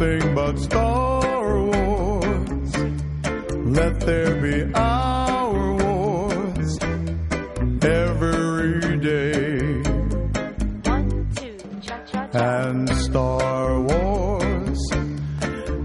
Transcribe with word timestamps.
nothing 0.00 0.34
but 0.34 0.58
Star 0.58 1.62
Wars. 1.62 2.76
Let 3.76 4.00
there 4.00 4.34
be 4.40 4.72
our 4.74 5.74
wars 5.74 6.78
every 7.82 8.98
day. 8.98 9.82
One, 10.84 11.28
two, 11.36 11.56
cha 11.82 11.98
cha 12.10 12.28
cha. 12.32 12.38
And 12.38 12.88
Star 12.96 13.80
Wars, 13.80 14.80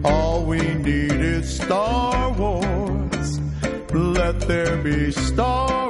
all 0.05 0.45
we 0.45 0.59
need 0.75 1.11
is 1.11 1.59
Star 1.59 2.31
Wars. 2.31 3.39
Let 3.91 4.39
there 4.47 4.77
be 4.77 5.11
Star 5.11 5.84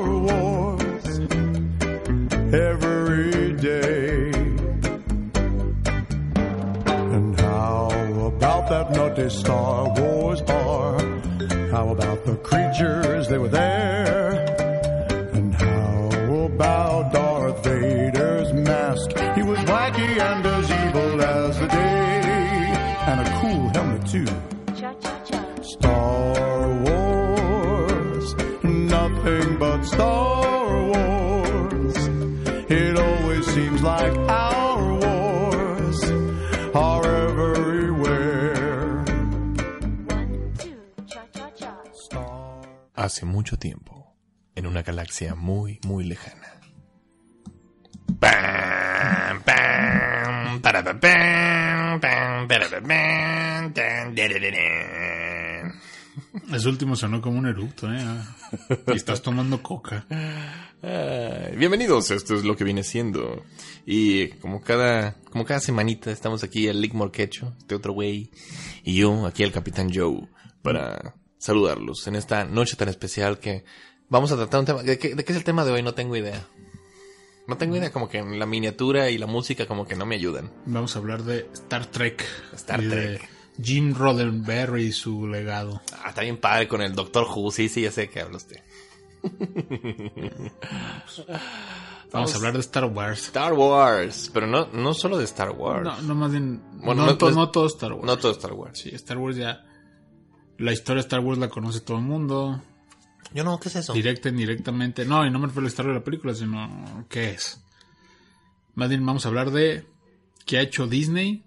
nutty 9.15 9.29
Star 9.29 9.89
Wars 9.97 10.42
bar? 10.42 11.00
How 11.71 11.89
about 11.89 12.25
the 12.25 12.35
Hace 43.16 43.25
mucho 43.25 43.58
tiempo, 43.58 44.13
en 44.55 44.67
una 44.67 44.83
galaxia 44.83 45.35
muy, 45.35 45.80
muy 45.88 46.03
lejana. 46.03 46.59
Ese 56.53 56.67
último 56.67 56.97
sonó 56.97 57.21
como 57.21 57.39
un 57.39 57.47
eructo, 57.47 57.89
¿eh? 57.89 58.02
Ah. 58.02 58.36
Y 58.88 58.97
estás 58.97 59.21
tomando 59.21 59.63
coca. 59.63 60.05
Ay, 60.09 61.55
Bienvenidos, 61.55 62.11
esto 62.11 62.36
es 62.36 62.43
lo 62.43 62.58
que 62.58 62.66
viene 62.66 62.83
siendo. 62.83 63.45
Y 63.86 64.27
como 64.39 64.59
cada, 64.59 65.16
como 65.31 65.45
cada 65.45 65.61
semanita 65.61 66.11
estamos 66.11 66.43
aquí 66.43 66.67
el 66.67 66.81
Lick 66.81 66.93
Morquecho, 66.93 67.55
este 67.59 67.75
otro 67.75 67.93
güey, 67.93 68.30
y 68.83 68.97
yo, 68.97 69.25
aquí 69.25 69.43
el 69.43 69.53
Capitán 69.53 69.89
Joe, 69.93 70.27
para 70.61 71.16
saludarlos 71.45 72.07
en 72.07 72.15
esta 72.15 72.43
noche 72.45 72.75
tan 72.75 72.89
especial 72.89 73.39
que 73.39 73.63
vamos 74.09 74.31
a 74.31 74.35
tratar 74.35 74.59
un 74.61 74.65
tema. 74.65 74.83
¿De 74.83 74.97
qué, 74.97 75.15
de 75.15 75.23
qué 75.23 75.31
es 75.31 75.38
el 75.38 75.43
tema 75.43 75.63
de 75.65 75.71
hoy? 75.71 75.83
No 75.83 75.93
tengo 75.93 76.15
idea. 76.15 76.47
No 77.47 77.57
tengo 77.57 77.75
idea, 77.75 77.91
como 77.91 78.09
que 78.09 78.23
la 78.23 78.45
miniatura 78.47 79.09
y 79.11 79.17
la 79.19 79.27
música 79.27 79.67
como 79.67 79.85
que 79.87 79.95
no 79.95 80.05
me 80.07 80.15
ayudan. 80.15 80.52
Vamos 80.65 80.95
a 80.95 80.99
hablar 80.99 81.23
de 81.23 81.47
Star 81.53 81.85
Trek. 81.85 82.25
Star 82.53 82.81
y 82.83 82.89
Trek. 82.89 83.21
De 83.21 83.63
Jim 83.63 83.93
Roddenberry 83.95 84.85
y 84.85 84.91
su 84.91 85.27
legado. 85.27 85.79
Ah, 86.03 86.09
está 86.09 86.21
bien 86.21 86.37
padre 86.37 86.67
con 86.67 86.81
el 86.81 86.93
Doctor 86.95 87.27
Who, 87.29 87.52
sí, 87.52 87.69
sí, 87.69 87.81
ya 87.83 87.91
sé 87.91 88.09
que 88.09 88.21
habla 88.21 88.37
usted. 88.37 88.61
Vamos 92.11 92.33
a 92.33 92.37
hablar 92.37 92.53
de 92.53 92.59
Star 92.59 92.85
Wars. 92.85 93.19
Star 93.25 93.53
Wars, 93.53 94.30
pero 94.33 94.47
no, 94.47 94.67
no 94.67 94.93
solo 94.93 95.17
de 95.17 95.25
Star 95.25 95.52
Wars. 95.52 95.83
No, 95.83 96.02
no 96.02 96.15
más 96.15 96.31
bien. 96.31 96.61
Bueno, 96.83 97.02
no, 97.03 97.11
no 97.11 97.17
to- 97.17 97.30
es- 97.30 97.35
no 97.35 97.49
todo 97.52 97.67
Star 97.67 97.93
Wars. 97.93 98.05
No 98.05 98.17
todo 98.17 98.31
Star 98.31 98.53
Wars. 98.53 98.80
Sí, 98.80 98.89
Star 98.95 99.17
Wars 99.17 99.35
ya. 99.35 99.63
La 100.58 100.71
historia 100.71 101.02
de 101.02 101.08
Star 101.08 101.20
Wars 101.20 101.39
la 101.39 101.49
conoce 101.49 101.82
todo 101.82 101.98
el 101.98 102.04
mundo. 102.04 102.61
Yo 103.33 103.43
no, 103.43 103.60
¿qué 103.60 103.70
es 103.70 103.76
eso? 103.76 103.93
Directa, 103.93 104.30
indirectamente. 104.30 105.05
No, 105.05 105.26
y 105.26 105.32
no 105.32 105.39
me 105.39 105.48
refiero 105.48 105.61
a 105.61 105.64
la 105.64 105.70
historia 105.70 105.93
de 105.93 105.99
la 105.99 106.04
película, 106.04 106.33
sino. 106.33 107.05
¿Qué 107.10 107.32
es? 107.32 107.61
Más 108.76 108.89
bien, 108.89 109.05
vamos 109.05 109.26
a 109.26 109.30
hablar 109.30 109.52
de. 109.52 109.86
¿Qué 110.45 110.58
ha 110.58 110.61
hecho 110.61 110.88
Disney 110.88 111.44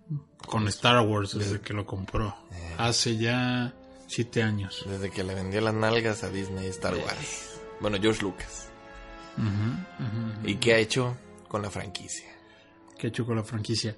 con 0.46 0.66
Star 0.68 1.06
Wars 1.06 1.38
desde 1.38 1.60
que 1.60 1.72
lo 1.72 1.86
compró? 1.86 2.36
Eh. 2.52 2.74
Hace 2.78 3.16
ya. 3.16 3.74
Siete 4.06 4.42
años. 4.42 4.84
Desde 4.88 5.10
que 5.10 5.22
le 5.22 5.34
vendió 5.34 5.60
las 5.60 5.74
nalgas 5.74 6.24
a 6.24 6.30
Disney 6.30 6.66
y 6.66 6.70
Star 6.70 6.94
Wars. 6.94 7.60
Bueno, 7.80 7.98
George 8.00 8.22
Lucas. 8.22 8.70
¿Y 10.44 10.54
qué 10.56 10.74
ha 10.74 10.78
hecho 10.78 11.16
con 11.46 11.60
la 11.62 11.70
franquicia? 11.70 12.38
que 12.98 13.06
ha 13.06 13.10
hecho 13.10 13.24
con 13.24 13.36
la 13.36 13.44
franquicia. 13.44 13.96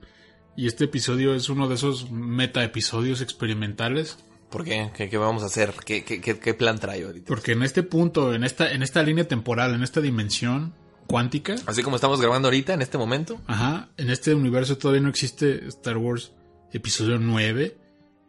Y 0.56 0.66
este 0.66 0.84
episodio 0.84 1.34
es 1.34 1.48
uno 1.48 1.68
de 1.68 1.74
esos 1.74 2.10
meta 2.10 2.62
episodios 2.62 3.20
experimentales. 3.20 4.18
¿Por 4.50 4.64
qué? 4.64 4.90
¿Qué, 4.96 5.08
qué 5.08 5.16
vamos 5.16 5.42
a 5.42 5.46
hacer? 5.46 5.72
¿Qué, 5.84 6.04
qué, 6.04 6.20
qué- 6.20 6.54
plan 6.54 6.78
trae 6.78 7.04
ahorita? 7.04 7.26
Porque 7.28 7.52
en 7.52 7.62
este 7.62 7.82
punto, 7.82 8.34
en 8.34 8.44
esta, 8.44 8.72
en 8.72 8.82
esta 8.82 9.02
línea 9.02 9.26
temporal, 9.28 9.74
en 9.74 9.82
esta 9.82 10.00
dimensión 10.00 10.74
cuántica, 11.06 11.56
Así 11.66 11.82
como 11.82 11.96
estamos 11.96 12.20
grabando 12.20 12.48
ahorita, 12.48 12.74
en 12.74 12.82
este 12.82 12.98
momento. 12.98 13.40
ajá, 13.46 13.88
en 13.96 14.10
este 14.10 14.34
universo 14.34 14.76
todavía 14.78 15.00
no 15.02 15.08
existe 15.08 15.66
Star 15.68 15.96
Wars 15.96 16.32
episodio 16.72 17.18
9, 17.18 17.76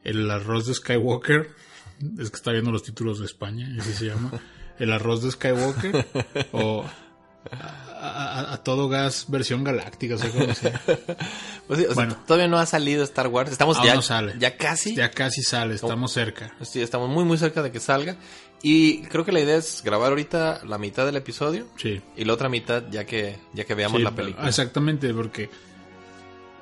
el 0.03 0.29
arroz 0.31 0.67
de 0.67 0.73
Skywalker. 0.75 1.49
Es 2.19 2.29
que 2.31 2.35
está 2.37 2.51
viendo 2.51 2.71
los 2.71 2.81
títulos 2.83 3.19
de 3.19 3.25
España, 3.25 3.69
así 3.79 3.93
se 3.93 4.05
llama. 4.05 4.31
El 4.79 4.91
arroz 4.91 5.21
de 5.23 5.29
Skywalker. 5.31 6.07
o 6.51 6.83
a, 8.01 8.57
todo 8.63 8.89
gas 8.89 9.25
versión 9.27 9.63
galáctica, 9.63 10.15
o 10.15 10.17
sea, 10.17 10.29
como 10.31 10.53
sea. 10.53 10.81
Pues 11.67 11.79
sí, 11.79 11.85
o 11.85 11.93
sea, 11.93 11.95
Bueno. 11.95 12.17
todavía 12.25 12.47
no 12.47 12.57
ha 12.57 12.65
salido 12.65 13.03
Star 13.03 13.27
Wars. 13.27 13.51
Estamos 13.51 13.81
ya, 13.83 13.95
no 13.95 14.01
sale. 14.01 14.33
ya 14.39 14.57
casi. 14.57 14.95
Ya 14.95 15.11
casi 15.11 15.41
sale, 15.41 15.75
estamos 15.75 16.11
cerca. 16.11 16.53
Sí, 16.61 16.81
estamos 16.81 17.09
muy, 17.09 17.23
muy 17.23 17.37
cerca 17.37 17.61
de 17.61 17.71
que 17.71 17.79
salga. 17.79 18.17
Y 18.63 19.03
creo 19.03 19.23
que 19.23 19.31
la 19.31 19.39
idea 19.39 19.55
es 19.57 19.81
grabar 19.83 20.09
ahorita 20.09 20.61
la 20.65 20.77
mitad 20.77 21.05
del 21.05 21.15
episodio. 21.15 21.67
Sí. 21.77 22.01
Y 22.17 22.25
la 22.25 22.33
otra 22.33 22.49
mitad 22.49 22.83
ya 22.91 23.05
que, 23.05 23.39
ya 23.53 23.63
que 23.63 23.73
veamos 23.73 23.99
Sí, 23.99 24.03
la 24.03 24.11
película. 24.13 24.47
Exactamente, 24.47 25.13
porque 25.13 25.49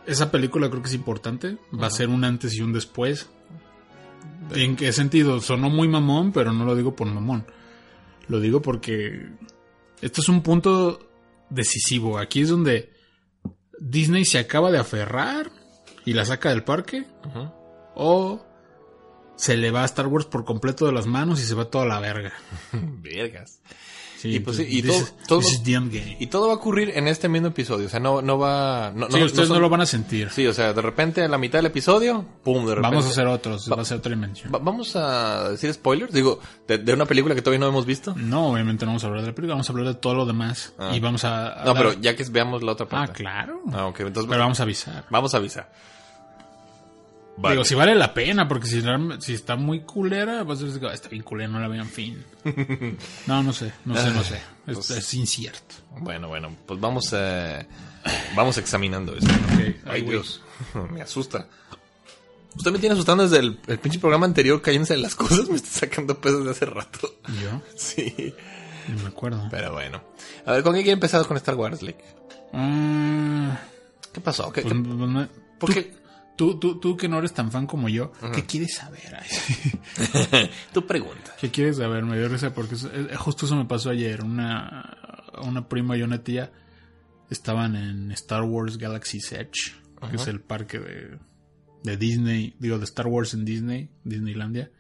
esa 0.06 0.30
película 0.32 0.70
creo 0.70 0.82
que 0.82 0.90
es 0.90 0.94
importante. 0.96 1.58
Va 1.74 1.88
a 1.88 1.92
ser 1.92 2.10
un 2.10 2.24
antes 2.24 2.54
y 2.54 2.62
un 2.62 2.72
después. 2.74 3.30
¿En 4.54 4.76
qué 4.76 4.94
sentido? 4.94 5.42
Sonó 5.42 5.70
muy 5.70 5.88
mamón, 5.88 6.32
pero 6.32 6.54
no 6.54 6.66
lo 6.66 6.76
digo 6.76 6.96
por 6.96 7.08
mamón. 7.08 7.46
Lo 8.28 8.40
digo 8.40 8.62
porque 8.62 9.28
esto 10.02 10.22
es 10.22 10.30
un 10.30 10.42
punto 10.42 11.09
decisivo. 11.50 12.18
Aquí 12.18 12.42
es 12.42 12.50
donde 12.50 12.94
Disney 13.80 14.26
se 14.26 14.40
acaba 14.40 14.72
de 14.72 14.80
aferrar 14.80 15.52
y 16.06 16.14
la 16.14 16.26
saca 16.26 16.50
del 16.50 16.64
parque. 16.64 17.06
O 17.96 18.46
se 19.36 19.58
le 19.58 19.72
va 19.72 19.84
a 19.84 19.86
Star 19.86 20.08
Wars 20.08 20.26
por 20.26 20.46
completo 20.46 20.86
de 20.86 20.92
las 20.92 21.08
manos 21.08 21.40
y 21.40 21.44
se 21.44 21.56
va 21.56 21.66
toda 21.66 21.86
la 21.86 22.00
verga. 22.00 22.34
Vergas. 22.74 23.62
Sí, 24.20 24.36
Y 24.36 24.40
pues 24.42 24.58
sí, 24.58 24.64
entonces, 24.80 25.14
y 25.22 25.28
todo-. 25.28 25.42
Y 26.20 26.28
todo 26.28 26.48
va 26.48 26.54
a 26.54 26.56
ocurrir 26.58 26.92
en 26.94 27.08
este 27.08 27.30
mismo 27.30 27.48
episodio. 27.48 27.86
O 27.88 27.90
sea, 27.90 28.02
no, 28.02 28.22
no 28.22 28.38
va. 28.38 28.92
No, 28.94 29.08
Sí, 29.10 29.18
no- 29.18 29.26
ustedes 29.26 29.48
no, 29.48 29.56
son- 29.56 29.62
lo 29.62 29.70
van 29.70 29.80
a 29.80 29.86
sentir. 29.86 30.30
Sí, 30.30 30.46
o 30.46 30.54
sea, 30.54 30.74
de 30.74 30.82
repente 30.82 31.24
a 31.24 31.28
la 31.30 31.38
mitad 31.38 31.60
del 31.60 31.68
episodio, 31.68 32.26
pum, 32.44 32.66
de 32.66 32.76
repente. 32.76 32.82
Vamos 32.82 33.06
a 33.06 33.10
hacer 33.12 33.28
otros, 33.28 33.72
Va- 33.72 33.78
va 33.78 33.82
a 33.84 33.86
ser 33.86 34.00
otra 34.00 34.10
dimensión. 34.10 34.52
Va- 34.54 34.60
Vamos 34.60 34.94
a 34.98 35.52
decir 35.52 35.74
spoilers, 35.74 36.12
digo, 36.12 36.42
de, 36.68 36.80
de 36.80 36.94
una 36.94 37.06
película 37.06 37.34
que 37.34 37.42
todavía 37.42 37.62
no 37.62 37.68
hemos 37.70 37.86
visto. 37.86 38.14
No, 38.18 38.50
obviamente 38.52 38.84
no 38.86 38.90
vamos 38.92 39.06
a 39.06 39.08
hablar 39.08 39.22
de 39.22 39.28
la 39.30 39.36
película, 39.36 39.54
vamos 39.54 39.70
a 39.70 39.72
hablar 39.72 39.88
de 39.88 39.96
todo 39.96 40.16
lo 40.16 40.26
demás. 40.26 40.74
Ah. 40.78 40.92
Y 40.94 41.00
vamos 41.00 41.24
a. 41.24 41.64
No, 41.66 41.74
pero 41.74 41.94
ya 41.94 42.14
que 42.18 42.26
veamos 42.30 42.62
la 42.62 42.74
otra 42.74 42.88
Ah, 42.88 42.90
parte. 42.90 43.24
claro. 43.24 43.62
Ah, 43.72 43.88
entonces 43.98 44.26
Pero 44.30 44.42
vamos 44.42 44.60
a 44.60 44.64
avisar. 44.64 45.06
vamos 45.10 45.34
a 45.34 45.38
avisar. 45.38 45.72
Vale. 47.42 47.56
Digo, 47.56 47.64
si 47.64 47.74
vale 47.76 47.96
la 47.96 48.14
pena, 48.14 48.48
porque 48.48 48.68
si, 48.68 48.84
si 49.20 49.34
está 49.34 49.56
muy 49.56 49.82
culera, 49.82 50.44
vas 50.44 50.62
a 50.62 50.66
decir, 50.66 50.82
"Ah, 50.86 50.94
está 50.94 51.08
bien 51.10 51.24
culera, 51.24 51.50
no 51.50 51.60
la 51.60 51.68
vean 51.70 51.88
fin. 51.88 52.24
no, 53.28 53.42
no 53.44 53.54
sé, 53.54 53.72
no 53.86 53.96
sé, 53.96 54.12
no 54.12 54.24
sé. 54.24 54.36
Es, 54.68 54.76
Pues- 54.76 54.92
es 54.92 55.14
incierto. 55.14 55.76
Bueno, 56.00 56.28
bueno, 56.28 56.56
pues 56.66 56.80
vamos 56.80 57.14
a, 57.14 57.66
vamos 58.36 58.58
examinando 58.58 59.16
eso. 59.16 59.28
Ok, 59.28 59.76
Ay. 59.86 60.02
Dios, 60.02 60.42
me 60.92 61.02
asusta. 61.02 61.48
Usted 62.56 62.72
me 62.72 62.80
tiene 62.80 62.94
asustando 62.94 63.24
desde 63.24 63.38
el, 63.40 63.60
el 63.68 63.80
pinche 63.80 64.00
programa 64.00 64.26
anterior 64.26 64.62
cayéndose 64.62 64.96
de 64.96 65.02
las 65.02 65.16
cosas, 65.16 65.48
me 65.50 65.56
está 65.56 65.70
sacando 65.82 66.20
pesos 66.20 66.44
de 66.44 66.52
hace 66.52 66.66
rato. 66.66 67.16
Yo, 67.42 67.62
Sí, 67.78 68.34
no 68.90 69.04
me 69.04 69.08
acuerdo. 69.10 69.48
pero 69.50 69.72
bueno. 69.74 70.04
A 70.46 70.52
ver, 70.54 70.64
¿con 70.64 70.74
qué 70.74 70.80
quiere 70.82 70.94
empezar 70.94 71.26
con 71.26 71.38
Star 71.38 71.56
Wars, 71.56 71.82
Lick? 71.84 71.98
Ah, 72.54 73.60
¿Qué 74.12 74.20
pasó? 74.22 74.52
¿Qué, 74.52 74.62
pues, 74.64 74.74
qué- 74.74 74.80
pues, 74.82 75.28
por 75.60 75.74
qué? 75.74 75.99
Tú, 76.40 76.58
tú, 76.58 76.80
tú 76.80 76.96
que 76.96 77.10
no 77.10 77.20
eres 77.20 77.34
tan 77.34 77.52
fan 77.52 77.68
como 77.68 77.90
yo, 77.90 78.14
¿qué 78.34 78.46
quieres 78.46 78.76
saber? 78.76 79.02
Tu 80.74 80.86
pregunta. 80.88 81.36
¿Qué 81.40 81.52
quieres 81.52 81.76
saber? 81.78 82.06
Me 82.06 82.18
dio 82.18 82.30
risa 82.30 82.54
porque 82.54 82.76
eso- 82.76 82.90
justo 83.18 83.46
eso 83.46 83.58
me 83.58 83.66
pasó 83.66 83.90
ayer. 83.90 84.24
Una, 84.24 85.26
una 85.44 85.68
prima 85.68 85.98
y 85.98 86.02
una 86.02 86.24
tía 86.24 86.52
estaban 87.30 87.76
en 87.76 88.12
Star 88.14 88.44
Wars 88.44 88.78
Galaxy's 88.78 89.32
Edge, 89.34 89.74
que 90.10 90.16
es 90.16 90.28
el 90.28 90.40
parque 90.40 90.80
de, 90.80 91.18
de 91.84 91.98
Disney, 91.98 92.56
digo, 92.58 92.78
de 92.78 92.86
Star 92.86 93.08
Wars 93.08 93.34
en 93.34 93.44
Disney, 93.44 93.90
Disneylandia. 94.06 94.72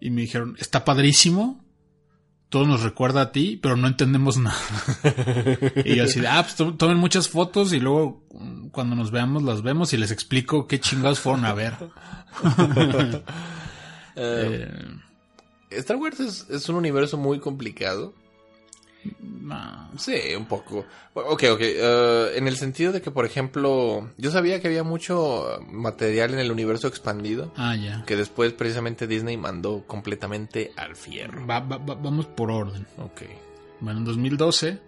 Y 0.00 0.10
me 0.10 0.22
dijeron, 0.22 0.56
está 0.58 0.84
padrísimo. 0.84 1.63
Todo 2.54 2.66
nos 2.68 2.84
recuerda 2.84 3.20
a 3.20 3.32
ti, 3.32 3.58
pero 3.60 3.76
no 3.76 3.88
entendemos 3.88 4.38
nada. 4.38 4.56
y 5.84 5.96
yo 5.96 6.04
así, 6.04 6.20
de, 6.20 6.28
ah, 6.28 6.40
pues 6.44 6.54
to- 6.54 6.74
tomen 6.74 6.96
muchas 6.98 7.28
fotos 7.28 7.72
y 7.72 7.80
luego 7.80 8.22
mm, 8.32 8.68
cuando 8.68 8.94
nos 8.94 9.10
veamos 9.10 9.42
las 9.42 9.62
vemos 9.62 9.92
y 9.92 9.96
les 9.96 10.12
explico 10.12 10.68
qué 10.68 10.78
chingados 10.78 11.18
fueron 11.18 11.46
a 11.46 11.52
ver. 11.52 11.74
Eh, 14.16 14.68
Eh, 15.70 15.76
Star 15.80 15.96
Wars 15.96 16.20
es, 16.20 16.46
es 16.48 16.68
un 16.68 16.76
universo 16.76 17.16
muy 17.16 17.40
complicado. 17.40 18.14
No. 19.20 19.90
Sí, 19.98 20.34
un 20.36 20.46
poco. 20.46 20.84
Ok, 21.14 21.44
ok. 21.52 21.60
eh, 21.60 22.32
en 22.36 22.48
el 22.48 22.56
sentido 22.56 22.92
de 22.92 23.00
que, 23.02 23.10
por 23.10 23.24
ejemplo, 23.26 24.10
yo 24.16 24.30
sabía 24.30 24.60
que 24.60 24.68
había 24.68 24.82
mucho 24.84 25.60
material 25.70 26.32
en 26.34 26.40
el 26.40 26.50
universo 26.50 26.88
expandido. 26.88 27.52
Ah, 27.56 27.76
ya. 27.76 28.04
Que 28.06 28.16
después 28.16 28.52
precisamente 28.52 29.06
Disney 29.06 29.36
mandó 29.36 29.84
completamente 29.86 30.72
al 30.76 30.96
fierro. 30.96 31.46
Va- 31.46 31.60
va- 31.60 31.78
va- 31.78 31.94
vamos 31.94 32.26
por 32.26 32.50
orden. 32.50 32.86
Ok. 32.98 33.22
Bueno, 33.80 33.98
en 34.00 34.04
2012, 34.06 34.78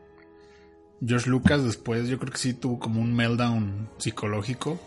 George 1.07 1.29
Lucas 1.29 1.63
después 1.63 2.09
yo 2.09 2.19
creo 2.19 2.33
que 2.33 2.39
sí 2.39 2.55
tuvo 2.55 2.79
como 2.79 3.01
un 3.01 3.15
meltdown 3.15 3.89
psicológico. 3.99 4.81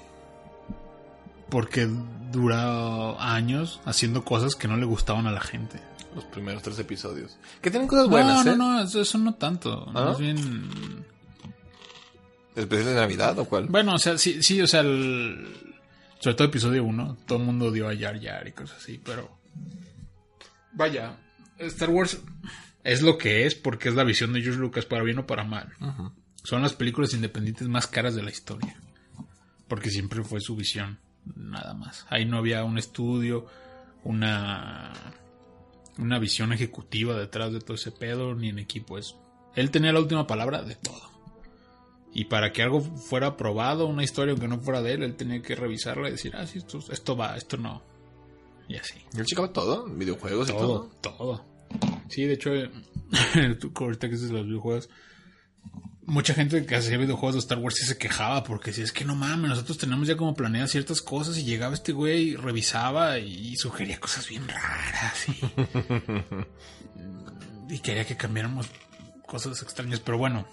Porque 1.49 1.87
duró 2.31 3.19
años 3.19 3.81
haciendo 3.85 4.23
cosas 4.23 4.55
que 4.55 4.67
no 4.67 4.77
le 4.77 4.85
gustaban 4.85 5.25
a 5.25 5.31
la 5.31 5.41
gente. 5.41 5.79
Los 6.15 6.25
primeros 6.25 6.61
tres 6.63 6.79
episodios. 6.79 7.37
Que 7.61 7.69
tienen 7.69 7.87
cosas 7.87 8.07
buenas, 8.09 8.45
no, 8.45 8.51
¿eh? 8.51 8.55
no, 8.57 8.73
no, 8.73 8.81
eso, 8.83 9.01
eso 9.01 9.17
no 9.17 9.35
tanto. 9.35 9.85
¿Ah? 9.89 9.91
Más 9.91 10.19
bien... 10.19 11.05
¿Especial 12.55 12.87
de 12.89 12.95
Navidad 12.95 13.37
o 13.39 13.45
cuál? 13.45 13.67
Bueno, 13.67 13.93
o 13.93 13.99
sea, 13.99 14.17
sí, 14.17 14.41
sí, 14.43 14.61
o 14.61 14.67
sea, 14.67 14.81
el- 14.81 15.75
sobre 16.19 16.35
todo 16.35 16.47
episodio 16.47 16.83
1, 16.83 17.17
todo 17.25 17.37
el 17.39 17.45
mundo 17.45 17.67
odió 17.67 17.87
a 17.87 17.95
Jar 17.95 18.19
Jar 18.21 18.47
y 18.47 18.51
cosas 18.51 18.77
así, 18.77 18.99
pero... 19.03 19.37
Vaya, 20.73 21.17
Star 21.59 21.89
Wars 21.89 22.19
es 22.83 23.01
lo 23.01 23.17
que 23.17 23.45
es 23.45 23.55
porque 23.55 23.89
es 23.89 23.95
la 23.95 24.03
visión 24.03 24.33
de 24.33 24.41
George 24.41 24.59
Lucas, 24.59 24.85
para 24.85 25.03
bien 25.03 25.19
o 25.19 25.27
para 25.27 25.43
mal. 25.43 25.69
Son 26.43 26.61
las 26.61 26.73
películas 26.73 27.13
independientes 27.13 27.67
más 27.67 27.87
caras 27.87 28.15
de 28.15 28.23
la 28.23 28.31
historia. 28.31 28.75
Porque 29.67 29.89
siempre 29.89 30.23
fue 30.23 30.41
su 30.41 30.55
visión, 30.55 30.99
nada 31.35 31.73
más. 31.75 32.05
Ahí 32.09 32.25
no 32.25 32.37
había 32.37 32.63
un 32.63 32.77
estudio, 32.77 33.45
una 34.03 34.91
una 35.99 36.19
visión 36.19 36.53
ejecutiva 36.53 37.15
detrás 37.17 37.51
de 37.51 37.59
todo 37.59 37.75
ese 37.75 37.91
pedo, 37.91 38.33
ni 38.33 38.49
en 38.49 38.59
equipo. 38.59 38.97
Es, 38.97 39.15
él 39.55 39.69
tenía 39.71 39.93
la 39.93 39.99
última 39.99 40.25
palabra 40.25 40.63
de 40.63 40.75
todo. 40.75 41.09
Y 42.13 42.25
para 42.25 42.51
que 42.51 42.63
algo 42.63 42.81
fuera 42.81 43.27
aprobado, 43.27 43.85
una 43.85 44.03
historia 44.03 44.31
aunque 44.31 44.47
no 44.47 44.59
fuera 44.59 44.81
de 44.81 44.93
él, 44.93 45.03
él 45.03 45.15
tenía 45.15 45.41
que 45.41 45.55
revisarla 45.55 46.07
y 46.07 46.13
decir, 46.13 46.33
ah, 46.35 46.47
sí, 46.47 46.57
esto, 46.57 46.79
esto 46.91 47.15
va, 47.15 47.37
esto 47.37 47.57
no. 47.57 47.83
Y 48.67 48.77
así. 48.77 48.95
Yo 49.13 49.23
checaba 49.23 49.51
todo, 49.51 49.85
videojuegos 49.85 50.49
y 50.49 50.53
Todo, 50.53 50.89
todo. 51.01 51.45
Sí, 52.07 52.25
de 52.25 52.33
hecho, 52.33 52.51
tú 53.59 53.71
ahorita 53.75 54.07
que 54.07 54.15
dices 54.15 54.31
los 54.31 54.45
videojuegos, 54.45 54.89
mucha 56.09 56.33
gente 56.33 56.65
que 56.65 56.75
hacía 56.75 56.97
videojuegos 56.97 57.35
de 57.35 57.39
Star 57.39 57.57
Wars 57.59 57.75
sí 57.75 57.85
se 57.85 57.97
quejaba 57.97 58.43
porque 58.43 58.73
si 58.73 58.81
es 58.81 58.91
que 58.91 59.05
no 59.05 59.15
mames, 59.15 59.49
nosotros 59.49 59.77
tenemos 59.77 60.07
ya 60.07 60.17
como 60.17 60.33
planeadas 60.33 60.71
ciertas 60.71 61.01
cosas 61.01 61.37
y 61.37 61.43
llegaba 61.43 61.73
este 61.73 61.91
güey 61.91 62.29
y 62.29 62.35
revisaba 62.35 63.17
y 63.19 63.55
sugería 63.57 63.99
cosas 63.99 64.27
bien 64.27 64.47
raras 64.47 65.29
y, 65.29 65.39
y 67.75 67.79
quería 67.79 68.05
que 68.05 68.17
cambiáramos 68.17 68.67
cosas 69.25 69.61
extrañas, 69.61 69.99
pero 69.99 70.17
bueno, 70.17 70.47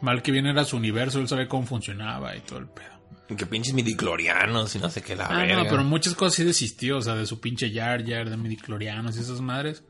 mal 0.00 0.22
que 0.22 0.30
bien 0.32 0.46
era 0.46 0.64
su 0.64 0.76
universo, 0.76 1.20
él 1.20 1.28
sabía 1.28 1.48
cómo 1.48 1.66
funcionaba 1.66 2.36
y 2.36 2.40
todo 2.40 2.58
el 2.58 2.68
pedo. 2.68 2.90
Y 3.28 3.36
Que 3.36 3.46
pinches 3.46 3.74
midiclorianos 3.74 4.74
y 4.74 4.78
no 4.78 4.90
sé 4.90 5.02
qué 5.02 5.14
la 5.16 5.26
Ah, 5.26 5.38
verga. 5.38 5.56
no, 5.62 5.70
pero 5.70 5.84
muchas 5.84 6.14
cosas 6.14 6.34
sí 6.34 6.44
desistió, 6.44 6.98
o 6.98 7.02
sea, 7.02 7.14
de 7.14 7.26
su 7.26 7.40
pinche 7.40 7.72
Jar 7.72 8.04
Jar, 8.06 8.28
de 8.28 8.36
midiclorianos 8.36 9.16
y 9.16 9.20
esas 9.20 9.40
madres. 9.40 9.84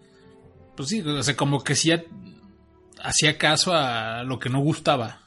Pues 0.76 0.90
sí, 0.90 1.00
o 1.00 1.22
sea, 1.22 1.36
como 1.36 1.64
que 1.64 1.74
sí 1.74 1.90
hacía 3.02 3.38
caso 3.38 3.74
a 3.74 4.22
lo 4.24 4.38
que 4.38 4.48
no 4.50 4.60
gustaba. 4.60 5.20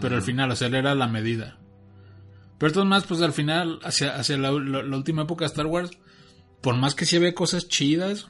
Pero 0.00 0.16
al 0.16 0.22
final, 0.22 0.50
o 0.50 0.56
sea, 0.56 0.68
él 0.68 0.74
era 0.76 0.94
la 0.94 1.08
medida. 1.08 1.58
Pero 2.58 2.72
todas 2.72 2.88
más, 2.88 3.04
pues 3.04 3.20
al 3.22 3.32
final, 3.32 3.80
hacia, 3.82 4.14
hacia 4.14 4.38
la, 4.38 4.52
la- 4.52 4.82
la 4.82 4.96
última 4.96 5.22
época 5.22 5.44
de 5.44 5.48
Star 5.48 5.66
Wars, 5.66 5.90
por 6.60 6.76
más 6.76 6.94
que 6.94 7.04
sí 7.06 7.16
había 7.16 7.34
cosas 7.34 7.66
chidas, 7.66 8.28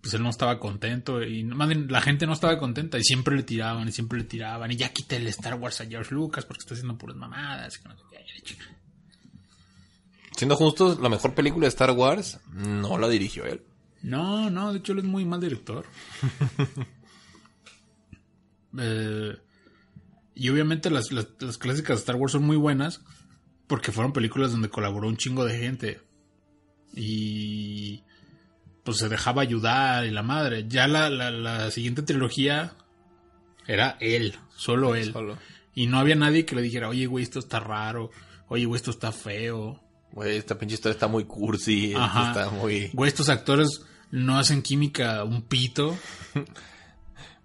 pues 0.00 0.14
él 0.14 0.22
no 0.22 0.30
estaba 0.30 0.60
contento 0.60 1.20
y 1.24 1.42
más 1.42 1.66
bien 1.66 1.88
la 1.90 2.00
gente 2.00 2.26
no 2.28 2.32
estaba 2.32 2.58
contenta 2.60 2.96
y 2.96 3.02
siempre 3.02 3.34
le 3.36 3.42
tiraban 3.42 3.88
y 3.88 3.92
siempre 3.92 4.18
le 4.18 4.24
tiraban 4.24 4.70
y 4.70 4.76
ya 4.76 4.90
quita 4.92 5.16
el 5.16 5.26
Star 5.26 5.54
Wars 5.54 5.80
a 5.80 5.86
George 5.86 6.14
Lucas 6.14 6.44
porque 6.46 6.60
está 6.60 6.74
haciendo 6.74 6.96
puras 6.96 7.16
mamadas. 7.16 7.76
y 7.76 7.82
que 7.82 7.88
no 7.88 7.96
sé 7.96 8.02
qué. 8.12 8.54
Siendo 10.36 10.54
justos, 10.54 11.00
la 11.00 11.08
mejor 11.08 11.34
película 11.34 11.64
de 11.64 11.70
Star 11.70 11.90
Wars 11.90 12.38
no 12.52 12.98
la 12.98 13.08
dirigió 13.08 13.44
él. 13.46 13.62
No, 14.02 14.48
no, 14.50 14.72
de 14.72 14.78
hecho 14.78 14.92
él 14.92 14.98
es 14.98 15.04
muy 15.04 15.24
mal 15.24 15.40
director. 15.40 15.84
Eh, 18.78 19.36
y 20.34 20.48
obviamente 20.50 20.90
las, 20.90 21.12
las- 21.12 21.28
las 21.40 21.58
clásicas 21.58 21.96
de 21.96 22.00
Star 22.00 22.16
Wars 22.16 22.32
son 22.32 22.44
muy 22.44 22.56
buenas 22.56 23.00
porque 23.66 23.92
fueron 23.92 24.12
películas 24.12 24.52
donde 24.52 24.68
colaboró 24.70 25.08
un 25.08 25.16
chingo 25.16 25.44
de 25.44 25.58
gente. 25.58 26.00
Y 26.94 28.02
pues 28.84 28.98
se 28.98 29.08
dejaba 29.08 29.42
ayudar 29.42 30.06
y 30.06 30.10
la 30.10 30.22
madre. 30.22 30.66
Ya 30.68 30.86
la, 30.88 31.10
la, 31.10 31.30
la 31.30 31.70
siguiente 31.70 32.02
trilogía 32.02 32.74
era 33.66 33.96
él, 34.00 34.36
solo 34.56 34.94
él. 34.94 35.12
Solo. 35.12 35.36
Y 35.74 35.86
no 35.88 35.98
había 35.98 36.14
nadie 36.14 36.46
que 36.46 36.54
le 36.56 36.62
dijera, 36.62 36.88
oye, 36.88 37.06
güey, 37.06 37.22
esto 37.24 37.38
está 37.38 37.60
raro. 37.60 38.10
Oye, 38.48 38.64
güey, 38.64 38.78
esto 38.78 38.90
está 38.92 39.12
feo. 39.12 39.82
Güey, 40.12 40.36
esta 40.36 40.56
pinche 40.58 40.74
historia 40.76 40.94
está 40.94 41.08
muy 41.08 41.24
cursi. 41.24 41.88
esto 41.88 42.00
Ajá. 42.02 42.28
Está 42.28 42.50
muy... 42.50 42.88
Güey, 42.94 43.08
estos 43.08 43.28
actores 43.28 43.82
no 44.10 44.38
hacen 44.38 44.62
química 44.62 45.24
un 45.24 45.42
pito. 45.42 45.96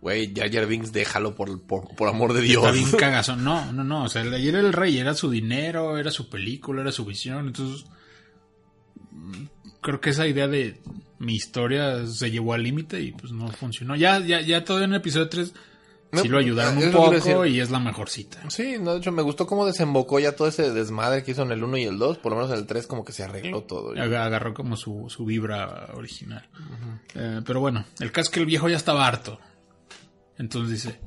Güey, 0.02 0.34
Jar 0.36 0.52
Jar 0.52 0.66
Binks, 0.66 0.92
déjalo 0.92 1.36
por, 1.36 1.62
por, 1.62 1.96
por 1.96 2.10
amor 2.10 2.34
de 2.34 2.42
Dios. 2.42 2.64
Está 2.66 2.72
bien 2.72 2.92
cagazón. 3.00 3.44
No, 3.44 3.72
no, 3.72 3.84
no. 3.84 4.06
O 4.06 4.10
sea, 4.10 4.24
él 4.24 4.34
era 4.34 4.60
el 4.60 4.74
rey, 4.74 4.98
era 4.98 5.14
su 5.14 5.30
dinero, 5.30 5.98
era 5.98 6.10
su 6.12 6.28
película, 6.30 6.82
era 6.82 6.92
su 6.92 7.06
visión. 7.06 7.48
Entonces, 7.48 7.86
creo 9.82 10.02
que 10.02 10.12
esa 10.12 10.28
idea 10.28 10.48
de 10.48 10.82
mi 11.20 11.36
historia 11.36 12.06
se 12.08 12.32
llevó 12.32 12.54
al 12.54 12.64
límite 12.64 13.02
y 13.02 13.12
pues 13.12 13.32
no 13.32 13.48
funcionó. 13.50 13.96
Ya, 13.96 14.20
ya, 14.20 14.42
ya 14.42 14.64
todavía 14.64 14.86
en 14.86 14.94
el 14.94 14.98
episodio 15.02 15.30
3 15.30 15.54
No, 16.14 16.22
sí 16.24 16.28
lo 16.30 16.40
ayudaron 16.40 16.78
es 16.80 16.86
un 16.86 16.92
poco 16.92 17.46
y 17.46 17.60
es 17.60 17.70
la 17.70 17.80
mejorcita. 17.80 18.50
Sí, 18.50 18.78
no, 18.80 18.94
de 18.94 19.00
hecho 19.00 19.12
me 19.12 19.22
gustó 19.22 19.46
cómo 19.46 19.66
desembocó 19.68 20.20
ya 20.20 20.36
todo 20.36 20.48
ese 20.48 20.72
desmadre 20.72 21.24
que 21.24 21.32
hizo 21.32 21.44
en 21.44 21.52
el 21.52 21.64
1 21.64 21.78
y 21.78 21.84
el 21.84 22.00
2. 22.00 22.18
Por 22.18 22.32
lo 22.32 22.38
menos 22.40 22.52
en 22.52 22.58
el 22.58 22.66
3 22.66 22.88
como 22.88 23.06
que 23.06 23.14
se 23.14 23.24
arregló 23.24 23.62
todo. 23.64 23.94
Ag- 23.94 24.16
Agarró 24.16 24.54
como 24.56 24.76
su, 24.78 25.06
su 25.10 25.26
vibra 25.26 25.90
original. 25.94 26.48
Eh, 27.14 27.42
pero 27.46 27.60
bueno, 27.60 27.86
el 28.00 28.12
caso 28.12 28.30
es 28.30 28.34
que 28.34 28.40
el 28.40 28.46
viejo 28.48 28.68
ya 28.68 28.78
estaba 28.78 29.06
harto. 29.08 29.40
Entonces 30.42 30.84
dice, 30.84 31.00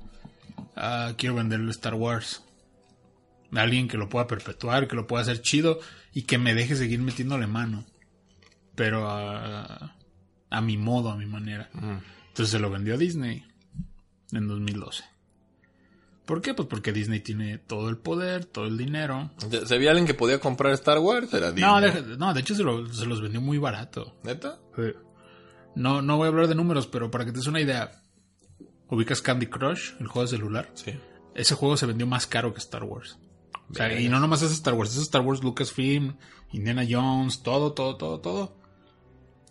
ah, 0.76 1.12
quiero 1.18 1.34
venderle 1.34 1.70
Star 1.72 1.94
Wars. 1.94 2.42
A 3.52 3.60
alguien 3.62 3.88
que 3.88 3.96
lo 3.98 4.08
pueda 4.08 4.26
perpetuar, 4.28 4.86
que 4.88 4.96
lo 4.96 5.06
pueda 5.08 5.22
hacer 5.22 5.40
chido 5.42 5.80
y 6.12 6.22
que 6.22 6.38
me 6.38 6.54
deje 6.54 6.76
seguir 6.76 7.00
metiéndole 7.00 7.46
mano. 7.48 7.84
Pero 8.76 9.08
a, 9.08 9.96
a 10.50 10.60
mi 10.60 10.76
modo, 10.76 11.10
a 11.10 11.16
mi 11.16 11.26
manera. 11.26 11.68
Entonces 11.72 12.50
se 12.50 12.58
lo 12.60 12.70
vendió 12.70 12.94
a 12.94 12.96
Disney 12.96 13.44
en 14.32 14.46
2012. 14.48 15.04
¿Por 16.26 16.40
qué? 16.40 16.54
Pues 16.54 16.68
porque 16.68 16.92
Disney 16.92 17.20
tiene 17.20 17.58
todo 17.58 17.88
el 17.90 17.98
poder, 17.98 18.44
todo 18.46 18.66
el 18.66 18.78
dinero. 18.78 19.30
¿Se 19.66 19.74
había 19.74 19.90
alguien 19.90 20.06
que 20.06 20.14
podía 20.14 20.38
comprar 20.40 20.72
Star 20.72 20.98
Wars? 20.98 21.32
Era 21.34 21.50
No, 21.52 21.80
Disney. 21.80 22.02
de, 22.02 22.16
no, 22.16 22.32
de 22.32 22.40
hecho 22.40 22.54
se, 22.54 22.62
lo- 22.62 22.92
se 22.92 23.04
los 23.06 23.20
vendió 23.20 23.40
muy 23.40 23.58
barato. 23.58 24.16
¿Neta? 24.24 24.58
No, 25.74 26.02
no 26.02 26.16
voy 26.16 26.26
a 26.26 26.28
hablar 26.28 26.46
de 26.48 26.54
números, 26.54 26.86
pero 26.86 27.10
para 27.10 27.24
que 27.24 27.32
te 27.32 27.38
des 27.38 27.46
una 27.46 27.60
idea, 27.60 27.90
ubicas 28.94 29.22
Candy 29.22 29.46
Crush, 29.46 29.92
el 30.00 30.06
juego 30.06 30.22
de 30.22 30.36
celular. 30.36 30.70
Sí. 30.74 30.94
Ese 31.34 31.54
juego 31.54 31.76
se 31.76 31.86
vendió 31.86 32.06
más 32.06 32.26
caro 32.26 32.52
que 32.52 32.58
Star 32.58 32.84
Wars. 32.84 33.18
O 33.70 33.74
sea, 33.74 33.98
y 33.98 34.08
no 34.08 34.20
nomás 34.20 34.42
es 34.42 34.52
Star 34.52 34.74
Wars, 34.74 34.92
es 34.92 35.02
Star 35.02 35.22
Wars, 35.22 35.42
Lucasfilm, 35.42 36.16
Indiana 36.52 36.84
Jones, 36.88 37.42
todo, 37.42 37.72
todo, 37.72 37.96
todo, 37.96 38.20
todo. 38.20 38.56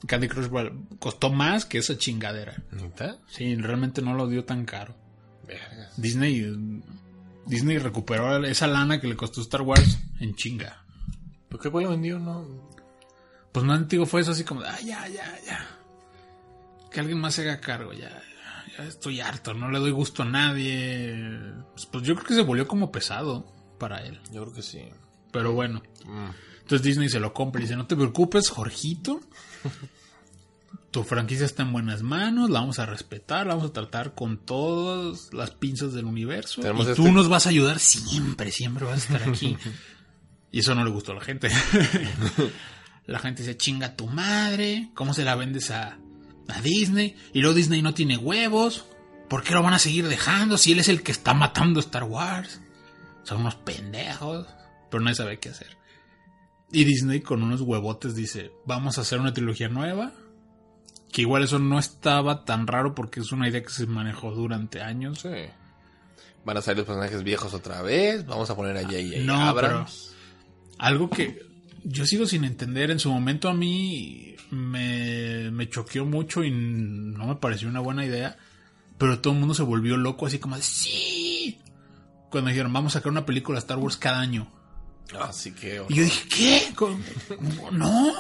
Candy 0.06 0.28
Crush 0.28 0.50
costó 1.00 1.30
más 1.32 1.66
que 1.66 1.78
esa 1.78 1.98
chingadera. 1.98 2.64
¿Neta? 2.72 3.18
Sí, 3.28 3.56
realmente 3.56 4.02
no 4.02 4.14
lo 4.14 4.28
dio 4.28 4.46
tan 4.46 4.66
caro. 4.66 4.96
Verga. 5.48 5.90
Disney, 5.98 6.82
Disney 7.46 7.78
recuperó 7.78 8.44
esa 8.46 8.68
lana 8.68 9.02
que 9.02 9.08
le 9.08 9.16
costó 9.16 9.42
Star 9.42 9.62
Wars 9.62 10.00
en 10.20 10.36
chinga. 10.36 10.86
¿Por 11.50 11.60
qué 11.60 11.70
güey 11.70 11.86
lo 11.86 11.92
vendió? 11.92 12.20
No. 12.20 12.46
Pues 13.52 13.66
no 13.66 13.74
antiguo 13.74 14.06
fue 14.06 14.22
eso 14.22 14.32
así 14.32 14.44
como, 14.44 14.62
ah, 14.62 14.80
ya, 14.82 15.08
ya, 15.08 15.40
ya. 15.46 15.68
Que 16.92 17.00
alguien 17.00 17.20
más 17.20 17.36
se 17.36 17.42
haga 17.42 17.60
cargo, 17.60 17.94
ya 17.94 18.22
estoy 18.80 19.20
harto, 19.22 19.54
no 19.54 19.70
le 19.72 19.80
doy 19.80 19.92
gusto 19.92 20.24
a 20.24 20.26
nadie. 20.26 21.30
Pues, 21.74 21.86
pues 21.86 22.04
yo 22.04 22.16
creo 22.16 22.26
que 22.28 22.34
se 22.36 22.42
volvió 22.42 22.68
como 22.68 22.92
pesado 22.92 23.46
para 23.80 24.02
él. 24.06 24.20
Yo 24.32 24.42
creo 24.44 24.54
que 24.54 24.62
sí. 24.62 24.82
Pero 25.32 25.54
bueno, 25.54 25.82
Mm. 26.06 26.30
entonces 26.62 26.82
Disney 26.84 27.10
se 27.10 27.20
lo 27.20 27.34
compra 27.34 27.60
y 27.62 27.64
dice, 27.66 27.76
no 27.76 27.88
te 27.88 27.96
preocupes, 27.96 28.50
Jorgito. 28.50 29.20
Tu 30.92 31.04
franquicia 31.04 31.46
está 31.46 31.64
en 31.64 31.72
buenas 31.74 32.04
manos, 32.04 32.52
la 32.52 32.60
vamos 32.60 32.78
a 32.78 32.86
respetar, 32.86 33.48
la 33.48 33.56
vamos 33.56 33.72
a 33.72 33.74
tratar 33.74 34.14
con 34.14 34.38
todas 34.38 35.34
las 35.34 35.50
pinzas 35.52 35.94
del 35.94 36.06
universo. 36.06 36.62
Tenemos 36.62 36.86
y 36.86 36.92
este- 36.92 37.02
tú 37.02 37.12
nos 37.12 37.30
vas 37.30 37.48
a 37.48 37.50
ayudar 37.50 37.80
siempre, 37.80 38.52
siempre 38.52 38.86
vas 38.86 39.10
a 39.10 39.14
estar 39.16 39.30
aquí. 39.30 39.58
y 40.52 40.60
eso 40.60 40.76
no 40.76 40.84
le 40.84 40.92
gustó 40.92 41.14
a 41.14 41.16
la 41.16 41.22
gente. 41.22 41.50
la 43.08 43.18
gente 43.20 43.42
dice, 43.42 43.58
chinga 43.58 43.96
tu 43.96 44.06
madre, 44.08 44.92
¿cómo 44.94 45.16
se 45.16 45.24
la 45.24 45.36
vendes 45.36 45.72
a, 45.72 45.98
a 46.48 46.62
Disney? 46.62 47.16
Y 47.34 47.42
luego 47.42 47.56
Disney 47.56 47.82
no 47.82 47.94
tiene 47.94 48.18
huevos. 48.18 48.86
¿Por 49.30 49.44
qué 49.44 49.54
lo 49.54 49.64
van 49.64 49.74
a 49.74 49.80
seguir 49.80 50.08
dejando 50.08 50.58
si 50.58 50.72
él 50.72 50.80
es 50.80 50.90
el 50.90 51.02
que 51.02 51.12
está 51.12 51.34
matando 51.34 51.80
a 51.80 51.84
Star 51.84 52.04
Wars? 52.04 52.62
Son 53.24 53.42
unos 53.42 53.56
pendejos. 53.56 54.48
pero 54.90 55.04
nadie 55.04 55.16
sabe 55.16 55.40
qué 55.40 55.50
hacer. 55.50 55.78
Y 56.72 56.84
Disney 56.86 57.22
con 57.22 57.44
unos 57.44 57.62
huevotes 57.62 58.16
dice, 58.16 58.52
vamos 58.66 58.98
a 58.98 59.02
hacer 59.02 59.20
una 59.20 59.34
trilogía 59.34 59.70
nueva. 59.70 60.12
Que 61.12 61.22
igual 61.22 61.44
eso 61.44 61.60
no 61.60 61.78
estaba 61.78 62.44
tan 62.44 62.66
raro 62.66 62.96
porque 62.96 63.20
es 63.20 63.32
una 63.32 63.48
idea 63.48 63.62
que 63.62 63.70
se 63.70 63.86
manejó 63.86 64.32
durante 64.32 64.82
años. 64.82 65.20
Sí. 65.20 65.30
Van 66.44 66.58
a 66.58 66.62
salir 66.62 66.80
los 66.80 66.88
personajes 66.88 67.24
viejos 67.24 67.54
otra 67.54 67.82
vez. 67.84 68.26
Vamos 68.26 68.50
a 68.50 68.56
poner 68.56 68.78
a 68.78 68.82
J.J. 68.82 69.20
No, 69.24 69.40
Abrams. 69.42 70.16
Algo 70.80 71.10
que 71.10 71.53
yo 71.84 72.06
sigo 72.06 72.26
sin 72.26 72.44
entender, 72.44 72.92
en 72.92 73.00
su 73.00 73.12
momento 73.12 73.50
a 73.50 73.54
mí 73.54 74.36
me, 74.52 75.52
me 75.52 75.70
choqueó 75.70 76.06
mucho 76.06 76.44
y 76.44 76.52
no 76.52 77.28
me 77.28 77.36
pareció 77.36 77.68
una 77.68 77.80
buena 77.80 78.06
idea, 78.06 78.38
pero 78.98 79.20
todo 79.20 79.34
el 79.34 79.40
mundo 79.40 79.54
se 79.54 79.64
volvió 79.64 79.98
loco 79.98 80.26
así 80.26 80.40
como 80.40 80.56
de 80.56 80.62
sí. 80.62 81.60
Cuando 82.30 82.50
dijeron, 82.50 82.74
vamos 82.74 82.96
a 82.96 83.00
sacar 83.00 83.12
una 83.12 83.26
película 83.26 83.58
de 83.58 83.60
Star 83.60 83.78
Wars 83.78 83.98
cada 83.98 84.20
año. 84.20 84.52
Así 85.20 85.52
que. 85.52 85.84
Y 85.90 85.96
yo 85.96 86.04
dije, 86.04 86.28
¿qué? 86.30 86.74
¿Cómo? 86.76 86.98
No, 87.72 88.14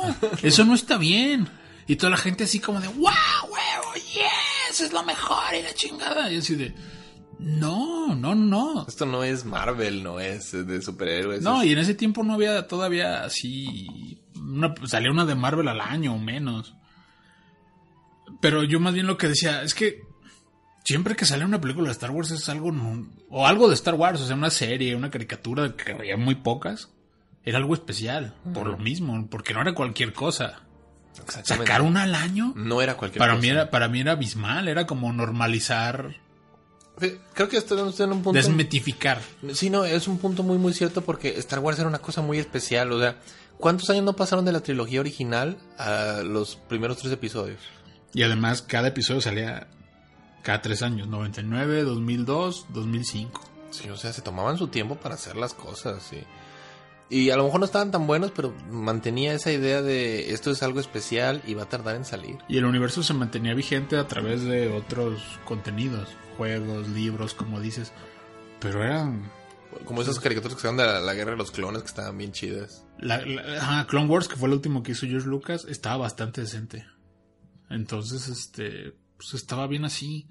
eso 0.43 0.65
no 0.65 0.75
está 0.75 0.97
bien. 0.97 1.47
Y 1.87 1.95
toda 1.95 2.11
la 2.11 2.17
gente 2.17 2.43
así 2.43 2.59
como 2.59 2.79
de, 2.79 2.87
wow, 2.87 2.99
huevo, 3.49 3.93
yes, 4.13 4.81
es 4.81 4.93
lo 4.93 5.03
mejor 5.03 5.53
y 5.57 5.63
la 5.63 5.73
chingada. 5.73 6.31
Y 6.31 6.37
así 6.37 6.55
de, 6.55 6.73
no, 7.43 8.15
no, 8.15 8.33
no. 8.35 8.85
Esto 8.87 9.05
no 9.05 9.23
es 9.23 9.45
Marvel, 9.45 10.01
no 10.03 10.19
es 10.19 10.51
de 10.51 10.81
superhéroes. 10.81 11.41
No, 11.41 11.61
es- 11.61 11.67
y 11.67 11.73
en 11.73 11.79
ese 11.79 11.93
tiempo 11.93 12.23
no 12.23 12.33
había 12.33 12.67
todavía 12.67 13.23
así. 13.23 14.19
Una, 14.35 14.73
salía 14.85 15.11
una 15.11 15.25
de 15.25 15.35
Marvel 15.35 15.67
al 15.67 15.81
año 15.81 16.13
o 16.15 16.17
menos. 16.17 16.73
Pero 18.41 18.63
yo 18.63 18.79
más 18.79 18.93
bien 18.93 19.07
lo 19.07 19.17
que 19.17 19.27
decía 19.27 19.61
es 19.63 19.73
que 19.73 20.01
siempre 20.83 21.15
que 21.15 21.25
sale 21.25 21.45
una 21.45 21.61
película 21.61 21.87
de 21.87 21.91
Star 21.93 22.11
Wars 22.11 22.31
es 22.31 22.47
algo. 22.49 22.71
no- 22.71 23.07
o 23.29 23.47
algo 23.47 23.67
de 23.67 23.75
Star 23.75 23.95
Wars, 23.95 24.21
o 24.21 24.25
sea, 24.27 24.35
una 24.35 24.49
serie, 24.49 24.95
una 24.95 25.09
caricatura 25.09 25.75
que 25.75 25.91
había 25.93 26.17
muy 26.17 26.35
pocas. 26.35 26.89
Era 27.45 27.57
algo 27.57 27.73
especial, 27.73 28.35
por 28.53 28.67
lo 28.67 28.77
mismo, 28.77 29.27
porque 29.29 29.53
no 29.53 29.59
era 29.61 29.73
cualquier 29.73 30.13
cosa. 30.13 30.61
Exactamente. 31.11 31.67
Sacar 31.67 31.81
una 31.81 32.03
al 32.03 32.15
año, 32.15 32.53
No 32.55 32.81
era 32.81 32.95
cualquier 32.95 33.19
para 33.19 33.33
cosa. 33.33 33.41
mí 33.41 33.49
era, 33.49 33.69
para 33.69 33.87
mí 33.89 33.99
era 33.99 34.13
abismal, 34.13 34.67
era 34.69 34.87
como 34.87 35.11
normalizar, 35.11 36.15
Creo 37.33 37.49
que 37.49 37.57
estoy 37.57 37.89
estoy 37.89 38.05
en 38.05 38.11
un 38.13 38.21
punto. 38.23 38.37
desmetificar. 38.37 39.19
Sí, 39.53 39.69
no, 39.69 39.83
es 39.83 40.07
un 40.07 40.19
punto 40.19 40.43
muy, 40.43 40.57
muy 40.57 40.73
cierto 40.73 41.01
porque 41.01 41.29
Star 41.39 41.59
Wars 41.59 41.79
era 41.79 41.87
una 41.87 41.99
cosa 41.99 42.21
muy 42.21 42.37
especial. 42.37 42.91
O 42.91 42.99
sea, 42.99 43.17
¿cuántos 43.57 43.89
años 43.89 44.03
no 44.03 44.15
pasaron 44.15 44.45
de 44.45 44.51
la 44.51 44.61
trilogía 44.61 44.99
original 44.99 45.57
a 45.77 46.21
los 46.23 46.55
primeros 46.55 46.97
tres 46.97 47.11
episodios? 47.11 47.59
Y 48.13 48.21
además 48.23 48.61
cada 48.61 48.89
episodio 48.89 49.21
salía 49.21 49.67
cada 50.43 50.61
tres 50.61 50.83
años, 50.83 51.07
99, 51.07 51.83
2002, 51.83 52.67
2005. 52.69 53.41
Sí, 53.71 53.89
o 53.89 53.97
sea, 53.97 54.13
se 54.13 54.21
tomaban 54.21 54.57
su 54.59 54.67
tiempo 54.67 54.95
para 54.95 55.15
hacer 55.15 55.35
las 55.35 55.55
cosas, 55.55 56.03
sí. 56.03 56.19
Y 57.09 57.29
a 57.31 57.37
lo 57.37 57.45
mejor 57.45 57.59
no 57.59 57.65
estaban 57.65 57.91
tan 57.91 58.07
buenos, 58.07 58.31
pero 58.31 58.53
mantenía 58.69 59.33
esa 59.33 59.51
idea 59.51 59.81
de 59.81 60.31
esto 60.31 60.51
es 60.51 60.63
algo 60.63 60.79
especial 60.79 61.41
y 61.45 61.53
va 61.53 61.63
a 61.63 61.69
tardar 61.69 61.95
en 61.95 62.05
salir. 62.05 62.37
Y 62.47 62.57
el 62.57 62.65
universo 62.65 63.03
se 63.03 63.13
mantenía 63.13 63.53
vigente 63.53 63.97
a 63.97 64.07
través 64.07 64.43
de 64.43 64.69
otros 64.69 65.21
contenidos, 65.45 66.09
juegos, 66.33 66.87
libros, 66.89 67.33
como 67.33 67.59
dices. 67.61 67.91
Pero 68.59 68.83
eran... 68.83 69.31
Como 69.85 70.03
esas 70.03 70.19
caricaturas 70.19 70.55
que 70.55 70.61
se 70.61 70.67
de 70.67 70.75
la, 70.85 70.99
la 70.99 71.13
guerra 71.15 71.31
de 71.31 71.37
los 71.37 71.49
clones 71.49 71.81
que 71.81 71.87
estaban 71.87 72.15
bien 72.15 72.31
chidas. 72.31 72.85
La, 72.99 73.25
la- 73.25 73.57
ajá, 73.59 73.87
Clone 73.87 74.07
Wars, 74.07 74.27
que 74.27 74.35
fue 74.35 74.47
el 74.47 74.53
último 74.53 74.83
que 74.83 74.91
hizo 74.91 75.07
George 75.07 75.27
Lucas, 75.27 75.65
estaba 75.67 75.97
bastante 75.97 76.41
decente. 76.41 76.85
Entonces, 77.69 78.27
este, 78.27 78.93
pues 79.17 79.33
estaba 79.33 79.65
bien 79.67 79.83
así. 79.85 80.27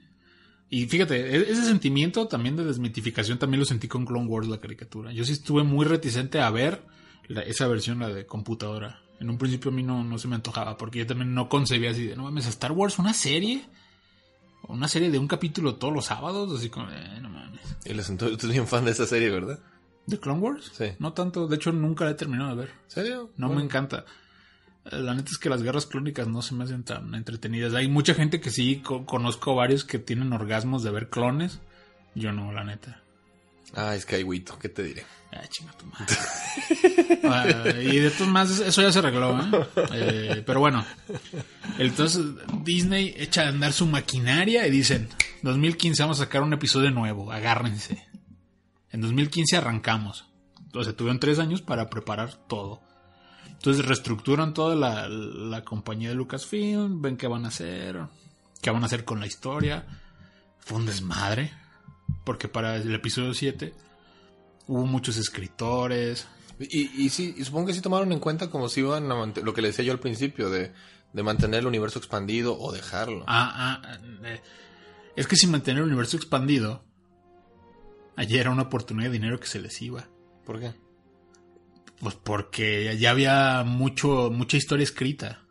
Y 0.68 0.86
fíjate, 0.86 1.16
e- 1.36 1.50
ese 1.50 1.64
sentimiento 1.64 2.28
también 2.28 2.54
de 2.56 2.64
desmitificación 2.64 3.38
también 3.38 3.58
lo 3.60 3.66
sentí 3.66 3.88
con 3.88 4.06
Clone 4.06 4.28
Wars, 4.28 4.46
la 4.48 4.60
caricatura. 4.60 5.12
Yo 5.12 5.24
sí 5.24 5.32
estuve 5.32 5.64
muy 5.64 5.84
reticente 5.86 6.40
a 6.40 6.50
ver 6.50 6.82
la- 7.26 7.42
esa 7.42 7.66
versión, 7.66 7.98
la 7.98 8.08
de 8.08 8.26
computadora. 8.26 9.02
En 9.18 9.28
un 9.28 9.38
principio 9.38 9.70
a 9.70 9.74
mí 9.74 9.82
no, 9.82 10.04
no 10.04 10.18
se 10.18 10.28
me 10.28 10.36
antojaba, 10.36 10.76
porque 10.76 11.00
yo 11.00 11.06
también 11.06 11.34
no 11.34 11.48
concebía 11.48 11.90
así 11.90 12.06
de, 12.06 12.16
no 12.16 12.24
mames, 12.24 12.46
Star 12.46 12.72
Wars, 12.72 12.98
una 13.00 13.12
serie. 13.12 13.64
Una 14.68 14.88
serie 14.88 15.10
de 15.10 15.18
un 15.18 15.28
capítulo 15.28 15.74
todos 15.76 15.92
los 15.92 16.06
sábados, 16.06 16.56
así 16.58 16.70
como, 16.70 16.88
eh, 16.90 17.18
no 17.20 17.28
mames. 17.28 17.60
Y 17.84 17.92
les 17.94 18.16
tú 18.16 18.26
eres 18.26 18.48
bien 18.48 18.66
fan 18.66 18.84
de 18.84 18.92
esa 18.92 19.06
serie, 19.06 19.28
¿verdad? 19.30 19.58
¿De 20.06 20.18
Clone 20.18 20.40
Wars? 20.40 20.70
Sí. 20.76 20.92
No 20.98 21.12
tanto, 21.12 21.46
de 21.46 21.56
hecho 21.56 21.72
nunca 21.72 22.04
la 22.04 22.12
he 22.12 22.14
terminado 22.14 22.50
de 22.50 22.56
ver. 22.56 22.70
¿Serio? 22.88 23.30
No 23.36 23.48
me 23.48 23.62
encanta. 23.62 24.04
Eh, 24.86 24.98
La 24.98 25.14
neta 25.14 25.30
es 25.30 25.38
que 25.38 25.48
las 25.48 25.62
guerras 25.62 25.86
clónicas 25.86 26.26
no 26.28 26.42
se 26.42 26.54
me 26.54 26.64
hacen 26.64 26.84
tan 26.84 27.14
entretenidas. 27.14 27.74
Hay 27.74 27.88
mucha 27.88 28.14
gente 28.14 28.40
que 28.40 28.50
sí, 28.50 28.80
co- 28.82 29.04
conozco 29.06 29.54
varios 29.54 29.84
que 29.84 29.98
tienen 29.98 30.32
orgasmos 30.32 30.82
de 30.82 30.90
ver 30.90 31.08
clones. 31.10 31.60
Yo 32.14 32.32
no, 32.32 32.52
la 32.52 32.64
neta. 32.64 33.02
Ah, 33.74 33.94
es 33.94 34.04
que 34.06 34.16
hay 34.16 34.22
Wito, 34.24 34.58
¿qué 34.58 34.68
te 34.68 34.82
diré? 34.82 35.04
Ah, 35.34 35.46
chinga 35.48 35.72
madre. 35.92 36.16
Ah, 37.24 37.80
y 37.80 37.98
de 37.98 38.10
todos 38.10 38.30
más, 38.30 38.50
eso 38.50 38.82
ya 38.82 38.92
se 38.92 38.98
arregló, 38.98 39.38
¿eh? 39.38 39.66
Eh, 39.92 40.42
Pero 40.44 40.60
bueno. 40.60 40.84
Entonces, 41.78 42.22
Disney 42.62 43.14
echa 43.16 43.44
a 43.44 43.48
andar 43.48 43.72
su 43.72 43.86
maquinaria 43.86 44.66
y 44.66 44.70
dicen: 44.70 45.08
2015 45.42 46.02
vamos 46.02 46.20
a 46.20 46.24
sacar 46.24 46.42
un 46.42 46.52
episodio 46.52 46.90
nuevo, 46.90 47.32
agárrense. 47.32 48.06
En 48.90 49.00
2015 49.00 49.56
arrancamos. 49.56 50.26
Entonces, 50.60 50.94
tuvieron 50.96 51.18
tres 51.18 51.38
años 51.38 51.62
para 51.62 51.88
preparar 51.88 52.34
todo. 52.46 52.82
Entonces, 53.48 53.86
reestructuran 53.86 54.52
toda 54.52 54.74
la, 54.76 55.08
la 55.08 55.64
compañía 55.64 56.10
de 56.10 56.14
Lucasfilm, 56.14 57.00
ven 57.00 57.16
qué 57.16 57.26
van 57.26 57.46
a 57.46 57.48
hacer, 57.48 58.00
qué 58.60 58.70
van 58.70 58.82
a 58.82 58.86
hacer 58.86 59.04
con 59.04 59.20
la 59.20 59.26
historia. 59.26 59.86
Fue 60.58 60.76
un 60.76 60.86
desmadre. 60.86 61.52
Porque 62.24 62.48
para 62.48 62.76
el 62.76 62.94
episodio 62.94 63.32
7 63.34 63.72
hubo 64.72 64.86
muchos 64.86 65.18
escritores. 65.18 66.26
Y, 66.58 67.04
y 67.04 67.08
sí, 67.10 67.34
y 67.36 67.44
supongo 67.44 67.66
que 67.66 67.74
sí 67.74 67.80
tomaron 67.80 68.10
en 68.12 68.20
cuenta 68.20 68.50
como 68.50 68.68
si 68.68 68.80
iban 68.80 69.10
a 69.10 69.26
lo 69.26 69.54
que 69.54 69.60
le 69.62 69.68
decía 69.68 69.84
yo 69.84 69.92
al 69.92 70.00
principio, 70.00 70.48
de, 70.48 70.72
de 71.12 71.22
mantener 71.22 71.60
el 71.60 71.66
universo 71.66 71.98
expandido 71.98 72.58
o 72.58 72.72
dejarlo. 72.72 73.24
Ah, 73.26 73.82
ah, 73.84 73.98
eh, 74.24 74.40
es 75.14 75.26
que 75.26 75.36
sin 75.36 75.50
mantener 75.50 75.82
el 75.82 75.88
universo 75.88 76.16
expandido, 76.16 76.84
ayer 78.16 78.40
era 78.40 78.50
una 78.50 78.62
oportunidad 78.62 79.10
de 79.10 79.18
dinero 79.18 79.38
que 79.38 79.46
se 79.46 79.60
les 79.60 79.80
iba. 79.82 80.08
¿Por 80.46 80.58
qué? 80.58 80.72
Pues 82.00 82.14
porque 82.14 82.96
ya 82.98 83.10
había 83.10 83.62
mucho, 83.64 84.30
mucha 84.30 84.56
historia 84.56 84.84
escrita. 84.84 85.44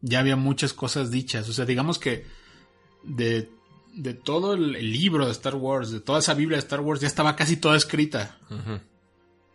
Ya 0.00 0.20
había 0.20 0.36
muchas 0.36 0.72
cosas 0.72 1.10
dichas. 1.10 1.48
O 1.48 1.52
sea, 1.52 1.66
digamos 1.66 1.98
que 1.98 2.24
de, 3.04 3.50
de 3.94 4.14
todo 4.14 4.54
el, 4.54 4.72
libro 4.72 5.26
de 5.26 5.32
Star 5.32 5.54
Wars, 5.54 5.90
de 5.90 6.00
toda 6.00 6.20
esa 6.20 6.34
Biblia 6.34 6.56
de 6.56 6.62
Star 6.62 6.80
Wars, 6.80 7.00
ya 7.00 7.06
estaba 7.06 7.36
casi 7.36 7.56
toda 7.56 7.76
escrita. 7.76 8.38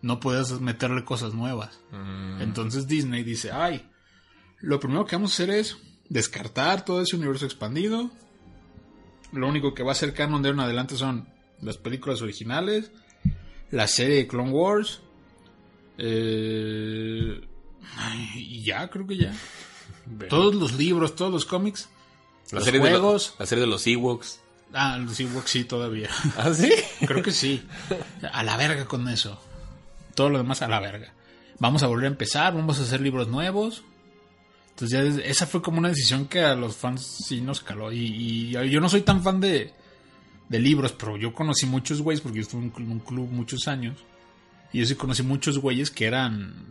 No 0.02 0.20
puedes 0.20 0.60
meterle 0.60 1.06
cosas 1.06 1.34
nuevas. 1.34 1.80
Mm. 1.92 2.42
Entonces 2.42 2.88
Disney 2.88 3.24
dice, 3.24 3.52
ay, 3.52 3.90
lo 4.60 4.80
primero 4.80 5.06
que 5.06 5.16
vamos 5.16 5.32
a 5.32 5.36
hacer 5.36 5.50
es 5.50 5.78
descartar 6.10 6.86
todo 6.86 7.02
ese 7.02 7.16
universo 7.16 7.46
expandido. 7.46 8.12
Lo 9.32 9.48
único 9.48 9.74
que 9.74 9.84
va 9.84 9.94
a 9.94 9.96
ser 9.96 10.14
canon 10.14 10.42
de 10.42 10.50
ahora 10.50 10.62
en 10.62 10.66
adelante 10.66 10.96
son 10.96 11.28
las 11.62 11.78
películas 11.78 12.22
originales, 12.22 12.92
la 13.72 13.88
serie 13.88 14.18
de 14.18 14.28
Clone 14.28 14.52
Wars, 14.52 15.02
eh, 15.98 17.42
y 18.36 18.64
ya, 18.64 18.90
creo 18.90 19.08
que 19.08 19.18
ya. 19.18 19.34
Todos 20.30 20.56
los 20.56 20.74
libros, 20.74 21.16
todos 21.16 21.32
los 21.32 21.46
cómics, 21.46 21.90
La 22.52 22.58
los 22.60 22.66
serie 22.66 22.80
de 22.80 22.86
lo- 22.92 23.00
juegos. 23.00 23.36
la 23.40 23.46
serie 23.46 23.62
de 23.62 23.68
los 23.70 23.86
Ewoks. 23.88 24.40
Ah, 24.74 24.98
los 24.98 25.20
Ewoks 25.20 25.50
sí, 25.52 25.64
todavía. 25.66 26.10
¿Ah, 26.38 26.54
sí? 26.54 26.72
Creo 27.06 27.22
que 27.24 27.32
sí. 27.32 27.64
A 28.32 28.44
la 28.44 28.58
verga 28.58 28.86
con 28.86 29.08
eso. 29.08 29.40
Todo 30.16 30.30
lo 30.30 30.38
demás 30.38 30.62
a 30.62 30.68
la 30.68 30.80
verga. 30.80 31.14
Vamos 31.60 31.84
a 31.84 31.88
volver 31.88 32.06
a 32.06 32.10
empezar, 32.10 32.54
vamos 32.54 32.80
a 32.80 32.84
hacer 32.84 33.02
libros 33.02 33.28
nuevos. 33.28 33.84
Entonces 34.72 34.90
ya 34.98 35.04
es- 35.04 35.30
esa 35.30 35.46
fue 35.48 35.62
como 35.62 35.78
una 35.80 35.90
decisión 35.90 36.28
que 36.28 36.42
a 36.42 36.56
los 36.56 36.76
fans 36.76 37.18
sí 37.28 37.42
nos 37.42 37.62
caló. 37.62 37.92
Y, 37.92 38.56
y 38.58 38.70
yo 38.70 38.82
no 38.82 38.90
soy 38.90 39.02
tan 39.02 39.22
fan 39.24 39.40
de, 39.40 39.72
de 40.50 40.60
libros, 40.60 40.92
pero 40.94 41.18
yo 41.18 41.34
conocí 41.34 41.66
muchos 41.66 42.02
güeyes 42.02 42.22
porque 42.22 42.38
yo 42.40 42.42
estuve 42.44 42.64
en 42.64 42.92
un 42.92 43.00
club 43.00 43.30
muchos 43.32 43.68
años. 43.68 43.98
Y 44.72 44.80
yo 44.80 44.86
sí 44.88 44.96
conocí 44.96 45.22
muchos 45.24 45.60
güeyes 45.60 45.92
que 45.92 46.06
eran... 46.06 46.66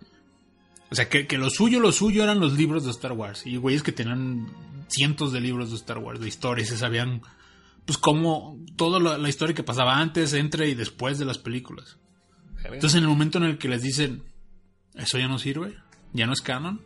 O 0.93 0.95
sea, 0.95 1.09
que, 1.09 1.27
que 1.27 1.39
lo 1.39 1.49
suyo, 1.51 1.81
lo 1.81 1.91
suyo 1.91 2.23
eran 2.23 2.39
los 2.39 2.53
libros 2.53 2.85
de 2.85 2.91
Star 2.91 3.13
Wars. 3.13 3.47
Y 3.47 3.57
güeyes 3.57 3.83
que 3.83 3.93
tenían 3.93 4.47
cientos 4.89 5.33
de 5.33 5.41
libros 5.41 5.71
de 5.71 5.77
Star 5.77 5.99
Wars, 5.99 6.21
de 6.21 6.29
historias, 6.29 6.69
se 6.69 6.77
sabían 6.77 7.23
pues 7.87 7.99
como 7.99 8.59
toda 8.77 9.01
la, 9.01 9.19
la 9.19 9.29
historia 9.29 9.55
que 9.55 9.63
pasaba 9.65 9.99
antes, 9.99 10.35
entre 10.35 10.69
y 10.69 10.75
después 10.75 11.19
de 11.19 11.25
las 11.25 11.39
películas. 11.39 11.97
Entonces 12.65 12.95
en 12.97 13.03
el 13.05 13.09
momento 13.09 13.39
en 13.39 13.45
el 13.45 13.59
que 13.59 13.69
les 13.69 13.83
dicen, 13.83 14.23
eso 14.95 15.19
ya 15.19 15.27
no 15.27 15.39
sirve, 15.39 15.77
ya 16.13 16.27
no 16.27 16.33
es 16.35 16.43
canon, 16.43 16.81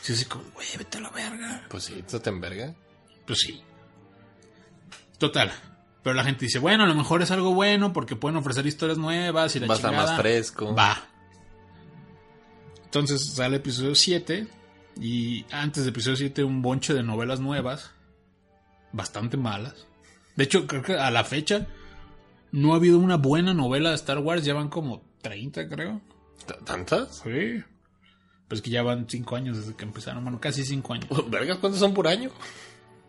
sí 0.00 0.12
así 0.14 0.24
como, 0.24 0.44
güey, 0.54 0.68
vete 0.78 0.96
a 0.98 1.00
la 1.02 1.10
verga. 1.10 1.66
Pues 1.68 1.84
sí, 1.84 1.94
esto 1.98 2.20
te 2.22 2.30
enverga. 2.30 2.74
Pues 3.26 3.40
sí. 3.40 3.60
Total. 5.18 5.52
Pero 6.02 6.14
la 6.14 6.24
gente 6.24 6.46
dice, 6.46 6.58
bueno, 6.58 6.84
a 6.84 6.86
lo 6.86 6.94
mejor 6.94 7.20
es 7.20 7.30
algo 7.30 7.52
bueno 7.52 7.92
porque 7.92 8.16
pueden 8.16 8.38
ofrecer 8.38 8.66
historias 8.66 8.96
nuevas 8.96 9.54
y 9.56 9.60
la 9.60 9.66
Va 9.66 9.74
a 9.74 9.76
estar 9.76 9.90
chingada. 9.90 10.12
más 10.12 10.20
fresco. 10.20 10.74
Va. 10.74 11.09
Entonces 12.90 13.34
sale 13.34 13.58
episodio 13.58 13.94
7 13.94 14.48
y 15.00 15.44
antes 15.52 15.84
de 15.84 15.90
episodio 15.90 16.16
7 16.16 16.42
un 16.42 16.60
bonche 16.60 16.92
de 16.92 17.04
novelas 17.04 17.38
nuevas, 17.38 17.92
bastante 18.92 19.36
malas. 19.36 19.86
De 20.34 20.44
hecho, 20.44 20.66
creo 20.66 20.82
que 20.82 20.94
a 20.96 21.10
la 21.10 21.22
fecha 21.22 21.68
no 22.50 22.72
ha 22.72 22.76
habido 22.76 22.98
una 22.98 23.16
buena 23.16 23.54
novela 23.54 23.90
de 23.90 23.94
Star 23.94 24.18
Wars, 24.18 24.44
ya 24.44 24.54
van 24.54 24.68
como 24.68 25.02
30, 25.22 25.68
creo. 25.68 26.00
¿T- 26.46 26.54
¿Tantas? 26.64 27.22
Sí. 27.22 27.62
Pues 28.48 28.58
es 28.58 28.62
que 28.62 28.70
ya 28.70 28.82
van 28.82 29.06
5 29.08 29.36
años 29.36 29.56
desde 29.58 29.76
que 29.76 29.84
empezaron. 29.84 30.24
Bueno, 30.24 30.40
casi 30.40 30.64
5 30.64 30.92
años. 30.94 31.06
¿Vergas 31.30 31.58
cuántos 31.58 31.78
son 31.78 31.94
por 31.94 32.08
año? 32.08 32.30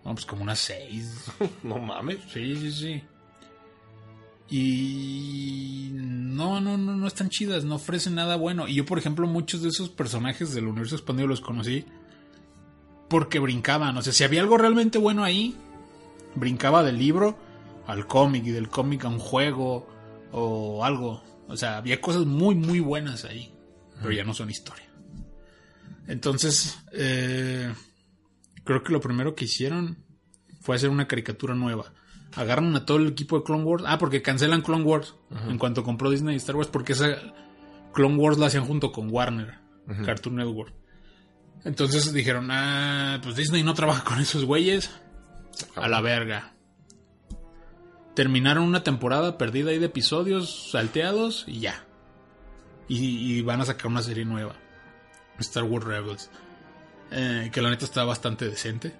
No, 0.06 0.14
pues 0.14 0.26
como 0.28 0.44
unas 0.44 0.60
6. 0.60 1.26
No 1.64 1.80
mames. 1.80 2.20
Sí, 2.32 2.56
sí, 2.56 2.72
sí. 2.72 3.04
Y 4.52 5.92
no, 5.94 6.60
no, 6.60 6.78
no, 6.78 6.96
no 6.96 7.08
están 7.08 7.30
chidas, 7.30 7.64
no 7.64 7.76
ofrecen 7.76 8.16
nada 8.16 8.36
bueno. 8.36 8.68
Y 8.68 8.76
yo, 8.76 8.86
por 8.86 9.00
ejemplo, 9.00 9.26
muchos 9.26 9.62
de 9.62 9.70
esos 9.70 9.90
personajes 9.90 10.54
del 10.54 10.68
universo 10.68 10.96
expandido 10.96 11.28
los 11.28 11.40
conocí 11.40 11.86
porque 13.10 13.40
brincaban. 13.40 13.98
O 13.98 14.02
sea, 14.02 14.12
si 14.12 14.26
había 14.26 14.42
algo 14.42 14.58
realmente 14.58 14.98
bueno 14.98 15.24
ahí, 15.24 15.56
brincaba 16.36 16.84
del 16.84 16.98
libro 16.98 17.38
al 17.88 18.08
cómic 18.08 18.46
y 18.46 18.52
del 18.52 18.70
cómic 18.70 19.06
a 19.06 19.08
un 19.08 19.20
juego 19.20 19.88
o 20.34 20.84
algo. 20.84 21.24
O 21.48 21.56
sea, 21.56 21.78
había 21.78 22.02
cosas 22.02 22.26
muy, 22.26 22.54
muy 22.56 22.82
buenas 22.82 23.26
ahí, 23.26 23.54
pero 24.00 24.12
ya 24.12 24.26
no 24.26 24.34
son 24.34 24.50
historia. 24.50 24.90
Entonces, 26.08 26.78
eh, 26.92 27.74
creo 28.64 28.84
que 28.84 28.92
lo 28.92 29.00
primero 29.00 29.34
que 29.34 29.46
hicieron 29.46 29.98
fue 30.60 30.76
hacer 30.76 30.90
una 30.90 31.08
caricatura 31.08 31.56
nueva. 31.56 31.94
Agarran 32.36 32.76
a 32.76 32.86
todo 32.86 32.98
el 32.98 33.08
equipo 33.08 33.38
de 33.38 33.44
Clone 33.44 33.64
Wars. 33.64 33.84
Ah, 33.88 33.98
porque 33.98 34.22
cancelan 34.22 34.62
Clone 34.62 34.84
Wars 34.84 35.16
en 35.50 35.58
cuanto 35.58 35.84
compró 35.84 36.10
Disney 36.10 36.36
y 36.36 36.38
Star 36.38 36.56
Wars, 36.56 36.70
porque 36.70 36.94
esa 36.94 37.18
Clone 37.94 38.16
Wars 38.16 38.38
la 38.38 38.48
hacían 38.48 38.66
junto 38.66 38.92
con 38.92 39.12
Warner, 39.12 39.60
Cartoon 40.06 40.36
Network. 40.38 40.74
Entonces 41.64 42.12
dijeron, 42.14 42.50
ah, 42.52 43.20
pues 43.22 43.36
Disney 43.36 43.64
no 43.64 43.74
trabaja 43.74 44.04
con 44.04 44.20
esos 44.20 44.46
güeyes. 44.46 44.90
A 45.76 45.88
la 45.88 46.02
verga. 46.02 46.54
Terminaron 48.16 48.64
una 48.64 48.84
temporada 48.84 49.38
perdida 49.38 49.72
ahí 49.72 49.80
de 49.80 49.86
episodios 49.86 50.72
salteados 50.72 51.46
y 51.48 51.60
ya. 51.60 51.86
Y, 52.88 53.38
y 53.38 53.42
van 53.42 53.62
a 53.62 53.66
sacar 53.66 53.88
una 53.88 54.02
serie 54.02 54.26
nueva. 54.26 54.56
Star 55.40 55.64
Wars 55.64 55.86
Rebels. 55.86 56.30
Eh, 57.12 57.50
que 57.52 57.62
la 57.62 57.70
neta 57.70 57.86
está 57.86 58.04
bastante 58.04 58.48
decente. 58.50 58.96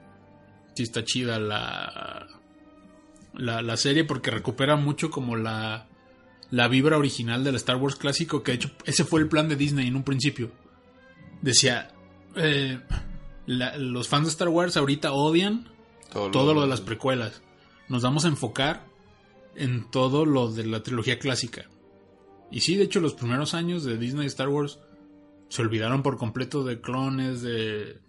Sí 0.76 0.84
está 0.84 1.04
chida 1.04 1.40
la, 1.40 2.28
la, 3.34 3.62
la 3.62 3.78
serie 3.78 4.04
porque 4.04 4.32
recupera 4.32 4.76
mucho 4.76 5.10
como 5.10 5.36
la, 5.36 5.88
la 6.50 6.68
vibra 6.68 6.98
original 6.98 7.44
del 7.44 7.56
Star 7.56 7.78
Wars 7.78 7.96
clásico. 7.96 8.44
Que 8.44 8.52
de 8.52 8.56
hecho 8.58 8.72
ese 8.86 9.04
fue 9.06 9.22
el 9.22 9.28
plan 9.28 9.48
de 9.50 9.56
Disney 9.56 9.88
en 9.88 9.96
un 9.96 10.04
principio. 10.04 10.52
Decía, 11.42 11.92
eh, 12.36 12.80
la- 13.46 13.78
los 13.78 14.08
fans 14.08 14.26
de 14.26 14.32
Star 14.32 14.50
Wars 14.50 14.78
ahorita 14.78 15.12
odian 15.14 15.70
todo 16.32 16.54
lo 16.54 16.62
de 16.62 16.68
las 16.68 16.82
precuelas. 16.82 17.42
Nos 17.90 18.04
vamos 18.04 18.26
a 18.26 18.30
enfocar 18.30 18.86
en 19.56 19.90
todo 19.92 20.26
lo 20.26 20.52
de 20.52 20.66
la 20.66 20.84
trilogía 20.84 21.20
clásica. 21.20 21.70
Y 22.52 22.62
sí, 22.62 22.76
de 22.76 22.84
hecho, 22.84 23.00
los 23.00 23.14
primeros 23.14 23.54
años 23.54 23.84
de 23.84 23.98
Disney 23.98 24.26
y 24.26 24.28
Star 24.28 24.50
Wars 24.50 24.80
se 25.50 25.62
olvidaron 25.62 26.04
por 26.04 26.18
completo 26.18 26.64
de 26.64 26.80
clones, 26.82 27.42
de, 27.42 28.00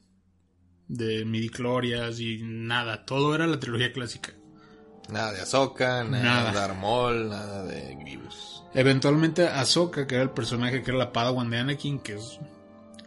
de 0.89 1.25
midichlorias 1.25 2.21
y 2.21 2.41
nada. 2.43 3.05
Todo 3.05 3.35
era 3.35 3.47
la 3.47 3.59
trilogía 3.61 3.93
clásica. 3.93 4.35
Nada 5.11 5.33
de 5.33 5.41
Ahsoka, 5.43 6.05
nada, 6.05 6.23
Nada. 6.23 6.53
de 6.53 6.59
Armol, 6.61 7.29
nada 7.29 7.65
de 7.65 7.95
Grievous. 7.97 8.63
Eventualmente 8.75 9.47
Ahsoka, 9.49 10.07
que 10.07 10.15
era 10.15 10.25
el 10.25 10.31
personaje 10.31 10.83
que 10.83 10.91
era 10.91 10.99
la 10.99 11.13
Padawan 11.13 11.51
de 11.51 11.59
Anakin, 11.59 11.99
que 11.99 12.15
es 12.15 12.39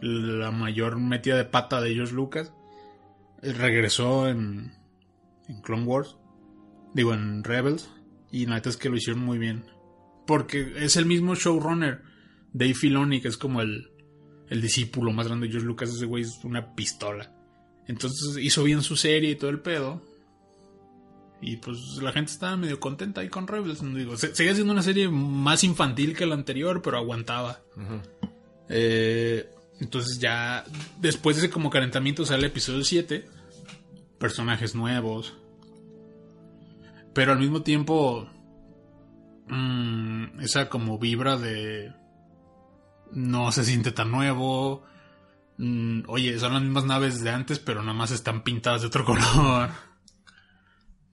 la 0.00 0.50
mayor 0.50 0.98
metida 0.98 1.36
de 1.36 1.44
pata 1.44 1.80
de 1.80 1.94
George 1.94 2.12
Lucas, 2.14 2.52
regresó 3.42 4.28
en, 4.28 4.72
en 5.48 5.60
Clone 5.62 5.84
Wars, 5.84 6.16
digo 6.94 7.14
en 7.14 7.42
Rebels, 7.42 7.90
y 8.30 8.46
la 8.46 8.56
neta 8.56 8.68
es 8.68 8.76
que 8.76 8.88
lo 8.88 8.96
hicieron 8.96 9.24
muy 9.24 9.38
bien. 9.38 9.64
Porque 10.26 10.72
es 10.76 10.96
el 10.96 11.06
mismo 11.06 11.34
showrunner, 11.34 12.02
Dave 12.52 12.74
Filoni, 12.74 13.20
que 13.20 13.28
es 13.28 13.36
como 13.36 13.60
el, 13.62 13.90
el 14.48 14.60
discípulo 14.60 15.12
más 15.12 15.26
grande 15.26 15.46
de 15.46 15.52
George 15.52 15.66
Lucas, 15.66 15.90
ese 15.90 16.04
güey 16.06 16.24
es 16.24 16.44
una 16.44 16.74
pistola. 16.74 17.32
Entonces 17.86 18.36
hizo 18.42 18.62
bien 18.64 18.82
su 18.82 18.96
serie 18.96 19.30
y 19.30 19.36
todo 19.36 19.50
el 19.50 19.60
pedo. 19.60 20.02
Y 21.40 21.56
pues 21.58 21.98
la 22.02 22.12
gente 22.12 22.32
estaba 22.32 22.56
medio 22.56 22.80
contenta 22.80 23.20
ahí 23.20 23.28
con 23.28 23.46
Rebels. 23.46 23.82
Digo, 23.94 24.16
se- 24.16 24.34
seguía 24.34 24.54
siendo 24.54 24.72
una 24.72 24.82
serie 24.82 25.08
más 25.08 25.64
infantil 25.64 26.16
que 26.16 26.26
la 26.26 26.34
anterior, 26.34 26.80
pero 26.82 26.96
aguantaba. 26.96 27.60
Eh, 28.68 29.48
entonces 29.80 30.18
ya 30.18 30.64
después 30.98 31.36
de 31.36 31.42
ese 31.44 31.50
como 31.52 31.68
calentamiento 31.70 32.24
sale 32.24 32.40
el 32.40 32.50
episodio 32.50 32.82
7. 32.84 33.28
Personajes 34.18 34.74
nuevos. 34.74 35.34
Pero 37.12 37.32
al 37.32 37.38
mismo 37.38 37.62
tiempo... 37.62 38.28
mm, 39.48 40.40
esa 40.40 40.68
como 40.68 40.98
vibra 40.98 41.36
de... 41.36 41.92
No 43.12 43.52
se 43.52 43.64
siente 43.64 43.92
tan 43.92 44.10
nuevo. 44.10 44.82
Mm, 45.58 46.02
oye, 46.08 46.38
son 46.38 46.54
las 46.54 46.62
mismas 46.62 46.84
naves 46.84 47.22
de 47.22 47.30
antes, 47.30 47.58
pero 47.58 47.80
nada 47.82 47.92
más 47.96 48.10
están 48.10 48.42
pintadas 48.42 48.80
de 48.82 48.88
otro 48.88 49.04
color. 49.06 49.70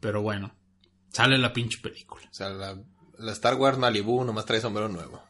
Pero 0.03 0.21
bueno, 0.21 0.53
sale 1.11 1.37
la 1.37 1.53
pinche 1.53 1.79
película. 1.81 2.27
O 2.29 2.33
sea, 2.33 2.49
la, 2.49 2.77
la 3.19 3.31
Star 3.31 3.55
Wars 3.55 3.77
Malibu 3.77 4.23
nomás 4.25 4.45
trae 4.45 4.59
sombrero 4.59 4.89
nuevo. 4.89 5.23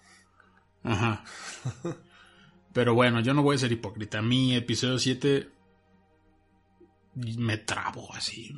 Ajá. 0.84 1.24
Pero 2.74 2.96
bueno, 2.96 3.20
yo 3.20 3.36
no 3.36 3.44
voy 3.44 3.56
a 3.56 3.60
ser 3.60 3.72
hipócrita. 3.72 4.18
A 4.18 4.22
mí, 4.24 4.56
episodio 4.56 4.98
7 4.98 5.48
me 7.16 7.58
trabo 7.58 8.12
así. 8.16 8.52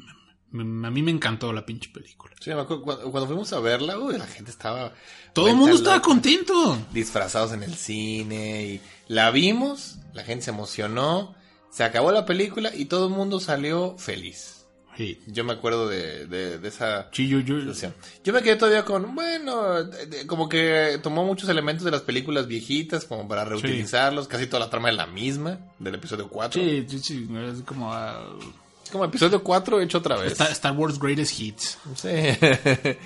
Me- 0.52 0.64
me- 0.64 0.88
a 0.88 0.92
mí 0.92 1.04
me 1.04 1.12
encantó 1.12 1.52
la 1.52 1.66
pinche 1.66 1.90
película. 1.94 2.34
Sí, 2.40 2.50
me 2.52 2.62
acuerdo 2.62 2.84
cuando, 2.84 3.12
cuando 3.12 3.28
fuimos 3.28 3.52
a 3.52 3.60
verla, 3.60 4.00
uy, 4.00 4.18
la 4.18 4.26
gente 4.28 4.52
estaba... 4.52 4.94
Todo 5.34 5.50
el 5.50 5.56
mundo 5.58 5.76
estaba 5.76 6.02
contento. 6.02 6.78
Disfrazados 6.94 7.52
en 7.52 7.64
el 7.64 7.74
cine 7.76 8.64
y 8.66 8.82
la 9.10 9.32
vimos, 9.32 9.98
la 10.14 10.24
gente 10.24 10.46
se 10.46 10.52
emocionó, 10.52 11.36
se 11.72 11.84
acabó 11.84 12.12
la 12.14 12.26
película 12.26 12.74
y 12.74 12.86
todo 12.86 13.08
el 13.10 13.14
mundo 13.14 13.42
salió 13.42 13.98
feliz. 13.98 14.55
Sí. 14.98 15.20
Yo 15.28 15.44
me 15.44 15.54
acuerdo 15.54 15.88
de, 15.90 16.26
de, 16.28 16.58
de 16.60 16.68
esa 16.68 17.10
Sí, 17.12 17.28
yo, 17.28 17.40
yo- 17.40 17.60
situación. 17.60 17.94
Yo 18.24 18.32
me 18.34 18.42
quedé 18.42 18.56
todavía 18.56 18.86
con, 18.86 19.14
bueno, 19.16 19.84
de- 19.84 20.26
como 20.26 20.48
que 20.48 21.00
tomó 21.04 21.24
muchos 21.26 21.50
elementos 21.50 21.84
de 21.84 21.92
las 21.92 22.02
películas 22.02 22.48
viejitas 22.48 23.06
como 23.06 23.28
para 23.28 23.44
reutilizarlos, 23.46 24.28
casi 24.28 24.48
toda 24.48 24.62
la 24.66 24.70
trama 24.70 24.90
es 24.90 24.96
la 24.96 25.08
misma 25.08 25.60
del 25.80 25.96
episodio 25.96 26.28
4. 26.30 26.62
sí, 26.62 26.86
sí, 26.88 27.00
sí, 27.00 27.28
es 27.54 27.62
como 27.64 27.94
Es 28.84 28.90
como 28.92 29.04
episodio 29.06 29.44
4 29.44 29.82
hecho 29.82 29.98
otra 29.98 30.16
vez. 30.18 30.32
Star, 30.34 30.52
Star 30.52 30.72
Wars 30.74 31.00
Greatest 31.00 31.40
Hits. 31.40 31.78
Sí. 31.96 32.10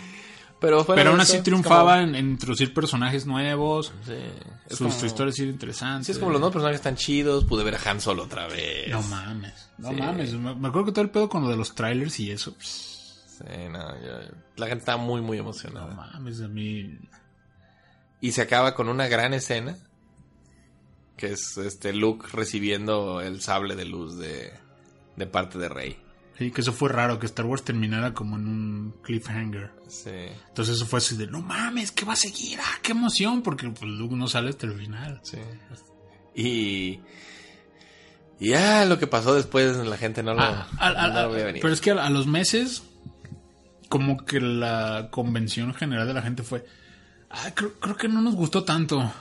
Pero, 0.59 0.83
Pero 0.85 1.11
aún 1.11 1.21
así 1.21 1.35
eso, 1.35 1.43
triunfaba 1.43 1.95
como- 1.95 2.09
en, 2.09 2.15
en 2.15 2.29
introducir 2.31 2.73
personajes 2.73 3.25
nuevos. 3.25 3.93
Sí, 4.05 4.13
Sus 4.69 4.77
como- 4.79 5.05
historias 5.05 5.39
eran 5.39 5.51
interesantes. 5.53 6.05
Sí, 6.07 6.11
es 6.11 6.17
como 6.19 6.31
los 6.31 6.41
nuevos 6.41 6.53
personajes 6.53 6.79
están 6.79 6.95
chidos. 6.97 7.45
Pude 7.45 7.63
ver 7.63 7.75
a 7.75 7.89
Han 7.89 8.01
Solo 8.01 8.23
otra 8.23 8.47
vez. 8.47 8.89
No 8.89 9.01
mames. 9.03 9.69
No 9.77 9.89
Sí. 9.89 9.95
mames. 9.95 10.33
Me, 10.33 10.53
me 10.55 10.67
acuerdo 10.67 10.87
que 10.87 10.91
todo 10.91 11.05
el 11.05 11.11
pedo 11.11 11.29
con 11.29 11.43
lo 11.43 11.49
de 11.49 11.55
los 11.55 11.73
trailers 11.75 12.19
y 12.19 12.31
eso. 12.31 12.53
Sí, 12.59 13.45
no, 13.71 13.79
yo- 14.01 14.31
la 14.57 14.65
gente 14.67 14.79
está 14.79 14.97
muy, 14.97 15.21
muy 15.21 15.37
no 15.37 15.43
emocionada. 15.43 15.93
mames, 15.95 16.41
a 16.41 16.47
mí. 16.49 16.99
y 18.21 18.33
se 18.33 18.41
acaba 18.41 18.75
con 18.75 18.89
una 18.89 19.07
gran 19.07 19.33
escena. 19.33 19.77
Que 21.15 21.27
es 21.33 21.57
este 21.57 21.93
Luke 21.93 22.27
recibiendo 22.33 23.21
el 23.21 23.41
sable 23.41 23.75
de 23.77 23.85
luz 23.85 24.17
de, 24.17 24.53
de 25.15 25.25
parte 25.27 25.57
de 25.57 25.67
Rey. 25.69 25.97
Sí, 26.39 26.51
que 26.51 26.61
eso 26.61 26.71
fue 26.71 26.87
raro, 26.89 27.19
que 27.19 27.25
Star 27.25 27.45
Wars 27.45 27.63
terminara 27.63 28.13
como 28.13 28.37
en 28.37 28.47
un 28.47 28.95
cliffhanger. 29.03 29.71
Sí. 29.89 30.09
Entonces 30.47 30.77
eso 30.77 30.85
fue 30.85 30.99
así 30.99 31.17
de, 31.17 31.27
no 31.27 31.41
mames, 31.41 31.91
¿qué 31.91 32.05
va 32.05 32.13
a 32.13 32.15
seguir? 32.15 32.57
¡Ah, 32.61 32.79
qué 32.81 32.93
emoción! 32.93 33.41
Porque 33.43 33.69
pues, 33.69 33.83
Luke 33.91 34.15
no 34.15 34.25
sale 34.27 34.49
hasta 34.49 34.65
el 34.65 34.73
final. 34.73 35.19
Sí. 35.21 35.37
Y. 36.33 36.99
Y 38.39 38.51
ya 38.51 38.85
lo 38.85 38.97
que 38.97 39.05
pasó 39.07 39.35
después, 39.35 39.75
la 39.75 39.97
gente 39.97 40.23
no 40.23 40.33
lo, 40.33 40.39
Ah, 40.41 41.09
no 41.13 41.23
lo 41.23 41.31
veía 41.31 41.45
venir. 41.47 41.61
pero 41.61 41.73
es 41.73 41.81
que 41.81 41.91
a, 41.91 42.05
a 42.05 42.09
los 42.09 42.25
meses, 42.25 42.83
como 43.89 44.23
que 44.25 44.39
la 44.39 45.09
convención 45.11 45.73
general 45.73 46.07
de 46.07 46.13
la 46.13 46.21
gente 46.21 46.43
fue, 46.43 46.63
ah, 47.29 47.51
creo, 47.53 47.73
creo 47.81 47.97
que 47.97 48.07
no 48.07 48.21
nos 48.21 48.35
gustó 48.35 48.63
tanto. 48.63 49.11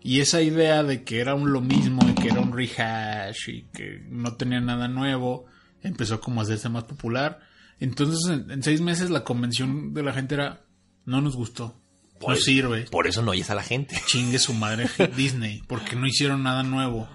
Y 0.00 0.20
esa 0.20 0.42
idea 0.42 0.84
de 0.84 1.02
que 1.02 1.20
era 1.20 1.34
un 1.34 1.52
lo 1.52 1.60
mismo 1.60 2.08
y 2.08 2.14
que 2.14 2.28
era 2.28 2.40
un 2.40 2.52
rehash 2.56 3.48
y 3.48 3.62
que 3.72 4.04
no 4.08 4.34
tenía 4.36 4.60
nada 4.60 4.86
nuevo, 4.86 5.46
empezó 5.82 6.20
como 6.20 6.40
a 6.40 6.44
hacerse 6.44 6.68
más 6.68 6.84
popular. 6.84 7.40
Entonces 7.80 8.28
en, 8.30 8.50
en 8.50 8.62
seis 8.62 8.80
meses 8.80 9.10
la 9.10 9.24
convención 9.24 9.92
de 9.94 10.02
la 10.02 10.12
gente 10.12 10.34
era, 10.34 10.64
no 11.04 11.20
nos 11.20 11.34
gustó, 11.36 11.80
no 12.14 12.18
Por- 12.20 12.36
sirve. 12.36 12.82
Por 12.90 13.06
eso 13.06 13.22
no 13.22 13.32
oyes 13.32 13.50
a 13.50 13.54
la 13.54 13.62
gente. 13.62 13.96
Chingue 14.06 14.38
su 14.38 14.54
madre 14.54 14.88
Disney, 15.16 15.62
porque 15.66 15.96
no 15.96 16.06
hicieron 16.06 16.42
nada 16.42 16.62
nuevo. 16.62 17.08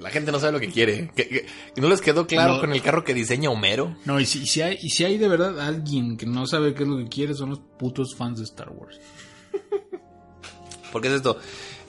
La 0.00 0.08
gente 0.10 0.32
no 0.32 0.38
sabe 0.40 0.52
lo 0.52 0.60
que 0.60 0.68
quiere. 0.70 1.10
¿Que, 1.14 1.28
que- 1.28 1.46
que 1.74 1.80
no 1.80 1.88
les 1.90 2.00
quedó 2.00 2.26
claro 2.26 2.54
No. 2.54 2.60
con 2.60 2.72
el 2.72 2.80
carro 2.80 3.04
que 3.04 3.12
diseña 3.14 3.50
Homero? 3.50 3.96
No, 4.06 4.18
y 4.18 4.24
si, 4.24 4.42
y 4.42 4.46
si 4.46 4.62
hay, 4.62 4.78
y 4.80 4.88
si 4.90 5.04
hay 5.04 5.18
de 5.18 5.28
verdad 5.28 5.60
alguien 5.60 6.16
que 6.16 6.24
no 6.26 6.46
sabe 6.46 6.72
qué 6.74 6.84
es 6.84 6.88
lo 6.88 6.96
que 6.96 7.08
quiere, 7.08 7.34
son 7.34 7.50
los 7.50 7.58
putos 7.78 8.14
fans 8.16 8.38
de 8.38 8.44
Star 8.44 8.70
Wars. 8.70 8.98
Porque 10.92 11.08
es 11.08 11.14
esto. 11.14 11.38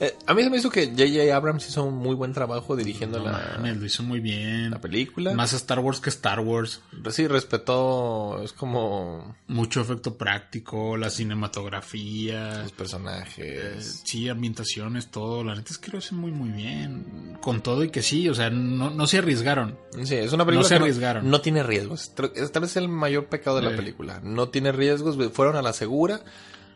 Eh, 0.00 0.14
a 0.26 0.34
mí 0.34 0.42
se 0.42 0.50
me 0.50 0.56
hizo 0.56 0.70
que 0.70 0.86
J.J. 0.88 1.34
Abrams 1.34 1.68
hizo 1.68 1.84
un 1.84 1.94
muy 1.96 2.14
buen 2.14 2.32
trabajo 2.32 2.74
dirigiendo 2.76 3.18
No 3.18 3.30
la, 3.30 3.58
lo 3.58 3.84
hizo 3.86 4.02
muy 4.02 4.20
bien. 4.20 4.70
la 4.70 4.80
película. 4.80 5.34
Más 5.34 5.52
Star 5.52 5.78
Wars 5.80 6.00
que 6.00 6.10
Star 6.10 6.40
Wars. 6.40 6.80
Sí, 7.10 7.26
respetó. 7.26 8.40
Es 8.42 8.52
como. 8.52 9.36
Mucho 9.46 9.80
efecto 9.80 10.16
práctico, 10.16 10.96
la 10.96 11.10
cinematografía. 11.10 12.62
Los 12.62 12.72
personajes. 12.72 14.02
Sí, 14.04 14.28
ambientaciones, 14.28 15.10
todo. 15.10 15.44
La 15.44 15.54
neta 15.54 15.70
es 15.70 15.78
que 15.78 15.90
lo 15.90 15.98
hacen 15.98 16.18
muy, 16.18 16.30
muy 16.32 16.50
bien. 16.50 17.38
Con 17.40 17.62
todo 17.62 17.84
y 17.84 17.90
que 17.90 18.02
sí, 18.02 18.28
o 18.28 18.34
sea, 18.34 18.50
no, 18.50 18.90
no 18.90 19.06
se 19.06 19.18
arriesgaron. 19.18 19.78
Sí, 20.04 20.14
es 20.16 20.32
una 20.32 20.44
película 20.44 20.62
No 20.64 20.68
se 20.68 20.74
que 20.76 20.80
arriesgaron. 20.82 21.30
no 21.30 21.40
tiene 21.40 21.62
riesgos. 21.62 22.14
Tal 22.14 22.30
vez 22.32 22.70
es 22.70 22.76
el 22.76 22.88
mayor 22.88 23.26
pecado 23.26 23.56
de 23.56 23.62
la 23.70 23.76
película. 23.76 24.20
No 24.22 24.48
tiene 24.48 24.72
riesgos, 24.72 25.16
fueron 25.32 25.56
a 25.56 25.62
la 25.62 25.72
segura. 25.72 26.20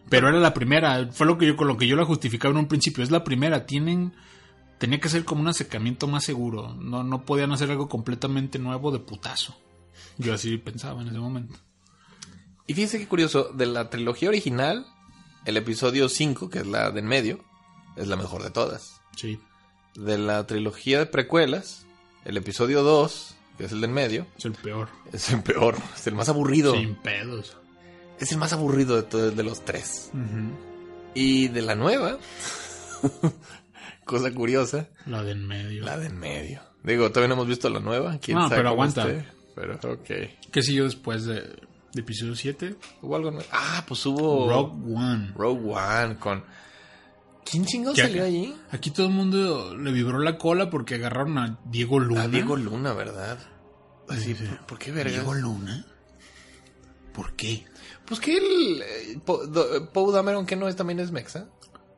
Pero 0.09 0.29
era 0.29 0.39
la 0.39 0.55
primera. 0.55 1.09
Fue 1.13 1.27
lo 1.27 1.39
que 1.39 1.47
yo, 1.47 1.57
con 1.57 1.69
lo 1.69 1.77
que 1.77 1.87
yo 1.87 1.97
la 1.97 2.05
justificaba 2.05 2.53
en 2.53 2.59
un 2.59 2.69
principio. 2.69 3.03
Es 3.05 3.11
la 3.11 3.25
primera. 3.25 3.67
Tienen. 3.67 4.15
Tenía 4.79 5.01
que 5.01 5.09
ser 5.09 5.25
como 5.25 5.41
un 5.41 5.49
acercamiento 5.49 6.07
más 6.07 6.25
seguro. 6.25 6.75
No, 6.75 7.03
no 7.03 7.25
podían 7.25 7.53
hacer 7.53 7.71
algo 7.71 7.89
completamente 7.89 8.59
nuevo 8.59 8.93
de 8.93 9.01
putazo. 9.01 9.57
Yo 10.19 10.33
así 10.35 10.57
pensaba 10.59 11.03
en 11.03 11.09
ese 11.09 11.19
momento. 11.19 11.59
Y 12.67 12.75
fíjense 12.75 12.99
qué 12.99 13.09
curioso, 13.09 13.51
de 13.55 13.67
la 13.67 13.89
trilogía 13.91 14.29
original, 14.29 14.87
el 15.47 15.57
episodio 15.57 16.09
5, 16.09 16.51
que 16.51 16.59
es 16.61 16.67
la 16.67 16.91
de 16.91 17.01
en 17.01 17.07
medio, 17.07 17.45
es 17.97 18.07
la 18.09 18.17
mejor 18.17 18.43
de 18.43 18.51
todas. 18.51 19.01
Sí. 19.17 19.41
De 19.95 20.19
la 20.19 20.47
trilogía 20.47 20.99
de 21.01 21.07
precuelas, 21.07 21.87
el 22.25 22.37
episodio 22.37 22.83
2, 22.83 23.35
que 23.57 23.65
es 23.65 23.73
el 23.73 23.81
de 23.81 23.87
en 23.87 23.93
medio, 23.95 24.27
Es 24.37 24.45
el 24.45 24.53
peor. 24.53 24.89
es 25.13 25.31
el 25.31 25.43
peor, 25.43 25.77
es 25.97 26.07
el 26.07 26.15
más 26.15 26.29
aburrido. 26.29 26.75
Sin 26.75 26.95
pedos. 26.97 27.57
Es 28.21 28.33
el 28.33 28.39
más 28.39 28.53
aburrido 28.53 28.97
de 28.97 29.03
todos 29.05 29.37
de 29.37 29.43
los 29.43 29.65
tres. 29.65 30.11
Y 31.15 31.49
de 31.49 31.63
la 31.63 31.75
nueva, 31.75 32.19
cosa 34.05 34.33
curiosa, 34.33 34.89
La 35.07 35.23
de 35.23 35.33
en 35.33 35.47
medio. 35.47 35.85
la 35.85 35.99
de 35.99 36.07
en 36.07 36.19
medio. 36.19 36.61
Digo, 36.83 37.09
todavía 37.11 37.29
no 37.29 37.35
hemos 37.35 37.49
visto 37.49 37.69
la 37.71 37.81
nueva. 37.81 38.19
¿Quién 38.19 38.39
No, 38.39 38.45
sabe 38.49 38.57
pero 38.57 38.69
aguanta. 38.71 39.07
Pero, 39.55 39.75
ok. 39.75 40.11
¿Qué 40.53 40.63
siguió 40.63 40.85
después 40.85 41.25
de, 41.25 41.41
de 41.41 42.01
episodio 42.01 42.35
7? 42.37 42.77
¿Hubo 43.03 43.17
algo 43.17 43.31
nuevo? 43.33 43.47
Ah, 43.53 43.85
pues 43.87 44.05
hubo... 44.07 44.49
Rogue 44.49 44.95
One. 44.95 45.33
Rogue 45.35 45.73
One 45.75 46.17
con... 46.19 46.45
¿Quién 47.45 47.65
chingado 47.65 47.97
salió 47.97 48.25
allí? 48.25 48.55
Aquí 48.71 48.91
todo 48.91 49.07
el 49.07 49.13
mundo 49.13 49.75
le 49.77 49.91
vibró 49.91 50.19
la 50.21 50.37
cola 50.39 50.69
porque 50.71 50.97
agarraron 50.97 51.39
a 51.39 51.59
Diego 51.65 51.99
Luna. 51.99 52.23
A 52.25 52.29
Diego 52.29 52.57
Luna, 52.57 52.93
¿verdad? 52.93 53.39
Así, 54.09 54.35
Sí. 54.35 54.45
¿por, 54.45 54.67
por 54.67 54.79
qué 54.79 54.93
verga? 54.93 55.11
¿Diego 55.13 55.35
Luna? 55.35 55.85
¿Por 57.15 57.35
qué? 57.35 57.65
Pues 58.09 58.21
que 58.21 58.37
él... 58.37 58.83
eh, 58.85 59.19
Poe 59.25 60.13
Dameron, 60.13 60.47
que 60.47 60.57
no 60.57 60.67
es, 60.69 60.77
también 60.77 60.99
es 61.01 61.11
mexa. 61.13 61.47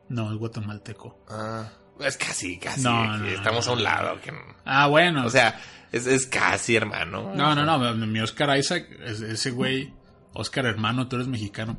No, 0.09 0.31
es 0.31 0.37
guatemalteco. 0.37 1.23
Ah, 1.29 1.69
es 1.99 2.17
casi, 2.17 2.57
casi. 2.59 2.81
No, 2.83 3.17
no, 3.17 3.25
estamos 3.27 3.65
no, 3.67 3.71
a 3.73 3.75
un 3.75 3.83
lado. 3.83 4.21
Que, 4.21 4.33
Ah, 4.65 4.87
bueno. 4.87 5.25
o 5.25 5.29
sea, 5.29 5.59
es, 5.91 6.05
es 6.07 6.25
casi 6.27 6.75
hermano. 6.75 7.33
No, 7.33 7.55
no, 7.55 7.63
no. 7.65 7.93
Mi 8.07 8.19
Oscar 8.19 8.57
Isaac, 8.57 8.87
es- 9.05 9.21
ese 9.21 9.51
güey, 9.51 9.93
Oscar 10.33 10.65
hermano, 10.65 11.07
tú 11.07 11.15
eres 11.15 11.27
mexicano. 11.29 11.77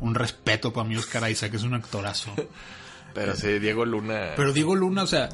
Un 0.00 0.14
respeto 0.14 0.72
para 0.72 0.88
mi 0.88 0.96
Oscar 0.96 1.30
Isaac, 1.30 1.54
es 1.54 1.62
un 1.62 1.74
actorazo. 1.74 2.32
Pero 3.14 3.34
sí, 3.36 3.58
Diego 3.58 3.84
Luna... 3.84 4.32
Pero 4.36 4.52
Diego 4.52 4.74
Luna, 4.76 5.02
o 5.02 5.06
sea, 5.06 5.28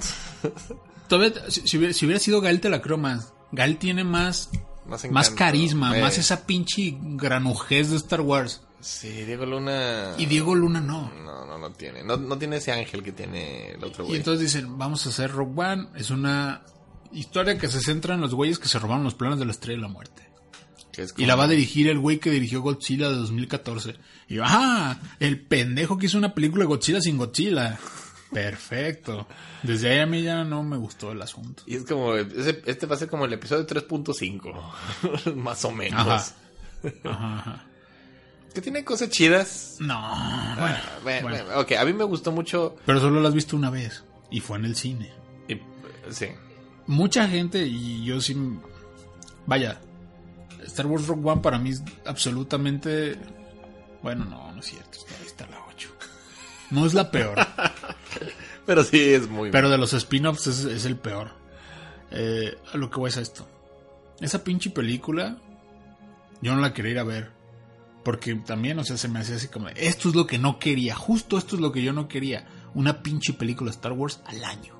todavía, 1.08 1.32
si, 1.50 1.66
si 1.68 1.76
hubiera, 1.78 1.92
si 1.94 2.06
hubiera 2.06 2.18
sido 2.20 2.40
Gael, 2.40 2.60
te 2.60 2.68
la 2.70 2.80
creo 2.80 2.96
más. 2.98 3.32
Gael 3.52 3.76
tiene 3.78 4.02
más, 4.02 4.50
más, 4.88 5.10
más 5.10 5.30
carisma, 5.30 5.90
más 5.98 6.18
esa 6.18 6.46
pinche 6.46 6.96
granujez 7.00 7.90
de 7.90 7.96
Star 7.96 8.20
Wars. 8.20 8.62
Sí, 8.80 9.08
Diego 9.24 9.46
Luna... 9.46 10.14
Y 10.16 10.26
Diego 10.26 10.54
Luna 10.54 10.80
no. 10.80 11.10
No, 11.24 11.44
no, 11.44 11.58
no 11.58 11.72
tiene. 11.72 12.04
No, 12.04 12.16
no 12.16 12.38
tiene 12.38 12.56
ese 12.56 12.70
ángel 12.72 13.02
que 13.02 13.10
tiene 13.12 13.72
el 13.72 13.82
otro 13.82 14.04
Y 14.04 14.08
güey. 14.08 14.18
entonces 14.18 14.52
dicen, 14.52 14.78
vamos 14.78 15.04
a 15.06 15.08
hacer 15.08 15.32
Rogue 15.32 15.60
One. 15.60 15.88
Es 15.96 16.10
una 16.10 16.62
historia 17.12 17.58
que 17.58 17.68
se 17.68 17.80
centra 17.80 18.14
en 18.14 18.20
los 18.20 18.34
güeyes 18.34 18.58
que 18.58 18.68
se 18.68 18.78
robaron 18.78 19.02
los 19.02 19.14
planes 19.14 19.38
de 19.38 19.44
la 19.44 19.52
Estrella 19.52 19.76
de 19.78 19.82
la 19.82 19.88
Muerte. 19.88 20.26
Y 21.16 21.26
la 21.26 21.34
va 21.36 21.44
a 21.44 21.48
dirigir 21.48 21.88
el 21.88 21.98
güey 21.98 22.18
que 22.18 22.30
dirigió 22.30 22.62
Godzilla 22.62 23.08
de 23.08 23.16
2014. 23.16 23.96
Y 24.28 24.36
yo, 24.36 24.44
ah, 24.46 24.98
el 25.20 25.40
pendejo 25.40 25.98
que 25.98 26.06
hizo 26.06 26.16
una 26.16 26.34
película 26.34 26.62
de 26.62 26.68
Godzilla 26.68 27.00
sin 27.00 27.18
Godzilla. 27.18 27.78
Perfecto. 28.32 29.26
Desde 29.62 29.90
ahí 29.90 29.98
a 30.00 30.06
mí 30.06 30.22
ya 30.22 30.44
no 30.44 30.62
me 30.62 30.76
gustó 30.76 31.12
el 31.12 31.22
asunto. 31.22 31.62
Y 31.66 31.76
es 31.76 31.84
como, 31.84 32.14
este 32.16 32.86
va 32.86 32.96
a 32.96 32.98
ser 32.98 33.08
como 33.08 33.24
el 33.24 33.32
episodio 33.32 33.66
3.5, 33.66 35.34
más 35.36 35.64
o 35.64 35.70
menos. 35.70 36.00
Ajá. 36.00 36.24
Ajá, 37.04 37.38
ajá. 37.38 37.66
Que 38.54 38.60
tiene 38.62 38.84
cosas 38.84 39.10
chidas. 39.10 39.76
No, 39.80 39.94
bueno, 40.00 40.06
Ah, 40.08 40.98
bueno, 41.02 41.28
bueno. 41.28 41.44
bueno, 41.44 41.60
ok, 41.60 41.72
a 41.72 41.84
mí 41.84 41.92
me 41.92 42.04
gustó 42.04 42.32
mucho. 42.32 42.76
Pero 42.86 43.00
solo 43.00 43.20
la 43.20 43.28
has 43.28 43.34
visto 43.34 43.56
una 43.56 43.70
vez. 43.70 44.02
Y 44.30 44.40
fue 44.40 44.58
en 44.58 44.64
el 44.64 44.76
cine. 44.76 45.12
y- 45.48 45.60
sí, 46.10 46.26
Mucha 46.86 47.28
gente, 47.28 47.66
y 47.66 48.04
yo 48.04 48.20
sí. 48.20 48.36
Vaya, 49.46 49.80
Star 50.64 50.86
Wars 50.86 51.06
Rogue 51.06 51.28
One 51.30 51.42
para 51.42 51.58
mí 51.58 51.70
es 51.70 51.82
absolutamente. 52.06 53.16
Bueno, 54.02 54.24
no, 54.24 54.52
no 54.52 54.60
es 54.60 54.66
cierto. 54.66 54.98
Está, 54.98 55.14
No 56.70 56.86
es 56.86 56.94
la 56.94 57.10
peor. 57.10 57.38
pero 58.66 58.84
sí 58.84 59.00
es 59.00 59.28
muy. 59.28 59.50
pero 59.50 59.70
de 59.70 59.78
los 59.78 59.92
spin-offs 59.92 60.46
es, 60.46 60.64
es 60.64 60.84
el 60.84 60.96
peor. 60.96 61.30
Eh, 62.10 62.56
a 62.72 62.76
lo 62.76 62.90
que 62.90 62.98
voy 62.98 63.08
es 63.08 63.16
a 63.16 63.20
esto. 63.20 63.46
Esa 64.20 64.44
pinche 64.44 64.70
película. 64.70 65.36
Yo 66.40 66.54
no 66.54 66.60
la 66.60 66.72
quería 66.72 66.92
ir 66.92 66.98
a 66.98 67.04
ver. 67.04 67.30
Porque 68.04 68.34
también, 68.36 68.78
o 68.78 68.84
sea, 68.84 68.96
se 68.96 69.08
me 69.08 69.18
hacía 69.18 69.36
así 69.36 69.48
como. 69.48 69.68
Esto 69.68 70.08
es 70.08 70.14
lo 70.14 70.26
que 70.26 70.38
no 70.38 70.58
quería. 70.58 70.94
Justo 70.94 71.38
esto 71.38 71.56
es 71.56 71.60
lo 71.60 71.72
que 71.72 71.82
yo 71.82 71.92
no 71.92 72.08
quería. 72.08 72.46
Una 72.74 73.02
pinche 73.02 73.32
película 73.32 73.70
Star 73.70 73.92
Wars 73.92 74.20
al 74.26 74.44
año. 74.44 74.74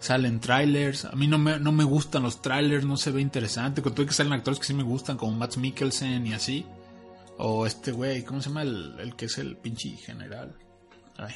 Salen 0.00 0.40
trailers. 0.40 1.04
A 1.04 1.12
mí 1.12 1.26
no 1.26 1.38
me, 1.38 1.58
no 1.58 1.70
me 1.70 1.84
gustan 1.84 2.24
los 2.24 2.42
trailers, 2.42 2.84
no 2.84 2.96
se 2.96 3.10
ve 3.10 3.20
interesante. 3.20 3.82
Con 3.82 3.94
todo 3.94 4.04
que 4.04 4.12
salen 4.12 4.32
actores 4.32 4.58
que 4.58 4.66
sí 4.66 4.74
me 4.74 4.82
gustan, 4.82 5.16
como 5.16 5.32
Matt 5.32 5.56
Mikkelsen 5.56 6.26
y 6.26 6.34
así. 6.34 6.66
O 7.38 7.66
este 7.66 7.92
güey, 7.92 8.22
¿cómo 8.24 8.42
se 8.42 8.48
llama? 8.48 8.62
El, 8.62 8.96
el 8.98 9.16
que 9.16 9.26
es 9.26 9.38
el 9.38 9.56
pinche 9.56 9.90
general. 9.90 10.54
Ay, 11.16 11.34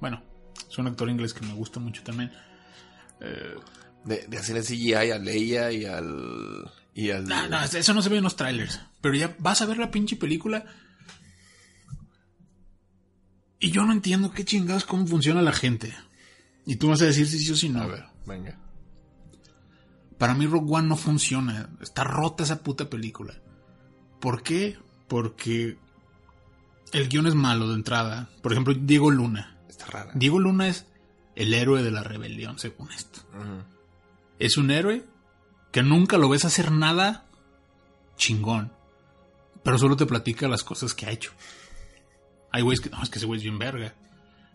bueno, 0.00 0.22
es 0.68 0.78
un 0.78 0.86
actor 0.86 1.08
inglés 1.08 1.34
que 1.34 1.44
me 1.46 1.54
gusta 1.54 1.80
mucho 1.80 2.02
también. 2.02 2.32
de, 4.04 4.26
de 4.26 4.38
hacer 4.38 4.56
el 4.56 4.64
CGI 4.64 4.94
a 4.94 5.18
Leia 5.18 5.72
y 5.72 5.84
al. 5.84 6.70
Y 6.94 7.10
al. 7.10 7.24
No, 7.24 7.48
no, 7.48 7.62
eso 7.62 7.94
no 7.94 8.02
se 8.02 8.08
ve 8.08 8.18
en 8.18 8.24
los 8.24 8.36
trailers. 8.36 8.80
Pero 9.00 9.14
ya 9.14 9.36
vas 9.38 9.62
a 9.62 9.66
ver 9.66 9.78
la 9.78 9.90
pinche 9.90 10.16
película. 10.16 10.64
Y 13.60 13.70
yo 13.70 13.84
no 13.84 13.92
entiendo 13.92 14.30
qué 14.30 14.44
chingados 14.44 14.84
cómo 14.84 15.06
funciona 15.06 15.42
la 15.42 15.52
gente. 15.52 15.94
Y 16.64 16.76
tú 16.76 16.88
vas 16.88 17.02
a 17.02 17.06
decir 17.06 17.26
si 17.26 17.38
sí 17.38 17.52
o 17.52 17.56
si 17.56 17.68
no. 17.68 17.82
A 17.82 17.86
ver, 17.86 18.04
venga. 18.26 18.58
Para 20.18 20.34
mí 20.34 20.46
Rogue 20.46 20.70
One 20.70 20.88
no 20.88 20.96
funciona. 20.96 21.70
Está 21.80 22.04
rota 22.04 22.44
esa 22.44 22.62
puta 22.62 22.90
película. 22.90 23.34
¿Por 24.20 24.42
qué? 24.42 24.76
Porque 25.08 25.78
el 26.92 27.08
guion 27.08 27.26
es 27.26 27.34
malo 27.34 27.68
de 27.68 27.74
entrada. 27.74 28.28
Por 28.42 28.52
ejemplo, 28.52 28.74
Diego 28.74 29.10
Luna. 29.10 29.58
Está 29.68 29.86
rara. 29.86 30.12
Diego 30.14 30.38
Luna 30.38 30.68
es 30.68 30.86
el 31.34 31.54
héroe 31.54 31.82
de 31.82 31.90
la 31.90 32.02
rebelión, 32.02 32.58
según 32.58 32.90
esto. 32.92 33.20
Es 34.38 34.56
un 34.56 34.70
héroe 34.70 35.04
que 35.72 35.82
nunca 35.82 36.18
lo 36.18 36.28
ves 36.28 36.44
hacer 36.44 36.72
nada 36.72 37.26
chingón. 38.16 38.72
Pero 39.62 39.78
solo 39.78 39.96
te 39.96 40.06
platica 40.06 40.48
las 40.48 40.64
cosas 40.64 40.94
que 40.94 41.06
ha 41.06 41.10
hecho. 41.10 41.32
Hay 42.50 42.62
güeyes 42.62 42.80
que, 42.80 42.90
no, 42.90 43.02
es 43.02 43.10
que 43.10 43.18
ese 43.18 43.26
güey 43.26 43.38
es 43.38 43.44
bien 43.44 43.58
verga. 43.58 43.94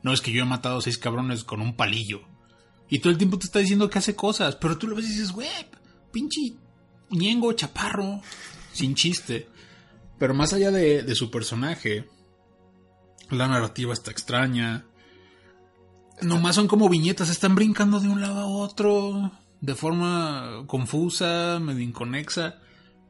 No, 0.01 0.11
es 0.13 0.21
que 0.21 0.31
yo 0.31 0.43
he 0.43 0.45
matado 0.45 0.79
a 0.79 0.81
seis 0.81 0.97
cabrones 0.97 1.43
con 1.43 1.61
un 1.61 1.75
palillo. 1.75 2.21
Y 2.89 2.99
todo 2.99 3.11
el 3.11 3.17
tiempo 3.17 3.37
te 3.37 3.45
está 3.45 3.59
diciendo 3.59 3.89
que 3.89 3.99
hace 3.99 4.15
cosas. 4.15 4.55
Pero 4.55 4.77
tú 4.77 4.87
lo 4.87 4.95
ves 4.95 5.05
y 5.05 5.13
dices, 5.13 5.31
güey, 5.31 5.47
pinche 6.11 6.53
ñengo, 7.09 7.53
chaparro, 7.53 8.21
sin 8.71 8.95
chiste. 8.95 9.47
Pero 10.19 10.33
más 10.33 10.53
allá 10.53 10.71
de, 10.71 11.03
de 11.03 11.15
su 11.15 11.31
personaje, 11.31 12.09
la 13.29 13.47
narrativa 13.47 13.93
está 13.93 14.11
extraña. 14.11 14.85
Nomás 16.21 16.55
son 16.55 16.67
como 16.67 16.89
viñetas, 16.89 17.29
están 17.29 17.55
brincando 17.55 17.99
de 17.99 18.07
un 18.09 18.21
lado 18.21 18.39
a 18.41 18.47
otro, 18.47 19.31
de 19.61 19.75
forma 19.75 20.63
confusa, 20.67 21.59
medio 21.59 21.81
inconexa, 21.81 22.59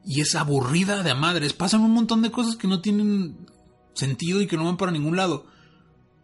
y 0.04 0.20
es 0.20 0.34
aburrida 0.34 1.02
de 1.02 1.10
a 1.10 1.14
madres. 1.14 1.52
Pasan 1.52 1.82
un 1.82 1.92
montón 1.92 2.22
de 2.22 2.30
cosas 2.30 2.56
que 2.56 2.66
no 2.68 2.80
tienen 2.80 3.46
sentido 3.94 4.40
y 4.40 4.46
que 4.46 4.56
no 4.56 4.64
van 4.64 4.76
para 4.76 4.92
ningún 4.92 5.16
lado. 5.16 5.46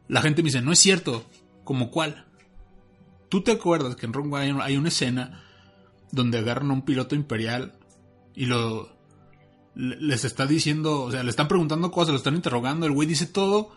La 0.08 0.22
gente 0.22 0.42
me 0.42 0.46
dice, 0.48 0.62
no 0.62 0.72
es 0.72 0.78
cierto, 0.78 1.24
¿como 1.64 1.90
cuál? 1.90 2.26
¿Tú 3.28 3.42
te 3.42 3.52
acuerdas 3.52 3.94
que 3.94 4.06
en 4.06 4.12
Rogue 4.12 4.36
hay 4.60 4.76
una- 4.76 4.88
escena 4.88 5.44
donde 6.10 6.38
agarran 6.38 6.70
a 6.70 6.74
un 6.74 6.82
piloto 6.82 7.14
imperial 7.14 7.78
y 8.34 8.46
lo 8.46 8.98
le- 9.76 10.00
les 10.00 10.24
está 10.24 10.46
diciendo, 10.46 11.02
o 11.02 11.12
sea, 11.12 11.22
le 11.22 11.30
están 11.30 11.46
preguntando 11.46 11.92
cosas, 11.92 12.10
lo 12.10 12.16
están 12.16 12.34
interrogando, 12.34 12.86
el 12.86 12.92
güey 12.92 13.06
dice 13.06 13.26
todo 13.26 13.70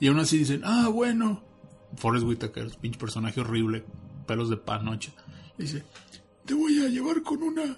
y 0.00 0.08
aún 0.08 0.18
así 0.18 0.38
dicen, 0.38 0.62
ah, 0.64 0.88
bueno. 0.88 1.42
Forrest 1.96 2.26
Whitaker, 2.26 2.76
pinche 2.80 2.98
personaje 2.98 3.40
horrible, 3.40 3.84
pelos 4.26 4.50
de 4.50 4.56
panocha. 4.56 5.12
Dice, 5.56 5.84
te 6.44 6.54
voy 6.54 6.84
a 6.84 6.88
llevar 6.88 7.22
con 7.22 7.42
una 7.42 7.76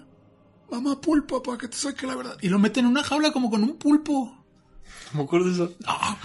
mamá 0.69 0.99
pulpa 0.99 1.41
para 1.41 1.57
que 1.57 1.67
te 1.67 1.77
saque 1.77 2.05
la 2.05 2.15
verdad. 2.15 2.37
Y 2.41 2.49
lo 2.49 2.59
meten 2.59 2.85
en 2.85 2.91
una 2.91 3.03
jaula 3.03 3.31
como 3.31 3.49
con 3.49 3.63
un 3.63 3.77
pulpo. 3.77 4.45
Me 5.13 5.23
acuerdo 5.23 5.47
de 5.47 5.53
eso. 5.53 5.73
Ah. 5.85 6.17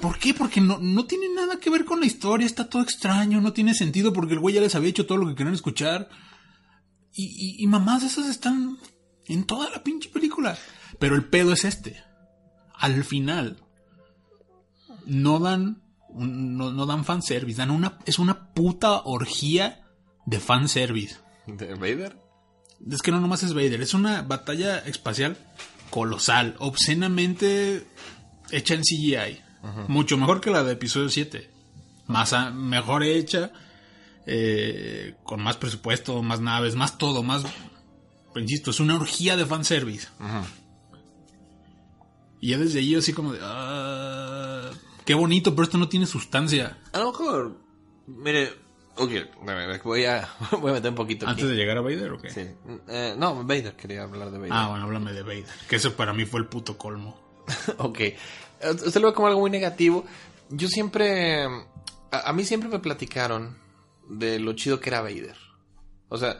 ¿Por 0.00 0.18
qué? 0.18 0.34
Porque 0.34 0.60
no, 0.60 0.78
no 0.78 1.06
tiene 1.06 1.28
nada 1.28 1.60
que 1.60 1.70
ver 1.70 1.84
con 1.84 2.00
la 2.00 2.06
historia, 2.06 2.44
está 2.44 2.68
todo 2.68 2.82
extraño, 2.82 3.40
no 3.40 3.52
tiene 3.52 3.74
sentido 3.74 4.12
porque 4.12 4.34
el 4.34 4.40
güey 4.40 4.56
ya 4.56 4.60
les 4.60 4.74
había 4.74 4.90
hecho 4.90 5.06
todo 5.06 5.18
lo 5.18 5.28
que 5.28 5.36
querían 5.36 5.54
escuchar. 5.54 6.08
Y, 7.12 7.24
y, 7.24 7.62
y 7.62 7.66
mamás 7.68 8.02
esas 8.02 8.28
están 8.28 8.78
en 9.26 9.44
toda 9.44 9.70
la 9.70 9.82
pinche 9.84 10.08
película. 10.08 10.58
Pero 10.98 11.14
el 11.14 11.24
pedo 11.24 11.52
es 11.52 11.64
este. 11.64 12.02
Al 12.74 13.04
final, 13.04 13.62
no 15.06 15.38
dan, 15.38 15.82
no, 16.14 16.72
no 16.72 16.86
dan 16.86 17.04
fanservice, 17.04 17.58
dan 17.58 17.70
una, 17.70 17.98
es 18.06 18.18
una 18.18 18.52
puta 18.52 19.02
orgía 19.04 19.82
de 20.26 20.40
fanservice. 20.40 21.16
¿De 21.46 21.74
Vader? 21.74 22.16
Es 22.90 23.02
que 23.02 23.10
no 23.10 23.20
nomás 23.20 23.42
es 23.42 23.52
Vader, 23.54 23.80
es 23.82 23.94
una 23.94 24.22
batalla 24.22 24.78
espacial 24.78 25.36
colosal, 25.90 26.54
obscenamente 26.58 27.86
hecha 28.50 28.74
en 28.74 28.82
CGI. 28.82 29.40
Mucho 29.88 30.16
mejor 30.16 30.40
que 30.40 30.50
la 30.50 30.62
de 30.64 30.72
episodio 30.72 31.08
7. 31.10 31.50
Más 32.06 32.32
a- 32.32 32.50
mejor 32.50 33.02
hecha, 33.04 33.52
eh, 34.26 35.16
con 35.24 35.42
más 35.42 35.56
presupuesto, 35.58 36.22
más 36.22 36.40
naves, 36.40 36.74
más 36.76 36.96
todo, 36.96 37.22
más... 37.22 37.42
insisto, 38.36 38.70
es 38.70 38.80
una 38.80 38.94
orgía 38.96 39.36
de 39.36 39.44
fanservice. 39.44 40.08
Y 42.40 42.50
ya 42.50 42.58
desde 42.58 42.78
ahí 42.78 42.94
así 42.94 43.12
como 43.12 43.32
de... 43.34 43.38
"Ah, 43.42 44.49
qué 45.10 45.14
bonito, 45.16 45.50
pero 45.56 45.64
esto 45.64 45.76
no 45.76 45.88
tiene 45.88 46.06
sustancia. 46.06 46.78
A 46.92 46.98
lo 47.00 47.10
mejor. 47.10 47.56
Mire. 48.06 48.52
Ok, 48.96 49.10
a 49.48 49.54
ver, 49.54 49.80
voy 49.82 50.04
a, 50.04 50.28
voy 50.60 50.70
a 50.70 50.74
meter 50.74 50.90
un 50.90 50.94
poquito 50.94 51.26
aquí. 51.26 51.32
Antes 51.32 51.48
de 51.48 51.54
llegar 51.56 51.76
a 51.78 51.80
Vader, 51.80 52.12
¿o 52.12 52.18
qué? 52.20 52.30
Sí. 52.30 52.46
Eh, 52.88 53.14
no, 53.16 53.42
Vader, 53.44 53.74
quería 53.74 54.02
hablar 54.04 54.30
de 54.30 54.38
Vader. 54.38 54.52
Ah, 54.52 54.68
bueno, 54.68 54.84
háblame 54.84 55.12
de 55.12 55.22
Vader. 55.22 55.46
Que 55.68 55.76
eso 55.76 55.94
para 55.96 56.12
mí 56.12 56.26
fue 56.26 56.38
el 56.40 56.46
puto 56.46 56.78
colmo. 56.78 57.18
ok. 57.78 57.98
Usted 58.86 59.00
lo 59.00 59.08
ve 59.08 59.14
como 59.14 59.26
algo 59.26 59.40
muy 59.40 59.50
negativo. 59.50 60.04
Yo 60.50 60.68
siempre. 60.68 61.44
A, 62.12 62.28
a 62.28 62.32
mí 62.32 62.44
siempre 62.44 62.68
me 62.68 62.78
platicaron 62.78 63.58
de 64.08 64.38
lo 64.38 64.52
chido 64.52 64.78
que 64.78 64.90
era 64.90 65.00
Vader. 65.00 65.36
O 66.08 66.18
sea, 66.18 66.38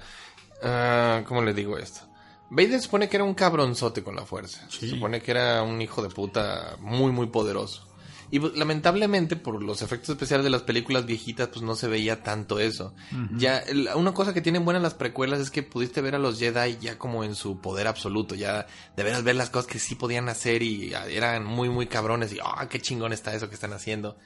ah, 0.62 1.22
¿cómo 1.26 1.42
le 1.42 1.54
digo 1.54 1.76
esto? 1.76 2.02
Vader 2.50 2.80
supone 2.80 3.09
que 3.09 3.16
era 3.16 3.24
un 3.24 3.35
cabronzote 3.35 4.02
con 4.04 4.14
la 4.16 4.24
fuerza. 4.26 4.68
Se 4.70 4.80
Sí. 4.80 4.90
supone 4.90 5.20
que 5.22 5.30
era 5.33 5.62
un 5.62 5.80
hijo 5.83 6.02
de 6.02 6.09
puta 6.11 6.76
muy, 6.80 7.11
muy 7.11 7.26
poderoso. 7.28 7.88
Y 8.33 8.38
pues, 8.38 8.57
lamentablemente, 8.57 9.35
por 9.37 9.61
los 9.62 9.83
efectos 9.83 10.11
especiales 10.11 10.45
de 10.45 10.51
las 10.51 10.62
películas 10.62 11.05
viejitas, 11.05 11.49
pues 11.49 11.62
no 11.62 11.75
se 11.75 11.88
veía 11.88 12.23
tanto 12.23 12.61
eso. 12.61 12.95
Ya, 13.37 13.64
una 13.97 14.14
cosa 14.14 14.33
que 14.33 14.40
tienen 14.40 14.64
buenas 14.64 14.83
las 14.83 14.95
precuelas 14.95 15.40
es 15.40 15.51
que 15.51 15.64
pudiste 15.64 16.01
ver 16.01 16.14
a 16.14 16.19
los 16.19 16.38
Jedi 16.38 16.79
ya 16.81 16.97
como 16.97 17.25
en 17.25 17.35
su 17.35 17.61
poder 17.61 17.88
absoluto, 17.88 18.37
ya 18.37 18.66
de 18.97 19.03
veras 19.03 19.25
ver 19.25 19.35
las 19.35 19.51
cosas 19.51 19.66
que 19.66 19.81
sí 19.81 19.97
podían 19.97 20.29
hacer 20.29 20.62
y 20.62 20.95
ah, 20.95 21.09
eran 21.09 21.45
muy, 21.45 21.69
muy 21.69 21.87
cabrones 21.87 22.33
y, 22.33 22.38
ah, 22.43 22.69
qué 22.69 22.81
chingón 22.81 23.12
está 23.12 23.35
eso 23.35 23.49
que 23.49 23.57
están 23.57 23.73
haciendo. 23.73 24.16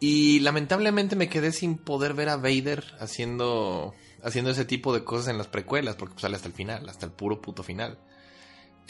Y 0.00 0.40
lamentablemente 0.40 1.16
me 1.16 1.28
quedé 1.28 1.52
sin 1.52 1.78
poder 1.78 2.14
ver 2.14 2.28
a 2.28 2.36
Vader 2.36 2.84
haciendo, 3.00 3.94
haciendo 4.22 4.50
ese 4.50 4.64
tipo 4.66 4.92
de 4.92 5.04
cosas 5.04 5.28
en 5.28 5.38
las 5.38 5.46
precuelas, 5.46 5.96
porque 5.96 6.14
pues, 6.14 6.22
sale 6.22 6.36
hasta 6.36 6.48
el 6.48 6.54
final, 6.54 6.88
hasta 6.88 7.06
el 7.06 7.12
puro 7.12 7.40
puto 7.40 7.62
final. 7.62 7.98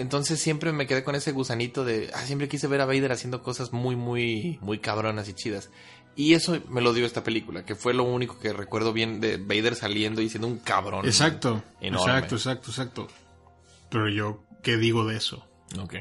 Entonces 0.01 0.41
siempre 0.41 0.73
me 0.73 0.87
quedé 0.87 1.05
con 1.05 1.15
ese 1.15 1.31
gusanito 1.31 1.85
de, 1.85 2.11
ah, 2.15 2.23
siempre 2.25 2.49
quise 2.49 2.67
ver 2.67 2.81
a 2.81 2.87
Vader 2.87 3.13
haciendo 3.13 3.43
cosas 3.43 3.75
muy, 3.75 3.97
muy, 3.97 4.59
muy 4.63 4.79
cabronas 4.79 5.29
y 5.29 5.35
chidas. 5.35 5.69
Y 6.17 6.33
eso 6.33 6.59
me 6.71 6.81
lo 6.81 6.95
dio 6.95 7.05
esta 7.05 7.23
película, 7.23 7.67
que 7.67 7.75
fue 7.75 7.93
lo 7.93 8.05
único 8.05 8.39
que 8.39 8.55
recuerdo 8.55 8.95
bien 8.95 9.21
de 9.21 9.37
Vader 9.37 9.75
saliendo 9.75 10.23
y 10.23 10.31
siendo 10.31 10.49
un 10.49 10.59
cabrón. 10.59 11.05
Exacto, 11.05 11.63
Enorme. 11.83 12.13
exacto, 12.13 12.37
exacto, 12.37 12.71
exacto. 12.71 13.09
Pero 13.91 14.09
yo, 14.09 14.43
¿qué 14.63 14.79
digo 14.79 15.07
de 15.07 15.19
eso? 15.19 15.47
Ok. 15.79 15.97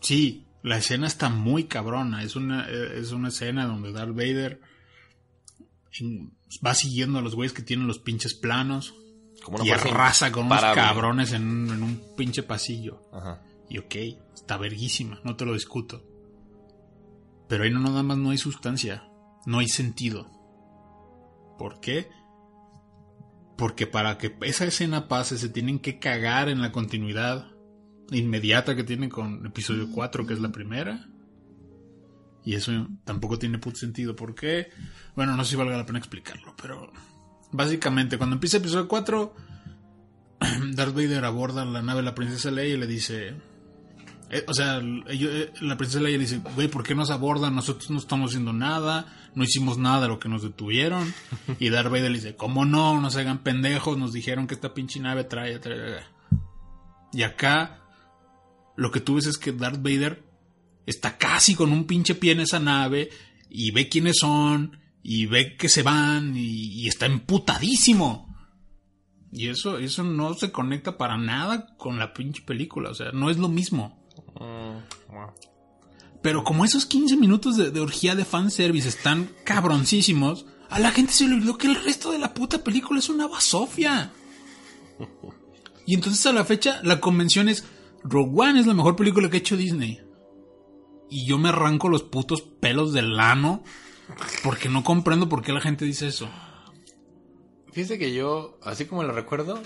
Sí, 0.00 0.44
la 0.64 0.78
escena 0.78 1.06
está 1.06 1.28
muy 1.28 1.64
cabrona. 1.64 2.24
Es 2.24 2.34
una, 2.34 2.68
eh, 2.68 2.98
es 2.98 3.12
una 3.12 3.28
escena 3.28 3.66
donde 3.66 3.92
Darth 3.92 4.16
Vader 4.16 4.60
va 6.66 6.74
siguiendo 6.74 7.20
a 7.20 7.22
los 7.22 7.36
güeyes 7.36 7.52
que 7.52 7.62
tienen 7.62 7.86
los 7.86 8.00
pinches 8.00 8.34
planos 8.34 8.94
Como 9.42 9.64
y 9.64 9.70
arrasa 9.70 10.32
con 10.32 10.46
unos 10.46 10.60
cabrones 10.60 11.32
en 11.32 11.46
un, 11.46 11.70
en 11.72 11.82
un 11.82 12.02
pinche 12.16 12.42
pasillo. 12.42 13.02
Ajá. 13.12 13.40
Y 13.68 13.78
ok, 13.78 13.94
está 14.34 14.56
verguísima, 14.56 15.20
no 15.24 15.36
te 15.36 15.44
lo 15.44 15.54
discuto. 15.54 16.04
Pero 17.48 17.64
ahí 17.64 17.70
no 17.70 17.80
nada 17.80 18.02
más 18.02 18.18
no 18.18 18.30
hay 18.30 18.38
sustancia, 18.38 19.08
no 19.46 19.58
hay 19.58 19.68
sentido. 19.68 20.30
¿Por 21.58 21.80
qué? 21.80 22.08
Porque 23.56 23.86
para 23.86 24.18
que 24.18 24.36
esa 24.42 24.64
escena 24.64 25.08
pase 25.08 25.38
se 25.38 25.48
tienen 25.48 25.80
que 25.80 25.98
cagar 25.98 26.48
en 26.48 26.60
la 26.60 26.72
continuidad 26.72 27.50
inmediata 28.10 28.76
que 28.76 28.84
tiene 28.84 29.08
con 29.08 29.44
episodio 29.46 29.90
4, 29.92 30.26
que 30.26 30.34
es 30.34 30.40
la 30.40 30.50
primera. 30.50 31.08
Y 32.44 32.54
eso 32.54 32.72
tampoco 33.04 33.38
tiene 33.38 33.58
puto 33.58 33.76
sentido. 33.76 34.14
¿Por 34.14 34.34
qué? 34.34 34.70
Bueno, 35.16 35.36
no 35.36 35.44
sé 35.44 35.50
si 35.50 35.56
valga 35.56 35.76
la 35.76 35.84
pena 35.84 35.98
explicarlo, 35.98 36.54
pero 36.60 36.92
básicamente 37.52 38.18
cuando 38.18 38.34
empieza 38.34 38.58
episodio 38.58 38.88
4, 38.88 39.34
Darth 40.74 40.94
Vader 40.94 41.24
aborda 41.24 41.64
la 41.64 41.82
nave 41.82 42.00
de 42.00 42.04
la 42.04 42.14
princesa 42.14 42.50
Leia 42.50 42.74
y 42.74 42.78
le 42.78 42.86
dice, 42.86 43.34
eh, 44.30 44.44
o 44.46 44.54
sea, 44.54 44.80
eh, 45.08 45.52
la 45.60 45.76
princesa 45.76 46.02
Leia 46.02 46.18
dice, 46.18 46.40
güey, 46.54 46.68
¿por 46.68 46.82
qué 46.82 46.94
nos 46.94 47.10
abordan? 47.10 47.54
Nosotros 47.54 47.90
no 47.90 47.98
estamos 47.98 48.30
haciendo 48.30 48.52
nada, 48.52 49.30
no 49.34 49.44
hicimos 49.44 49.78
nada 49.78 50.02
de 50.02 50.08
lo 50.08 50.18
que 50.18 50.28
nos 50.28 50.42
detuvieron. 50.42 51.12
Y 51.58 51.70
Darth 51.70 51.90
Vader 51.90 52.10
le 52.10 52.18
dice, 52.18 52.36
¿cómo 52.36 52.64
no? 52.64 53.00
No 53.00 53.10
se 53.10 53.20
hagan 53.20 53.42
pendejos, 53.42 53.96
nos 53.96 54.12
dijeron 54.12 54.46
que 54.46 54.54
esta 54.54 54.74
pinche 54.74 55.00
nave 55.00 55.24
trae, 55.24 55.58
trae, 55.58 55.78
trae". 55.78 56.04
Y 57.12 57.22
acá, 57.22 57.80
lo 58.76 58.90
que 58.90 59.00
tú 59.00 59.14
ves 59.14 59.26
es 59.26 59.38
que 59.38 59.52
Darth 59.52 59.82
Vader 59.82 60.22
está 60.86 61.16
casi 61.16 61.54
con 61.54 61.72
un 61.72 61.86
pinche 61.86 62.14
pie 62.14 62.32
en 62.32 62.40
esa 62.40 62.60
nave 62.60 63.10
y 63.50 63.70
ve 63.72 63.88
quiénes 63.88 64.18
son 64.20 64.78
y 65.10 65.24
ve 65.24 65.56
que 65.56 65.70
se 65.70 65.82
van 65.82 66.36
y, 66.36 66.82
y 66.82 66.86
está 66.86 67.06
emputadísimo. 67.06 68.28
Y 69.32 69.48
eso, 69.48 69.78
eso 69.78 70.04
no 70.04 70.34
se 70.34 70.52
conecta 70.52 70.98
para 70.98 71.16
nada 71.16 71.74
con 71.78 71.98
la 71.98 72.12
pinche 72.12 72.42
película, 72.42 72.90
o 72.90 72.94
sea, 72.94 73.10
no 73.12 73.30
es 73.30 73.38
lo 73.38 73.48
mismo. 73.48 74.06
Mm. 74.38 74.80
Pero 76.20 76.44
como 76.44 76.62
esos 76.66 76.84
15 76.84 77.16
minutos 77.16 77.56
de, 77.56 77.70
de 77.70 77.80
orgía 77.80 78.14
de 78.16 78.26
fanservice 78.26 78.86
están 78.86 79.30
cabroncísimos, 79.44 80.44
a 80.68 80.78
la 80.78 80.90
gente 80.90 81.14
se 81.14 81.26
le 81.26 81.36
olvidó 81.36 81.56
que 81.56 81.68
el 81.68 81.82
resto 81.82 82.12
de 82.12 82.18
la 82.18 82.34
puta 82.34 82.62
película 82.62 82.98
es 82.98 83.08
una 83.08 83.26
basofia. 83.26 84.12
Y 85.86 85.94
entonces 85.94 86.26
a 86.26 86.34
la 86.34 86.44
fecha 86.44 86.82
la 86.82 87.00
convención 87.00 87.48
es 87.48 87.64
Rogue 88.04 88.42
One 88.42 88.60
es 88.60 88.66
la 88.66 88.74
mejor 88.74 88.94
película 88.94 89.30
que 89.30 89.38
ha 89.38 89.40
hecho 89.40 89.56
Disney. 89.56 90.02
Y 91.08 91.24
yo 91.24 91.38
me 91.38 91.48
arranco 91.48 91.88
los 91.88 92.02
putos 92.02 92.42
pelos 92.42 92.92
del 92.92 93.18
ano 93.18 93.64
porque 94.42 94.68
no 94.68 94.82
comprendo 94.84 95.28
por 95.28 95.42
qué 95.42 95.52
la 95.52 95.60
gente 95.60 95.84
dice 95.84 96.08
eso. 96.08 96.28
Fíjese 97.72 97.98
que 97.98 98.12
yo, 98.14 98.58
así 98.62 98.86
como 98.86 99.02
lo 99.04 99.12
recuerdo, 99.12 99.62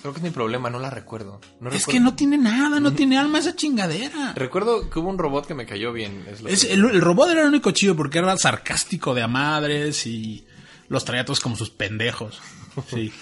creo 0.00 0.12
que 0.12 0.18
es 0.18 0.24
mi 0.24 0.30
problema, 0.30 0.68
no 0.70 0.78
la 0.80 0.90
recuerdo. 0.90 1.40
No 1.60 1.68
Es 1.70 1.76
recuerdo- 1.86 1.92
que 1.92 2.00
no 2.00 2.14
tiene 2.14 2.36
nada, 2.38 2.80
no 2.80 2.92
tiene 2.92 3.16
alma 3.16 3.38
esa 3.38 3.54
chingadera. 3.56 4.32
Recuerdo 4.34 4.90
que 4.90 4.98
hubo 4.98 5.08
un 5.08 5.18
robot 5.18 5.46
que 5.46 5.54
me 5.54 5.64
cayó 5.66 5.92
bien. 5.92 6.24
Es 6.46 6.64
el, 6.64 6.84
el 6.84 7.00
robot 7.00 7.30
era 7.30 7.42
el 7.42 7.48
único 7.48 7.70
chido 7.70 7.96
porque 7.96 8.18
era 8.18 8.36
sarcástico 8.36 9.14
de 9.14 9.22
a 9.22 9.28
madres 9.28 10.06
y 10.06 10.44
los 10.88 11.04
traía 11.04 11.24
todos 11.24 11.40
como 11.40 11.56
sus 11.56 11.70
pendejos. 11.70 12.40
Sí. 12.90 13.12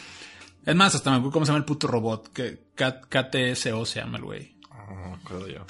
Es 0.65 0.75
más, 0.77 0.95
hasta 0.95 1.11
me 1.11 1.17
acuerdo 1.17 1.33
cómo 1.33 1.45
se 1.45 1.51
llama 1.51 1.59
el 1.59 1.65
puto 1.67 1.87
robot. 1.89 2.33
Que 2.33 2.69
K- 2.75 3.01
KTSO 3.03 3.85
se 3.85 4.01
llama 4.01 4.17
el 4.17 4.25
güey. 4.25 4.57
Ah, 4.71 4.87
No 5.09 5.15
acuerdo 5.17 5.49
yo. 5.49 5.67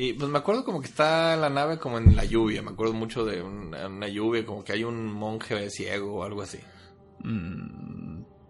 Y 0.00 0.12
pues 0.14 0.30
me 0.30 0.38
acuerdo 0.38 0.64
como 0.64 0.80
que 0.80 0.86
está 0.86 1.36
la 1.36 1.50
nave 1.50 1.78
como 1.78 1.98
en 1.98 2.14
la 2.16 2.24
lluvia. 2.24 2.62
Me 2.62 2.70
acuerdo 2.70 2.94
mucho 2.94 3.24
de 3.24 3.42
una, 3.42 3.88
una 3.88 4.08
lluvia, 4.08 4.46
como 4.46 4.62
que 4.64 4.72
hay 4.72 4.84
un 4.84 5.12
monje 5.12 5.68
ciego 5.70 6.14
o 6.18 6.22
algo 6.22 6.40
así. 6.42 6.58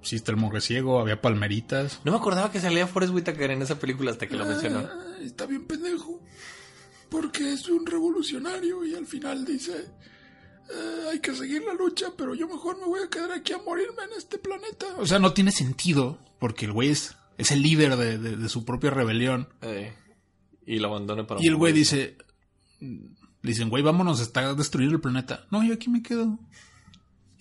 Sí, 0.03 0.17
está 0.17 0.31
el 0.31 0.37
monje 0.37 0.61
ciego, 0.61 1.01
había 1.01 1.21
palmeritas. 1.21 2.01
No 2.05 2.13
me 2.13 2.19
acordaba 2.19 2.53
que 2.53 2.61
salía 2.61 2.87
Forrest 2.87 3.13
Whitaker 3.15 3.51
en 3.51 3.63
esa 3.63 3.79
película 3.79 4.11
hasta 4.11 4.27
que 4.27 4.37
lo 4.37 4.45
mencionó. 4.47 4.79
Ah, 4.81 5.17
está 5.23 5.47
bien 5.47 5.65
pendejo. 5.67 6.21
Porque 7.11 7.53
es 7.53 7.69
un 7.69 7.85
revolucionario 7.87 8.85
y 8.85 8.95
al 8.95 9.07
final 9.07 9.45
dice... 9.45 9.73
"Eh, 10.71 11.09
hay 11.11 11.21
que 11.21 11.35
seguir 11.35 11.63
la 11.65 11.73
lucha, 11.73 12.13
pero 12.17 12.35
yo 12.35 12.47
mejor 12.47 12.77
me 12.79 12.85
voy 12.85 13.01
a 13.03 13.09
quedar 13.09 13.33
aquí 13.33 13.55
a 13.55 13.59
morirme 13.59 14.03
en 14.05 14.19
este 14.19 14.37
planeta. 14.39 14.87
O 14.99 15.07
sea, 15.07 15.19
no 15.19 15.33
tiene 15.33 15.51
sentido, 15.51 16.19
porque 16.39 16.67
el 16.67 16.73
güey 16.73 16.91
es, 16.91 17.17
es 17.39 17.51
el 17.51 17.63
líder 17.63 17.97
de- 17.97 18.19
de- 18.19 18.37
de 18.37 18.49
su 18.51 18.67
propia 18.67 18.91
rebelión. 18.91 19.49
Eh, 19.63 19.95
y 20.69 20.79
lo 20.79 20.89
abandoné 20.89 21.25
para 21.25 21.43
Y 21.43 21.47
el 21.47 21.57
güey 21.57 21.73
dice, 21.73 22.17
le 22.81 23.09
dicen, 23.43 23.71
güey, 23.71 23.83
vámonos, 23.83 24.21
está 24.21 24.41
a 24.51 24.55
destruir 24.55 24.91
el 24.91 25.01
planeta. 25.01 25.47
No, 25.51 25.63
yo 25.65 25.75
aquí 25.75 25.89
me 25.91 26.03
quedo. 26.03 26.39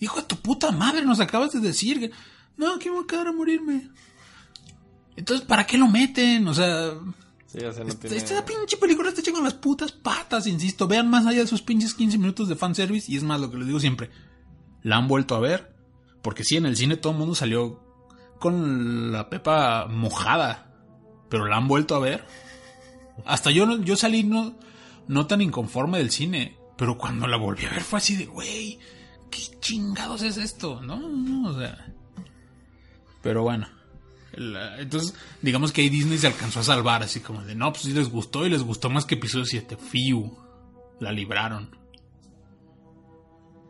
Hijo 0.00 0.20
de 0.20 0.26
tu 0.26 0.36
puta 0.36 0.70
madre, 0.72 1.04
nos 1.04 1.20
acabas 1.20 1.52
de 1.52 1.60
decir. 1.60 2.00
que- 2.00 2.10
No, 2.56 2.74
aquí 2.74 2.88
me 2.88 2.96
voy 2.96 3.04
a 3.04 3.06
quedar 3.06 3.26
a 3.28 3.32
morirme. 3.32 3.90
Entonces, 5.16 5.46
¿para 5.46 5.66
qué 5.66 5.76
lo 5.76 5.88
meten? 5.88 6.46
O 6.48 6.54
sea, 6.54 6.92
Sí, 7.46 7.58
o 7.64 7.72
sea, 7.72 7.82
no 7.82 7.88
esta, 7.90 8.00
tiene- 8.02 8.16
esta 8.16 8.44
pinche 8.44 8.76
película 8.76 9.08
está 9.08 9.20
hecha 9.22 9.32
con 9.32 9.42
las 9.42 9.54
putas 9.54 9.90
patas, 9.90 10.46
insisto. 10.46 10.86
Vean 10.86 11.08
más 11.10 11.26
allá 11.26 11.38
de 11.38 11.44
esos 11.44 11.62
pinches 11.62 11.94
15 11.94 12.18
minutos 12.18 12.48
de 12.48 12.56
fanservice. 12.56 13.10
Y 13.10 13.16
es 13.16 13.22
más 13.24 13.40
lo 13.40 13.50
que 13.50 13.56
les 13.56 13.66
digo 13.66 13.80
siempre. 13.80 14.10
La 14.82 14.96
han 14.96 15.08
vuelto 15.08 15.34
a 15.34 15.40
ver. 15.40 15.74
Porque 16.22 16.44
sí, 16.44 16.56
en 16.56 16.66
el 16.66 16.76
cine 16.76 16.96
todo 16.96 17.12
el 17.12 17.18
mundo 17.18 17.34
salió 17.34 17.82
con 18.38 19.10
la 19.12 19.28
pepa 19.30 19.86
mojada. 19.86 20.74
Pero 21.30 21.46
la 21.46 21.56
han 21.56 21.68
vuelto 21.68 21.94
a 21.96 22.00
ver. 22.00 22.24
Hasta 23.24 23.50
yo, 23.50 23.78
yo 23.80 23.96
salí 23.96 24.22
no, 24.24 24.54
no 25.06 25.26
tan 25.26 25.40
inconforme 25.40 25.98
del 25.98 26.10
cine, 26.10 26.56
pero 26.76 26.96
cuando 26.98 27.26
la 27.26 27.36
volví 27.36 27.64
a 27.66 27.70
ver 27.70 27.82
fue 27.82 27.98
así 27.98 28.16
de, 28.16 28.26
güey, 28.26 28.78
¿qué 29.30 29.42
chingados 29.60 30.22
es 30.22 30.36
esto? 30.36 30.80
No, 30.80 30.96
no, 30.98 31.50
o 31.50 31.58
sea. 31.58 31.92
Pero 33.22 33.42
bueno. 33.42 33.66
la- 34.32 34.80
entonces, 34.80 35.14
digamos 35.42 35.72
que 35.72 35.80
ahí 35.82 35.88
Disney 35.88 36.18
se 36.18 36.28
alcanzó 36.28 36.60
a 36.60 36.64
salvar, 36.64 37.02
así 37.02 37.20
como 37.20 37.42
de, 37.42 37.54
no, 37.54 37.72
pues 37.72 37.82
sí 37.84 37.92
les 37.92 38.08
gustó 38.10 38.46
y 38.46 38.50
les 38.50 38.62
gustó 38.62 38.88
más 38.90 39.04
que 39.04 39.16
episodio 39.16 39.44
7. 39.44 39.76
Fiu. 39.76 40.36
La 41.00 41.12
libraron. 41.12 41.76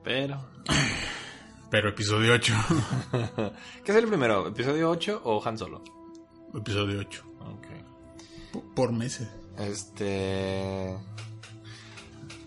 Pero. 0.05 0.45
Pero 1.71 1.91
episodio 1.91 2.33
8. 2.35 2.55
¿Qué 3.85 3.93
es 3.93 3.97
el 3.99 4.07
primero? 4.09 4.49
¿Episodio 4.49 4.89
8 4.91 5.21
o 5.25 5.47
Han 5.47 5.59
Solo? 5.59 5.83
episodio 6.55 7.01
8. 7.01 7.25
Ok. 7.41 8.65
Por 8.75 8.93
meses. 8.93 9.29
Este. 9.59 10.95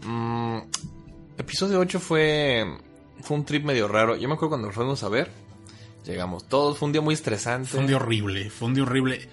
mm, 0.03 0.57
episodio 1.37 1.79
8 1.79 1.99
fue. 1.99 2.65
Fue 3.21 3.37
un 3.37 3.45
trip 3.45 3.63
medio 3.65 3.87
raro. 3.87 4.15
Yo 4.15 4.27
me 4.27 4.33
acuerdo 4.35 4.51
cuando 4.51 4.67
lo 4.67 4.73
fuimos 4.73 5.03
a 5.03 5.09
ver. 5.09 5.31
Llegamos 6.05 6.47
todos. 6.47 6.77
Fue 6.77 6.87
un 6.87 6.93
día 6.93 7.01
muy 7.01 7.13
estresante. 7.13 7.69
Fue 7.69 7.79
un 7.81 7.87
día 7.87 7.97
horrible, 7.97 8.49
fue 8.49 8.67
un 8.69 8.73
día 8.73 8.83
horrible. 8.83 9.29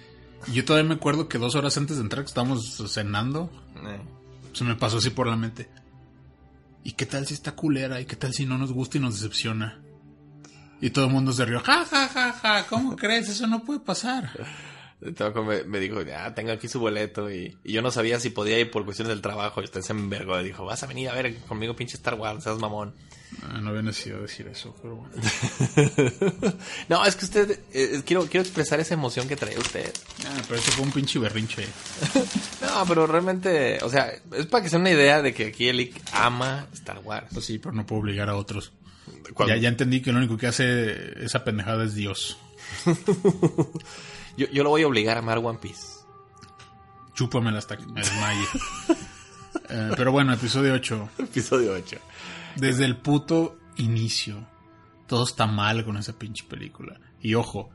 Y 0.47 0.53
Yo 0.53 0.65
todavía 0.65 0.87
me 0.87 0.95
acuerdo 0.95 1.27
que 1.27 1.37
dos 1.37 1.55
horas 1.55 1.75
antes 1.77 1.97
de 1.97 2.03
entrar, 2.03 2.23
que 2.23 2.29
estábamos 2.29 2.77
cenando, 2.87 3.49
Eh, 3.77 3.99
se 4.53 4.63
me 4.63 4.75
pasó 4.75 4.97
así 4.97 5.09
por 5.09 5.27
la 5.27 5.35
mente. 5.35 5.69
¿Y 6.83 6.93
qué 6.93 7.05
tal 7.05 7.25
si 7.27 7.33
está 7.33 7.53
culera? 7.53 7.99
¿Y 7.99 8.05
qué 8.05 8.15
tal 8.15 8.33
si 8.33 8.45
no 8.45 8.57
nos 8.57 8.71
gusta 8.71 8.97
y 8.97 9.01
nos 9.01 9.15
decepciona? 9.15 9.79
Y 10.81 10.91
todo 10.91 11.05
el 11.05 11.11
mundo 11.11 11.33
se 11.33 11.43
rió. 11.45 11.59
Ja, 11.61 11.85
ja, 11.85 12.07
ja, 12.07 12.31
ja. 12.33 12.65
¿Cómo 12.67 12.95
crees? 12.95 13.27
Eso 13.29 13.47
no 13.47 13.63
puede 13.63 13.79
pasar. 13.81 14.31
Me, 15.01 15.63
me 15.63 15.79
dijo, 15.79 15.99
ah, 16.15 16.33
tengo 16.35 16.51
aquí 16.51 16.67
su 16.67 16.79
boleto. 16.79 17.31
Y, 17.31 17.57
y 17.63 17.73
yo 17.73 17.81
no 17.81 17.91
sabía 17.91 18.19
si 18.19 18.29
podía 18.29 18.59
ir 18.59 18.69
por 18.69 18.83
cuestiones 18.83 19.09
del 19.09 19.21
trabajo. 19.21 19.61
Y 19.61 19.65
usted 19.65 19.81
se 19.81 19.93
envergó. 19.93 20.39
y 20.41 20.43
Dijo, 20.43 20.65
vas 20.65 20.83
a 20.83 20.87
venir 20.87 21.09
a 21.09 21.13
ver 21.13 21.37
conmigo, 21.47 21.75
pinche 21.75 21.95
Star 21.95 22.15
Wars, 22.15 22.43
seas 22.43 22.59
mamón. 22.59 22.93
Ah, 23.43 23.59
no 23.61 23.69
había 23.69 23.83
necesidad 23.83 24.15
de 24.15 24.21
decir 24.23 24.47
eso, 24.47 24.75
pero 24.81 24.95
bueno. 24.95 25.15
no, 26.89 27.05
es 27.05 27.15
que 27.15 27.25
usted, 27.25 27.59
eh, 27.73 28.01
quiero, 28.03 28.25
quiero 28.25 28.41
expresar 28.41 28.79
esa 28.79 28.95
emoción 28.95 29.27
que 29.27 29.35
trae 29.35 29.57
usted. 29.57 29.93
Ah, 30.25 30.41
pero 30.47 30.59
eso 30.59 30.71
fue 30.71 30.83
un 30.83 30.91
pinche 30.91 31.19
berrinche. 31.19 31.65
No, 32.61 32.85
pero 32.85 33.07
realmente, 33.07 33.79
o 33.81 33.89
sea, 33.89 34.11
es 34.33 34.45
para 34.45 34.63
que 34.63 34.69
sea 34.69 34.79
una 34.79 34.91
idea 34.91 35.21
de 35.21 35.33
que 35.33 35.47
aquí 35.47 35.67
Elic 35.67 36.01
ama 36.13 36.67
Star 36.73 36.99
Wars. 36.99 37.27
Pues 37.33 37.45
sí, 37.45 37.57
pero 37.57 37.73
no 37.73 37.85
puedo 37.85 38.01
obligar 38.01 38.29
a 38.29 38.35
otros. 38.35 38.73
Ya, 39.47 39.57
ya 39.57 39.69
entendí 39.69 40.01
que 40.01 40.11
lo 40.11 40.19
único 40.19 40.37
que 40.37 40.47
hace 40.47 41.23
esa 41.23 41.43
pendejada 41.43 41.83
es 41.85 41.95
Dios. 41.95 42.37
Yo, 44.37 44.47
yo 44.47 44.63
lo 44.63 44.69
voy 44.69 44.83
a 44.83 44.87
obligar 44.87 45.17
a 45.17 45.19
amar 45.19 45.39
One 45.39 45.59
Piece. 45.59 45.99
Chúpamela 47.13 47.57
hasta 47.57 47.77
que 47.77 47.85
me 47.85 48.01
desmaye. 48.01 48.45
Eh, 49.71 49.91
pero 49.97 50.11
bueno, 50.11 50.33
episodio 50.33 50.73
8. 50.73 51.09
Episodio 51.19 51.73
8. 51.73 51.97
Desde 52.55 52.85
el 52.85 52.97
puto 52.97 53.57
inicio. 53.77 54.47
Todo 55.07 55.23
está 55.23 55.47
mal 55.47 55.83
con 55.85 55.97
esa 55.97 56.13
pinche 56.13 56.43
película. 56.47 56.99
Y 57.21 57.35
ojo. 57.35 57.69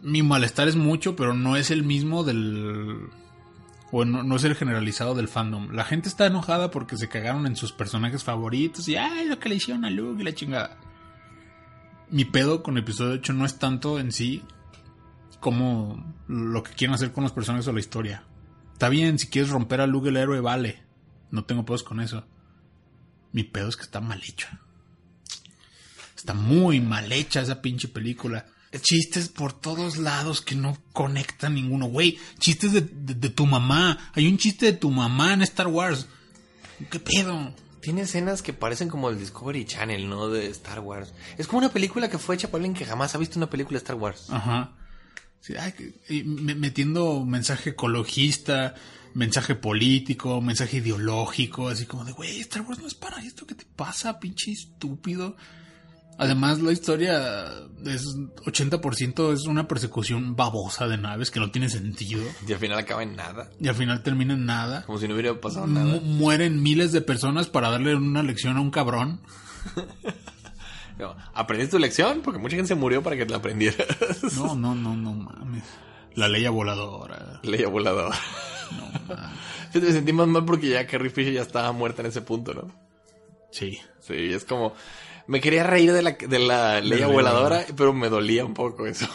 Mi 0.00 0.22
malestar 0.22 0.68
es 0.68 0.76
mucho, 0.76 1.16
pero 1.16 1.34
no 1.34 1.56
es 1.56 1.70
el 1.70 1.82
mismo 1.84 2.24
del... 2.24 3.08
O 3.92 4.04
no, 4.04 4.22
no 4.22 4.36
es 4.36 4.44
el 4.44 4.56
generalizado 4.56 5.14
del 5.14 5.28
fandom. 5.28 5.72
La 5.72 5.84
gente 5.84 6.08
está 6.08 6.26
enojada 6.26 6.70
porque 6.70 6.96
se 6.96 7.08
cagaron 7.08 7.46
en 7.46 7.56
sus 7.56 7.72
personajes 7.72 8.24
favoritos 8.24 8.88
y 8.88 8.96
ay, 8.96 9.26
lo 9.26 9.38
que 9.38 9.48
le 9.48 9.56
hicieron 9.56 9.84
a 9.84 9.90
Luke 9.90 10.20
y 10.20 10.24
la 10.24 10.34
chingada. 10.34 10.78
Mi 12.08 12.24
pedo 12.24 12.62
con 12.62 12.78
episodio 12.78 13.14
8 13.14 13.32
no 13.32 13.44
es 13.44 13.58
tanto 13.58 13.98
en 13.98 14.12
sí 14.12 14.42
como 15.40 16.14
lo 16.28 16.62
que 16.62 16.72
quieren 16.72 16.94
hacer 16.94 17.12
con 17.12 17.24
los 17.24 17.32
personajes 17.32 17.66
o 17.68 17.72
la 17.72 17.80
historia. 17.80 18.24
Está 18.72 18.88
bien, 18.88 19.18
si 19.18 19.28
quieres 19.28 19.50
romper 19.50 19.80
a 19.80 19.86
Luke 19.86 20.08
el 20.08 20.16
héroe, 20.16 20.40
vale. 20.40 20.82
No 21.30 21.44
tengo 21.44 21.64
pedos 21.64 21.82
con 21.82 22.00
eso. 22.00 22.24
Mi 23.32 23.44
pedo 23.44 23.68
es 23.68 23.76
que 23.76 23.82
está 23.82 24.00
mal 24.00 24.22
hecha. 24.26 24.60
Está 26.16 26.34
muy 26.34 26.80
mal 26.80 27.10
hecha 27.12 27.40
esa 27.40 27.62
pinche 27.62 27.88
película. 27.88 28.46
Chistes 28.82 29.28
por 29.28 29.52
todos 29.52 29.96
lados 29.98 30.40
que 30.42 30.54
no 30.54 30.76
conectan 30.92 31.54
ninguno. 31.54 31.86
Güey, 31.86 32.18
chistes 32.38 32.72
de, 32.72 32.82
de- 32.82 33.14
de 33.14 33.30
tu 33.30 33.46
mamá. 33.46 33.98
Hay 34.14 34.26
un 34.28 34.38
chiste 34.38 34.66
de 34.66 34.72
tu 34.74 34.90
mamá 34.90 35.32
en 35.32 35.42
Star 35.42 35.66
Wars. 35.66 36.06
¿Qué 36.90 37.00
pedo? 37.00 37.52
Tiene 37.80 38.02
escenas 38.02 38.42
que 38.42 38.52
parecen 38.52 38.88
como 38.88 39.08
el 39.10 39.18
Discovery 39.18 39.64
Channel, 39.64 40.08
¿no? 40.08 40.28
De 40.28 40.46
Star 40.48 40.80
Wars. 40.80 41.12
Es 41.38 41.46
como 41.46 41.58
una 41.58 41.70
película 41.70 42.08
que 42.10 42.18
fue 42.18 42.34
hecha 42.34 42.48
por 42.50 42.58
alguien 42.58 42.74
que 42.74 42.84
jamás 42.84 43.14
ha 43.14 43.18
visto 43.18 43.38
una 43.38 43.48
película 43.50 43.78
de 43.78 43.82
Star 43.82 43.96
Wars. 43.96 44.28
Ajá. 44.30 44.74
Sí, 45.40 45.54
ay, 45.58 46.22
metiendo 46.24 47.24
mensaje 47.24 47.70
ecologista, 47.70 48.74
mensaje 49.14 49.54
político, 49.54 50.40
mensaje 50.40 50.76
ideológico, 50.78 51.68
así 51.68 51.86
como 51.86 52.04
de, 52.04 52.12
güey, 52.12 52.40
Star 52.40 52.62
Wars 52.62 52.78
no 52.78 52.86
es 52.86 52.94
para 52.94 53.18
esto, 53.24 53.46
¿qué 53.46 53.54
te 53.54 53.64
pasa, 53.76 54.18
pinche 54.20 54.52
estúpido? 54.52 55.36
Además, 56.18 56.60
la 56.60 56.70
historia 56.72 57.48
es 57.86 58.04
80% 58.44 59.32
es 59.32 59.46
una 59.46 59.66
persecución 59.66 60.36
babosa 60.36 60.86
de 60.86 60.98
naves 60.98 61.30
que 61.30 61.40
no 61.40 61.50
tiene 61.50 61.70
sentido. 61.70 62.22
Y 62.46 62.52
al 62.52 62.58
final 62.58 62.78
acaba 62.78 63.02
en 63.02 63.16
nada. 63.16 63.50
Y 63.58 63.68
al 63.68 63.74
final 63.74 64.02
termina 64.02 64.34
en 64.34 64.44
nada. 64.44 64.82
Como 64.84 64.98
si 64.98 65.08
no 65.08 65.14
hubiera 65.14 65.40
pasado 65.40 65.66
Mu- 65.66 65.72
nada. 65.72 66.00
mueren 66.02 66.62
miles 66.62 66.92
de 66.92 67.00
personas 67.00 67.46
para 67.46 67.70
darle 67.70 67.94
una 67.96 68.22
lección 68.22 68.58
a 68.58 68.60
un 68.60 68.70
cabrón. 68.70 69.22
¿Aprendiste 71.34 71.76
tu 71.76 71.78
lección? 71.78 72.20
Porque 72.22 72.38
mucha 72.38 72.56
gente 72.56 72.68
se 72.68 72.74
murió 72.74 73.02
para 73.02 73.16
que 73.16 73.26
la 73.26 73.38
aprendieras. 73.38 73.86
No, 74.36 74.54
no, 74.54 74.74
no, 74.74 74.94
no 74.96 75.12
mames. 75.12 75.64
La 76.14 76.28
ley 76.28 76.46
voladora. 76.48 77.40
Leía 77.42 77.68
volador. 77.68 78.12
No 78.70 78.86
mames. 79.08 79.30
Yo 79.72 79.80
te 79.80 79.92
sentí 79.92 80.12
más 80.12 80.26
mal 80.26 80.44
porque 80.44 80.68
ya 80.68 80.86
Carrie 80.86 81.10
Fisher 81.10 81.32
ya 81.32 81.42
estaba 81.42 81.72
muerta 81.72 82.02
en 82.02 82.08
ese 82.08 82.22
punto, 82.22 82.54
¿no? 82.54 82.68
Sí. 83.50 83.78
Sí, 84.00 84.32
es 84.32 84.44
como... 84.44 84.74
Me 85.26 85.40
quería 85.40 85.62
reír 85.62 85.92
de 85.92 86.02
la, 86.02 86.12
de 86.12 86.38
la 86.40 86.80
Leia 86.80 87.06
voladora, 87.06 87.64
pero 87.76 87.92
me 87.92 88.08
dolía 88.08 88.44
un 88.44 88.54
poco 88.54 88.86
eso. 88.86 89.06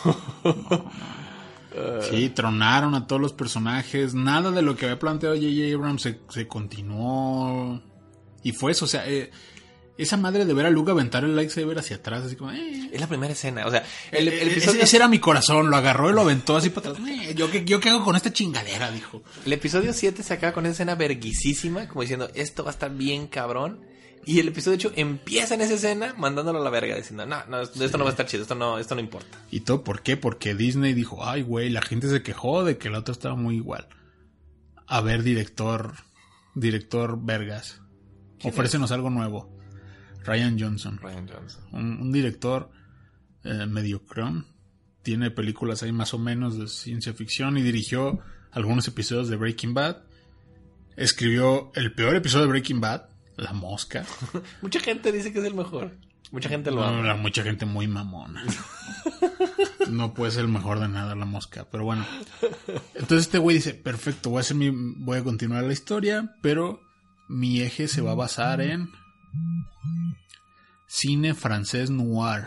Sí, 2.09 2.29
tronaron 2.29 2.95
a 2.95 3.05
todos 3.05 3.21
los 3.21 3.33
personajes. 3.33 4.13
Nada 4.13 4.51
de 4.51 4.61
lo 4.61 4.77
que 4.77 4.85
había 4.85 4.99
planteado 4.99 5.35
J.J. 5.35 5.75
Abrams 5.75 6.01
se, 6.03 6.21
se 6.29 6.47
continuó. 6.47 7.81
Y 8.43 8.53
fue 8.53 8.71
eso, 8.71 8.85
o 8.85 8.87
sea, 8.87 9.05
eh, 9.09 9.29
esa 9.97 10.17
madre 10.17 10.45
de 10.45 10.53
ver 10.53 10.65
a 10.65 10.69
Luke 10.69 10.91
aventar 10.91 11.23
el 11.23 11.35
lightsaber 11.35 11.77
hacia 11.79 11.95
atrás, 11.97 12.23
así 12.25 12.35
como, 12.35 12.51
eh. 12.51 12.89
es 12.91 12.99
la 12.99 13.07
primera 13.07 13.31
escena. 13.33 13.65
O 13.65 13.71
sea, 13.71 13.83
el, 14.11 14.27
el 14.27 14.33
Eh, 14.33 14.51
episodio, 14.51 14.79
ese, 14.79 14.83
ese 14.83 14.97
era 14.97 15.07
mi 15.07 15.19
corazón, 15.19 15.69
lo 15.69 15.77
agarró 15.77 16.09
y 16.09 16.13
lo 16.13 16.21
aventó 16.21 16.57
así 16.57 16.69
para 16.69 16.89
atrás. 16.89 17.07
Eh, 17.07 17.33
¿yo, 17.35 17.49
qué, 17.49 17.63
¿Yo 17.63 17.79
qué 17.79 17.89
hago 17.89 18.03
con 18.03 18.15
esta 18.15 18.33
chingadera? 18.33 18.91
Dijo. 18.91 19.23
el 19.45 19.53
episodio 19.53 19.93
7 19.93 20.21
se 20.23 20.33
acaba 20.33 20.53
con 20.53 20.65
esa 20.65 20.73
escena 20.73 20.95
verguisísima, 20.95 21.87
como 21.87 22.01
diciendo, 22.01 22.29
esto 22.35 22.63
va 22.63 22.71
a 22.71 22.73
estar 22.73 22.91
bien 22.93 23.27
cabrón. 23.27 23.85
Y 24.27 24.39
el 24.39 24.47
episodio 24.47 24.77
8 24.77 24.93
empieza 24.95 25.53
en 25.53 25.61
esa 25.61 25.75
escena 25.75 26.15
mandándolo 26.17 26.59
a 26.59 26.63
la 26.63 26.71
verga, 26.71 26.95
diciendo, 26.95 27.25
no, 27.27 27.45
no, 27.45 27.61
esto 27.61 27.97
no 27.97 28.03
va 28.05 28.09
a 28.09 28.13
estar 28.13 28.25
chido, 28.25 28.41
esto 28.41 28.55
no, 28.55 28.79
esto 28.79 28.95
no 28.95 29.01
importa. 29.01 29.37
¿Y 29.51 29.59
todo 29.59 29.83
por 29.83 30.01
qué? 30.01 30.17
Porque 30.17 30.55
Disney 30.55 30.93
dijo, 30.95 31.23
ay, 31.25 31.43
güey, 31.43 31.69
la 31.69 31.83
gente 31.83 32.09
se 32.09 32.23
quejó 32.23 32.63
de 32.63 32.77
que 32.79 32.87
el 32.87 32.95
otro 32.95 33.11
estaba 33.11 33.35
muy 33.35 33.55
igual. 33.57 33.87
A 34.87 35.01
ver, 35.01 35.21
director, 35.21 35.93
director 36.55 37.19
Vergas, 37.23 37.81
ofrécenos 38.43 38.91
algo 38.91 39.11
nuevo. 39.11 39.54
Ryan 40.25 40.57
Johnson. 40.59 40.97
Ryan 41.01 41.27
Johnson. 41.27 41.63
un, 41.71 42.01
un 42.01 42.11
director 42.11 42.69
eh, 43.43 43.65
mediocrón. 43.67 44.45
Tiene 45.03 45.29
películas 45.31 45.83
ahí 45.83 45.91
más 45.91 46.13
o 46.13 46.17
menos 46.19 46.57
de 46.57 46.67
ciencia 46.67 47.13
ficción 47.13 47.57
y 47.57 47.61
dirigió 47.61 48.19
algunos 48.51 48.87
episodios 48.87 49.29
de 49.29 49.35
Breaking 49.35 49.73
Bad. 49.73 49.97
Escribió 50.95 51.71
el 51.75 51.93
peor 51.93 52.15
episodio 52.15 52.45
de 52.45 52.51
Breaking 52.51 52.81
Bad, 52.81 53.03
La 53.37 53.53
Mosca. 53.53 54.05
Mucha 54.61 54.79
gente 54.79 55.11
dice 55.11 55.31
que 55.31 55.39
es 55.39 55.45
el 55.45 55.53
mejor. 55.53 55.91
Mucha 56.31 56.49
gente 56.49 56.71
lo 56.71 56.77
No, 56.77 56.87
ama. 56.87 57.15
mucha 57.21 57.43
gente 57.43 57.65
muy 57.65 57.87
mamona. 57.87 58.43
No 59.89 60.15
puede 60.15 60.31
ser 60.31 60.41
el 60.45 60.47
mejor 60.47 60.79
de 60.79 60.87
nada 60.87 61.13
la 61.13 61.25
mosca, 61.25 61.67
pero 61.71 61.83
bueno. 61.83 62.05
Entonces 62.95 63.21
este 63.27 63.37
güey 63.37 63.57
dice, 63.57 63.75
perfecto, 63.75 64.31
voy 64.31 64.37
a 64.37 64.41
hacer 64.41 64.57
mi, 64.57 64.71
voy 64.71 65.19
a 65.19 65.23
continuar 65.23 65.63
la 65.63 65.73
historia, 65.73 66.35
pero 66.41 66.81
mi 67.29 67.61
eje 67.61 67.87
se 67.87 68.01
va 68.01 68.11
a 68.11 68.15
basar 68.15 68.61
en 68.61 68.89
cine 70.87 71.33
francés 71.33 71.89
noir. 71.89 72.45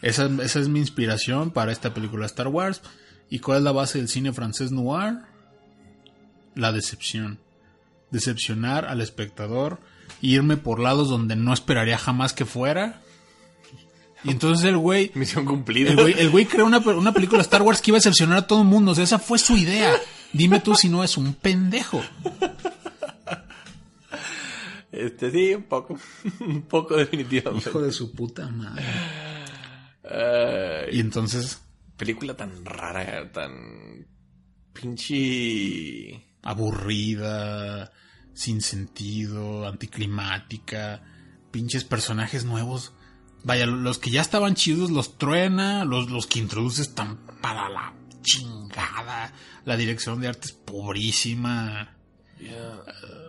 Esa, 0.00 0.26
esa 0.42 0.60
es 0.60 0.68
mi 0.68 0.78
inspiración 0.78 1.50
para 1.50 1.72
esta 1.72 1.92
película 1.92 2.26
Star 2.26 2.48
Wars. 2.48 2.82
¿Y 3.30 3.40
cuál 3.40 3.58
es 3.58 3.64
la 3.64 3.72
base 3.72 3.98
del 3.98 4.08
cine 4.08 4.32
francés 4.32 4.70
noir? 4.70 5.18
La 6.54 6.72
decepción. 6.72 7.40
Decepcionar 8.10 8.86
al 8.86 9.00
espectador, 9.02 9.80
irme 10.22 10.56
por 10.56 10.80
lados 10.80 11.08
donde 11.08 11.36
no 11.36 11.52
esperaría 11.52 11.98
jamás 11.98 12.32
que 12.32 12.46
fuera. 12.46 13.02
Y 14.24 14.30
entonces 14.30 14.64
el 14.64 14.78
güey 14.78 15.12
Misión 15.14 15.44
cumplida. 15.44 15.90
el 15.90 15.96
güey, 15.96 16.14
el 16.18 16.30
güey 16.30 16.46
creó 16.46 16.66
una, 16.66 16.78
una 16.78 17.12
película 17.12 17.42
Star 17.42 17.62
Wars 17.62 17.80
que 17.80 17.90
iba 17.90 17.96
a 17.96 18.00
decepcionar 18.00 18.38
a 18.38 18.46
todo 18.46 18.62
el 18.62 18.68
mundo. 18.68 18.92
O 18.92 18.94
sea, 18.94 19.04
esa 19.04 19.18
fue 19.18 19.38
su 19.38 19.56
idea. 19.56 19.94
Dime 20.32 20.60
tú 20.60 20.74
si 20.74 20.88
no 20.88 21.04
es 21.04 21.16
un 21.16 21.34
pendejo. 21.34 22.02
Este, 24.90 25.30
sí, 25.30 25.54
un 25.54 25.64
poco. 25.64 25.98
un 26.40 26.62
poco 26.62 26.96
definitivamente. 26.96 27.70
Hijo 27.70 27.82
de 27.82 27.92
su 27.92 28.12
puta 28.12 28.48
madre. 28.48 28.84
Y 30.90 31.00
entonces, 31.00 31.60
película 31.96 32.36
tan 32.36 32.64
rara, 32.64 33.30
tan 33.30 34.06
pinche 34.72 36.24
aburrida, 36.42 37.92
sin 38.32 38.62
sentido, 38.62 39.66
anticlimática, 39.66 41.02
pinches 41.50 41.84
personajes 41.84 42.44
nuevos. 42.44 42.92
Vaya, 43.44 43.66
los 43.66 43.98
que 43.98 44.10
ya 44.10 44.20
estaban 44.20 44.54
chidos 44.54 44.90
los 44.90 45.18
truena, 45.18 45.84
los, 45.84 46.10
los 46.10 46.26
que 46.26 46.38
introduce 46.38 46.82
están 46.82 47.18
para 47.42 47.68
la 47.68 47.94
chingada. 48.22 49.32
La 49.64 49.76
dirección 49.76 50.20
de 50.20 50.28
arte 50.28 50.46
es 50.46 50.52
pobrísima. 50.52 51.97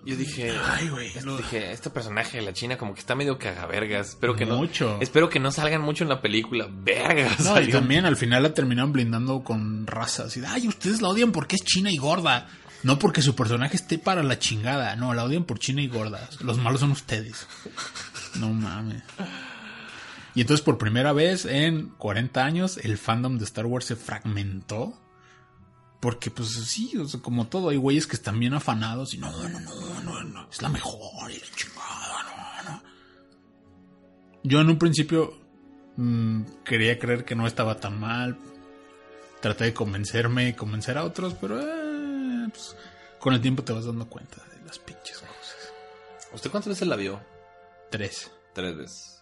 Yo 0.06 0.16
dije, 0.16 0.54
Ay, 0.66 0.90
güey, 0.90 1.08
este- 1.08 1.30
dije, 1.38 1.72
este 1.72 1.90
personaje 1.90 2.38
de 2.38 2.44
la 2.44 2.54
China 2.54 2.78
como 2.78 2.94
que 2.94 3.00
está 3.02 3.16
medio 3.16 3.38
cagavergas. 3.38 4.10
Espero 4.10 4.36
que 4.36 4.46
Mucho. 4.46 4.96
no. 4.98 5.02
Espero 5.02 5.30
que 5.30 5.40
no 5.40 5.52
salgan 5.52 5.82
mucho 5.82 6.04
en 6.04 6.10
la 6.10 6.22
película. 6.22 6.68
Vergas. 6.72 7.40
No, 7.42 7.60
y 7.60 7.70
también 7.70 8.06
al 8.06 8.16
final 8.16 8.44
la 8.44 8.54
terminaron 8.54 8.92
blindando 8.94 9.44
con 9.44 9.86
razas. 9.88 10.36
Y, 10.38 10.44
ay, 10.46 10.68
ustedes 10.68 11.02
la 11.02 11.10
odian 11.10 11.32
porque 11.32 11.56
es 11.56 11.64
china 11.64 11.92
y 11.92 11.98
gorda. 11.98 12.48
No 12.82 12.98
porque 12.98 13.22
su 13.22 13.36
personaje 13.36 13.76
esté 13.76 14.00
para 14.00 14.24
la 14.24 14.40
chingada. 14.40 14.96
No, 14.96 15.14
la 15.14 15.26
odian 15.26 15.44
por 15.44 15.60
china 15.60 15.82
y 15.82 15.88
gorda. 15.88 16.30
Los 16.42 16.58
malos 16.58 16.80
son 16.80 16.92
ustedes. 16.92 17.46
No 18.36 18.54
mames. 18.54 19.04
Y 20.36 20.42
entonces 20.42 20.64
por 20.64 20.78
primera 20.78 21.12
vez 21.12 21.46
en 21.46 21.90
40 21.98 22.46
años 22.46 22.78
el 22.78 22.98
fandom 22.98 23.38
de 23.38 23.44
Star 23.46 23.66
Wars 23.66 23.86
se 23.86 23.96
fragmentó. 23.98 24.94
Porque 26.00 26.32
pues 26.32 26.50
sí, 26.50 26.96
o 26.98 27.08
sea, 27.08 27.20
como 27.20 27.48
todo, 27.48 27.70
hay 27.70 27.78
güeyes 27.78 28.08
que 28.08 28.16
están 28.16 28.40
bien 28.40 28.54
afanados 28.54 29.14
y 29.14 29.18
no, 29.18 29.32
no, 29.32 29.60
no, 29.60 30.02
no, 30.02 30.24
no, 30.24 30.50
es 30.50 30.62
la 30.62 30.70
mejor 30.70 31.30
y 31.30 31.38
la 31.38 31.46
chingada, 31.56 32.24
no, 32.24 32.72
no. 32.72 32.84
Yo 34.44 34.62
en 34.62 34.70
un 34.70 34.78
principio 34.78 35.38
mm, 35.98 36.44
quería 36.64 36.98
creer 36.98 37.26
que 37.26 37.36
no 37.36 37.48
estaba 37.48 37.76
tan 37.76 38.00
mal. 38.00 38.38
Traté 39.42 39.66
de 39.66 39.74
convencerme 39.74 40.50
y 40.50 40.54
convencer 40.54 40.98
a 40.98 41.04
otros, 41.04 41.34
pero 41.40 41.60
eh, 41.62 42.48
pues, 42.50 42.76
con 43.20 43.34
el 43.34 43.42
tiempo 43.42 43.64
te 43.64 43.74
vas 43.74 43.86
dando 43.86 44.08
cuenta 44.08 44.44
de 44.54 44.66
las 44.66 44.80
pinches 44.80 45.18
cosas. 45.18 45.74
¿Usted 46.34 46.52
cuántas 46.52 46.70
veces 46.70 46.88
la 46.88 46.96
vio? 46.96 47.20
Tres. 47.90 48.32
Tres 48.54 48.76
veces. 48.76 49.19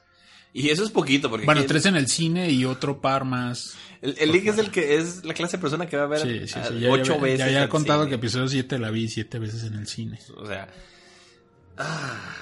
Y 0.59 0.69
eso 0.71 0.83
es 0.83 0.89
poquito 0.89 1.29
porque... 1.29 1.45
Bueno, 1.45 1.63
tres 1.67 1.85
en 1.85 1.95
el 1.95 2.07
cine 2.07 2.49
y 2.49 2.65
otro 2.65 2.99
par 2.99 3.25
más. 3.25 3.77
El, 4.01 4.15
el 4.17 4.31
Lick 4.31 4.47
es 4.47 4.57
el 4.57 4.71
que 4.71 4.95
es 4.95 5.23
la 5.23 5.35
clase 5.35 5.57
de 5.57 5.61
persona 5.61 5.85
que 5.87 5.97
va 5.97 6.03
a 6.05 6.07
ver 6.07 6.19
Sí, 6.19 6.47
sí, 6.47 6.57
a- 6.59 6.65
sí. 6.65 6.79
Ya, 6.79 6.89
ocho 6.89 7.13
ya- 7.15 7.21
veces. 7.21 7.39
Ya, 7.39 7.49
ya 7.51 7.63
he 7.65 7.69
contado 7.69 7.99
cine. 8.05 8.09
que 8.09 8.15
episodio 8.15 8.47
7 8.47 8.79
la 8.79 8.89
vi 8.89 9.07
siete 9.07 9.37
veces 9.37 9.63
en 9.65 9.75
el 9.75 9.85
cine. 9.85 10.19
O 10.35 10.47
sea, 10.47 10.67
ah, 11.77 12.33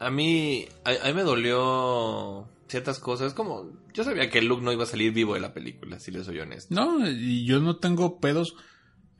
a 0.00 0.10
mí, 0.10 0.66
a, 0.84 0.90
a 0.90 1.06
mí 1.08 1.14
me 1.14 1.22
dolió 1.22 2.48
ciertas 2.66 2.98
cosas. 2.98 3.34
Como, 3.34 3.70
yo 3.94 4.02
sabía 4.02 4.28
que 4.30 4.42
Luke 4.42 4.64
no 4.64 4.72
iba 4.72 4.82
a 4.82 4.86
salir 4.86 5.12
vivo 5.12 5.34
de 5.34 5.40
la 5.40 5.54
película, 5.54 6.00
si 6.00 6.10
le 6.10 6.24
soy 6.24 6.40
honesto. 6.40 6.74
No, 6.74 7.08
y 7.08 7.44
yo 7.44 7.60
no 7.60 7.76
tengo 7.76 8.18
pedos 8.18 8.56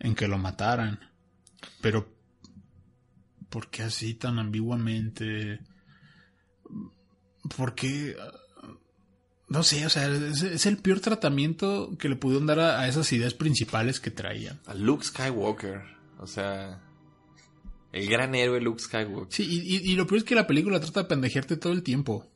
en 0.00 0.16
que 0.16 0.26
lo 0.26 0.38
mataran. 0.38 0.98
Pero, 1.80 2.12
¿por 3.48 3.70
qué 3.70 3.84
así 3.84 4.14
tan 4.14 4.40
ambiguamente? 4.40 5.60
¿Por 7.56 7.74
qué? 7.74 8.16
No 9.48 9.62
sé, 9.62 9.86
o 9.86 9.90
sea, 9.90 10.08
es, 10.08 10.42
es 10.42 10.66
el 10.66 10.76
peor 10.76 11.00
tratamiento 11.00 11.96
que 11.98 12.08
le 12.08 12.16
pudieron 12.16 12.46
dar 12.46 12.60
a, 12.60 12.80
a 12.80 12.88
esas 12.88 13.10
ideas 13.12 13.32
principales 13.34 13.98
que 13.98 14.10
traían. 14.10 14.60
A 14.66 14.74
Luke 14.74 15.04
Skywalker, 15.04 15.82
o 16.18 16.26
sea, 16.26 16.82
el 17.92 18.08
gran 18.10 18.34
héroe 18.34 18.60
Luke 18.60 18.82
Skywalker. 18.82 19.32
Sí, 19.32 19.44
y, 19.44 19.76
y- 19.76 19.92
y 19.92 19.96
lo 19.96 20.06
peor 20.06 20.18
es 20.18 20.24
que 20.24 20.34
la 20.34 20.46
película 20.46 20.80
trata 20.80 21.00
de 21.02 21.08
pendejearte 21.08 21.56
todo 21.56 21.72
el 21.72 21.82
tiempo. 21.82 22.30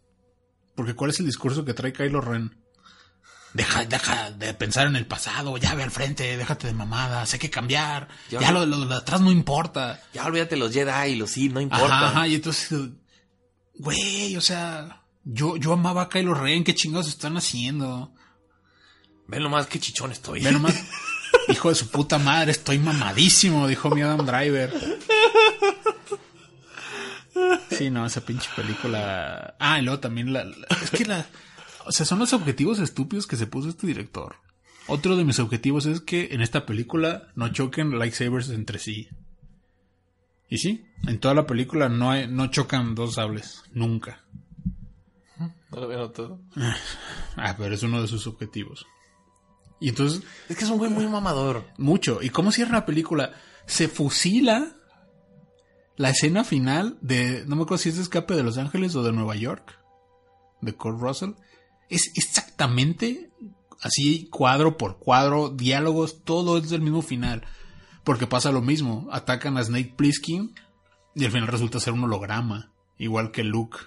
Porque 0.75 0.95
¿cuál 0.95 1.11
es 1.11 1.21
el 1.21 1.27
discurso 1.27 1.67
que 1.67 1.75
trae 1.75 1.93
Kylo 1.93 2.23
Ren? 2.23 2.57
Deja, 3.53 3.85
deja 3.85 4.31
de 4.31 4.55
pensar 4.55 4.87
en 4.87 4.97
el 4.97 5.05
pasado, 5.07 5.59
ya 5.59 5.75
ve 5.75 5.83
al 5.83 5.91
frente, 5.91 6.39
déjate 6.39 6.69
de 6.69 6.73
mamadas, 6.73 7.35
hay 7.35 7.39
que 7.39 7.51
cambiar, 7.51 8.09
Ya 8.31 8.41
ya, 8.41 8.51
lo, 8.53 8.65
lo 8.65 8.87
de 8.87 8.95
atrás 8.95 9.21
no 9.21 9.31
importa. 9.31 10.01
Ya 10.15 10.25
olvídate 10.25 10.57
los 10.57 10.73
Jedi 10.73 11.11
y 11.11 11.17
los 11.17 11.33
Sith, 11.33 11.53
no 11.53 11.61
importa. 11.61 11.85
Ajá, 11.85 12.07
ajá, 12.09 12.29
y 12.29 12.37
entonces, 12.37 12.89
güey, 13.75 14.35
o 14.37 14.41
sea, 14.41 15.02
yo, 15.25 15.57
yo 15.57 15.73
amaba 15.73 16.03
a 16.03 16.09
Kylo 16.09 16.35
Ren, 16.35 16.65
qué 16.65 16.75
chingados 16.75 17.09
están 17.09 17.37
haciendo. 17.37 18.13
Ven 19.29 19.43
nomás 19.43 19.67
qué 19.67 19.79
chichón 19.81 20.13
estoy. 20.13 20.41
Ve 20.43 20.53
nomás, 20.53 20.75
hijo 21.49 21.69
de 21.69 21.75
su 21.75 21.89
puta 21.91 22.19
madre, 22.19 22.51
estoy 22.53 22.79
mamadísimo, 22.79 23.67
dijo 23.69 23.91
mi 23.91 24.03
Adam 24.03 24.25
Driver. 24.27 24.73
Sí, 27.71 27.91
no, 27.91 28.05
esa 28.05 28.21
pinche 28.25 28.49
película. 28.55 29.57
Ah, 29.59 29.79
y 29.79 29.83
luego 29.83 30.01
también 30.01 30.33
la, 30.33 30.45
la- 30.45 30.67
es 30.83 30.91
que 30.91 31.05
la, 31.07 31.27
o 31.87 31.93
sea, 31.93 32.05
son 32.05 32.19
los 32.19 32.33
objetivos 32.33 32.79
estúpidos 32.79 33.27
que 33.27 33.37
se 33.37 33.47
puso 33.47 33.71
este 33.71 33.87
director. 33.87 34.37
Otro 34.87 35.17
de 35.17 35.25
mis 35.25 35.39
objetivos 35.39 35.87
es 35.87 36.01
que 36.01 36.29
en 36.33 36.43
esta 36.43 36.67
película 36.67 37.29
no 37.35 37.49
choquen 37.49 37.99
lightsabers 37.99 38.51
entre 38.51 38.79
sí. 38.79 39.09
Y 40.51 40.59
sí, 40.59 40.85
en 41.07 41.19
toda 41.19 41.33
la 41.35 41.47
película 41.47 41.89
no 41.89 42.11
hay, 42.11 42.27
no 42.29 42.49
chocan 42.49 42.95
dos 42.95 43.15
sables, 43.15 43.63
nunca. 43.73 44.25
No 45.73 45.87
lo. 45.87 46.41
Ah, 47.37 47.55
pero 47.57 47.75
es 47.75 47.83
uno 47.83 48.01
de 48.03 48.09
sus 48.09 48.27
objetivos. 48.27 48.87
Y 49.81 49.89
entonces, 49.89 50.23
Es 50.49 50.57
que 50.57 50.65
es 50.65 50.71
un 50.71 50.79
güey 50.79 50.91
muy 50.91 51.07
mamador. 51.09 51.65
mucho. 51.79 52.23
¿Y 52.23 52.31
cómo 52.31 52.53
cierra 52.53 52.73
la 52.73 52.87
película? 52.87 53.33
Se 53.67 53.89
fusila 53.89 54.77
la 55.97 56.11
escena 56.11 56.45
final 56.45 56.99
de, 57.01 57.45
no 57.47 57.57
me 57.57 57.63
acuerdo 57.63 57.83
si 57.83 57.89
es 57.89 57.97
de 57.97 58.03
Escape 58.03 58.35
de 58.35 58.43
Los 58.45 58.59
Ángeles 58.59 58.95
o 58.95 59.03
de 59.03 59.13
Nueva 59.13 59.35
York, 59.35 59.79
de 60.61 60.75
Kurt 60.75 61.01
Russell. 61.01 61.31
Es 61.89 62.13
exactamente 62.17 63.31
así, 63.81 64.29
cuadro 64.31 64.77
por 64.77 64.99
cuadro, 64.99 65.49
diálogos, 65.49 66.23
todo 66.23 66.59
es 66.59 66.71
del 66.71 66.81
mismo 66.83 67.03
final. 67.03 67.45
Porque 68.05 68.27
pasa 68.27 68.53
lo 68.53 68.63
mismo. 68.63 69.09
Atacan 69.11 69.57
a 69.57 69.65
Snake 69.65 69.95
Plissken 69.97 70.55
y 71.15 71.25
al 71.25 71.33
final 71.33 71.49
resulta 71.49 71.81
ser 71.81 71.93
un 71.93 72.05
holograma, 72.05 72.73
igual 72.99 73.33
que 73.33 73.43
Luke. 73.45 73.79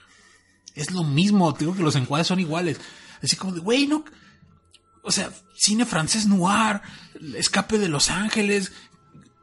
Es 0.76 0.92
lo 0.92 1.04
mismo, 1.04 1.54
te 1.54 1.62
digo 1.62 1.76
que 1.76 1.84
los 1.84 1.96
encuadres 1.96 2.28
son 2.28 2.40
iguales. 2.40 2.80
Así 3.24 3.36
como 3.38 3.54
de, 3.54 3.62
güey, 3.62 3.88
no. 3.88 4.04
O 5.02 5.12
sea, 5.12 5.32
cine 5.56 5.86
francés 5.86 6.28
noir, 6.28 6.82
escape 7.36 7.80
de 7.80 7.88
Los 7.88 8.10
Ángeles, 8.10 8.74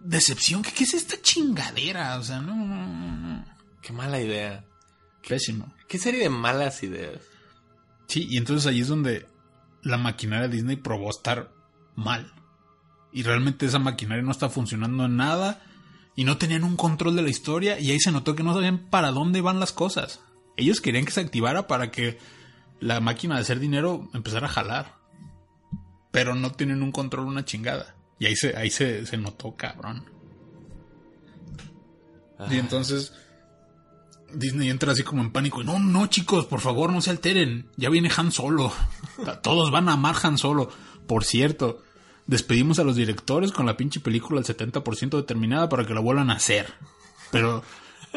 decepción. 0.01 0.63
¿Qué, 0.63 0.73
qué 0.73 0.85
es 0.85 0.95
esta 0.95 1.21
chingadera? 1.21 2.19
O 2.19 2.23
sea, 2.23 2.41
no, 2.41 2.55
no, 2.55 2.67
no, 2.67 3.17
no. 3.17 3.45
Qué 3.81 3.93
mala 3.93 4.21
idea. 4.21 4.65
Pésimo. 5.27 5.73
Qué 5.89 5.99
serie 5.99 6.21
de 6.21 6.29
malas 6.29 6.83
ideas. 6.83 7.21
Sí, 8.09 8.27
y 8.29 8.37
entonces 8.37 8.67
ahí 8.67 8.81
es 8.81 8.89
donde 8.89 9.27
la 9.83 9.97
maquinaria 9.97 10.49
de 10.49 10.57
Disney 10.57 10.77
probó 10.77 11.11
estar 11.11 11.53
mal. 11.95 12.33
Y 13.13 13.23
realmente 13.23 13.67
esa 13.67 13.79
maquinaria 13.79 14.23
no 14.23 14.33
está 14.33 14.49
funcionando 14.49 15.07
en 15.07 15.17
nada. 15.17 15.63
Y 16.15 16.25
no 16.25 16.37
tenían 16.37 16.65
un 16.65 16.77
control 16.77 17.17
de 17.17 17.23
la 17.23 17.31
historia. 17.31 17.79
Y 17.79 17.91
ahí 17.91 18.01
se 18.01 18.13
notó 18.13 18.35
que 18.35 18.43
no 18.43 18.53
sabían 18.53 18.91
para 18.91 19.13
dónde 19.13 19.41
van 19.41 19.61
las 19.61 19.73
cosas. 19.73 20.21
Ellos 20.63 20.81
querían 20.81 21.05
que 21.05 21.13
se 21.13 21.21
activara 21.21 21.67
para 21.67 21.91
que 21.91 22.19
la 22.81 23.01
máquina 23.01 23.37
de 23.37 23.43
hacer 23.43 23.59
dinero 23.59 24.09
empezara 24.15 24.47
a 24.47 24.51
jalar. 24.51 24.95
Pero 26.11 26.35
no 26.35 26.53
tienen 26.53 26.83
un 26.83 26.93
control, 26.93 27.27
una 27.27 27.45
chingada. 27.45 27.95
Y 28.19 28.27
ahí 28.27 28.37
se, 28.37 28.57
ahí 28.57 28.71
se, 28.71 29.07
se 29.07 29.17
notó 29.17 29.57
cabrón. 29.57 30.11
Y 32.51 32.57
entonces 32.57 33.13
Disney 34.35 34.71
entra 34.71 34.93
así 34.93 35.03
como 35.03 35.23
en 35.23 35.33
pánico. 35.33 35.63
No, 35.63 35.79
no, 35.79 36.07
chicos, 36.07 36.47
por 36.47 36.61
favor, 36.61 36.93
no 36.93 37.01
se 37.01 37.11
alteren. 37.11 37.69
Ya 37.77 37.91
viene 37.91 38.11
Han 38.17 38.33
Solo. 38.33 38.73
Todos 39.43 39.71
van 39.71 39.89
a 39.89 39.93
amar 39.93 40.17
Han 40.23 40.39
Solo. 40.39 40.71
Por 41.07 41.25
cierto, 41.25 41.83
despedimos 42.27 42.79
a 42.79 42.85
los 42.85 42.97
directores 42.97 43.53
con 43.53 43.67
la 43.67 43.77
pinche 43.77 44.01
película 44.01 44.41
al 44.41 44.47
70% 44.47 45.11
determinada 45.11 45.69
para 45.69 45.87
que 45.87 45.95
la 45.95 46.01
vuelvan 46.01 46.31
a 46.31 46.35
hacer. 46.35 46.73
Pero 47.31 47.63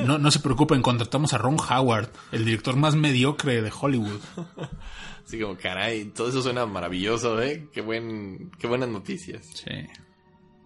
no, 0.03 0.17
no 0.17 0.31
se 0.31 0.39
preocupen, 0.39 0.81
contratamos 0.81 1.33
a 1.33 1.37
Ron 1.37 1.57
Howard, 1.59 2.09
el 2.31 2.45
director 2.45 2.75
más 2.75 2.95
mediocre 2.95 3.61
de 3.61 3.71
Hollywood. 3.79 4.19
Así 5.25 5.39
como, 5.39 5.57
caray, 5.57 6.05
todo 6.05 6.29
eso 6.29 6.41
suena 6.41 6.65
maravilloso, 6.65 7.41
¿eh? 7.41 7.69
Qué, 7.73 7.81
buen, 7.81 8.51
qué 8.59 8.67
buenas 8.67 8.89
noticias. 8.89 9.45
Sí. 9.53 9.87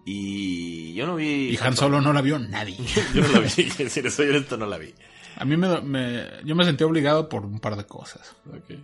Y 0.04 0.94
yo 0.94 1.06
no 1.06 1.16
vi... 1.16 1.50
Y 1.50 1.56
Han 1.58 1.76
Solo 1.76 2.00
no 2.00 2.12
la 2.12 2.20
vio 2.22 2.38
nadie. 2.38 2.76
Yo 3.14 3.22
no 3.22 3.28
la 3.28 3.40
vi, 3.40 3.48
si 3.50 4.02
le 4.02 4.10
soy 4.10 4.28
honesto, 4.30 4.56
no 4.56 4.66
la 4.66 4.78
vi. 4.78 4.94
A 5.36 5.44
mí 5.44 5.56
me, 5.56 5.80
me- 5.82 6.26
yo 6.44 6.54
me 6.56 6.64
sentí 6.64 6.82
obligado 6.84 7.28
por 7.28 7.44
un 7.46 7.60
par 7.60 7.76
de 7.76 7.84
cosas. 7.86 8.34
Ok. 8.48 8.78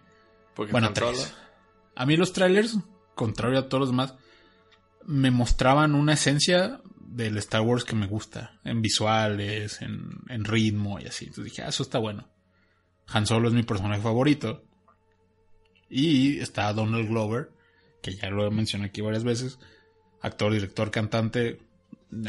Porque 0.55 0.73
Bueno, 0.73 0.89
Han 0.89 0.95
tres. 0.95 1.19
Solo- 1.19 1.35
A 1.97 2.07
mí 2.07 2.17
los 2.17 2.33
trailers, 2.33 2.79
contrario 3.15 3.59
a 3.59 3.69
todos 3.69 3.81
los 3.81 3.91
demás, 3.91 4.15
me 5.05 5.31
mostraban 5.31 5.95
una 5.95 6.13
esencia 6.15 6.81
del 7.17 7.39
Star 7.39 7.63
Wars 7.63 7.85
que 7.85 7.97
me 7.97 8.07
gusta. 8.07 8.61
En 8.63 8.83
visuales, 8.83 9.81
en, 9.81 10.45
ritmo 10.45 11.01
y 11.01 11.07
así. 11.07 11.25
Entonces 11.25 11.53
dije, 11.53 11.63
ah, 11.63 11.69
eso 11.69 11.83
está 11.83 11.99
bueno. 11.99 12.29
Han 13.07 13.27
Solo 13.27 13.49
es 13.49 13.55
mi 13.55 13.63
personaje 13.63 14.03
favorito. 14.03 14.65
Y 15.89 16.41
está 16.41 16.71
Donald 16.75 17.09
Glover, 17.09 17.51
que 18.03 18.13
ya 18.15 18.29
lo 18.29 18.51
mencioné 18.51 18.87
aquí 18.87 19.01
varias 19.01 19.25
veces. 19.25 19.59
Actor, 20.21 20.53
director, 20.53 20.91
cantante. 20.91 21.63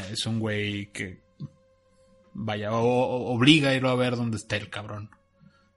Es 0.10 0.26
un 0.26 0.40
güey 0.40 0.90
que 0.94 1.22
vaya, 2.34 2.72
obliga 2.72 3.72
a 3.72 3.76
irlo 3.76 3.90
a 3.90 3.96
ver 3.96 4.16
donde 4.16 4.38
está 4.38 4.56
el 4.56 4.70
cabrón. 4.70 5.10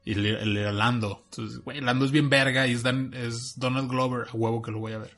Y 0.05 0.13
el, 0.13 0.27
el, 0.27 0.57
el 0.57 0.79
Lando. 0.79 1.23
Entonces, 1.31 1.59
güey, 1.59 1.81
Lando 1.81 2.05
es 2.05 2.13
bien 2.13 2.31
verga 2.31 2.69
y 2.69 2.75
es, 2.75 2.85
es 2.85 3.55
Donald 3.57 3.91
Glover. 3.91 4.29
A 4.29 4.37
huevo 4.37 4.63
que 4.63 4.71
lo 4.71 4.79
voy 4.79 4.93
a 4.93 4.99
ver. 4.99 5.17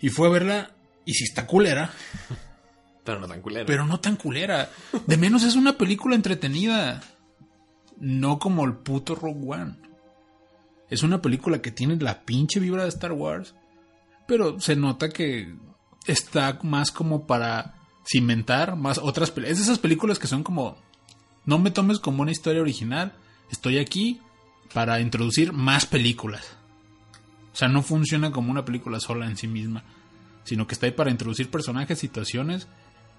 Y 0.00 0.08
fue 0.08 0.28
a 0.28 0.30
verla. 0.30 0.70
Y 1.04 1.12
si 1.12 1.24
está 1.24 1.46
culera. 1.46 1.92
Pero 3.06 3.20
no 3.20 3.28
tan 3.28 3.40
culero. 3.40 3.66
pero 3.66 3.86
no 3.86 4.00
tan 4.00 4.16
culera. 4.16 4.68
De 5.06 5.16
menos 5.16 5.44
es 5.44 5.54
una 5.54 5.78
película 5.78 6.16
entretenida. 6.16 7.00
No 7.98 8.38
como 8.40 8.64
el 8.64 8.74
puto 8.74 9.14
Rogue 9.14 9.46
One. 9.46 9.76
Es 10.90 11.04
una 11.04 11.22
película 11.22 11.62
que 11.62 11.70
tiene 11.70 11.96
la 11.96 12.24
pinche 12.24 12.58
vibra 12.58 12.82
de 12.82 12.88
Star 12.88 13.12
Wars. 13.12 13.54
Pero 14.26 14.60
se 14.60 14.74
nota 14.74 15.08
que 15.08 15.54
está 16.06 16.58
más 16.64 16.90
como 16.90 17.28
para 17.28 17.76
cimentar 18.04 18.74
más 18.74 18.98
otras 18.98 19.30
películas. 19.30 19.52
Es 19.52 19.64
de 19.64 19.72
esas 19.72 19.78
películas 19.78 20.18
que 20.18 20.26
son 20.26 20.42
como... 20.42 20.76
No 21.44 21.58
me 21.58 21.70
tomes 21.70 22.00
como 22.00 22.22
una 22.22 22.32
historia 22.32 22.60
original. 22.60 23.14
Estoy 23.52 23.78
aquí 23.78 24.20
para 24.74 24.98
introducir 24.98 25.52
más 25.52 25.86
películas. 25.86 26.56
O 27.52 27.56
sea, 27.56 27.68
no 27.68 27.82
funciona 27.82 28.32
como 28.32 28.50
una 28.50 28.64
película 28.64 28.98
sola 28.98 29.26
en 29.26 29.36
sí 29.36 29.46
misma. 29.46 29.84
Sino 30.42 30.66
que 30.66 30.74
está 30.74 30.86
ahí 30.86 30.92
para 30.92 31.12
introducir 31.12 31.50
personajes, 31.50 32.00
situaciones 32.00 32.66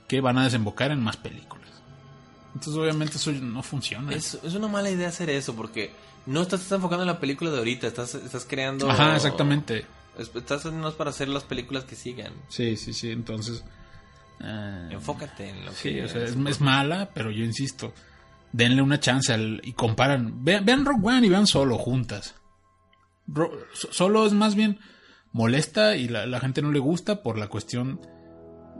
que 0.08 0.22
van 0.22 0.38
a 0.38 0.44
desembocar 0.46 0.92
en 0.92 1.02
más 1.02 1.18
películas. 1.18 1.68
Entonces 2.54 2.76
obviamente 2.76 3.18
eso 3.18 3.32
no 3.34 3.62
funciona. 3.64 4.14
Es, 4.14 4.40
es 4.44 4.54
una 4.56 4.68
mala 4.68 4.90
idea 4.90 5.10
hacer 5.10 5.30
eso 5.30 5.56
porque 5.56 5.92
no 6.26 6.42
estás, 6.42 6.62
estás 6.62 6.78
enfocando 6.78 7.04
en 7.04 7.08
la 7.08 7.20
película 7.20 7.52
de 7.52 7.58
ahorita, 7.60 7.88
estás, 7.88 8.16
estás 8.16 8.46
creando... 8.46 8.90
Ajá, 8.90 9.16
exactamente. 9.16 9.86
Es- 10.18 10.32
Estás 10.34 10.66
haciendo 10.66 10.96
para 10.98 11.12
hacer 11.12 11.28
las 11.28 11.44
películas 11.44 11.84
que 11.84 11.96
sigan. 11.96 12.34
Sí, 12.48 12.76
sí, 12.78 12.94
sí. 12.94 13.12
Entonces... 13.12 13.64
eh, 14.40 14.90
Enfócate 14.92 15.50
en 15.50 15.66
lo 15.66 15.72
sí, 15.74 15.94
que... 15.94 16.06
o 16.06 16.08
sea, 16.08 16.24
es, 16.24 16.36
es 16.36 16.62
mala, 16.62 17.12
pero 17.14 17.30
yo 17.30 17.44
insisto. 17.44 17.94
Denle 18.52 18.82
una 18.82 19.00
chance 19.00 19.32
al- 19.34 19.62
y 19.64 19.74
comparan. 19.74 20.44
Vean, 20.44 20.66
vean 20.66 20.86
Rock 20.86 21.06
One 21.06 21.28
y 21.28 21.30
vean 21.30 21.46
Solo 21.46 21.78
juntas. 21.78 22.34
Ro- 23.28 23.52
solo 23.74 24.26
es 24.26 24.34
más 24.34 24.56
bien 24.56 24.80
molesta 25.34 25.96
y 25.98 26.08
la, 26.08 26.26
la 26.26 26.40
gente 26.40 26.62
no 26.64 26.72
le 26.72 26.80
gusta 26.80 27.22
por 27.22 27.38
la 27.38 27.48
cuestión 27.50 28.00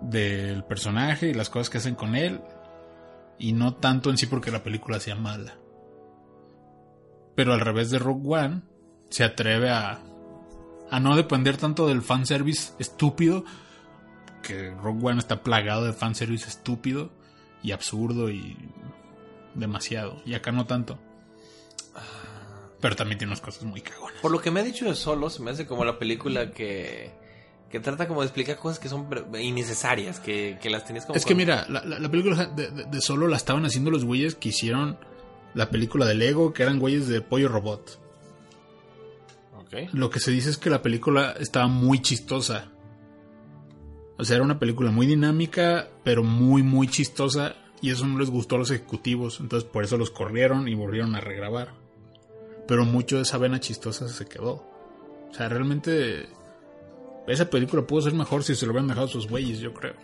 del 0.02 0.64
personaje 0.64 1.30
y 1.30 1.34
las 1.34 1.50
cosas 1.50 1.70
que 1.70 1.78
hacen 1.78 1.96
con 1.96 2.16
él. 2.16 2.42
Y 3.40 3.54
no 3.54 3.76
tanto 3.76 4.10
en 4.10 4.18
sí 4.18 4.26
porque 4.26 4.52
la 4.52 4.64
película 4.64 5.00
sea 5.00 5.16
mala. 5.16 5.58
Pero 7.36 7.54
al 7.54 7.60
revés 7.60 7.92
de 7.92 8.00
Rogue 8.00 8.36
One, 8.36 8.62
se 9.10 9.24
atreve 9.24 9.70
a, 9.70 10.00
a 10.90 11.00
no 11.00 11.16
depender 11.16 11.58
tanto 11.58 11.88
del 11.88 12.02
fanservice 12.02 12.74
estúpido. 12.80 13.46
Que 14.42 14.72
Rogue 14.72 15.06
One 15.08 15.20
está 15.20 15.44
plagado 15.44 15.86
de 15.86 15.94
fanservice 15.94 16.48
estúpido 16.50 17.12
y 17.62 17.72
absurdo 17.72 18.30
y 18.30 18.58
demasiado. 19.54 20.22
Y 20.26 20.34
acá 20.34 20.52
no 20.52 20.66
tanto. 20.66 21.00
Pero 22.80 22.96
también 22.96 23.18
tiene 23.18 23.32
unas 23.32 23.42
cosas 23.42 23.64
muy 23.64 23.82
cagonas. 23.82 24.22
Por 24.22 24.32
lo 24.32 24.40
que 24.40 24.52
me 24.52 24.60
ha 24.60 24.64
dicho 24.64 24.86
de 24.86 24.96
Solo, 24.96 25.30
se 25.30 25.42
me 25.42 25.52
hace 25.52 25.66
como 25.66 25.84
la 25.86 26.00
película 26.00 26.52
que... 26.52 27.12
Que 27.70 27.80
trata 27.82 28.08
como 28.08 28.22
de 28.22 28.28
explicar 28.28 28.56
cosas 28.58 28.80
que 28.80 28.88
son 28.88 29.08
innecesarias, 29.40 30.20
que, 30.22 30.58
que 30.62 30.70
las 30.70 30.86
tenías 30.86 31.06
como... 31.06 31.18
Es 31.18 31.26
que 31.26 31.34
con- 31.34 31.38
mira, 31.38 31.66
la, 31.68 31.84
la- 31.84 32.00
la 32.00 32.10
película 32.10 32.46
de, 32.46 32.72
de- 32.72 32.86
de 32.86 33.02
solo 33.02 33.28
la 33.28 33.36
estaban 33.36 33.66
haciendo 33.66 33.92
los 33.92 34.06
güeyes 34.06 34.36
que 34.36 34.50
hicieron 34.50 34.98
la 35.54 35.70
película 35.70 36.06
de 36.06 36.16
Lego, 36.16 36.54
que 36.54 36.64
eran 36.64 36.80
güeyes 36.80 37.08
de 37.08 37.20
pollo 37.22 37.50
robot. 37.50 38.00
Ok. 39.60 39.74
Lo 39.94 40.10
que 40.10 40.20
se 40.20 40.32
dice 40.32 40.50
es 40.50 40.58
que 40.58 40.70
la 40.70 40.82
película 40.82 41.34
estaba 41.40 41.68
muy 41.68 42.02
chistosa. 42.02 42.72
O 44.18 44.24
sea, 44.24 44.38
era 44.38 44.46
una 44.46 44.60
película 44.60 44.90
muy 44.92 45.06
dinámica, 45.06 45.90
pero 46.04 46.24
muy, 46.24 46.64
muy 46.64 46.88
chistosa. 46.88 47.56
Y 47.82 47.92
eso 47.92 48.08
no 48.08 48.18
les 48.18 48.30
gustó 48.30 48.56
a 48.56 48.60
los 48.60 48.72
ejecutivos. 48.72 49.40
Entonces 49.42 49.70
por 49.70 49.84
eso 49.84 49.98
los 49.98 50.10
corrieron 50.10 50.68
y 50.68 50.74
volvieron 50.74 51.16
a 51.16 51.20
regrabar. 51.22 51.74
Pero 52.68 52.86
mucho 52.86 53.18
de 53.18 53.24
esa 53.24 53.38
vena 53.38 53.60
chistosa 53.60 54.08
se 54.08 54.26
quedó. 54.26 54.64
O 55.30 55.34
sea, 55.34 55.50
realmente 55.50 56.28
esa 57.28 57.50
película 57.50 57.86
pudo 57.86 58.02
ser 58.02 58.14
mejor 58.14 58.44
si 58.44 58.56
se 58.56 58.66
lo 58.66 58.72
hubieran 58.72 58.88
dejado 58.88 59.08
sus 59.08 59.28
güeyes, 59.28 59.60
yo 59.60 59.74
creo. 59.74 59.96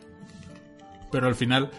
Pero 1.12 1.28
al 1.28 1.36
final 1.36 1.72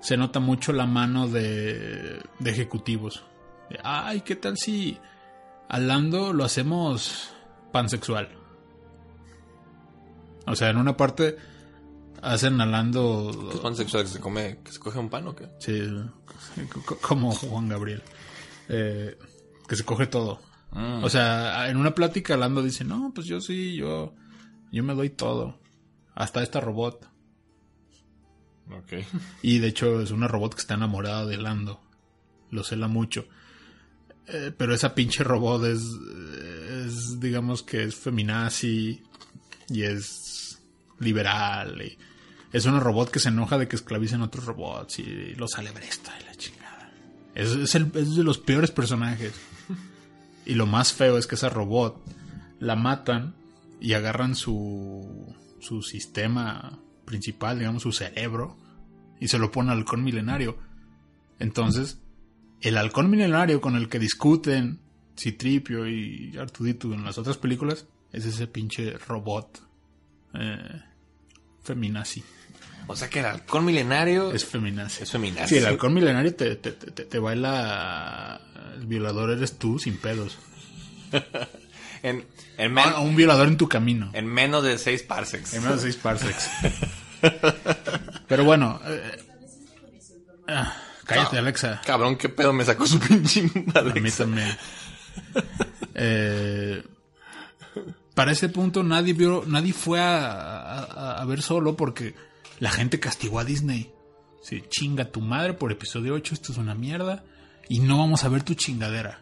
se 0.00 0.16
nota 0.16 0.40
mucho 0.40 0.72
la 0.72 0.86
mano 0.86 1.28
de, 1.28 2.20
de 2.38 2.50
ejecutivos. 2.50 3.24
De, 3.70 3.78
Ay, 3.82 4.20
¿qué 4.22 4.36
tal 4.36 4.56
si 4.56 4.98
a 5.68 5.78
Lando 5.78 6.32
lo 6.32 6.44
hacemos 6.44 7.30
pansexual? 7.72 8.28
O 10.46 10.56
sea, 10.56 10.70
en 10.70 10.78
una 10.78 10.96
parte 10.96 11.36
hacen 12.22 12.60
a 12.60 12.66
Lando... 12.66 13.50
¿Es 13.52 13.60
pansexual 13.60 14.04
que 14.04 14.08
se 14.10 14.20
come, 14.20 14.60
que 14.64 14.72
se 14.72 14.78
coge 14.78 14.98
un 14.98 15.10
pan 15.10 15.26
o 15.28 15.34
qué? 15.34 15.48
Sí, 15.58 15.80
co- 16.70 16.82
co- 16.84 16.98
como 17.00 17.32
Juan 17.32 17.68
Gabriel. 17.68 18.02
Eh, 18.68 19.16
que 19.68 19.76
se 19.76 19.84
coge 19.84 20.06
todo. 20.06 20.40
Mm. 20.72 21.04
O 21.04 21.10
sea, 21.10 21.68
en 21.68 21.76
una 21.76 21.94
plática 21.94 22.36
Lando 22.36 22.62
dice, 22.62 22.84
no, 22.84 23.12
pues 23.14 23.26
yo 23.26 23.40
sí, 23.40 23.76
yo, 23.76 24.14
yo 24.72 24.82
me 24.84 24.94
doy 24.94 25.10
todo. 25.10 25.58
Hasta 26.14 26.42
esta 26.42 26.60
robot. 26.60 27.08
Ok. 28.70 29.04
Y 29.42 29.58
de 29.58 29.68
hecho 29.68 30.00
es 30.00 30.10
una 30.10 30.28
robot 30.28 30.54
que 30.54 30.60
está 30.60 30.74
enamorada 30.74 31.24
de 31.26 31.36
Lando. 31.38 31.80
Lo 32.50 32.64
cela 32.64 32.88
mucho. 32.88 33.26
Eh, 34.26 34.52
pero 34.56 34.74
esa 34.74 34.94
pinche 34.94 35.24
robot 35.24 35.64
es, 35.64 35.80
es, 36.86 37.18
digamos 37.20 37.62
que 37.62 37.84
es 37.84 37.94
feminazi 37.94 39.02
y 39.70 39.82
es 39.82 40.60
liberal. 40.98 41.80
Y 41.82 41.98
es 42.52 42.66
una 42.66 42.80
robot 42.80 43.10
que 43.10 43.20
se 43.20 43.28
enoja 43.30 43.56
de 43.58 43.68
que 43.68 43.76
esclavicen 43.76 44.20
otros 44.22 44.44
robots 44.44 44.98
y 44.98 45.34
los 45.36 45.56
alebresta 45.58 46.12
y 46.20 46.24
la 46.24 46.34
chingada. 46.34 46.92
Es, 47.34 47.52
es, 47.52 47.74
el- 47.74 47.90
es 47.94 48.16
de 48.16 48.24
los 48.24 48.38
peores 48.38 48.70
personajes. 48.70 49.32
Y 50.44 50.54
lo 50.54 50.66
más 50.66 50.92
feo 50.92 51.16
es 51.18 51.26
que 51.26 51.34
esa 51.36 51.48
robot 51.50 52.02
la 52.58 52.74
matan 52.76 53.34
y 53.80 53.92
agarran 53.94 54.34
su, 54.34 55.34
su 55.60 55.82
sistema 55.82 56.78
principal, 57.04 57.58
digamos 57.58 57.82
su 57.82 57.92
cerebro, 57.92 58.56
y 59.20 59.28
se 59.28 59.38
lo 59.38 59.50
ponen 59.50 59.70
al 59.72 59.78
halcón 59.78 60.04
milenario. 60.04 60.58
Entonces, 61.38 62.00
el 62.60 62.76
halcón 62.76 63.10
milenario 63.10 63.60
con 63.60 63.76
el 63.76 63.88
que 63.88 63.98
discuten 63.98 64.80
Citripio 65.16 65.88
y 65.88 66.36
Artudito 66.38 66.92
en 66.92 67.04
las 67.04 67.18
otras 67.18 67.36
películas 67.38 67.86
es 68.12 68.24
ese 68.24 68.46
pinche 68.46 68.96
robot 68.98 69.60
eh, 70.34 70.82
feminazi. 71.62 72.22
O 72.86 72.96
sea 72.96 73.10
que 73.10 73.20
el 73.20 73.26
halcón 73.26 73.64
milenario 73.64 74.32
Es 74.32 74.44
feminazi. 74.44 75.02
es 75.02 75.10
feminazi. 75.10 75.48
Sí, 75.54 75.56
el 75.60 75.66
halcón 75.66 75.92
milenario 75.92 76.34
te, 76.34 76.56
te, 76.56 76.72
te, 76.72 77.04
te 77.04 77.18
baila. 77.18 78.40
El 78.76 78.86
violador 78.86 79.30
eres 79.30 79.58
tú 79.58 79.78
sin 79.78 79.98
pedos. 79.98 80.38
En, 82.02 82.24
en, 82.56 82.72
men- 82.72 82.84
Ah, 82.94 83.00
un 83.00 83.16
violador 83.16 83.48
en 83.48 83.56
tu 83.56 83.68
camino. 83.68 84.10
en 84.14 84.26
menos 84.26 84.62
de 84.62 84.78
seis 84.78 85.02
parsecs. 85.02 85.54
En 85.54 85.62
menos 85.62 85.82
de 85.82 85.90
6 85.92 85.96
parsecs. 86.02 86.50
Pero 88.28 88.44
bueno. 88.44 88.80
eh, 88.86 89.24
ah, 90.48 90.76
cállate, 91.04 91.38
Alexa. 91.38 91.80
Cabrón, 91.84 92.16
qué 92.16 92.28
pedo 92.28 92.52
me 92.52 92.64
sacó 92.64 92.86
su 92.86 92.98
pinche 93.00 93.40
A 93.40 93.82
mí 93.82 93.90
Alexa. 93.90 94.24
también. 94.24 94.56
Eh, 95.94 96.82
para 98.14 98.32
ese 98.32 98.48
punto 98.48 98.82
nadie 98.82 99.12
vio, 99.12 99.44
nadie 99.46 99.72
fue 99.72 100.00
a, 100.00 100.28
a- 100.30 101.20
a 101.20 101.24
ver 101.24 101.42
solo 101.42 101.76
porque 101.76 102.14
la 102.60 102.70
gente 102.70 103.00
castigó 103.00 103.38
a 103.40 103.44
Disney. 103.44 103.92
Sí, 104.42 104.62
chinga 104.68 105.06
tu 105.10 105.20
madre 105.20 105.54
por 105.54 105.72
episodio 105.72 106.14
8, 106.14 106.34
esto 106.34 106.52
es 106.52 106.58
una 106.58 106.74
mierda. 106.74 107.24
Y 107.68 107.80
no 107.80 107.98
vamos 107.98 108.24
a 108.24 108.28
ver 108.28 108.42
tu 108.42 108.54
chingadera. 108.54 109.20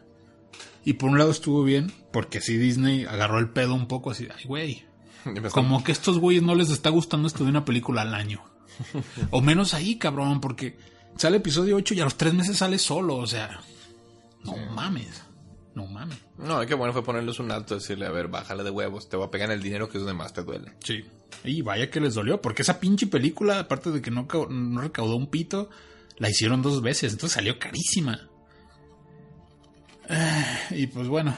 Y 0.87 0.93
por 0.93 1.11
un 1.11 1.19
lado 1.19 1.33
estuvo 1.33 1.65
bien, 1.65 1.93
porque 2.13 2.39
así 2.39 2.57
Disney 2.57 3.07
agarró 3.07 3.41
el 3.41 3.51
pedo 3.51 3.75
un 3.75 3.89
poco 3.89 4.13
así, 4.13 4.29
ay 4.33 4.45
güey, 4.45 4.87
como 5.51 5.83
que 5.83 5.91
a 5.91 5.95
estos 5.95 6.19
güeyes 6.21 6.45
no 6.45 6.55
les 6.55 6.71
está 6.71 6.91
gustando 6.91 7.27
esto 7.27 7.43
de 7.43 7.51
una 7.51 7.65
película 7.65 8.03
al 8.03 8.15
año. 8.15 8.45
O 9.33 9.41
menos 9.41 9.75
ahí, 9.75 9.99
cabrón, 9.99 10.41
porque 10.41 10.79
sale 11.17 11.39
episodio 11.39 11.75
8 11.75 11.95
y 11.95 12.01
a 12.01 12.05
los 12.05 12.17
tres 12.17 12.35
meses 12.35 12.59
sale 12.59 12.79
solo, 12.79 13.17
o 13.17 13.27
sea. 13.27 13.61
No 14.45 14.57
mames. 14.75 15.25
No 15.75 15.87
mames. 15.87 16.19
No, 16.39 16.65
qué 16.65 16.75
bueno 16.75 16.93
fue 16.93 17.03
ponerles 17.03 17.41
un 17.41 17.51
alto, 17.51 17.75
decirle, 17.75 18.07
a 18.07 18.11
ver, 18.11 18.29
bájale 18.29 18.63
de 18.63 18.71
huevos, 18.71 19.09
te 19.09 19.17
voy 19.17 19.27
a 19.27 19.31
pegar 19.33 19.51
el 19.51 19.61
dinero 19.61 19.89
que 19.89 19.99
es 19.99 20.05
donde 20.05 20.17
más 20.17 20.33
te 20.33 20.45
duele. 20.45 20.73
Sí. 20.85 21.05
Y 21.43 21.63
vaya 21.63 21.91
que 21.91 21.99
les 21.99 22.15
dolió, 22.15 22.41
porque 22.41 22.63
esa 22.63 22.79
pinche 22.79 23.09
película, 23.09 23.59
aparte 23.59 23.91
de 23.91 24.01
que 24.01 24.13
no, 24.13 24.29
no 24.51 24.81
recaudó 24.81 25.17
un 25.17 25.27
pito, 25.27 25.69
la 26.19 26.31
hicieron 26.31 26.63
dos 26.63 26.81
veces, 26.81 27.13
entonces 27.13 27.35
salió 27.35 27.59
carísima. 27.59 28.29
Ah, 30.09 30.59
y 30.71 30.87
pues 30.87 31.09
bueno. 31.09 31.35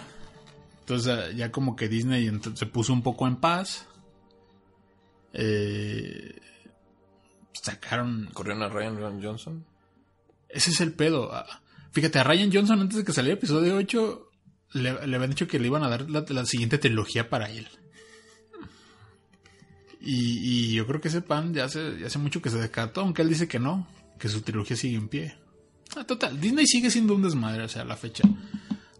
Entonces 0.80 1.12
ah, 1.12 1.30
ya 1.32 1.50
como 1.50 1.76
que 1.76 1.88
Disney 1.88 2.30
se 2.54 2.66
puso 2.66 2.92
un 2.92 3.02
poco 3.02 3.26
en 3.26 3.36
paz. 3.36 3.86
Eh, 5.32 6.40
sacaron 7.52 8.30
Corrieron 8.32 8.62
a 8.62 8.68
Ryan 8.68 9.22
Johnson. 9.22 9.64
Ese 10.48 10.70
es 10.70 10.80
el 10.80 10.92
pedo. 10.92 11.32
Ah, 11.32 11.62
Fíjate, 11.92 12.18
a 12.18 12.24
Ryan 12.24 12.52
Johnson 12.52 12.80
antes 12.80 12.98
de 12.98 13.04
que 13.04 13.12
saliera 13.12 13.38
episodio 13.38 13.76
8 13.76 14.30
le, 14.74 15.06
le 15.06 15.16
habían 15.16 15.30
dicho 15.30 15.48
que 15.48 15.58
le 15.58 15.66
iban 15.66 15.82
a 15.82 15.88
dar 15.88 16.08
la, 16.08 16.24
la 16.28 16.44
siguiente 16.44 16.78
trilogía 16.78 17.28
para 17.28 17.50
él. 17.50 17.66
Y, 20.00 20.68
y 20.70 20.74
yo 20.74 20.86
creo 20.86 21.00
que 21.00 21.08
ese 21.08 21.22
pan 21.22 21.52
ya 21.52 21.64
hace, 21.64 21.98
ya 21.98 22.06
hace 22.06 22.18
mucho 22.18 22.40
que 22.40 22.50
se 22.50 22.58
descartó, 22.58 23.00
aunque 23.00 23.22
él 23.22 23.28
dice 23.28 23.48
que 23.48 23.58
no, 23.58 23.88
que 24.18 24.28
su 24.28 24.42
trilogía 24.42 24.76
sigue 24.76 24.96
en 24.96 25.08
pie. 25.08 25.36
Ah, 25.96 26.04
total, 26.04 26.40
Disney 26.40 26.66
sigue 26.66 26.90
siendo 26.90 27.14
un 27.14 27.22
desmadre, 27.22 27.62
o 27.64 27.68
sea, 27.68 27.84
la 27.84 27.96
fecha. 27.96 28.22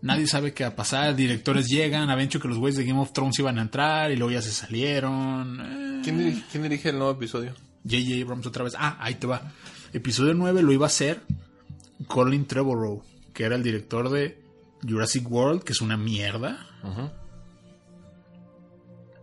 Nadie 0.01 0.27
sabe 0.27 0.55
qué 0.55 0.63
va 0.65 0.71
a 0.71 0.77
pasar, 0.77 1.15
directores 1.17 1.69
llegan, 1.69 2.09
habían 2.09 2.29
dicho 2.29 2.41
que 2.41 2.49
los 2.49 2.59
güeyes 2.59 2.79
de 2.79 2.85
Game 2.85 3.01
of 3.01 3.13
Thrones 3.13 3.39
iban 3.39 3.59
a 3.59 3.63
entrar 3.63 4.11
y 4.13 4.17
luego 4.17 4.31
ya 4.33 4.41
se 4.43 4.53
salieron. 4.53 5.61
Eh, 5.61 6.01
¿Quién 6.05 6.19
dirige, 6.19 6.43
quién 6.51 6.63
dirige 6.63 6.89
el 6.91 6.99
nuevo 6.99 7.13
episodio? 7.13 7.53
J.J. 7.85 8.23
Abrams 8.23 8.47
otra 8.47 8.65
vez. 8.65 8.75
Ah, 8.79 8.97
ahí 9.01 9.15
te 9.17 9.27
va. 9.27 9.53
Episodio 9.93 10.35
9 10.35 10.63
lo 10.63 10.73
iba 10.73 10.87
a 10.87 10.89
hacer 10.89 11.21
Colin 12.07 12.47
Trevorrow, 12.47 13.03
que 13.33 13.45
era 13.45 13.57
el 13.57 13.63
director 13.63 14.09
de 14.11 14.41
Jurassic 14.89 15.29
World, 15.31 15.63
que 15.65 15.73
es 15.73 15.81
una 15.81 15.97
mierda. 15.97 16.65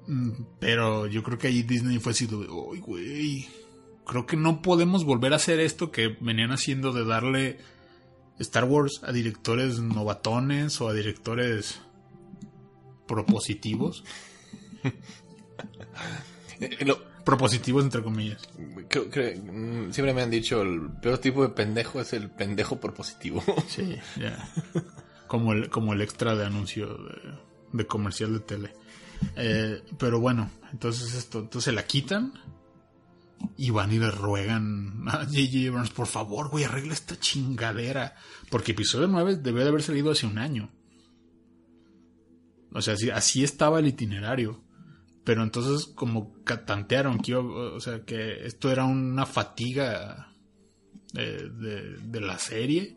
Mm, 0.07 0.31
Pero 0.59 1.07
yo 1.07 1.23
creo 1.23 1.37
que 1.37 1.47
ahí 1.47 1.63
Disney 1.63 1.99
fue 1.99 2.11
así 2.11 2.27
de, 2.27 2.35
"Ay, 2.35 2.79
güey, 2.79 3.47
creo 4.05 4.25
que 4.25 4.37
no 4.37 4.61
podemos 4.61 5.03
volver 5.05 5.33
a 5.33 5.37
hacer 5.37 5.59
esto 5.59 5.91
que 5.91 6.17
venían 6.21 6.51
haciendo 6.51 6.91
de 6.93 7.05
darle 7.05 7.57
Star 8.39 8.65
Wars 8.65 9.01
a 9.03 9.11
directores 9.11 9.79
novatones 9.79 10.79
o 10.81 10.89
a 10.89 10.93
directores 10.93 11.79
propositivos. 13.07 14.03
Lo- 16.85 17.15
Propositivos 17.25 17.83
entre 17.83 18.03
comillas. 18.03 18.47
creo 18.87 19.09
que, 19.09 19.33
mm, 19.35 19.91
siempre 19.91 20.13
me 20.13 20.21
han 20.21 20.29
dicho, 20.29 20.61
el 20.61 20.91
peor 21.01 21.17
tipo 21.17 21.41
de 21.41 21.49
pendejo 21.49 21.99
es 21.99 22.13
el 22.13 22.29
pendejo 22.29 22.79
propositivo. 22.79 23.43
Sí, 23.67 23.95
ya. 24.19 24.47
Como 25.25 25.53
el, 25.53 25.71
como 25.71 25.93
el 25.93 26.01
extra 26.01 26.35
de 26.35 26.45
anuncio 26.45 26.85
de, 26.85 27.33
de 27.73 27.87
comercial 27.87 28.31
de 28.33 28.39
tele. 28.41 28.73
Eh, 29.37 29.81
pero 29.97 30.19
bueno, 30.19 30.51
entonces 30.71 31.15
esto, 31.15 31.39
entonces 31.39 31.73
la 31.73 31.87
quitan 31.87 32.31
y 33.57 33.69
van 33.69 33.91
y 33.91 33.99
le 33.99 34.11
ruegan 34.11 35.03
a 35.07 35.25
J.J. 35.25 35.93
Por 35.95 36.07
favor, 36.07 36.49
güey, 36.49 36.63
arregla 36.63 36.93
esta 36.93 37.19
chingadera. 37.19 38.15
Porque 38.49 38.71
episodio 38.73 39.07
9 39.07 39.37
debió 39.37 39.63
de 39.63 39.69
haber 39.69 39.81
salido 39.83 40.11
hace 40.11 40.27
un 40.27 40.37
año. 40.37 40.71
O 42.71 42.81
sea, 42.81 42.95
así, 42.95 43.09
así 43.09 43.43
estaba 43.43 43.79
el 43.79 43.87
itinerario. 43.87 44.61
Pero 45.23 45.41
entonces 45.41 45.87
como 45.95 46.35
tantearon 46.67 47.17
que 47.19 47.35
o 47.35 47.79
sea, 47.79 48.05
que 48.05 48.45
esto 48.45 48.71
era 48.71 48.85
una 48.85 49.25
fatiga 49.25 50.31
eh, 51.15 51.49
de, 51.51 52.21
la 52.21 52.37
serie 52.37 52.95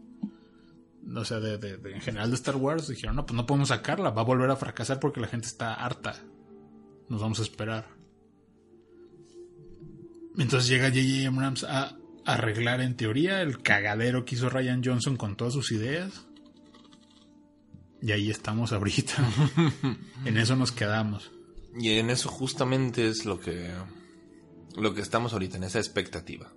o 1.16 1.24
sea, 1.24 1.40
de- 1.40 1.80
en 1.94 2.01
general 2.03 2.28
de 2.28 2.36
Star 2.36 2.57
Wars, 2.57 2.88
dijeron, 2.88 3.16
no, 3.16 3.24
pues 3.24 3.34
no 3.34 3.46
podemos 3.46 3.68
sacarla, 3.68 4.11
va 4.11 4.20
a 4.20 4.26
volver 4.26 4.51
a 4.51 4.57
fracasar 4.57 5.01
porque 5.01 5.20
la 5.22 5.26
gente 5.26 5.46
está 5.46 5.72
harta. 5.72 6.16
Nos 7.09 7.22
vamos 7.22 7.38
a 7.38 7.42
esperar. 7.42 7.86
Entonces 10.39 10.68
llega 10.68 10.89
J.J. 10.89 11.28
Abrams 11.28 11.64
a 11.64 11.97
arreglar 12.24 12.80
en 12.80 12.97
teoría 12.97 13.43
el 13.43 13.62
cagadero 13.62 14.24
que 14.24 14.34
hizo 14.34 14.49
Ryan 14.49 14.82
Johnson 14.84 15.16
con 15.16 15.36
todas 15.36 15.55
sus 15.55 15.72
ideas. 15.72 16.26
Y 18.01 18.12
ahí 18.12 18.30
estamos 18.30 18.72
ahorita. 18.72 19.14
en 20.24 20.36
eso 20.36 20.55
nos 20.55 20.70
quedamos. 20.72 21.32
y 21.78 21.91
en 21.99 22.11
eso 22.11 22.28
justamente 22.28 23.09
es 23.09 23.24
lo 23.24 23.41
que, 23.41 23.70
lo 24.76 24.95
que 24.95 25.01
estamos 25.01 25.32
ahorita, 25.32 25.57
en 25.57 25.64
esa 25.64 25.78
expectativa. 25.78 26.53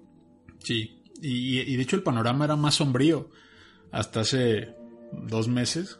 Sí. 0.64 1.02
Y, 1.22 1.60
y 1.60 1.76
de 1.76 1.84
hecho 1.84 1.96
el 1.96 2.04
panorama 2.04 2.46
era 2.46 2.56
más 2.56 2.76
sombrío 2.76 3.30
hasta 3.92 4.22
hace 4.22 4.76
dos 5.12 5.48
meses. 5.48 6.00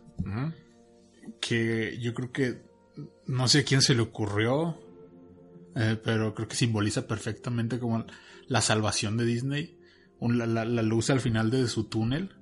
Que 1.40 1.98
yo 2.00 2.14
creo 2.14 2.32
que 2.32 2.62
no 3.26 3.48
sé 3.48 3.60
a 3.60 3.64
quién 3.64 3.82
se 3.82 3.96
le 3.96 4.02
ocurrió, 4.02 4.80
eh, 5.76 6.00
pero 6.04 6.34
creo 6.34 6.48
que 6.48 6.56
simboliza 6.56 7.08
perfectamente 7.08 7.80
como 7.80 8.06
la 8.48 8.62
salvación 8.62 9.18
de 9.18 9.26
Disney, 9.26 9.78
Un- 10.20 10.38
la, 10.38 10.46
la- 10.46 10.66
la 10.66 10.82
luz 10.82 11.10
al 11.10 11.20
final 11.22 11.50
de 11.50 11.68
su 11.68 11.86
túnel, 11.86 12.36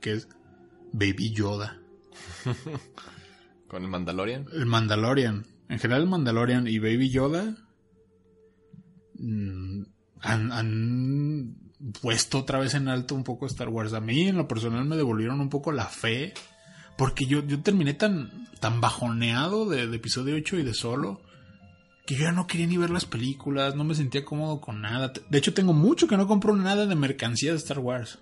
que 0.00 0.12
es 0.14 0.28
Baby 0.92 1.32
Yoda, 1.32 1.80
Con 3.68 3.82
el 3.84 3.88
Mandalorian. 3.88 4.46
el 4.52 4.66
Mandalorian. 4.66 5.46
En 5.68 5.78
general 5.78 6.02
el 6.02 6.08
Mandalorian 6.08 6.66
y 6.66 6.78
Baby 6.78 7.08
Yoda 7.10 7.56
mm, 9.18 9.82
han, 10.20 10.52
han 10.52 11.56
puesto 12.00 12.38
otra 12.40 12.58
vez 12.58 12.74
en 12.74 12.88
alto 12.88 13.14
un 13.14 13.24
poco 13.24 13.46
Star 13.46 13.68
Wars. 13.68 13.92
A 13.94 14.00
mí 14.00 14.28
en 14.28 14.36
lo 14.36 14.46
personal 14.48 14.84
me 14.84 14.96
devolvieron 14.96 15.40
un 15.40 15.48
poco 15.48 15.72
la 15.72 15.86
fe. 15.86 16.34
Porque 16.98 17.24
yo, 17.26 17.42
yo 17.46 17.62
terminé 17.62 17.94
tan, 17.94 18.46
tan 18.60 18.80
bajoneado 18.80 19.68
de, 19.68 19.86
de 19.86 19.96
episodio 19.96 20.36
8 20.36 20.58
y 20.58 20.62
de 20.62 20.74
solo. 20.74 21.22
Que 22.06 22.14
yo 22.16 22.24
ya 22.24 22.32
no 22.32 22.46
quería 22.46 22.66
ni 22.66 22.76
ver 22.76 22.90
las 22.90 23.04
películas. 23.04 23.76
No 23.76 23.84
me 23.84 23.94
sentía 23.94 24.24
cómodo 24.24 24.60
con 24.60 24.80
nada. 24.80 25.12
De 25.28 25.38
hecho 25.38 25.54
tengo 25.54 25.72
mucho 25.72 26.08
que 26.08 26.16
no 26.16 26.26
compro 26.26 26.56
nada 26.56 26.86
de 26.86 26.94
mercancía 26.94 27.52
de 27.52 27.58
Star 27.58 27.78
Wars. 27.78 28.18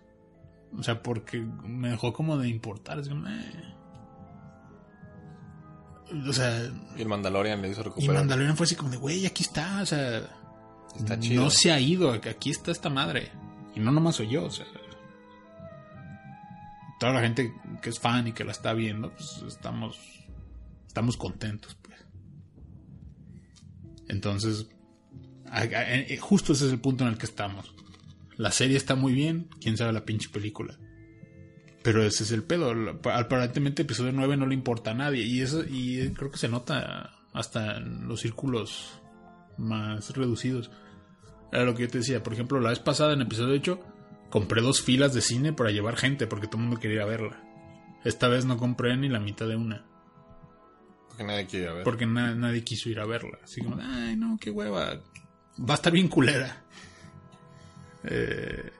O 0.78 0.82
sea, 0.82 1.02
porque 1.02 1.40
me 1.40 1.90
dejó 1.90 2.12
como 2.12 2.36
de 2.38 2.48
importar. 2.48 2.98
Es 3.00 3.08
como, 3.08 3.26
eh. 3.28 3.74
O 6.28 6.32
sea, 6.32 6.70
Y 6.96 7.02
el 7.02 7.08
Mandalorian 7.08 7.62
le 7.62 7.70
hizo 7.70 7.80
y 7.80 7.84
recuperar. 7.84 8.16
Mandalorian 8.16 8.56
fue 8.56 8.64
así 8.64 8.74
como 8.74 8.90
de, 8.90 8.96
güey, 8.96 9.26
aquí 9.26 9.42
está, 9.44 9.80
o 9.82 9.86
sea, 9.86 10.22
Está 10.96 11.18
chido. 11.18 11.44
no 11.44 11.50
se 11.50 11.70
ha 11.72 11.80
ido, 11.80 12.12
aquí 12.12 12.50
está 12.50 12.72
esta 12.72 12.90
madre. 12.90 13.30
Y 13.74 13.80
no 13.80 13.92
nomás 13.92 14.16
soy 14.16 14.28
yo, 14.28 14.44
o 14.44 14.50
sea. 14.50 14.66
Toda 16.98 17.12
la 17.12 17.20
gente 17.20 17.54
que 17.80 17.90
es 17.90 17.98
fan 17.98 18.26
y 18.28 18.32
que 18.32 18.44
la 18.44 18.52
está 18.52 18.74
viendo, 18.74 19.10
pues 19.12 19.42
estamos, 19.46 19.98
estamos 20.86 21.16
contentos. 21.16 21.76
Entonces, 24.10 24.66
eh, 25.54 26.18
justo 26.20 26.52
ese 26.52 26.66
es 26.66 26.72
el 26.72 26.80
punto 26.80 27.04
en 27.04 27.10
el 27.10 27.18
que 27.18 27.26
estamos. 27.26 27.72
La 28.36 28.50
serie 28.50 28.76
está 28.76 28.96
muy 28.96 29.12
bien, 29.12 29.48
quién 29.60 29.76
sabe 29.76 29.92
la 29.92 30.04
pinche 30.04 30.28
película. 30.28 30.76
Pero 31.82 32.02
ese 32.02 32.24
es 32.24 32.32
el 32.32 32.42
pedo. 32.42 32.74
Aparentemente 33.12 33.82
episodio 33.82 34.12
9 34.12 34.36
no 34.36 34.46
le 34.46 34.54
importa 34.54 34.90
a 34.90 34.94
nadie. 34.94 35.22
Y 35.22 35.40
eso, 35.40 35.62
y 35.64 36.10
creo 36.10 36.30
que 36.30 36.38
se 36.38 36.48
nota 36.48 37.12
hasta 37.32 37.76
en 37.76 38.08
los 38.08 38.20
círculos 38.20 39.00
más 39.56 40.10
reducidos. 40.10 40.70
Era 41.52 41.64
lo 41.64 41.74
que 41.74 41.82
yo 41.82 41.88
te 41.88 41.98
decía. 41.98 42.22
Por 42.22 42.32
ejemplo, 42.32 42.60
la 42.60 42.70
vez 42.70 42.80
pasada 42.80 43.12
en 43.12 43.22
episodio 43.22 43.54
8 43.54 43.80
compré 44.28 44.60
dos 44.60 44.82
filas 44.82 45.14
de 45.14 45.20
cine 45.20 45.52
para 45.52 45.70
llevar 45.70 45.96
gente 45.96 46.26
porque 46.26 46.48
todo 46.48 46.58
el 46.58 46.64
mundo 46.64 46.80
quería 46.80 46.96
ir 46.96 47.02
a 47.02 47.06
verla. 47.06 47.42
Esta 48.04 48.28
vez 48.28 48.44
no 48.44 48.56
compré 48.56 48.96
ni 48.96 49.08
la 49.08 49.20
mitad 49.20 49.46
de 49.46 49.56
una. 49.56 49.86
Porque 51.20 51.32
nadie 51.32 51.46
quiere 51.46 51.64
ir 51.64 51.70
a 51.70 51.74
ver. 51.74 51.84
Porque 51.84 52.06
na- 52.06 52.34
nadie 52.34 52.64
quiso 52.64 52.88
ir 52.88 52.98
a 52.98 53.04
verla. 53.04 53.38
Así 53.44 53.60
como, 53.60 53.76
ay, 53.80 54.16
no, 54.16 54.38
qué 54.40 54.50
hueva. 54.50 55.00
Va 55.58 55.74
a 55.74 55.74
estar 55.74 55.92
bien 55.92 56.08
culera. 56.08 56.62
Eh, 58.04 58.70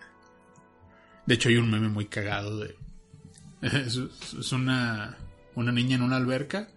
de 1.27 1.35
hecho, 1.35 1.51
hay 1.51 1.57
un 1.57 1.71
meme 1.71 1.89
muy 1.89 2.07
cagado 2.07 2.59
de. 2.61 2.77
Es, 3.63 3.95
es 4.39 4.53
una, 4.53 5.19
una 5.55 5.71
niña 5.71 5.97
en 5.97 6.03
una 6.03 6.17
alberca 6.17 6.69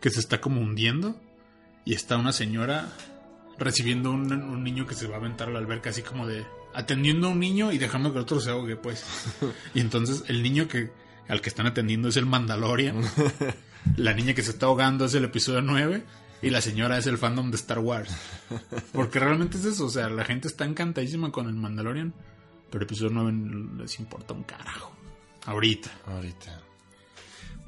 que 0.00 0.08
se 0.08 0.18
está 0.20 0.40
como 0.40 0.62
hundiendo. 0.62 1.20
Y 1.84 1.92
está 1.94 2.16
una 2.16 2.32
señora 2.32 2.88
recibiendo 3.58 4.12
un, 4.12 4.32
un 4.32 4.64
niño 4.64 4.86
que 4.86 4.94
se 4.94 5.06
va 5.08 5.16
a 5.16 5.18
aventar 5.18 5.48
a 5.48 5.52
la 5.52 5.58
alberca, 5.58 5.90
así 5.90 6.00
como 6.02 6.26
de. 6.26 6.46
Atendiendo 6.74 7.26
a 7.26 7.30
un 7.32 7.38
niño 7.40 7.70
y 7.70 7.76
dejando 7.76 8.12
que 8.12 8.18
el 8.18 8.22
otro 8.22 8.40
se 8.40 8.48
ahogue, 8.50 8.76
pues. 8.76 9.04
Y 9.74 9.80
entonces 9.80 10.24
el 10.28 10.42
niño 10.42 10.68
que 10.68 10.90
al 11.28 11.42
que 11.42 11.50
están 11.50 11.66
atendiendo 11.66 12.08
es 12.08 12.16
el 12.16 12.24
Mandalorian. 12.24 13.02
La 13.96 14.14
niña 14.14 14.34
que 14.34 14.42
se 14.42 14.50
está 14.50 14.66
ahogando 14.66 15.04
es 15.04 15.14
el 15.14 15.24
episodio 15.24 15.60
9 15.60 16.04
y 16.42 16.50
la 16.50 16.60
señora 16.60 16.98
es 16.98 17.06
el 17.06 17.18
fandom 17.18 17.50
de 17.50 17.56
Star 17.56 17.78
Wars. 17.78 18.10
Porque 18.92 19.18
realmente 19.18 19.58
es 19.58 19.64
eso, 19.64 19.86
o 19.86 19.90
sea, 19.90 20.08
la 20.08 20.24
gente 20.24 20.48
está 20.48 20.64
encantadísima 20.64 21.30
con 21.30 21.46
el 21.46 21.54
Mandalorian, 21.54 22.12
pero 22.70 22.84
episodio 22.84 23.10
9 23.12 23.78
les 23.78 23.98
importa 23.98 24.34
un 24.34 24.42
carajo. 24.44 24.92
Ahorita. 25.46 25.90
Ahorita. 26.06 26.60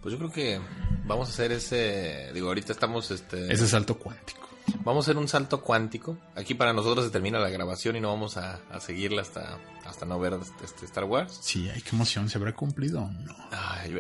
Pues 0.00 0.12
yo 0.12 0.18
creo 0.18 0.32
que 0.32 0.60
vamos 1.06 1.28
a 1.28 1.32
hacer 1.32 1.52
ese. 1.52 2.30
Digo, 2.34 2.48
ahorita 2.48 2.72
estamos. 2.72 3.10
este 3.10 3.52
Ese 3.52 3.66
salto 3.66 3.98
cuántico. 3.98 4.48
Vamos 4.84 5.04
a 5.04 5.10
hacer 5.10 5.18
un 5.18 5.28
salto 5.28 5.60
cuántico. 5.62 6.18
Aquí 6.34 6.54
para 6.54 6.72
nosotros 6.72 7.04
se 7.04 7.10
termina 7.10 7.38
la 7.38 7.48
grabación 7.50 7.96
y 7.96 8.00
no 8.00 8.08
vamos 8.08 8.36
a, 8.36 8.60
a 8.70 8.80
seguirla 8.80 9.22
hasta, 9.22 9.58
hasta 9.86 10.04
no 10.06 10.18
ver 10.18 10.38
este 10.62 10.84
Star 10.86 11.04
Wars. 11.04 11.38
Sí, 11.40 11.68
ay, 11.72 11.80
qué 11.82 11.94
emoción, 11.94 12.28
¿se 12.28 12.38
habrá 12.38 12.54
cumplido 12.54 13.02
o 13.02 13.10
no? 13.10 13.34
Ay, 13.50 13.94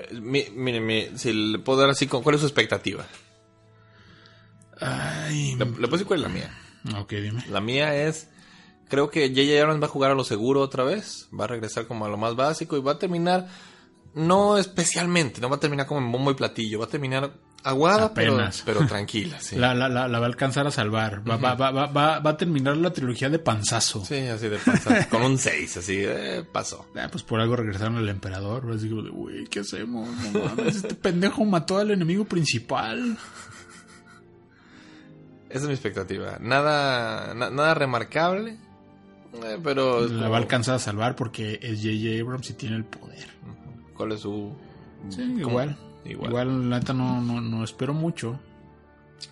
si 1.16 1.32
le 1.32 1.58
puedo 1.58 1.80
dar 1.80 1.90
así, 1.90 2.06
¿cuál 2.06 2.34
es 2.34 2.40
su 2.40 2.46
expectativa? 2.46 3.06
Ay, 4.80 5.54
Le, 5.56 5.64
le 5.64 5.64
puedo 5.72 5.92
decir 5.92 6.06
cuál 6.06 6.20
es 6.20 6.28
la 6.28 6.32
mía. 6.32 6.50
ok, 7.00 7.10
dime. 7.12 7.44
La 7.48 7.60
mía 7.60 7.94
es, 7.94 8.28
creo 8.88 9.10
que 9.10 9.28
J.J. 9.28 9.60
Abrams 9.62 9.82
va 9.82 9.86
a 9.86 9.90
jugar 9.90 10.10
a 10.10 10.14
lo 10.14 10.24
seguro 10.24 10.60
otra 10.60 10.84
vez, 10.84 11.28
va 11.38 11.44
a 11.44 11.48
regresar 11.48 11.86
como 11.86 12.04
a 12.04 12.08
lo 12.08 12.16
más 12.16 12.36
básico 12.36 12.76
y 12.76 12.80
va 12.80 12.92
a 12.92 12.98
terminar, 12.98 13.48
no 14.14 14.58
especialmente, 14.58 15.40
no 15.40 15.48
va 15.48 15.56
a 15.56 15.60
terminar 15.60 15.86
como 15.86 16.00
en 16.00 16.10
bombo 16.12 16.30
y 16.30 16.34
platillo, 16.34 16.78
va 16.80 16.86
a 16.86 16.88
terminar 16.88 17.32
aguada, 17.64 18.12
pero, 18.14 18.34
Apenas. 18.34 18.62
pero 18.64 18.86
tranquila, 18.86 19.40
sí. 19.40 19.56
La, 19.56 19.74
la, 19.74 19.88
la, 19.88 20.06
la 20.06 20.18
va 20.20 20.26
a 20.26 20.28
alcanzar 20.28 20.66
a 20.66 20.70
salvar. 20.70 21.28
Va, 21.28 21.36
va, 21.36 21.54
va, 21.54 21.70
va, 21.70 21.86
va, 21.86 22.18
va 22.20 22.30
a 22.30 22.36
terminar 22.36 22.76
la 22.76 22.92
trilogía 22.92 23.28
de 23.30 23.38
panzazo. 23.38 24.04
Sí, 24.04 24.18
así 24.28 24.48
de 24.48 24.58
pasar, 24.58 25.08
con 25.08 25.22
un 25.22 25.38
6, 25.38 25.76
así, 25.78 25.96
eh, 25.98 26.44
pasó. 26.52 26.86
Ah, 26.96 27.08
pues 27.10 27.24
por 27.24 27.40
algo 27.40 27.56
regresaron 27.56 27.96
al 27.96 28.08
emperador. 28.08 28.70
Así 28.72 28.88
como 28.88 29.02
de, 29.02 29.10
güey, 29.10 29.44
¿qué 29.46 29.60
hacemos? 29.60 30.08
No 30.32 30.44
mames, 30.44 30.76
este 30.76 30.94
pendejo 30.94 31.44
mató 31.44 31.78
al 31.78 31.90
enemigo 31.90 32.24
principal. 32.26 33.16
Esa 35.48 35.62
es 35.62 35.66
mi 35.66 35.72
expectativa. 35.72 36.38
Nada, 36.40 37.32
na- 37.34 37.50
nada 37.50 37.74
remarcable, 37.74 38.58
eh, 39.42 39.58
pero... 39.62 40.00
La 40.02 40.08
como- 40.08 40.30
va 40.30 40.36
a 40.36 40.40
alcanzar 40.40 40.74
a 40.74 40.78
salvar 40.78 41.14
porque 41.16 41.60
es 41.62 41.78
J.J. 41.80 42.20
Abrams 42.22 42.50
y 42.50 42.54
tiene 42.54 42.76
el 42.76 42.84
poder. 42.84 43.28
¿Cuál 43.96 44.12
es 44.12 44.20
su...? 44.20 44.52
Igual. 45.16 45.76
Igual. 46.04 46.30
Igual, 46.30 46.70
la 46.70 46.78
neta, 46.78 46.92
no, 46.92 47.20
no, 47.20 47.40
no 47.40 47.64
espero 47.64 47.94
mucho. 47.94 48.38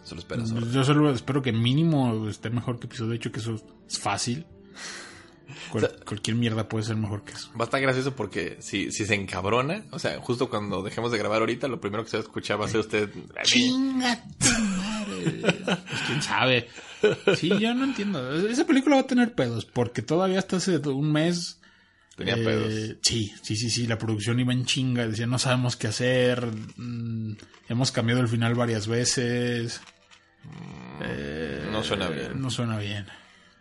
Solo. 0.04 0.22
Yo 0.70 0.84
solo 0.84 1.10
espero 1.12 1.42
que 1.42 1.52
mínimo 1.52 2.28
esté 2.28 2.48
mejor 2.50 2.78
que 2.78 2.86
episodio 2.86 3.12
8, 3.14 3.32
que 3.32 3.40
eso 3.40 3.54
es 3.88 3.98
fácil. 3.98 4.46
Cual- 5.70 5.96
cualquier 6.06 6.36
mierda 6.36 6.66
puede 6.68 6.84
ser 6.84 6.96
mejor 6.96 7.24
que 7.24 7.32
eso. 7.32 7.50
Va 7.58 7.62
a 7.62 7.64
estar 7.64 7.80
gracioso 7.80 8.14
porque 8.16 8.56
si, 8.60 8.90
si 8.90 9.04
se 9.04 9.14
encabrona, 9.14 9.84
o 9.90 9.98
sea, 9.98 10.18
justo 10.20 10.48
cuando 10.48 10.82
dejemos 10.82 11.12
de 11.12 11.18
grabar 11.18 11.40
ahorita, 11.40 11.68
lo 11.68 11.78
primero 11.80 12.04
que 12.04 12.10
se 12.10 12.16
va 12.16 12.22
a 12.22 12.24
escuchar 12.24 12.58
va 12.60 12.64
a 12.64 12.68
ser 12.68 12.80
usted. 12.80 13.10
¡Chinga 13.42 14.22
tu 14.38 14.48
madre! 14.62 15.42
Pues 15.64 16.00
quién 16.06 16.22
sabe. 16.22 16.68
Sí, 17.36 17.48
yo 17.58 17.74
no 17.74 17.84
entiendo. 17.84 18.32
Esa 18.46 18.64
película 18.66 18.96
va 18.96 19.02
a 19.02 19.06
tener 19.06 19.34
pedos 19.34 19.64
porque 19.66 20.00
todavía 20.00 20.38
hasta 20.38 20.56
hace 20.56 20.78
un 20.78 21.12
mes. 21.12 21.58
Tenía 22.16 22.34
eh, 22.34 22.44
pedos. 22.44 22.96
Sí, 23.02 23.32
sí, 23.42 23.56
sí, 23.56 23.70
sí. 23.70 23.86
La 23.86 23.98
producción 23.98 24.38
iba 24.40 24.52
en 24.52 24.64
chinga. 24.66 25.06
Decía, 25.06 25.26
no 25.26 25.38
sabemos 25.38 25.76
qué 25.76 25.86
hacer. 25.88 26.46
mm, 26.76 27.36
hemos 27.68 27.90
cambiado 27.92 28.20
el 28.20 28.28
final 28.28 28.54
varias 28.54 28.86
veces. 28.86 29.80
Eh, 31.00 31.68
No 31.70 31.82
suena 31.82 32.08
bien. 32.08 32.40
No 32.40 32.50
suena 32.50 32.78
bien. 32.78 33.06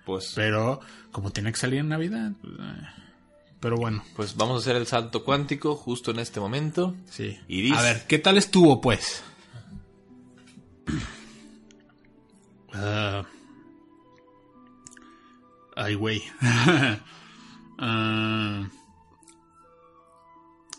Pues, 0.06 0.34
Pero 0.36 0.82
como 1.12 1.32
tiene 1.32 1.52
que 1.52 1.60
salir 1.60 1.80
en 1.80 1.90
Navidad. 1.90 2.32
eh. 2.44 2.88
Pero 3.60 3.78
bueno, 3.78 4.04
pues 4.16 4.36
vamos 4.36 4.56
a 4.56 4.60
hacer 4.60 4.76
el 4.76 4.88
salto 4.88 5.24
cuántico 5.24 5.76
justo 5.76 6.10
en 6.12 6.18
este 6.20 6.40
momento. 6.40 6.96
sí. 7.10 7.38
Y 7.48 7.62
dice- 7.62 7.78
A 7.78 7.82
ver, 7.84 8.08
¿qué 8.08 8.18
tal 8.18 8.38
estuvo, 8.38 8.82
pues? 8.82 9.24
Ah. 12.74 13.26
ay, 15.76 15.96
güey. 15.96 16.22
Ah. 17.82 18.68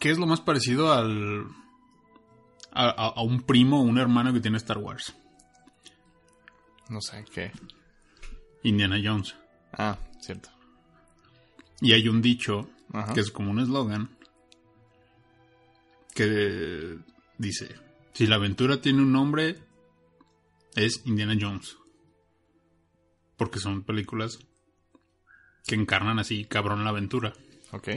¿Qué 0.01 0.11
es 0.11 0.19
lo 0.19 0.27
más 0.27 0.41
parecido 0.41 0.93
al. 0.93 1.47
A, 2.73 2.87
a- 2.89 3.09
a 3.17 3.23
un 3.23 3.43
primo 3.43 3.81
o 3.81 3.83
un 3.83 3.99
hermano 3.99 4.33
que 4.33 4.41
tiene 4.41 4.57
Star 4.57 4.79
Wars? 4.79 5.15
No 6.89 7.01
sé 7.03 7.25
qué. 7.33 7.53
Indiana 8.63 8.99
Jones. 9.03 9.35
Ah, 9.73 9.99
cierto. 10.21 10.49
Y 11.81 11.93
hay 11.93 12.09
un 12.09 12.23
dicho 12.23 12.71
Ajá. 12.93 13.13
que 13.13 13.21
es 13.21 13.31
como 13.31 13.51
un 13.51 13.59
eslogan 13.61 14.17
que 16.15 16.99
dice, 17.39 17.75
si 18.13 18.27
la 18.27 18.37
aventura 18.37 18.81
tiene 18.81 19.01
un 19.03 19.13
nombre, 19.13 19.59
es 20.75 21.03
Indiana 21.07 21.37
Jones. 21.41 21.77
Porque 23.37 23.59
son 23.59 23.83
películas 23.83 24.39
que 25.67 25.75
encarnan 25.75 26.19
así 26.19 26.45
cabrón 26.45 26.85
la 26.85 26.91
aventura. 26.91 27.33
Ok. 27.73 27.89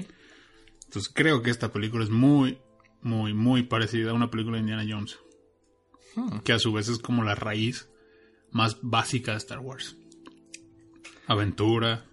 Entonces 0.86 1.12
creo 1.14 1.42
que 1.42 1.50
esta 1.52 1.72
película 1.72 2.04
es 2.04 2.10
muy, 2.10 2.60
muy, 3.02 3.34
muy 3.34 3.64
parecida 3.64 4.12
a 4.12 4.14
una 4.14 4.30
película 4.30 4.58
de 4.58 4.62
Indiana 4.62 4.86
Jones. 4.88 5.20
Que 6.46 6.54
a 6.54 6.60
su 6.60 6.72
vez 6.72 6.88
es 6.88 7.00
como 7.00 7.24
la 7.24 7.36
raíz 7.36 7.90
más 8.52 8.78
básica 8.82 9.32
de 9.32 9.38
Star 9.38 9.60
Wars. 9.60 9.98
Aventura. 11.28 12.06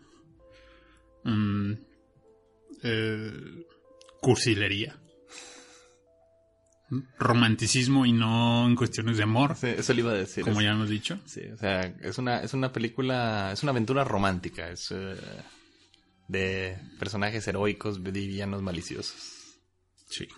mm, 1.22 1.72
eh, 2.82 3.66
cursilería. 4.20 5.01
Romanticismo 7.18 8.05
y 8.05 8.12
no 8.12 8.66
en 8.66 8.76
cuestiones 8.76 9.16
de 9.16 9.22
amor, 9.22 9.57
Sí, 9.57 9.68
eso 9.68 9.95
le 9.95 10.01
iba 10.01 10.11
a 10.12 10.14
decir. 10.14 10.45
como 10.45 10.61
Es- 10.61 10.64
ya 10.64 10.72
hemos 10.72 10.88
dicho. 10.90 11.18
Sí, 11.24 11.40
o 11.53 11.57
sea, 11.57 11.80
es 12.03 12.18
una, 12.18 12.40
es 12.43 12.53
una 12.55 12.72
película, 12.72 13.51
es 13.53 13.62
una 13.62 13.70
aventura 13.72 14.05
romántica, 14.05 14.68
es 14.68 14.90
eh, 14.90 15.16
de 16.28 16.76
personajes 16.99 17.47
heroicos, 17.49 18.03
villanos 18.03 18.62
maliciosos. 18.62 19.14
Sí. 20.09 20.28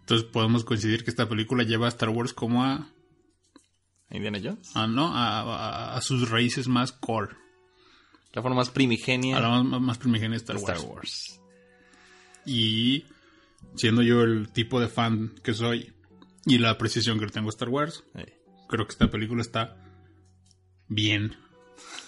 Entonces 0.00 0.26
podemos 0.30 0.64
coincidir 0.64 1.04
que 1.04 1.10
esta 1.10 1.28
película 1.28 1.62
lleva 1.64 1.86
a 1.86 1.90
Star 1.90 2.08
Wars 2.08 2.32
como 2.32 2.64
a, 2.64 2.88
Indiana 4.10 4.40
Jones. 4.42 4.70
a, 4.74 4.86
¿no? 4.86 5.14
a, 5.14 5.40
a- 5.40 5.96
a 5.96 6.00
sus 6.00 6.28
raíces 6.30 6.68
más 6.68 6.92
core. 6.92 7.36
La 8.32 8.40
forma 8.40 8.56
más 8.56 8.70
primigenia 8.70 9.36
A 9.36 9.40
la 9.40 9.62
más, 9.62 9.80
más 9.80 9.98
primigenia 9.98 10.30
de 10.30 10.36
Star, 10.38 10.56
de 10.56 10.62
Star 10.62 10.78
Wars. 10.78 10.88
Wars. 10.88 11.40
Y 12.46 13.04
siendo 13.76 14.02
yo 14.02 14.22
el 14.22 14.48
tipo 14.50 14.80
de 14.80 14.88
fan 14.88 15.34
que 15.42 15.54
soy 15.54 15.92
y 16.46 16.58
la 16.58 16.70
apreciación 16.70 17.18
que 17.18 17.26
tengo 17.26 17.48
a 17.48 17.50
Star 17.50 17.68
Wars, 17.68 18.04
Sí. 18.14 18.24
creo 18.68 18.86
que 18.86 18.92
esta 18.92 19.10
película 19.10 19.42
está 19.42 19.76
bien. 20.88 21.36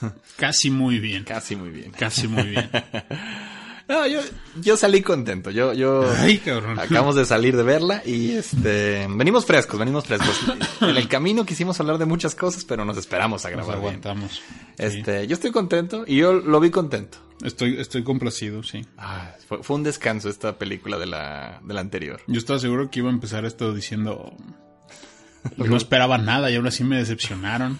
Casi 0.36 0.70
muy 0.70 0.98
bien. 0.98 1.24
Casi 1.24 1.56
muy 1.56 1.70
bien. 1.70 1.92
Casi 1.92 2.28
muy 2.28 2.44
bien. 2.44 2.70
No, 3.88 4.06
yo, 4.06 4.20
yo 4.62 4.76
salí 4.78 5.02
contento. 5.02 5.50
Yo, 5.50 5.72
yo 5.74 6.10
Ay, 6.18 6.38
cabrón. 6.38 6.78
acabamos 6.78 7.16
de 7.16 7.24
salir 7.26 7.54
de 7.56 7.62
verla 7.62 8.02
y 8.04 8.32
este 8.32 9.06
venimos 9.10 9.44
frescos, 9.44 9.78
venimos 9.78 10.04
frescos. 10.06 10.40
En 10.80 10.96
el 10.96 11.08
camino 11.08 11.44
quisimos 11.44 11.78
hablar 11.80 11.98
de 11.98 12.06
muchas 12.06 12.34
cosas, 12.34 12.64
pero 12.64 12.84
nos 12.84 12.96
esperamos 12.96 13.44
a 13.44 13.50
Nos 13.50 13.56
grabar 13.58 13.76
bien. 13.76 13.86
aguantamos. 14.00 14.32
Sí. 14.36 14.42
Este, 14.78 15.26
yo 15.26 15.34
estoy 15.34 15.50
contento 15.50 16.04
y 16.06 16.16
yo 16.16 16.32
lo 16.32 16.60
vi 16.60 16.70
contento. 16.70 17.18
Estoy, 17.42 17.78
estoy 17.80 18.04
complacido, 18.04 18.62
sí. 18.62 18.86
Ah, 18.96 19.32
fue, 19.48 19.62
fue 19.62 19.76
un 19.76 19.82
descanso 19.82 20.28
esta 20.30 20.56
película 20.56 20.98
de 20.98 21.06
la, 21.06 21.60
de 21.62 21.74
la 21.74 21.80
anterior. 21.80 22.20
Yo 22.26 22.38
estaba 22.38 22.58
seguro 22.58 22.90
que 22.90 23.00
iba 23.00 23.10
a 23.10 23.12
empezar 23.12 23.44
esto 23.44 23.74
diciendo... 23.74 24.34
No 25.58 25.76
esperaba 25.76 26.16
nada 26.16 26.50
y 26.50 26.56
aún 26.56 26.66
así 26.66 26.84
me 26.84 26.96
decepcionaron. 26.96 27.78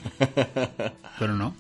Pero 1.19 1.35
no. 1.35 1.57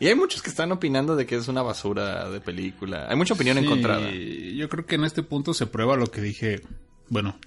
Y 0.00 0.06
hay 0.08 0.14
muchos 0.14 0.42
que 0.42 0.50
están 0.50 0.72
opinando 0.72 1.16
de 1.16 1.26
que 1.26 1.36
es 1.36 1.48
una 1.48 1.62
basura 1.62 2.28
de 2.30 2.40
película. 2.40 3.06
Hay 3.08 3.16
mucha 3.16 3.34
opinión 3.34 3.56
Sí, 3.58 3.64
encontrada. 3.64 4.10
Yo 4.10 4.68
creo 4.68 4.86
que 4.86 4.96
en 4.96 5.04
este 5.04 5.22
punto 5.22 5.54
se 5.54 5.66
prueba 5.66 5.96
lo 5.96 6.06
que 6.08 6.20
dije. 6.20 6.60
Bueno, 7.08 7.38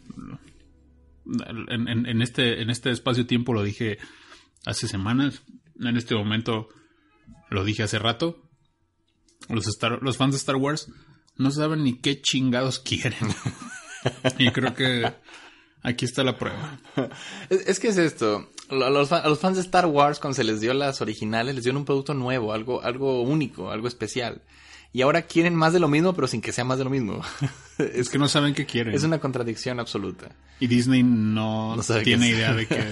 en, 1.69 1.87
en- 1.87 2.05
en 2.05 2.21
este, 2.21 2.61
en 2.61 2.69
este 2.69 2.89
espacio-tiempo 2.91 3.53
lo 3.53 3.63
dije 3.63 3.97
hace 4.65 4.87
semanas. 4.87 5.43
En 5.79 5.95
este 5.97 6.15
momento 6.15 6.69
lo 7.49 7.63
dije 7.63 7.83
hace 7.83 7.99
rato. 7.99 8.49
Los, 9.47 9.67
Star- 9.67 10.01
los 10.01 10.17
fans 10.17 10.33
de 10.33 10.37
Star 10.37 10.55
Wars 10.57 10.91
no 11.37 11.51
saben 11.51 11.83
ni 11.83 11.99
qué 11.99 12.19
chingados 12.21 12.79
quieren. 12.83 13.29
y 14.37 14.49
creo 14.51 14.73
que 14.73 15.11
aquí 15.83 16.05
está 16.05 16.23
la 16.23 16.37
prueba. 16.37 16.79
Es, 17.49 17.67
es 17.67 17.79
que 17.79 17.89
es 17.89 17.97
esto. 17.97 18.49
A 18.69 18.89
los, 18.89 19.09
fa- 19.09 19.19
a 19.19 19.27
los 19.29 19.39
fans 19.39 19.55
de 19.57 19.63
Star 19.63 19.85
Wars, 19.87 20.19
cuando 20.19 20.35
se 20.35 20.43
les 20.43 20.61
dio 20.61 20.73
las 20.73 21.01
originales, 21.01 21.55
les 21.55 21.63
dieron 21.63 21.77
un 21.79 21.85
producto 21.85 22.13
nuevo, 22.13 22.53
algo, 22.53 22.81
algo 22.83 23.21
único, 23.23 23.71
algo 23.71 23.87
especial. 23.87 24.41
Y 24.91 25.01
ahora 25.03 25.21
quieren 25.23 25.53
más 25.53 25.71
de 25.73 25.79
lo 25.79 25.87
mismo, 25.87 26.13
pero 26.13 26.27
sin 26.27 26.41
que 26.41 26.51
sea 26.51 26.63
más 26.65 26.79
de 26.79 26.83
lo 26.83 26.89
mismo. 26.89 27.21
Es 27.77 27.85
es, 27.95 28.09
que 28.09 28.17
no 28.17 28.27
saben 28.27 28.53
qué 28.55 28.65
quieren. 28.65 28.93
es 28.95 29.03
una 29.03 29.19
contradicción 29.19 29.79
absoluta. 29.79 30.29
Y 30.59 30.65
Disney 30.67 31.03
no, 31.03 31.75
No 31.75 31.83
sabe 31.83 32.01
tiene 32.03 32.29
idea 32.29 32.53
de 32.53 32.65
qué... 32.67 32.83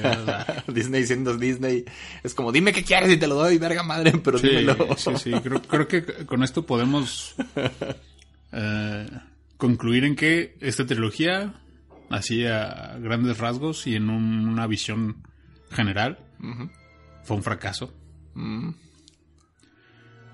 Disney 0.72 1.06
siendo 1.06 1.36
Disney. 1.38 1.86
Es 2.24 2.34
como, 2.36 2.52
dime 2.52 2.72
qué 2.72 2.84
quieres 2.84 3.12
y 3.12 3.18
te 3.18 3.26
lo 3.28 3.34
doy, 3.36 3.58
verga 3.58 3.82
madre, 3.84 4.12
pero 4.24 4.38
Sí, 4.38 4.48
dímelo. 4.48 4.96
sí, 4.96 5.12
sí. 5.18 5.32
Creo, 5.32 5.62
creo 5.64 5.88
que 5.88 6.04
con 6.28 6.44
esto 6.44 6.66
podemos 6.66 7.36
eh, 8.52 9.10
concluir 9.58 10.04
en 10.06 10.16
que 10.16 10.56
esta 10.62 10.86
trilogía, 10.86 11.54
así 12.10 12.46
a 12.46 12.98
grandes 13.02 13.38
rasgos 13.40 13.88
y 13.88 13.96
en 13.96 14.10
un- 14.10 14.48
una 14.48 14.68
visión 14.68 15.18
general, 15.72 16.20
fue 17.24 17.36
un 17.38 17.44
fracaso. 17.44 17.94
Mm. 18.36 18.70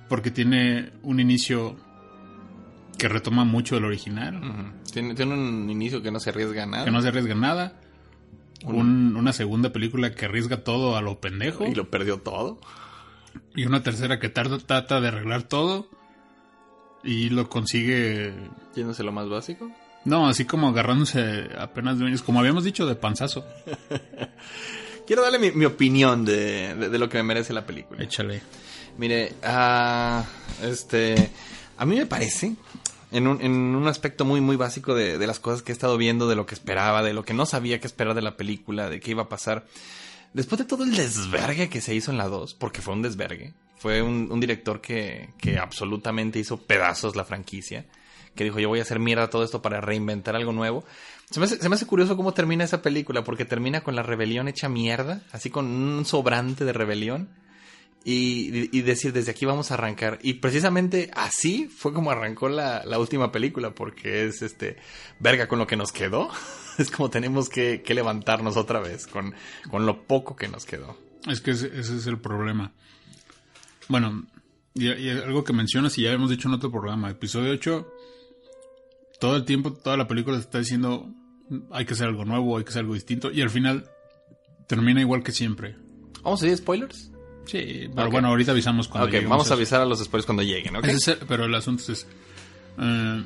Porque 0.09 0.31
tiene 0.31 0.91
un 1.01 1.19
inicio 1.19 1.75
que 2.97 3.07
retoma 3.07 3.45
mucho 3.45 3.75
del 3.75 3.85
original. 3.85 4.73
Tiene, 4.91 5.15
tiene 5.15 5.33
un 5.33 5.69
inicio 5.69 6.01
que 6.01 6.11
no 6.11 6.19
se 6.19 6.29
arriesga 6.29 6.63
a 6.63 6.65
nada. 6.67 6.85
que 6.85 6.91
no 6.91 7.01
se 7.01 7.07
arriesga 7.07 7.35
nada. 7.35 7.79
un- 8.65 9.15
una 9.17 9.33
segunda 9.33 9.73
película 9.73 10.11
que 10.15 10.23
arriesga 10.25 10.63
todo 10.63 10.95
a 10.95 11.01
lo 11.01 11.19
pendejo. 11.19 11.65
Y 11.67 11.75
lo 11.75 11.89
perdió 11.89 12.19
todo. 12.21 12.61
Y 13.55 13.65
una 13.65 13.83
tercera 13.83 14.19
que 14.19 14.29
tarda, 14.29 14.57
trata 14.57 15.01
de 15.01 15.09
arreglar 15.09 15.43
todo. 15.43 15.89
Y 17.03 17.29
lo 17.29 17.49
consigue 17.49 18.33
Yéndose 18.73 19.03
lo 19.03 19.11
más 19.11 19.27
básico. 19.27 19.69
No, 20.05 20.27
así 20.29 20.45
como 20.45 20.69
agarrándose 20.69 21.49
apenas 21.59 21.97
de 21.99 22.05
uñas, 22.05 22.21
como 22.21 22.39
habíamos 22.39 22.63
dicho, 22.63 22.85
de 22.85 22.95
panzazo. 22.95 23.45
Quiero 25.05 25.21
darle 25.21 25.39
mi, 25.39 25.51
mi 25.51 25.65
opinión 25.65 26.23
de, 26.25 26.75
de- 26.75 26.89
de 26.89 26.97
lo 26.97 27.09
que 27.09 27.17
me 27.17 27.23
merece 27.23 27.53
la 27.53 27.65
película. 27.65 28.03
Échale. 28.03 28.41
Mire, 28.97 29.33
ah, 29.43 30.23
este, 30.61 31.29
a 31.77 31.85
mí 31.85 31.95
me 31.97 32.05
parece, 32.05 32.53
en 33.11 33.27
un, 33.27 33.41
en 33.41 33.51
un 33.51 33.87
aspecto 33.87 34.23
muy, 34.23 34.39
muy 34.39 34.55
básico 34.55 34.93
de, 34.95 35.17
de 35.17 35.27
las 35.27 35.39
cosas 35.39 35.61
que 35.63 35.71
he 35.71 35.73
estado 35.73 35.97
viendo, 35.97 36.27
de 36.29 36.35
lo 36.35 36.45
que 36.45 36.53
esperaba, 36.55 37.01
de 37.03 37.13
lo 37.13 37.23
que 37.25 37.33
no 37.33 37.45
sabía 37.45 37.79
que 37.79 37.87
esperar 37.87 38.13
de 38.15 38.21
la 38.21 38.37
película, 38.37 38.89
de 38.89 38.99
qué 38.99 39.11
iba 39.11 39.23
a 39.23 39.29
pasar. 39.29 39.65
Después 40.33 40.59
de 40.59 40.65
todo 40.65 40.83
el 40.83 40.95
desvergue 40.95 41.69
que 41.69 41.81
se 41.81 41.93
hizo 41.95 42.11
en 42.11 42.17
la 42.17 42.27
2, 42.27 42.53
porque 42.55 42.81
fue 42.81 42.93
un 42.93 43.01
desvergue, 43.01 43.53
fue 43.77 44.01
un, 44.01 44.29
un 44.31 44.39
director 44.39 44.79
que, 44.79 45.29
que 45.39 45.57
absolutamente 45.59 46.39
hizo 46.39 46.57
pedazos 46.57 47.15
la 47.15 47.25
franquicia, 47.25 47.85
que 48.35 48.43
dijo 48.43 48.59
yo 48.59 48.69
voy 48.69 48.79
a 48.79 48.83
hacer 48.83 48.99
mierda 48.99 49.29
todo 49.29 49.43
esto 49.43 49.61
para 49.61 49.81
reinventar 49.81 50.35
algo 50.35 50.51
nuevo. 50.53 50.83
Se 51.33 51.39
me, 51.39 51.45
hace, 51.75 51.87
curioso 51.87 52.15
cómo 52.15 52.35
termina 52.35 52.63
esa 52.63 52.83
película, 52.83 53.23
porque 53.23 53.43
termina 53.43 53.81
con 53.81 53.95
la 53.95 54.03
rebelión 54.03 54.47
hecha 54.47 54.69
mierda, 54.69 55.23
así 55.31 55.49
con 55.49 55.65
un 55.65 56.05
sobrante 56.05 56.63
de 56.63 56.73
rebelión 56.73 57.27
y, 58.05 58.69
y 58.77 58.81
decir 58.83 59.13
desde 59.13 59.31
aquí 59.31 59.43
vamos 59.43 59.71
a 59.71 59.73
arrancar. 59.73 60.19
Y 60.21 60.35
precisamente 60.35 61.09
así 61.15 61.69
fue 61.75 61.91
como 61.91 62.11
arrancó 62.11 62.49
la, 62.49 62.85
la 62.85 62.99
última 62.99 63.31
película, 63.31 63.73
porque 63.73 64.25
es 64.25 64.43
este, 64.43 64.77
verga 65.19 65.47
con 65.47 65.57
lo 65.57 65.65
que 65.65 65.75
nos 65.75 65.91
quedó. 65.91 66.29
Es 66.77 66.89
como 66.89 67.11
tenemos 67.11 67.49
que, 67.49 67.83
que 67.83 67.93
levantarnos 67.93 68.57
otra 68.57 68.79
vez 68.79 69.05
con, 69.05 69.35
con 69.69 69.85
lo 69.87 70.07
poco 70.07 70.35
que 70.35 70.47
nos 70.47 70.65
quedó. 70.65 70.97
Es 71.27 71.39
que 71.39 71.51
ese, 71.51 71.67
es 71.67 72.07
el 72.07 72.19
problema. 72.19 72.73
Bueno, 73.89 74.25
Y, 74.75 74.91
y 74.91 75.09
algo 75.09 75.43
que 75.43 75.53
mencionas 75.53 75.97
y 75.97 76.03
ya 76.03 76.11
hemos 76.11 76.31
dicho 76.31 76.47
en 76.47 76.55
otro 76.55 76.71
programa, 76.71 77.11
episodio 77.11 77.53
8, 77.53 77.87
todo 79.19 79.35
el 79.35 79.45
tiempo, 79.45 79.71
toda 79.71 79.97
la 79.97 80.07
película 80.07 80.37
te 80.37 80.43
está 80.43 80.57
diciendo 80.57 81.13
hay 81.71 81.85
que 81.85 81.93
hacer 81.93 82.07
algo 82.07 82.25
nuevo, 82.25 82.57
hay 82.57 82.63
que 82.63 82.69
hacer 82.69 82.81
algo 82.81 82.93
distinto 82.93 83.31
y 83.31 83.41
al 83.41 83.49
final 83.49 83.89
termina 84.67 85.01
igual 85.01 85.23
que 85.23 85.31
siempre. 85.31 85.75
¿Vamos 86.23 86.41
a 86.41 86.45
decir 86.45 86.57
spoilers? 86.57 87.11
Sí, 87.45 87.89
pero 87.93 88.09
bueno, 88.09 88.29
ahorita 88.29 88.51
avisamos 88.53 88.87
cuando 88.87 89.09
ok, 89.09 89.25
vamos 89.27 89.51
a 89.51 89.55
avisar 89.55 89.81
a 89.81 89.85
los 89.85 90.01
spoilers 90.03 90.25
cuando 90.25 90.43
lleguen, 90.43 90.75
¿ok? 90.77 90.85
Es 90.85 91.17
pero 91.27 91.45
el 91.45 91.53
asunto 91.55 91.91
es... 91.91 92.07
eh, 92.79 93.23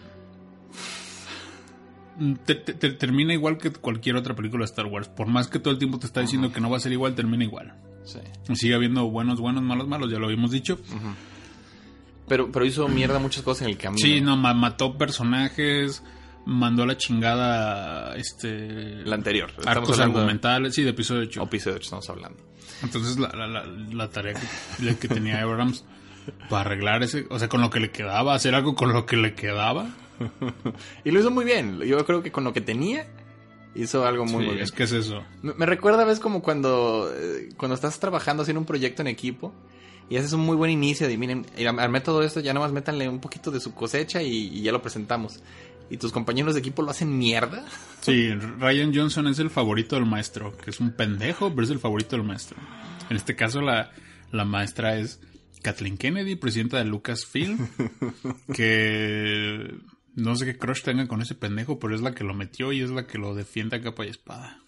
te- 2.45 2.55
te- 2.55 2.73
te- 2.73 2.91
termina 2.91 3.33
igual 3.33 3.57
que 3.57 3.71
cualquier 3.71 4.15
otra 4.15 4.35
película 4.35 4.61
de 4.61 4.65
Star 4.65 4.87
Wars. 4.87 5.07
Por 5.07 5.27
más 5.27 5.47
que 5.47 5.59
todo 5.59 5.71
el 5.71 5.77
tiempo 5.79 5.99
te 5.99 6.07
está 6.07 6.21
diciendo 6.21 6.51
que 6.51 6.59
no 6.59 6.69
va 6.69 6.77
a 6.77 6.79
ser 6.79 6.91
igual, 6.91 7.13
termina 7.15 7.43
igual. 7.43 7.75
Sí. 8.05 8.19
Sigue 8.55 8.73
habiendo 8.73 9.07
buenos, 9.09 9.39
buenos, 9.39 9.61
malos, 9.63 9.87
malos, 9.87 10.11
ya 10.11 10.17
lo 10.17 10.25
habíamos 10.25 10.49
dicho. 10.51 10.79
Pero, 12.27 12.51
pero 12.51 12.65
hizo 12.65 12.87
mierda 12.87 13.19
muchas 13.19 13.43
cosas 13.43 13.63
en 13.63 13.69
el 13.69 13.77
camino. 13.77 13.99
Sí, 14.03 14.19
no, 14.19 14.35
ma- 14.35 14.53
mató 14.55 14.97
personajes, 14.97 16.03
mandó 16.47 16.83
a 16.83 16.87
la 16.87 16.97
chingada 16.97 18.15
este 18.15 19.03
La 19.05 19.15
anterior. 19.15 19.51
Arcos 19.65 19.99
argumentales, 19.99 20.73
sí, 20.73 20.83
de 20.83 20.89
episodio 20.91 21.21
8. 21.23 21.39
de 21.41 21.45
episodio 21.45 21.75
8 21.75 21.83
estamos 21.83 22.09
hablando. 22.09 22.39
Entonces 22.83 23.19
la, 23.19 23.29
la, 23.29 23.47
la, 23.47 23.65
la 23.65 24.09
tarea 24.09 24.33
que, 24.79 24.95
que 24.97 25.07
tenía 25.07 25.41
Abrams 25.41 25.83
para 26.49 26.61
arreglar 26.61 27.03
ese, 27.03 27.25
o 27.29 27.39
sea, 27.39 27.47
con 27.49 27.61
lo 27.61 27.69
que 27.69 27.79
le 27.79 27.91
quedaba, 27.91 28.33
hacer 28.35 28.53
algo 28.55 28.75
con 28.75 28.93
lo 28.93 29.05
que 29.05 29.17
le 29.17 29.33
quedaba. 29.35 29.89
Y 31.03 31.11
lo 31.11 31.19
hizo 31.19 31.31
muy 31.31 31.45
bien. 31.45 31.79
Yo 31.81 32.03
creo 32.05 32.23
que 32.23 32.31
con 32.31 32.43
lo 32.43 32.51
que 32.53 32.61
tenía, 32.61 33.07
hizo 33.75 34.05
algo 34.05 34.25
muy, 34.25 34.31
Sí, 34.31 34.37
muy 34.37 34.53
bien. 34.55 34.59
es 34.63 34.71
que 34.71 34.83
es 34.83 34.91
eso. 34.91 35.23
Me, 35.41 35.53
me 35.53 35.65
recuerda, 35.65 36.03
¿ves? 36.05 36.19
Como 36.19 36.41
cuando, 36.41 37.11
eh, 37.15 37.49
cuando 37.57 37.75
estás 37.75 37.99
trabajando 37.99 38.41
haciendo 38.43 38.59
un 38.59 38.65
proyecto 38.65 39.01
en 39.03 39.07
equipo 39.07 39.53
y 40.09 40.17
haces 40.17 40.33
un 40.33 40.41
muy 40.41 40.55
buen 40.55 40.71
inicio 40.71 41.07
de, 41.07 41.17
miren, 41.17 41.45
al 41.57 41.79
armé 41.79 42.01
todo 42.01 42.23
esto, 42.23 42.39
ya 42.39 42.53
nomás 42.53 42.71
métanle 42.71 43.07
un 43.09 43.19
poquito 43.19 43.51
de 43.51 43.59
su 43.59 43.73
cosecha 43.73 44.21
y, 44.23 44.47
y 44.57 44.61
ya 44.61 44.71
lo 44.71 44.81
presentamos. 44.81 45.41
Y 45.89 45.97
tus 45.97 46.11
compañeros 46.11 46.53
de 46.53 46.59
equipo 46.59 46.81
lo 46.81 46.91
hacen 46.91 47.17
mierda. 47.17 47.65
Sí, 48.01 48.33
Ryan 48.33 48.93
Johnson 48.93 49.27
es 49.27 49.39
el 49.39 49.49
favorito 49.49 49.95
del 49.95 50.05
maestro, 50.05 50.55
que 50.57 50.69
es 50.69 50.79
un 50.79 50.91
pendejo, 50.91 51.49
pero 51.49 51.63
es 51.63 51.69
el 51.69 51.79
favorito 51.79 52.15
del 52.15 52.25
maestro. 52.25 52.57
En 53.09 53.15
este 53.15 53.35
caso 53.35 53.61
la, 53.61 53.91
la 54.31 54.43
maestra 54.43 54.97
es 54.97 55.19
Kathleen 55.61 55.97
Kennedy, 55.97 56.35
presidenta 56.35 56.77
de 56.77 56.85
Lucasfilm, 56.85 57.67
que 58.53 59.75
no 60.15 60.35
sé 60.35 60.45
qué 60.45 60.57
crush 60.57 60.81
tenga 60.81 61.07
con 61.07 61.21
ese 61.21 61.35
pendejo, 61.35 61.79
pero 61.79 61.95
es 61.95 62.01
la 62.01 62.13
que 62.13 62.23
lo 62.23 62.33
metió 62.33 62.71
y 62.73 62.81
es 62.81 62.89
la 62.89 63.07
que 63.07 63.17
lo 63.17 63.35
defiende 63.35 63.77
a 63.77 63.81
capa 63.81 64.05
y 64.05 64.09
espada. 64.09 64.59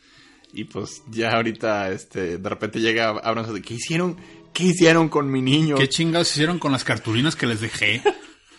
Y 0.54 0.64
pues 0.64 1.04
ya 1.12 1.32
ahorita, 1.32 1.92
este, 1.92 2.38
de 2.38 2.50
repente 2.50 2.80
llega 2.80 3.10
Abrams 3.10 3.54
de, 3.54 3.62
¿qué 3.62 3.76
hicieron? 3.76 4.18
¿Qué 4.54 4.64
hicieron 4.64 5.10
con 5.10 5.30
mi 5.32 5.42
niño? 5.42 5.76
¿Qué 5.76 5.90
chingados 5.90 6.32
hicieron 6.32 6.60
con 6.60 6.72
las 6.72 6.84
cartulinas 6.84 7.36
que 7.36 7.46
les 7.46 7.62
dejé? 7.62 8.02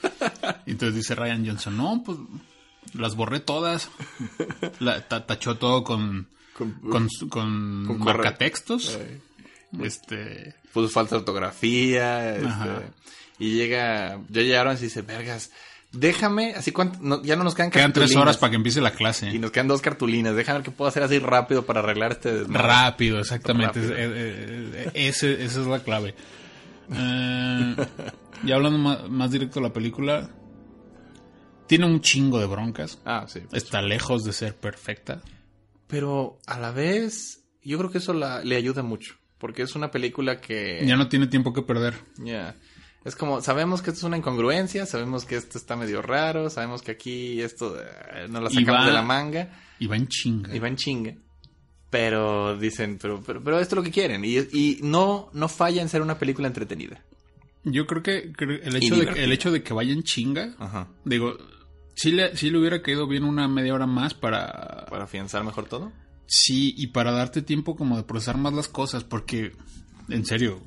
Entonces 0.67 0.95
dice 0.95 1.15
Ryan 1.15 1.47
Johnson, 1.47 1.77
no, 1.77 2.03
pues 2.05 2.19
las 2.95 3.15
borré 3.17 3.41
todas. 3.41 3.91
La, 4.79 5.07
ta- 5.09 5.27
tachó 5.27 5.57
todo 5.57 5.85
con, 5.85 6.29
Con- 6.57 6.73
con, 6.91 7.11
su- 7.11 7.29
con, 7.29 7.85
con 7.87 7.99
marcatextos. 8.01 8.99
Eh, 9.01 9.21
Este, 9.83 10.55
puso 10.73 10.89
falta 10.89 11.15
de 11.15 11.21
ortografía. 11.21 12.35
este, 12.37 12.91
y 13.39 13.55
llega, 13.55 14.19
ya 14.29 14.43
llegaron 14.43 14.77
y 14.77 14.81
dice, 14.81 15.03
vergas, 15.03 15.51
déjame, 15.93 16.55
así 16.55 16.73
cuánto, 16.73 16.99
no- 17.01 17.23
ya 17.23 17.37
no 17.37 17.45
nos 17.45 17.55
quedan 17.55 17.71
quedan 17.71 17.93
tres 17.93 18.03
cartulinas". 18.07 18.23
horas 18.23 18.37
para 18.37 18.51
que 18.51 18.57
empiece 18.57 18.81
la 18.81 18.91
clase. 18.91 19.31
Y 19.31 19.39
nos 19.39 19.51
quedan 19.53 19.69
dos 19.69 19.81
cartulinas. 19.81 20.35
Déjame 20.35 20.59
ver 20.59 20.65
qué 20.65 20.71
puedo 20.73 20.89
hacer 20.89 21.03
así 21.05 21.19
rápido 21.21 21.65
para 21.65 21.81
arreglar 21.81 22.13
este 22.13 22.33
desmadre. 22.33 22.67
Rápido, 22.67 23.19
exactamente. 23.21 23.81
Rápido. 23.81 23.97
Es- 23.97 24.91
ese- 24.95 25.45
esa 25.45 25.61
es 25.61 25.67
la 25.67 25.79
clave. 25.85 26.15
Eh, 26.93 27.77
ya 28.45 28.57
hablando 28.57 28.79
más, 28.79 29.09
más 29.09 29.31
directo 29.31 29.61
de 29.61 29.69
la 29.69 29.73
película, 29.73 30.29
tiene 31.71 31.87
un 31.87 32.01
chingo 32.03 32.39
de 32.39 32.47
broncas. 32.47 32.99
Ah, 33.07 33.25
sí. 33.29 33.41
Está 33.53 33.81
lejos 33.81 34.25
de 34.25 34.33
ser 34.33 34.55
perfecta. 34.57 35.23
Pero 35.87 36.39
a 36.47 36.59
la 36.59 36.73
vez, 36.73 37.45
yo 37.65 37.79
creo 37.79 37.91
que 37.91 37.99
eso 37.99 38.13
la- 38.13 38.43
le 38.45 38.57
ayuda 38.57 38.83
mucho. 38.83 39.15
Porque 39.39 39.63
es 39.63 39.75
una 39.75 39.91
película 39.91 40.41
que... 40.41 40.83
Ya 40.85 40.97
no 40.97 41.09
tiene 41.09 41.27
tiempo 41.29 41.53
que 41.53 41.63
perder. 41.63 41.95
Ya. 42.19 42.57
Es 43.05 43.17
como, 43.17 43.41
sabemos 43.41 43.81
que 43.81 43.91
esto 43.91 44.01
es 44.01 44.05
una 44.05 44.19
incongruencia, 44.19 44.85
sabemos 44.85 45.25
que 45.25 45.37
esto 45.37 45.57
está 45.57 45.77
medio 45.77 46.03
raro, 46.03 46.51
sabemos 46.51 46.83
que 46.83 46.91
aquí 46.91 47.41
esto 47.41 47.81
eh, 47.81 48.27
no 48.29 48.41
la 48.43 48.51
sacamos 48.51 48.83
va- 48.83 48.87
de 48.87 48.93
la 48.93 49.03
manga 49.03 49.59
Y 49.79 49.87
va 49.87 49.97
en 49.97 50.09
chinga. 50.09 50.55
y 50.55 50.59
va 50.59 50.69
en 50.69 50.77
chinga. 50.77 51.15
Pero 51.89 52.57
dicen, 52.59 52.99
pero, 53.01 53.23
pero, 53.27 53.43
pero 53.43 53.59
esto 53.59 53.75
es 53.75 53.77
lo 53.79 53.83
que 53.83 53.91
quieren. 53.91 54.25
Y, 54.25 54.37
y 54.53 54.81
no, 54.83 55.31
no 55.33 55.49
falla 55.49 55.83
en 55.83 55.89
ser 55.89 56.03
una 56.03 56.19
película 56.19 56.47
entretenida. 56.47 57.03
Yo 57.65 57.87
creo 57.87 58.03
que 58.03 58.33
creo- 58.33 58.61
el 58.63 58.77
hecho, 58.77 58.97
de, 58.97 59.25
el 59.25 59.33
hecho 59.33 59.51
de 59.51 59.63
que 59.63 59.73
vaya 59.75 59.93
en 59.93 60.03
chinga, 60.03 60.55
Ajá. 60.59 60.89
digo, 61.05 61.37
sí 62.01 62.13
le, 62.13 62.37
sí 62.37 62.51
le 62.51 62.59
hubiera 62.59 62.81
caído 62.83 63.07
bien 63.07 63.25
una 63.25 63.47
media 63.49 63.75
hora 63.75 63.87
más 63.87 64.15
para... 64.15 64.87
Para 64.89 65.05
afianzar 65.05 65.45
mejor 65.45 65.67
todo. 65.67 65.93
Sí, 66.27 66.75
y 66.79 66.89
para 66.89 67.11
darte 67.13 67.43
tiempo 67.43 67.77
como 67.77 67.97
de 67.97 68.05
procesar 68.05 68.37
más 68.39 68.53
las 68.53 68.69
cosas, 68.69 69.05
porque, 69.05 69.53
en 70.09 70.25
serio, 70.25 70.61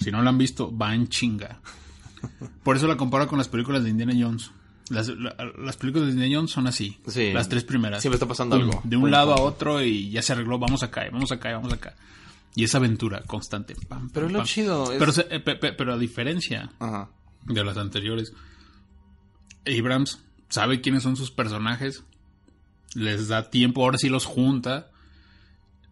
si 0.00 0.10
no 0.10 0.22
la 0.22 0.30
han 0.30 0.38
visto, 0.38 0.74
va 0.76 0.94
en 0.94 1.08
chinga. 1.08 1.60
Por 2.62 2.76
eso 2.76 2.86
la 2.86 2.96
comparo 2.96 3.26
con 3.26 3.38
las 3.38 3.48
películas 3.48 3.82
de 3.84 3.90
Indiana 3.90 4.12
Jones. 4.18 4.50
Las, 4.88 5.08
la- 5.08 5.34
las 5.58 5.76
películas 5.76 6.06
de 6.06 6.12
Indiana 6.14 6.36
Jones 6.36 6.50
son 6.52 6.66
así. 6.68 6.98
Sí. 7.08 7.32
Las 7.32 7.48
tres 7.48 7.64
primeras. 7.64 8.00
Siempre 8.00 8.14
está 8.16 8.26
pasando 8.28 8.54
algo. 8.56 8.80
De 8.84 8.96
un 8.96 9.10
lado 9.10 9.34
a 9.34 9.40
otro 9.40 9.82
y 9.82 10.10
ya 10.10 10.22
se 10.22 10.32
arregló, 10.32 10.58
vamos 10.58 10.82
acá, 10.84 11.04
vamos 11.12 11.32
acá, 11.32 11.52
vamos 11.52 11.72
acá. 11.72 11.94
Y 12.54 12.62
esa 12.64 12.78
aventura 12.78 13.22
constante. 13.26 13.74
pam, 13.88 14.08
Pero 14.10 14.26
pam, 14.26 14.28
es 14.28 14.32
lo 14.32 14.38
pam. 14.38 14.46
chido. 14.46 14.92
es- 14.92 14.98
Pero, 14.98 15.12
se- 15.12 15.26
eh, 15.30 15.40
pe- 15.40 15.56
pe- 15.56 15.72
pero 15.72 15.92
a 15.94 15.98
diferencia 15.98 16.70
Ajá. 16.78 17.10
de 17.44 17.64
las 17.64 17.76
anteriores, 17.76 18.32
Abrams 19.66 20.20
sabe 20.48 20.80
quiénes 20.80 21.02
son 21.02 21.16
sus 21.16 21.30
personajes, 21.30 22.04
les 22.94 23.28
da 23.28 23.50
tiempo, 23.50 23.82
ahora 23.82 23.98
sí 23.98 24.08
los 24.08 24.24
junta 24.24 24.90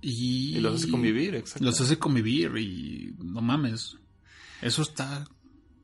y, 0.01 0.57
Y 0.57 0.61
los 0.61 0.83
hace 0.83 0.91
convivir, 0.91 1.35
exacto. 1.35 1.65
Los 1.65 1.81
hace 1.81 1.99
convivir 1.99 2.57
y 2.59 3.15
no 3.19 3.41
mames. 3.41 3.97
Eso 4.61 4.83
está. 4.83 5.27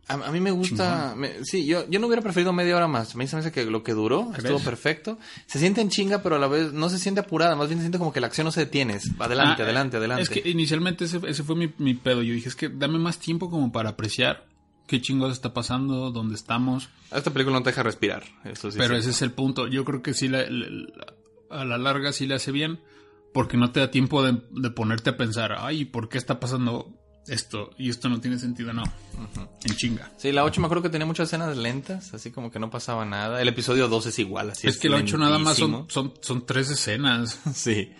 A, 0.08 0.14
a 0.14 0.32
mí 0.32 0.40
me 0.40 0.50
gusta, 0.50 1.14
me- 1.16 1.44
sí, 1.44 1.64
yo, 1.66 1.88
yo 1.88 2.00
no 2.00 2.06
hubiera 2.08 2.20
preferido 2.22 2.52
media 2.52 2.76
hora 2.76 2.88
más. 2.88 3.14
Me 3.14 3.24
hace 3.24 3.52
que 3.52 3.64
lo 3.64 3.82
que 3.82 3.92
duró 3.92 4.32
estuvo 4.36 4.58
perfecto. 4.58 5.18
Se 5.46 5.58
siente 5.58 5.80
en 5.80 5.88
chinga, 5.88 6.22
pero 6.22 6.36
a 6.36 6.38
la 6.38 6.48
vez 6.48 6.72
no 6.72 6.88
se 6.88 6.98
siente 6.98 7.20
apurada. 7.20 7.54
Más 7.56 7.68
bien 7.68 7.78
se 7.78 7.84
siente 7.84 7.98
como 7.98 8.12
que 8.12 8.20
la 8.20 8.26
acción 8.26 8.44
no 8.44 8.50
se 8.52 8.60
detiene. 8.60 8.94
Es 8.94 9.10
Adelante, 9.18 9.62
Ah, 9.62 9.64
adelante, 9.64 9.96
adelante. 9.98 10.22
Es 10.24 10.28
que 10.28 10.48
inicialmente 10.50 11.04
ese, 11.04 11.20
ese 11.28 11.44
fue 11.44 11.54
mi, 11.56 11.72
mi 11.78 11.94
pedo. 11.94 12.22
Yo 12.22 12.34
dije, 12.34 12.48
es 12.48 12.56
que 12.56 12.68
dame 12.68 12.98
más 12.98 13.18
tiempo 13.20 13.50
como 13.50 13.70
para 13.72 13.90
apreciar 13.90 14.46
qué 14.90 15.00
chingados 15.00 15.32
está 15.32 15.54
pasando, 15.54 16.10
dónde 16.10 16.34
estamos. 16.34 16.88
Esta 17.12 17.30
película 17.32 17.56
no 17.58 17.62
te 17.62 17.70
deja 17.70 17.82
respirar. 17.84 18.24
Eso 18.44 18.70
sí. 18.70 18.76
Pero 18.78 18.94
sí. 18.94 19.00
ese 19.00 19.10
es 19.10 19.22
el 19.22 19.30
punto. 19.32 19.68
Yo 19.68 19.84
creo 19.84 20.02
que 20.02 20.12
sí, 20.12 20.28
la- 20.28 20.44
la- 20.50 21.14
a 21.50 21.64
la 21.64 21.78
larga 21.78 22.12
sí 22.12 22.26
le 22.26 22.34
hace 22.34 22.52
bien. 22.52 22.80
Porque 23.32 23.56
no 23.56 23.70
te 23.70 23.78
da 23.78 23.92
tiempo 23.92 24.24
de, 24.24 24.42
de 24.50 24.70
ponerte 24.72 25.10
a 25.10 25.16
pensar, 25.16 25.54
ay, 25.56 25.84
¿por 25.84 26.08
qué 26.08 26.18
está 26.18 26.40
pasando 26.40 26.92
esto? 27.28 27.70
Y 27.78 27.88
esto 27.88 28.08
no 28.08 28.20
tiene 28.20 28.40
sentido, 28.40 28.72
no. 28.72 28.82
En 29.64 29.76
chinga. 29.76 30.10
Sí, 30.16 30.32
la 30.32 30.42
8 30.44 30.60
me 30.60 30.66
acuerdo 30.66 30.82
que 30.82 30.88
tenía 30.88 31.06
muchas 31.06 31.28
escenas 31.28 31.56
lentas, 31.56 32.12
así 32.12 32.32
como 32.32 32.50
que 32.50 32.58
no 32.58 32.70
pasaba 32.70 33.04
nada. 33.04 33.40
El 33.40 33.46
episodio 33.46 33.86
2 33.86 34.06
es 34.06 34.18
igual, 34.18 34.50
así 34.50 34.66
es 34.66 34.78
que 34.78 34.88
la 34.88 34.96
8 34.96 35.16
nada 35.16 35.38
más 35.38 35.56
son, 35.58 35.86
son 36.20 36.44
tres 36.44 36.70
escenas. 36.70 37.38
Sí. 37.54 37.92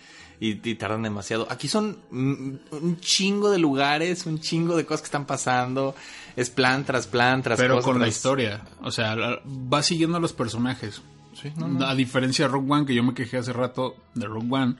Y, 0.43 0.59
y 0.67 0.75
tardan 0.75 1.03
demasiado. 1.03 1.45
Aquí 1.51 1.67
son 1.67 1.99
mm, 2.09 2.53
un 2.71 2.99
chingo 2.99 3.51
de 3.51 3.59
lugares, 3.59 4.25
un 4.25 4.39
chingo 4.39 4.75
de 4.75 4.87
cosas 4.87 5.01
que 5.01 5.05
están 5.05 5.27
pasando. 5.27 5.93
Es 6.35 6.49
plan 6.49 6.83
tras 6.83 7.05
plan 7.05 7.43
tras 7.43 7.59
pero 7.59 7.75
cosa 7.75 7.85
con 7.85 8.01
la 8.01 8.07
historia. 8.07 8.63
O 8.81 8.89
sea, 8.89 9.15
va 9.15 9.83
siguiendo 9.83 10.17
a 10.17 10.19
los 10.19 10.33
personajes. 10.33 11.03
Sí, 11.39 11.51
no, 11.57 11.67
no. 11.67 11.85
A 11.85 11.93
diferencia 11.93 12.45
de 12.45 12.51
Rogue 12.51 12.71
One, 12.73 12.85
que 12.87 12.95
yo 12.95 13.03
me 13.03 13.13
quejé 13.13 13.37
hace 13.37 13.53
rato 13.53 13.95
de 14.15 14.25
Rogue 14.25 14.47
One, 14.49 14.75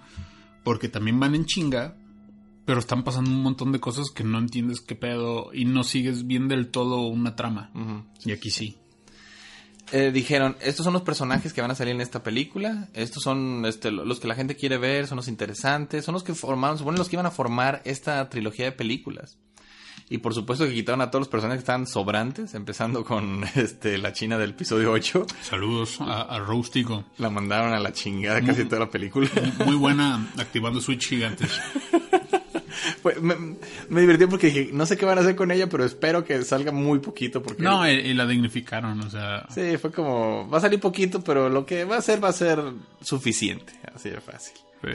porque 0.64 0.90
también 0.90 1.20
van 1.20 1.36
en 1.36 1.46
chinga, 1.46 1.96
pero 2.66 2.80
están 2.80 3.04
pasando 3.04 3.30
un 3.30 3.44
montón 3.44 3.72
de 3.72 3.80
cosas 3.80 4.10
que 4.10 4.24
no 4.24 4.40
entiendes 4.40 4.82
qué 4.82 4.96
pedo 4.96 5.52
y 5.54 5.66
no 5.66 5.84
sigues 5.84 6.26
bien 6.26 6.48
del 6.48 6.72
todo 6.72 7.02
una 7.02 7.36
trama. 7.36 7.70
Y 8.26 8.32
aquí 8.32 8.50
sí. 8.50 8.81
Eh, 9.94 10.12
dijeron, 10.14 10.56
estos 10.62 10.86
son 10.86 10.94
los 10.94 11.02
personajes 11.02 11.52
que 11.52 11.62
van 11.62 11.72
a 11.72 11.76
salir 11.76 11.94
en 11.94 12.00
esta 12.02 12.24
película, 12.24 12.88
estos 12.94 13.24
son 13.24 13.66
este, 13.66 13.92
lo- 13.92 14.06
los 14.06 14.20
que 14.22 14.28
la 14.28 14.36
gente 14.36 14.56
quiere 14.56 14.78
ver, 14.78 15.06
son 15.08 15.18
los 15.18 15.28
interesantes, 15.28 16.06
son 16.06 16.14
los 16.14 16.24
que 16.24 16.34
formaron, 16.34 16.78
suponen 16.78 16.98
los 16.98 17.10
que 17.10 17.18
iban 17.18 17.26
a 17.26 17.32
formar 17.32 17.82
esta 17.84 18.30
trilogía 18.30 18.66
de 18.66 18.72
películas. 18.72 19.38
Y 20.10 20.18
por 20.20 20.34
supuesto 20.34 20.66
que 20.66 20.74
quitaron 20.74 21.00
a 21.02 21.10
todos 21.10 21.22
los 21.22 21.28
personajes 21.30 21.60
que 21.60 21.64
estaban 21.64 21.88
sobrantes, 21.88 22.54
empezando 22.54 23.04
con 23.06 23.44
este 23.56 23.98
la 23.98 24.12
china 24.14 24.38
del 24.38 24.52
episodio 24.52 24.92
8. 24.92 25.26
Saludos 25.42 26.00
a, 26.02 26.22
a 26.24 26.40
Roastico. 26.40 27.06
La 27.18 27.30
mandaron 27.30 27.74
a 27.74 27.80
la 27.80 27.92
chingada 27.94 28.42
casi 28.42 28.66
toda 28.66 28.80
la 28.80 28.90
película. 28.90 29.30
Muy 29.66 29.76
buena 29.76 30.30
activando 30.38 30.82
Switch 30.82 31.08
gigantes. 31.08 31.50
Me, 33.22 33.36
me 33.90 34.02
divirtió 34.02 34.30
porque 34.30 34.48
dije, 34.48 34.70
no 34.74 34.86
sé 34.86 34.98
qué 34.98 35.06
van 35.06 35.18
a 35.18 35.22
hacer 35.22 35.36
con 35.36 35.52
ella, 35.52 35.68
pero 35.68 35.84
espero 35.86 36.24
que 36.24 36.44
salga 36.44 36.72
muy 36.72 37.00
poquito 37.00 37.42
porque... 37.42 37.64
No, 37.64 37.88
y, 37.90 37.92
y 37.92 38.14
la 38.14 38.26
dignificaron, 38.26 39.00
o 39.02 39.10
sea. 39.10 39.46
Sí, 39.54 39.78
fue 39.78 39.92
como, 39.92 40.50
va 40.50 40.58
a 40.58 40.62
salir 40.62 40.80
poquito, 40.80 41.24
pero 41.24 41.50
lo 41.50 41.66
que 41.66 41.86
va 41.86 41.96
a 41.96 42.00
hacer 42.00 42.24
va 42.24 42.30
a 42.30 42.34
ser 42.34 42.60
suficiente, 43.02 43.74
así 43.94 44.10
de 44.10 44.22
fácil. 44.22 44.56
sí. 44.84 44.90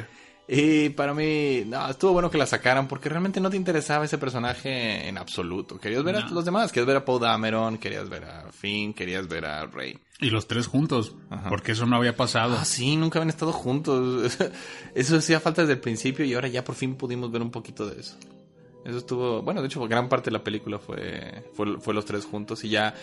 Y 0.49 0.91
para 0.91 1.13
mí, 1.13 1.65
no, 1.67 1.89
estuvo 1.91 2.13
bueno 2.13 2.31
que 2.31 2.39
la 2.39 2.47
sacaran 2.47 2.87
porque 2.87 3.09
realmente 3.09 3.41
no 3.41 3.51
te 3.51 3.57
interesaba 3.57 4.05
ese 4.05 4.17
personaje 4.17 5.09
en 5.09 5.19
absoluto. 5.19 5.79
Querías 5.79 6.05
ver 6.05 6.17
a 6.17 6.29
los 6.29 6.45
demás, 6.45 6.71
querías 6.71 6.87
ver 6.87 6.97
a 6.99 7.05
Paul 7.05 7.21
Dameron, 7.21 7.79
querías 7.79 8.09
ver 8.09 8.25
a 8.25 8.53
Finn, 8.53 8.95
querías 8.95 9.27
ver 9.27 9.45
a 9.45 9.67
Rey. 9.67 9.99
Y 10.21 10.31
los 10.31 10.47
tres 10.47 10.69
juntos, 10.69 11.15
Ajá. 11.31 11.49
porque 11.49 11.73
eso 11.73 11.85
no 11.85 11.97
había 11.97 12.17
pasado. 12.17 12.57
Ah, 12.59 12.65
sí, 12.65 12.97
nunca 12.97 13.19
habían 13.19 13.31
estado 13.31 13.53
juntos. 13.53 14.39
Eso 14.95 15.17
hacía 15.17 15.41
falta 15.41 15.63
desde 15.63 15.75
el 15.75 15.81
principio 15.81 16.25
y 16.25 16.33
ahora 16.33 16.49
ya 16.49 16.65
por 16.65 16.75
fin 16.75 16.95
pudimos 16.95 17.31
ver 17.31 17.43
un 17.43 17.51
poquito 17.51 17.87
de 17.87 18.01
eso. 18.01 18.17
Eso 18.87 18.97
estuvo, 18.99 19.43
bueno, 19.43 19.61
de 19.61 19.67
hecho 19.67 19.87
gran 19.87 20.09
parte 20.09 20.31
de 20.31 20.39
la 20.39 20.45
película 20.45 20.79
fue, 20.79 21.45
fue, 21.53 21.79
fue 21.81 21.93
los 21.93 22.07
tres 22.07 22.25
juntos 22.25 22.65
y 22.65 22.71
ya 22.71 22.95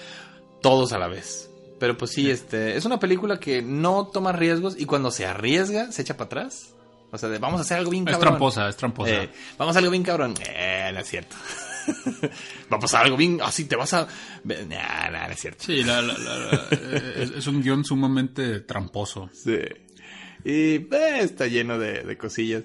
todos 0.62 0.92
a 0.94 0.98
la 0.98 1.08
vez. 1.08 1.52
Pero 1.80 1.98
pues 1.98 2.12
sí, 2.12 2.32
este, 2.32 2.78
es 2.78 2.86
una 2.86 3.00
película 3.00 3.40
que 3.40 3.62
no 3.62 4.08
toma 4.08 4.32
riesgos 4.32 4.80
y 4.80 4.86
cuando 4.86 5.12
se 5.12 5.26
arriesga 5.26 5.92
se 5.92 6.02
echa 6.02 6.18
para 6.18 6.26
atrás. 6.28 6.73
O 7.14 7.18
sea, 7.18 7.30
de, 7.30 7.38
vamos 7.38 7.60
a 7.60 7.62
hacer 7.62 7.78
algo 7.78 7.92
bien 7.92 8.08
es 8.08 8.12
cabrón. 8.14 8.32
tramposa, 8.32 8.68
es 8.68 8.76
tramposa. 8.76 9.12
Eh, 9.24 9.30
vamos 9.58 9.76
a 9.76 9.80
algo 9.80 9.92
bien 9.92 10.04
cabrón. 10.04 10.34
Eh, 10.50 10.90
no 10.94 11.00
es 11.00 11.08
cierto. 11.08 11.36
Va 12.74 12.78
a 12.78 12.80
pasar 12.80 13.06
algo 13.06 13.16
bien, 13.18 13.40
así 13.44 13.66
te 13.66 13.76
vas 13.76 13.94
a... 13.94 14.08
Nah, 14.44 15.10
nah, 15.12 15.28
no 15.28 15.34
es 15.34 15.40
cierto. 15.40 15.64
Sí, 15.64 15.84
la- 15.84 16.02
la- 16.02 16.18
la- 16.18 16.38
la- 16.38 16.68
es, 17.18 17.32
es 17.32 17.48
un 17.48 17.62
guion 17.62 17.86
sumamente 17.86 18.62
tramposo. 18.62 19.30
Sí. 19.34 19.60
Y 20.44 20.76
eh, 20.76 21.20
está 21.22 21.48
lleno 21.48 21.78
de, 21.78 22.04
de 22.04 22.18
cosillas. 22.18 22.64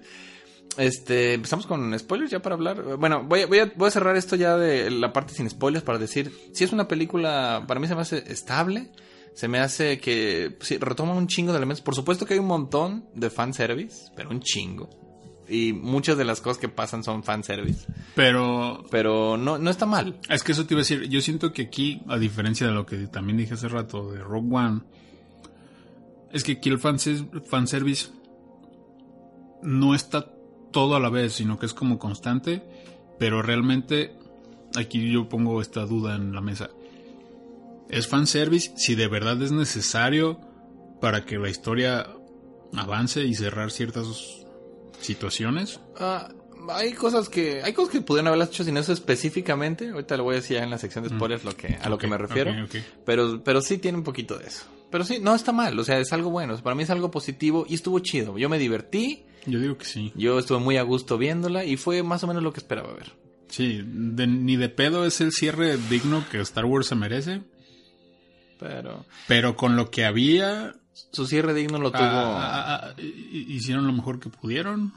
Este, 0.76 1.34
empezamos 1.34 1.66
con 1.66 1.98
spoilers 1.98 2.30
ya 2.30 2.40
para 2.40 2.54
hablar. 2.54 2.96
Bueno, 2.96 3.24
voy, 3.24 3.44
voy, 3.44 3.58
a, 3.58 3.72
voy 3.76 3.88
a 3.88 3.90
cerrar 3.90 4.16
esto 4.16 4.36
ya 4.36 4.56
de 4.56 4.90
la 4.90 5.12
parte 5.12 5.34
sin 5.34 5.50
spoilers 5.50 5.84
para 5.84 5.98
decir, 5.98 6.32
si 6.54 6.64
es 6.64 6.72
una 6.72 6.86
película, 6.88 7.64
para 7.66 7.80
mí 7.80 7.88
se 7.88 7.94
me 7.96 8.02
hace 8.02 8.24
estable, 8.32 8.88
se 9.38 9.46
me 9.46 9.60
hace 9.60 10.00
que 10.00 10.58
sí, 10.62 10.78
retoma 10.78 11.14
un 11.14 11.28
chingo 11.28 11.52
de 11.52 11.58
elementos. 11.58 11.80
Por 11.80 11.94
supuesto 11.94 12.26
que 12.26 12.34
hay 12.34 12.40
un 12.40 12.48
montón 12.48 13.04
de 13.14 13.30
fanservice, 13.30 14.10
pero 14.16 14.30
un 14.30 14.40
chingo. 14.40 14.90
Y 15.48 15.72
muchas 15.72 16.18
de 16.18 16.24
las 16.24 16.40
cosas 16.40 16.58
que 16.58 16.68
pasan 16.68 17.04
son 17.04 17.22
fanservice. 17.22 17.86
Pero 18.16 18.82
Pero 18.90 19.36
no, 19.36 19.56
no 19.56 19.70
está 19.70 19.86
mal. 19.86 20.18
es 20.28 20.42
que 20.42 20.50
eso 20.50 20.66
te 20.66 20.74
iba 20.74 20.80
a 20.80 20.82
decir. 20.82 21.08
Yo 21.08 21.20
siento 21.20 21.52
que 21.52 21.62
aquí, 21.62 22.02
a 22.08 22.18
diferencia 22.18 22.66
de 22.66 22.72
lo 22.72 22.84
que 22.84 23.06
también 23.06 23.38
dije 23.38 23.54
hace 23.54 23.68
rato 23.68 24.10
de 24.10 24.18
Rogue 24.18 24.56
One, 24.56 24.80
es 26.32 26.42
que 26.42 26.54
aquí 26.54 26.68
el 26.68 26.80
fanservice 26.80 28.10
no 29.62 29.94
está 29.94 30.32
todo 30.72 30.96
a 30.96 31.00
la 31.00 31.10
vez, 31.10 31.34
sino 31.34 31.60
que 31.60 31.66
es 31.66 31.74
como 31.74 32.00
constante. 32.00 32.64
Pero 33.20 33.40
realmente, 33.40 34.16
aquí 34.74 35.12
yo 35.12 35.28
pongo 35.28 35.62
esta 35.62 35.86
duda 35.86 36.16
en 36.16 36.34
la 36.34 36.40
mesa. 36.40 36.70
¿Es 37.88 38.06
fanservice 38.08 38.72
si 38.76 38.94
de 38.94 39.08
verdad 39.08 39.40
es 39.42 39.50
necesario 39.52 40.40
para 41.00 41.24
que 41.24 41.38
la 41.38 41.48
historia 41.48 42.06
avance 42.76 43.24
y 43.24 43.34
cerrar 43.34 43.70
ciertas 43.70 44.06
situaciones? 45.00 45.80
Ah, 45.98 46.28
hay 46.70 46.92
cosas 46.92 47.28
que 47.28 47.62
hay 47.62 47.72
cosas 47.72 47.92
que 47.92 48.00
pudieron 48.02 48.26
haberlas 48.28 48.48
hecho 48.50 48.64
sin 48.64 48.76
eso 48.76 48.92
específicamente. 48.92 49.88
Ahorita 49.90 50.16
lo 50.16 50.24
voy 50.24 50.34
a 50.34 50.36
decir 50.36 50.56
ya 50.58 50.64
en 50.64 50.70
la 50.70 50.78
sección 50.78 51.04
de 51.04 51.10
spoilers 51.10 51.44
lo 51.44 51.56
que, 51.56 51.78
a 51.80 51.88
lo 51.88 51.98
que 51.98 52.06
me 52.06 52.18
refiero. 52.18 52.52
Pero, 53.04 53.42
pero 53.42 53.60
sí 53.62 53.78
tiene 53.78 53.98
un 53.98 54.04
poquito 54.04 54.36
de 54.38 54.46
eso. 54.46 54.64
Pero 54.90 55.04
sí, 55.04 55.18
no 55.20 55.34
está 55.34 55.52
mal. 55.52 55.78
O 55.78 55.84
sea, 55.84 55.98
es 55.98 56.12
algo 56.12 56.30
bueno. 56.30 56.56
Para 56.62 56.74
mí 56.74 56.82
es 56.82 56.90
algo 56.90 57.10
positivo 57.10 57.66
y 57.68 57.74
estuvo 57.74 57.98
chido. 58.00 58.38
Yo 58.38 58.48
me 58.48 58.58
divertí. 58.58 59.24
Yo 59.46 59.60
digo 59.60 59.78
que 59.78 59.84
sí. 59.84 60.12
Yo 60.14 60.38
estuve 60.38 60.58
muy 60.58 60.76
a 60.76 60.82
gusto 60.82 61.16
viéndola 61.18 61.64
y 61.64 61.76
fue 61.76 62.02
más 62.02 62.24
o 62.24 62.26
menos 62.26 62.42
lo 62.42 62.52
que 62.52 62.58
esperaba 62.60 62.92
ver. 62.94 63.12
Sí, 63.48 63.80
de- 63.84 64.26
ni 64.26 64.56
de 64.56 64.68
pedo 64.68 65.06
es 65.06 65.20
el 65.22 65.32
cierre 65.32 65.78
digno 65.88 66.24
que 66.30 66.40
Star 66.40 66.66
Wars 66.66 66.86
se 66.88 66.94
merece, 66.96 67.42
Pero 68.58 69.04
pero 69.26 69.56
con 69.56 69.76
lo 69.76 69.90
que 69.90 70.04
había, 70.04 70.74
su 71.12 71.26
cierre 71.26 71.54
digno 71.54 71.78
lo 71.78 71.90
tuvo. 71.92 72.02
ah, 72.04 72.50
ah, 72.74 72.80
ah, 72.88 72.94
hi- 72.98 73.46
hicieron 73.48 73.86
lo 73.86 73.92
mejor 73.92 74.18
que 74.20 74.28
pudieron. 74.30 74.92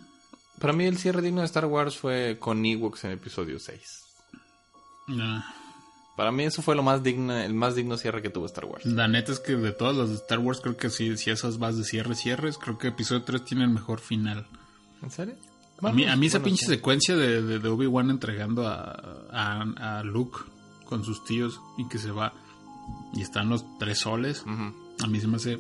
Para 0.60 0.74
mí 0.74 0.86
el 0.86 0.98
cierre 0.98 1.22
digno 1.22 1.42
de 1.42 1.46
Star 1.46 1.66
Wars 1.66 1.98
fue 1.98 2.38
con 2.40 2.66
Ewoks 2.66 3.04
en 3.06 3.12
episodio 3.12 3.60
6. 3.60 3.82
Ah, 5.20 5.44
Para 6.16 6.32
mí 6.32 6.44
eso 6.44 6.62
fue 6.62 6.76
lo 6.76 6.84
más 6.84 7.04
digno, 7.04 7.36
el 7.36 7.54
más 7.54 7.76
digno 7.76 7.98
cierre 7.98 8.22
que 8.22 8.30
tuvo 8.30 8.46
Star 8.46 8.66
Wars. 8.66 8.86
la 8.86 9.08
neta 9.08 9.32
es 9.32 9.40
que 9.40 9.56
de 9.56 9.72
todas 9.72 9.96
las 9.96 10.10
de 10.10 10.16
Star 10.16 10.40
Wars, 10.40 10.60
creo 10.62 10.78
que 10.78 10.90
sí, 10.90 11.18
si 11.18 11.30
esas 11.32 11.58
vas 11.58 11.78
de 11.78 11.84
cierre, 11.84 12.16
cierres, 12.16 12.58
creo 12.58 12.78
que 12.78 12.90
episodio 12.90 13.24
3 13.24 13.44
tiene 13.46 13.64
el 13.64 13.70
mejor 13.72 14.00
final. 14.00 14.46
¿En 15.02 15.10
serio? 15.12 15.36
A 15.82 15.92
mí, 15.92 16.06
a 16.06 16.16
mí 16.16 16.28
esa 16.28 16.38
Bueno, 16.38 16.46
pinche 16.46 16.66
sí. 16.66 16.72
secuencia 16.74 17.16
de, 17.16 17.42
de- 17.42 17.58
de 17.60 17.70
Obi-Wan 17.70 18.12
entregando 18.12 18.68
a, 18.68 19.26
a, 19.32 20.00
a 20.00 20.04
Luke 20.04 20.38
con 20.86 21.04
sus 21.04 21.24
tíos 21.26 21.60
y 21.78 21.88
que 21.88 21.98
se 21.98 22.12
va 22.12 22.34
y 23.14 23.22
están 23.22 23.50
los 23.50 23.66
tres 23.80 24.00
soles, 24.00 24.44
a 24.48 25.08
mí 25.08 25.20
se 25.20 25.28
me 25.28 25.38
hace 25.38 25.60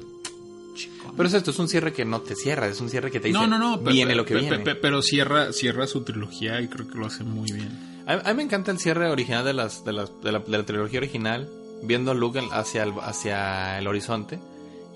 chingón. 0.76 1.16
Pero 1.18 1.28
es 1.28 1.34
esto, 1.34 1.52
es 1.52 1.60
un 1.60 1.68
cierre 1.68 1.94
que 1.94 2.06
no 2.06 2.22
te 2.22 2.36
cierra, 2.36 2.68
es 2.68 2.80
un 2.82 2.90
cierre 2.90 3.12
que 3.12 3.20
te 3.20 3.28
dice, 3.30 3.40
No, 3.40 3.48
no, 3.48 3.58
no. 3.58 3.78
viene 3.78 4.16
lo 4.16 4.26
que 4.26 4.36
viene. 4.36 4.60
pe- 4.60 4.76
pero 4.76 5.02
cierra, 5.02 5.52
cierra 5.54 5.88
su 5.88 6.04
trilogía 6.04 6.62
y 6.62 6.68
creo 6.68 6.88
que 6.88 6.98
lo 6.98 7.06
hace 7.08 7.24
muy 7.24 7.52
bien. 7.52 8.04
A, 8.08 8.14
a 8.14 8.34
mí 8.34 8.38
me 8.38 8.44
encanta 8.44 8.72
el 8.72 8.80
cierre 8.80 9.10
original 9.10 9.44
de, 9.46 9.54
las, 9.54 9.84
de, 9.86 9.94
las, 9.94 10.12
de, 10.24 10.32
la, 10.32 10.40
de 10.40 10.58
la 10.58 10.66
trilogía 10.66 11.00
original, 11.00 11.50
viendo 11.84 12.12
a 12.12 12.14
Luke 12.14 12.40
hacia 12.52 12.84
el, 12.84 12.94
hacia 13.02 13.78
el 13.80 13.88
horizonte 13.88 14.40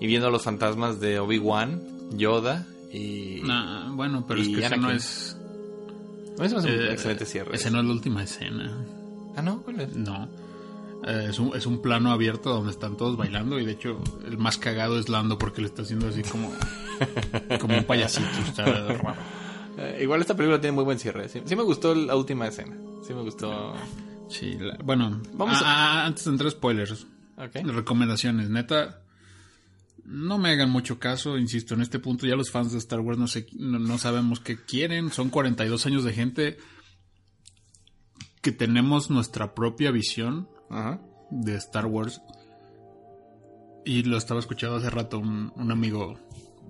y 0.00 0.06
viendo 0.06 0.28
a 0.28 0.30
los 0.30 0.42
fantasmas 0.42 1.00
de 1.00 1.18
Obi-Wan, 1.20 1.82
Yoda 2.12 2.66
y... 2.92 3.40
Nah, 3.44 3.90
bueno, 3.94 4.24
pero 4.26 4.40
es 4.40 4.48
que 4.48 4.54
ese 4.56 4.66
Anakin. 4.66 4.82
no 4.82 4.90
es. 4.92 5.36
Me 6.38 6.46
hace 6.46 6.56
un 6.56 6.66
eh, 6.66 6.92
excelente 6.92 7.24
cierre. 7.26 7.54
Ese 7.56 7.70
no 7.70 7.80
es 7.80 7.86
la 7.86 7.92
última 7.92 8.22
escena. 8.22 8.76
Ah, 9.36 9.42
¿no? 9.42 9.62
¿Cuál 9.62 9.80
es? 9.80 9.94
No. 9.96 10.28
Eh, 11.04 11.26
es, 11.30 11.38
un, 11.38 11.54
es 11.56 11.66
un 11.66 11.80
plano 11.82 12.10
abierto 12.10 12.50
donde 12.50 12.70
están 12.72 12.96
todos 12.96 13.16
bailando 13.16 13.58
y 13.60 13.64
de 13.66 13.72
hecho 13.72 14.02
el 14.26 14.38
más 14.38 14.56
cagado 14.58 14.98
es 14.98 15.08
Lando 15.08 15.38
porque 15.38 15.60
le 15.60 15.68
está 15.68 15.82
haciendo 15.82 16.08
así 16.08 16.22
como, 16.22 16.52
como 17.60 17.76
un 17.78 17.84
payasito. 17.84 18.28
Está 18.46 18.64
raro. 18.64 19.14
Eh, 19.78 19.98
igual 20.02 20.20
esta 20.20 20.34
película 20.36 20.60
tiene 20.60 20.74
muy 20.74 20.84
buen 20.84 20.98
cierre. 20.98 21.28
Sí, 21.28 21.42
sí 21.44 21.54
me 21.54 21.62
gustó 21.62 21.94
la 21.94 22.16
última 22.16 22.46
escena. 22.48 22.76
Sí 23.06 23.12
me 23.14 23.22
gustó... 23.22 23.74
Sí, 24.28 24.56
la- 24.58 24.78
bueno, 24.82 25.20
Vamos 25.34 25.58
ah, 25.62 26.02
ah, 26.02 26.06
antes 26.06 26.24
de 26.24 26.30
entrar 26.32 26.48
a 26.48 26.50
spoilers, 26.50 27.06
Ok. 27.36 27.54
recomendaciones, 27.66 28.48
neta, 28.50 29.02
no 30.04 30.38
me 30.38 30.48
hagan 30.50 30.70
mucho 30.70 30.98
caso, 30.98 31.38
insisto, 31.38 31.74
en 31.74 31.82
este 31.82 32.00
punto 32.00 32.26
ya 32.26 32.34
los 32.34 32.50
fans 32.50 32.72
de 32.72 32.78
Star 32.78 32.98
Wars 33.00 33.18
no, 33.18 33.28
sé, 33.28 33.46
no, 33.56 33.78
no 33.78 33.98
sabemos 33.98 34.40
qué 34.40 34.56
quieren, 34.56 35.12
son 35.12 35.30
42 35.30 35.86
años 35.86 36.02
de 36.02 36.12
gente 36.12 36.56
que 38.40 38.50
tenemos 38.50 39.10
nuestra 39.10 39.54
propia 39.54 39.90
visión 39.92 40.48
Ajá. 40.70 41.00
de 41.30 41.54
Star 41.56 41.86
Wars 41.86 42.20
y 43.84 44.02
lo 44.02 44.16
estaba 44.16 44.40
escuchando 44.40 44.76
hace 44.76 44.90
rato 44.90 45.18
un, 45.18 45.52
un 45.54 45.70
amigo 45.70 46.18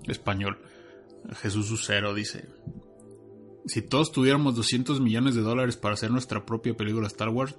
español, 0.07 0.59
Jesús 1.41 1.71
Ucero, 1.71 2.15
dice, 2.15 2.47
si 3.67 3.83
todos 3.83 4.13
tuviéramos 4.13 4.55
200 4.55 5.01
millones 5.01 5.35
de 5.35 5.41
dólares 5.41 5.77
para 5.77 5.95
hacer 5.95 6.11
nuestra 6.11 6.45
propia 6.45 6.77
película 6.77 7.07
Star 7.07 7.31
Wars, 7.31 7.57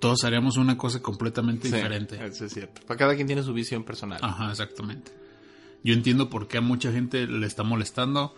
todos 0.00 0.24
haríamos 0.24 0.56
una 0.56 0.76
cosa 0.76 1.00
completamente 1.00 1.68
Sí, 1.68 1.74
diferente. 1.74 2.24
Eso 2.24 2.44
es 2.44 2.52
cierto. 2.52 2.82
Para 2.86 2.98
cada 2.98 3.14
quien 3.14 3.26
tiene 3.26 3.42
su 3.42 3.52
visión 3.52 3.84
personal. 3.84 4.20
Ajá, 4.22 4.50
exactamente. 4.50 5.12
Yo 5.82 5.94
entiendo 5.94 6.28
por 6.28 6.48
qué 6.48 6.58
a 6.58 6.60
mucha 6.60 6.92
gente 6.92 7.26
le 7.26 7.46
está 7.46 7.62
molestando, 7.62 8.34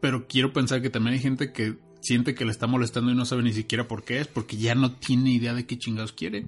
pero 0.00 0.26
quiero 0.26 0.52
pensar 0.52 0.82
que 0.82 0.90
también 0.90 1.14
hay 1.14 1.20
gente 1.20 1.52
que 1.52 1.78
siente 2.06 2.34
que 2.34 2.44
le 2.44 2.50
está 2.52 2.66
molestando 2.66 3.10
y 3.10 3.14
no 3.14 3.24
sabe 3.24 3.42
ni 3.42 3.52
siquiera 3.52 3.88
por 3.88 4.04
qué 4.04 4.20
es, 4.20 4.26
porque 4.28 4.56
ya 4.56 4.74
no 4.74 4.92
tiene 4.92 5.30
idea 5.30 5.54
de 5.54 5.66
qué 5.66 5.76
chingados 5.78 6.12
quiere. 6.12 6.46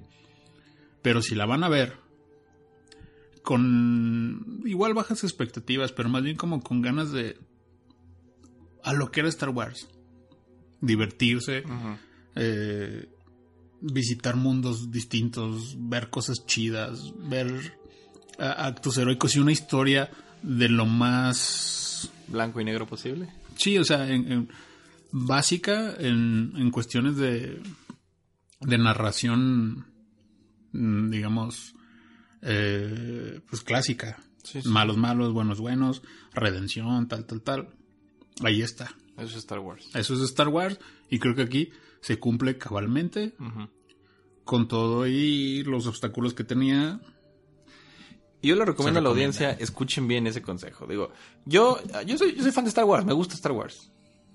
Pero 1.01 1.21
si 1.21 1.35
la 1.35 1.45
van 1.45 1.63
a 1.63 1.69
ver 1.69 1.93
con 3.43 4.61
igual 4.65 4.93
bajas 4.93 5.23
expectativas, 5.23 5.91
pero 5.91 6.09
más 6.09 6.23
bien 6.23 6.35
como 6.37 6.61
con 6.61 6.81
ganas 6.81 7.11
de 7.11 7.37
a 8.83 8.93
lo 8.93 9.11
que 9.11 9.21
era 9.21 9.29
Star 9.29 9.49
Wars, 9.49 9.87
divertirse, 10.81 11.63
eh, 12.35 13.09
visitar 13.81 14.35
mundos 14.35 14.91
distintos, 14.91 15.75
ver 15.79 16.09
cosas 16.09 16.45
chidas, 16.45 17.13
ver 17.29 17.77
actos 18.37 18.97
heroicos 18.97 19.35
y 19.35 19.39
una 19.39 19.51
historia 19.51 20.09
de 20.43 20.69
lo 20.69 20.85
más 20.85 22.09
Blanco 22.27 22.61
y 22.61 22.65
negro 22.65 22.85
posible. 22.87 23.27
sí, 23.55 23.77
o 23.77 23.83
sea, 23.83 24.07
en- 24.09 24.31
en- 24.31 24.49
básica 25.11 25.95
en, 25.99 26.53
en 26.55 26.71
cuestiones 26.71 27.17
de 27.17 27.61
de 28.61 28.77
narración, 28.77 29.85
mm, 30.73 31.09
digamos, 31.09 31.75
eh, 32.41 33.39
pues 33.49 33.61
clásica, 33.61 34.17
Sí, 34.43 34.61
sí. 34.61 34.67
malos 34.69 34.97
malos, 34.97 35.33
buenos 35.33 35.59
buenos, 35.59 36.01
redención, 36.33 37.07
tal 37.07 37.25
tal 37.25 37.41
tal. 37.41 37.69
Ahí 38.43 38.61
está. 38.61 38.95
Eso 39.17 39.27
es 39.27 39.35
Star 39.35 39.59
Wars. 39.59 39.89
Eso 39.93 40.13
es 40.13 40.21
Star 40.21 40.47
Wars 40.49 40.79
y 41.09 41.19
creo 41.19 41.35
que 41.35 41.41
aquí 41.43 41.71
se 42.01 42.19
cumple 42.19 42.57
cabalmente 42.57 43.33
con 44.45 44.67
todo 44.67 45.05
y 45.07 45.63
los 45.63 45.87
obstáculos 45.87 46.33
que 46.33 46.43
tenía. 46.45 47.01
Y 48.41 48.47
yo 48.49 48.55
le 48.55 48.63
recomiendo 48.63 48.99
a 48.99 49.03
la 49.03 49.09
audiencia, 49.09 49.51
escuchen 49.51 50.07
bien 50.07 50.25
ese 50.25 50.41
consejo. 50.41 50.87
Digo, 50.87 51.11
yo, 51.45 51.77
yo 52.05 52.17
soy, 52.17 52.33
yo 52.35 52.43
soy 52.43 52.51
fan 52.53 52.63
de 52.63 52.69
Star 52.69 52.85
Wars, 52.85 53.05
me 53.05 53.11
gusta 53.13 53.35
Star 53.35 53.51
Wars. 53.51 53.91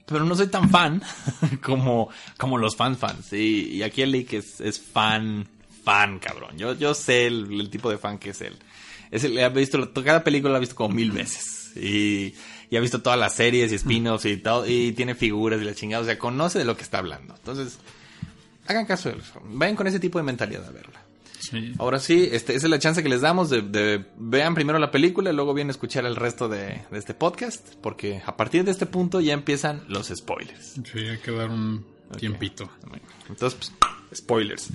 Pero 0.06 0.24
no 0.24 0.36
soy 0.36 0.48
tan 0.48 0.68
fan 0.70 1.02
como, 1.62 2.10
como 2.36 2.58
los 2.58 2.76
fan 2.76 2.96
fans. 2.96 3.32
Y, 3.32 3.76
y 3.76 3.82
aquí 3.82 4.02
el 4.02 4.12
Leak 4.12 4.34
es, 4.34 4.60
es 4.60 4.80
fan, 4.80 5.48
fan, 5.84 6.18
cabrón. 6.18 6.58
Yo, 6.58 6.74
yo 6.74 6.94
sé 6.94 7.26
el, 7.26 7.60
el 7.60 7.70
tipo 7.70 7.90
de 7.90 7.98
fan 7.98 8.18
que 8.18 8.30
es 8.30 8.40
él. 8.42 8.56
Es 9.10 9.24
el, 9.24 9.38
ha 9.42 9.48
visto, 9.48 9.92
cada 10.04 10.24
película 10.24 10.52
la 10.52 10.58
ha 10.58 10.60
visto 10.60 10.74
como 10.74 10.94
mil 10.94 11.10
veces. 11.12 11.72
y, 11.76 12.34
y 12.70 12.76
ha 12.76 12.80
visto 12.80 13.02
todas 13.02 13.18
las 13.18 13.34
series 13.34 13.70
y 13.70 13.76
spin-offs 13.76 14.24
y 14.24 14.36
todo, 14.36 14.66
y 14.66 14.92
tiene 14.92 15.14
figuras 15.14 15.60
y 15.60 15.64
la 15.64 15.74
chingada, 15.74 16.02
o 16.02 16.06
sea, 16.06 16.18
conoce 16.18 16.58
de 16.58 16.64
lo 16.64 16.76
que 16.76 16.82
está 16.82 16.98
hablando. 16.98 17.34
Entonces, 17.36 17.78
hagan 18.66 18.86
caso, 18.86 19.10
de 19.10 19.18
eso. 19.18 19.40
vayan 19.44 19.76
con 19.76 19.86
ese 19.86 20.00
tipo 20.00 20.18
de 20.18 20.24
mentalidad 20.24 20.66
a 20.66 20.70
verla. 20.70 21.00
Sí. 21.50 21.72
Ahora 21.78 21.98
sí, 21.98 22.28
este, 22.32 22.54
esa 22.54 22.66
es 22.66 22.70
la 22.70 22.78
chance 22.78 23.02
que 23.02 23.08
les 23.08 23.20
damos 23.20 23.50
de, 23.50 23.62
de- 23.62 24.04
vean 24.18 24.54
primero 24.54 24.78
la 24.78 24.90
película 24.90 25.30
y 25.30 25.34
luego 25.34 25.54
vienen 25.54 25.70
a 25.70 25.72
escuchar 25.72 26.04
el 26.06 26.16
resto 26.16 26.48
de, 26.48 26.82
de 26.90 26.98
este 26.98 27.14
podcast, 27.14 27.74
porque 27.82 28.22
a 28.24 28.36
partir 28.36 28.64
de 28.64 28.70
este 28.70 28.86
punto 28.86 29.20
ya 29.20 29.32
empiezan 29.34 29.84
los 29.88 30.08
spoilers. 30.08 30.74
Sí, 30.84 30.98
hay 30.98 31.18
que 31.18 31.30
dar 31.32 31.50
un 31.50 31.84
tiempito. 32.18 32.70
Entonces, 33.28 33.72
pues, 34.10 34.18
spoilers. 34.20 34.70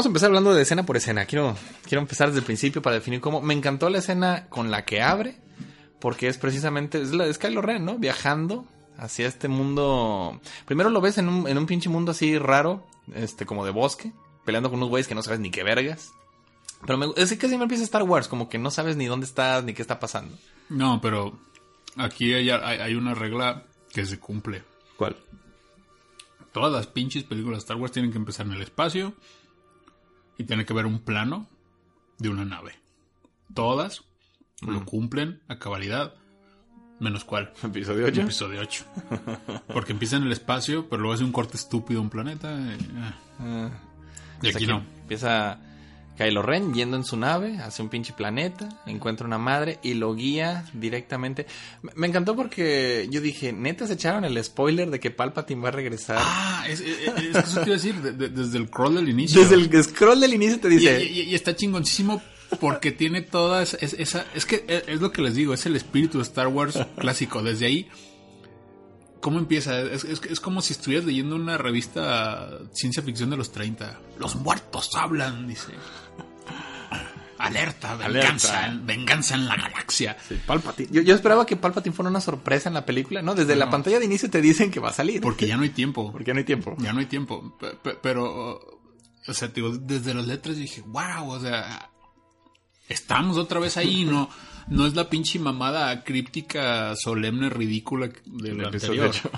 Vamos 0.00 0.06
a 0.06 0.12
empezar 0.12 0.28
hablando 0.28 0.54
de 0.54 0.62
escena 0.62 0.86
por 0.86 0.96
escena. 0.96 1.26
Quiero, 1.26 1.54
quiero 1.86 2.00
empezar 2.00 2.28
desde 2.28 2.38
el 2.38 2.46
principio 2.46 2.80
para 2.80 2.94
definir 2.94 3.20
cómo. 3.20 3.42
Me 3.42 3.52
encantó 3.52 3.90
la 3.90 3.98
escena 3.98 4.46
con 4.48 4.70
la 4.70 4.86
que 4.86 5.02
abre, 5.02 5.36
porque 6.00 6.26
es 6.28 6.38
precisamente. 6.38 7.02
Es 7.02 7.12
la 7.12 7.26
de 7.26 7.34
Kylo 7.34 7.60
Ren, 7.60 7.84
¿no? 7.84 7.98
Viajando 7.98 8.64
hacia 8.96 9.28
este 9.28 9.48
mundo. 9.48 10.40
Primero 10.64 10.88
lo 10.88 11.02
ves 11.02 11.18
en 11.18 11.28
un, 11.28 11.46
en 11.46 11.58
un 11.58 11.66
pinche 11.66 11.90
mundo 11.90 12.12
así 12.12 12.38
raro, 12.38 12.86
este, 13.14 13.44
como 13.44 13.62
de 13.66 13.72
bosque, 13.72 14.10
peleando 14.46 14.70
con 14.70 14.78
unos 14.78 14.88
güeyes 14.88 15.06
que 15.06 15.14
no 15.14 15.22
sabes 15.22 15.38
ni 15.38 15.50
qué 15.50 15.64
vergas. 15.64 16.12
Pero 16.86 16.96
me, 16.96 17.06
es 17.18 17.28
que 17.28 17.36
casi 17.36 17.58
me 17.58 17.64
empieza 17.64 17.84
Star 17.84 18.04
Wars, 18.04 18.26
como 18.26 18.48
que 18.48 18.56
no 18.56 18.70
sabes 18.70 18.96
ni 18.96 19.04
dónde 19.04 19.26
estás 19.26 19.62
ni 19.64 19.74
qué 19.74 19.82
está 19.82 20.00
pasando. 20.00 20.34
No, 20.70 20.98
pero 21.02 21.38
aquí 21.96 22.32
hay, 22.32 22.48
hay- 22.48 22.78
hay 22.80 22.94
una 22.94 23.12
regla 23.12 23.64
que 23.92 24.06
se 24.06 24.18
cumple. 24.18 24.62
¿Cuál? 24.96 25.14
Todas 26.52 26.72
las 26.72 26.86
pinches 26.86 27.22
películas 27.24 27.58
de 27.58 27.64
Star 27.64 27.76
Wars 27.76 27.92
tienen 27.92 28.10
que 28.12 28.16
empezar 28.16 28.46
en 28.46 28.52
el 28.52 28.62
espacio 28.62 29.12
y 30.40 30.44
tiene 30.44 30.64
que 30.64 30.72
ver 30.72 30.86
un 30.86 31.00
plano 31.00 31.46
de 32.18 32.30
una 32.30 32.46
nave. 32.46 32.72
Todas 33.52 34.04
lo 34.62 34.86
cumplen 34.86 35.42
a 35.48 35.58
cabalidad, 35.58 36.14
menos 36.98 37.26
cuál. 37.26 37.52
¿Episodio 37.62 38.06
8? 38.06 38.22
Episodio 38.22 38.60
8. 38.62 38.84
Porque 39.66 39.92
empieza 39.92 40.16
en 40.16 40.22
el 40.22 40.32
espacio, 40.32 40.88
pero 40.88 41.02
luego 41.02 41.14
hace 41.14 41.24
un 41.24 41.32
corte 41.32 41.58
estúpido 41.58 42.00
a 42.00 42.02
un 42.02 42.08
planeta. 42.08 42.54
y, 42.54 42.78
ah. 43.38 43.70
Y 44.40 44.48
aquí 44.48 44.66
no. 44.66 44.82
Empieza 45.02 45.58
Kylo 46.20 46.42
Ren 46.42 46.74
yendo 46.74 46.98
en 46.98 47.04
su 47.04 47.16
nave 47.16 47.56
hacia 47.60 47.82
un 47.82 47.88
pinche 47.88 48.12
planeta, 48.12 48.68
encuentra 48.84 49.26
una 49.26 49.38
madre 49.38 49.78
y 49.82 49.94
lo 49.94 50.14
guía 50.14 50.66
directamente. 50.74 51.46
Me, 51.94 52.06
encantó 52.06 52.36
porque 52.36 53.08
yo 53.10 53.22
dije, 53.22 53.54
neta 53.54 53.86
se 53.86 53.94
echaron 53.94 54.26
el 54.26 54.44
spoiler 54.44 54.90
de 54.90 55.00
que 55.00 55.10
Palpatine 55.10 55.62
va 55.62 55.68
a 55.70 55.72
regresar. 55.72 56.18
Ah, 56.20 56.66
es, 56.68 56.80
es- 56.80 56.98
es 57.08 57.32
que 57.32 57.38
eso 57.38 57.54
te 57.60 57.66
iba 57.66 57.74
a 57.74 57.78
decir, 57.78 57.94
de- 58.02 58.12
de- 58.12 58.28
desde 58.28 58.58
el 58.58 58.68
crawl 58.68 58.96
del 58.96 59.08
inicio. 59.08 59.40
Desde 59.40 59.54
el 59.54 59.82
scroll 59.82 60.20
del 60.20 60.34
inicio 60.34 60.60
te 60.60 60.68
dice, 60.68 61.02
y- 61.04 61.20
y 61.22 61.34
está 61.34 61.56
chingoncísimo 61.56 62.20
porque 62.60 62.92
tiene 62.92 63.22
todas 63.22 63.74
es, 63.80 63.94
esa 63.94 64.26
es 64.34 64.44
que 64.44 64.64
es, 64.68 64.82
es 64.88 65.00
lo 65.00 65.12
que 65.12 65.22
les 65.22 65.34
digo 65.36 65.54
es 65.54 65.64
el 65.66 65.76
espíritu 65.76 66.18
de 66.18 66.24
Star 66.24 66.48
Wars 66.48 66.76
clásico 66.98 67.42
desde 67.44 67.66
ahí 67.66 67.88
cómo 69.20 69.38
empieza 69.38 69.80
es, 69.82 70.02
es- 70.04 70.20
es 70.28 70.40
como 70.40 70.60
si 70.62 70.72
estuvieras 70.72 71.06
leyendo 71.06 71.36
una 71.36 71.58
revista 71.58 72.48
ciencia 72.72 73.02
ficción 73.04 73.30
de 73.30 73.36
los 73.36 73.52
30 73.52 74.00
los 74.18 74.34
muertos 74.34 74.90
hablan 74.96 75.46
dice 75.46 75.72
alerta 77.40 77.94
venganza 77.96 78.64
Alerta. 78.64 78.84
venganza 78.86 79.34
en 79.34 79.46
la 79.46 79.56
galaxia 79.56 80.16
Palpatine. 80.46 80.88
Yo, 80.92 81.02
yo 81.02 81.14
esperaba 81.14 81.46
que 81.46 81.56
Palpatine 81.56 81.94
fuera 81.94 82.10
una 82.10 82.20
sorpresa 82.20 82.68
en 82.68 82.74
la 82.74 82.84
película, 82.86 83.22
¿no? 83.22 83.34
Desde 83.34 83.56
la 83.56 83.70
pantalla 83.70 83.98
de 83.98 84.04
inicio 84.04 84.28
te 84.30 84.40
dicen 84.40 84.70
que 84.70 84.80
va 84.80 84.90
a 84.90 84.92
salir. 84.92 85.20
porque 85.20 85.46
ya 85.46 85.56
no 85.56 85.62
hay 85.62 85.70
tiempo 85.70 86.12
Porque 86.12 86.32
no 86.32 86.38
hay 86.38 86.44
tiempo. 86.44 86.76
ya 86.78 86.92
no 86.92 87.00
hay 87.00 87.06
tiempo 87.06 87.56
Pe- 87.58 87.74
pe- 87.82 87.96
pero 88.02 88.60
o 89.26 89.34
sea 89.34 89.48
digo 89.48 89.76
desde 89.76 90.14
las 90.14 90.26
letras 90.26 90.56
dije 90.56 90.82
wow 90.86 91.28
o 91.30 91.40
sea 91.40 91.90
estamos 92.88 93.36
otra 93.36 93.60
vez 93.60 93.76
ahí 93.76 94.04
no 94.04 94.28
no 94.68 94.86
es 94.86 94.94
la 94.94 95.08
pinche 95.10 95.38
mamada 95.38 96.04
críptica 96.04 96.94
solemne 96.96 97.50
ridícula 97.50 98.10
del 98.26 98.60
episodio 98.64 99.04
anterior 99.04 99.08
ocho. 99.08 99.30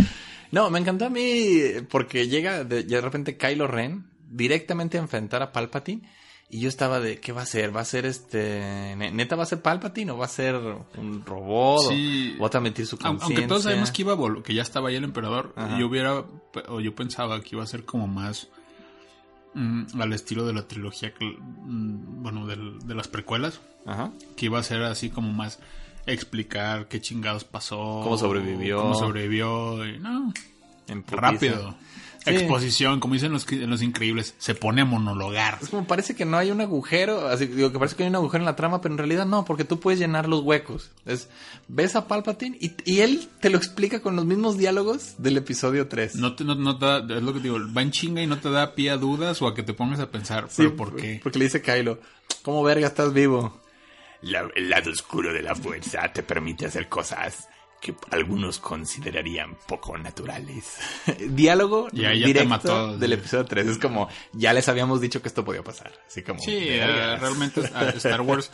No, 0.52 0.68
me 0.68 0.80
encantó 0.80 1.04
a 1.06 1.10
mí 1.10 1.60
porque 1.90 2.26
llega 2.26 2.64
de, 2.64 2.82
de 2.82 3.00
repente 3.00 3.36
Kylo 3.36 3.68
Ren 3.68 4.10
directamente 4.28 4.98
a 4.98 5.00
enfrentar 5.00 5.42
a 5.44 5.52
Palpatine 5.52 6.02
y 6.50 6.60
yo 6.60 6.68
estaba 6.68 6.98
de, 7.00 7.20
¿qué 7.20 7.32
va 7.32 7.42
a 7.42 7.46
ser? 7.46 7.74
¿Va 7.74 7.80
a 7.80 7.84
ser 7.84 8.06
este, 8.06 8.94
ne- 8.96 9.10
neta 9.12 9.36
va 9.36 9.44
a 9.44 9.46
ser 9.46 9.62
Palpatine 9.62 10.10
o 10.12 10.16
va 10.18 10.24
a 10.24 10.28
ser 10.28 10.56
un 10.56 11.24
robot? 11.24 11.88
Sí. 11.90 12.34
¿O 12.38 12.42
va 12.42 12.46
a 12.48 12.50
transmitir 12.50 12.86
su 12.86 12.96
conciencia? 12.98 13.26
aunque 13.26 13.46
todos 13.48 13.62
sabemos 13.64 13.90
que 13.92 14.02
iba 14.02 14.12
a 14.14 14.42
que 14.42 14.54
ya 14.54 14.62
estaba 14.62 14.88
ahí 14.88 14.96
el 14.96 15.04
emperador 15.04 15.52
Ajá. 15.56 15.78
yo 15.78 15.86
hubiera 15.86 16.24
o 16.68 16.80
yo 16.80 16.94
pensaba 16.94 17.40
que 17.40 17.50
iba 17.52 17.62
a 17.62 17.66
ser 17.66 17.84
como 17.84 18.06
más 18.08 18.48
mm, 19.54 20.00
al 20.00 20.12
estilo 20.12 20.44
de 20.46 20.52
la 20.52 20.66
trilogía 20.66 21.12
mm, 21.20 22.22
bueno 22.22 22.46
del- 22.46 22.78
de 22.80 22.94
las 22.94 23.08
precuelas 23.08 23.60
Ajá. 23.86 24.10
que 24.36 24.46
iba 24.46 24.58
a 24.58 24.62
ser 24.62 24.82
así 24.82 25.10
como 25.10 25.32
más 25.32 25.58
explicar 26.06 26.88
qué 26.88 27.00
chingados 27.00 27.44
pasó, 27.44 28.00
Cómo 28.02 28.16
sobrevivió. 28.16 28.78
cómo 28.82 28.94
sobrevivió, 28.94 29.86
y 29.86 29.98
no, 29.98 30.32
En 30.88 31.04
rápido. 31.06 31.76
Sí. 32.24 32.30
Exposición, 32.34 33.00
como 33.00 33.14
dicen 33.14 33.32
los, 33.32 33.50
los 33.50 33.80
increíbles, 33.82 34.34
se 34.38 34.54
pone 34.54 34.82
a 34.82 34.84
monologar. 34.84 35.58
Es 35.62 35.70
como 35.70 35.86
parece 35.86 36.14
que 36.14 36.24
no 36.26 36.36
hay 36.36 36.50
un 36.50 36.60
agujero, 36.60 37.28
así 37.28 37.46
digo 37.46 37.72
que 37.72 37.78
parece 37.78 37.96
que 37.96 38.02
hay 38.02 38.10
un 38.10 38.16
agujero 38.16 38.42
en 38.42 38.46
la 38.46 38.56
trama, 38.56 38.80
pero 38.82 38.92
en 38.94 38.98
realidad 38.98 39.24
no, 39.24 39.44
porque 39.46 39.64
tú 39.64 39.80
puedes 39.80 39.98
llenar 39.98 40.28
los 40.28 40.42
huecos. 40.42 40.90
Es, 41.06 41.28
ves 41.68 41.96
a 41.96 42.06
Palpatine 42.08 42.58
y, 42.60 42.72
y 42.84 43.00
él 43.00 43.26
te 43.40 43.48
lo 43.48 43.56
explica 43.56 44.00
con 44.00 44.16
los 44.16 44.26
mismos 44.26 44.58
diálogos 44.58 45.14
del 45.16 45.38
episodio 45.38 45.88
3. 45.88 46.16
No 46.16 46.36
te, 46.36 46.44
no, 46.44 46.54
no 46.54 46.78
te 46.78 46.84
da, 46.84 46.98
es 46.98 47.22
lo 47.22 47.32
que 47.32 47.40
te 47.40 47.44
digo, 47.44 47.58
va 47.74 47.80
en 47.82 47.90
chinga 47.90 48.20
y 48.22 48.26
no 48.26 48.38
te 48.38 48.50
da 48.50 48.74
pie 48.74 48.90
a 48.90 48.96
dudas 48.98 49.40
o 49.40 49.46
a 49.48 49.54
que 49.54 49.62
te 49.62 49.72
pongas 49.72 50.00
a 50.00 50.10
pensar, 50.10 50.46
Sí, 50.50 50.56
pero 50.64 50.76
¿por 50.76 50.96
qué? 50.96 51.20
Porque 51.22 51.38
le 51.38 51.46
dice 51.46 51.62
Kylo, 51.62 52.00
¿cómo 52.42 52.62
verga 52.62 52.86
estás 52.88 53.14
vivo? 53.14 53.58
La- 54.22 54.50
el 54.54 54.68
lado 54.68 54.90
oscuro 54.90 55.32
de 55.32 55.40
la 55.42 55.54
fuerza 55.54 56.12
te 56.12 56.22
permite 56.22 56.66
hacer 56.66 56.88
cosas 56.90 57.48
que 57.80 57.94
algunos 58.10 58.58
considerarían 58.58 59.56
poco 59.66 59.96
naturales. 59.96 60.76
Diálogo 61.30 61.88
ya 61.92 62.10
directo 62.10 62.48
mató. 62.48 62.96
del 62.98 63.14
episodio 63.14 63.44
3. 63.46 63.66
Es 63.66 63.78
como, 63.78 64.08
ya 64.32 64.52
les 64.52 64.68
habíamos 64.68 65.00
dicho 65.00 65.22
que 65.22 65.28
esto 65.28 65.44
podía 65.44 65.62
pasar. 65.62 65.92
Así 66.06 66.22
como, 66.22 66.40
Sí, 66.40 66.52
eh, 66.58 67.16
realmente 67.18 67.60
eh, 67.62 67.92
Star 67.96 68.20
Wars 68.20 68.50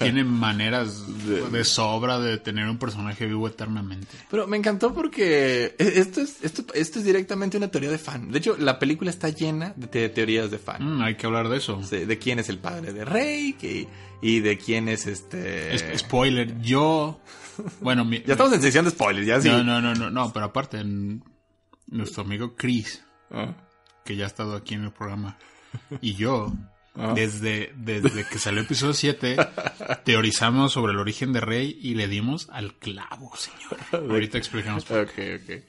tiene 0.00 0.24
maneras 0.24 1.04
de 1.52 1.64
sobra 1.64 2.18
de 2.18 2.38
tener 2.38 2.66
un 2.68 2.78
personaje 2.78 3.26
vivo 3.26 3.46
eternamente. 3.46 4.08
Pero 4.28 4.48
me 4.48 4.56
encantó 4.56 4.92
porque 4.92 5.76
esto 5.78 6.20
es, 6.20 6.42
esto, 6.42 6.64
esto 6.74 6.98
es 6.98 7.04
directamente 7.04 7.56
una 7.56 7.68
teoría 7.68 7.90
de 7.90 7.98
fan. 7.98 8.32
De 8.32 8.38
hecho, 8.38 8.56
la 8.58 8.80
película 8.80 9.08
está 9.10 9.28
llena 9.28 9.74
de 9.76 9.86
te- 9.86 10.08
teorías 10.08 10.50
de 10.50 10.58
fan. 10.58 10.96
Mm, 10.98 11.02
hay 11.02 11.14
que 11.14 11.26
hablar 11.26 11.48
de 11.48 11.58
eso. 11.58 11.76
De, 11.90 12.06
de 12.06 12.18
quién 12.18 12.40
es 12.40 12.48
el 12.48 12.58
padre 12.58 12.92
de 12.92 13.04
Rey 13.04 13.56
y 14.20 14.40
de 14.40 14.58
quién 14.58 14.88
es 14.88 15.06
este... 15.06 15.76
Es- 15.76 15.84
spoiler, 16.00 16.60
yo... 16.60 17.20
Bueno, 17.80 18.04
mi, 18.04 18.22
ya 18.22 18.32
estamos 18.34 18.52
en 18.52 18.62
sección 18.62 18.84
de 18.84 18.90
spoilers, 18.92 19.26
ya 19.26 19.40
sí. 19.40 19.48
No, 19.48 19.62
no, 19.64 19.80
no, 19.80 19.94
no, 19.94 20.10
no, 20.10 20.32
pero 20.32 20.46
aparte, 20.46 20.78
en- 20.80 21.22
nuestro 21.86 22.22
amigo 22.22 22.54
Chris, 22.56 23.02
Ah. 23.30 23.54
que 24.04 24.16
ya 24.16 24.24
ha 24.24 24.26
estado 24.26 24.54
aquí 24.56 24.74
en 24.74 24.84
el 24.84 24.92
programa, 24.92 25.38
y 26.00 26.14
yo, 26.14 26.52
Ah. 26.94 27.12
desde, 27.14 27.72
desde 27.76 28.24
que 28.26 28.38
salió 28.38 28.60
el 28.60 28.66
episodio 28.66 28.92
7, 28.94 29.36
teorizamos 30.04 30.72
sobre 30.72 30.92
el 30.92 30.98
origen 30.98 31.32
de 31.32 31.40
Rey 31.40 31.78
y 31.80 31.94
le 31.94 32.08
dimos 32.08 32.48
al 32.50 32.74
clavo, 32.78 33.32
señor. 33.36 34.10
Ahorita 34.10 34.36
explicamos. 34.38 34.84
por 34.84 34.98
Ok, 35.00 35.10
ok. 35.10 35.64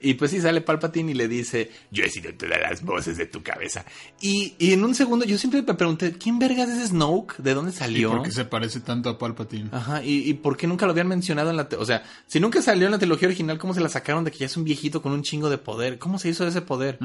Y 0.00 0.14
pues 0.14 0.30
sí 0.30 0.40
sale 0.40 0.60
Palpatine 0.60 1.10
y 1.10 1.14
le 1.14 1.26
dice, 1.28 1.70
Yo 1.90 2.04
he 2.04 2.08
sido 2.08 2.32
todas 2.34 2.60
las 2.60 2.82
voces 2.84 3.16
de 3.16 3.26
tu 3.26 3.42
cabeza. 3.42 3.84
y, 4.20 4.54
y 4.58 4.72
en 4.72 4.84
un 4.84 4.94
segundo 4.94 5.24
yo 5.24 5.36
siempre 5.38 5.62
me 5.62 5.74
pregunté, 5.74 6.12
¿quién 6.12 6.38
vergas 6.38 6.68
es 6.68 6.90
Snoke? 6.90 7.36
¿De 7.38 7.54
dónde 7.54 7.72
¿Y 7.72 7.74
salió? 7.74 8.10
por 8.12 8.22
qué 8.22 8.30
se 8.30 8.44
parece 8.44 8.80
tanto 8.80 9.08
a 9.10 9.18
Palpatine? 9.18 9.70
Ajá, 9.72 10.04
¿y, 10.04 10.28
y 10.28 10.34
por 10.34 10.56
qué 10.56 10.66
nunca 10.66 10.86
lo 10.86 10.92
habían 10.92 11.08
mencionado 11.08 11.50
en 11.50 11.56
la... 11.56 11.68
O 11.78 11.84
sea, 11.84 12.04
si 12.26 12.38
nunca 12.40 12.62
salió 12.62 12.86
en 12.86 12.92
la 12.92 12.98
trilogía 12.98 13.28
original, 13.28 13.58
¿cómo 13.58 13.74
se 13.74 13.80
la 13.80 13.88
sacaron 13.88 14.24
de 14.24 14.30
que 14.30 14.38
ya 14.38 14.46
es 14.46 14.56
un 14.56 14.64
viejito 14.64 15.02
con 15.02 15.12
un 15.12 15.22
chingo 15.22 15.50
de 15.50 15.58
poder? 15.58 15.98
¿Cómo 15.98 16.18
se 16.18 16.28
hizo 16.28 16.46
ese 16.46 16.62
poder? 16.62 16.98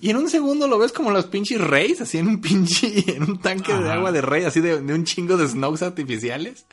Y 0.00 0.10
en 0.10 0.16
un 0.16 0.30
segundo 0.30 0.68
lo 0.68 0.78
ves 0.78 0.92
como 0.92 1.10
los 1.10 1.26
pinches 1.26 1.60
reyes, 1.60 2.00
así 2.00 2.18
en 2.18 2.28
un 2.28 2.40
pinche... 2.40 3.04
En 3.18 3.22
un 3.24 3.38
tanque 3.40 3.72
de 3.74 3.90
agua 3.90 4.12
de 4.12 4.20
rey, 4.22 4.44
así 4.44 4.60
de, 4.60 4.80
de 4.80 4.94
un 4.94 5.04
chingo 5.04 5.36
de 5.36 5.48
Snokes 5.48 5.84
artificiales. 5.84 6.66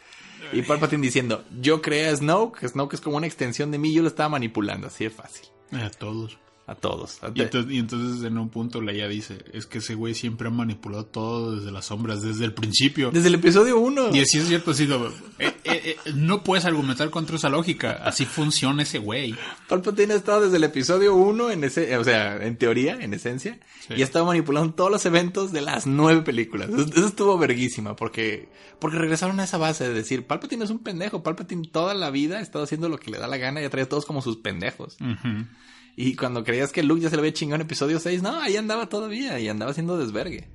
Y 0.54 0.62
Palpatine 0.62 1.02
diciendo, 1.02 1.44
yo 1.60 1.82
creé 1.82 2.08
a 2.08 2.16
Snoke, 2.16 2.68
Snoke 2.68 2.94
es 2.94 3.02
como 3.02 3.18
una 3.18 3.26
extensión 3.26 3.72
de 3.72 3.78
mí, 3.80 3.94
yo 3.94 4.02
lo 4.04 4.08
estaba 4.08 4.30
manipulando, 4.30 4.88
así 4.88 5.04
de 5.06 5.10
fácil. 5.10 5.48
A 5.72 5.90
todos. 5.90 6.38
A 6.68 6.74
todos. 6.74 7.20
Y 7.36 7.42
entonces, 7.42 7.72
y 7.72 7.78
entonces 7.78 8.26
en 8.26 8.40
un 8.40 8.50
punto 8.50 8.82
Leia 8.82 9.08
dice, 9.08 9.38
es 9.54 9.68
que 9.68 9.78
ese 9.78 9.94
güey 9.94 10.16
siempre 10.16 10.48
ha 10.48 10.52
manipulado 10.52 11.06
todo 11.06 11.56
desde 11.58 11.72
las 11.72 11.86
sombras, 11.86 12.24
desde 12.24 12.44
el 12.44 12.54
principio. 12.54 13.12
Desde 13.12 13.28
el 13.28 13.36
episodio 13.36 13.78
1. 13.78 14.16
Y 14.16 14.22
así 14.22 14.40
es 14.40 14.48
cierto, 14.48 14.72
así 14.72 14.88
lo- 14.88 15.10
eh, 15.10 15.14
eh, 15.40 15.54
eh, 15.64 15.98
no 16.16 16.44
puedes 16.44 16.66
argumentar 16.66 17.12
contra 17.12 17.36
esa 17.36 17.50
lógica. 17.50 18.02
Así 18.04 18.26
funciona 18.26 18.82
ese 18.82 18.98
güey. 18.98 19.36
Palpatine 19.70 20.14
ha 20.14 20.18
estado 20.18 20.42
desde 20.42 20.58
el 20.58 20.64
episodio 20.64 21.14
1 21.14 21.52
en 21.52 21.64
ese, 21.66 21.96
o 21.98 22.04
sea, 22.04 22.44
en 22.44 22.58
teoría, 22.58 22.98
en 23.00 23.14
esencia, 23.14 23.60
Sí. 23.88 23.94
y 23.98 24.02
ha 24.02 24.06
estado 24.06 24.26
manipulando 24.26 24.74
todos 24.74 24.90
los 24.90 25.06
eventos 25.06 25.52
de 25.52 25.62
las 25.62 25.86
nueve 25.86 26.24
películas. 26.24 26.70
Eso, 26.70 27.06
estuvo 27.06 27.38
verguísima, 27.38 27.96
porque, 27.96 28.50
porque 28.80 28.98
regresaron 28.98 29.40
a 29.40 29.44
esa 29.44 29.60
base 29.60 29.84
de 29.88 29.94
decir, 29.94 30.26
Palpatine 30.26 30.64
es 30.64 30.72
un 30.72 30.80
pendejo, 30.80 31.22
Palpatine 31.22 31.68
toda 31.68 31.94
la 31.94 32.10
vida 32.10 32.38
ha 32.40 32.42
estado 32.42 32.64
haciendo 32.64 32.90
lo 32.90 32.98
que 32.98 33.12
le 33.12 33.20
da 33.20 33.28
la 33.28 33.38
gana 33.38 33.62
y 33.62 33.66
ha 33.66 33.70
traído 33.70 33.86
a 33.86 33.90
todos 33.90 34.06
como 34.08 34.24
sus 34.24 34.38
pendejos. 34.38 34.98
Y 35.96 36.16
cuando 36.16 36.44
creías 36.44 36.72
que 36.72 36.84
Luke 36.84 37.02
ya 37.02 37.10
se 37.10 37.16
lo 37.16 37.22
había 37.22 37.34
chingado 37.34 37.56
en 37.56 37.66
episodio 37.68 38.00
6, 38.00 38.22
no, 38.22 38.40
ahí 38.40 38.58
andaba 38.58 38.90
todavía, 38.90 39.40
y 39.40 39.48
andaba 39.48 39.72
haciendo 39.72 39.98
desvergue. 39.98 40.50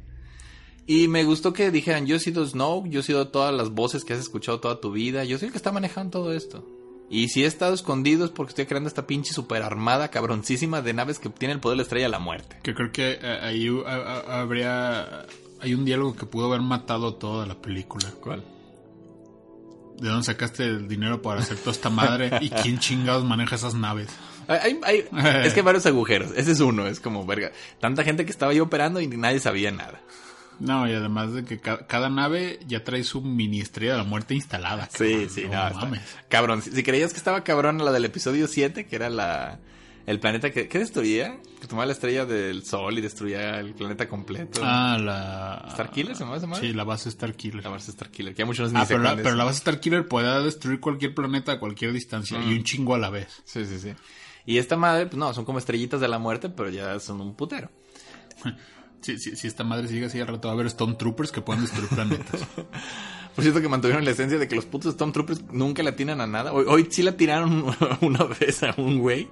Y 0.87 1.09
me 1.09 1.25
gustó 1.25 1.53
que 1.53 1.71
dijeran, 1.71 2.07
yo 2.07 2.17
he 2.17 2.21
sido 2.21 2.47
Snoke, 2.47 2.91
yo 2.91 3.01
he 3.01 3.03
sido 3.03 3.29
todas 3.29 3.55
las 3.55 3.71
voces 3.71 4.05
que 4.05 4.13
has 4.13 4.21
escuchado 4.21 4.61
toda 4.61 4.81
tu 4.81 4.93
vida, 4.93 5.25
yo 5.25 5.39
soy 5.39 5.47
el 5.47 5.53
que 5.53 5.59
está 5.59 5.73
manejando 5.73 6.19
todo 6.19 6.33
esto. 6.33 6.67
Y 7.09 7.29
si 7.29 7.43
he 7.43 7.47
estado 7.47 7.75
escondido 7.75 8.25
es 8.25 8.31
porque 8.31 8.51
estoy 8.51 8.67
creando 8.67 8.89
esta 8.89 9.07
pinche 9.07 9.33
super 9.33 9.65
armada 9.65 10.09
cabroncísima 10.09 10.81
de 10.81 10.93
naves 10.93 11.19
que 11.19 11.29
tiene 11.29 11.55
el 11.55 11.61
poder 11.61 11.75
de 11.75 11.77
la 11.79 11.83
estrella 11.83 12.07
de 12.07 12.11
la 12.11 12.19
muerte. 12.21 12.57
Que 12.63 12.73
creo 12.73 12.93
que 12.93 13.19
eh, 13.21 13.39
ahí 13.43 13.69
uh, 13.69 13.85
habría... 13.85 15.27
Hay 15.61 15.75
un 15.75 15.85
diálogo 15.85 16.15
que 16.15 16.25
pudo 16.25 16.47
haber 16.47 16.61
matado 16.61 17.15
toda 17.15 17.47
la 17.47 17.61
película. 17.61 18.13
¿Cuál? 18.21 18.45
¿De 19.99 20.09
dónde 20.09 20.25
sacaste 20.25 20.65
el 20.65 20.89
dinero 20.89 21.21
para 21.21 21.41
hacer 21.41 21.59
toda 21.59 21.73
esta 21.73 21.91
madre? 21.91 22.31
¿Y 22.41 22.49
quién 22.49 22.79
chingados 22.79 23.25
maneja 23.25 23.57
esas 23.57 23.75
naves? 23.75 24.09
Hay, 24.51 24.79
hay- 24.83 25.05
es 25.47 25.53
que 25.55 25.61
hay 25.61 25.65
varios 25.65 25.87
agujeros, 25.87 26.33
ese 26.37 26.53
es 26.53 26.61
uno, 26.61 26.87
es 26.87 27.01
como 27.01 27.25
verga. 27.27 27.53
Tanta 27.81 28.05
gente 28.05 28.25
que 28.25 28.31
estaba 28.31 28.53
ahí 28.53 28.61
operando 28.61 29.01
y 29.01 29.07
nadie 29.09 29.41
sabía 29.41 29.71
nada. 29.71 30.01
No, 30.59 30.87
y 30.87 30.93
además 30.93 31.33
de 31.33 31.45
que 31.45 31.59
ca- 31.59 31.87
cada 31.87 32.11
nave 32.11 32.61
ya 32.67 32.85
trae 32.85 33.03
su 33.03 33.23
mini 33.23 33.61
estrella 33.61 33.93
de 33.93 33.99
la 33.99 34.05
muerte 34.05 34.35
instalada. 34.35 34.91
Sí, 34.93 35.11
cabrón. 35.13 35.31
sí, 35.31 35.43
no, 35.45 35.51
no, 35.53 35.67
está- 35.69 35.81
mames. 35.81 36.01
cabrón. 36.29 36.63
Si, 36.63 36.71
si 36.73 36.83
creías 36.83 37.13
que 37.13 37.19
estaba 37.19 37.43
cabrón 37.45 37.83
la 37.83 37.93
del 37.93 38.05
episodio 38.05 38.47
7, 38.47 38.87
que 38.87 38.97
era 38.97 39.09
la 39.09 39.59
el 40.07 40.19
planeta 40.19 40.51
que, 40.51 40.67
¿qué 40.67 40.79
destruía? 40.79 41.39
Que 41.61 41.67
tomaba 41.69 41.87
la 41.87 41.93
estrella 41.93 42.25
del 42.27 42.65
sol 42.65 42.99
y 42.99 43.01
destruía 43.01 43.61
el 43.61 43.75
planeta 43.75 44.09
completo. 44.09 44.61
Ah, 44.65 44.99
la... 45.01 45.69
¿Starkiller 45.73 46.17
se 46.17 46.25
madre? 46.25 46.47
Sí, 46.59 46.73
la 46.73 46.85
base 46.85 47.11
Starkiller. 47.11 47.63
La 47.63 47.71
base 47.71 47.93
Starkiller, 47.93 48.35
que 48.35 48.41
ya 48.41 48.47
muchos 48.47 48.73
Ah, 48.75 48.85
pero 48.89 49.01
la, 49.03 49.15
pero 49.17 49.37
la 49.37 49.45
base 49.45 49.61
Starkiller 49.61 50.09
puede 50.09 50.43
destruir 50.43 50.81
cualquier 50.81 51.15
planeta 51.15 51.53
a 51.53 51.59
cualquier 51.61 51.93
distancia 51.93 52.39
y 52.43 52.55
un 52.55 52.65
chingo 52.65 52.95
a 52.95 52.99
la 52.99 53.11
vez. 53.11 53.29
Sí, 53.45 53.65
sí, 53.67 53.79
sí. 53.79 53.93
Y 54.47 54.59
esta 54.59 54.77
madre, 54.77 55.07
pues 55.07 55.17
no, 55.19 55.33
son 55.35 55.45
como 55.45 55.59
estrellitas 55.59 56.01
de 56.01 56.09
la 56.09 56.19
muerte, 56.19 56.49
pero 56.49 56.71
ya 56.71 56.99
son 57.01 57.21
un 57.21 57.35
putero. 57.35 57.71
Si, 59.01 59.19
si, 59.19 59.37
si 59.37 59.47
esta 59.47 59.65
madre 59.65 59.89
sigue 59.89 60.07
así 60.07 60.21
al 60.21 60.27
rato 60.27 60.49
va 60.49 60.53
a 60.53 60.55
haber 60.55 60.69
Stormtroopers 60.71 61.33
que 61.33 61.41
pueden 61.41 61.63
destruir 61.63 61.89
planetas. 61.89 62.41
Por 63.35 63.45
cierto 63.45 63.61
que 63.61 63.69
mantuvieron 63.69 64.05
la 64.05 64.11
esencia 64.11 64.39
de 64.39 64.49
que 64.49 64.57
los 64.57 64.67
putos 64.67 64.95
Stormtroopers 64.95 65.45
nunca 65.53 65.83
le 65.83 65.91
atinan 65.91 66.21
a 66.21 66.27
nada. 66.27 66.53
Hoy, 66.53 66.65
hoy 66.69 66.89
sí 66.91 67.03
le 67.03 67.13
tiraron 67.13 67.65
una 68.03 68.25
vez 68.25 68.63
a 68.63 68.75
un 68.77 68.99
güey 68.99 69.29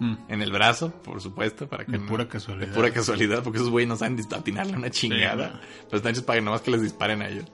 Mm. 0.00 0.14
en 0.28 0.42
el 0.42 0.52
brazo, 0.52 0.92
por 1.02 1.20
supuesto, 1.20 1.66
para 1.68 1.84
que 1.84 1.90
De 1.90 1.98
no- 1.98 2.06
pura 2.06 2.28
casualidad. 2.28 2.68
De 2.68 2.72
pura 2.74 2.92
casualidad, 2.92 3.42
porque 3.42 3.58
esos 3.58 3.68
güeyes 3.68 3.88
no 3.88 3.96
saben 3.96 4.16
atinarle 4.32 4.76
una 4.76 4.90
chingada. 4.90 5.54
Sí, 5.60 5.68
Pero 5.86 5.96
están 5.96 6.12
hechos 6.12 6.22
para 6.22 6.38
que 6.38 6.44
nomás 6.44 6.60
que 6.60 6.70
les 6.70 6.82
disparen 6.82 7.20
a 7.20 7.28
ellos. 7.28 7.46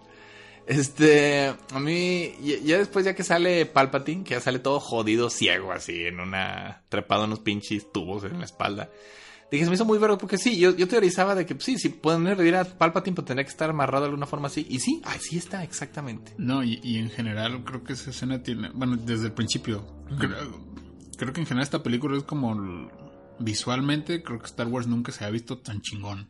Este, 0.66 1.55
a 1.73 1.78
mí, 1.78 2.35
ya, 2.65 2.78
después 2.78 3.05
ya 3.05 3.15
que 3.15 3.23
sale 3.23 3.66
Palpatine, 3.66 4.24
que 4.24 4.31
ya 4.31 4.41
sale 4.41 4.59
todo 4.59 4.81
jodido, 4.81 5.28
ciego, 5.28 5.73
así, 5.73 6.05
en 6.07 6.20
una, 6.20 6.82
trepado 6.89 7.24
en 7.24 7.31
unos 7.31 7.41
pinches 7.41 7.93
tubos 7.93 8.24
en 8.24 8.39
la 8.39 8.47
espalda. 8.47 8.91
Dije, 9.51 9.65
se 9.65 9.70
me 9.70 9.74
hizo 9.74 9.85
muy 9.85 9.99
vergo, 9.99 10.16
porque 10.16 10.39
sí, 10.39 10.59
yo, 10.59 10.74
yo 10.74 10.89
teorizaba 10.89 11.35
de 11.35 11.45
que 11.45 11.55
pues, 11.55 11.66
sí, 11.66 11.78
si 11.78 11.91
pueden 11.91 12.24
revivir 12.24 12.57
a 12.57 12.65
Palpatine, 12.65 13.15
pues 13.15 13.27
tendría 13.27 13.45
que 13.45 13.51
estar 13.51 13.70
amarrado 13.70 14.05
de 14.05 14.09
alguna 14.09 14.27
forma 14.27 14.49
así. 14.49 14.66
Y 14.69 14.81
sí, 14.81 15.03
así 15.05 15.36
está, 15.36 15.62
exactamente. 15.62 16.32
No, 16.39 16.65
y, 16.65 16.81
y 16.82 16.97
en 16.97 17.11
general 17.11 17.62
creo 17.62 17.85
que 17.85 17.93
esa 17.93 18.11
escena 18.11 18.43
tiene, 18.43 18.70
bueno, 18.73 18.97
desde 18.97 19.27
el 19.27 19.32
principio, 19.32 19.85
creo, 20.19 20.65
creo 21.19 21.32
que 21.32 21.41
en 21.41 21.47
general 21.47 21.62
esta 21.62 21.82
película 21.82 22.16
es 22.16 22.24
como 22.24 22.91
visualmente, 23.39 24.23
creo 24.23 24.39
que 24.39 24.47
Star 24.47 24.66
Wars 24.66 24.86
nunca 24.86 25.12
se 25.12 25.24
ha 25.24 25.31
visto 25.31 25.59
tan 25.59 25.82
chingón. 25.82 26.28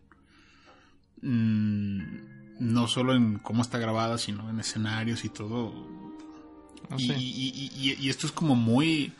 Mm, 1.23 2.34
no 2.59 2.87
solo 2.89 3.15
en 3.15 3.39
cómo 3.39 3.63
está 3.63 3.79
grabada, 3.79 4.19
sino 4.19 4.49
en 4.51 4.61
escenarios 4.61 5.25
y 5.25 5.29
todo. 5.29 5.73
No 6.91 6.97
y, 6.99 7.07
sé. 7.07 7.17
y- 7.19 7.71
y- 7.75 7.91
y- 7.91 7.97
y 8.07 8.09
esto 8.09 8.27
es 8.27 8.33
como 8.33 8.55
muy... 8.55 9.13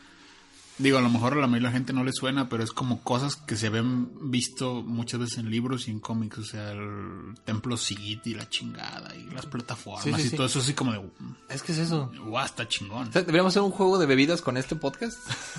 Digo, 0.77 0.97
a 0.97 1.01
lo 1.01 1.09
mejor 1.09 1.33
a 1.33 1.35
la 1.37 1.47
mayoría 1.47 1.69
de 1.69 1.73
la 1.73 1.77
gente 1.77 1.93
no 1.93 2.03
le 2.03 2.11
suena, 2.11 2.49
pero 2.49 2.61
es 2.61 2.71
como 2.71 3.01
cosas 3.01 3.37
que 3.37 3.55
se 3.55 3.69
ven 3.69 4.09
visto 4.29 4.81
muchas 4.83 5.21
veces 5.21 5.37
en 5.37 5.49
libros 5.49 5.87
y 5.87 5.91
en 5.91 6.01
cómics. 6.01 6.37
O 6.37 6.43
sea, 6.43 6.71
el 6.73 7.33
templo 7.45 7.77
Sith 7.77 8.27
y 8.27 8.33
la 8.35 8.49
chingada 8.49 9.15
y 9.15 9.23
las 9.33 9.45
plataformas 9.45 10.03
Sí, 10.03 10.13
sí, 10.13 10.27
y 10.27 10.29
sí. 10.31 10.35
todo 10.35 10.47
eso 10.47 10.59
así 10.59 10.73
como 10.73 10.91
de... 10.91 11.01
Es 11.49 11.63
que 11.63 11.71
es 11.71 11.77
eso. 11.77 12.11
Guau, 12.25 12.45
está 12.45 12.67
chingón. 12.67 13.07
O 13.07 13.11
sea, 13.13 13.21
deberíamos 13.21 13.53
hacer 13.53 13.61
un 13.61 13.71
juego 13.71 13.97
de 13.97 14.05
bebidas 14.05 14.41
con 14.41 14.57
este 14.57 14.75
podcast. 14.75 15.17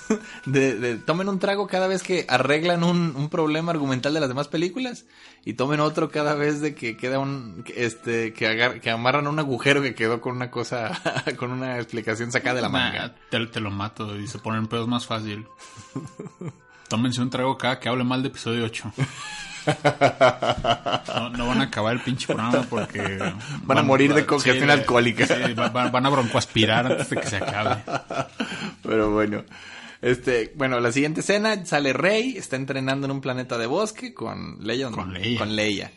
de, 0.47 0.75
de- 0.79 0.97
tomen 0.97 1.29
un 1.29 1.39
trago 1.39 1.67
cada 1.67 1.87
vez 1.87 2.03
que 2.03 2.27
arreglan 2.29 2.85
un, 2.85 3.15
un 3.17 3.29
problema 3.31 3.73
argumental 3.73 4.13
de 4.13 4.21
las 4.21 4.29
demás 4.29 4.49
películas. 4.49 5.07
Y 5.47 5.55
tomen 5.55 5.81
otro 5.81 6.11
cada 6.11 6.35
vez 6.35 6.61
de 6.61 6.75
que 6.75 6.97
queda 6.97 7.21
un, 7.21 7.65
este, 7.77 8.33
que, 8.33 8.49
agar- 8.49 8.81
que 8.81 8.91
amarran 8.91 9.29
un 9.29 9.39
agujero 9.39 9.81
que 9.81 9.95
quedó 9.95 10.21
con 10.21 10.35
una 10.37 10.51
cosa, 10.51 10.91
con 11.39 11.53
una 11.53 11.77
explicación 11.77 12.33
sacada 12.33 12.57
de 12.57 12.63
la 12.63 12.69
Nah, 12.69 12.79
manga. 12.79 13.15
te, 13.31 13.47
te 13.47 13.61
lo 13.61 13.71
mato 13.71 14.19
y 14.19 14.27
se 14.27 14.39
ponen 14.41 14.67
pedos 14.67 14.89
más 14.89 15.06
fácil. 15.07 15.47
Tómense 16.89 17.21
un 17.21 17.31
trago 17.31 17.57
cada 17.59 17.81
que 17.81 17.89
hable 17.89 18.05
mal 18.05 18.23
de 18.23 18.29
episodio 18.29 18.65
8. 18.65 18.93
No, 21.09 21.31
no 21.31 21.47
van 21.49 21.61
a 21.61 21.65
acabar 21.65 21.95
el 21.95 22.01
pinche 22.03 22.27
programa 22.27 22.63
porque... 22.69 23.19
Van 23.65 23.79
a 23.79 23.83
morir 23.83 24.15
de 24.15 24.25
congestión 24.27 24.71
alcohólica. 24.71 25.27
sí, 25.27 25.53
va- 25.55 25.69
va- 25.71 25.89
van 25.91 26.07
a 26.07 26.11
broncoaspirar 26.11 26.87
antes 26.87 27.11
de 27.11 27.17
que 27.17 27.27
se 27.27 27.37
acabe. 27.37 27.83
Pero 28.83 29.11
bueno. 29.11 29.45
Este, 30.03 30.53
bueno, 30.57 30.79
la 30.79 30.93
siguiente 30.93 31.21
escena 31.21 31.65
sale 31.65 31.93
Rey, 31.93 32.37
está 32.37 32.57
entrenando 32.57 33.07
en 33.07 33.11
un 33.11 33.21
planeta 33.21 33.59
de 33.59 33.67
bosque 33.67 34.15
con 34.15 34.59
Leia. 34.61 34.91
Con 34.91 35.13
Leia. 35.13 35.39
Con 35.39 35.57
Leia. 35.57 35.91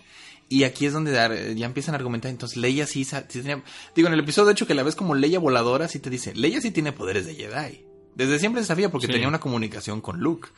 Y 0.47 0.63
aquí 0.63 0.87
es 0.87 0.93
donde 0.93 1.53
ya 1.55 1.65
empiezan 1.67 1.93
a 1.93 1.97
argumentar. 1.97 2.31
Entonces, 2.31 2.57
Leia 2.57 2.87
sí, 2.87 3.03
sa- 3.05 3.25
sí 3.29 3.41
tenía. 3.41 3.61
Digo, 3.95 4.07
en 4.07 4.15
el 4.15 4.21
episodio, 4.21 4.47
de 4.47 4.53
hecho, 4.53 4.65
que 4.65 4.73
la 4.73 4.81
ves 4.83 4.95
como 4.95 5.13
Leia 5.13 5.37
voladora, 5.37 5.87
sí 5.87 5.99
te 5.99 6.09
dice: 6.09 6.33
Leia 6.33 6.59
sí 6.61 6.71
tiene 6.71 6.91
poderes 6.91 7.27
de 7.27 7.35
Jedi. 7.35 7.85
Desde 8.15 8.39
siempre 8.39 8.61
se 8.61 8.67
sabía 8.67 8.89
porque 8.91 9.07
Sí. 9.07 9.13
tenía 9.13 9.27
una 9.27 9.39
comunicación 9.39 10.01
con 10.01 10.19
Luke. 10.19 10.49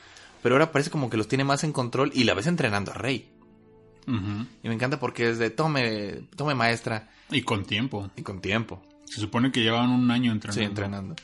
Pero 0.41 0.56
ahora 0.56 0.72
parece 0.72 0.90
como 0.90 1.10
que 1.10 1.18
los 1.18 1.28
tiene 1.28 1.44
más 1.44 1.64
en 1.64 1.72
control 1.72 2.11
y 2.15 2.23
la 2.23 2.34
ves 2.34 2.48
entrenando 2.48 2.91
a 2.91 2.95
Rey. 2.95 3.30
Y 4.07 4.68
me 4.68 4.73
encanta 4.73 4.99
porque 4.99 5.30
es 5.30 5.38
de: 5.38 5.52
tome, 5.52 6.23
tome 6.36 6.56
maestra. 6.56 7.11
Y 7.30 7.44
con 7.44 7.64
tiempo. 7.65 8.10
Y 8.15 8.23
con 8.23 8.41
tiempo. 8.41 8.82
Se 9.06 9.22
supone 9.22 9.52
que 9.52 9.61
llevaban 9.61 9.90
un 9.91 10.10
año 10.10 10.32
entrenando. 10.32 10.60
Sí, 10.60 10.65
entrenando. 10.65 11.15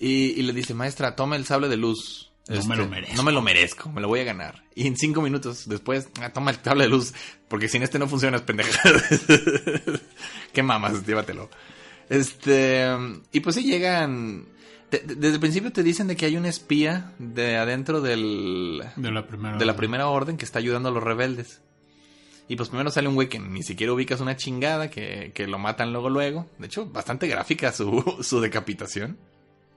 Y, 0.00 0.08
y 0.38 0.42
le 0.42 0.52
dice, 0.52 0.74
maestra, 0.74 1.14
tome 1.14 1.36
el 1.36 1.44
sable 1.46 1.68
de 1.68 1.76
luz. 1.76 2.30
Este, 2.48 2.58
No 2.58 2.64
me 2.66 2.76
lo 2.76 2.88
merezco. 2.88 3.16
No 3.16 3.22
me 3.22 3.32
lo 3.32 3.40
merezco, 3.42 3.88
me 3.90 4.00
lo 4.00 4.08
voy 4.08 4.20
a 4.20 4.24
ganar. 4.24 4.64
Y 4.74 4.86
en 4.88 4.96
cinco 4.96 5.22
minutos 5.22 5.68
después, 5.68 6.08
ah, 6.20 6.30
toma 6.30 6.50
el 6.50 6.58
sable 6.62 6.84
de 6.84 6.90
luz, 6.90 7.14
porque 7.48 7.68
sin 7.68 7.82
este 7.82 7.98
no 7.98 8.08
funciona, 8.08 8.36
es 8.38 8.42
pendeja. 8.42 8.80
Qué 10.52 10.62
mamas, 10.62 11.06
llévatelo. 11.06 11.48
Este, 12.08 12.86
y 13.32 13.40
pues 13.40 13.54
sí 13.56 13.62
llegan... 13.64 14.46
te- 14.98 15.14
desde 15.14 15.34
el 15.34 15.40
principio 15.40 15.72
te 15.72 15.82
dicen 15.82 16.06
de 16.06 16.16
que 16.16 16.26
hay 16.26 16.36
un 16.36 16.46
espía 16.46 17.12
de 17.18 17.56
adentro 17.56 18.00
del, 18.00 18.82
De 18.96 19.10
la 19.10 19.26
primera. 19.26 19.56
de 19.56 19.64
la 19.64 19.76
primera 19.76 20.08
orden 20.08 20.36
que 20.36 20.44
está 20.44 20.58
ayudando 20.58 20.88
a 20.88 20.92
los 20.92 21.02
rebeldes. 21.02 21.60
Y 22.48 22.56
pues 22.56 22.68
primero 22.68 22.90
sale 22.90 23.08
un 23.08 23.14
güey 23.14 23.28
que 23.28 23.38
ni 23.38 23.62
siquiera 23.62 23.92
ubicas 23.94 24.20
una 24.20 24.36
chingada, 24.36 24.90
que, 24.90 25.32
que 25.34 25.46
lo 25.46 25.58
matan 25.58 25.92
luego 25.92 26.10
luego. 26.10 26.48
De 26.58 26.66
hecho, 26.66 26.86
bastante 26.86 27.26
gráfica 27.26 27.72
su, 27.72 28.16
su 28.22 28.40
decapitación. 28.40 29.16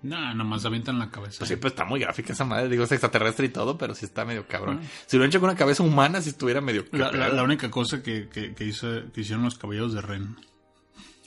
No, 0.04 0.34
nomás 0.36 0.64
avientan 0.66 1.00
la 1.00 1.10
cabeza. 1.10 1.40
Pues 1.40 1.50
sí, 1.50 1.56
pues 1.56 1.72
está 1.74 1.84
muy 1.86 2.00
gráfica 2.00 2.34
esa 2.34 2.46
madre. 2.46 2.70
Digo, 2.70 2.84
es 2.84 2.92
extraterrestre 2.92 3.48
y 3.48 3.50
todo, 3.50 3.78
pero 3.78 3.96
sí 3.96 4.06
está 4.06 4.26
medio 4.26 4.48
cabrón. 4.48 4.82
Ah. 4.84 4.88
Si 5.08 5.18
lo 5.18 5.24
han 5.24 5.30
hecho 5.30 5.40
con 5.40 5.50
una 5.50 5.58
cabeza 5.58 5.82
humana, 5.82 6.22
si 6.22 6.30
estuviera 6.30 6.62
medio... 6.62 6.86
La, 6.92 7.12
la- 7.12 7.30
la 7.30 7.44
única 7.44 7.72
cosa 7.72 8.04
que, 8.04 8.28
que, 8.30 8.54
que 8.54 8.64
hizo, 8.66 8.88
que 9.14 9.22
hicieron 9.22 9.44
los 9.46 9.58
caballeros 9.58 9.94
de 9.94 10.02
Ren. 10.02 10.36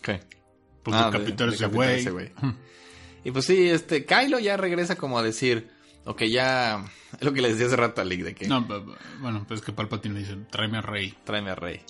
¿Qué? 0.02 0.20
Pues 0.84 0.96
Ah, 0.96 1.10
decapitar 1.10 1.48
de- 1.50 1.54
ese 1.56 1.66
güey. 2.10 2.32
Y 3.24 3.30
pues 3.30 3.44
sí, 3.46 3.68
este, 3.68 4.04
Kylo 4.04 4.38
ya 4.38 4.56
regresa 4.56 4.96
como 4.96 5.18
a 5.18 5.22
decir, 5.22 5.68
ok, 6.04 6.22
ya, 6.24 6.84
es 7.18 7.22
lo 7.24 7.32
que 7.32 7.42
le 7.42 7.50
decía 7.50 7.66
hace 7.66 7.76
rato 7.76 8.00
a 8.00 8.04
Lick, 8.04 8.22
de 8.22 8.34
que 8.34 8.48
No, 8.48 8.62
b- 8.64 8.82
bueno, 9.20 9.44
pues 9.46 9.60
que 9.60 9.72
Palpatine 9.72 10.14
le 10.14 10.20
dice, 10.20 10.36
tráeme 10.50 10.78
a 10.78 10.82
Rey. 10.82 11.14
tráeme 11.24 11.50
a 11.50 11.54
Rey. 11.54 11.80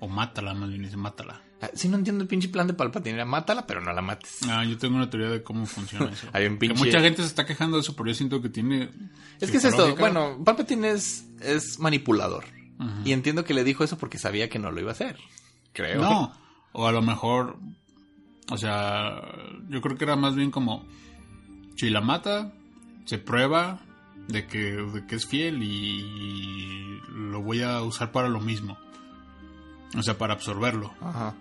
O 0.00 0.08
mátala, 0.08 0.54
más 0.54 0.68
bien 0.70 0.82
dice, 0.82 0.96
mátala. 0.96 1.42
Ah, 1.60 1.70
Sí, 1.74 1.88
no 1.88 1.96
entiendo 1.98 2.22
el 2.22 2.28
pinche 2.28 2.48
plan 2.48 2.66
de 2.68 2.72
Palpatine, 2.74 3.16
era 3.16 3.24
mátala, 3.24 3.66
pero 3.66 3.80
no 3.80 3.92
la 3.92 4.00
mates. 4.00 4.38
Ah, 4.48 4.64
yo 4.64 4.78
tengo 4.78 4.96
una 4.96 5.10
teoría 5.10 5.28
de 5.28 5.42
cómo 5.42 5.66
funciona 5.66 6.10
eso. 6.12 6.28
Hay 6.32 6.46
un 6.46 6.58
Que 6.58 6.68
pinche- 6.68 6.78
mucha 6.86 7.00
gente 7.00 7.22
se 7.22 7.28
está 7.28 7.44
quejando 7.44 7.76
de 7.76 7.80
eso, 7.82 7.96
pero 7.96 8.08
yo 8.08 8.14
siento 8.14 8.40
que 8.40 8.48
tiene... 8.48 8.90
Es 9.40 9.50
que 9.50 9.56
es 9.56 9.64
esto, 9.64 9.96
bueno, 9.96 10.40
Palpatine 10.44 10.90
es, 10.90 11.26
es 11.40 11.78
manipulador. 11.80 12.44
Y 13.04 13.10
entiendo 13.12 13.44
que 13.44 13.54
le 13.54 13.64
dijo 13.64 13.82
eso 13.82 13.98
porque 13.98 14.18
sabía 14.18 14.48
que 14.48 14.60
no 14.60 14.70
lo 14.70 14.80
iba 14.80 14.90
a 14.90 14.92
hacer. 14.92 15.18
Creo. 15.72 16.00
No, 16.00 16.32
o 16.72 16.86
a 16.86 16.92
lo 16.92 17.02
mejor, 17.02 17.58
o 18.50 18.56
sea, 18.56 19.20
yo 19.68 19.80
creo 19.80 19.96
que 19.96 20.04
era 20.04 20.16
más 20.16 20.34
bien 20.34 20.50
como, 20.50 20.84
si 21.76 21.90
la 21.90 22.00
mata, 22.00 22.52
se 23.04 23.18
prueba 23.18 23.80
De 24.28 24.46
que, 24.46 24.58
de 24.74 25.06
que 25.06 25.16
es 25.16 25.26
fiel 25.26 25.62
y 25.62 27.00
lo 27.12 27.40
voy 27.40 27.62
a 27.62 27.80
usar 27.82 28.12
para 28.12 28.28
lo 28.28 28.40
mismo. 28.40 28.76
O 29.96 30.02
sea, 30.02 30.18
para 30.18 30.34
absorberlo. 30.34 30.92
Ajá. 31.00 31.34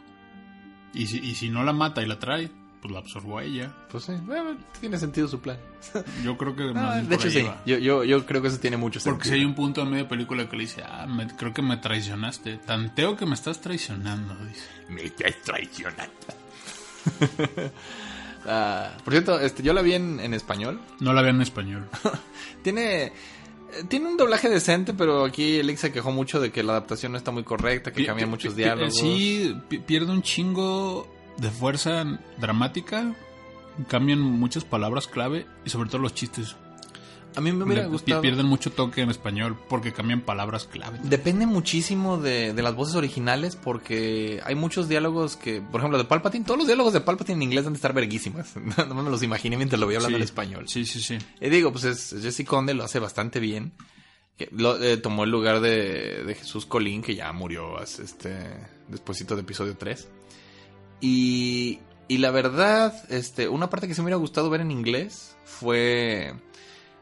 Y 0.93 1.07
si, 1.07 1.17
y 1.19 1.35
si 1.35 1.49
no 1.49 1.63
la 1.65 1.73
mata 1.73 2.01
y 2.01 2.05
la 2.05 2.17
trae, 2.17 2.49
pues 2.81 2.93
la 2.93 2.99
absorbo 2.99 3.39
a 3.39 3.43
ella. 3.43 3.73
Pues 3.91 4.05
sí, 4.05 4.13
bueno, 4.25 4.55
tiene 4.79 4.97
sentido 4.97 5.27
su 5.27 5.41
plan. 5.41 5.57
Yo 6.23 6.37
creo 6.37 6.55
que 6.55 6.71
más 6.73 6.77
Ah, 6.77 6.95
bien 6.95 7.09
de 7.09 7.15
hecho, 7.15 7.29
sí. 7.29 7.45
Yo, 7.65 7.77
yo, 7.77 8.03
yo 8.05 8.25
creo 8.25 8.41
que 8.41 8.47
eso 8.47 8.59
tiene 8.59 8.77
mucho 8.77 8.99
sentido. 9.01 9.15
Porque 9.17 9.27
si 9.29 9.35
hay 9.35 9.43
un 9.43 9.53
punto 9.53 9.81
en 9.81 9.89
medio 9.91 10.07
película 10.07 10.47
que 10.49 10.55
le 10.55 10.63
dice, 10.63 10.81
ah, 10.87 11.05
me- 11.07 11.27
creo 11.27 11.53
que 11.53 11.61
me 11.61 11.75
traicionaste. 11.77 12.57
Tanteo 12.59 13.17
que 13.17 13.25
me 13.25 13.33
estás 13.33 13.59
traicionando, 13.59 14.33
dice. 14.45 14.65
Me 14.87 15.03
estás 15.03 15.35
traicionando. 15.43 16.13
Ah, 18.49 18.91
por 19.03 19.11
cierto, 19.13 19.39
este, 19.41 19.61
yo 19.61 19.73
la 19.73 19.81
vi 19.81 19.93
en, 19.93 20.19
en 20.21 20.33
español. 20.33 20.79
No 21.01 21.11
la 21.13 21.21
vean 21.21 21.35
en 21.37 21.41
español. 21.41 21.89
Tiene, 22.63 23.03
eh, 23.07 23.11
tiene 23.89 24.07
un 24.07 24.15
doblaje 24.15 24.47
decente, 24.49 24.93
pero 24.93 25.25
aquí 25.25 25.57
Elix 25.57 25.81
se 25.81 25.91
quejó 25.91 26.11
mucho 26.11 26.39
de 26.39 26.49
que 26.51 26.63
la 26.63 26.71
adaptación 26.73 27.11
no 27.11 27.17
está 27.17 27.31
muy 27.31 27.43
correcta, 27.43 27.91
que 27.91 28.05
cambian 28.05 28.29
muchos 28.29 28.53
pi- 28.53 28.61
diálogos. 28.63 28.95
Sí, 28.97 29.53
pi- 29.67 29.79
pierde 29.79 30.11
un 30.13 30.21
chingo 30.21 31.07
de 31.37 31.49
fuerza 31.51 32.05
dramática. 32.37 33.13
Cambian 33.89 34.19
muchas 34.21 34.63
palabras 34.63 35.07
clave 35.07 35.45
y 35.65 35.69
sobre 35.69 35.89
todo 35.89 36.01
los 36.01 36.13
chistes. 36.13 36.55
A 37.37 37.41
mí 37.41 37.51
me 37.51 37.63
hubiera 37.63 37.83
Le- 37.83 37.89
gustado. 37.89 38.21
Pierden 38.21 38.45
mucho 38.47 38.71
toque 38.71 39.01
en 39.01 39.09
español 39.09 39.57
porque 39.69 39.93
cambian 39.93 40.21
palabras 40.21 40.65
clave. 40.65 40.99
Depende 41.03 41.45
muchísimo 41.45 42.17
de, 42.17 42.53
de 42.53 42.61
las 42.63 42.75
voces 42.75 42.95
originales 42.95 43.55
porque 43.55 44.41
hay 44.43 44.55
muchos 44.55 44.89
diálogos 44.89 45.37
que, 45.37 45.61
por 45.61 45.79
ejemplo, 45.81 45.97
de 45.97 46.03
Palpatine, 46.05 46.43
todos 46.43 46.57
los 46.57 46.67
diálogos 46.67 46.93
de 46.93 47.01
Palpatine 47.01 47.35
en 47.35 47.43
inglés 47.43 47.65
han 47.67 47.73
de 47.73 47.77
estar 47.77 47.93
verguísimas. 47.93 48.53
No 48.89 48.95
me 49.03 49.09
los 49.09 49.21
imaginé 49.23 49.55
mientras 49.55 49.79
lo 49.79 49.85
voy 49.85 49.95
hablando 49.95 50.17
Sí. 50.17 50.21
en 50.21 50.25
español. 50.25 50.67
Sí, 50.67 50.85
sí, 50.85 50.99
sí. 50.99 51.17
Y 51.39 51.49
digo, 51.49 51.71
pues 51.71 51.83
es 51.85 52.15
Jesse 52.21 52.43
Conde 52.45 52.73
lo 52.73 52.83
hace 52.83 52.99
bastante 52.99 53.39
bien. 53.39 53.71
Que 54.37 54.49
lo- 54.51 54.81
eh, 54.81 54.97
tomó 54.97 55.23
el 55.23 55.31
lugar 55.31 55.61
de, 55.61 56.23
de 56.23 56.35
Jesús 56.35 56.65
Colín, 56.65 57.01
que 57.01 57.15
ya 57.15 57.31
murió 57.33 57.81
este 57.83 58.35
despuesito 58.87 59.35
de 59.35 59.41
episodio 59.41 59.75
3. 59.77 60.07
Y, 61.01 61.79
y 62.07 62.17
la 62.17 62.31
verdad, 62.31 62.93
este, 63.09 63.47
una 63.47 63.69
parte 63.69 63.87
que 63.87 63.93
se 63.93 64.01
me 64.01 64.05
hubiera 64.05 64.17
gustado 64.17 64.49
ver 64.49 64.61
en 64.61 64.71
inglés 64.71 65.35
fue 65.45 66.33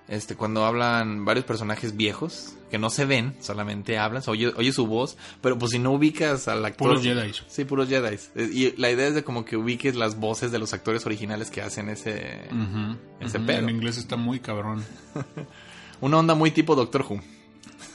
este 0.08 0.36
cuando 0.36 0.66
hablan 0.66 1.26
varios 1.26 1.46
personajes 1.46 1.98
viejos 1.98 2.54
que 2.70 2.78
no 2.78 2.90
se 2.90 3.06
ven, 3.06 3.36
solamente 3.40 3.98
hablan, 3.98 4.22
oye, 4.28 4.52
oye 4.56 4.72
su 4.72 4.86
voz, 4.86 5.18
pero 5.42 5.58
pues 5.58 5.72
si 5.72 5.80
no 5.80 5.92
ubicas 5.92 6.48
al 6.48 6.66
actor... 6.66 6.90
Puros 6.90 7.04
Jedi. 7.04 7.32
Sí, 7.48 7.66
puros 7.66 7.88
Jedi. 7.90 8.18
Y 8.36 8.76
la 8.80 8.92
idea 8.92 9.08
es 9.08 9.16
de 9.16 9.24
como 9.24 9.46
que 9.46 9.56
ubiques 9.56 9.96
las 9.96 10.20
voces 10.20 10.52
de 10.52 10.60
los 10.60 10.74
actores 10.74 11.06
originales 11.06 11.50
que 11.50 11.62
hacen 11.62 11.90
ese... 11.90 12.48
Ujú, 12.52 12.98
Ese 13.20 13.40
pedo. 13.40 13.60
En 13.60 13.70
inglés 13.70 13.98
está 13.98 14.16
muy 14.16 14.40
cabrón. 14.40 14.84
Una 16.02 16.18
onda 16.18 16.36
muy 16.36 16.52
tipo 16.52 16.76
Doctor 16.76 17.06
Who. 17.08 17.22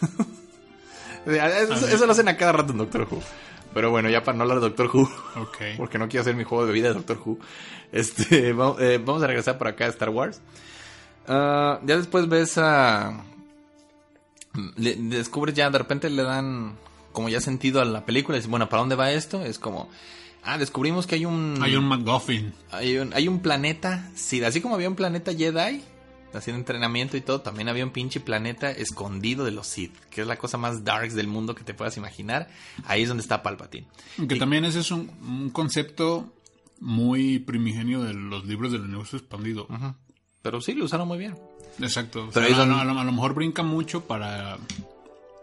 eso, 1.27 1.87
eso 1.87 2.07
lo 2.07 2.13
hacen 2.13 2.29
a 2.29 2.37
cada 2.37 2.53
rato 2.53 2.73
en 2.73 2.79
Doctor 2.79 3.07
Who. 3.11 3.23
Pero 3.75 3.91
bueno, 3.91 4.09
ya 4.11 4.25
para 4.25 4.37
no 4.37 4.43
hablar 4.43 4.61
de 4.61 4.69
Doctor 4.69 4.91
Who, 4.93 5.11
porque 5.77 5.99
no 5.99 6.09
quiero 6.09 6.23
hacer 6.23 6.35
mi 6.35 6.45
juego 6.45 6.67
de 6.67 6.73
vida 6.73 6.89
de 6.89 6.95
Doctor 6.95 7.21
Who, 7.25 7.39
este, 7.93 8.49
eh, 8.49 8.53
vamos 8.53 9.23
a 9.23 9.27
regresar 9.27 9.59
por 9.59 9.69
acá 9.69 9.85
a 9.87 9.89
Star 9.89 10.11
Wars. 10.11 10.41
Ah, 11.33 11.81
ya 11.87 11.97
después 11.97 12.29
ves 12.29 12.59
a... 12.59 13.23
le- 14.77 14.97
descubres 14.97 15.55
ya, 15.55 15.71
de 15.71 15.79
repente 15.79 16.11
le 16.11 16.23
dan 16.25 16.77
como 17.13 17.29
ya 17.29 17.41
sentido 17.41 17.81
a 17.81 17.85
la 17.85 18.05
película. 18.05 18.37
Y 18.37 18.41
dices, 18.41 18.51
bueno, 18.51 18.69
¿para 18.69 18.81
dónde 18.81 18.97
va 18.97 19.13
esto? 19.13 19.45
Es 19.45 19.59
como... 19.59 19.89
Ah, 20.43 20.59
descubrimos 20.59 21.07
que 21.07 21.17
hay 21.17 21.27
un... 21.27 21.59
Hay 21.61 21.77
un 21.77 21.85
McGuffin. 21.87 22.53
Hay 22.71 22.97
un, 22.99 23.13
hay 23.15 23.29
un 23.29 23.41
planeta, 23.41 24.11
sí, 24.15 24.43
así 24.43 24.61
como 24.61 24.75
había 24.75 24.89
un 24.89 24.97
planeta 24.97 25.35
Jedi, 25.35 25.83
haciendo 26.33 26.59
entrenamiento 26.61 27.17
y 27.19 27.21
todo, 27.21 27.43
también 27.43 27.69
había 27.69 27.85
un 27.85 27.91
pinche 27.91 28.21
planeta 28.21 28.71
escondido 28.71 29.45
de 29.45 29.51
los 29.51 29.67
Sith, 29.67 29.95
que 30.09 30.23
es 30.23 30.27
la 30.27 30.37
cosa 30.37 30.57
más 30.57 30.83
darks 30.83 31.15
del 31.15 31.27
mundo 31.29 31.55
que 31.55 31.63
te 31.63 31.75
puedas 31.75 31.97
imaginar. 31.99 32.49
Ahí 32.87 33.03
es 33.03 33.09
donde 33.09 33.21
está 33.23 33.43
Palpatine. 33.43 33.87
Que 34.29 34.37
Y- 34.37 34.39
también 34.39 34.65
ese 34.65 34.81
es 34.81 34.91
un, 34.91 35.11
un 35.21 35.51
concepto 35.51 36.33
muy 36.81 37.39
primigenio 37.41 38.01
de 38.03 38.15
los 38.15 38.47
libros 38.47 38.73
del 38.73 38.81
universo 38.83 39.19
expandido. 39.19 39.67
Ujú. 39.69 39.95
Pero 40.43 40.61
sí, 40.61 40.75
lo 40.75 40.85
usaron 40.87 41.07
muy 41.09 41.19
bien. 41.19 41.37
Exacto. 41.81 42.25
O 42.25 42.31
Pero 42.31 42.47
sea, 42.47 42.55
es 42.55 42.61
a, 42.61 42.67
lo- 42.67 42.75
donde- 42.77 42.91
a 42.91 42.95
lo, 42.95 43.01
a 43.01 43.05
lo 43.05 43.13
mejor 43.13 43.35
brinca 43.35 43.63
mucho 43.63 44.03
para 44.03 44.57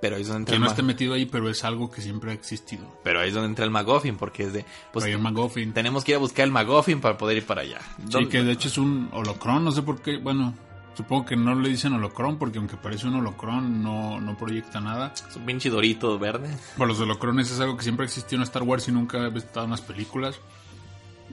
Pero 0.01 0.15
ahí 0.15 0.21
es 0.23 0.27
donde 0.27 0.41
entra, 0.41 0.51
que 0.53 0.55
el, 0.55 0.61
no 0.61 0.67
esté 0.67 0.83
metido 0.83 1.13
ahí, 1.13 1.25
pero 1.25 1.49
es 1.49 1.63
algo 1.63 1.89
que 1.91 2.01
siempre 2.01 2.31
ha 2.31 2.33
existido. 2.33 2.99
pero 3.03 3.19
ahí 3.19 3.29
es 3.29 3.33
donde 3.33 3.49
entra 3.49 3.65
el 3.65 3.71
McGuffin, 3.71 4.15
porque 4.17 4.43
es 4.43 4.53
de, 4.53 4.65
pues 4.93 5.05
un 5.05 5.21
McGuffin. 5.21 5.73
tenemos 5.73 6.03
que 6.03 6.11
ir 6.11 6.15
a 6.15 6.19
buscar 6.19 6.45
el 6.45 6.51
McGuffin 6.51 6.99
para 7.01 7.17
poder 7.17 7.37
ir 7.37 7.45
para 7.45 7.61
allá. 7.61 7.79
Sí, 7.97 8.03
¿Dónde- 8.09 8.29
que 8.29 8.43
de 8.43 8.51
hecho 8.51 8.67
es 8.67 8.77
un 8.77 9.09
holocrón, 9.13 9.63
no 9.63 9.71
sé 9.71 9.81
por 9.83 10.01
qué, 10.01 10.17
bueno, 10.17 10.53
supongo 10.95 11.25
que 11.25 11.35
no 11.35 11.53
le 11.55 11.69
dicen 11.69 11.93
holocrón 11.93 12.37
porque 12.39 12.57
aunque 12.57 12.75
parece 12.77 13.07
un 13.07 13.15
holocrón 13.15 13.81
no, 13.83 14.19
no 14.19 14.35
proyecta 14.37 14.79
nada. 14.79 15.13
Es 15.29 15.35
un 15.35 15.45
pinche 15.45 15.69
dorito 15.69 16.17
verde. 16.19 16.49
Por 16.77 16.87
los 16.87 16.99
holocrones 16.99 17.51
es 17.51 17.59
algo 17.59 17.77
que 17.77 17.83
siempre 17.83 18.05
existió 18.05 18.35
en 18.35 18.41
Star 18.43 18.63
Wars 18.63 18.87
y 18.87 18.91
nunca 18.91 19.27
he 19.27 19.37
estado 19.37 19.65
en 19.65 19.71
las 19.71 19.81
películas. 19.81 20.39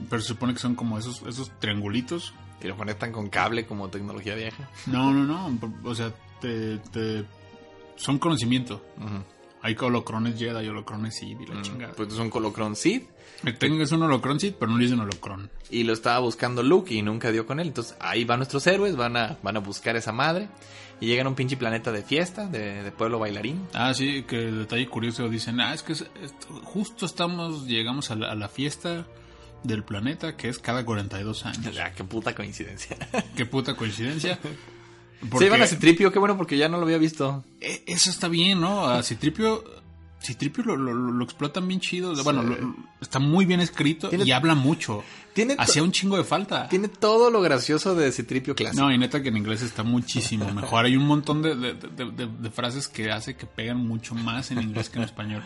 Pero 0.09 0.21
se 0.21 0.27
supone 0.29 0.53
que 0.53 0.59
son 0.59 0.75
como 0.75 0.97
esos, 0.99 1.21
esos 1.27 1.51
triangulitos. 1.59 2.33
Y 2.61 2.67
lo 2.67 2.77
conectan 2.77 3.11
con 3.11 3.29
cable 3.29 3.65
como 3.65 3.89
tecnología 3.89 4.35
vieja. 4.35 4.69
No, 4.87 5.13
no, 5.13 5.23
no. 5.23 5.59
O 5.83 5.93
sea, 5.95 6.11
te, 6.41 6.77
te- 6.77 7.25
son 7.95 8.17
conocimiento. 8.19 8.83
Ujú. 8.97 9.23
Hay 9.61 9.75
holocrones 9.79 10.37
Jedi, 10.37 10.67
holocrones 10.67 11.15
Sith 11.15 11.41
y 11.41 11.45
la 11.47 11.55
Mm, 11.55 11.61
chingada. 11.63 11.93
Pues 11.93 12.13
es 12.13 12.19
un 12.19 12.29
Colocron 12.29 12.75
Sith. 12.75 13.09
Tengo 13.59 13.81
es 13.83 13.91
un 13.91 14.03
holocron 14.03 14.39
Sith, 14.39 14.55
pero 14.59 14.71
no 14.71 14.77
le 14.77 14.83
dicen 14.85 14.99
holocron. 14.99 15.49
Y 15.71 15.83
lo 15.83 15.93
estaba 15.93 16.19
buscando 16.19 16.61
Luke 16.63 16.93
y 16.93 17.01
nunca 17.01 17.31
dio 17.31 17.45
con 17.47 17.59
él. 17.59 17.67
Entonces 17.67 17.95
ahí 17.99 18.23
van 18.25 18.39
nuestros 18.39 18.65
héroes, 18.67 18.95
van 18.95 19.17
a, 19.17 19.37
van 19.43 19.57
a 19.57 19.59
buscar 19.59 19.95
esa 19.95 20.11
madre. 20.11 20.49
Y 21.01 21.07
llegan 21.07 21.25
a 21.25 21.29
un 21.29 21.35
pinche 21.35 21.57
planeta 21.57 21.91
de 21.91 22.03
fiesta, 22.03 22.47
de, 22.47 22.83
de 22.83 22.91
pueblo 22.91 23.19
bailarín. 23.19 23.67
Ah, 23.73 23.93
sí, 23.93 24.23
que 24.23 24.37
detalle 24.37 24.87
curioso 24.87 25.27
dicen, 25.29 25.59
ah, 25.59 25.73
es 25.73 25.83
que 25.83 25.93
es- 25.93 26.05
justo 26.63 27.05
estamos, 27.05 27.65
llegamos 27.65 28.11
a 28.11 28.15
la, 28.15 28.31
a 28.31 28.35
la 28.35 28.47
fiesta 28.47 29.05
del 29.65 29.83
planeta 29.83 30.35
que 30.37 30.49
es 30.49 30.59
cada 30.59 30.85
42 30.85 31.45
años. 31.45 31.73
Ya, 31.75 31.93
qué 31.93 32.03
puta 32.03 32.33
coincidencia. 32.35 32.95
Qué 33.35 33.45
puta 33.45 33.75
coincidencia. 33.75 34.39
Se 35.39 35.45
iban 35.45 35.61
a 35.61 35.67
Citripio, 35.67 36.11
qué 36.11 36.19
bueno 36.19 36.37
porque 36.37 36.57
ya 36.57 36.69
no 36.69 36.77
lo 36.77 36.83
había 36.83 36.97
visto. 36.97 37.43
E- 37.59 37.83
Eso 37.87 38.09
está 38.09 38.27
bien, 38.27 38.61
¿no? 38.61 38.85
A 38.87 39.01
Citripio, 39.01 39.63
Citripio 40.21 40.63
lo, 40.63 40.75
lo- 40.77 40.93
lo 40.93 41.23
explotan 41.23 41.67
bien 41.67 41.79
chido. 41.79 42.13
Bueno, 42.23 42.43
lo- 42.43 42.75
está 43.01 43.17
muy 43.19 43.45
bien 43.45 43.59
escrito 43.59 44.09
Tiene- 44.09 44.25
y 44.25 44.31
habla 44.31 44.53
mucho. 44.55 45.03
Tiene, 45.33 45.55
Hacía 45.57 45.83
un 45.83 45.91
chingo 45.91 46.17
de 46.17 46.23
falta. 46.25 46.67
tiene 46.69 46.87
todo 46.89 47.29
lo 47.31 47.41
gracioso 47.41 47.95
de 47.95 48.11
Citripio 48.11 48.55
clásico. 48.55 48.83
No, 48.83 48.91
y 48.91 48.97
neta 48.97 49.21
que 49.23 49.29
en 49.29 49.37
inglés 49.37 49.61
está 49.63 49.83
muchísimo 49.83 50.51
mejor. 50.53 50.85
Hay 50.85 50.95
un 50.95 51.07
montón 51.07 51.41
de, 51.41 51.55
de- 51.55 51.73
de- 51.73 52.11
de- 52.11 52.27
de 52.27 52.49
frases 52.51 52.87
que 52.87 53.11
hace 53.11 53.35
que 53.35 53.45
pegan 53.45 53.77
mucho 53.77 54.13
más 54.15 54.51
en 54.51 54.61
inglés 54.61 54.89
que 54.89 54.99
en 54.99 55.05
español. 55.05 55.41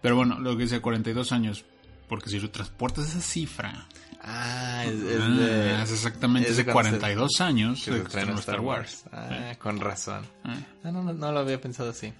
Pero 0.00 0.14
bueno, 0.16 0.38
lo 0.38 0.56
que 0.56 0.62
dice 0.64 0.80
42 0.80 1.32
años. 1.32 1.64
Porque 2.08 2.30
si 2.30 2.40
lo 2.40 2.50
transportas 2.50 3.08
esa 3.08 3.20
cifra, 3.20 3.86
Ah, 4.20 4.84
es, 4.86 5.00
es 5.00 5.20
ah, 5.22 5.28
de... 5.28 5.82
es 5.82 5.92
exactamente 5.92 6.48
es 6.50 6.56
de 6.56 6.62
hace 6.62 6.72
cuando 6.72 6.90
se- 6.92 6.98
42 6.98 7.40
años 7.40 7.82
que 7.84 7.92
se 7.92 7.98
estrenó 7.98 8.34
Star 8.38 8.60
Wars. 8.60 9.04
Ah, 9.12 9.54
con 9.58 9.78
razón. 9.80 10.26
Ah. 10.44 10.56
Ah, 10.84 10.90
no, 10.90 11.02
no, 11.02 11.12
no 11.12 11.32
lo 11.32 11.38
había 11.38 11.60
pensado 11.60 11.90
así. 11.90 12.12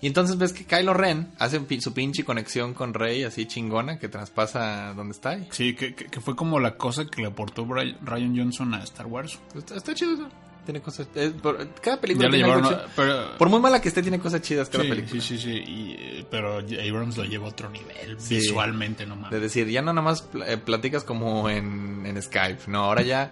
Y 0.00 0.06
entonces 0.08 0.36
ves 0.36 0.52
que 0.52 0.64
Kylo 0.64 0.92
Ren 0.92 1.30
hace 1.38 1.64
su 1.80 1.94
pinche 1.94 2.24
conexión 2.24 2.74
con 2.74 2.92
Rey 2.92 3.22
así 3.22 3.46
chingona 3.46 3.98
que 3.98 4.08
traspasa 4.08 4.92
donde 4.92 5.12
está. 5.12 5.38
Y 5.38 5.46
Sí, 5.50 5.74
que, 5.74 5.94
que- 5.94 6.06
que 6.06 6.20
fue 6.20 6.34
como 6.36 6.58
la 6.58 6.76
cosa 6.76 7.06
que 7.06 7.22
le 7.22 7.28
aportó 7.28 7.64
Ryan 7.64 8.36
Johnson 8.36 8.74
a 8.74 8.82
Star 8.82 9.06
Wars. 9.06 9.38
Está, 9.54 9.76
está 9.76 9.94
chido 9.94 10.14
eso. 10.14 10.28
Tiene 10.64 10.80
cosas. 10.80 11.06
por- 11.42 11.68
cada 11.80 12.00
película 12.00 12.30
tiene 12.30 12.50
algo 12.50 12.70
pero, 12.96 13.36
Por 13.36 13.48
muy 13.50 13.60
mala 13.60 13.80
que 13.82 13.88
esté, 13.88 14.00
tiene 14.02 14.18
cosas 14.18 14.40
chidas 14.42 14.68
cada 14.70 14.84
sí, 14.84 14.88
película. 14.90 15.20
sí, 15.20 15.38
sí, 15.38 15.38
sí. 15.38 15.50
y, 15.66 15.92
eh, 15.98 16.26
pero 16.30 16.58
Abrams 16.58 17.16
lo 17.18 17.24
lleva 17.24 17.46
a 17.46 17.50
otro 17.50 17.68
nivel. 17.70 18.18
Sí. 18.18 18.36
Visualmente 18.36 19.04
nomás. 19.06 19.30
De 19.30 19.40
decir, 19.40 19.68
ya 19.68 19.82
no 19.82 19.92
nada 19.92 20.04
más 20.04 20.28
eh, 20.46 20.56
platicas 20.56 21.04
como 21.04 21.48
en, 21.50 22.06
en 22.06 22.20
Skype. 22.22 22.62
No, 22.68 22.84
ahora 22.84 23.02
ya. 23.02 23.30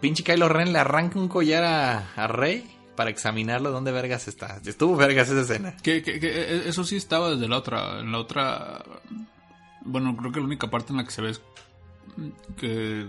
Pinche 0.00 0.22
Kylo 0.22 0.48
Ren 0.48 0.72
le 0.72 0.78
arranca 0.78 1.18
un 1.18 1.28
collar 1.28 1.64
a, 1.64 2.12
a 2.16 2.26
Rey 2.26 2.70
para 2.96 3.10
examinarlo 3.10 3.70
dónde 3.70 3.90
vergas 3.92 4.28
está. 4.28 4.60
Estuvo 4.64 4.96
vergas 4.96 5.28
esa 5.28 5.40
escena. 5.40 5.76
Que, 5.82 6.02
que- 6.02 6.20
que, 6.20 6.28
eh, 6.28 6.62
eso 6.66 6.84
sí 6.84 6.96
estaba 6.96 7.30
desde 7.30 7.48
la 7.48 7.58
otra. 7.58 8.00
En 8.00 8.10
la 8.12 8.18
otra. 8.18 8.82
Bueno, 9.82 10.16
creo 10.16 10.32
que 10.32 10.40
la 10.40 10.46
única 10.46 10.70
parte 10.70 10.92
en 10.92 10.96
la 10.98 11.04
que 11.04 11.10
se 11.10 11.20
ve 11.22 11.30
es 11.30 11.40
que. 12.56 13.06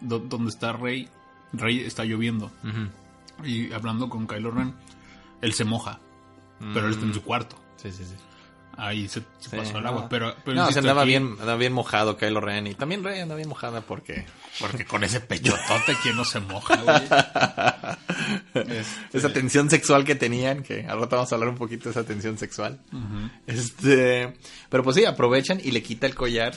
do- 0.00 0.18
donde 0.20 0.50
está 0.50 0.72
Rey. 0.72 1.08
Rey 1.58 1.80
está 1.80 2.04
lloviendo. 2.04 2.50
Y 3.44 3.72
hablando 3.72 4.08
con 4.08 4.26
Kylo 4.26 4.50
Ren, 4.50 4.74
él 5.40 5.52
se 5.52 5.64
moja. 5.64 5.98
Pero 6.72 6.86
él 6.86 6.92
está 6.94 7.04
en 7.04 7.14
su 7.14 7.22
cuarto. 7.22 7.56
Sí, 7.76 7.90
sí, 7.92 8.04
sí. 8.04 8.14
Ahí 8.76 9.06
se, 9.06 9.20
se 9.38 9.50
Sí, 9.50 9.56
pasó 9.56 9.76
el 9.78 9.84
no. 9.84 9.90
agua. 9.90 10.08
Pero, 10.08 10.34
pero 10.44 10.56
no, 10.56 10.72
se 10.72 10.80
andaba 10.80 11.02
aquí- 11.02 11.10
bien, 11.10 11.36
andaba 11.38 11.56
bien 11.56 11.72
mojado 11.72 12.16
Kylo 12.16 12.40
Ren. 12.40 12.66
Y 12.66 12.74
también 12.74 13.04
Rey 13.04 13.20
andaba 13.20 13.36
bien 13.36 13.48
mojada 13.48 13.82
porque. 13.82 14.26
Porque 14.58 14.84
con 14.84 15.04
ese 15.04 15.20
pechotote, 15.20 15.94
¿quién 16.02 16.16
no 16.16 16.24
se 16.24 16.40
moja, 16.40 16.76
güey? 16.76 17.02
Este, 18.54 19.18
Esa 19.18 19.32
tensión 19.32 19.68
sexual 19.68 20.04
que 20.04 20.14
tenían, 20.14 20.62
que 20.62 20.86
al 20.86 21.00
rato 21.00 21.16
vamos 21.16 21.30
a 21.32 21.34
hablar 21.34 21.48
un 21.50 21.56
poquito 21.56 21.84
de 21.84 21.90
esa 21.90 22.04
tensión 22.04 22.38
sexual. 22.38 22.80
Este, 23.46 24.34
pero 24.68 24.82
pues 24.82 24.96
sí, 24.96 25.04
aprovechan 25.04 25.60
y 25.62 25.72
le 25.72 25.82
quita 25.82 26.06
el 26.06 26.14
collar. 26.14 26.54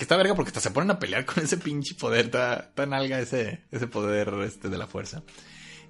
Que 0.00 0.04
está 0.04 0.16
verga 0.16 0.34
porque 0.34 0.48
hasta 0.48 0.60
se 0.60 0.70
ponen 0.70 0.90
a 0.92 0.98
pelear 0.98 1.26
con 1.26 1.44
ese 1.44 1.58
pinche 1.58 1.94
poder, 1.94 2.30
tan 2.30 2.94
alga 2.94 3.20
ese, 3.20 3.64
ese 3.70 3.86
poder 3.86 4.32
este, 4.46 4.70
de 4.70 4.78
la 4.78 4.86
fuerza. 4.86 5.22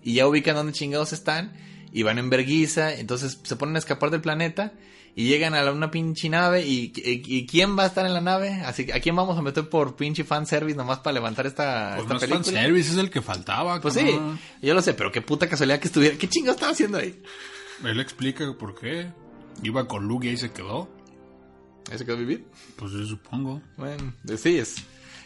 y 0.03 0.15
ya 0.15 0.27
ubican 0.27 0.57
dónde 0.57 0.73
chingados 0.73 1.13
están 1.13 1.53
y 1.93 2.03
van 2.03 2.19
en 2.19 2.29
verguiza, 2.29 2.93
entonces 2.93 3.39
se 3.45 3.55
ponen 3.55 3.77
a 3.77 3.79
escapar 3.79 4.11
del 4.11 4.21
planeta 4.21 4.73
y 5.15 5.29
llegan 5.29 5.55
a 5.55 5.63
la- 5.63 5.71
una 5.71 5.93
pinche 5.93 6.29
nave 6.29 6.67
y, 6.67 6.93
y- 6.97 7.23
y 7.25 7.47
¿quién 7.47 7.79
va 7.79 7.85
a 7.85 7.87
estar 7.87 8.05
en 8.05 8.13
la 8.15 8.21
nave? 8.21 8.51
Así 8.65 8.85
que 8.85 8.95
¿a 8.95 9.01
quién 9.01 9.15
vamos 9.15 9.39
a 9.39 9.43
meter 9.43 9.69
por 9.69 9.95
pinche 9.95 10.25
fanservice 10.25 10.77
nomás 10.77 10.99
para 10.99 11.15
levantar 11.15 11.47
esta, 11.47 11.91
Pues 11.95 12.03
esta 12.03 12.15
no 12.15 12.19
es 12.19 12.21
película? 12.25 12.45
fanservice, 12.61 12.91
es 12.91 12.99
el 12.99 13.11
que 13.11 13.23
faltaba. 13.23 13.81
Pues 13.81 13.95
sí, 13.95 14.19
yo 14.61 14.75
lo 14.75 14.83
sé, 14.83 14.95
pero 14.95 15.13
qué 15.13 15.23
puta 15.23 15.49
casualidad 15.49 15.79
que 15.79 15.87
estuviera. 15.87 16.19
¿Qué 16.19 16.29
chingados 16.29 16.57
estaba 16.57 16.73
haciendo 16.73 16.99
ahí? 16.99 17.23
Él 17.85 18.01
explica 18.01 18.45
por 18.59 18.75
qué. 18.75 19.13
Iba 19.63 19.87
con 19.87 20.09
Luke 20.09 20.27
y 20.27 20.31
ahí 20.31 20.37
se 20.37 20.51
quedó. 20.51 20.89
¿Ahí 21.91 21.99
se 21.99 22.05
quedó 22.05 22.17
a 22.17 22.19
vivir? 22.21 22.45
Pues 22.77 22.93
yo 22.93 23.05
supongo. 23.07 23.63
Bueno, 23.77 24.13
sí, 24.37 24.59
es 24.59 24.77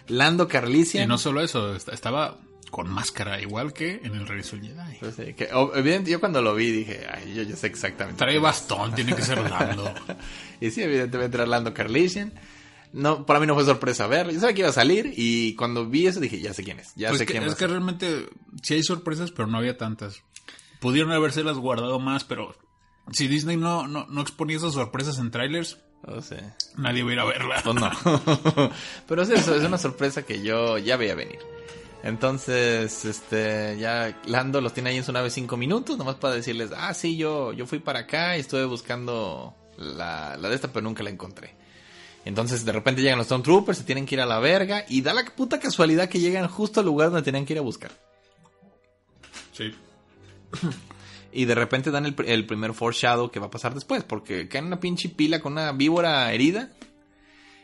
Lando 0.09 0.49
Carlisian. 0.49 1.05
Y 1.05 1.07
no 1.07 1.19
solo 1.19 1.41
eso, 1.43 1.75
est- 1.75 1.89
estaba 1.89 2.39
con 2.71 2.89
máscara, 2.91 3.41
igual 3.41 3.73
que 3.73 4.01
en 4.03 4.15
el 4.15 4.27
Regreso 4.27 4.57
del 4.57 4.67
Jedi. 4.67 4.97
Pues 4.99 5.15
sí, 5.15 5.35
que, 5.35 5.49
o- 5.53 5.75
evidente, 5.77 6.11
yo 6.11 6.19
cuando 6.21 6.43
lo 6.43 6.55
vi 6.55 6.71
dije, 6.73 7.07
ay, 7.13 7.35
yo 7.35 7.43
ya 7.43 7.55
sé 7.57 7.67
exactamente. 7.69 8.19
Trae 8.19 8.37
es. 8.37 8.43
bastón, 8.43 8.95
tiene 8.95 9.15
que 9.15 9.23
ser 9.23 9.39
Lando. 9.49 9.93
Y 10.61 10.71
sí, 10.71 10.83
evidentemente 10.83 11.37
era 11.37 11.47
Lando 11.47 11.73
Carlisian. 11.75 12.33
No, 12.93 13.27
para 13.27 13.41
mí 13.41 13.47
no 13.47 13.55
fue 13.55 13.65
sorpresa 13.65 14.07
verlo. 14.07 14.33
Yo 14.33 14.39
sabía 14.41 14.55
que 14.55 14.61
iba 14.61 14.71
a 14.71 14.73
salir 14.73 15.13
y 15.17 15.55
cuando 15.57 15.87
vi 15.87 16.07
eso 16.07 16.21
dije, 16.21 16.41
ya 16.41 16.55
sé 16.55 16.63
quién 16.63 16.79
es. 16.79 16.93
Ya 16.95 17.09
Pues 17.09 17.19
sé 17.19 17.27
que- 17.27 17.33
quién 17.35 17.43
es 17.45 17.53
a 17.53 17.57
que 17.57 17.67
realmente 17.67 18.29
sí 18.63 18.75
hay 18.75 18.83
sorpresas, 18.83 19.31
pero 19.33 19.47
no 19.49 19.59
había 19.59 19.77
tantas. 19.77 20.23
Pudieron 20.81 21.11
habérselas 21.13 21.57
guardado 21.59 21.99
más, 21.99 22.25
pero 22.25 22.57
si 23.11 23.29
Disney 23.29 23.57
no, 23.57 23.87
no, 23.87 24.07
no 24.09 24.21
exponía 24.21 24.57
esas 24.57 24.73
sorpresas 24.75 25.19
en 25.19 25.31
trailers, 25.31 25.79
No 26.07 26.21
sé. 26.23 26.43
nadie 26.77 27.01
iba 27.01 27.11
a 27.11 27.13
ir 27.15 27.21
a 27.21 27.25
verla. 27.25 27.61
Pues 27.63 27.75
no. 27.75 27.91
Pero 29.09 29.23
es 29.23 29.31
eso, 29.31 29.55
es 29.55 29.65
una 29.65 29.79
sorpresa 29.79 30.23
que 30.23 30.43
yo 30.43 30.79
ya 30.79 30.97
veía 30.97 31.15
venir. 31.15 31.39
Entonces, 32.03 33.05
este, 33.07 33.79
ya 33.79 34.21
Lando 34.27 34.61
los 34.61 34.75
tiene 34.75 34.91
ahí 34.91 34.99
en 34.99 35.05
su 35.05 35.13
nave 35.13 35.31
cinco 35.31 35.57
minutos, 35.57 35.97
nomás 35.97 36.17
para 36.17 36.35
decirles, 36.35 36.71
ah, 36.77 36.93
sí, 36.93 37.17
yo, 37.17 37.53
yo 37.55 37.67
fui 37.67 37.79
para 37.79 38.01
acá 38.01 38.37
y 38.37 38.41
estuve 38.41 38.67
buscando 38.67 39.55
la, 39.79 40.37
la 40.37 40.49
de 40.51 40.55
esta, 40.55 40.69
pero 40.69 40.83
nunca 40.85 41.03
la 41.03 41.09
encontré. 41.11 41.55
Entonces, 42.27 42.65
de 42.65 42.73
repente 42.73 43.01
llegan 43.01 43.19
los 43.19 43.27
Stormtroopers, 43.27 43.79
se 43.79 43.85
tienen 43.85 44.05
que 44.07 44.15
ir 44.17 44.21
a 44.21 44.27
la 44.27 44.39
verga, 44.39 44.85
y 44.89 45.01
da 45.01 45.15
la 45.15 45.25
puta 45.25 45.59
casualidad 45.59 46.09
que 46.11 46.21
llegan 46.21 46.47
justo 46.49 46.81
al 46.81 46.87
lugar 46.87 47.09
donde 47.11 47.23
tenían 47.23 47.47
que 47.47 47.55
ir 47.55 47.59
a 47.59 47.63
buscar. 47.63 47.91
Sí. 49.53 49.75
Y 51.37 51.47
de 51.47 51.55
repente 51.57 51.91
dan 51.91 52.07
el, 52.07 52.15
el 52.27 52.47
primer 52.47 52.73
foreshadow 52.75 53.31
que 53.31 53.41
va 53.41 53.47
a 53.47 53.51
pasar 53.51 53.75
después, 53.75 54.05
porque 54.05 54.47
caen 54.49 54.65
en 54.65 54.69
una 54.69 54.81
pinche 54.81 55.09
pila 55.09 55.41
con 55.41 55.53
una 55.55 55.73
víbora 55.73 56.33
herida. 56.33 56.71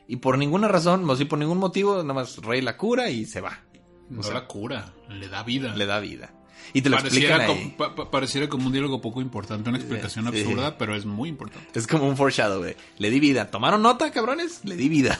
Y 0.08 0.16
por 0.16 0.36
ninguna 0.38 0.66
razón, 0.66 1.08
o 1.08 1.14
sí, 1.14 1.24
por 1.24 1.38
ningún 1.38 1.58
motivo, 1.58 2.02
nomás 2.02 2.38
Rey 2.38 2.60
la 2.62 2.76
cura 2.76 3.10
y 3.10 3.24
se 3.26 3.40
va. 3.40 3.60
No 4.08 4.24
sea, 4.24 4.34
la 4.34 4.46
cura, 4.48 4.92
le 5.08 5.28
da 5.28 5.44
vida. 5.44 5.74
Le 5.76 5.86
da 5.86 6.00
vida. 6.00 6.34
Y 6.72 6.82
te 6.82 6.88
lo 6.90 6.96
Pareciera, 6.96 7.36
explican 7.36 7.46
como, 7.46 7.60
ahí. 7.68 7.74
pa- 7.78 7.94
pa- 7.94 8.10
pareciera 8.10 8.48
como 8.48 8.66
un 8.66 8.72
diálogo 8.72 9.00
poco 9.00 9.20
importante, 9.20 9.68
una 9.70 9.78
explicación 9.78 10.28
Sí. 10.32 10.40
absurda, 10.40 10.76
pero 10.76 10.96
es 10.96 11.04
muy 11.06 11.28
importante. 11.28 11.78
Es 11.78 11.86
como 11.86 12.08
un 12.08 12.16
foreshadow, 12.16 12.60
de, 12.62 12.76
Le 12.98 13.08
di 13.10 13.20
vida. 13.20 13.50
¿Tomaron 13.52 13.82
nota, 13.82 14.10
cabrones? 14.10 14.64
Le 14.64 14.74
di 14.74 14.88
vida. 14.88 15.16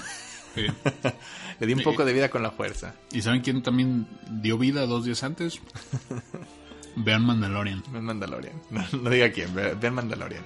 Sí. 0.57 0.67
Le 1.61 1.67
di 1.69 1.73
un 1.75 1.83
poco 1.83 2.05
de 2.05 2.13
vida 2.13 2.29
con 2.31 2.43
la 2.43 2.51
fuerza. 2.51 2.95
¿Y 3.13 3.23
saben 3.23 3.43
quién 3.43 3.63
también 3.63 4.09
dio 4.43 4.59
vida 4.59 4.87
dos 4.87 5.05
días 5.05 5.23
antes? 5.23 5.61
Vean 6.97 7.25
Mandalorian. 7.25 7.83
Vean 7.93 8.05
Mandalorian. 8.05 8.55
No, 8.71 8.85
no 9.03 9.11
diga 9.11 9.31
quién, 9.33 9.55
ve- 9.55 9.75
vean 9.75 9.95
Mandalorian. 9.95 10.43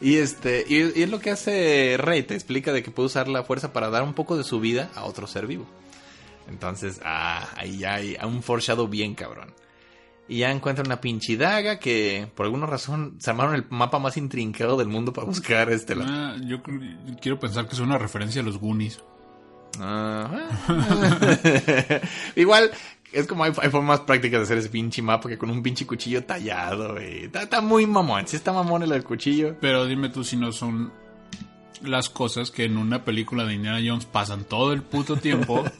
Y 0.00 0.16
este, 0.16 0.64
y, 0.68 0.98
y 0.98 1.02
es 1.04 1.10
lo 1.10 1.20
que 1.20 1.30
hace 1.30 1.96
Rey, 1.98 2.22
te 2.24 2.34
explica 2.34 2.72
de 2.72 2.82
que 2.82 2.90
puede 2.90 3.06
usar 3.06 3.28
la 3.28 3.44
fuerza 3.44 3.72
para 3.72 3.88
dar 3.90 4.02
un 4.02 4.14
poco 4.14 4.36
de 4.36 4.42
su 4.44 4.58
vida 4.60 4.90
a 4.96 5.04
otro 5.04 5.26
ser 5.26 5.46
vivo. 5.46 5.66
Entonces, 6.48 7.00
ah, 7.04 7.48
ahí 7.56 7.78
ya 7.78 7.94
hay 7.94 8.16
un 8.24 8.42
foreshadow 8.42 8.88
bien 8.88 9.14
cabrón. 9.14 9.54
Y 10.28 10.38
ya 10.38 10.50
encuentran 10.50 10.86
una 10.86 11.00
pinche 11.00 11.36
daga 11.36 11.78
que 11.78 12.26
por 12.34 12.46
alguna 12.46 12.66
razón 12.66 13.16
se 13.18 13.30
armaron 13.30 13.54
el 13.54 13.64
mapa 13.70 13.98
más 13.98 14.16
intrincado 14.16 14.76
del 14.76 14.88
mundo 14.88 15.12
para 15.12 15.26
buscar 15.28 15.70
este. 15.70 15.94
la- 15.94 16.04
Ah, 16.08 16.36
yo 16.44 16.62
quiero 17.20 17.38
pensar 17.38 17.66
que 17.68 17.74
es 17.74 17.80
una 17.80 17.96
referencia 17.98 18.40
a 18.40 18.44
los 18.44 18.58
Goonies. 18.58 19.00
Ah. 19.80 20.28
Igual, 22.36 22.70
es 23.12 23.26
como 23.26 23.44
hay, 23.44 23.52
hay 23.60 23.70
formas 23.70 24.00
prácticas 24.00 24.40
de 24.40 24.44
hacer 24.44 24.58
ese 24.58 24.68
pinche 24.68 25.02
mapa 25.02 25.28
que 25.28 25.38
con 25.38 25.50
un 25.50 25.62
pinche 25.62 25.86
cuchillo 25.86 26.24
tallado, 26.24 26.94
güey. 26.94 27.24
Está, 27.24 27.42
está 27.42 27.60
muy 27.60 27.86
mamón. 27.86 28.26
Sí 28.26 28.36
está 28.36 28.52
mamón 28.52 28.82
el 28.82 29.04
cuchillo. 29.04 29.56
Pero 29.60 29.86
dime 29.86 30.08
tú 30.08 30.24
si 30.24 30.36
no 30.36 30.52
son 30.52 30.92
las 31.82 32.08
cosas 32.10 32.52
que 32.52 32.64
en 32.64 32.76
una 32.78 33.04
película 33.04 33.44
de 33.44 33.54
Indiana 33.54 33.80
Jones 33.84 34.04
pasan 34.06 34.44
todo 34.44 34.72
el 34.72 34.82
puto 34.82 35.16
tiempo. 35.16 35.64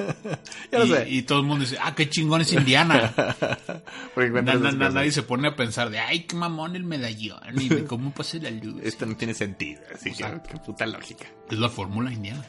Ya 0.72 0.78
lo 0.78 0.86
y, 0.86 0.88
sé. 0.90 1.06
y 1.10 1.22
todo 1.22 1.40
el 1.40 1.44
mundo 1.46 1.64
dice, 1.64 1.76
ah, 1.82 1.94
qué 1.94 2.08
chingón 2.08 2.40
es 2.40 2.52
Indiana. 2.52 3.12
Porque 4.14 4.30
Na- 4.30 4.54
na- 4.54 4.72
na- 4.72 4.88
nadie 4.90 5.12
se 5.12 5.22
pone 5.22 5.46
a 5.48 5.54
pensar 5.54 5.90
de, 5.90 5.98
ay, 6.00 6.20
qué 6.24 6.34
mamón 6.34 6.74
el 6.76 6.84
medallón 6.84 7.38
y 7.60 7.68
de 7.68 7.84
cómo 7.84 8.10
pasa 8.12 8.38
la 8.38 8.50
luz. 8.50 8.80
Esto 8.82 9.04
no 9.06 9.16
tiene 9.16 9.34
sentido. 9.34 9.82
Así 9.94 10.12
que, 10.12 10.24
qué 10.48 10.56
puta 10.64 10.86
lógica. 10.86 11.26
Es 11.50 11.58
la 11.58 11.68
fórmula 11.68 12.10
indiana. 12.12 12.42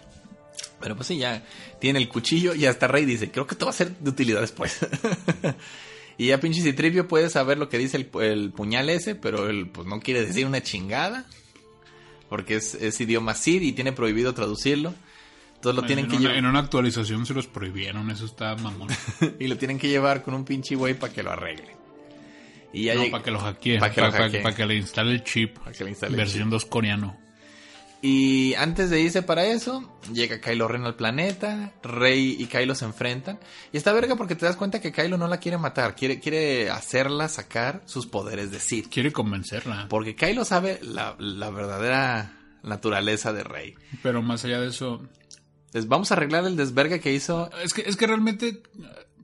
Pero 0.79 0.95
pues 0.95 1.07
sí, 1.07 1.17
ya 1.17 1.43
tiene 1.79 1.99
el 1.99 2.09
cuchillo 2.09 2.53
y 2.53 2.65
hasta 2.65 2.87
Rey 2.87 3.05
dice, 3.05 3.31
creo 3.31 3.47
que 3.47 3.55
te 3.55 3.65
va 3.65 3.71
a 3.71 3.73
ser 3.73 3.97
de 3.97 4.09
utilidad 4.09 4.41
después. 4.41 4.79
y 6.17 6.27
ya 6.27 6.39
pinche 6.39 6.61
Citripio 6.61 7.07
puede 7.07 7.29
saber 7.29 7.57
lo 7.57 7.69
que 7.69 7.77
dice 7.77 7.97
el, 7.97 8.09
el 8.21 8.51
puñal 8.51 8.89
ese, 8.89 9.15
pero 9.15 9.49
él 9.49 9.69
pues 9.69 9.87
no 9.87 9.99
quiere 9.99 10.25
decir 10.25 10.45
una 10.45 10.61
chingada. 10.61 11.25
Porque 12.29 12.55
es, 12.55 12.73
es 12.75 12.99
idioma 12.99 13.35
Sid 13.35 13.61
y 13.61 13.73
tiene 13.73 13.91
prohibido 13.91 14.33
traducirlo. 14.33 14.93
Entonces 15.55 15.81
lo 15.81 15.87
tienen 15.87 16.05
en, 16.05 16.11
que 16.11 16.17
llevar. 16.17 16.35
en 16.35 16.45
una 16.45 16.59
actualización 16.59 17.25
se 17.25 17.33
los 17.33 17.47
prohibieron, 17.47 18.11
eso 18.11 18.25
está 18.25 18.55
mamón. 18.55 18.89
y 19.39 19.47
lo 19.47 19.57
tienen 19.57 19.79
que 19.79 19.87
llevar 19.87 20.21
con 20.21 20.33
un 20.33 20.43
pinche 20.43 20.75
güey 20.75 20.93
para 20.93 21.13
que 21.13 21.23
lo 21.23 21.31
arregle. 21.31 21.77
Y 22.73 22.85
ya 22.85 22.95
No, 22.95 23.09
para 23.11 23.23
que 23.23 23.31
lo 23.31 23.59
que 23.59 23.77
para 24.41 24.55
que 24.55 24.65
le 24.65 24.75
instale 24.75 25.11
el 25.13 25.23
chip. 25.23 25.59
Pa' 25.59 25.71
que 25.71 25.85
le 25.85 25.91
instale 25.91 26.11
el 26.11 26.17
versión 26.17 26.49
2 26.49 26.65
coreano. 26.65 27.17
Y 28.05 28.53
antes 28.55 28.89
de 28.89 28.99
irse 28.99 29.21
para 29.21 29.45
eso, 29.45 29.89
llega 30.11 30.41
Kylo 30.41 30.67
Ren 30.67 30.83
al 30.83 30.95
planeta, 30.95 31.71
Rey 31.81 32.35
y 32.37 32.47
Kylo 32.47 32.75
se 32.75 32.83
enfrentan. 32.83 33.39
Y 33.71 33.77
está 33.77 33.93
verga 33.93 34.17
porque 34.17 34.35
te 34.35 34.45
das 34.45 34.57
cuenta 34.57 34.81
que 34.81 34.91
Kylo 34.91 35.17
no 35.17 35.29
la 35.29 35.37
quiere 35.37 35.57
matar, 35.57 35.95
quiere, 35.95 36.19
quiere 36.19 36.69
hacerla 36.69 37.29
sacar 37.29 37.81
sus 37.85 38.05
poderes 38.05 38.51
de 38.51 38.59
Sith. 38.59 38.89
Quiere 38.91 39.13
convencerla. 39.13 39.87
Porque 39.87 40.17
Kylo 40.17 40.43
sabe 40.43 40.79
la, 40.81 41.15
la 41.17 41.49
verdadera 41.49 42.37
naturaleza 42.61 43.31
de 43.31 43.45
Rey. 43.45 43.75
Pero 44.01 44.21
más 44.21 44.43
allá 44.43 44.59
de 44.59 44.67
eso, 44.67 45.01
Entonces 45.67 45.87
vamos 45.87 46.11
a 46.11 46.15
arreglar 46.15 46.43
el 46.43 46.57
desvergue 46.57 46.99
que 46.99 47.13
hizo... 47.13 47.49
es 47.63 47.73
que, 47.73 47.83
es 47.83 47.95
que 47.95 48.05
realmente 48.05 48.47
eh, 48.49 48.61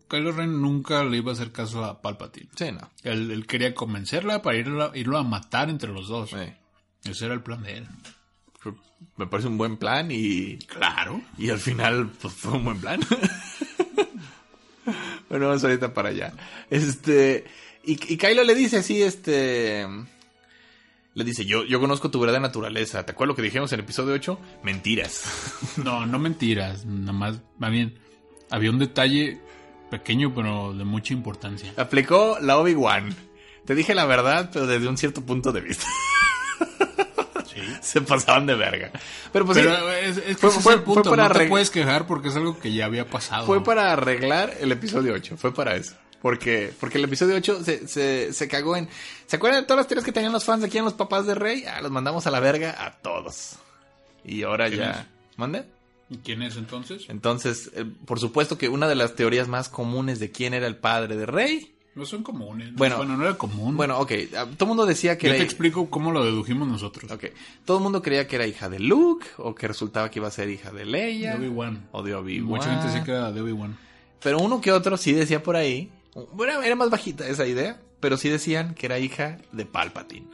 Kylo 0.07 0.31
Ren 0.31 0.61
nunca 0.61 1.03
le 1.03 1.17
iba 1.17 1.31
a 1.31 1.33
hacer 1.33 1.51
caso 1.51 1.83
a 1.83 2.01
Palpatine. 2.01 2.49
Sí, 2.55 2.71
no. 2.71 2.89
Él, 3.03 3.29
él 3.29 3.45
quería 3.45 3.75
convencerla 3.75 4.41
para 4.41 4.55
irlo, 4.57 4.95
irlo 4.95 5.17
a 5.17 5.23
matar 5.23 5.69
entre 5.69 5.91
los 5.91 6.07
dos. 6.07 6.29
Sí. 6.29 7.09
Ese 7.09 7.25
era 7.25 7.33
el 7.33 7.43
plan 7.43 7.61
de 7.61 7.79
él. 7.79 7.87
Me 9.15 9.27
parece 9.27 9.47
un 9.47 9.57
buen 9.57 9.77
plan 9.77 10.09
y... 10.11 10.57
Claro. 10.59 11.21
Y 11.37 11.49
al 11.49 11.59
final, 11.59 12.09
pues 12.21 12.33
fue 12.33 12.53
un 12.53 12.65
buen 12.65 12.79
plan. 12.79 12.99
bueno, 15.29 15.47
vamos 15.47 15.63
ahorita 15.63 15.93
para 15.93 16.09
allá. 16.09 16.33
Este. 16.69 17.45
Y, 17.83 18.13
y 18.13 18.17
Kylo 18.17 18.43
le 18.43 18.55
dice 18.55 18.77
así, 18.77 19.01
este. 19.01 19.85
Le 21.13 21.23
dice, 21.23 21.45
yo, 21.45 21.65
yo 21.65 21.79
conozco 21.79 22.11
tu 22.11 22.19
verdadera 22.19 22.41
naturaleza. 22.41 23.05
¿Te 23.05 23.11
acuerdas 23.11 23.33
lo 23.33 23.35
que 23.35 23.41
dijimos 23.41 23.71
en 23.71 23.79
el 23.79 23.85
episodio 23.85 24.13
8? 24.13 24.39
Mentiras. 24.63 25.23
No, 25.83 26.05
no 26.05 26.19
mentiras. 26.19 26.85
Nada 26.85 27.13
más, 27.13 27.41
más 27.57 27.71
bien, 27.71 27.97
había 28.49 28.69
un 28.69 28.79
detalle 28.79 29.39
pequeño 29.89 30.33
pero 30.35 30.73
de 30.73 30.83
mucha 30.83 31.13
importancia. 31.13 31.73
Aplicó 31.77 32.37
la 32.41 32.57
Obi-Wan. 32.57 33.15
Te 33.65 33.75
dije 33.75 33.95
la 33.95 34.05
verdad, 34.05 34.49
pero 34.51 34.67
desde 34.67 34.87
un 34.87 34.97
cierto 34.97 35.25
punto 35.25 35.51
de 35.51 35.61
vista. 35.61 35.85
Se 37.83 38.01
pasaban 38.01 38.45
de 38.45 38.55
verga. 38.55 38.91
Pero 39.31 39.45
pues 39.45 39.57
Pero 39.57 39.91
es, 39.93 40.17
es 40.17 40.23
que 40.23 40.35
Fue- 40.35 40.49
ese 40.49 40.57
es 40.59 40.63
fue- 40.63 40.73
el 40.75 40.83
punto. 40.83 41.03
fue 41.03 41.17
para 41.17 41.29
no 41.29 41.35
te 41.39 41.47
puedes 41.47 41.69
quejar 41.69 42.07
porque 42.07 42.29
es 42.29 42.35
algo 42.35 42.59
que 42.59 42.73
ya 42.73 42.85
había 42.85 43.07
pasado. 43.09 43.45
fue 43.45 43.63
para 43.63 43.91
arreglar 43.93 44.53
el 44.59 44.71
episodio 44.71 45.13
8. 45.13 45.37
Fue 45.37 45.53
para 45.53 45.75
eso. 45.75 45.95
Porque, 46.21 46.73
porque 46.79 46.97
el 46.97 47.05
episodio 47.05 47.35
8 47.37 47.63
se, 47.63 47.87
se, 47.87 48.33
se 48.33 48.47
cagó 48.49 48.75
en... 48.75 48.89
¿Se 49.25 49.37
acuerdan 49.37 49.61
de 49.61 49.67
todas 49.67 49.77
las 49.81 49.87
teorías 49.87 50.03
que 50.05 50.11
tenían 50.11 50.33
los 50.33 50.43
fans 50.43 50.61
de 50.61 50.67
aquí 50.67 50.77
en 50.77 50.83
los 50.83 50.93
papás 50.93 51.25
de 51.25 51.33
Rey? 51.35 51.63
Ah, 51.65 51.81
los 51.81 51.91
mandamos 51.91 52.27
a 52.27 52.31
la 52.31 52.41
verga 52.41 52.75
a 52.85 52.97
todos. 52.99 53.53
Y 54.25 54.43
ahora 54.43 54.67
¿Quién 54.67 54.81
ya... 54.81 55.07
¿Mande? 55.37 55.65
¿Y 56.09 56.17
quién 56.17 56.41
es 56.41 56.57
entonces? 56.57 57.03
Entonces, 57.07 57.71
eh, 57.73 57.85
por 58.05 58.19
supuesto 58.19 58.57
que 58.57 58.67
una 58.67 58.89
de 58.89 58.95
las 58.95 59.15
teorías 59.15 59.47
más 59.47 59.69
comunes 59.69 60.19
de 60.19 60.29
quién 60.31 60.53
era 60.53 60.67
el 60.67 60.75
padre 60.75 61.15
de 61.15 61.25
Rey... 61.25 61.75
No 61.99 62.05
son 62.05 62.23
comunes. 62.23 62.73
Bueno. 62.75 63.03
no 63.03 63.21
era 63.21 63.37
común. 63.37 63.75
Bueno, 63.75 63.99
ok. 63.99 64.11
ah, 64.37 64.45
Todo 64.45 64.65
el 64.65 64.67
mundo 64.69 64.85
decía 64.85 65.17
que 65.17 65.27
yo 65.27 65.33
era... 65.33 65.39
te 65.39 65.43
explico 65.43 65.89
cómo 65.89 66.13
lo 66.13 66.23
dedujimos 66.23 66.65
nosotros. 66.65 67.11
Ok. 67.11 67.25
Todo 67.65 67.79
el 67.79 67.83
mundo 67.83 68.01
creía 68.01 68.25
que 68.25 68.37
era 68.37 68.47
hija 68.47 68.69
de 68.69 68.79
Luke 68.79 69.27
o 69.35 69.53
que 69.53 69.67
resultaba 69.67 70.09
que 70.09 70.19
iba 70.19 70.29
a 70.29 70.31
ser 70.31 70.49
hija 70.49 70.71
de 70.71 70.85
Leia. 70.85 71.35
De 71.35 71.49
Obi-Wan. 71.49 71.89
O 71.91 72.01
de 72.01 72.15
Obi-Wan. 72.15 72.47
Mucha 72.47 72.69
gente 72.71 72.87
decía 72.87 73.03
que 73.03 73.11
era 73.11 73.33
de 73.33 73.41
Obi-Wan. 73.41 73.77
Pero 74.23 74.39
uno 74.39 74.61
que 74.61 74.71
otro 74.71 74.95
sí 74.95 75.11
decía 75.11 75.43
por 75.43 75.57
ahí. 75.57 75.91
Bueno, 76.31 76.61
era 76.61 76.77
más 76.77 76.89
bajita 76.89 77.27
esa 77.27 77.45
idea. 77.45 77.81
Pero 77.99 78.15
sí 78.15 78.29
decían 78.29 78.75
que 78.75 78.85
era 78.85 78.97
hija 78.97 79.39
de 79.51 79.65
Palpatine. 79.65 80.27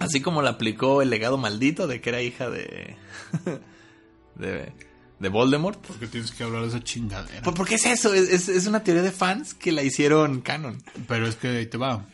Así 0.00 0.20
como 0.20 0.42
la 0.42 0.50
aplicó 0.50 1.00
el 1.00 1.10
legado 1.10 1.38
maldito 1.38 1.86
de 1.86 2.00
que 2.00 2.08
era 2.10 2.22
hija 2.22 2.50
de. 2.50 2.96
de. 4.34 4.72
De 5.18 5.28
Voldemort. 5.28 5.78
¿Por 5.86 5.96
qué 5.98 6.06
tienes 6.06 6.30
que 6.32 6.44
hablar 6.44 6.62
de 6.62 6.68
esa 6.68 6.82
chingadera? 6.84 7.42
¿Por, 7.42 7.54
por 7.54 7.66
qué 7.66 7.76
es 7.76 7.86
eso? 7.86 8.12
Es, 8.14 8.28
es- 8.30 8.48
es 8.48 8.66
una 8.66 8.82
teoría 8.84 9.02
de 9.02 9.12
fans 9.12 9.54
que 9.54 9.72
la 9.72 9.82
hicieron 9.82 10.40
canon. 10.42 10.82
Pero 11.08 11.26
es 11.26 11.36
que 11.36 11.48
ahí 11.48 11.66
te 11.66 11.78
va. 11.78 12.04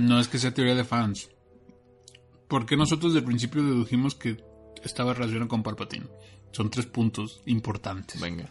No 0.00 0.18
es 0.20 0.28
que 0.28 0.38
sea 0.38 0.54
teoría 0.54 0.74
de 0.74 0.84
fans. 0.84 1.28
¿Por 2.48 2.66
qué 2.66 2.76
nosotros 2.76 3.12
desde 3.12 3.20
el 3.20 3.26
principio 3.26 3.62
dedujimos 3.62 4.14
que 4.14 4.42
estaba 4.82 5.12
relacionado 5.14 5.48
con 5.48 5.62
Palpatine? 5.62 6.06
Son 6.52 6.70
tres 6.70 6.86
puntos 6.86 7.42
importantes. 7.46 8.20
Venga. 8.20 8.48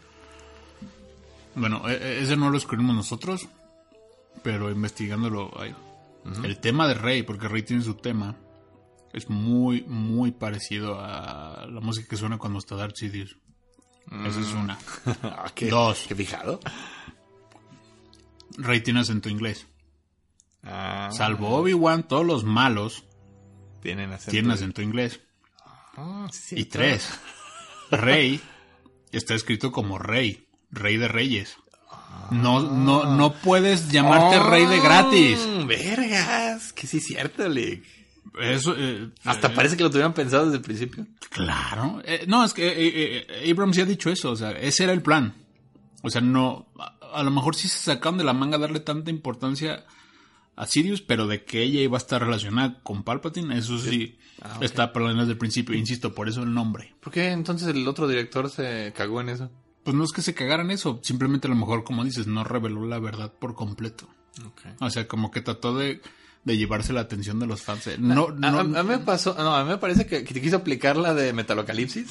Bueno, 1.54 1.88
e- 1.88 1.94
e- 1.94 2.22
ese 2.22 2.36
no 2.36 2.50
lo 2.50 2.58
escribimos 2.58 2.94
nosotros, 2.94 3.48
pero 4.42 4.70
investigándolo 4.70 5.50
hay. 5.60 5.74
El 6.42 6.58
tema 6.58 6.88
de 6.88 6.94
Rey, 6.94 7.22
porque 7.22 7.48
Rey 7.48 7.62
tiene 7.62 7.82
su 7.82 7.94
tema, 7.94 8.36
es 9.14 9.30
muy, 9.30 9.82
muy 9.82 10.32
parecido 10.32 10.98
a 11.00 11.66
la 11.70 11.80
música 11.80 12.06
que 12.08 12.16
suena 12.16 12.36
cuando 12.36 12.58
está 12.58 12.76
Darth 12.76 12.96
Sidious. 12.96 13.36
Esa 14.26 14.40
es 14.40 14.52
una. 14.52 14.78
Ah, 15.22 15.50
¿qué- 15.54 15.68
Dos. 15.68 16.04
¿Qué 16.06 16.14
fijado? 16.14 16.60
Rey 18.58 18.80
tiene 18.82 19.00
acento 19.00 19.28
inglés. 19.28 19.66
Ah, 20.62 21.10
Salvo 21.12 21.48
Obi-Wan, 21.56 22.06
todos 22.08 22.24
los 22.24 22.44
malos 22.44 23.04
tienen 23.82 24.12
acento. 24.12 24.30
tienen 24.30 24.50
acento 24.50 24.82
inglés. 24.82 25.20
Ah, 25.96 26.28
sí, 26.32 26.56
Y 26.60 26.64
tres, 26.66 27.08
Rey 27.90 28.40
está 29.12 29.34
escrito 29.34 29.70
como 29.72 29.98
Rey, 29.98 30.48
Rey 30.70 30.96
de 30.96 31.08
Reyes. 31.08 31.56
No, 32.30 32.60
no, 32.60 33.04
no 33.16 33.32
puedes 33.34 33.90
llamarte 33.90 34.38
Rey 34.38 34.66
de 34.66 34.80
gratis. 34.80 35.38
Vergas, 35.66 36.72
que 36.72 36.86
sí 36.86 36.98
es 36.98 37.04
cierto, 37.06 37.48
Lick. 37.48 37.84
Eso, 38.40 38.74
eh, 38.76 39.10
Hasta 39.24 39.48
eh, 39.48 39.52
parece 39.54 39.76
que 39.76 39.82
lo 39.84 39.90
tuvieran 39.90 40.12
pensado 40.14 40.44
desde 40.46 40.56
el 40.58 40.62
principio. 40.62 41.06
Claro. 41.30 42.02
Eh, 42.04 42.24
no, 42.26 42.44
es 42.44 42.52
que 42.52 42.72
eh, 42.76 43.50
Abrams 43.50 43.76
ya 43.76 43.82
ha 43.84 43.86
dicho 43.86 44.10
eso. 44.10 44.30
O 44.30 44.36
sea, 44.36 44.50
ese 44.52 44.84
era 44.84 44.92
el 44.92 45.02
plan. 45.02 45.34
O 46.02 46.10
sea, 46.10 46.20
no. 46.20 46.66
A, 46.78 46.98
a 47.20 47.22
lo 47.22 47.30
mejor 47.30 47.54
sí 47.54 47.68
se 47.68 47.78
sacaron 47.78 48.18
de 48.18 48.24
la 48.24 48.32
manga 48.32 48.58
darle 48.58 48.80
tanta 48.80 49.10
importancia 49.10 49.84
a 50.56 50.66
Sirius, 50.66 51.00
pero 51.00 51.26
de 51.26 51.44
que 51.44 51.62
ella 51.62 51.80
iba 51.80 51.96
a 51.96 51.98
estar 51.98 52.20
relacionada 52.22 52.80
con 52.82 53.02
Palpatine, 53.02 53.58
eso 53.58 53.78
sí 53.78 54.18
Ah, 54.42 54.54
ok. 54.56 54.62
está 54.64 54.92
planeado 54.92 55.20
desde 55.20 55.32
el 55.32 55.38
principio. 55.38 55.74
Insisto, 55.76 56.14
por 56.14 56.28
eso 56.28 56.42
el 56.42 56.52
nombre. 56.54 56.94
¿Por 57.00 57.12
qué 57.12 57.28
entonces 57.30 57.68
el 57.68 57.86
otro 57.88 58.06
director 58.08 58.50
se 58.50 58.92
cagó 58.96 59.20
en 59.20 59.28
eso? 59.30 59.50
Pues 59.84 59.96
no 59.96 60.02
es 60.04 60.12
que 60.12 60.22
se 60.22 60.34
cagaran 60.34 60.70
eso, 60.70 60.98
simplemente 61.02 61.46
a 61.46 61.50
lo 61.50 61.56
mejor, 61.56 61.84
como 61.84 62.04
dices, 62.04 62.26
no 62.26 62.42
reveló 62.42 62.86
la 62.86 62.98
verdad 62.98 63.32
por 63.38 63.54
completo. 63.54 64.08
O 64.80 64.90
sea, 64.90 65.06
como 65.06 65.30
que 65.30 65.40
trató 65.40 65.76
de, 65.76 66.00
de 66.44 66.56
llevarse 66.56 66.92
la 66.92 67.00
atención 67.00 67.38
de 67.40 67.46
los 67.46 67.62
fans. 67.62 67.86
Eh, 67.86 67.96
No, 67.98 68.28
A, 68.28 68.50
no, 68.50 68.58
a- 68.58 68.60
a 68.60 68.64
mí 68.82 68.88
me 68.90 68.98
pasó, 68.98 69.34
no, 69.38 69.54
a 69.56 69.64
mí 69.64 69.70
me 69.70 69.78
parece 69.78 70.06
que, 70.06 70.24
que 70.24 70.34
te 70.34 70.40
quiso 70.42 70.56
aplicar 70.56 70.96
la 70.96 71.14
de 71.14 71.32
Metalocalipsis. 71.32 72.06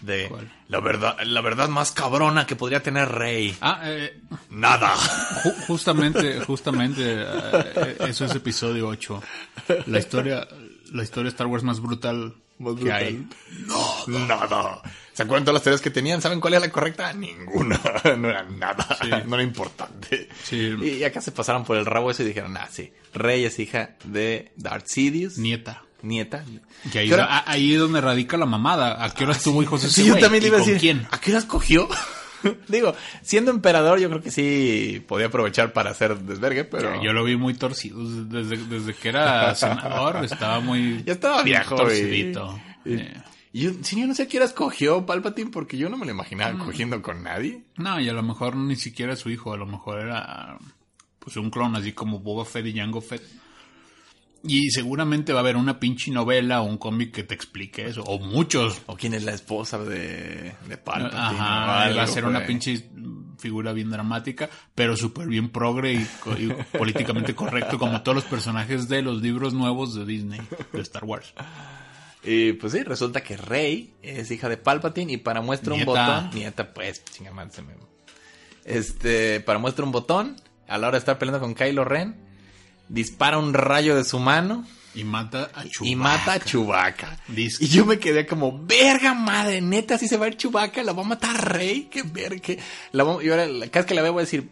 De 0.00 0.28
¿Cuál? 0.28 0.48
la 0.68 0.78
verdad, 0.78 1.16
la 1.24 1.40
verdad 1.40 1.68
más 1.68 1.90
cabrona 1.90 2.46
que 2.46 2.54
podría 2.54 2.82
tener 2.82 3.08
Rey. 3.08 3.56
Ah, 3.60 3.80
eh, 3.84 4.20
Nada. 4.50 4.94
Ju- 4.94 5.66
justamente, 5.66 6.40
justamente, 6.40 7.02
eh, 7.04 7.96
eso 8.08 8.24
es 8.24 8.34
episodio 8.34 8.86
8. 8.88 9.20
La 9.86 9.98
historia, 9.98 10.46
la 10.92 11.02
historia 11.02 11.24
de 11.24 11.30
Star 11.30 11.48
Wars 11.48 11.64
más 11.64 11.80
brutal, 11.80 12.34
que 12.82 12.92
hay. 12.92 13.26
No, 13.66 14.26
nada. 14.26 14.80
¿Se 15.12 15.22
acuerdan 15.24 15.44
todas 15.44 15.54
las 15.54 15.62
teorías 15.64 15.80
que 15.80 15.90
tenían? 15.90 16.22
¿Saben 16.22 16.40
cuál 16.40 16.54
era 16.54 16.60
la 16.66 16.70
correcta? 16.72 17.12
Ninguna. 17.12 17.80
No 18.18 18.28
era 18.28 18.44
nada. 18.44 18.86
Sí. 19.00 19.08
No 19.26 19.34
era 19.36 19.42
importante. 19.42 20.28
Sí. 20.44 20.74
Y 20.80 21.02
acá 21.04 21.20
se 21.20 21.32
pasaron 21.32 21.64
por 21.64 21.76
el 21.76 21.86
rabo 21.86 22.10
eso 22.10 22.22
y 22.22 22.26
dijeron, 22.26 22.56
ah, 22.56 22.68
sí. 22.70 22.92
Rey 23.14 23.44
es 23.44 23.58
hija 23.58 23.96
de 24.04 24.52
Darth 24.56 24.86
Sidious. 24.86 25.38
Nieta. 25.38 25.82
nieta. 26.02 26.44
Que 26.92 27.00
ahí, 27.00 27.08
¿Qué 27.08 27.14
hora- 27.14 27.24
a- 27.26 27.50
ahí 27.50 27.74
es 27.74 27.80
donde 27.80 28.00
radica 28.00 28.36
la 28.36 28.46
mamada. 28.46 29.04
¿A 29.04 29.12
qué 29.12 29.24
hora 29.24 29.34
tuvo 29.36 29.62
hijos 29.62 29.82
ese 29.82 29.94
Sí, 30.02 30.06
yo 30.06 30.12
güey? 30.14 30.22
también 30.22 30.42
le 30.42 30.48
¿Y 30.48 30.50
iba 30.50 30.56
a 30.58 30.60
decir. 30.60 30.78
quién? 30.78 31.06
¿A 31.10 31.20
qué 31.20 31.32
horas 31.32 31.44
cogió? 31.46 31.88
Digo, 32.68 32.94
siendo 33.22 33.50
emperador, 33.50 33.98
yo 33.98 34.08
creo 34.08 34.22
que 34.22 34.30
sí 34.30 35.04
podía 35.06 35.26
aprovechar 35.26 35.72
para 35.72 35.90
hacer 35.90 36.16
desvergue, 36.18 36.64
pero. 36.64 37.02
Yo 37.02 37.12
lo 37.12 37.24
vi 37.24 37.36
muy 37.36 37.54
torcido. 37.54 37.98
Desde, 38.24 38.56
desde 38.56 38.94
que 38.94 39.08
era 39.08 39.54
senador 39.56 40.24
estaba 40.24 40.60
muy... 40.60 41.02
Ya 41.04 41.12
estaba 41.14 41.42
viejo, 41.42 41.74
y- 41.74 41.78
Torcidito. 41.78 42.60
Y 43.52 43.62
yo, 43.62 43.70
sí, 43.82 43.98
yo 44.00 44.06
no 44.06 44.14
sé 44.14 44.24
a 44.24 44.28
qué 44.28 44.36
horas 44.36 44.52
cogió 44.52 45.06
Palpatine 45.06 45.50
porque 45.50 45.78
yo 45.78 45.88
no 45.88 45.96
me 45.96 46.04
lo 46.04 46.12
imaginaba 46.12 46.52
Mm. 46.52 46.58
cogiendo 46.66 47.00
con 47.02 47.22
nadie. 47.22 47.62
No, 47.76 47.98
y 47.98 48.08
a 48.08 48.12
lo 48.12 48.22
mejor 48.22 48.56
ni 48.56 48.76
siquiera 48.76 49.16
su 49.16 49.30
hijo. 49.30 49.52
A 49.52 49.56
lo 49.56 49.66
mejor 49.66 50.00
era 50.00 50.58
pues 51.18 51.36
un 51.38 51.50
clon, 51.50 51.74
así 51.74 51.92
como 51.92 52.20
Boba 52.20 52.44
Fett 52.44 52.66
y 52.66 52.74
Jango 52.76 53.00
Fett. 53.00 53.22
Y 54.44 54.70
seguramente 54.70 55.32
va 55.32 55.40
a 55.40 55.42
haber 55.42 55.56
una 55.56 55.80
pinche 55.80 56.10
novela 56.12 56.60
o 56.62 56.64
un 56.64 56.78
cómic 56.78 57.12
que 57.12 57.24
te 57.24 57.34
explique 57.34 57.86
eso. 57.86 58.02
O 58.04 58.18
muchos. 58.20 58.80
O 58.86 58.96
quién 58.96 59.14
es 59.14 59.24
la 59.24 59.32
esposa 59.32 59.78
de, 59.78 60.54
de 60.68 60.76
Palpatine. 60.78 61.20
Ajá, 61.40 61.82
algo, 61.84 61.96
va 61.98 62.02
a 62.04 62.06
ser 62.06 62.24
una 62.24 62.46
pinche 62.46 62.88
figura 63.38 63.72
bien 63.72 63.90
dramática, 63.90 64.48
pero 64.74 64.96
súper 64.96 65.28
bien 65.28 65.50
progre 65.50 65.92
y, 65.94 66.06
políticamente 66.76 67.34
correcto, 67.34 67.78
como 67.78 68.02
todos 68.02 68.16
los 68.16 68.24
personajes 68.24 68.88
de 68.88 69.02
los 69.02 69.20
libros 69.22 69.54
nuevos 69.54 69.94
de 69.94 70.04
Disney, 70.04 70.40
de 70.72 70.80
Star 70.82 71.04
Wars. 71.04 71.34
Y 72.24 72.52
pues 72.54 72.72
sí, 72.72 72.82
resulta 72.82 73.22
que 73.22 73.36
Rey 73.36 73.94
es 74.02 74.30
hija 74.30 74.48
de 74.48 74.56
Palpatine 74.56 75.12
y 75.12 75.16
para 75.18 75.40
muestra 75.40 75.74
un 75.74 75.84
botón. 75.84 76.30
Nieta, 76.34 76.74
pues, 76.74 77.04
chinga 77.04 77.32
madre, 77.32 77.52
se 77.52 77.62
me- 77.62 77.74
Este, 78.64 79.40
para 79.40 79.58
muestra 79.58 79.84
un 79.84 79.92
botón, 79.92 80.36
a 80.66 80.78
la 80.78 80.88
hora 80.88 80.96
de 80.96 81.00
estar 81.00 81.18
peleando 81.18 81.40
con 81.40 81.54
Kylo 81.54 81.84
Ren, 81.84 82.27
dispara 82.88 83.38
un 83.38 83.54
rayo 83.54 83.96
de 83.96 84.04
su 84.04 84.18
mano 84.18 84.66
Y 84.94 85.04
mata 85.04 85.50
a 85.54 85.64
Chewbacca. 85.64 85.84
y 85.86 85.96
mata 85.96 86.32
a. 86.34 87.16
Dice- 87.28 87.64
Y 87.64 87.68
yo 87.68 87.84
me 87.86 87.98
quedé 87.98 88.26
como, 88.26 88.64
verga 88.64 89.14
madre, 89.14 89.60
neta, 89.60 89.98
si 89.98 90.08
se 90.08 90.16
va 90.16 90.26
a 90.26 90.28
ir 90.28 90.36
Chewbacca, 90.36 90.82
la 90.82 90.92
va 90.92 91.02
a 91.02 91.06
matar 91.06 91.52
Rey, 91.54 91.88
qué 91.90 92.02
verga. 92.02 92.40
que- 92.40 92.58
La 92.92 93.04
va- 93.04 93.22
y 93.22 93.28
ahora, 93.28 93.46
cada 93.70 93.80
vez 93.82 93.86
que 93.86 93.94
la 93.94 94.02
veo 94.02 94.12
voy 94.12 94.20
a 94.22 94.24
decir, 94.24 94.48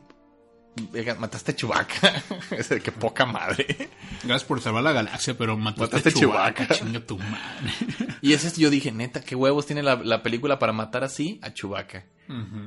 mataste 1.18 1.52
a 1.52 1.56
Chewbacca. 1.56 2.22
es 2.50 2.68
de 2.68 2.80
que 2.80 2.92
poca 2.92 3.24
madre. 3.24 3.88
Gracias 4.22 4.44
por 4.44 4.60
salvar 4.60 4.82
la 4.82 4.92
galaxia, 4.92 5.36
pero 5.36 5.56
mataste, 5.56 5.96
Mataste 5.96 6.08
a. 6.10 6.12
Chewbacca. 6.20 6.68
Chinga 6.68 7.00
tu 7.00 7.18
madre. 7.18 7.72
Y 8.22 8.32
ese 8.32 8.48
es, 8.48 8.56
yo 8.56 8.70
dije, 8.70 8.90
neta, 8.92 9.20
qué 9.20 9.34
huevos 9.36 9.66
tiene 9.66 9.82
la, 9.82 9.96
la 9.96 10.22
película 10.22 10.58
para 10.58 10.72
matar 10.72 11.04
así 11.04 11.38
a 11.42 11.52
Chewbacca. 11.52 12.04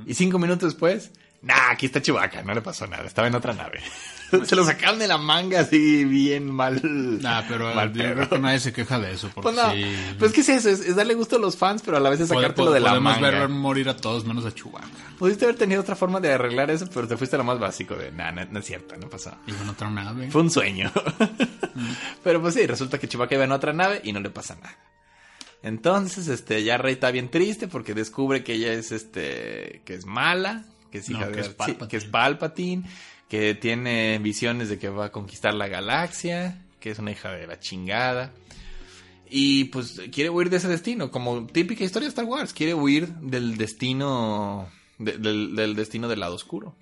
Y 0.05 0.13
cinco 0.13 0.39
minutos 0.39 0.71
después, 0.71 1.11
nah, 1.41 1.71
aquí 1.71 1.85
está 1.87 2.01
Chewbacca, 2.01 2.43
no 2.43 2.53
le 2.53 2.61
pasó 2.61 2.87
nada, 2.87 3.05
estaba 3.05 3.27
en 3.27 3.35
otra 3.35 3.53
nave. 3.53 3.79
se 4.45 4.55
lo 4.55 4.63
sacaron 4.63 4.99
de 4.99 5.07
la 5.07 5.17
manga 5.17 5.61
así 5.61 6.05
bien 6.05 6.51
mal. 6.51 6.79
Nah, 7.21 7.41
pero 7.47 7.73
mal 7.73 7.91
yo 7.93 8.13
creo 8.13 8.29
que 8.29 8.37
nadie 8.39 8.59
se 8.59 8.71
queja 8.73 8.99
de 8.99 9.13
eso. 9.13 9.29
Porque 9.33 9.41
Pues 9.51 9.55
no, 9.55 9.71
sí, 9.73 9.95
pues 10.19 10.31
qué 10.33 10.41
es 10.41 10.49
eso, 10.49 10.69
es, 10.69 10.81
es 10.81 10.95
darle 10.95 11.15
gusto 11.15 11.37
a 11.37 11.39
los 11.39 11.57
fans, 11.57 11.81
pero 11.83 11.97
a 11.97 11.99
la 11.99 12.09
vez 12.09 12.19
es 12.19 12.27
sacártelo 12.29 12.69
pod- 12.69 12.73
de 12.73 12.79
la 12.79 12.89
podemos 12.89 13.13
manga. 13.19 13.29
ver 13.31 13.49
morir 13.49 13.89
a 13.89 13.97
todos 13.97 14.25
menos 14.25 14.45
a 14.45 14.53
Chewbacca. 14.53 14.87
Pudiste 15.17 15.45
haber 15.45 15.55
tenido 15.57 15.81
otra 15.81 15.95
forma 15.95 16.19
de 16.19 16.31
arreglar 16.33 16.69
eso, 16.71 16.87
pero 16.93 17.07
te 17.07 17.17
fuiste 17.17 17.35
a 17.35 17.39
lo 17.39 17.43
más 17.45 17.59
básico 17.59 17.95
de, 17.95 18.11
nah, 18.11 18.31
no, 18.31 18.45
no 18.45 18.59
es 18.59 18.65
cierto, 18.65 18.95
no 18.97 19.09
pasó. 19.09 19.35
Y 19.47 19.51
en 19.51 19.67
otra 19.69 19.89
nave. 19.89 20.29
Fue 20.29 20.41
un 20.41 20.51
sueño. 20.51 20.91
Pero 22.23 22.41
pues 22.41 22.53
sí, 22.55 22.65
resulta 22.67 22.97
que 22.99 23.07
Chewbacca 23.07 23.35
iba 23.35 23.43
en 23.45 23.51
otra 23.51 23.73
nave 23.73 24.01
y 24.03 24.11
no 24.11 24.19
le 24.19 24.29
pasa 24.29 24.55
nada. 24.55 24.77
Entonces, 25.63 26.27
este, 26.27 26.63
ya 26.63 26.77
Rey 26.77 26.93
está 26.93 27.11
bien 27.11 27.29
triste 27.29 27.67
porque 27.67 27.93
descubre 27.93 28.43
que 28.43 28.53
ella 28.53 28.71
es, 28.73 28.91
este, 28.91 29.81
que 29.85 29.93
es 29.93 30.05
mala, 30.05 30.65
que 30.91 30.99
es 30.99 31.09
No, 31.09 31.17
hija 31.19 31.31
que 31.31 31.39
es 31.41 31.55
sí, 31.65 31.75
que 31.89 31.97
es 31.97 32.05
Palpatine, 32.05 32.83
que 33.27 33.55
tiene 33.55 34.17
visiones 34.19 34.69
de 34.69 34.79
que 34.79 34.89
va 34.89 35.05
a 35.05 35.11
conquistar 35.11 35.53
la 35.53 35.67
galaxia, 35.67 36.61
que 36.79 36.91
es 36.91 36.99
una 36.99 37.11
hija 37.11 37.31
de 37.31 37.47
la 37.47 37.59
chingada. 37.59 38.31
Y 39.29 39.65
pues 39.65 40.01
quiere 40.11 40.29
huir 40.31 40.49
de 40.49 40.57
ese 40.57 40.67
destino, 40.67 41.11
como 41.11 41.45
típica 41.45 41.83
historia 41.83 42.07
de 42.07 42.09
Star 42.09 42.25
Wars, 42.25 42.51
quiere 42.53 42.73
huir 42.73 43.07
del 43.15 43.57
destino, 43.57 44.69
de- 44.97 45.17
del, 45.19 45.55
del 45.55 45.75
destino 45.75 46.07
del 46.07 46.19
lado 46.21 46.33
oscuro. 46.35 46.75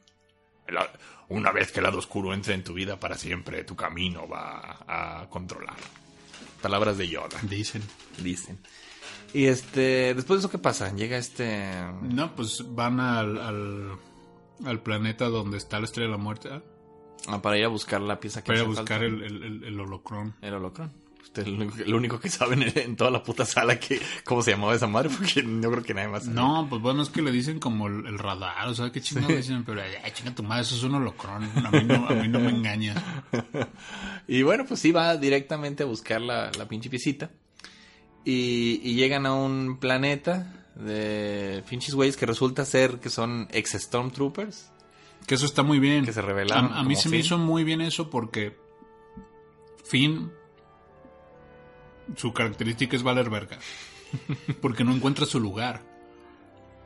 La- 0.70 0.90
una 1.30 1.52
vez 1.52 1.74
que 1.74 1.80
el 1.82 1.84
lado 1.84 1.98
oscuro 1.98 2.34
entre 2.34 2.54
en 2.54 2.64
tu 2.64 2.74
vida 2.74 2.98
para 2.98 3.18
siempre, 3.18 3.66
tu 3.66 3.76
camino 3.76 4.30
va 4.30 4.80
a 4.88 5.28
controlar. 5.30 5.76
Palabras 6.62 6.98
de 6.98 7.10
Yoda. 7.10 7.38
Dicen. 7.44 7.84
dicen. 8.24 8.58
Y 9.34 9.46
este, 9.46 10.14
después 10.16 10.40
de 10.40 10.40
eso, 10.40 10.50
¿qué 10.50 10.58
pasa? 10.58 10.94
Llega 10.96 11.18
este... 11.18 11.70
No, 12.02 12.36
pues 12.36 12.64
van 12.70 13.00
al, 13.00 13.38
al, 13.38 13.92
al 14.66 14.80
planeta 14.82 15.26
donde 15.30 15.58
está 15.58 15.80
la 15.80 15.86
estrella 15.86 16.08
de 16.10 16.18
la 16.18 16.24
muerte 16.24 16.50
¿ah? 16.52 16.62
ah, 17.28 17.42
para 17.42 17.58
ir 17.58 17.66
a 17.66 17.68
buscar 17.68 18.02
la 18.02 18.20
pieza 18.20 18.42
que 18.42 18.48
para 18.48 18.60
hace 18.60 18.68
buscar 18.68 19.00
falta. 19.02 19.06
el, 19.06 19.22
el, 19.24 19.44
el, 19.44 19.64
el 19.66 19.80
holocrón. 19.80 20.34
El 20.42 20.54
holocrón. 20.54 20.92
Usted 21.22 21.42
es 21.42 21.48
lo 21.50 21.56
único- 21.58 21.76
lo 21.86 21.98
único 21.98 22.20
que 22.22 22.30
saben 22.30 22.64
en, 22.74 22.96
toda 22.96 23.12
la 23.12 23.22
puta 23.22 23.44
sala 23.46 23.78
que 23.78 24.00
cómo 24.24 24.42
se 24.42 24.52
llamaba 24.52 24.74
esa 24.74 24.88
madre, 24.88 25.10
porque 25.10 25.44
yo 25.44 25.72
creo 25.72 25.84
que 25.84 25.94
nadie 25.94 26.08
más. 26.08 26.24
sabe. 26.24 26.36
No, 26.36 26.66
pues 26.70 26.82
bueno, 26.82 27.04
es 27.04 27.10
que 27.10 27.22
le 27.22 27.32
dicen 27.32 27.60
como 27.60 27.88
el, 27.88 28.06
el 28.08 28.18
radar, 28.18 28.66
o 28.70 28.74
sea, 28.74 28.94
qué 28.94 29.02
chingados 29.02 29.36
dicen, 29.36 29.66
pero 29.66 29.82
ay, 29.82 30.12
chinga 30.14 30.34
tu 30.34 30.42
madre, 30.44 30.62
eso 30.62 30.76
es 30.76 30.84
un 30.84 30.96
holocrón, 30.96 31.44
a 31.66 31.70
mí 31.70 31.84
no, 31.84 32.08
a 32.08 32.14
mí 32.14 32.30
no 32.30 32.40
me 32.40 32.50
engañas. 32.50 33.04
Y 34.30 34.42
bueno, 34.44 34.66
pues 34.66 34.80
sí, 34.82 34.92
va 34.92 35.16
directamente 35.18 35.84
a 35.84 35.86
buscar 35.86 36.20
la, 36.22 36.52
la 36.58 36.68
pinche 36.68 36.90
piecita. 36.90 37.30
Y, 38.30 38.82
y 38.84 38.96
llegan 38.96 39.26
a 39.26 39.34
un 39.34 39.78
planeta 39.80 40.54
de 40.76 41.64
pinches 41.70 41.96
güeyes 41.96 42.18
que 42.18 42.26
resulta 42.26 42.66
ser 42.66 43.00
que 43.00 43.10
son 43.10 43.48
ex 43.52 43.72
Stormtroopers. 43.72 44.70
Que 45.26 45.36
eso 45.36 45.46
está 45.46 45.64
muy 45.64 45.80
bien. 45.80 46.04
Que 46.04 46.12
se 46.12 46.22
revelaron 46.22 46.74
A, 46.74 46.80
a 46.80 46.84
mí 46.84 46.98
se 46.98 47.08
me 47.08 47.16
hizo 47.18 47.38
muy 47.38 47.64
bien 47.64 47.80
eso 47.80 48.10
porque 48.10 48.58
Finn, 49.86 50.30
su 52.18 52.34
característica 52.34 52.98
es 52.98 53.04
valer 53.04 53.30
verga. 53.30 53.58
Porque 54.62 54.84
no 54.84 54.94
encuentra 54.94 55.26
su 55.26 55.40
lugar. 55.40 55.84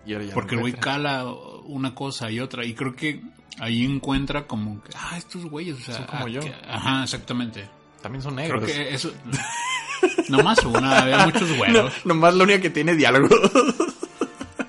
Y 0.05 0.13
ahora 0.13 0.25
ya 0.25 0.33
Porque 0.35 0.55
el 0.55 0.61
güey 0.61 0.73
cala 0.73 1.25
una 1.65 1.95
cosa 1.95 2.29
y 2.29 2.39
otra. 2.39 2.65
Y 2.65 2.73
creo 2.75 2.95
que 2.95 3.21
ahí 3.59 3.83
encuentra 3.83 4.45
como 4.45 4.81
que, 4.83 4.91
ah, 4.95 5.17
estos 5.17 5.45
güeyes, 5.45 5.77
o 5.77 5.81
sea, 5.81 5.95
Son 5.95 6.05
como 6.05 6.25
ah, 6.25 6.29
yo. 6.29 6.41
que- 6.41 6.53
ajá, 6.67 7.03
exactamente. 7.03 7.67
También 8.01 8.21
son 8.21 8.35
Creo 8.35 8.47
negros. 8.59 8.71
que 8.71 8.93
eso. 8.93 9.11
Nomás 10.29 10.59
una, 10.65 10.99
había 11.01 11.25
muchos 11.25 11.49
No, 11.49 11.55
güeros. 11.57 11.93
nomás 12.05 12.33
la 12.35 12.43
única 12.43 12.61
que 12.61 12.69
tiene 12.69 12.95
diálogo. 12.95 13.27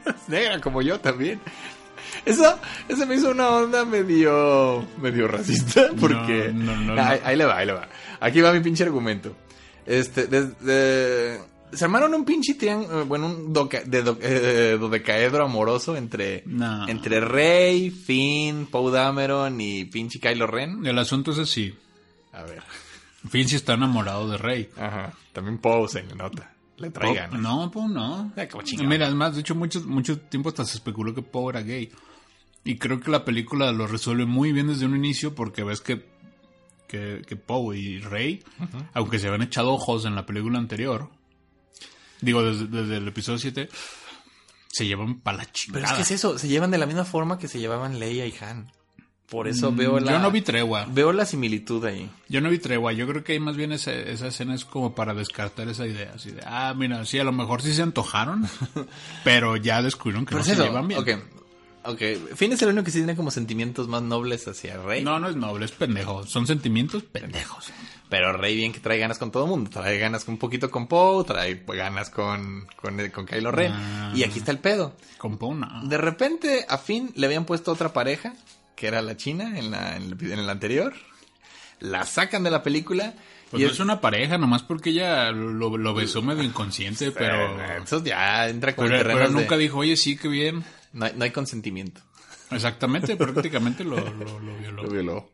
es 0.07 0.29
negra, 0.29 0.61
como 0.61 0.83
yo 0.83 0.99
también. 1.01 1.41
Eso, 2.25 2.57
eso 2.89 3.07
me 3.07 3.17
hizo 3.17 3.31
una 3.31 3.49
onda 3.49 3.85
medio, 3.85 4.87
medio 5.01 5.27
racista, 5.29 5.89
porque... 5.99 6.51
no, 6.55 6.77
no, 6.77 6.95
no. 6.95 7.03
Ahí, 7.03 7.19
ahí 7.25 7.37
le 7.37 7.45
va, 7.45 7.57
ahí 7.59 7.67
le 7.67 7.73
va. 7.73 7.89
Aquí 8.21 8.41
va 8.41 8.53
mi 8.53 8.61
pinche 8.61 8.85
argumento. 8.85 9.35
Este, 9.87 10.27
desde... 10.29 11.41
Se 11.73 11.85
armaron 11.87 12.13
un 12.15 12.25
pinche 12.25 12.55
triángulo, 12.55 13.07
bueno, 13.07 13.27
un 13.27 13.53
doca- 13.53 13.83
de 13.83 14.03
do- 14.03 14.19
eh, 14.21 14.77
dodecaedro 14.79 15.43
amoroso 15.47 15.97
entre, 15.97 16.43
No. 16.47 16.87
entre 16.87 17.19
Rey, 17.21 17.91
Finn, 17.91 18.67
Poe 18.67 18.93
Dameron 18.93 19.59
y 19.61 19.87
pinche 19.87 20.21
Kylo 20.21 20.47
Ren. 20.47 20.85
El 20.87 20.99
asunto 20.99 21.33
es 21.33 21.39
así. 21.39 21.75
A 22.33 22.43
ver. 22.43 22.63
Finn 23.29 23.49
sí 23.49 23.57
está 23.57 23.75
enamorado 23.75 24.29
de 24.29 24.37
Rey. 24.39 24.69
Ajá. 24.77 25.13
También 25.33 25.59
Poe 25.59 25.89
se 25.89 26.03
le 26.03 26.15
nota. 26.15 26.55
Le 26.79 26.91
trae 26.91 27.15
ganas. 27.15 27.41
No, 27.41 27.71
pues 27.71 27.87
no. 27.89 28.33
Como 28.51 28.63
chingado. 28.65 28.89
Mira, 28.89 29.07
además, 29.07 29.35
de 29.35 29.43
hecho, 29.43 29.55
mucho, 29.55 29.81
mucho 29.83 30.19
tiempo 30.19 30.49
hasta 30.49 30.65
se 30.65 30.77
especuló 30.79 31.15
que 31.15 31.23
Poe 31.23 31.51
era 31.51 31.63
gay. 31.63 31.91
Y 32.65 32.79
creo 32.79 33.01
que 33.01 33.11
la 33.11 33.25
película 33.25 33.71
lo 33.73 33.87
resuelve 33.87 34.25
muy 34.25 34.53
bien 34.53 34.69
desde 34.69 34.87
un 34.87 34.97
inicio 34.97 35.35
porque 35.35 35.63
ves 35.65 35.81
que, 35.81 36.05
que, 36.89 37.23
que 37.27 37.37
Poe 37.37 37.77
y 37.79 37.99
Rey, 38.01 38.43
aunque 38.95 39.19
se 39.19 39.27
habían 39.29 39.43
echado 39.43 39.73
ojos 39.73 40.05
en 40.05 40.15
la 40.15 40.27
película 40.27 40.59
anterior, 40.59 41.11
digo, 42.21 42.43
desde, 42.43 42.67
desde 42.67 42.97
el 42.99 43.09
episodio 43.09 43.39
7, 43.39 43.69
se 44.69 44.87
llevan 44.87 45.21
para 45.21 45.39
la 45.39 45.43
Pero 45.45 45.53
chingada. 45.53 45.87
es 45.87 45.93
que 45.93 46.03
es 46.03 46.11
eso, 46.13 46.39
se 46.39 46.49
llevan 46.49 46.71
de 46.71 46.79
la 46.79 46.87
misma 46.87 47.05
forma 47.05 47.39
que 47.39 47.49
se 47.49 47.59
llevaban 47.59 47.99
Leia 47.99 48.27
y 48.27 48.35
Han. 48.41 48.71
Por 49.33 49.49
eso 49.49 49.73
Mm, 49.73 49.77
veo 49.77 49.99
la... 49.99 50.13
Yo 50.13 50.19
no 50.19 50.31
vi 50.31 50.43
tregua. 50.43 50.87
Veo 50.91 51.11
la 51.15 51.25
similitud 51.25 51.83
ahí. 51.87 52.09
Yo 52.29 52.43
no 52.43 52.51
vi 52.51 52.59
tregua. 52.59 52.93
Yo 52.93 53.07
creo 53.09 53.25
que 53.25 53.33
ahí 53.33 53.41
más 53.41 53.57
bien 53.57 53.73
esa, 53.73 53.91
esa 53.93 54.27
escena 54.27 54.55
es 54.55 54.67
como 54.67 54.95
para 54.95 55.15
descartar 55.15 55.69
esa 55.69 55.87
idea. 55.87 56.13
Así 56.15 56.33
de, 56.33 56.43
ah, 56.47 56.75
mira, 56.77 57.05
sí, 57.07 57.19
a 57.19 57.25
lo 57.25 57.33
mejor 57.33 57.63
sí 57.63 57.73
se 57.73 57.81
antojaron, 57.81 58.47
pero 59.25 59.57
ya 59.57 59.81
descubrieron 59.81 60.27
que 60.27 60.35
Pero 60.35 60.39
no 60.39 60.43
es 60.43 60.47
se 60.49 60.53
eso, 60.53 60.65
llevan 60.65 60.87
bien. 60.87 61.01
ok. 61.01 61.09
Ok, 61.85 62.01
Finn 62.37 62.53
es 62.53 62.63
el 62.63 62.69
único 62.69 62.85
que 62.85 62.93
sí 62.93 62.99
tiene 62.99 63.17
como 63.17 63.33
sentimientos 63.33 63.89
más 63.89 64.03
nobles 64.03 64.47
hacia 64.47 64.77
Rey. 64.77 65.03
No, 65.03 65.19
no 65.19 65.29
es 65.29 65.35
noble, 65.35 65.65
es 65.65 65.73
pendejo. 65.73 66.25
Son 66.27 66.47
sentimientos 66.47 67.03
pendejos. 67.03 67.73
Pero 68.09 68.33
Rey 68.35 68.55
bien 68.55 68.71
que 68.73 68.79
trae 68.79 68.99
ganas 68.99 69.19
con 69.19 69.33
todo 69.33 69.45
el 69.45 69.51
mundo. 69.51 69.69
Trae 69.69 69.99
ganas 69.99 70.29
un 70.29 70.39
poquito 70.39 70.71
con 70.71 70.87
Poe, 70.87 71.25
trae 71.25 71.61
ganas 71.67 72.09
con, 72.11 72.67
con, 72.77 73.09
con 73.09 73.27
Kylo 73.27 73.51
Ren. 73.51 73.73
Ah. 73.73 74.13
Y 74.15 74.23
aquí 74.23 74.39
está 74.39 74.53
el 74.53 74.59
pedo. 74.61 74.95
Con 75.19 75.39
Poe, 75.39 75.57
no. 75.57 75.67
De 75.89 75.97
repente 75.99 76.67
a 76.69 76.79
Finn 76.79 77.11
le 77.17 77.27
habían 77.27 77.47
puesto 77.47 77.73
otra 77.73 77.93
pareja, 77.93 78.35
que 78.75 78.87
era 78.87 79.03
la 79.03 79.17
china 79.17 79.59
en, 79.59 79.71
la, 79.71 79.97
en, 79.97 80.03
el, 80.05 80.33
en 80.33 80.39
el 80.39 80.49
anterior. 80.51 80.95
La 81.81 82.05
sacan 82.07 82.43
de 82.43 82.51
la 82.51 82.63
película. 82.63 83.15
Pues 83.51 83.63
y 83.63 83.67
no 83.67 83.73
es 83.73 83.81
una 83.81 84.01
pareja, 84.01 84.39
nomás 84.39 84.63
porque 84.63 84.91
ella 84.91 85.31
lo, 85.31 85.77
lo 85.77 85.95
besó 85.95 86.23
medio 86.23 86.43
inconsciente, 86.43 87.11
pero... 87.11 87.61
Eso 87.83 88.03
ya 88.03 88.49
entra 88.49 88.75
como 88.75 88.89
Pero, 88.89 89.01
en 89.11 89.17
pero 89.19 89.29
de- 89.29 89.35
nunca 89.35 89.57
dijo, 89.57 89.79
oye, 89.79 89.97
sí, 89.97 90.17
qué 90.17 90.29
bien. 90.29 90.65
No 90.93 91.05
hay, 91.07 91.13
no 91.17 91.25
hay 91.25 91.31
consentimiento. 91.33 92.01
Exactamente, 92.51 93.17
prácticamente 93.17 93.85
lo, 93.85 93.97
lo, 94.11 94.41
lo 94.41 94.57
violó. 94.59 94.83
Lo 94.83 94.89
violó. 94.91 95.31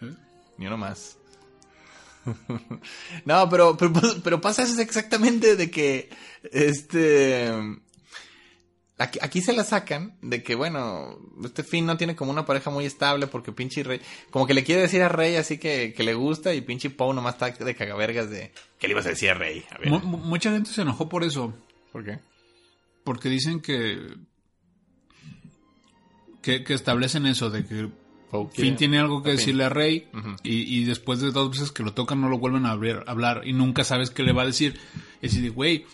¿Eh? 0.00 0.12
Ni 0.58 0.66
uno 0.66 0.76
más. 0.76 1.18
no, 3.24 3.48
pero, 3.48 3.76
pero, 3.76 3.92
pero 4.22 4.40
pasa 4.40 4.62
eso 4.62 4.80
exactamente 4.80 5.56
de 5.56 5.70
que, 5.70 6.08
este, 6.52 7.50
aquí, 8.98 9.18
aquí 9.22 9.40
se 9.40 9.52
la 9.52 9.64
sacan 9.64 10.16
de 10.22 10.42
que, 10.42 10.54
bueno, 10.54 11.18
este 11.44 11.62
Finn 11.62 11.86
no 11.86 11.96
tiene 11.96 12.16
como 12.16 12.30
una 12.30 12.46
pareja 12.46 12.70
muy 12.70 12.84
estable 12.84 13.26
porque 13.26 13.52
pinche 13.52 13.82
Rey, 13.82 14.00
como 14.30 14.46
que 14.46 14.54
le 14.54 14.64
quiere 14.64 14.82
decir 14.82 15.02
a 15.02 15.08
Rey 15.08 15.36
así 15.36 15.58
que, 15.58 15.92
que 15.96 16.02
le 16.02 16.14
gusta 16.14 16.54
y 16.54 16.60
pinche 16.60 16.90
Poe 16.90 17.14
nomás 17.14 17.34
está 17.34 17.50
de 17.50 17.74
cagavergas 17.74 18.30
de, 18.30 18.52
¿qué 18.78 18.86
le 18.86 18.92
ibas 18.92 19.06
a 19.06 19.10
decir 19.10 19.30
a 19.30 19.34
Rey? 19.34 19.64
A 19.70 19.78
ver, 19.78 19.90
mucha 19.90 20.50
gente 20.50 20.70
se 20.70 20.82
enojó 20.82 21.08
por 21.08 21.24
eso, 21.24 21.54
¿por 21.92 22.04
qué? 22.04 22.18
porque 23.04 23.28
dicen 23.28 23.60
que... 23.60 24.14
Que, 26.40 26.64
que 26.64 26.74
establecen 26.74 27.26
eso, 27.26 27.50
de 27.50 27.64
que 27.64 27.88
Finn 28.52 28.74
tiene 28.74 28.98
algo 28.98 29.22
que 29.22 29.30
decirle 29.30 29.62
a 29.62 29.68
Rey 29.68 30.08
y, 30.42 30.80
y 30.80 30.84
después 30.84 31.20
de 31.20 31.30
dos 31.30 31.50
veces 31.50 31.70
que 31.70 31.84
lo 31.84 31.94
tocan 31.94 32.20
no 32.20 32.28
lo 32.28 32.38
vuelven 32.38 32.66
a 32.66 32.72
hablar, 32.72 33.04
hablar 33.06 33.42
y 33.44 33.52
nunca 33.52 33.84
sabes 33.84 34.10
qué 34.10 34.24
le 34.24 34.32
va 34.32 34.42
a 34.42 34.46
decir. 34.46 34.76
Y 35.20 35.26
así 35.26 35.40
de, 35.40 35.50
güey, 35.50 35.86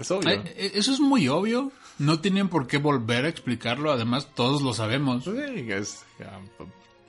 Es 0.00 0.10
obvio. 0.10 0.30
eh, 0.30 0.72
eso 0.74 0.92
es 0.92 1.00
muy 1.00 1.28
obvio. 1.28 1.70
No 1.98 2.20
tienen 2.20 2.48
por 2.48 2.66
qué 2.66 2.78
volver 2.78 3.26
a 3.26 3.28
explicarlo. 3.28 3.92
Además, 3.92 4.28
todos 4.34 4.62
lo 4.62 4.72
sabemos. 4.72 5.24
Sí, 5.24 5.30
es, 5.68 6.02
ya, 6.18 6.40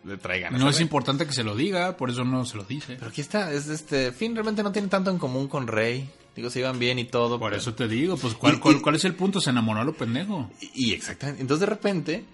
le 0.03 0.17
trae 0.17 0.41
ganas 0.41 0.59
No 0.59 0.69
es 0.69 0.79
importante 0.81 1.25
que 1.25 1.33
se 1.33 1.43
lo 1.43 1.55
diga, 1.55 1.95
por 1.95 2.09
eso 2.09 2.23
no 2.25 2.43
se 2.45 2.57
lo 2.57 2.63
dice. 2.63 2.95
Pero 2.95 3.09
aquí 3.09 3.21
está, 3.21 3.51
es 3.53 3.67
este, 3.67 4.11
Finn 4.11 4.33
realmente 4.35 4.63
no 4.63 4.71
tiene 4.71 4.87
tanto 4.89 5.09
en 5.11 5.17
común 5.17 5.47
con 5.47 5.67
Rey. 5.67 6.09
Digo, 6.35 6.49
se 6.49 6.59
iban 6.59 6.79
bien 6.79 6.97
y 6.99 7.05
todo. 7.05 7.39
Por 7.39 7.51
pero- 7.51 7.61
eso 7.61 7.73
te 7.73 7.87
digo, 7.87 8.17
pues, 8.17 8.33
¿cuál, 8.33 8.55
Y- 8.55 8.59
cuál, 8.59 8.75
y- 8.77 8.79
cuál 8.81 8.95
es 8.95 9.05
el 9.05 9.15
punto? 9.15 9.39
Se 9.39 9.49
enamoró 9.51 9.81
a 9.81 9.83
lo 9.85 9.93
pendejo. 9.93 10.49
Y, 10.59 10.89
y 10.89 10.93
exactamente. 10.93 11.41
Entonces 11.41 11.61
de 11.61 11.73
repente, 11.73 12.25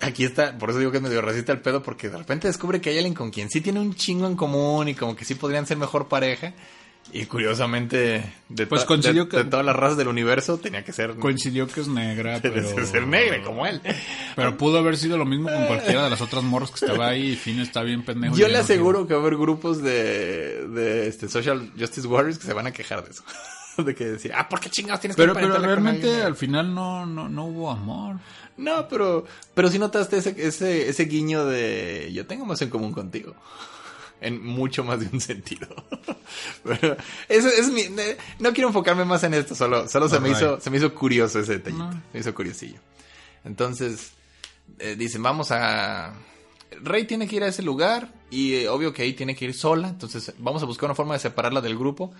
aquí 0.00 0.24
está, 0.24 0.56
por 0.58 0.70
eso 0.70 0.78
digo 0.80 0.90
que 0.90 0.96
es 0.96 1.02
medio 1.02 1.20
racista 1.22 1.52
el 1.52 1.60
pedo, 1.60 1.82
porque 1.82 2.08
de 2.08 2.18
repente 2.18 2.48
descubre 2.48 2.80
que 2.80 2.90
hay 2.90 2.96
alguien 2.98 3.14
con 3.14 3.30
quien 3.30 3.48
sí 3.50 3.60
tiene 3.60 3.78
un 3.80 3.94
chingo 3.94 4.26
en 4.26 4.34
común 4.36 4.88
y 4.88 4.94
como 4.94 5.14
que 5.14 5.24
sí 5.24 5.34
podrían 5.36 5.66
ser 5.66 5.76
mejor 5.76 6.08
pareja. 6.08 6.52
Y 7.14 7.26
curiosamente, 7.26 8.32
de, 8.48 8.66
Pues 8.66 8.82
to- 8.82 8.86
coincidió 8.86 9.24
de- 9.24 9.28
que- 9.30 9.36
de 9.38 9.44
todas 9.44 9.66
las 9.66 9.76
razas 9.76 9.98
del 9.98 10.08
universo, 10.08 10.58
tenía 10.58 10.82
que 10.84 10.92
ser, 10.92 11.14
Coincidió 11.16 11.66
que 11.66 11.80
es 11.82 11.88
negra, 11.88 12.38
pero... 12.42 12.86
ser 12.86 13.06
negra 13.06 13.42
como 13.42 13.66
él. 13.66 13.80
Pero 14.34 14.56
pudo 14.56 14.78
haber 14.78 14.96
sido 14.96 15.18
lo 15.18 15.24
mismo 15.26 15.50
con 15.50 15.66
cualquiera 15.66 16.04
de 16.04 16.10
las 16.10 16.20
otras 16.22 16.42
morras 16.42 16.70
que 16.70 16.84
estaba 16.86 17.08
ahí 17.08 17.32
y 17.32 17.36
Finn 17.36 17.60
está 17.60 17.82
bien 17.82 18.02
pendejo. 18.04 18.34
Yo 18.36 18.46
le 18.48 18.54
no 18.54 18.60
aseguro 18.60 19.06
que 19.06 19.14
va 19.14 19.20
a 19.20 19.22
haber 19.22 19.36
grupos 19.36 19.82
de, 19.82 20.66
de 20.68 21.06
este, 21.08 21.28
Social 21.28 21.70
Justice 21.78 22.06
Warriors 22.06 22.38
que 22.38 22.46
se 22.46 22.52
van 22.54 22.66
a 22.66 22.72
quejar 22.72 23.04
de 23.04 23.10
eso. 23.10 23.22
de 23.78 23.94
que 23.94 24.04
decir, 24.04 24.32
ah, 24.34 24.48
¿por 24.48 24.60
qué 24.60 24.70
chingados 24.70 25.00
tienes 25.00 25.16
Pero, 25.16 25.34
que 25.34 25.40
pero 25.40 25.58
realmente 25.58 26.22
al 26.22 26.36
final 26.36 26.74
no, 26.74 27.04
no, 27.06 27.28
no 27.28 27.44
hubo 27.46 27.70
amor. 27.70 28.16
No, 28.56 28.86
pero, 28.88 29.24
pero 29.54 29.70
sí 29.70 29.78
notaste 29.78 30.18
ese, 30.18 30.34
ese, 30.38 30.88
ese 30.88 31.04
guiño 31.04 31.44
de 31.46 32.10
yo 32.12 32.26
tengo 32.26 32.44
más 32.46 32.60
en 32.62 32.68
común 32.70 32.92
contigo. 32.92 33.34
En 34.22 34.44
mucho 34.44 34.84
más 34.84 35.00
de 35.00 35.08
un 35.12 35.20
sentido. 35.20 35.66
Pero 36.64 36.96
eso 37.28 37.48
es 37.48 37.70
mi, 37.70 37.88
ne- 37.88 38.16
no 38.38 38.52
quiero 38.52 38.68
enfocarme 38.68 39.04
más 39.04 39.24
en 39.24 39.34
esto, 39.34 39.54
solo, 39.54 39.88
solo 39.88 40.08
se 40.08 40.20
me 40.20 40.30
hizo, 40.30 40.60
se 40.60 40.70
me 40.70 40.76
hizo 40.78 40.94
curioso 40.94 41.40
ese 41.40 41.54
detallito. 41.54 41.84
No. 41.84 41.92
Se 41.92 41.98
me 42.14 42.20
hizo 42.20 42.34
curiosillo. 42.34 42.78
Entonces, 43.44 44.12
eh, 44.78 44.94
dicen, 44.96 45.22
vamos 45.22 45.50
a... 45.50 46.14
Rey 46.82 47.04
tiene 47.04 47.26
que 47.28 47.36
ir 47.36 47.42
a 47.42 47.48
ese 47.48 47.62
lugar 47.62 48.12
y 48.30 48.54
eh, 48.54 48.68
obvio 48.68 48.92
que 48.92 49.02
ahí 49.02 49.12
tiene 49.12 49.34
que 49.34 49.44
ir 49.44 49.54
sola, 49.54 49.88
entonces 49.88 50.32
vamos 50.38 50.62
a 50.62 50.66
buscar 50.66 50.86
una 50.86 50.94
forma 50.94 51.14
de 51.14 51.20
separarla 51.20 51.60
del 51.60 51.76
grupo. 51.76 52.14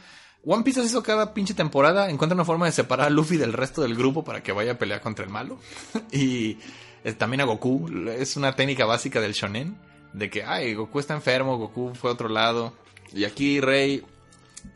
One 0.44 0.64
Piece 0.64 0.80
hace 0.80 0.88
eso 0.88 1.02
cada 1.02 1.32
pinche 1.32 1.54
temporada, 1.54 2.10
encuentra 2.10 2.34
una 2.34 2.44
forma 2.44 2.66
de 2.66 2.72
separar 2.72 3.06
a 3.06 3.10
Luffy 3.10 3.36
del 3.36 3.52
resto 3.52 3.80
del 3.80 3.94
grupo 3.94 4.24
para 4.24 4.42
que 4.42 4.50
vaya 4.52 4.72
a 4.72 4.78
pelear 4.78 5.00
contra 5.00 5.24
el 5.24 5.30
malo. 5.30 5.58
y 6.12 6.58
eh, 7.04 7.12
también 7.12 7.40
a 7.42 7.44
Goku, 7.44 7.88
es 8.08 8.36
una 8.36 8.54
técnica 8.56 8.84
básica 8.84 9.20
del 9.20 9.32
shonen, 9.32 9.76
de 10.12 10.30
que, 10.30 10.44
ay, 10.44 10.74
Goku 10.74 10.98
está 10.98 11.14
enfermo, 11.14 11.56
Goku 11.58 11.94
fue 11.94 12.10
a 12.10 12.14
otro 12.14 12.28
lado. 12.28 12.74
Y 13.14 13.24
aquí 13.24 13.60
Rey, 13.60 14.02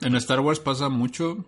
En 0.01 0.15
Star 0.17 0.41
Wars 0.41 0.61
pasa 0.61 0.89
mucho. 0.89 1.45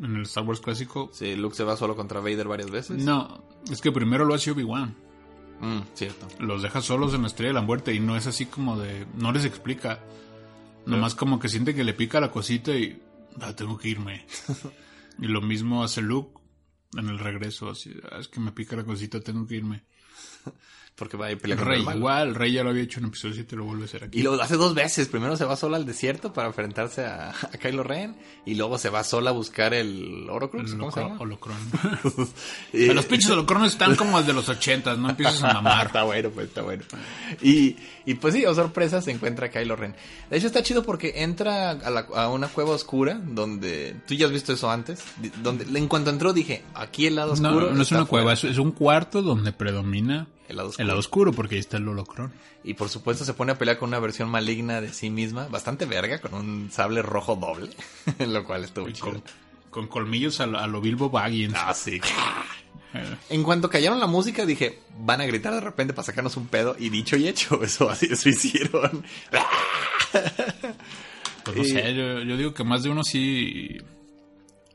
En 0.00 0.14
el 0.16 0.22
Star 0.22 0.44
Wars 0.44 0.60
clásico. 0.60 1.10
sí, 1.12 1.34
Luke 1.34 1.56
se 1.56 1.64
va 1.64 1.76
solo 1.76 1.96
contra 1.96 2.20
Vader 2.20 2.46
varias 2.46 2.70
veces. 2.70 3.02
No, 3.02 3.42
es 3.70 3.80
que 3.80 3.90
primero 3.90 4.24
lo 4.24 4.34
hace 4.34 4.50
Obi-Wan. 4.52 4.94
Mm, 5.60 5.80
cierto. 5.94 6.28
Los 6.38 6.62
deja 6.62 6.80
solos 6.80 7.14
en 7.14 7.22
la 7.22 7.26
estrella 7.28 7.48
de 7.48 7.54
la 7.54 7.62
muerte 7.62 7.92
y 7.92 7.98
no 7.98 8.16
es 8.16 8.26
así 8.28 8.46
como 8.46 8.78
de. 8.78 9.06
No 9.16 9.32
les 9.32 9.44
explica. 9.44 9.98
Nomás 10.86 11.16
como 11.16 11.40
que 11.40 11.48
siente 11.48 11.74
que 11.74 11.82
le 11.82 11.94
pica 11.94 12.20
la 12.20 12.30
cosita 12.30 12.72
y. 12.76 13.02
"Ah, 13.40 13.54
tengo 13.56 13.76
que 13.76 13.88
irme. 13.88 14.24
y 15.18 15.26
lo 15.26 15.40
mismo 15.40 15.82
hace 15.82 16.00
Luke 16.00 16.38
en 16.96 17.08
el 17.08 17.18
regreso. 17.18 17.68
Así, 17.70 17.92
"Ah, 18.12 18.18
es 18.20 18.28
que 18.28 18.38
me 18.38 18.52
pica 18.52 18.76
la 18.76 18.84
cosita, 18.84 19.20
tengo 19.20 19.46
que 19.48 19.56
irme. 19.56 19.82
Porque 20.98 21.16
va 21.16 21.28
a 21.28 21.36
pelear 21.36 21.64
rey, 21.64 21.80
el 21.86 21.96
igual, 21.96 22.34
rey 22.34 22.52
ya 22.52 22.64
lo 22.64 22.70
había 22.70 22.82
hecho 22.82 22.98
en 22.98 23.06
episodio 23.06 23.34
7 23.34 23.54
lo 23.54 23.64
vuelve 23.66 23.82
a 23.82 23.84
hacer 23.84 24.02
aquí. 24.04 24.18
Y 24.18 24.22
lo 24.22 24.32
hace 24.42 24.56
dos 24.56 24.74
veces. 24.74 25.06
Primero 25.06 25.36
se 25.36 25.44
va 25.44 25.54
sola 25.54 25.76
al 25.76 25.86
desierto 25.86 26.32
para 26.32 26.48
enfrentarse 26.48 27.04
a, 27.04 27.30
a 27.30 27.58
Kylo 27.60 27.84
Ren. 27.84 28.16
Y 28.44 28.56
luego 28.56 28.78
se 28.78 28.90
va 28.90 29.04
sola 29.04 29.30
a 29.30 29.32
buscar 29.32 29.74
el 29.74 30.26
Horocrux. 30.28 30.72
El 30.72 30.78
¿Cómo 30.78 30.90
se 30.90 31.00
llama? 31.00 31.16
holocron. 31.20 31.56
Los 32.72 33.06
pinches 33.06 33.30
holocrones 33.30 33.72
están 33.72 33.94
como 33.96 34.18
el 34.18 34.26
de 34.26 34.32
los 34.32 34.48
80, 34.48 34.96
no 34.96 35.10
empieces 35.10 35.42
a 35.44 35.52
mamar. 35.54 35.86
está 35.86 36.02
bueno, 36.02 36.30
pues 36.30 36.48
está 36.48 36.62
bueno. 36.62 36.82
Y, 37.42 37.76
y 38.04 38.14
pues 38.14 38.34
sí, 38.34 38.44
oh 38.46 38.54
sorpresa, 38.54 39.00
se 39.00 39.10
encuentra 39.10 39.50
Kylo 39.50 39.76
Ren. 39.76 39.94
De 40.30 40.36
hecho 40.36 40.46
está 40.48 40.62
chido 40.62 40.82
porque 40.82 41.12
entra 41.22 41.70
a, 41.70 41.90
la- 41.90 42.06
a 42.14 42.28
una 42.28 42.48
cueva 42.48 42.70
oscura 42.72 43.20
donde... 43.22 43.96
Tú 44.06 44.14
ya 44.14 44.26
has 44.26 44.32
visto 44.32 44.52
eso 44.52 44.70
antes. 44.70 45.02
Donde, 45.42 45.64
en 45.78 45.88
cuanto 45.88 46.10
entró 46.10 46.32
dije, 46.32 46.62
aquí 46.74 47.06
el 47.06 47.14
lado 47.14 47.36
No, 47.36 47.48
oscuro. 47.50 47.66
no 47.70 47.74
es 47.82 47.88
está 47.88 47.96
una 47.98 48.04
cueva, 48.06 48.32
es, 48.32 48.44
es 48.44 48.58
un 48.58 48.72
cuarto 48.72 49.22
donde 49.22 49.52
predomina 49.52 50.26
El 50.48 50.56
lado 50.56 50.68
oscuro. 50.70 50.82
el 50.82 50.88
lado 50.88 51.00
oscuro, 51.00 51.32
porque 51.32 51.54
ahí 51.56 51.60
está 51.60 51.76
el 51.76 51.86
holocron. 51.88 52.32
Y 52.64 52.74
por 52.74 52.88
supuesto 52.88 53.24
se 53.24 53.34
pone 53.34 53.52
a 53.52 53.58
pelear 53.58 53.78
con 53.78 53.88
una 53.90 53.98
versión 54.00 54.28
maligna 54.30 54.80
de 54.80 54.92
sí 54.92 55.10
misma, 55.10 55.46
bastante 55.48 55.84
verga, 55.86 56.20
con 56.20 56.34
un 56.34 56.70
sable 56.72 57.02
rojo 57.02 57.36
doble, 57.36 57.70
lo 58.26 58.44
cual 58.44 58.64
estuvo 58.64 58.90
chido. 58.90 59.10
con, 59.12 59.22
con 59.70 59.86
colmillos 59.88 60.40
a, 60.40 60.46
lo- 60.46 60.58
a 60.58 60.66
lo 60.66 60.80
Bilbo 60.80 61.10
Baggins. 61.10 61.54
Ah, 61.56 61.74
sí. 61.74 62.00
Eh, 62.94 63.16
En 63.28 63.42
cuanto 63.42 63.68
callaron 63.68 64.00
la 64.00 64.06
música, 64.06 64.46
dije, 64.46 64.80
van 64.98 65.20
a 65.20 65.26
gritar 65.26 65.52
de 65.52 65.60
repente 65.60 65.92
para 65.92 66.06
sacarnos 66.06 66.36
un 66.38 66.46
pedo. 66.46 66.74
Y 66.78 66.88
dicho 66.88 67.16
y 67.16 67.28
hecho, 67.28 67.62
eso 67.62 67.90
así 67.90 68.08
eso 68.10 68.28
hicieron. 68.30 69.04
Pues 71.44 71.56
no 71.56 71.64
sé, 71.64 71.94
yo, 71.94 72.20
yo 72.22 72.36
digo 72.36 72.54
que 72.54 72.64
más 72.64 72.82
de 72.82 72.90
uno 72.90 73.04
sí. 73.04 73.76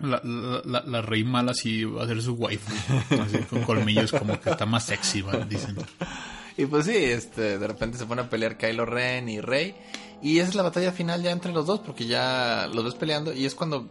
La, 0.03 0.21
la, 0.23 0.84
la, 0.85 1.01
rey 1.01 1.23
mala 1.23 1.53
sí 1.53 1.85
va 1.85 2.03
a 2.03 2.07
ser 2.07 2.21
su 2.21 2.34
waifu. 2.34 2.73
Así 3.21 3.38
con 3.49 3.63
colmillos, 3.63 4.11
como 4.11 4.39
que 4.39 4.49
está 4.49 4.65
más 4.65 4.85
sexy, 4.85 5.21
¿vale? 5.21 5.45
dicen. 5.45 5.77
Y 6.57 6.65
pues 6.65 6.85
sí, 6.85 6.95
este, 6.95 7.57
de 7.57 7.67
repente 7.67 7.97
se 7.97 8.05
pone 8.05 8.21
a 8.21 8.30
pelear 8.30 8.57
Kylo 8.57 8.85
Ren 8.85 9.30
y 9.30 9.39
Rey. 9.39 9.75
Y 10.21 10.39
esa 10.39 10.49
es 10.49 10.55
la 10.55 10.63
batalla 10.63 10.91
final 10.91 11.23
ya 11.23 11.31
entre 11.31 11.51
los 11.51 11.65
dos, 11.65 11.80
porque 11.80 12.05
ya 12.05 12.69
los 12.73 12.84
ves 12.84 12.95
peleando. 12.95 13.34
Y 13.34 13.45
es 13.45 13.55
cuando 13.55 13.89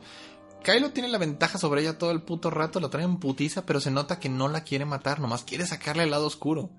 Kylo 0.62 0.90
tiene 0.90 1.08
la 1.08 1.18
ventaja 1.18 1.58
sobre 1.58 1.80
ella 1.80 1.98
todo 1.98 2.10
el 2.10 2.22
puto 2.22 2.50
rato, 2.50 2.78
la 2.78 2.90
trae 2.90 3.04
en 3.04 3.18
putiza, 3.18 3.66
pero 3.66 3.80
se 3.80 3.90
nota 3.90 4.20
que 4.20 4.28
no 4.28 4.48
la 4.48 4.64
quiere 4.64 4.84
matar, 4.84 5.18
nomás 5.18 5.44
quiere 5.44 5.66
sacarle 5.66 6.04
el 6.04 6.10
lado 6.10 6.26
oscuro. 6.26 6.70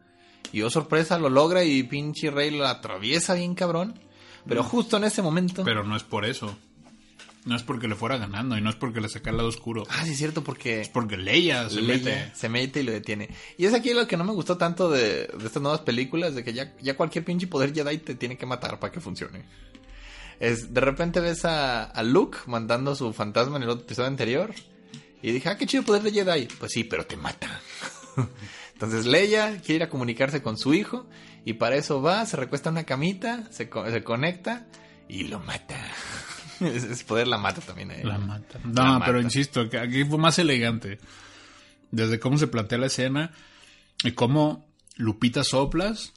Y 0.51 0.61
oh 0.61 0.69
sorpresa, 0.69 1.18
lo 1.18 1.30
logra 1.30 1.64
y 1.64 1.84
pinche 1.84 2.30
Rey 2.31 2.51
lo 2.51 2.68
atraviesa 2.68 3.34
bien 3.34 3.55
cabrón. 3.55 3.99
Pero 4.47 4.64
justo 4.64 4.97
en 4.97 5.05
ese 5.05 5.22
momento. 5.22 5.64
Pero 5.64 5.84
no 5.84 5.95
es 5.95 6.03
por 6.03 6.26
eso. 6.26 6.55
No 7.45 7.56
es 7.57 7.64
porque 7.64 7.90
le 7.90 7.95
fuera 7.95 8.18
ganando 8.18 8.57
y 8.57 8.61
no 8.61 8.70
es 8.70 8.76
porque 8.78 9.02
le 9.02 9.10
saca 9.10 9.30
el 9.30 9.36
lado 9.38 9.49
oscuro. 9.49 9.84
Ah, 9.90 10.06
sí, 10.06 10.11
es 10.11 10.18
cierto, 10.18 10.44
porque. 10.45 10.80
Es 10.82 10.88
porque 10.90 11.18
Leia 11.18 11.70
se 11.70 11.82
Leia 11.82 11.98
mete. 11.98 12.32
se 12.36 12.48
mete 12.48 12.80
y 12.80 12.84
lo 12.84 12.91
detiene. 12.94 13.30
Y 13.57 13.65
es 13.65 13.74
aquí 13.74 13.94
lo 13.94 14.07
que 14.07 14.15
no 14.15 14.24
me 14.24 14.32
gustó 14.32 14.57
tanto 14.57 14.90
de, 14.90 15.28
de 15.28 15.45
estas 15.45 15.61
nuevas 15.61 15.82
películas, 15.82 16.36
de 16.36 16.44
que 16.45 16.53
ya, 16.53 16.74
ya 16.82 16.95
cualquier 16.95 17.26
pinche 17.26 17.48
poder 17.48 17.74
Jedi 17.74 17.98
te 17.98 18.15
tiene 18.15 18.38
que 18.38 18.45
matar 18.45 18.80
para 18.80 18.94
que 18.94 19.02
funcione. 19.02 19.44
Es, 20.40 20.74
de 20.74 20.80
repente 20.82 21.20
ves 21.20 21.44
a, 21.45 21.84
a 21.84 22.03
Luke 22.03 22.38
mandando 22.48 22.95
su 22.95 23.11
fantasma 23.14 23.57
en 23.57 23.64
el 23.64 23.70
otro 23.70 23.84
episodio 23.86 24.07
anterior. 24.07 24.53
Y 25.22 25.32
dije, 25.32 25.49
ah, 25.49 25.57
qué 25.57 25.65
chido 25.65 25.84
poder 25.84 26.02
de 26.03 26.11
Jedi. 26.11 26.48
Pues 26.60 26.72
sí, 26.72 26.84
pero 26.86 27.06
te 27.06 27.18
mata. 27.18 27.61
Entonces 28.74 29.06
Leia 29.06 29.57
quiere 29.57 29.76
ir 29.76 29.84
a 29.84 29.90
comunicarse 29.90 30.41
con 30.41 30.57
su 30.57 30.74
hijo. 30.74 31.07
Y 31.45 31.53
para 31.53 31.76
eso 31.76 32.02
va, 32.02 32.26
se 32.26 32.38
recuesta 32.38 32.70
en 32.70 32.76
una 32.76 32.84
camita, 32.86 33.49
se, 33.52 33.68
co- 33.70 33.90
se 33.90 34.02
conecta 34.03 34.65
y 35.10 35.24
lo 35.26 35.40
mata. 35.40 35.76
Ese 36.61 37.03
poder 37.05 37.27
la 37.27 37.38
mata 37.38 37.61
también 37.61 37.91
él. 37.91 38.07
La 38.07 38.17
mata. 38.17 38.59
No, 38.63 38.73
La 38.84 38.91
mata. 38.93 39.05
pero 39.05 39.21
insisto, 39.21 39.69
que 39.69 39.77
aquí 39.77 40.03
fue 40.05 40.17
más 40.17 40.38
elegante. 40.39 40.99
Desde 41.91 42.19
cómo 42.19 42.38
se 42.38 42.47
plantea 42.47 42.77
la 42.80 42.88
escena 42.88 43.31
y 44.03 44.11
cómo 44.11 44.65
Lupita 44.95 45.43
Soplas 45.43 46.13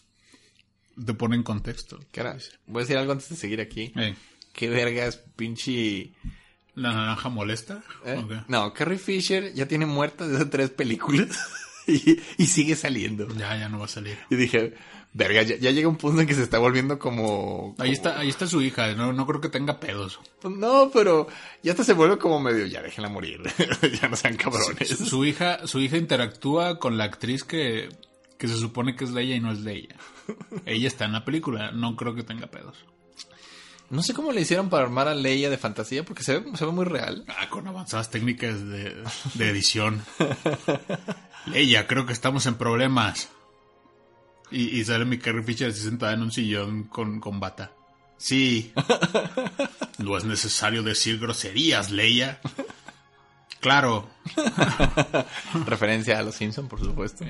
te 1.04 1.12
pone 1.14 1.36
en 1.36 1.42
contexto. 1.42 2.00
Cara, 2.12 2.36
voy 2.66 2.80
a 2.80 2.84
decir 2.84 2.96
algo 2.96 3.12
antes 3.12 3.28
de 3.28 3.36
seguir 3.36 3.60
aquí. 3.60 3.92
Eh, 3.96 4.14
¿Qué 4.52 4.68
vergas, 4.70 5.16
pinche... 5.36 6.12
¿La 6.74 6.92
naranja 6.92 7.30
molesta? 7.30 7.82
¿eh? 8.04 8.22
No, 8.48 8.74
Carrie 8.74 8.98
Fisher 8.98 9.52
ya 9.54 9.66
tiene 9.66 9.86
muerta 9.86 10.28
desde 10.28 10.44
tres 10.44 10.68
películas 10.70 11.28
y, 11.86 12.18
y 12.36 12.46
sigue 12.46 12.76
saliendo. 12.76 13.26
Ya, 13.34 13.56
ya 13.56 13.68
no 13.70 13.78
va 13.78 13.86
a 13.86 13.88
salir. 13.88 14.18
Y 14.28 14.36
dije, 14.36 14.74
verga, 15.16 15.42
ya, 15.42 15.56
ya 15.56 15.70
llega 15.70 15.88
un 15.88 15.96
punto 15.96 16.20
en 16.20 16.26
que 16.26 16.34
se 16.34 16.42
está 16.42 16.58
volviendo 16.58 16.98
como... 16.98 17.74
Ahí 17.78 17.92
está, 17.92 18.18
ahí 18.18 18.28
está 18.28 18.46
su 18.46 18.60
hija, 18.60 18.92
no, 18.94 19.12
no 19.14 19.26
creo 19.26 19.40
que 19.40 19.48
tenga 19.48 19.80
pedos. 19.80 20.20
como- 20.42 20.56
No, 20.56 20.90
pero 20.92 21.26
ya 21.62 21.72
hasta 21.72 21.84
se 21.84 21.94
vuelve 21.94 22.18
como 22.18 22.38
medio, 22.38 22.66
ya 22.66 22.82
déjenla 22.82 23.08
morir. 23.08 23.40
ya 24.00 24.08
no 24.08 24.16
sean 24.16 24.36
cabrones. 24.36 24.88
Su, 24.90 25.06
su 25.06 25.24
hija, 25.24 25.66
su 25.66 25.80
hija 25.80 25.96
interactúa 25.96 26.78
con 26.78 26.98
la 26.98 27.04
actriz 27.04 27.44
que, 27.44 27.88
que 28.38 28.46
se 28.48 28.56
supone 28.58 28.94
que 28.94 29.04
es 29.04 29.14
de 29.14 29.22
ella 29.22 29.34
y 29.36 29.40
no 29.40 29.52
es 29.52 29.64
de 29.64 29.72
ella. 29.74 29.96
Ella 30.66 30.86
está 30.88 31.06
en 31.06 31.12
la 31.12 31.24
película, 31.24 31.70
no 31.72 31.96
creo 31.96 32.14
que 32.14 32.22
tenga 32.22 32.48
pedos. 32.48 32.76
No 33.88 34.02
sé 34.02 34.12
cómo 34.14 34.32
le 34.32 34.40
hicieron 34.40 34.68
para 34.68 34.82
armar 34.84 35.06
a 35.08 35.14
Leia 35.14 35.48
de 35.48 35.56
fantasía 35.58 36.04
porque 36.04 36.24
se 36.24 36.40
ve, 36.40 36.56
se 36.58 36.64
ve 36.66 36.72
muy 36.72 36.84
real. 36.84 37.24
Ah, 37.28 37.48
con 37.48 37.66
avanzadas 37.68 38.10
técnicas 38.10 38.60
de, 38.68 38.96
de 39.34 39.48
edición. 39.48 40.02
Leia, 41.46 41.86
creo 41.86 42.04
que 42.06 42.12
estamos 42.12 42.46
en 42.46 42.56
problemas. 42.56 43.30
Y, 44.50 44.78
y 44.78 44.84
sale 44.84 45.04
mi 45.04 45.18
Carrie 45.18 45.42
Fisher 45.42 45.70
así 45.70 45.80
sentada 45.80 46.12
en 46.12 46.22
un 46.22 46.30
sillón 46.30 46.84
con, 46.84 47.20
con 47.20 47.40
bata. 47.40 47.72
Sí. 48.16 48.72
No 49.98 50.16
es 50.18 50.24
necesario 50.24 50.82
decir 50.82 51.18
groserías, 51.18 51.90
Leia. 51.90 52.38
Claro. 53.60 54.08
Referencia 55.66 56.18
a 56.18 56.22
los 56.22 56.34
Simpson, 56.34 56.68
por 56.68 56.80
supuesto. 56.80 57.24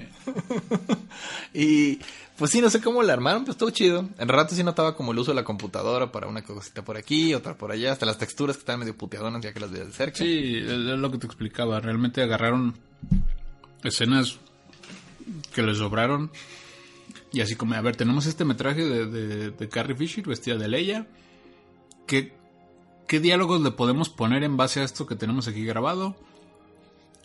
y 1.55 2.01
pues 2.37 2.51
sí, 2.51 2.61
no 2.61 2.69
sé 2.69 2.81
cómo 2.81 3.03
la 3.03 3.13
armaron, 3.13 3.43
pero 3.45 3.53
estuvo 3.53 3.71
chido. 3.71 4.09
En 4.19 4.29
rato 4.29 4.55
sí 4.55 4.65
notaba 4.65 4.97
como 4.97 5.13
el 5.13 5.19
uso 5.19 5.31
de 5.31 5.37
la 5.37 5.45
computadora 5.45 6.11
para 6.11 6.27
una 6.27 6.43
cosita 6.43 6.85
por 6.85 6.97
aquí, 6.97 7.35
otra 7.35 7.57
por 7.57 7.71
allá, 7.71 7.93
hasta 7.93 8.05
las 8.05 8.19
texturas 8.19 8.57
que 8.57 8.61
estaban 8.61 8.81
medio 8.81 8.97
puteadonas 8.97 9.43
ya 9.43 9.53
que 9.53 9.61
las 9.61 9.71
veía 9.71 9.85
de 9.85 9.93
cerca. 9.93 10.19
Sí, 10.19 10.57
es 10.59 10.69
lo 10.69 11.11
que 11.11 11.19
te 11.19 11.27
explicaba. 11.27 11.81
Realmente 11.81 12.21
agarraron 12.23 12.77
escenas 13.83 14.39
que 15.55 15.63
les 15.63 15.79
sobraron. 15.79 16.31
Y 17.33 17.41
así 17.41 17.57
como, 17.57 17.75
a 17.75 17.81
ver, 17.81 17.97
tenemos 17.97 18.27
este 18.27 18.45
metraje 18.45 18.85
de, 18.85 19.07
de, 19.07 19.51
de 19.51 19.69
Carrie 19.69 19.97
Fisher 19.97 20.27
vestida 20.27 20.57
de 20.57 20.69
Leia. 20.69 21.07
¿Qué, 22.07 22.33
¿Qué 23.09 23.21
diálogos 23.21 23.61
le 23.61 23.73
podemos 23.73 24.09
poner 24.09 24.43
en 24.45 24.57
base 24.57 24.81
a 24.81 24.85
esto 24.85 25.07
que 25.07 25.17
tenemos 25.17 25.49
aquí 25.49 25.65
grabado? 25.65 26.17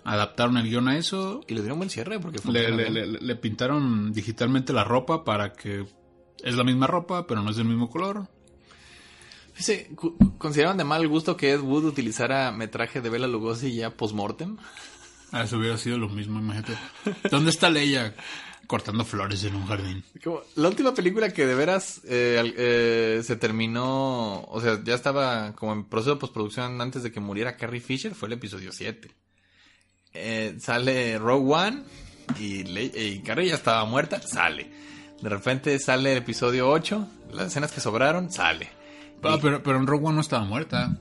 Adaptaron 0.03 0.57
el 0.57 0.67
guion 0.67 0.87
a 0.89 0.97
eso. 0.97 1.41
Y 1.47 1.53
le 1.53 1.61
dieron 1.61 1.77
buen 1.77 1.89
cierre 1.91 2.19
porque 2.19 2.39
Le, 2.51 2.71
le- 2.71 2.89
le- 2.89 3.05
le 3.21 3.35
pintaron 3.35 4.11
digitalmente 4.11 4.73
la 4.73 4.83
ropa 4.83 5.23
para 5.23 5.53
que 5.53 5.85
es 6.43 6.55
la 6.55 6.63
misma 6.63 6.87
ropa, 6.87 7.27
pero 7.27 7.41
no 7.43 7.51
es 7.51 7.55
del 7.57 7.65
mismo 7.67 7.89
color. 7.89 8.27
Cu- 9.95 10.17
¿Consideraban 10.39 10.77
de 10.77 10.83
mal 10.83 11.07
gusto 11.07 11.37
que 11.37 11.51
Ed 11.51 11.61
Wood 11.61 11.85
utilizara 11.85 12.51
metraje 12.51 13.01
de 13.01 13.09
Bela 13.09 13.27
Lugosi 13.27 13.75
ya 13.75 13.91
post-mortem? 13.91 14.57
Ah, 15.31 15.43
Eso 15.43 15.57
hubiera 15.57 15.77
sido 15.77 15.97
lo 15.99 16.09
mismo, 16.09 16.39
imagínate. 16.39 16.73
¿Dónde 17.29 17.51
está 17.51 17.69
Leia? 17.69 18.15
Cortando 18.71 19.03
flores 19.03 19.43
en 19.43 19.53
un 19.55 19.65
jardín. 19.67 20.01
Como 20.23 20.43
la 20.55 20.69
última 20.69 20.93
película 20.93 21.33
que 21.33 21.45
de 21.45 21.55
veras 21.55 21.99
eh, 22.05 22.53
eh, 22.57 23.21
se 23.21 23.35
terminó, 23.35 24.43
o 24.45 24.61
sea, 24.61 24.79
ya 24.81 24.95
estaba 24.95 25.51
como 25.57 25.73
en 25.73 25.83
proceso 25.83 26.11
de 26.13 26.21
postproducción 26.21 26.79
antes 26.79 27.03
de 27.03 27.11
que 27.11 27.19
muriera 27.19 27.57
Carrie 27.57 27.81
Fisher, 27.81 28.15
fue 28.15 28.27
el 28.27 28.33
episodio 28.35 28.71
7. 28.71 29.11
Eh, 30.13 30.55
sale 30.61 31.19
Rogue 31.19 31.53
One 31.53 31.83
y, 32.39 33.19
Carrie 33.19 33.49
ya 33.49 33.55
estaba 33.55 33.83
muerta, 33.83 34.21
sale. 34.21 34.71
De 35.21 35.27
repente 35.27 35.77
sale 35.77 36.13
el 36.13 36.19
episodio 36.19 36.69
8, 36.69 37.07
las 37.33 37.47
escenas 37.47 37.73
que 37.73 37.81
sobraron, 37.81 38.31
sale. 38.31 38.69
Ah, 39.21 39.35
Y- 39.37 39.41
pero, 39.41 39.61
pero 39.61 39.77
en 39.79 39.85
Rogue 39.87 40.05
One 40.05 40.15
no 40.15 40.21
estaba 40.21 40.45
muerta. 40.45 40.97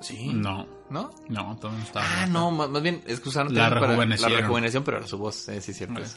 Sí. 0.00 0.30
No, 0.32 0.66
¿No? 0.88 1.10
no, 1.28 1.56
todavía 1.58 1.78
no 1.80 1.84
estaba 1.84 2.06
Ah, 2.06 2.10
muerta. 2.16 2.26
no, 2.32 2.50
más, 2.50 2.70
más 2.70 2.82
bien 2.82 3.02
es 3.06 3.20
que 3.20 3.28
usaron 3.28 3.54
La 3.54 3.68
para- 3.68 3.80
rejuvenecieron. 3.82 4.32
la 4.32 4.40
rejuvenecieron, 4.40 4.84
pero 4.84 4.96
era 4.96 5.06
su 5.06 5.18
voz, 5.18 5.46
eh, 5.50 5.60
sí, 5.60 5.74
cierto. 5.74 6.00
Ah. 6.00 6.04
eso. 6.04 6.16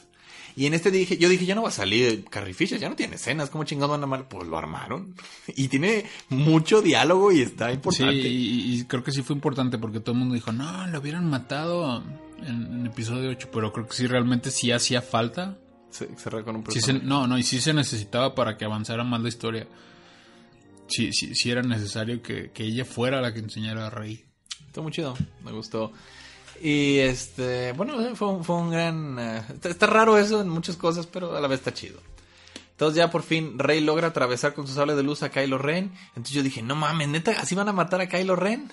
Y 0.55 0.67
en 0.67 0.73
este 0.75 0.91
dije, 0.91 1.17
yo 1.17 1.29
dije, 1.29 1.45
ya 1.45 1.55
no 1.55 1.63
va 1.63 1.69
a 1.69 1.71
salir 1.71 2.25
Carrie 2.25 2.53
Fisher, 2.53 2.79
ya 2.79 2.87
no 2.89 2.95
tiene 2.95 3.15
escenas, 3.15 3.49
¿cómo 3.49 3.63
chingados 3.63 3.91
van 3.91 4.01
a 4.01 4.03
armar? 4.03 4.27
Pues 4.27 4.47
lo 4.47 4.57
armaron. 4.57 5.15
Y 5.55 5.67
tiene 5.67 6.05
mucho 6.29 6.81
diálogo 6.81 7.31
y 7.31 7.41
está 7.41 7.69
Sí, 7.69 7.73
importante. 7.73 8.15
y, 8.15 8.75
y 8.79 8.83
creo 8.85 9.03
que 9.03 9.11
sí 9.11 9.23
fue 9.23 9.35
importante 9.35 9.77
porque 9.79 9.99
todo 9.99 10.13
el 10.13 10.19
mundo 10.19 10.35
dijo, 10.35 10.51
no, 10.51 10.85
lo 10.87 10.99
hubieran 10.99 11.27
matado 11.29 12.03
en, 12.45 12.47
en 12.81 12.85
episodio 12.85 13.29
8, 13.31 13.49
pero 13.51 13.73
creo 13.73 13.87
que 13.87 13.95
sí 13.95 14.05
realmente 14.07 14.51
sí 14.51 14.71
hacía 14.71 15.01
falta. 15.01 15.57
Se, 15.89 16.07
cerró 16.17 16.43
con 16.43 16.55
un 16.57 16.71
Sí 16.71 16.81
se- 16.81 16.93
no, 16.93 17.25
no, 17.27 17.37
y 17.37 17.43
sí 17.43 17.59
se 17.61 17.73
necesitaba 17.73 18.35
para 18.35 18.57
que 18.57 18.65
avanzara 18.65 19.03
más 19.03 19.21
la 19.21 19.29
historia. 19.29 19.67
Sí, 20.87 21.11
sí, 21.13 21.33
sí 21.33 21.49
era 21.49 21.61
necesario 21.61 22.21
que, 22.21 22.51
que 22.51 22.63
ella 22.63 22.85
fuera 22.85 23.21
la 23.21 23.33
que 23.33 23.39
enseñara 23.39 23.87
a 23.87 23.89
Rey. 23.89 24.23
Estuvo 24.67 24.83
muy 24.83 24.91
chido, 24.91 25.15
me 25.43 25.51
gustó. 25.51 25.91
Y 26.65 26.99
este, 26.99 27.73
bueno, 27.73 28.15
fue, 28.15 28.29
un- 28.29 28.43
fue 28.45 28.55
un 28.55 28.71
gran... 28.71 29.19
eh, 29.19 29.43
está, 29.63 29.85
raro 29.85 30.17
eso 30.17 30.39
en 30.41 30.47
muchas 30.47 30.77
cosas, 30.77 31.07
pero 31.07 31.35
a 31.35 31.41
la 31.41 31.47
vez 31.49 31.59
está 31.59 31.73
chido. 31.73 31.99
Entonces 32.71 32.95
ya 32.97 33.11
por 33.11 33.21
fin 33.21 33.59
Rey 33.59 33.81
logra 33.81 34.07
atravesar 34.07 34.53
con 34.53 34.65
su 34.65 34.73
sable 34.73 34.95
de 34.95 35.03
luz 35.03 35.23
a 35.23 35.29
Kylo 35.29 35.57
Ren. 35.57 35.91
Entonces 36.09 36.33
yo 36.33 36.41
dije, 36.41 36.61
no 36.61 36.75
mames, 36.75 37.09
neta, 37.09 37.31
¿así 37.37 37.53
van 37.53 37.67
a 37.67 37.73
matar 37.73 37.99
a 37.99 38.07
Kylo 38.07 38.37
Ren? 38.37 38.71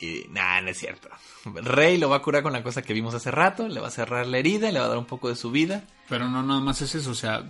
Y 0.00 0.24
nada, 0.30 0.62
no 0.62 0.70
es 0.70 0.78
cierto. 0.78 1.08
Rey 1.44 1.98
lo 1.98 2.08
va 2.08 2.16
a 2.16 2.22
curar 2.22 2.42
con 2.42 2.52
la 2.54 2.62
cosa 2.62 2.80
que 2.82 2.94
vimos 2.94 3.14
hace 3.14 3.30
rato, 3.30 3.68
le 3.68 3.80
va 3.80 3.88
a 3.88 3.90
cerrar 3.90 4.26
la 4.26 4.38
herida, 4.38 4.72
le 4.72 4.78
va 4.80 4.86
a 4.86 4.88
dar 4.88 4.98
un 4.98 5.04
poco 5.06 5.28
de 5.28 5.36
su 5.36 5.50
vida. 5.50 5.84
Pero 6.08 6.28
no, 6.30 6.42
nada 6.42 6.60
más 6.60 6.80
es 6.82 6.94
eso, 6.94 7.10
o 7.10 7.14
sea, 7.14 7.44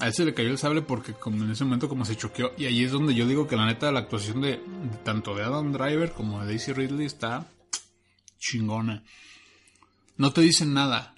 a 0.00 0.06
él 0.06 0.12
se 0.14 0.24
le 0.24 0.34
cayó 0.34 0.48
el 0.50 0.58
sable 0.58 0.82
porque 0.82 1.12
como 1.14 1.44
en 1.44 1.50
ese 1.52 1.64
momento 1.64 1.88
como 1.88 2.04
se 2.04 2.16
choqueó. 2.16 2.52
Y 2.58 2.66
ahí 2.66 2.84
es 2.84 2.90
donde 2.92 3.14
yo 3.14 3.24
digo 3.26 3.46
que 3.46 3.54
la 3.56 3.66
neta 3.66 3.90
la 3.92 4.00
actuación 4.00 4.40
de 4.40 4.60
tanto 5.04 5.34
de 5.36 5.44
Adam 5.44 5.72
Driver 5.72 6.12
como 6.12 6.40
de 6.40 6.46
Daisy 6.46 6.72
Ridley 6.72 7.06
está 7.06 7.46
chingona. 8.40 9.04
No 10.16 10.32
te 10.32 10.40
dicen 10.40 10.74
nada, 10.74 11.14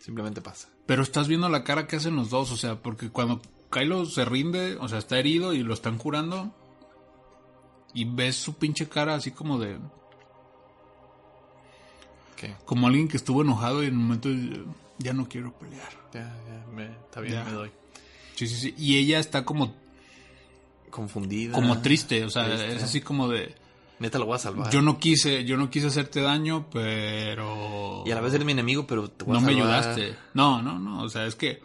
Simplemente 0.00 0.40
pasa. 0.40 0.68
pero 0.86 1.02
estás 1.02 1.28
viendo 1.28 1.48
la 1.50 1.62
cara 1.64 1.86
que 1.86 1.96
hacen 1.96 2.16
los 2.16 2.30
dos, 2.30 2.50
o 2.50 2.56
sea, 2.56 2.76
porque 2.76 3.10
cuando 3.10 3.42
Kylo 3.70 4.06
se 4.06 4.24
rinde, 4.24 4.76
o 4.76 4.88
sea, 4.88 4.98
está 4.98 5.18
herido 5.18 5.52
y 5.52 5.62
lo 5.62 5.74
están 5.74 5.98
curando, 5.98 6.54
y 7.92 8.04
ves 8.06 8.36
su 8.36 8.54
pinche 8.54 8.88
cara 8.88 9.14
así 9.14 9.30
como 9.32 9.58
de... 9.58 9.78
¿Qué? 12.36 12.54
Como 12.64 12.86
alguien 12.86 13.08
que 13.08 13.16
estuvo 13.18 13.42
enojado 13.42 13.82
y 13.82 13.86
en 13.86 13.96
un 13.96 14.02
momento 14.04 14.28
ya 14.98 15.12
no 15.12 15.28
quiero 15.28 15.52
pelear. 15.58 15.90
Ya, 16.14 16.20
ya, 16.48 16.66
me, 16.72 16.86
está 16.86 17.20
bien, 17.20 17.34
Ya. 17.34 17.44
me 17.44 17.52
doy. 17.52 17.70
Sí, 18.34 18.46
sí, 18.46 18.56
sí. 18.56 18.74
Y 18.78 18.96
ella 18.96 19.18
está 19.18 19.44
como 19.44 19.74
Confundida. 20.90 21.52
como 21.52 21.80
triste, 21.82 22.24
o 22.24 22.30
sea, 22.30 22.46
Triste. 22.46 22.76
es 22.76 22.82
así 22.82 23.00
como 23.02 23.28
de 23.28 23.54
Neta 24.00 24.18
lo 24.18 24.26
voy 24.26 24.34
a 24.36 24.38
salvar. 24.38 24.72
Yo 24.72 24.82
no 24.82 24.98
quise, 24.98 25.44
yo 25.44 25.56
no 25.56 25.70
quise 25.70 25.86
hacerte 25.88 26.20
daño, 26.22 26.66
pero... 26.72 28.02
Y 28.06 28.10
a 28.10 28.14
la 28.16 28.20
vez 28.22 28.32
eres 28.34 28.44
mi 28.46 28.52
enemigo, 28.52 28.86
pero 28.86 29.08
te 29.08 29.24
voy 29.24 29.34
No 29.34 29.38
a 29.38 29.42
me 29.42 29.52
ayudaste. 29.52 30.16
No, 30.34 30.60
no, 30.62 30.78
no, 30.78 31.02
o 31.02 31.08
sea, 31.08 31.26
es 31.26 31.34
que... 31.36 31.62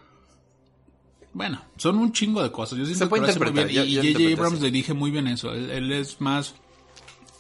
Bueno, 1.33 1.61
son 1.77 1.97
un 1.97 2.11
chingo 2.11 2.43
de 2.43 2.51
cosas. 2.51 2.77
Yo 2.77 2.85
siento 2.85 3.05
Se 3.05 3.09
puede 3.09 3.23
que 3.25 3.31
interpretar, 3.31 3.67
bien. 3.67 3.85
yo- 3.85 4.03
Y 4.03 4.13
J.J. 4.13 4.33
Abrams 4.37 4.61
le 4.61 4.71
dije 4.71 4.93
muy 4.93 5.11
bien 5.11 5.27
eso. 5.27 5.51
Él, 5.53 5.69
él 5.69 5.91
es 5.91 6.19
más 6.21 6.55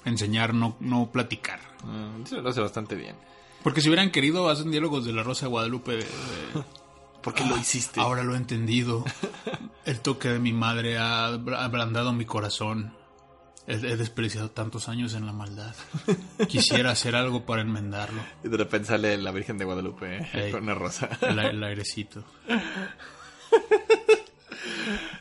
enseñar, 0.05 0.53
no, 0.53 0.75
no 0.79 1.09
platicar. 1.11 1.59
Mm, 1.83 2.25
sí, 2.25 2.35
lo 2.35 2.49
hace 2.49 2.61
bastante 2.61 2.95
bien. 2.95 3.15
Porque 3.63 3.81
si 3.81 3.89
hubieran 3.89 4.11
querido, 4.11 4.49
hacen 4.49 4.69
diálogos 4.71 5.05
de 5.05 5.13
la 5.13 5.23
Rosa 5.23 5.45
de 5.45 5.49
Guadalupe. 5.51 5.99
eh, 5.99 6.05
¿Por 7.21 7.33
qué 7.33 7.43
lo 7.45 7.57
hiciste? 7.57 7.99
Ahora 7.99 8.23
lo 8.23 8.33
he 8.35 8.37
entendido. 8.37 9.03
El 9.85 9.99
toque 10.01 10.29
de 10.29 10.39
mi 10.39 10.53
madre 10.53 10.97
ha 10.97 11.27
ablandado 11.27 12.11
mi 12.13 12.25
corazón. 12.25 12.93
He, 13.67 13.77
desperdiciado 13.97 14.51
tantos 14.51 14.89
años 14.89 15.15
en 15.15 15.25
la 15.25 15.33
maldad. 15.33 15.73
Quisiera 16.47 16.91
hacer 16.91 17.15
algo 17.15 17.45
para 17.45 17.61
enmendarlo. 17.63 18.21
Y 18.43 18.49
de 18.49 18.57
repente 18.57 18.89
sale 18.89 19.17
la 19.17 19.31
Virgen 19.31 19.57
de 19.57 19.65
Guadalupe 19.65 20.19
eh, 20.33 20.51
con 20.51 20.63
una 20.63 20.75
rosa. 20.75 21.09
El, 21.21 21.39
el 21.39 21.63
airecito. 21.63 22.23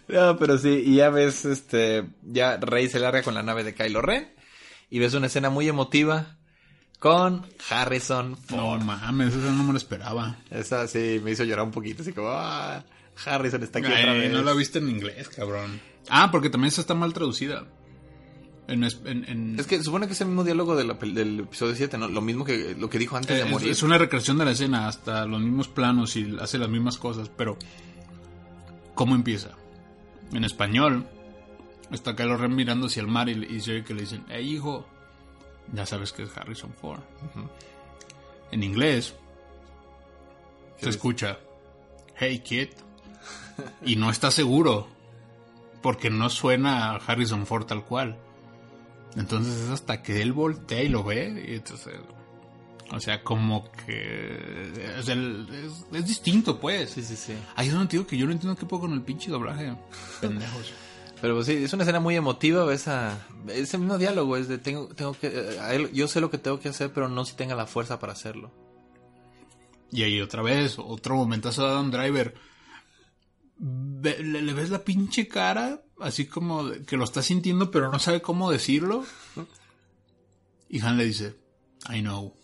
No, 0.08 0.36
pero 0.36 0.58
sí, 0.58 0.82
y 0.84 0.96
ya 0.96 1.08
ves, 1.10 1.44
este, 1.46 2.06
ya 2.22 2.58
Rey 2.58 2.88
se 2.88 3.00
larga 3.00 3.22
con 3.22 3.34
la 3.34 3.42
nave 3.42 3.64
de 3.64 3.74
Kylo 3.74 4.02
Ren 4.02 4.32
y 4.90 4.98
ves 4.98 5.14
una 5.14 5.26
escena 5.28 5.48
muy 5.50 5.66
emotiva 5.66 6.36
con 6.98 7.46
Harrison 7.70 8.32
No 8.32 8.36
Ford. 8.36 8.82
mames, 8.82 9.34
eso 9.34 9.50
no 9.50 9.64
me 9.64 9.72
lo 9.72 9.78
esperaba. 9.78 10.36
Esa 10.50 10.86
sí 10.88 11.20
me 11.24 11.30
hizo 11.32 11.44
llorar 11.44 11.64
un 11.64 11.70
poquito, 11.70 12.02
así 12.02 12.12
como, 12.12 12.28
ah, 12.30 12.84
Harrison 13.24 13.62
está 13.62 13.78
aquí 13.78 13.88
Ay, 13.90 14.02
otra 14.02 14.12
vez. 14.12 14.32
no 14.32 14.42
la 14.42 14.52
viste 14.52 14.78
en 14.78 14.90
inglés, 14.90 15.28
cabrón. 15.30 15.80
Ah, 16.10 16.30
porque 16.30 16.50
también 16.50 16.68
esa 16.68 16.82
está 16.82 16.94
mal 16.94 17.12
traducida. 17.14 17.64
En, 18.66 18.82
es- 18.84 19.00
en- 19.04 19.24
en- 19.28 19.60
Es 19.60 19.66
que 19.66 19.82
supone 19.82 20.06
que 20.06 20.14
es 20.14 20.20
el 20.22 20.28
mismo 20.28 20.42
diálogo 20.44 20.74
de 20.74 20.84
la 20.84 20.98
pel- 20.98 21.12
del 21.12 21.40
episodio 21.40 21.74
7, 21.74 21.98
¿no? 21.98 22.08
Lo 22.08 22.20
mismo 22.22 22.44
que 22.44 22.74
lo 22.78 22.88
que 22.88 22.98
dijo 22.98 23.16
antes 23.16 23.36
de 23.36 23.44
es, 23.44 23.50
morir. 23.50 23.68
es 23.70 23.82
una 23.82 23.98
recreación 23.98 24.38
de 24.38 24.44
la 24.46 24.52
escena, 24.52 24.88
hasta 24.88 25.26
los 25.26 25.40
mismos 25.40 25.68
planos 25.68 26.16
y 26.16 26.34
hace 26.40 26.56
las 26.58 26.70
mismas 26.70 26.96
cosas, 26.96 27.28
pero 27.36 27.58
¿cómo 28.94 29.14
empieza? 29.14 29.50
En 30.32 30.44
español, 30.44 31.06
está 31.90 32.16
Kylo 32.16 32.36
Ren 32.38 32.54
mirando 32.54 32.86
hacia 32.86 33.02
el 33.02 33.06
mar 33.08 33.28
y, 33.28 33.32
y 33.44 33.60
se 33.60 33.72
oye 33.72 33.84
que 33.84 33.92
le 33.94 34.00
dicen, 34.02 34.24
hey 34.30 34.54
hijo, 34.54 34.86
ya 35.74 35.84
sabes 35.84 36.12
que 36.12 36.22
es 36.22 36.34
Harrison 36.36 36.72
Ford. 36.72 37.00
En 38.50 38.62
inglés, 38.62 39.14
se 40.80 40.88
escucha, 40.88 41.38
hey 42.16 42.38
kid, 42.44 42.68
y 43.84 43.96
no 43.96 44.10
está 44.10 44.30
seguro, 44.30 44.88
porque 45.82 46.08
no 46.08 46.30
suena 46.30 46.92
a 46.92 46.96
Harrison 46.96 47.46
Ford 47.46 47.66
tal 47.66 47.84
cual. 47.84 48.16
Entonces 49.16 49.54
es 49.62 49.70
hasta 49.70 50.02
que 50.02 50.20
él 50.22 50.32
voltea 50.32 50.82
y 50.82 50.88
lo 50.88 51.04
ve, 51.04 51.44
y 51.48 51.54
entonces... 51.54 51.94
O 52.92 53.00
sea, 53.00 53.22
como 53.24 53.70
que... 53.86 54.72
Es, 54.98 55.08
el- 55.08 55.48
es- 55.52 55.86
es 55.96 56.06
distinto, 56.06 56.60
pues. 56.60 56.90
Sí, 56.90 57.02
sí, 57.02 57.16
sí. 57.16 57.32
Ahí 57.56 57.68
es 57.68 57.74
te 57.74 57.96
digo 57.96 58.06
que 58.06 58.16
yo 58.18 58.26
no 58.26 58.32
entiendo 58.32 58.56
qué 58.58 58.66
puedo 58.66 58.82
con 58.82 58.92
el 58.92 59.02
pinche 59.02 59.30
doblaje. 59.30 59.74
Pendejos. 60.20 60.72
Pero 61.20 61.34
pues, 61.36 61.46
sí, 61.46 61.54
es 61.64 61.72
una 61.72 61.84
escena 61.84 62.00
muy 62.00 62.14
emotiva, 62.16 62.64
ves 62.64 62.86
a... 62.88 63.26
Ese 63.48 63.78
mismo 63.78 63.96
diálogo 63.98 64.36
es 64.36 64.48
de, 64.48 64.58
tengo, 64.58 64.88
tengo 64.88 65.14
que... 65.14 65.28
eh, 65.28 65.58
a 65.60 65.74
él- 65.74 65.90
yo 65.92 66.06
sé 66.08 66.20
lo 66.20 66.30
que 66.30 66.38
tengo 66.38 66.60
que 66.60 66.68
hacer, 66.68 66.92
pero 66.92 67.08
no 67.08 67.24
si 67.24 67.34
tenga 67.34 67.54
la 67.54 67.66
fuerza 67.66 67.98
para 67.98 68.12
hacerlo. 68.12 68.52
Y 69.90 70.02
ahí 70.02 70.20
otra 70.20 70.42
vez, 70.42 70.76
otro 70.78 71.14
momentazo 71.16 71.62
de 71.62 71.68
Adam 71.68 71.90
Driver. 71.90 72.34
Ve- 73.58 74.22
le, 74.22 74.42
le 74.42 74.52
ves 74.52 74.70
la 74.70 74.84
pinche 74.84 75.26
cara, 75.28 75.80
así 76.00 76.26
como 76.26 76.70
que 76.86 76.96
lo 76.96 77.04
está 77.04 77.22
sintiendo, 77.22 77.70
pero 77.70 77.90
no 77.90 77.98
sabe 77.98 78.22
cómo 78.22 78.50
decirlo. 78.50 79.04
Y 80.68 80.80
Han 80.80 80.96
le 80.96 81.04
dice, 81.04 81.36
I 81.90 82.00
know. 82.00 82.34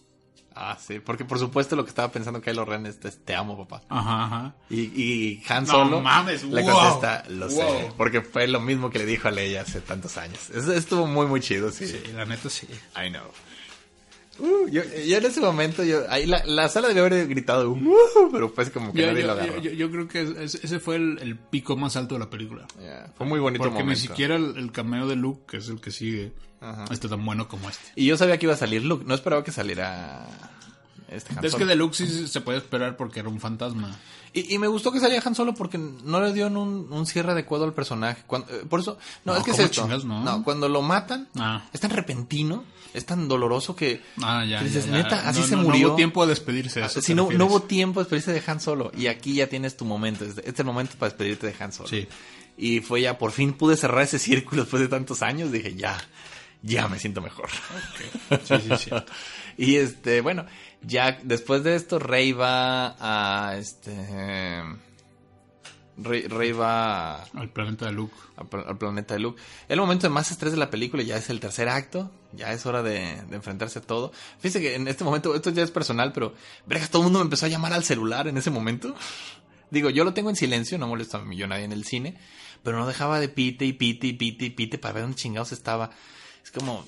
Ah, 0.55 0.77
sí, 0.79 0.99
porque 0.99 1.25
por 1.25 1.39
supuesto 1.39 1.77
lo 1.77 1.85
que 1.85 1.91
estaba 1.91 2.11
pensando 2.11 2.41
Kylo 2.43 2.65
Ren 2.65 2.85
es, 2.85 2.99
es, 3.05 3.25
te 3.25 3.35
amo, 3.35 3.57
papá. 3.57 3.83
Ajá, 3.89 4.25
ajá. 4.25 4.55
Y, 4.69 4.81
y 4.81 5.43
Han 5.49 5.65
No 5.65 5.71
Solo 5.71 6.01
mames, 6.01 6.43
le 6.43 6.63
wow, 6.63 6.73
contesta, 6.73 7.25
lo 7.29 7.49
sé, 7.49 7.93
porque 7.97 8.21
fue 8.21 8.47
lo 8.47 8.61
mismo 8.61 8.91
que 8.91 8.99
le 8.99 9.07
dijo 9.07 9.29
a 9.29 9.31
Leia 9.31 9.63
hace 9.63 9.81
tantos 9.81 10.19
años. 10.19 10.51
Eso 10.51 10.73
estuvo 10.73 11.07
muy, 11.07 11.27
muy 11.27 11.41
chido, 11.41 11.71
sí. 11.71 11.87
Sí, 11.87 12.03
la 12.15 12.27
neta 12.27 12.51
sí. 12.51 12.67
I 12.97 13.11
know. 13.11 13.25
Uh, 14.41 14.69
yo, 14.69 14.83
yo 15.07 15.19
en 15.19 15.25
ese 15.27 15.41
momento, 15.41 15.85
yo, 15.85 16.03
ahí 16.09 16.27
la, 16.27 16.43
la 16.47 16.69
sala 16.69 16.89
debió 16.89 17.05
haber 17.05 17.29
gritado, 17.29 17.71
"Uh", 17.71 18.29
pero 18.33 18.49
fue 18.49 18.71
como 18.71 18.93
que 18.93 19.01
Yo, 19.03 19.07
nadie 19.09 19.21
yo- 19.21 19.27
lo 19.27 19.33
agarró. 19.35 19.59
yo- 19.61 19.91
creo 19.91 20.09
que 20.09 20.23
es- 20.45 20.55
ese 20.57 20.81
fue 20.81 20.97
el, 20.97 21.19
el 21.21 21.37
pico 21.37 21.77
más 21.77 21.97
alto 21.97 22.15
de 22.15 22.21
la 22.21 22.31
película. 22.31 22.67
Yeah, 22.81 23.13
Fue 23.17 23.27
muy 23.27 23.39
bonito 23.41 23.63
Porque 23.63 23.81
momento. 23.81 23.91
ni 24.01 24.09
siquiera 24.09 24.37
el, 24.37 24.57
el 24.57 24.73
cameo 24.73 25.07
de 25.07 25.17
Luke, 25.17 25.43
que 25.49 25.57
es 25.59 25.69
el 25.69 25.81
que 25.81 25.91
sigue, 25.91 26.33
Ajá. 26.61 26.85
está 26.91 27.09
tan 27.09 27.25
bueno 27.25 27.49
como 27.49 27.69
este. 27.69 27.85
Y 27.97 28.07
yo 28.07 28.17
sabía 28.17 28.39
que 28.39 28.47
iba 28.47 28.55
a 28.55 28.59
salir 28.59 28.85
Luke, 28.85 29.05
no 29.07 29.15
esperaba 29.15 29.45
que 29.45 29.53
saliera 29.53 30.27
este 31.09 31.35
Es 31.47 31.55
que 31.55 31.65
de 31.65 31.75
Luke 31.77 31.95
sí 31.97 32.27
se 32.29 32.41
puede 32.41 32.59
esperar 32.59 32.97
porque 32.97 33.21
era 33.21 33.29
un 33.29 33.41
fantasma. 33.41 33.97
Y, 34.33 34.55
y 34.55 34.59
me 34.59 34.69
gustó 34.69 34.93
que 34.93 35.01
saliera 35.01 35.23
Han 35.27 35.35
Solo 35.35 35.55
porque 35.55 35.77
no 35.79 36.21
le 36.21 36.33
dio 36.33 36.47
un, 36.47 36.87
un 36.91 37.07
cierre 37.07 37.33
adecuado 37.33 37.65
al 37.65 37.73
personaje. 37.75 38.23
Cuando- 38.27 38.49
eh, 38.53 38.65
por 38.69 38.81
eso, 38.81 38.97
no, 39.25 39.33
No, 39.33 39.39
es 39.39 39.45
que 39.45 39.51
es 39.51 39.57
¿cómo 39.57 39.67
esto. 39.67 39.83
chingas, 39.83 40.05
no? 40.05 40.43
cuando 40.45 40.69
lo 40.69 40.83
matan, 40.83 41.29
Ah. 41.37 41.65
es 41.73 41.81
tan 41.81 41.91
repentino, 41.91 42.65
es 42.95 43.05
tan 43.07 43.27
doloroso 43.29 43.75
que 43.75 44.03
Ah, 44.23 44.45
ya. 44.45 44.59
que 44.61 44.67
dices, 44.67 44.87
ya, 44.87 44.93
ya. 44.93 45.03
neta, 45.03 45.29
así 45.29 45.41
No, 45.41 45.47
se 45.47 45.57
murió. 45.57 45.81
No 45.81 45.89
hubo 45.89 45.97
tiempo 45.97 46.23
de 46.27 46.29
despedirse. 46.31 46.83
a 46.83 46.87
eso 46.87 47.01
si 47.03 47.15
no, 47.15 47.23
refieres. 47.25 47.39
no 47.39 47.47
hubo 47.47 47.63
tiempo 47.63 48.01
de 48.01 48.05
despedirse 48.05 48.33
de 48.33 48.43
Han 48.51 48.61
Solo. 48.61 48.93
Y 48.97 49.09
aquí 49.09 49.35
ya 49.35 49.49
tienes 49.49 49.77
tu 49.77 49.85
momento. 49.85 50.25
Este 50.25 50.49
es 50.49 50.59
el 50.59 50.65
momento 50.67 50.95
para 50.99 51.11
despedirte 51.11 51.47
de 51.49 51.55
Han 51.63 51.73
Solo. 51.73 51.89
Sí. 51.89 52.07
Y 52.57 52.81
fue 52.81 53.01
ya, 53.01 53.19
por 53.19 53.33
fin 53.33 53.53
pude 53.55 53.77
cerrar 53.77 54.03
ese 54.03 54.19
círculo 54.19 54.63
después 54.63 54.81
de 54.83 54.89
tantos 54.89 55.23
años. 55.23 55.51
Dije, 55.51 55.75
ya, 55.75 55.97
ya 56.63 56.89
me 56.89 56.99
siento 56.99 57.21
mejor. 57.21 57.49
Sí, 58.45 58.55
sí, 58.61 58.71
sí. 58.79 58.91
Y 59.57 59.77
este, 59.77 60.21
bueno, 60.23 60.47
ya 60.83 61.19
después 61.23 61.63
de 61.65 61.75
esto, 61.77 61.99
Rey 61.99 62.33
va 62.33 62.97
a 62.99 63.57
este. 63.57 63.93
Rey, 66.03 66.23
Rey 66.29 66.53
va 66.53 67.17
a- 67.17 67.25
Al 67.35 67.51
planeta 67.51 67.85
de 67.87 67.93
Luke. 67.93 68.15
al, 68.37 68.49
pla- 68.49 68.65
al 68.67 68.79
planeta 68.79 69.15
de 69.15 69.21
Luke. 69.21 69.41
El 69.69 69.79
momento 69.81 70.07
de 70.07 70.11
más 70.15 70.31
estrés 70.31 70.53
de 70.53 70.59
la 70.59 70.71
película 70.71 71.03
ya 71.03 71.17
es 71.17 71.29
el 71.29 71.41
tercer 71.41 71.69
acto. 71.69 72.11
Ya 72.33 72.53
es 72.53 72.65
hora 72.65 72.83
de, 72.83 73.21
de 73.29 73.37
enfrentarse 73.37 73.81
a 73.81 73.83
todo. 73.83 74.13
Fíjense 74.39 74.61
que 74.61 74.75
en 74.77 74.89
este 74.89 75.05
momento, 75.05 75.35
esto 75.35 75.51
ya 75.51 75.63
es 75.63 75.71
personal, 75.71 76.13
pero 76.13 76.33
vergas, 76.67 76.89
todo 76.91 77.03
el 77.03 77.05
mundo 77.07 77.19
me 77.19 77.25
empezó 77.25 77.47
a 77.47 77.51
llamar 77.51 77.73
al 77.75 77.85
celular 77.85 78.29
en 78.29 78.39
ese 78.39 78.51
momento. 78.51 78.95
Digo, 79.71 79.91
yo 79.91 80.05
lo 80.05 80.15
tengo 80.15 80.31
en 80.31 80.37
silencio, 80.37 80.79
no 80.79 80.87
molesto 80.89 81.19
a 81.19 81.23
mí, 81.25 81.37
yo 81.37 81.47
nadie 81.47 81.65
en 81.65 81.73
el 81.73 81.85
cine, 81.85 82.17
pero 82.63 82.79
no 82.79 82.87
dejaba 82.87 83.21
de 83.21 83.29
pite 83.29 83.67
y 83.67 83.73
pite 83.73 84.07
y 84.07 84.13
pite 84.15 84.47
y 84.47 84.51
pite 84.51 84.79
para 84.79 84.95
ver 84.95 85.03
dónde 85.03 85.17
chingados 85.17 85.53
estaba. 85.53 85.91
Es 86.43 86.51
como, 86.51 86.85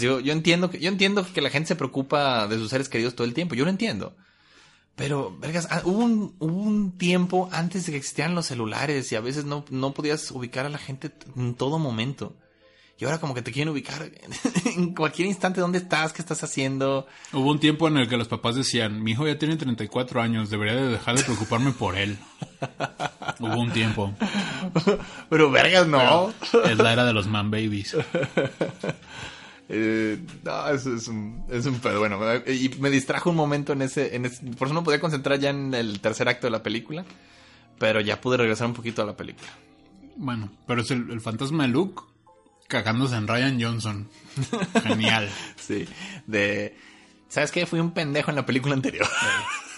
yo, 0.00 0.20
yo 0.20 0.32
entiendo 0.32 0.70
que, 0.70 0.78
yo 0.78 0.88
entiendo 0.88 1.26
que 1.32 1.40
la 1.40 1.50
gente 1.50 1.68
se 1.68 1.76
preocupa 1.76 2.46
de 2.48 2.56
sus 2.56 2.70
seres 2.70 2.88
queridos 2.88 3.14
todo 3.14 3.26
el 3.26 3.34
tiempo, 3.34 3.54
yo 3.54 3.64
lo 3.64 3.70
entiendo. 3.70 4.14
Pero, 4.96 5.36
vergas, 5.38 5.68
ah, 5.70 5.82
hubo 5.84 6.00
un, 6.00 6.34
hubo 6.38 6.60
un 6.60 6.92
tiempo 6.98 7.48
antes 7.52 7.86
de 7.86 7.92
que 7.92 7.98
existieran 7.98 8.34
los 8.34 8.46
celulares 8.46 9.10
y 9.10 9.16
a 9.16 9.20
veces 9.20 9.44
no, 9.44 9.64
no 9.70 9.94
podías 9.94 10.30
ubicar 10.30 10.66
a 10.66 10.68
la 10.68 10.78
gente 10.78 11.10
en 11.36 11.54
todo 11.54 11.78
momento. 11.78 12.36
Y 13.02 13.04
ahora 13.04 13.18
como 13.18 13.34
que 13.34 13.42
te 13.42 13.50
quieren 13.50 13.72
ubicar 13.72 14.12
en 14.76 14.94
cualquier 14.94 15.26
instante 15.26 15.60
dónde 15.60 15.78
estás, 15.78 16.12
qué 16.12 16.22
estás 16.22 16.44
haciendo. 16.44 17.08
Hubo 17.32 17.50
un 17.50 17.58
tiempo 17.58 17.88
en 17.88 17.96
el 17.96 18.08
que 18.08 18.16
los 18.16 18.28
papás 18.28 18.54
decían, 18.54 19.02
mi 19.02 19.10
hijo 19.10 19.26
ya 19.26 19.36
tiene 19.36 19.56
34 19.56 20.22
años, 20.22 20.50
debería 20.50 20.76
de 20.76 20.86
dejar 20.86 21.16
de 21.18 21.24
preocuparme 21.24 21.72
por 21.72 21.98
él. 21.98 22.16
Hubo 23.40 23.56
un 23.60 23.72
tiempo. 23.72 24.14
Pero 25.28 25.50
vergas, 25.50 25.88
no. 25.88 26.32
Es 26.64 26.78
la 26.78 26.92
era 26.92 27.04
de 27.04 27.12
los 27.12 27.26
man 27.26 27.50
babies. 27.50 27.96
Eh, 29.74 30.18
no, 30.44 30.68
es, 30.68 30.84
es 30.84 31.08
un, 31.08 31.44
es 31.50 31.64
un 31.64 31.76
pedo. 31.80 31.98
Bueno, 32.00 32.18
eh, 32.30 32.42
y 32.54 32.68
me 32.80 32.90
distrajo 32.90 33.30
un 33.30 33.36
momento 33.36 33.72
en 33.72 33.80
ese, 33.80 34.14
en 34.14 34.26
ese- 34.26 34.44
Por 34.50 34.68
eso 34.68 34.74
no 34.74 34.84
podía 34.84 35.00
concentrar 35.00 35.38
ya 35.38 35.48
en 35.48 35.72
el 35.72 36.00
tercer 36.00 36.28
acto 36.28 36.46
de 36.46 36.50
la 36.50 36.62
película. 36.62 37.04
Pero 37.78 38.00
ya 38.00 38.20
pude 38.20 38.36
regresar 38.36 38.66
un 38.66 38.74
poquito 38.74 39.00
a 39.02 39.06
la 39.06 39.16
película. 39.16 39.48
Bueno, 40.16 40.50
pero 40.66 40.82
es 40.82 40.90
el, 40.90 41.10
el 41.10 41.20
fantasma 41.22 41.62
de 41.62 41.70
Luke 41.70 42.02
cagándose 42.72 43.14
en 43.16 43.28
Ryan 43.28 43.60
Johnson. 43.60 44.08
Genial. 44.82 45.28
Sí. 45.56 45.86
De. 46.26 46.76
¿Sabes 47.28 47.52
qué? 47.52 47.66
Fui 47.66 47.78
un 47.78 47.92
pendejo 47.92 48.30
en 48.30 48.36
la 48.36 48.46
película 48.46 48.74
anterior. 48.74 49.06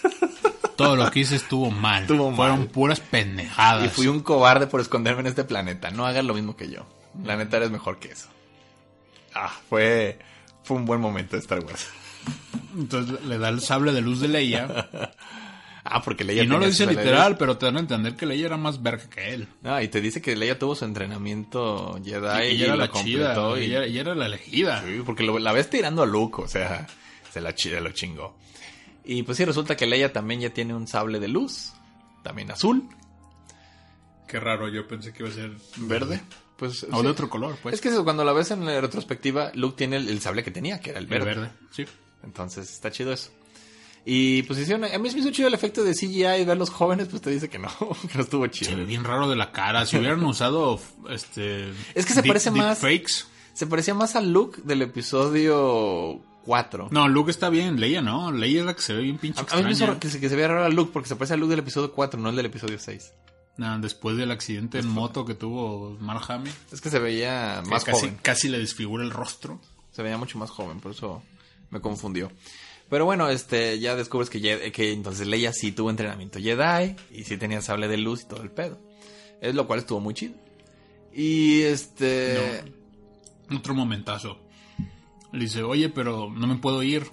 Todo 0.77 0.97
lo 0.97 1.11
que 1.11 1.21
hice 1.21 1.37
estuvo 1.37 1.71
mal. 1.71 2.03
Estuvo 2.03 2.31
mal. 2.31 2.37
Fueron 2.37 2.67
puras 2.69 3.01
pendejadas. 3.01 3.85
y 3.87 3.89
fui 3.91 4.07
un 4.07 4.21
cobarde 4.21 4.67
por 4.67 4.81
esconderme 4.81 5.21
en 5.21 5.27
este 5.27 5.45
planeta. 5.45 5.91
No 5.91 6.07
hagas 6.07 6.25
lo 6.25 6.35
mismo 6.35 6.57
que 6.57 6.71
yo. 6.71 6.87
La 7.23 7.37
neta 7.37 7.59
eres 7.59 7.71
mejor 7.71 7.99
que 7.99 8.13
eso. 8.13 8.29
Ah, 9.35 9.53
fue. 9.69 10.19
Fue 10.63 10.77
un 10.77 10.87
buen 10.87 11.01
momento 11.01 11.37
de 11.37 11.43
Star 11.43 11.61
Wars. 11.61 11.89
Entonces 12.77 13.23
le 13.25 13.39
da 13.39 13.51
el 13.51 13.61
sable 13.61 13.93
de 13.93 14.01
luz 14.01 14.21
de 14.21 14.29
Leia. 14.29 14.89
Ah, 15.87 16.01
porque 16.03 16.25
Leia 16.25 16.45
y 16.45 16.47
no 16.47 16.59
lo 16.59 16.65
dice 16.67 16.87
literal, 16.87 17.37
pero 17.37 17.59
te 17.59 17.67
dan 17.67 17.77
a 17.77 17.81
entender 17.81 18.17
que 18.17 18.25
Leia 18.25 18.47
era 18.47 18.57
más 18.57 18.83
verga 18.83 19.09
que 19.11 19.35
él. 19.35 19.49
No, 19.61 19.81
y 19.83 19.89
te 19.89 20.01
dice 20.01 20.23
que 20.23 20.35
Leia 20.35 20.59
tuvo 20.59 20.75
su 20.75 20.87
entrenamiento 20.87 22.01
Jedi 22.03 22.53
y 22.53 22.55
y, 22.57 22.63
era 22.65 22.75
lo 22.75 22.87
la 22.87 22.91
chida. 22.91 23.35
completó. 23.35 23.59
y- 23.59 23.65
Ella, 23.67 23.85
ella 23.85 24.01
era 24.01 24.15
la 24.15 24.27
elegida. 24.27 24.83
Sí, 24.83 25.03
porque 25.05 25.25
lo- 25.25 25.39
la 25.39 25.53
ves 25.53 25.69
tirando 25.69 26.03
a 26.03 26.07
Luke, 26.07 26.41
o 26.43 26.49
sea, 26.49 26.87
se 27.31 27.41
la 27.43 27.55
chida 27.55 27.81
lo 27.81 27.91
chingó. 27.93 28.35
Y 29.05 29.25
pues 29.25 29.37
sí, 29.37 29.45
resulta 29.45 29.77
que 29.77 29.87
Leia 29.87 30.11
también 30.11 30.41
ya 30.41 30.51
tiene 30.51 30.75
un 30.75 30.89
sable 30.89 31.21
de 31.21 31.29
luz, 31.29 31.73
también 32.23 32.51
azul. 32.51 32.89
Qué 34.27 34.41
raro, 34.41 34.69
yo 34.69 34.89
pensé 34.89 35.13
que 35.13 35.23
iba 35.23 35.31
a 35.31 35.35
ser 35.35 35.53
¿Verde? 35.77 36.23
Pues, 36.57 36.85
O 36.85 36.97
sí. 36.99 37.03
de 37.03 37.09
otro 37.09 37.29
color, 37.29 37.59
pues. 37.63 37.75
Es 37.75 37.81
que 37.83 37.91
cuando 38.05 38.25
la 38.25 38.33
ves 38.33 38.51
en 38.53 38.65
la 38.65 38.81
retrospectiva, 38.81 39.51
Luke 39.55 39.77
tiene 39.77 39.97
el, 39.97 40.09
el 40.09 40.21
sable 40.21 40.43
que 40.43 40.51
tenía, 40.51 40.81
que 40.81 40.91
era 40.91 40.99
el 40.99 41.05
el 41.05 41.11
verde. 41.11 41.27
verde. 41.27 41.51
Sí. 41.73 41.85
Entonces, 42.23 42.71
está 42.71 42.91
chido 42.91 43.13
eso. 43.13 43.31
Y 44.07 44.43
pues 44.43 44.59
hicieron, 44.59 44.85
a 44.85 44.99
mí 44.99 45.09
se 45.09 45.15
me 45.17 45.23
hizo 45.23 45.31
chido 45.31 45.49
el 45.49 45.55
efecto 45.55 45.83
de 45.83 45.95
CGI 45.95 46.27
y 46.41 46.45
ver 46.45 46.59
los 46.59 46.69
jóvenes, 46.69 47.09
pues 47.09 47.23
te 47.23 47.31
dice 47.31 47.49
que 47.49 47.59
no, 47.59 47.69
que 48.11 48.19
no 48.19 48.23
estuvo 48.25 48.47
chido. 48.49 48.71
Se 48.71 48.77
ve 48.77 48.85
bien 48.85 49.03
raro 49.05 49.29
de 49.29 49.37
la 49.37 49.51
cara. 49.53 49.87
Si 49.87 49.97
hubieran 49.97 50.23
usado 50.25 50.79
este. 51.09 51.71
Es 51.95 52.05
que 52.07 52.13
se 52.13 52.23
parece 52.23 52.51
más- 52.51 52.79
Fakes. 52.79 53.25
Se 53.55 53.67
parecía 53.67 53.95
más 53.95 54.17
al 54.17 54.33
Luke 54.33 54.61
del 54.65 54.83
episodio 54.83 56.21
4. 56.45 56.89
No, 56.91 57.09
Luke 57.09 57.31
está 57.31 57.49
bien. 57.49 57.81
Leia 57.81 58.03
no. 58.03 58.33
Leia 58.33 58.61
es 58.61 58.67
la 58.67 58.75
que 58.75 58.83
se 58.83 58.93
ve 58.95 59.03
bien 59.03 59.19
pinche 59.19 59.41
A, 59.41 59.55
a 59.55 59.57
mí 59.59 59.63
me 59.65 59.73
hizo 59.73 59.99
que 59.99 60.11
se, 60.11 60.21
que 60.21 60.29
se 60.29 60.37
vea 60.37 60.49
raro 60.49 60.65
al 60.65 60.75
Luke 60.75 60.91
porque 60.93 61.09
se 61.09 61.17
parece 61.17 61.35
al 61.35 61.41
Luke 61.41 61.51
del 61.51 61.61
episodio 61.61 61.93
4, 61.93 62.21
no 62.21 62.31
el 62.31 62.37
del 62.37 62.47
episodio 62.47 62.79
6. 62.79 63.13
Nah, 63.57 63.79
después 63.79 64.17
del 64.17 64.33
accidente 64.33 64.81
en 64.81 64.89
moto 64.89 65.25
que 65.25 65.35
tuvo 65.35 65.97
Mark 66.01 66.25
Hamill. 66.29 66.53
Es 66.73 66.81
que 66.81 66.91
se 66.91 66.99
veía 66.99 67.63
más 67.67 67.85
casi, 67.85 68.01
joven. 68.01 68.19
casi 68.21 68.49
le 68.49 68.59
desfigura 68.59 69.05
el 69.05 69.11
rostro. 69.13 69.61
Se 69.93 70.03
veía 70.03 70.19
mucho 70.19 70.39
más 70.39 70.51
joven, 70.51 70.81
por 70.81 70.91
eso 70.91 71.23
me 71.71 71.81
confundió. 71.81 72.33
Pero 72.89 73.05
bueno, 73.05 73.29
este, 73.29 73.79
ya 73.79 73.97
descubres 73.97 74.31
que, 74.31 74.73
que 74.73 74.93
entonces 74.93 75.27
Leia 75.27 75.53
sí 75.53 75.73
tuvo 75.73 75.91
entrenamiento 75.91 76.39
Jedi 76.39 76.97
y 77.11 77.25
sí 77.25 77.37
tenía 77.37 77.61
sable 77.63 77.89
de 77.89 77.97
luz 77.97 78.23
y 78.23 78.29
todo 78.29 78.43
el 78.43 78.51
pedo. 78.51 78.79
Es 79.41 79.55
lo 79.55 79.67
cual 79.67 79.81
estuvo 79.81 80.01
muy 80.01 80.15
chido. 80.15 80.35
Y 81.13 81.63
este... 81.63 82.65
Otro 83.55 83.75
momentazo. 83.75 84.39
Le 85.33 85.41
dice, 85.41 85.63
oye, 85.63 85.89
pero 85.89 86.31
no 86.31 86.47
me 86.47 86.57
puedo 86.57 86.83
ir. 86.83 87.05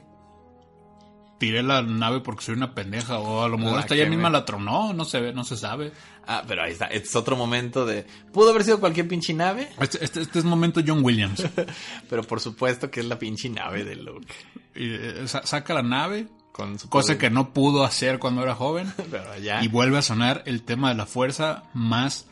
Tiré 1.42 1.64
la 1.64 1.82
nave 1.82 2.20
porque 2.20 2.44
soy 2.46 2.54
una 2.54 2.76
pendeja. 2.76 3.18
O 3.18 3.42
a 3.44 3.50
lo 3.50 3.58
mejor 3.58 3.74
La 3.74 3.80
hasta 3.80 3.96
ella 3.96 4.06
misma 4.06 4.30
la 4.30 4.46
tronó. 4.46 4.94
No 4.94 5.06
se 5.06 5.20
ve, 5.20 5.34
no 5.34 5.44
se 5.44 5.58
sabe. 5.58 5.92
Ah, 6.28 6.44
pero 6.48 6.62
ahí 6.62 6.72
está. 6.74 6.86
Este 6.86 7.08
es 7.08 7.16
otro 7.16 7.36
momento 7.36 7.84
de... 7.84 8.06
Pudo 8.32 8.52
haber 8.52 8.64
sido 8.64 8.80
cualquier 8.80 9.08
pinche 9.08 9.34
nave, 9.34 9.68
Este, 9.80 10.06
este, 10.06 10.22
este 10.22 10.38
es 10.38 10.46
momento 10.46 10.82
John 10.86 11.04
Williams. 11.04 11.44
pero 12.12 12.22
por 12.22 12.42
supuesto 12.42 12.92
que 12.92 13.00
es 13.00 13.08
la 13.08 13.18
pinche 13.18 13.50
nave 13.50 13.84
de 13.84 13.96
Luke. 13.96 14.28
Y, 14.76 14.94
eh, 14.94 15.28
sa- 15.28 15.42
saca 15.44 15.74
la 15.74 15.82
nave, 15.82 16.28
Con 16.52 16.78
su 16.78 16.90
cosa 16.90 17.18
que 17.18 17.32
no 17.32 17.54
pudo 17.54 17.84
hacer 17.86 18.20
cuando 18.20 18.44
era 18.44 18.54
joven. 18.54 18.94
Pero 19.10 19.36
ya... 19.40 19.64
Y 19.64 19.68
vuelve 19.68 19.98
a 19.98 20.04
sonar 20.04 20.44
el 20.46 20.62
tema 20.62 20.90
de 20.90 20.96
la 20.96 21.08
fuerza 21.08 21.64
más 21.74 22.28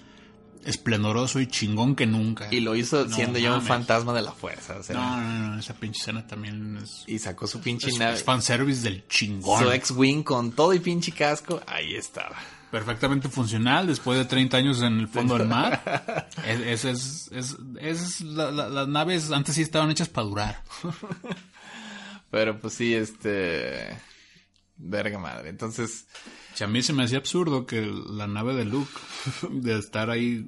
esplendoroso 0.66 1.40
y 1.40 1.48
chingón 1.48 1.96
que 1.96 2.06
nunca. 2.06 2.48
Y 2.52 2.60
lo 2.60 2.76
hizo 2.76 3.06
No 3.06 3.16
siendo 3.16 3.40
ya 3.40 3.56
un 3.56 3.62
fantasma 3.62 4.14
de 4.14 4.22
la 4.22 4.32
fuerza. 4.32 4.78
O 4.78 4.84
sea, 4.84 4.96
No, 4.96 5.18
no, 5.22 5.50
no, 5.56 5.60
esa 5.60 5.74
pinche 5.74 6.00
escena 6.00 6.26
también 6.28 6.78
es, 6.84 7.04
Y 7.08 7.20
sacó 7.20 7.48
su 7.48 7.60
pinche 7.62 7.90
es, 7.90 7.98
nave. 8.00 8.16
es 8.16 8.24
fanservice 8.24 8.82
del 8.82 9.08
chingón. 9.08 9.64
Su 9.64 9.72
ex-wing 9.72 10.24
con 10.24 10.52
todo 10.52 10.74
y 10.74 10.80
pinche 10.80 11.12
casco. 11.12 11.62
Ahí 11.68 11.96
estaba. 11.96 12.36
Perfectamente 12.72 13.30
funcional 13.30 13.88
después 13.88 14.20
de 14.20 14.26
30 14.26 14.58
años 14.58 14.82
en 14.84 15.00
el 15.00 15.08
fondo 15.08 15.38
del 15.38 15.48
mar. 15.48 16.28
Es, 16.46 16.86
es, 16.86 16.86
es, 16.86 17.32
es- 17.32 17.58
es- 17.82 18.22
la- 18.22 18.52
la- 18.52 18.70
las 18.70 18.88
naves 18.88 19.32
antes 19.32 19.56
sí 19.56 19.62
estaban 19.64 19.90
hechas 19.92 20.10
para 20.10 20.28
durar. 20.28 20.64
Pero 22.32 22.60
pues 22.60 22.74
sí, 22.76 22.94
este... 22.94 23.98
Verga 24.78 25.18
madre. 25.20 25.50
Entonces... 25.50 26.06
Si 26.60 26.66
a 26.66 26.68
mí 26.68 26.84
se 26.84 26.92
me 26.92 27.04
hacía 27.06 27.20
absurdo 27.20 27.66
que 27.66 27.80
la 28.10 28.28
nave 28.28 28.54
de 28.54 28.66
Luke, 28.66 28.92
de 29.50 29.80
estar 29.80 30.10
ahí, 30.10 30.46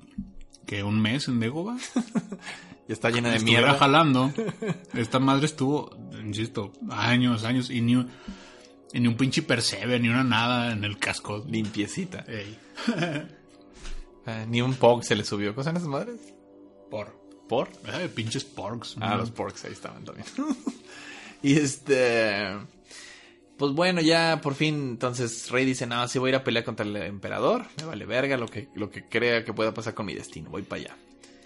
que 0.65 0.83
un 0.83 1.01
mes 1.01 1.29
en 1.29 1.39
Dagobah, 1.39 1.77
Ya 2.89 2.93
está 2.93 3.09
llena 3.11 3.29
de 3.29 3.39
mierda. 3.39 3.75
jalando. 3.75 4.33
Esta 4.93 5.19
madre 5.19 5.45
estuvo, 5.45 5.89
insisto, 6.21 6.73
años, 6.89 7.45
años, 7.45 7.69
y 7.69 7.79
ni, 7.79 7.95
un- 7.95 8.09
y 8.91 8.99
ni 8.99 9.07
un 9.07 9.15
pinche 9.15 9.41
percebe, 9.41 10.01
ni 10.01 10.09
una 10.09 10.25
nada 10.25 10.73
en 10.73 10.83
el 10.83 10.97
casco. 10.97 11.45
Limpiecita. 11.47 12.25
Ey, 12.27 12.57
Ah, 14.25 14.45
ni 14.49 14.61
un 14.61 14.73
POG 14.75 15.05
se 15.05 15.15
le 15.15 15.23
subió. 15.23 15.55
¿Cosas 15.55 15.71
en 15.71 15.77
esas 15.77 15.87
madres? 15.87 16.19
por. 16.89 17.17
¿Por? 17.47 17.69
Ay, 17.91 18.09
pinches 18.09 18.43
porks. 18.43 18.97
Ah, 18.99 19.11
¿no? 19.11 19.17
los 19.19 19.31
porks 19.31 19.63
ahí 19.63 19.71
estaban 19.71 20.03
también. 20.03 20.25
y 21.41 21.53
este... 21.53 22.57
Pues 23.61 23.73
bueno, 23.73 24.01
ya 24.01 24.39
por 24.41 24.55
fin, 24.55 24.73
entonces 24.89 25.51
Rey 25.51 25.65
dice, 25.65 25.85
no, 25.85 26.07
sí 26.07 26.17
voy 26.17 26.29
a 26.29 26.31
ir 26.31 26.35
a 26.37 26.43
pelear 26.43 26.65
contra 26.65 26.83
el 26.83 26.95
emperador. 26.95 27.63
Me 27.77 27.83
vale 27.85 28.07
verga 28.07 28.35
lo 28.35 28.47
que, 28.47 28.69
lo 28.73 28.89
que 28.89 29.05
crea 29.05 29.45
que 29.45 29.53
pueda 29.53 29.71
pasar 29.71 29.93
con 29.93 30.07
mi 30.07 30.15
destino. 30.15 30.49
Voy 30.49 30.63
para 30.63 30.81
allá. 30.81 30.97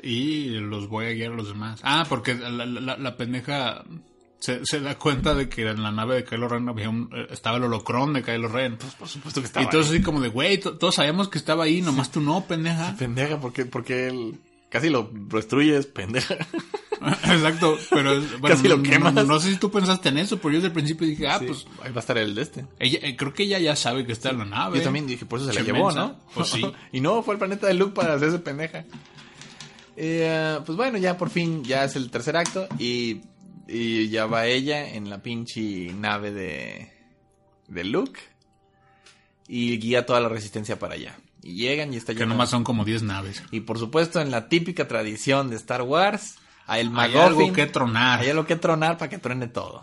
Y 0.01 0.51
los 0.59 0.87
voy 0.87 1.07
a 1.07 1.11
guiar 1.11 1.33
a 1.33 1.35
los 1.35 1.49
demás. 1.49 1.81
Ah, 1.83 2.05
porque 2.07 2.35
la, 2.35 2.49
la- 2.65 2.95
la 2.95 3.17
pendeja 3.17 3.83
se, 4.39 4.61
se 4.65 4.79
da 4.79 4.97
cuenta 4.97 5.35
de 5.35 5.49
que 5.49 5.67
en 5.69 5.83
la 5.83 5.91
nave 5.91 6.15
de 6.15 6.23
Kylo 6.23 6.47
Ren 6.47 6.69
había 6.69 6.89
un- 6.89 7.09
eh, 7.13 7.27
estaba 7.31 7.57
el 7.57 7.63
holocrón 7.65 8.13
de 8.13 8.23
Kylo 8.23 8.47
Ren. 8.47 8.77
Por 8.77 9.09
supuesto 9.09 9.41
que 9.41 9.45
y 9.45 9.47
estaba 9.47 9.69
todos 9.69 9.89
ahí. 9.89 9.95
así 9.95 10.01
como 10.01 10.21
de, 10.21 10.29
güey, 10.29 10.57
to- 10.57 10.77
todos 10.77 10.95
sabíamos 10.95 11.27
que 11.27 11.37
estaba 11.37 11.65
ahí, 11.65 11.81
nomás 11.81 12.11
tú 12.11 12.21
no, 12.21 12.45
pendeja. 12.45 12.95
Pendeja, 12.97 13.41
porque, 13.41 13.65
porque 13.65 14.07
él 14.07 14.39
casi 14.69 14.89
lo 14.89 15.09
destruyes, 15.11 15.85
pendeja. 15.87 16.37
Exacto, 17.23 17.77
pero 17.89 18.13
es- 18.13 18.39
bueno, 18.39 18.55
Casi 18.55 18.67
lo 18.67 18.81
quemas. 18.83 19.13
No, 19.13 19.23
no 19.23 19.39
sé 19.39 19.51
si 19.51 19.57
tú 19.57 19.69
pensaste 19.71 20.09
en 20.09 20.17
eso, 20.17 20.37
pero 20.37 20.49
yo 20.51 20.55
desde 20.57 20.67
el 20.67 20.73
principio 20.73 21.07
dije, 21.07 21.27
ah, 21.27 21.39
Sí, 21.39 21.45
pues 21.47 21.65
ahí 21.83 21.91
va 21.91 21.97
a 21.97 21.99
estar 21.99 22.17
el 22.17 22.35
de 22.35 22.41
este. 22.41 22.65
ella, 22.79 22.99
eh, 23.01 23.15
creo 23.15 23.33
que 23.33 23.43
ella 23.43 23.59
ya 23.59 23.75
sabe 23.75 24.05
que 24.05 24.11
está 24.11 24.29
en 24.31 24.39
la 24.39 24.45
nave. 24.45 24.77
Yo 24.79 24.83
también 24.83 25.07
dije, 25.07 25.25
por 25.25 25.39
eso 25.39 25.49
se 25.51 25.55
la 25.55 25.61
llevó, 25.61 25.85
mensa. 25.87 25.99
¿no? 25.99 26.19
Pues 26.33 26.49
sí. 26.49 26.61
y 26.91 27.01
no, 27.01 27.21
fue 27.23 27.33
al 27.35 27.39
planeta 27.39 27.67
de 27.67 27.73
Luke 27.73 27.93
para 27.93 28.13
hacerse 28.15 28.39
pendeja. 28.39 28.85
Eh, 29.97 30.59
pues 30.65 30.75
bueno, 30.77 30.97
ya 30.97 31.17
por 31.17 31.29
fin, 31.29 31.63
ya 31.63 31.85
es 31.85 31.95
el 31.95 32.09
tercer 32.11 32.35
acto 32.35 32.67
y, 32.77 33.21
y 33.67 34.09
ya 34.09 34.25
va 34.25 34.45
ella 34.47 34.89
en 34.93 35.09
la 35.09 35.21
pinche 35.23 35.93
nave 35.93 36.31
de, 36.31 36.91
de 37.67 37.83
Luke 37.85 38.19
y 39.47 39.77
guía 39.77 40.05
toda 40.05 40.19
la 40.19 40.29
resistencia 40.29 40.77
para 40.79 40.95
allá. 40.95 41.17
Y 41.41 41.53
llegan 41.57 41.93
y 41.93 41.97
está 41.97 42.15
Que 42.15 42.25
nomás 42.25 42.49
son 42.49 42.63
como 42.63 42.83
10 42.83 43.03
naves. 43.03 43.43
Y 43.51 43.59
por 43.61 43.77
supuesto, 43.77 44.19
en 44.19 44.31
la 44.31 44.49
típica 44.49 44.87
tradición 44.87 45.49
de 45.51 45.55
Star 45.57 45.83
Wars, 45.83 46.35
a 46.67 46.79
el 46.79 46.87
Hay 46.97 47.15
algo 47.15 47.29
McGuffin, 47.41 47.53
que 47.53 47.65
tronar. 47.67 48.19
hay 48.21 48.29
algo 48.29 48.45
que 48.45 48.55
tronar 48.55 48.97
para 48.97 49.09
que 49.09 49.17
truene 49.17 49.47
todo. 49.47 49.81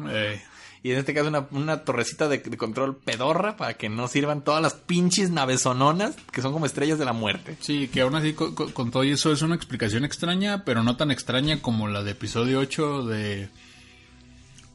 Y 0.84 0.90
en 0.90 0.98
este 0.98 1.14
caso 1.14 1.28
una, 1.28 1.46
una 1.52 1.84
torrecita 1.84 2.26
de, 2.28 2.38
de 2.38 2.56
control 2.56 2.96
pedorra 2.96 3.56
para 3.56 3.74
que 3.74 3.88
no 3.88 4.09
sirvan 4.09 4.42
todas 4.42 4.60
las 4.60 4.74
pinches 4.74 5.30
navesononas 5.30 6.16
que 6.32 6.42
son 6.42 6.52
como 6.52 6.66
estrellas 6.66 6.98
de 6.98 7.04
la 7.04 7.12
muerte. 7.12 7.56
Sí, 7.60 7.86
que 7.86 8.00
aún 8.00 8.16
así 8.16 8.32
con, 8.32 8.56
con- 8.56 8.72
con 8.72 8.90
todo 8.90 9.04
y 9.04 9.12
eso 9.12 9.30
es 9.30 9.42
una 9.42 9.54
explicación 9.54 10.04
extraña, 10.04 10.64
pero 10.64 10.82
no 10.82 10.96
tan 10.96 11.12
extraña 11.12 11.62
como 11.62 11.86
la 11.86 12.02
de 12.02 12.10
episodio 12.10 12.59
8 12.59 13.04
de... 13.06 13.48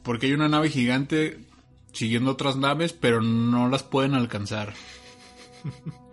Porque 0.02 0.26
hay 0.28 0.32
una 0.32 0.48
nave 0.48 0.70
gigante 0.70 1.40
siguiendo 1.92 2.30
otras 2.30 2.56
naves, 2.56 2.94
pero 2.94 3.20
no 3.20 3.68
las 3.68 3.82
pueden 3.82 4.14
alcanzar. 4.14 4.72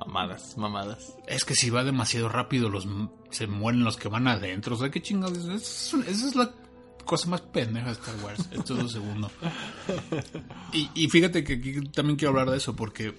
Mamadas, 0.00 0.56
mamadas. 0.58 1.14
Es 1.28 1.44
que 1.44 1.54
si 1.54 1.70
va 1.70 1.84
demasiado 1.84 2.28
rápido, 2.28 2.68
los 2.68 2.86
se 3.32 3.46
mueren 3.46 3.82
los 3.84 3.96
que 3.96 4.08
van 4.08 4.28
adentro. 4.28 4.76
O 4.76 4.78
sea, 4.78 4.90
qué 4.90 5.02
chingados. 5.02 5.38
Es 5.46 5.92
Esa 6.06 6.28
es 6.28 6.34
la 6.36 6.50
cosa 7.04 7.28
más 7.28 7.40
pendeja 7.40 7.86
de 7.86 7.92
Star 7.92 8.14
Wars. 8.24 8.48
Esto 8.52 8.74
es 8.76 8.82
lo 8.82 8.88
segundo. 8.88 9.30
Y, 10.72 10.88
y 10.94 11.08
fíjate 11.08 11.42
que 11.44 11.54
aquí 11.54 11.80
también 11.88 12.16
quiero 12.16 12.30
hablar 12.30 12.50
de 12.50 12.56
eso, 12.58 12.74
porque 12.76 13.14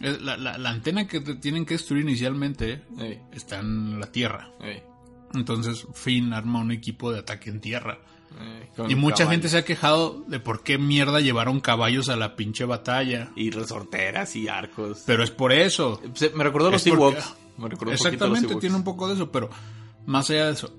la, 0.00 0.36
la- 0.36 0.58
la 0.58 0.70
antena 0.70 1.06
que 1.06 1.20
te 1.20 1.34
tienen 1.36 1.64
que 1.66 1.74
destruir 1.74 2.02
inicialmente 2.04 2.82
Ey, 2.98 3.20
está 3.32 3.60
en 3.60 3.98
la 4.00 4.10
Tierra. 4.10 4.50
Entonces 5.34 5.86
Finn 5.94 6.32
arma 6.32 6.60
un 6.60 6.70
equipo 6.72 7.12
de 7.12 7.18
ataque 7.20 7.50
en 7.50 7.60
tierra. 7.60 7.98
Y 8.88 8.94
mucha 8.96 9.18
caballos. 9.18 9.30
gente 9.30 9.48
se 9.48 9.58
ha 9.58 9.64
quejado 9.64 10.24
de 10.28 10.40
por 10.40 10.62
qué 10.62 10.78
mierda 10.78 11.20
llevaron 11.20 11.60
caballos 11.60 12.08
a 12.10 12.16
la 12.16 12.36
pinche 12.36 12.64
batalla. 12.64 13.30
Y 13.34 13.50
resorteras 13.50 14.36
y 14.36 14.48
arcos. 14.48 15.04
Pero 15.06 15.22
es 15.24 15.30
por 15.30 15.52
eso. 15.52 16.00
Se- 16.14 16.30
me 16.30 16.44
recordó 16.44 16.70
los 16.70 16.86
Ewoks. 16.86 17.34
Me 17.58 17.68
recordó 17.68 17.92
Exactamente, 17.92 18.54
tiene 18.56 18.76
un 18.76 18.84
poco 18.84 19.08
de 19.08 19.14
eso, 19.14 19.30
pero 19.32 19.50
más 20.06 20.28
allá 20.30 20.46
de 20.46 20.52
eso. 20.52 20.74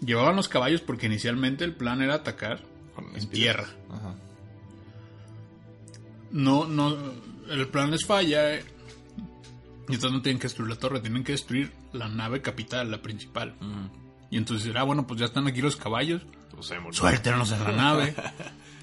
Llevaban 0.00 0.36
los 0.36 0.48
caballos 0.48 0.80
porque 0.80 1.06
inicialmente 1.06 1.64
el 1.64 1.74
plan 1.74 2.02
era 2.02 2.14
atacar 2.14 2.60
en 3.14 3.28
tierra. 3.30 3.66
Ajá. 3.90 4.14
No, 6.30 6.66
no, 6.66 6.96
el 7.50 7.68
plan 7.68 7.90
les 7.90 8.04
falla. 8.04 8.54
eh, 8.54 8.64
Y 9.88 9.94
entonces 9.94 10.12
no 10.12 10.22
tienen 10.22 10.38
que 10.38 10.44
destruir 10.48 10.70
la 10.70 10.76
torre, 10.76 11.00
tienen 11.00 11.24
que 11.24 11.32
destruir 11.32 11.72
la 11.92 12.08
nave 12.08 12.42
capital, 12.42 12.90
la 12.90 13.00
principal. 13.02 13.54
Y 14.30 14.36
entonces 14.36 14.66
dirá, 14.66 14.82
bueno, 14.82 15.06
pues 15.06 15.20
ya 15.20 15.26
están 15.26 15.46
aquí 15.46 15.60
los 15.62 15.76
caballos. 15.76 16.22
Suéltenos 16.92 17.50
en 17.52 17.64
la 17.64 17.72
nave. 17.72 18.14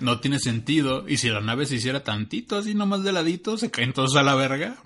No 0.02 0.20
tiene 0.20 0.40
sentido. 0.40 1.08
Y 1.08 1.18
si 1.18 1.30
la 1.30 1.42
nave 1.42 1.68
se 1.68 1.76
hiciera 1.76 2.04
tantito 2.04 2.58
así 2.58 2.74
nomás 2.74 3.04
de 3.04 3.12
ladito, 3.12 3.56
se 3.56 3.70
caen 3.70 3.94
todos 3.94 4.16
a 4.16 4.24
la 4.24 4.34
verga. 4.34 4.78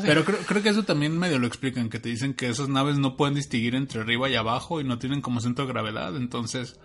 Sí. 0.00 0.06
Pero 0.06 0.24
creo, 0.24 0.38
creo 0.40 0.62
que 0.62 0.68
eso 0.70 0.82
también 0.84 1.18
medio 1.18 1.38
lo 1.38 1.46
explican, 1.46 1.88
que 1.88 1.98
te 2.00 2.08
dicen 2.08 2.34
que 2.34 2.48
esas 2.48 2.68
naves 2.68 2.98
no 2.98 3.16
pueden 3.16 3.34
distinguir 3.34 3.74
entre 3.74 4.00
arriba 4.00 4.28
y 4.30 4.34
abajo 4.34 4.80
y 4.80 4.84
no 4.84 4.98
tienen 4.98 5.20
como 5.20 5.40
centro 5.40 5.66
de 5.66 5.72
gravedad. 5.72 6.16
Entonces, 6.16 6.76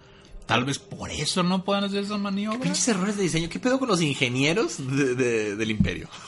tal 0.45 0.65
vez 0.65 0.80
por 0.80 1.10
eso 1.11 1.44
no 1.44 1.64
puedan 1.64 1.84
hacer 1.84 2.03
esa 2.03 2.18
maniobra. 2.18 2.60
Pinches 2.60 2.88
errores 2.88 3.18
de 3.18 3.23
diseño. 3.23 3.49
¿Qué 3.49 3.60
pedo 3.60 3.80
con 3.80 3.88
los 3.88 4.02
ingenieros 4.02 4.77
de- 4.77 5.15
de- 5.15 5.56
del 5.56 5.72
imperio? 5.72 6.10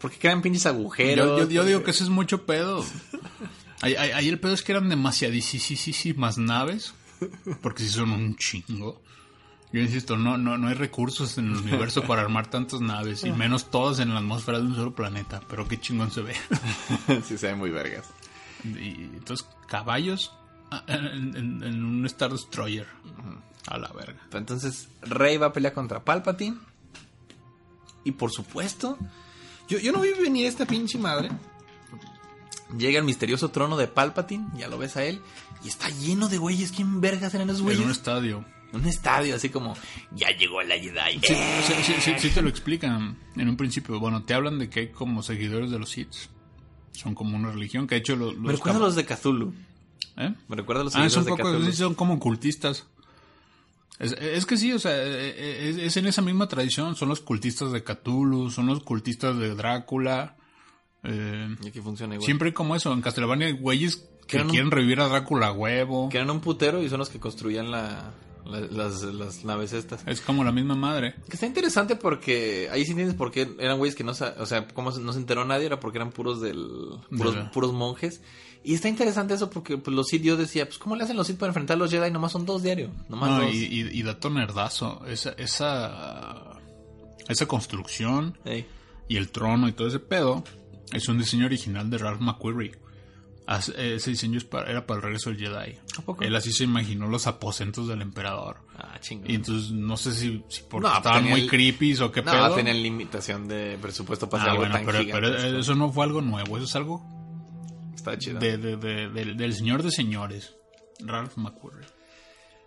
Porque 0.00 0.16
crean 0.18 0.42
pinches 0.42 0.66
agujeros. 0.66 1.26
Yo, 1.26 1.38
yo- 1.44 1.50
yo 1.50 1.64
digo 1.64 1.82
que 1.82 1.90
eso 1.90 2.04
es 2.04 2.10
mucho 2.10 2.46
pedo. 2.46 2.84
Ahí, 3.82 3.94
ahí- 3.96 4.10
ahí 4.12 4.28
el 4.28 4.38
pedo 4.40 4.54
es 4.54 4.62
que 4.62 4.72
eran 4.72 4.88
demasiadísimas 4.88 6.38
naves, 6.38 6.94
porque 7.62 7.82
si 7.82 7.90
son 7.90 8.10
un 8.12 8.36
chingo. 8.36 9.00
Yo 9.72 9.80
insisto, 9.80 10.16
no, 10.16 10.36
no, 10.36 10.58
no 10.58 10.68
hay 10.68 10.74
recursos 10.74 11.38
en 11.38 11.46
el 11.52 11.56
universo 11.62 12.02
para 12.02 12.22
armar 12.22 12.48
tantas 12.48 12.80
naves, 12.80 13.22
y 13.24 13.30
menos 13.32 13.70
todas 13.70 14.00
en 14.00 14.12
la 14.12 14.18
atmósfera 14.18 14.58
de 14.58 14.64
un 14.66 14.74
solo 14.74 14.94
planeta, 14.94 15.40
pero 15.48 15.68
qué 15.68 15.78
chingón 15.80 16.10
se 16.10 16.22
ve. 16.22 16.34
sí, 17.24 17.38
se 17.38 17.46
ven 17.48 17.58
muy 17.58 17.70
vergas. 17.70 18.06
y 18.64 19.04
entonces, 19.14 19.46
caballos 19.68 20.32
ah, 20.72 20.82
en, 20.88 21.36
en- 21.36 21.62
en 21.62 21.84
un 21.84 22.04
Star 22.06 22.30
Destroyer. 22.32 22.86
A 23.66 23.76
la 23.78 23.88
verga. 23.92 24.18
Entonces 24.32 24.88
Rey 25.02 25.36
va 25.36 25.46
a 25.48 25.52
pelear 25.52 25.74
contra 25.74 26.02
Palpatine. 26.02 26.56
Y 28.04 28.12
por 28.12 28.32
supuesto, 28.32 28.98
yo, 29.68 29.78
yo 29.78 29.92
no 29.92 30.00
vi 30.00 30.12
venir 30.14 30.46
esta 30.46 30.64
pinche 30.66 30.98
madre. 30.98 31.30
Llega 32.76 32.98
el 32.98 33.04
misterioso 33.04 33.50
trono 33.50 33.76
de 33.76 33.86
Palpatine, 33.88 34.46
ya 34.56 34.66
lo 34.68 34.78
ves 34.78 34.96
a 34.96 35.04
él, 35.04 35.20
y 35.62 35.68
está 35.68 35.88
lleno 35.90 36.28
de 36.28 36.38
güeyes. 36.38 36.72
¿Quién 36.72 37.00
vergas 37.00 37.34
eran 37.34 37.48
esos 37.50 37.60
En 37.60 37.64
güeyes? 37.66 37.84
un 37.84 37.90
estadio. 37.90 38.44
Un 38.72 38.86
estadio, 38.86 39.34
así 39.34 39.48
como, 39.48 39.74
Ya 40.14 40.28
llegó 40.36 40.62
la 40.62 40.76
Jedi. 40.76 41.18
Sí, 41.22 41.34
sí, 41.66 41.72
sí, 41.82 41.92
sí, 42.00 42.12
sí 42.18 42.28
te 42.30 42.40
lo 42.42 42.48
explican 42.48 43.16
en 43.36 43.48
un 43.48 43.56
principio. 43.56 43.98
Bueno, 43.98 44.22
te 44.24 44.34
hablan 44.34 44.58
de 44.58 44.68
que 44.70 44.80
hay 44.80 44.88
como 44.88 45.22
seguidores 45.22 45.70
de 45.70 45.78
los 45.78 45.90
Sith. 45.90 46.12
Son 46.92 47.14
como 47.14 47.36
una 47.36 47.50
religión 47.50 47.86
que 47.86 47.96
ha 47.96 47.98
hecho 47.98 48.14
los... 48.16 48.36
me 48.36 48.52
recuerda 48.52 48.78
a 48.78 48.82
los 48.82 48.94
de 48.96 49.04
Cthulhu. 49.06 49.52
¿Eh? 50.16 50.34
Me 50.48 50.56
recuerda 50.56 50.82
a 50.82 50.84
los 50.84 50.94
Ah, 50.94 51.08
seguidores 51.08 51.14
son, 51.14 51.24
de 51.24 51.30
poco, 51.30 51.42
Cthulhu. 51.58 51.72
son 51.72 51.94
como 51.94 52.18
cultistas. 52.20 52.86
Es, 53.98 54.12
es 54.12 54.46
que 54.46 54.56
sí, 54.56 54.72
o 54.72 54.78
sea, 54.78 54.96
es, 55.02 55.76
es 55.76 55.96
en 55.96 56.06
esa 56.06 56.22
misma 56.22 56.48
tradición. 56.48 56.96
Son 56.96 57.08
los 57.08 57.20
cultistas 57.20 57.70
de 57.72 57.82
Cthulhu, 57.84 58.50
son 58.50 58.66
los 58.66 58.82
cultistas 58.82 59.36
de 59.38 59.54
Drácula. 59.54 60.36
Eh, 61.02 61.56
Y 61.62 61.68
aquí 61.68 61.80
funciona 61.80 62.14
igual. 62.14 62.24
siempre 62.26 62.52
como 62.54 62.76
eso. 62.76 62.92
En 62.92 63.02
Castlevania 63.02 63.46
hay 63.48 63.52
güeyes 63.54 64.08
que 64.26 64.38
un- 64.42 64.48
quieren 64.48 64.70
revivir 64.70 65.00
a 65.00 65.08
Drácula 65.08 65.48
a 65.48 65.52
huevo. 65.52 66.08
Que 66.08 66.18
eran 66.18 66.30
un 66.30 66.40
putero 66.40 66.82
y 66.82 66.88
son 66.88 66.98
los 66.98 67.08
que 67.10 67.18
construían 67.20 67.70
la, 67.70 68.12
la- 68.44 68.60
las, 68.60 69.02
las 69.02 69.44
naves 69.44 69.72
estas. 69.72 70.02
Es 70.06 70.20
como 70.20 70.44
la 70.44 70.52
misma 70.52 70.74
madre. 70.74 71.14
Que 71.28 71.34
está 71.34 71.46
interesante 71.46 71.96
porque 71.96 72.68
ahí 72.72 72.84
sí 72.84 72.90
entiendes 72.92 73.16
por 73.16 73.30
qué 73.30 73.50
eran 73.58 73.78
güeyes 73.78 73.94
que 73.94 74.04
no 74.04 74.12
o 74.12 74.46
sea, 74.46 74.66
cómo 74.74 74.92
se- 74.92 75.00
no 75.00 75.12
se 75.12 75.18
enteró 75.18 75.44
nadie, 75.44 75.66
era 75.66 75.80
porque 75.80 75.98
eran 75.98 76.10
puros 76.10 76.40
del 76.40 76.66
puros, 77.52 77.72
monjes. 77.72 78.20
Y 78.62 78.74
está 78.74 78.88
interesante 78.88 79.34
eso 79.34 79.48
porque 79.48 79.78
pues, 79.78 79.94
los 79.96 80.08
Sith 80.08 80.22
yo 80.22 80.36
decía, 80.36 80.66
pues 80.66 80.78
cómo 80.78 80.94
le 80.96 81.04
hacen 81.04 81.16
los 81.16 81.26
Sith 81.26 81.38
para 81.38 81.48
enfrentar 81.50 81.76
a 81.76 81.78
los 81.78 81.90
Jedi, 81.90 82.10
nomás 82.10 82.32
son 82.32 82.44
dos 82.44 82.62
diario, 82.62 82.90
nomás 83.08 83.30
No, 83.30 83.40
dos. 83.46 83.54
y, 83.54 83.64
y, 83.66 83.88
y 83.98 84.02
dato 84.02 84.28
nerdazo. 84.28 85.02
Esa, 85.06 85.30
esa, 85.38 86.58
esa 87.28 87.46
construcción 87.46 88.36
y 89.08 89.16
el 89.16 89.30
trono 89.30 89.66
y 89.68 89.72
todo 89.72 89.88
ese 89.88 89.98
pedo 89.98 90.44
es 90.92 91.08
un 91.08 91.18
diseño 91.18 91.46
original 91.46 91.88
de 91.88 91.98
Ralph 91.98 92.20
McQuarrie. 92.20 92.72
Ese 93.58 94.10
diseño 94.10 94.38
es 94.38 94.44
para- 94.44 94.70
era 94.70 94.86
para 94.86 94.98
el 94.98 95.02
regreso 95.02 95.30
del 95.30 95.38
Jedi. 95.40 95.76
¿A 95.98 96.02
poco? 96.02 96.22
Él 96.22 96.36
así 96.36 96.52
se 96.52 96.64
imaginó 96.64 97.08
los 97.08 97.26
aposentos 97.26 97.88
del 97.88 98.00
emperador. 98.02 98.58
Ah, 98.76 98.98
chingón. 99.00 99.30
Y 99.30 99.34
entonces 99.34 99.72
no 99.72 99.96
sé 99.96 100.12
si, 100.12 100.44
si 100.48 100.62
porque 100.68 100.88
No, 100.88 100.96
estaban 100.96 101.24
muy 101.24 101.40
el- 101.42 101.48
creepy 101.48 101.94
o 102.00 102.12
qué 102.12 102.22
no, 102.22 102.30
pedo. 102.32 102.54
tenían 102.54 102.82
limitación 102.82 103.48
de 103.48 103.76
presupuesto 103.82 104.28
para 104.28 104.42
hacer 104.44 104.48
Ah, 104.48 104.52
algo 104.52 104.62
bueno, 104.62 104.74
tan 104.76 104.86
pero, 104.86 104.98
pero 105.12 105.26
gigantesco. 105.28 105.58
eso 105.58 105.74
no 105.74 105.92
fue 105.92 106.04
algo 106.04 106.20
nuevo, 106.22 106.56
eso 106.56 106.66
es 106.66 106.76
algo 106.76 107.04
Está 107.94 108.16
chido. 108.18 108.38
de, 108.38 108.56
de- 108.58 108.76
de- 108.76 109.08
del- 109.08 109.36
del 109.36 109.54
señor 109.54 109.82
de 109.82 109.90
señores, 109.90 110.54
Ralph 111.00 111.36
McQuarrie. 111.36 111.86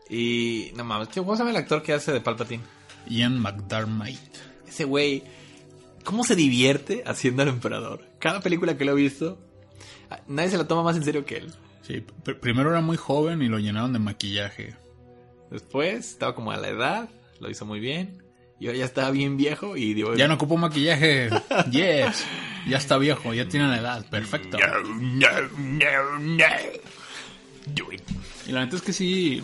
Y 0.09 0.71
no 0.75 0.83
mames, 0.83 1.07
¿qué- 1.07 1.21
¿cómo 1.21 1.35
se 1.35 1.39
llama 1.39 1.51
el 1.51 1.57
actor 1.57 1.81
que 1.81 1.93
hace 1.93 2.11
de 2.11 2.21
Palpatine? 2.21 2.63
Ian 3.07 3.39
McDermott. 3.39 4.09
Ese 4.67 4.83
güey, 4.85 5.23
¿cómo 6.03 6.23
se 6.23 6.35
divierte 6.35 7.03
haciendo 7.05 7.41
al 7.43 7.49
emperador? 7.49 8.05
Cada 8.19 8.41
película 8.41 8.77
que 8.77 8.85
lo 8.85 8.91
he 8.91 8.95
visto, 8.95 9.39
ah, 9.41 9.52
nadie 10.27 10.49
se 10.49 10.57
la 10.57 10.67
toma 10.67 10.83
más 10.83 10.95
en 10.97 11.03
serio 11.03 11.25
que 11.25 11.37
él. 11.37 11.53
Sí, 11.81 12.03
pr- 12.23 12.39
primero 12.39 12.69
era 12.69 12.81
muy 12.81 12.97
joven 12.97 13.41
y 13.41 13.47
lo 13.49 13.59
llenaron 13.59 13.93
de 13.93 13.99
maquillaje. 13.99 14.75
Después 15.51 16.11
estaba 16.11 16.33
como 16.35 16.51
a 16.51 16.57
la 16.57 16.69
edad, 16.69 17.09
lo 17.39 17.49
hizo 17.49 17.65
muy 17.65 17.79
bien. 17.79 18.23
Y 18.59 18.67
ahora 18.67 18.79
ya 18.79 18.85
estaba 18.85 19.11
bien 19.11 19.35
viejo 19.35 19.75
y 19.75 19.93
digo, 19.93 20.15
Ya 20.15 20.27
no 20.27 20.35
ocupó 20.35 20.55
maquillaje. 20.57 21.29
Yes. 21.71 22.25
Ya 22.67 22.77
está 22.77 22.97
viejo, 22.97 23.33
ya 23.33 23.47
tiene 23.49 23.67
la 23.67 23.77
edad. 23.79 24.09
Perfecto. 24.09 24.57
No, 24.57 24.81
no, 24.95 25.27
no, 25.57 26.19
no. 26.19 26.45
Do 27.75 27.91
it. 27.91 28.01
Y 28.47 28.51
la 28.53 28.63
neta 28.63 28.77
es 28.77 28.81
que 28.81 28.93
sí. 28.93 29.43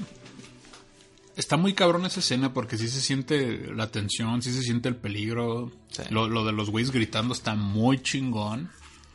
Está 1.35 1.55
muy 1.57 1.73
cabrón 1.73 2.05
esa 2.05 2.19
escena 2.21 2.53
porque 2.53 2.77
sí 2.77 2.87
se 2.87 2.99
siente 3.01 3.71
la 3.73 3.91
tensión, 3.91 4.41
sí 4.41 4.51
se 4.53 4.61
siente 4.61 4.87
el 4.89 4.95
peligro. 4.95 5.71
Sí. 5.89 6.03
Lo, 6.09 6.27
lo 6.29 6.45
de 6.45 6.51
los 6.53 6.69
güeyes 6.69 6.91
gritando 6.91 7.33
está 7.33 7.55
muy 7.55 8.01
chingón. 8.01 8.69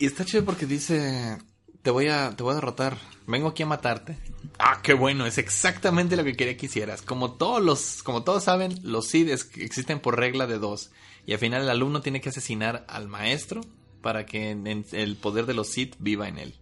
Y 0.05 0.07
está 0.07 0.25
chido 0.27 0.45
porque 0.45 0.67
dice, 0.67 1.39
te 1.83 1.91
voy 1.91 2.09
a, 2.09 2.37
te 2.37 2.43
voy 2.43 2.53
a 2.53 2.57
derrotar, 2.57 2.99
vengo 3.27 3.49
aquí 3.49 3.63
a 3.63 3.67
matarte. 3.67 4.19
Ah, 4.59 4.81
qué 4.83 4.93
bueno, 4.93 5.25
es 5.25 5.39
exactamente 5.39 6.15
lo 6.17 6.25
que 6.25 6.37
quería 6.37 6.57
que 6.59 6.67
hicieras. 6.67 7.01
Como 7.01 7.33
todos 7.33 7.63
los, 7.63 8.03
como 8.03 8.23
todos 8.23 8.45
saben, 8.45 8.79
los 8.83 9.07
Sith 9.09 9.29
es- 9.29 9.51
existen 9.57 10.01
por 10.01 10.19
regla 10.19 10.47
de 10.47 10.59
dos. 10.59 10.91
Y 11.27 11.33
al 11.33 11.39
final 11.39 11.63
el 11.63 11.71
alumno 11.71 12.03
tiene 12.03 12.21
que 12.21 12.29
asesinar 12.29 12.85
al 12.89 13.09
maestro 13.09 13.63
para 14.03 14.27
que 14.27 14.51
en- 14.51 14.67
en- 14.67 14.85
el 14.93 15.17
poder 15.17 15.47
de 15.47 15.55
los 15.55 15.69
Sith 15.69 15.95
viva 15.99 16.29
en 16.29 16.39
él. 16.39 16.55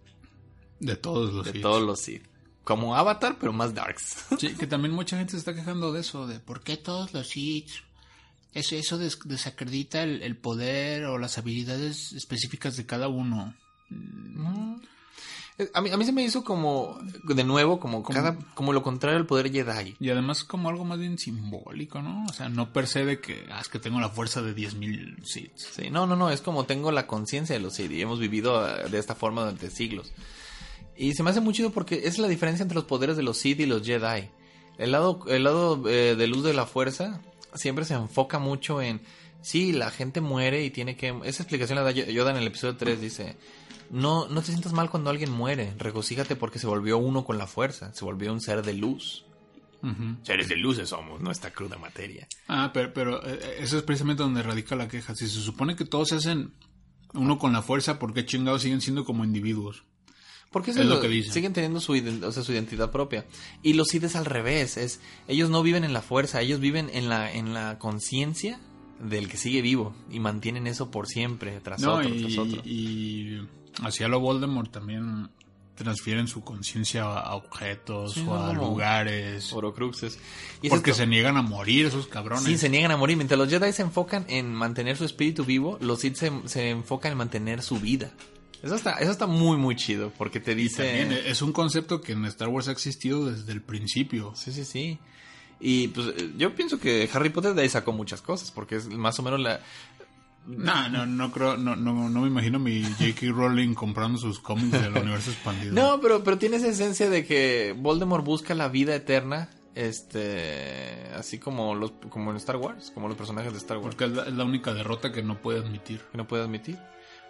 De 0.79 0.95
todos 0.95 1.33
los 1.33 1.45
De 1.45 1.51
Sith. 1.51 1.61
todos 1.61 1.81
los 1.83 1.99
Sith. 1.99 2.23
Como 2.63 2.95
Avatar, 2.95 3.35
pero 3.41 3.51
más 3.51 3.73
darks. 3.73 4.23
Sí, 4.39 4.55
que 4.55 4.67
también 4.67 4.93
mucha 4.93 5.17
gente 5.17 5.31
se 5.31 5.37
está 5.39 5.53
quejando 5.53 5.91
de 5.91 5.99
eso, 5.99 6.27
de 6.27 6.39
por 6.39 6.61
qué 6.61 6.77
todos 6.77 7.13
los 7.13 7.27
Sith. 7.27 7.69
Eso, 8.53 8.75
eso 8.75 8.97
des- 8.97 9.19
desacredita 9.25 10.03
el, 10.03 10.21
el 10.21 10.37
poder 10.37 11.05
o 11.05 11.17
las 11.17 11.37
habilidades 11.37 12.13
específicas 12.13 12.75
de 12.77 12.85
cada 12.85 13.07
uno. 13.07 13.53
A 15.75 15.81
mí, 15.81 15.91
a 15.91 15.97
mí 15.97 16.03
se 16.05 16.11
me 16.11 16.23
hizo 16.23 16.43
como, 16.43 16.97
de 17.23 17.43
nuevo, 17.43 17.79
como, 17.79 18.01
cada, 18.01 18.35
como 18.55 18.73
lo 18.73 18.81
contrario 18.81 19.19
al 19.19 19.27
poder 19.27 19.51
Jedi. 19.51 19.95
Y 19.99 20.09
además 20.09 20.43
como 20.43 20.67
algo 20.69 20.83
más 20.83 20.97
bien 20.97 21.19
simbólico, 21.19 22.01
¿no? 22.01 22.25
O 22.27 22.33
sea, 22.33 22.49
no 22.49 22.73
per 22.73 22.87
se 22.87 23.05
de 23.05 23.19
que, 23.19 23.45
ah, 23.51 23.59
es 23.61 23.67
que 23.69 23.77
tengo 23.77 23.99
la 23.99 24.09
fuerza 24.09 24.41
de 24.41 24.55
10.000 24.55 25.23
Sith. 25.23 25.51
Sí, 25.55 25.91
no, 25.91 26.07
no, 26.07 26.15
no, 26.15 26.31
es 26.31 26.41
como 26.41 26.65
tengo 26.65 26.91
la 26.91 27.05
conciencia 27.05 27.55
de 27.55 27.61
los 27.61 27.75
Sith 27.75 27.91
y 27.91 28.01
hemos 28.01 28.19
vivido 28.19 28.67
eh, 28.67 28.89
de 28.89 28.97
esta 28.97 29.13
forma 29.13 29.41
durante 29.41 29.69
siglos. 29.69 30.11
Y 30.97 31.13
se 31.13 31.21
me 31.21 31.29
hace 31.29 31.39
muy 31.39 31.53
chido 31.53 31.69
porque 31.69 32.01
es 32.05 32.17
la 32.17 32.27
diferencia 32.27 32.63
entre 32.63 32.75
los 32.75 32.85
poderes 32.85 33.15
de 33.15 33.23
los 33.23 33.37
Sith 33.37 33.59
y 33.59 33.67
los 33.67 33.85
Jedi. 33.85 34.29
El 34.79 34.91
lado, 34.91 35.19
el 35.27 35.43
lado 35.43 35.87
eh, 35.87 36.15
de 36.15 36.27
luz 36.27 36.43
de 36.43 36.55
la 36.55 36.65
fuerza 36.65 37.21
siempre 37.55 37.85
se 37.85 37.93
enfoca 37.93 38.39
mucho 38.39 38.81
en, 38.81 39.01
sí, 39.41 39.71
la 39.71 39.91
gente 39.91 40.21
muere 40.21 40.63
y 40.63 40.71
tiene 40.71 40.95
que... 40.95 41.09
Esa 41.23 41.43
explicación 41.43 41.77
la 41.77 41.83
da 41.83 41.91
Yoda 41.91 42.31
en 42.31 42.37
el 42.37 42.47
episodio 42.47 42.77
3, 42.77 42.99
dice, 42.99 43.35
no, 43.89 44.27
no 44.27 44.41
te 44.41 44.47
sientas 44.47 44.73
mal 44.73 44.89
cuando 44.89 45.09
alguien 45.09 45.31
muere, 45.31 45.73
regocíjate 45.77 46.35
porque 46.35 46.59
se 46.59 46.67
volvió 46.67 46.97
uno 46.97 47.25
con 47.25 47.37
la 47.37 47.47
fuerza, 47.47 47.93
se 47.93 48.05
volvió 48.05 48.33
un 48.33 48.41
ser 48.41 48.63
de 48.63 48.73
luz. 48.73 49.25
Seres 50.21 50.47
de 50.47 50.55
luces 50.55 50.87
somos, 50.87 51.19
no 51.19 51.29
esta 51.29 51.51
cruda 51.51 51.77
materia. 51.77 52.25
Ah, 52.47 52.71
pero, 52.73 52.93
pero 52.93 53.21
eh, 53.27 53.57
eso 53.59 53.77
es 53.77 53.83
precisamente 53.83 54.23
donde 54.23 54.41
radica 54.41 54.77
la 54.77 54.87
queja. 54.87 55.13
Si 55.13 55.27
se 55.27 55.41
supone 55.41 55.75
que 55.75 55.83
todos 55.83 56.07
se 56.07 56.15
hacen 56.15 56.53
uno 57.13 57.37
con 57.37 57.51
la 57.51 57.61
fuerza, 57.61 57.99
¿por 57.99 58.13
qué 58.13 58.25
chingados 58.25 58.61
siguen 58.61 58.79
siendo 58.79 59.03
como 59.03 59.25
individuos? 59.25 59.83
Porque 60.53 60.71
Es 60.71 60.77
eso 60.77 60.85
lo 60.87 61.01
que 61.01 61.09
dicen. 61.09 61.33
siguen 61.33 61.51
teniendo 61.51 61.81
su, 61.81 61.93
o 62.25 62.31
sea, 62.31 62.43
su 62.43 62.53
identidad 62.53 62.91
propia. 62.91 63.25
Y 63.61 63.73
los 63.73 63.89
Sith 63.89 64.03
es 64.05 64.15
al 64.15 64.23
revés. 64.25 64.77
Es, 64.77 65.01
ellos 65.27 65.49
no 65.49 65.63
viven 65.63 65.83
en 65.83 65.91
la 65.91 66.01
fuerza, 66.01 66.39
ellos 66.41 66.61
viven 66.61 66.89
en 66.93 67.09
la, 67.09 67.29
en 67.33 67.53
la 67.53 67.77
conciencia 67.79 68.59
del 69.01 69.27
que 69.27 69.35
sigue 69.37 69.61
vivo. 69.61 69.93
Y 70.11 70.19
mantienen 70.21 70.67
eso 70.67 70.91
por 70.91 71.07
siempre, 71.07 71.59
tras 71.59 71.81
No, 71.81 71.95
otro, 71.95 72.07
y, 72.13 72.21
tras 72.21 72.37
otro. 72.37 72.61
y 72.63 73.39
hacia 73.81 74.07
lo 74.07 74.19
Voldemort 74.21 74.71
también 74.71 75.29
transfieren 75.75 76.27
su 76.27 76.43
conciencia 76.43 77.03
a 77.03 77.33
objetos 77.33 78.13
Sí, 78.13 78.23
o 78.27 78.35
a 78.35 78.49
como 78.49 78.69
lugares. 78.69 79.51
Orocruxes. 79.53 80.19
Y 80.61 80.69
Porque 80.69 80.91
esto- 80.91 81.01
se 81.01 81.07
niegan 81.07 81.35
a 81.35 81.41
morir 81.41 81.87
esos 81.87 82.05
cabrones. 82.05 82.43
Sí, 82.45 82.59
se 82.59 82.69
niegan 82.69 82.91
a 82.91 82.97
morir. 82.97 83.17
Mientras 83.17 83.39
los 83.39 83.49
Jedi 83.49 83.73
se 83.73 83.81
enfocan 83.81 84.23
en 84.29 84.53
mantener 84.53 84.97
su 84.97 85.03
espíritu 85.05 85.43
vivo, 85.45 85.79
los 85.81 86.01
Sith 86.01 86.15
se, 86.15 86.31
se 86.45 86.69
enfocan 86.69 87.13
en 87.13 87.17
mantener 87.17 87.63
su 87.63 87.79
vida. 87.79 88.11
Eso 88.63 88.75
está, 88.75 88.93
eso 88.93 89.11
está 89.11 89.27
muy, 89.27 89.57
muy 89.57 89.75
chido. 89.75 90.11
Porque 90.17 90.39
te 90.39 90.55
dice... 90.55 90.83
También 90.85 91.11
es 91.25 91.41
un 91.41 91.51
concepto 91.51 91.99
que 91.99 92.13
en 92.13 92.23
Star 92.25 92.47
Wars 92.47 92.69
ha 92.69 92.71
existido 92.71 93.29
desde 93.29 93.51
el 93.51 93.61
principio. 93.61 94.33
Sí, 94.35 94.53
sí, 94.53 94.63
sí. 94.63 94.99
Y 95.59 95.89
pues 95.89 96.13
yo 96.37 96.55
pienso 96.55 96.79
que 96.79 97.09
Harry 97.13 97.29
Potter 97.29 97.53
de 97.53 97.61
ahí 97.61 97.69
sacó 97.69 97.91
muchas 97.91 98.21
cosas, 98.21 98.51
porque 98.51 98.77
es 98.77 98.87
más 98.87 99.19
o 99.19 99.23
menos 99.23 99.39
la... 99.41 99.59
No, 100.45 100.89
no, 100.89 101.05
no 101.05 101.31
creo, 101.31 101.55
no, 101.55 101.75
no, 101.75 102.09
no 102.09 102.21
me 102.21 102.27
imagino 102.27 102.59
mi 102.59 102.83
J.K. 102.83 103.27
Rowling 103.31 103.73
comprando 103.73 104.17
sus 104.17 104.39
cómics 104.39 104.71
del 104.71 104.91
universo 104.91 105.31
expandido. 105.31 105.73
No, 105.73 106.01
pero, 106.01 106.21
pero 106.23 106.37
tiene 106.37 106.57
esa 106.57 106.67
esencia 106.67 107.09
de 107.09 107.25
que 107.25 107.73
Voldemort 107.77 108.25
busca 108.25 108.53
la 108.53 108.67
vida 108.67 108.93
eterna, 108.93 109.49
este, 109.73 111.09
así 111.15 111.37
como 111.37 111.75
los, 111.75 111.93
como 112.09 112.31
en 112.31 112.37
Star 112.37 112.57
Wars, 112.57 112.91
como 112.93 113.07
los 113.07 113.15
personajes 113.15 113.53
de 113.53 113.57
Star 113.57 113.77
Wars, 113.77 113.95
Porque 113.95 114.11
es 114.11 114.11
la, 114.11 114.23
es 114.23 114.33
la 114.33 114.43
única 114.43 114.73
derrota 114.73 115.13
que 115.13 115.23
no 115.23 115.41
puede 115.41 115.59
admitir. 115.59 116.01
que 116.11 116.17
no 116.17 116.27
puede 116.27 116.43
admitir. 116.43 116.77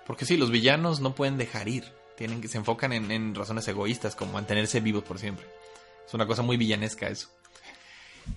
Porque 0.05 0.25
sí, 0.25 0.37
los 0.37 0.51
villanos 0.51 0.99
no 0.99 1.15
pueden 1.15 1.37
dejar 1.37 1.67
ir, 1.67 1.85
tienen 2.17 2.41
que 2.41 2.47
se 2.47 2.57
enfocan 2.57 2.91
en, 2.93 3.11
en 3.11 3.33
razones 3.35 3.67
egoístas, 3.67 4.15
como 4.15 4.33
mantenerse 4.33 4.79
vivos 4.81 5.03
por 5.03 5.19
siempre. 5.19 5.45
Es 6.07 6.13
una 6.13 6.27
cosa 6.27 6.41
muy 6.41 6.57
villanesca 6.57 7.07
eso. 7.07 7.29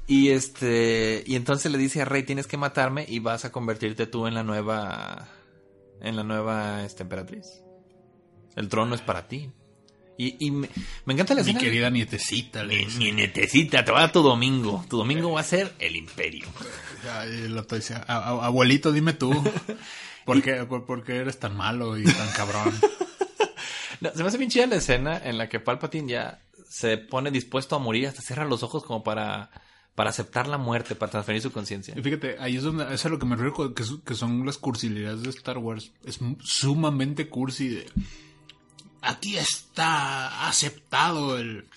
Y 0.06 0.30
este, 0.30 1.22
y 1.26 1.36
entonces 1.36 1.70
le 1.70 1.78
dice 1.78 2.02
a 2.02 2.04
Rey, 2.04 2.22
tienes 2.24 2.46
que 2.46 2.56
matarme 2.56 3.04
y 3.08 3.18
vas 3.20 3.44
a 3.44 3.52
convertirte 3.52 4.06
tú 4.06 4.26
en 4.26 4.34
la 4.34 4.42
nueva, 4.42 5.28
en 6.00 6.16
la 6.16 6.22
nueva 6.24 6.84
este, 6.84 7.02
emperatriz. 7.04 7.46
El 8.56 8.68
trono 8.68 8.94
es 8.94 9.00
para 9.00 9.28
ti. 9.28 9.50
Y, 10.18 10.46
y 10.46 10.50
me, 10.50 10.68
me 11.04 11.12
encanta 11.12 11.34
la 11.34 11.42
Mi 11.42 11.50
escena. 11.50 11.60
querida 11.60 11.90
nietecita, 11.90 12.64
le 12.64 12.76
Mi, 12.78 12.84
dice. 12.86 12.98
mi 12.98 13.12
netecita, 13.12 13.84
te 13.84 13.92
va 13.92 13.98
a 13.98 14.00
dar 14.02 14.12
tu 14.12 14.22
domingo. 14.22 14.84
Tu 14.88 14.96
domingo 14.96 15.32
va 15.32 15.40
a 15.40 15.44
ser 15.44 15.74
el 15.78 15.94
imperio. 15.94 16.46
Ay, 17.12 17.52
dice, 17.72 17.94
"A- 17.94 18.02
a- 18.08 18.46
abuelito, 18.46 18.92
dime 18.92 19.12
tú. 19.12 19.30
¿Por 20.26 20.42
qué, 20.42 20.64
por, 20.64 20.84
por 20.84 21.04
qué 21.04 21.16
eres 21.18 21.38
tan 21.38 21.56
malo 21.56 21.96
y 21.96 22.04
tan 22.04 22.28
cabrón? 22.32 22.74
No, 23.98 24.10
se 24.10 24.22
me 24.22 24.28
hace 24.28 24.36
bien 24.36 24.50
chida 24.50 24.66
la 24.66 24.76
escena 24.76 25.18
en 25.24 25.38
la 25.38 25.48
que 25.48 25.58
Palpatine 25.58 26.12
ya 26.12 26.42
se 26.68 26.98
pone 26.98 27.30
dispuesto 27.30 27.76
a 27.76 27.78
morir, 27.78 28.08
hasta 28.08 28.20
cierra 28.20 28.44
los 28.44 28.62
ojos 28.62 28.84
como 28.84 29.02
para, 29.02 29.50
para 29.94 30.10
aceptar 30.10 30.48
la 30.48 30.58
muerte, 30.58 30.94
para 30.94 31.10
transferir 31.10 31.40
su 31.40 31.50
conciencia. 31.50 31.94
Y 31.96 32.02
fíjate, 32.02 32.36
ahí 32.38 32.56
es 32.56 32.62
donde 32.62 32.92
es 32.92 33.06
a 33.06 33.08
lo 33.08 33.18
que 33.18 33.24
me 33.24 33.36
refiero, 33.36 33.74
que, 33.74 33.84
que 34.04 34.14
son 34.14 34.44
las 34.44 34.58
cursilidades 34.58 35.22
de 35.22 35.30
Star 35.30 35.56
Wars. 35.56 35.92
Es 36.04 36.20
sumamente 36.40 37.30
cursi 37.30 37.68
de... 37.68 37.86
Aquí 39.00 39.38
está 39.38 40.46
aceptado 40.46 41.38
el, 41.38 41.70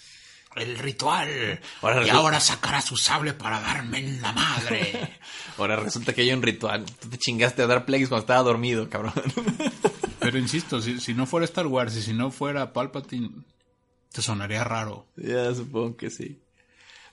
el 0.60 0.78
ritual. 0.78 1.60
Ahora 1.82 2.06
y 2.06 2.10
ahora 2.10 2.40
sacará 2.40 2.82
su 2.82 2.98
sable 2.98 3.34
para 3.34 3.60
darme 3.60 4.00
en 4.00 4.22
la 4.22 4.32
madre. 4.32 5.18
Ahora 5.58 5.76
resulta 5.76 6.14
que 6.14 6.22
hay 6.22 6.32
un 6.32 6.42
ritual. 6.42 6.86
Tú 6.86 7.10
te 7.10 7.18
chingaste 7.18 7.62
a 7.62 7.68
dar 7.68 7.86
plagues 7.86 8.08
cuando 8.08 8.22
estaba 8.22 8.44
dormido, 8.44 8.90
cabrón. 8.90 9.14
Pero 10.20 10.38
insisto, 10.38 10.82
si, 10.82 11.00
si 11.00 11.14
no 11.14 11.26
fuera 11.26 11.46
Star 11.46 11.68
Wars 11.68 11.96
y 11.98 12.02
si 12.02 12.14
no 12.14 12.32
fuera 12.32 12.72
Palpatine, 12.72 13.44
te 14.12 14.22
sonaría 14.22 14.64
raro. 14.64 15.08
Ya, 15.16 15.54
supongo 15.54 15.98
que 15.98 16.10
sí. 16.10 16.42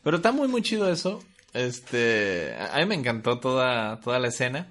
Pero 0.02 0.18
está 0.18 0.30
muy, 0.30 0.46
muy 0.48 0.62
chido 0.62 0.90
eso. 0.90 1.22
Este, 1.52 2.54
a 2.54 2.76
a 2.76 2.78
mí 2.80 2.86
me 2.86 2.94
encantó 2.94 3.40
toda, 3.40 4.00
toda 4.00 4.18
la 4.18 4.28
escena. 4.28 4.68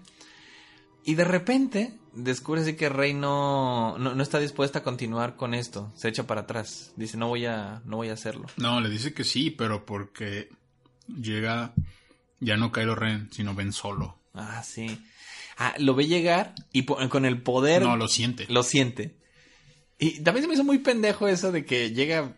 Y 1.04 1.16
de 1.16 1.24
repente 1.24 1.94
descubre 2.16 2.62
así 2.62 2.76
que 2.76 2.90
Rey 2.90 3.14
no, 3.14 3.98
no, 3.98 4.16
no 4.16 4.24
está 4.24 4.40
dispuesta 4.40 4.80
a 4.80 4.84
continuar 4.84 5.36
con 5.36 5.54
esto. 5.54 5.92
Se 5.96 6.08
echa 6.10 6.26
para 6.28 6.42
atrás. 6.42 6.94
Dice, 6.96 7.18
no 7.18 7.28
voy 7.28 7.46
a, 7.46 7.82
no 7.86 7.98
voy 7.98 8.10
a 8.10 8.14
hacerlo. 8.14 8.48
No, 8.58 8.80
le 8.82 8.90
dice 8.90 9.14
que 9.14 9.24
sí, 9.24 9.52
pero 9.52 9.86
porque 9.86 10.50
llega 11.08 11.74
ya 12.40 12.58
no 12.58 12.72
Kylo 12.72 12.96
Ren, 12.96 13.30
sino 13.32 13.54
Ben 13.56 13.72
Solo. 13.72 14.18
Ah, 14.34 14.64
sí. 14.64 15.02
Ah, 15.58 15.74
lo 15.80 15.96
ve 15.96 16.08
llegar 16.08 16.54
y 16.74 16.84
con 16.86 17.26
el 17.26 17.42
poder... 17.42 17.82
No, 17.84 17.96
lo 17.96 18.08
siente. 18.08 18.46
lo 18.50 18.62
siente. 18.64 19.16
Y 19.98 20.20
también 20.22 20.44
se 20.44 20.48
me 20.50 20.54
hizo 20.56 20.64
muy 20.66 20.80
pendejo 20.80 21.28
eso 21.30 21.52
de 21.54 21.64
que 21.66 21.92
llega 21.92 22.36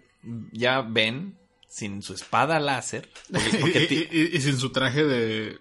ya 0.52 0.82
Ben 0.82 1.36
sin 1.68 2.02
su 2.04 2.14
espada 2.14 2.60
láser. 2.60 3.10
Porque, 3.32 3.58
porque 3.60 3.84
y, 3.84 3.88
ti- 3.88 4.08
y- 4.12 4.38
y 4.38 4.42
sin 4.42 4.58
su 4.58 4.72
traje 4.72 5.04
de, 5.04 5.58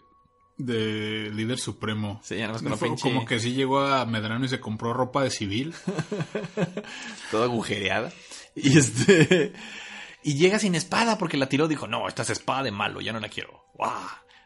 de 0.59 1.31
líder 1.35 1.59
supremo. 1.59 2.20
Sí, 2.24 2.37
ya 2.37 2.49
nada 2.49 2.55
más 2.55 2.62
con 2.62 2.78
Fue 2.78 2.89
pinche- 2.89 3.03
Como 3.03 3.24
que 3.27 3.39
sí 3.41 3.53
llegó 3.53 3.81
a 3.81 4.07
Medrano 4.07 4.45
y 4.45 4.49
se 4.49 4.61
compró 4.61 4.93
ropa 4.95 5.23
de 5.23 5.31
civil. 5.31 5.74
toda 7.31 7.45
agujereada. 7.45 8.12
Y 8.55 8.78
este. 8.78 9.53
Y 10.23 10.35
llega 10.35 10.59
sin 10.59 10.74
espada 10.74 11.19
porque 11.19 11.37
la 11.37 11.49
tiró. 11.49 11.69
Dijo, 11.69 11.87
no, 11.87 12.09
esta 12.09 12.23
es 12.23 12.31
espada 12.31 12.62
de 12.65 12.70
malo, 12.73 13.01
ya 13.01 13.12
no 13.12 13.20
la 13.20 13.28
quiero. 13.28 13.65
¡Guau! 13.74 13.93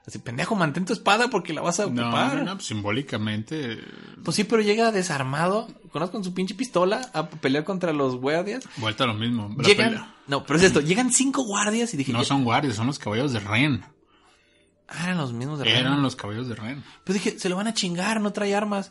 Así, 0.06 0.18
pendejo, 0.18 0.56
mantén 0.56 0.84
tu 0.86 0.92
espada 0.94 1.28
porque 1.28 1.52
la 1.52 1.60
vas 1.60 1.78
a 1.78 1.86
No, 1.86 2.02
ocupar. 2.02 2.36
no, 2.38 2.44
no, 2.44 2.54
pues, 2.54 2.66
simbólicamente. 2.66 3.78
Pues 4.24 4.34
sí, 4.34 4.44
pero 4.44 4.62
llega 4.62 4.90
desarmado. 4.92 5.68
Conozco 5.92 6.14
con 6.14 6.24
su 6.24 6.34
pinche 6.34 6.54
pistola 6.54 7.10
a 7.12 7.28
pelear 7.28 7.64
contra 7.64 7.92
los 7.92 8.16
guardias. 8.16 8.64
Vuelta 8.78 9.04
a 9.04 9.06
lo 9.08 9.14
mismo. 9.14 9.54
La 9.58 9.62
Llegan. 9.64 9.92
pelea- 9.94 10.14
No, 10.26 10.44
pero 10.44 10.58
es 10.58 10.64
esto. 10.64 10.80
Llegan 10.80 11.12
cinco 11.12 11.44
guardias 11.44 11.92
y 11.94 11.96
dije. 11.98 12.12
No 12.12 12.24
son 12.24 12.44
guardias, 12.44 12.76
son 12.76 12.86
los 12.88 12.98
caballos 12.98 13.32
de 13.32 13.40
Ren. 13.40 13.84
Ah, 14.90 15.04
eran 15.04 15.18
los 15.18 15.32
mismos 15.32 15.60
de 15.60 15.66
Ren. 15.66 15.76
Eran 15.76 16.02
los 16.02 16.16
caballos 16.16 16.48
de 16.48 16.56
Ren. 16.56 16.82
Pero 17.04 17.14
dije, 17.14 17.38
se 17.38 17.48
lo 17.48 17.56
van 17.56 17.68
a 17.68 17.74
chingar, 17.74 18.20
no 18.20 18.32
trae 18.32 18.54
armas. 18.54 18.90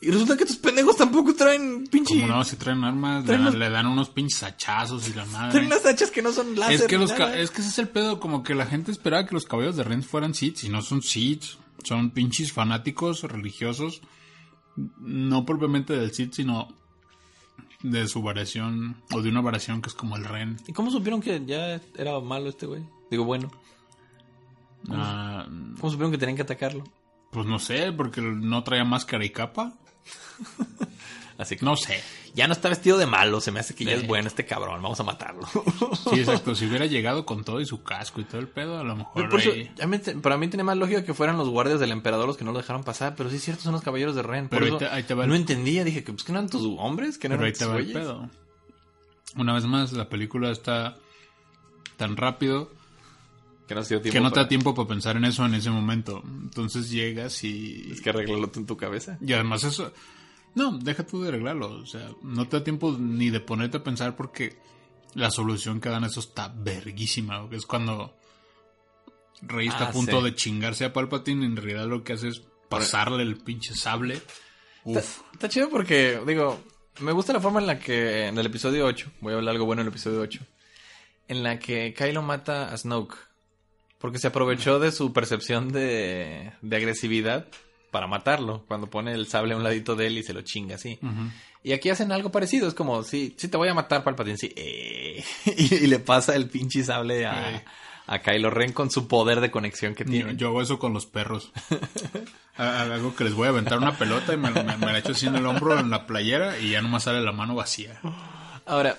Y 0.00 0.10
resulta 0.10 0.36
que 0.36 0.44
estos 0.44 0.58
pendejos 0.58 0.96
tampoco 0.96 1.34
traen 1.34 1.86
pinche. 1.86 2.20
Como 2.20 2.26
no, 2.34 2.44
si 2.44 2.56
traen 2.56 2.84
armas, 2.84 3.24
Traen 3.24 3.58
le, 3.58 3.70
dan 3.70 3.86
unos 3.86 4.10
pinches 4.10 4.42
hachazos 4.42 5.08
y 5.08 5.14
la 5.14 5.24
madre. 5.26 5.52
Traen 5.52 5.66
unas 5.66 5.86
hachas 5.86 6.10
que 6.10 6.20
no 6.20 6.32
son 6.32 6.58
láser. 6.58 6.74
Es 6.74 6.86
que, 6.86 6.98
los 6.98 7.10
nada. 7.10 7.38
es 7.38 7.50
que 7.50 7.60
ese 7.60 7.70
es 7.70 7.78
el 7.78 7.88
pedo, 7.88 8.20
como 8.20 8.42
que 8.42 8.54
la 8.54 8.66
gente 8.66 8.90
esperaba 8.90 9.26
que 9.26 9.34
los 9.34 9.46
caballos 9.46 9.76
de 9.76 9.84
Ren 9.84 10.02
fueran 10.02 10.34
Sith, 10.34 10.64
y 10.64 10.68
no 10.68 10.82
son 10.82 11.02
Sith, 11.02 11.44
son 11.84 12.10
pinches 12.10 12.52
fanáticos 12.52 13.22
religiosos, 13.22 14.02
no 14.76 15.46
propiamente 15.46 15.94
del 15.94 16.12
Sith, 16.12 16.34
sino 16.34 16.68
de 17.82 18.06
su 18.08 18.22
variación, 18.22 19.02
o 19.12 19.22
de 19.22 19.30
una 19.30 19.40
variación 19.40 19.80
que 19.80 19.88
es 19.88 19.94
como 19.94 20.16
el 20.16 20.24
Ren. 20.24 20.58
¿Y 20.66 20.72
cómo 20.72 20.90
supieron 20.90 21.22
que 21.22 21.44
ya 21.46 21.80
era 21.96 22.20
malo 22.20 22.50
este 22.50 22.66
güey? 22.66 22.82
Digo, 23.10 23.24
bueno. 23.24 23.50
Ah, 24.90 25.46
¿Cómo 25.80 25.90
supieron 25.90 26.10
que 26.12 26.18
tenían 26.18 26.36
que 26.36 26.42
atacarlo? 26.42 26.84
pues 27.30 27.46
no 27.46 27.58
sé, 27.58 27.90
porque 27.92 28.20
no 28.20 28.62
traía 28.62 28.84
máscara 28.84 29.24
y 29.24 29.30
capa. 29.30 29.72
Así 31.36 31.56
que 31.56 31.64
No 31.66 31.74
sé. 31.76 32.00
ya 32.32 32.46
no 32.46 32.52
está 32.52 32.68
vestido 32.68 32.96
de 32.96 33.06
malo, 33.06 33.40
se 33.40 33.50
me 33.50 33.58
hace 33.58 33.74
que 33.74 33.84
ya 33.84 33.90
es 33.94 34.06
bueno 34.06 34.28
este 34.28 34.46
cabrón, 34.46 34.80
vamos 34.80 35.00
a 35.00 35.02
matarlo. 35.02 35.42
Sí, 36.10 36.20
exacto. 36.20 36.54
Si 36.54 36.66
hubiera 36.66 36.86
llegado 36.86 37.26
con 37.26 37.42
todo 37.42 37.60
y 37.60 37.66
su 37.66 37.82
casco 37.82 38.20
y 38.20 38.24
todo 38.24 38.40
el 38.40 38.46
pedo, 38.46 38.78
a 38.78 38.84
lo 38.84 38.94
mejor. 38.94 39.28
Por 39.28 39.40
eso, 39.40 39.50
ahí- 39.50 39.98
te- 39.98 40.14
para 40.14 40.36
mí 40.38 40.46
tiene 40.46 40.62
más 40.62 40.76
lógica 40.76 41.04
que 41.04 41.12
fueran 41.12 41.36
los 41.36 41.48
guardias 41.48 41.80
del 41.80 41.90
emperador 41.90 42.28
los 42.28 42.36
que 42.36 42.44
no 42.44 42.52
lo 42.52 42.58
dejaron 42.58 42.84
pasar, 42.84 43.16
pero 43.16 43.30
sí 43.30 43.36
es 43.36 43.42
cierto, 43.42 43.64
son 43.64 43.72
los 43.72 43.82
caballeros 43.82 44.14
de 44.14 44.22
Ren. 44.22 44.48
Por 44.48 44.60
Pero 44.60 44.64
ahí 44.64 44.68
eso 44.68 44.78
te- 44.78 44.86
ahí 44.94 45.02
te 45.02 45.14
va 45.14 45.24
el- 45.24 45.30
no 45.30 45.34
entendía, 45.34 45.82
dije 45.82 46.04
que 46.04 46.12
pues 46.12 46.22
que 46.22 46.32
no 46.32 46.38
eran 46.38 46.48
tus 46.50 46.62
hombres, 46.78 47.18
que 47.18 47.28
no 47.28 47.34
Pero 47.34 47.46
ahí 47.46 47.50
eran 47.50 47.58
te 47.58 47.64
tus 47.64 47.74
va 47.74 47.78
el 47.80 47.92
pedo. 47.92 48.30
Una 49.36 49.54
vez 49.54 49.64
más, 49.64 49.92
la 49.92 50.08
película 50.08 50.52
está 50.52 50.94
tan 51.96 52.16
rápido 52.16 52.70
Que 53.66 53.74
no 53.74 53.82
se 53.82 53.94
dio 53.94 54.02
tiempo 54.02 54.12
que 54.14 54.20
no 54.20 54.30
te 54.30 54.40
da 54.40 54.48
tiempo 54.48 54.74
para 54.74 54.88
pensar 54.88 55.16
en 55.16 55.24
eso 55.24 55.44
en 55.46 55.54
ese 55.54 55.70
momento. 55.70 56.22
Entonces 56.24 56.90
llegas 56.90 57.42
y... 57.44 57.88
Es 57.92 58.00
que 58.00 58.10
arreglarlo 58.10 58.48
tú 58.50 58.60
en 58.60 58.66
tu 58.66 58.76
cabeza. 58.76 59.18
Y 59.20 59.32
además 59.32 59.64
eso... 59.64 59.92
No, 60.54 60.78
deja 60.78 61.04
tú 61.04 61.22
de 61.22 61.28
arreglarlo. 61.30 61.70
O 61.70 61.86
sea, 61.86 62.10
no 62.22 62.46
te 62.46 62.58
da 62.58 62.64
tiempo 62.64 62.94
ni 62.98 63.30
de 63.30 63.40
ponerte 63.40 63.78
a 63.78 63.82
pensar 63.82 64.16
porque 64.16 64.56
la 65.14 65.30
solución 65.30 65.80
que 65.80 65.88
dan 65.88 66.04
eso 66.04 66.20
está 66.20 66.52
verguísima. 66.54 67.48
Es 67.50 67.66
cuando 67.66 68.14
Rey 69.42 69.68
está 69.68 69.86
Ah, 69.86 69.88
a 69.88 69.92
punto 69.92 70.18
sí. 70.18 70.24
de 70.24 70.34
chingarse 70.34 70.84
a 70.84 70.92
Palpatine. 70.92 71.44
En 71.44 71.56
realidad 71.56 71.86
lo 71.86 72.04
que 72.04 72.12
hace 72.12 72.28
es 72.28 72.42
pasarle 72.68 73.22
el 73.22 73.36
pinche 73.36 73.74
sable. 73.74 74.20
Uf. 74.84 74.98
Está, 74.98 75.24
está 75.32 75.48
chido 75.48 75.70
porque, 75.70 76.20
digo, 76.26 76.60
me 77.00 77.12
gusta 77.12 77.32
la 77.32 77.40
forma 77.40 77.60
en 77.60 77.66
la 77.66 77.78
que 77.78 78.26
en 78.26 78.38
el 78.38 78.46
episodio 78.46 78.84
8, 78.86 79.10
voy 79.20 79.32
a 79.32 79.36
hablar 79.36 79.52
algo 79.54 79.64
bueno 79.66 79.82
en 79.82 79.88
el 79.88 79.92
episodio 79.92 80.20
8, 80.20 80.40
en 81.28 81.42
la 81.42 81.58
que 81.58 81.94
Kylo 81.94 82.22
mata 82.22 82.72
a 82.72 82.76
Snoke. 82.76 83.16
Porque 84.04 84.18
se 84.18 84.26
aprovechó 84.26 84.78
de 84.80 84.92
su 84.92 85.14
percepción 85.14 85.70
de, 85.72 86.52
de 86.60 86.76
agresividad 86.76 87.46
para 87.90 88.06
matarlo. 88.06 88.62
Cuando 88.68 88.86
pone 88.90 89.14
el 89.14 89.26
sable 89.28 89.54
a 89.54 89.56
un 89.56 89.62
ladito 89.64 89.96
de 89.96 90.08
él 90.08 90.18
y 90.18 90.22
se 90.22 90.34
lo 90.34 90.42
chinga 90.42 90.74
así. 90.74 90.98
Y 91.62 91.72
aquí 91.72 91.88
hacen 91.88 92.12
algo 92.12 92.30
parecido. 92.30 92.68
Es 92.68 92.74
como, 92.74 93.02
sí, 93.02 93.34
sí 93.38 93.48
te 93.48 93.56
voy 93.56 93.70
a 93.70 93.72
matar, 93.74 94.04
Palpatine. 94.04 94.36
Sí, 94.36 94.52
eh. 94.56 95.24
y, 95.56 95.74
y 95.76 95.86
le 95.86 96.00
pasa 96.00 96.36
el 96.36 96.50
pinche 96.50 96.84
sable 96.84 97.24
a, 97.24 97.62
a 98.06 98.18
Kylo 98.18 98.50
Ren 98.50 98.74
con 98.74 98.90
su 98.90 99.08
poder 99.08 99.40
de 99.40 99.50
conexión 99.50 99.94
que 99.94 100.04
tiene. 100.04 100.36
yo 100.36 100.48
hago 100.48 100.60
eso 100.60 100.78
con 100.78 100.92
los 100.92 101.06
perros. 101.06 101.50
Hago 102.56 103.16
que 103.16 103.24
les 103.24 103.32
voy 103.34 103.46
a 103.46 103.50
aventar 103.50 103.78
una 103.78 103.96
pelota 103.96 104.34
y 104.34 104.36
me, 104.36 104.50
me- 104.50 104.62
me 104.76 104.86
la 104.92 104.98
echo 104.98 105.12
así 105.12 105.26
en 105.26 105.36
el 105.36 105.46
hombro 105.46 105.78
en 105.78 105.88
la 105.90 106.06
playera 106.06 106.58
y 106.58 106.70
ya 106.72 106.82
nomás 106.82 107.04
sale 107.04 107.20
la 107.22 107.32
mano 107.32 107.54
vacía. 107.54 108.00
Ahora, 108.66 108.96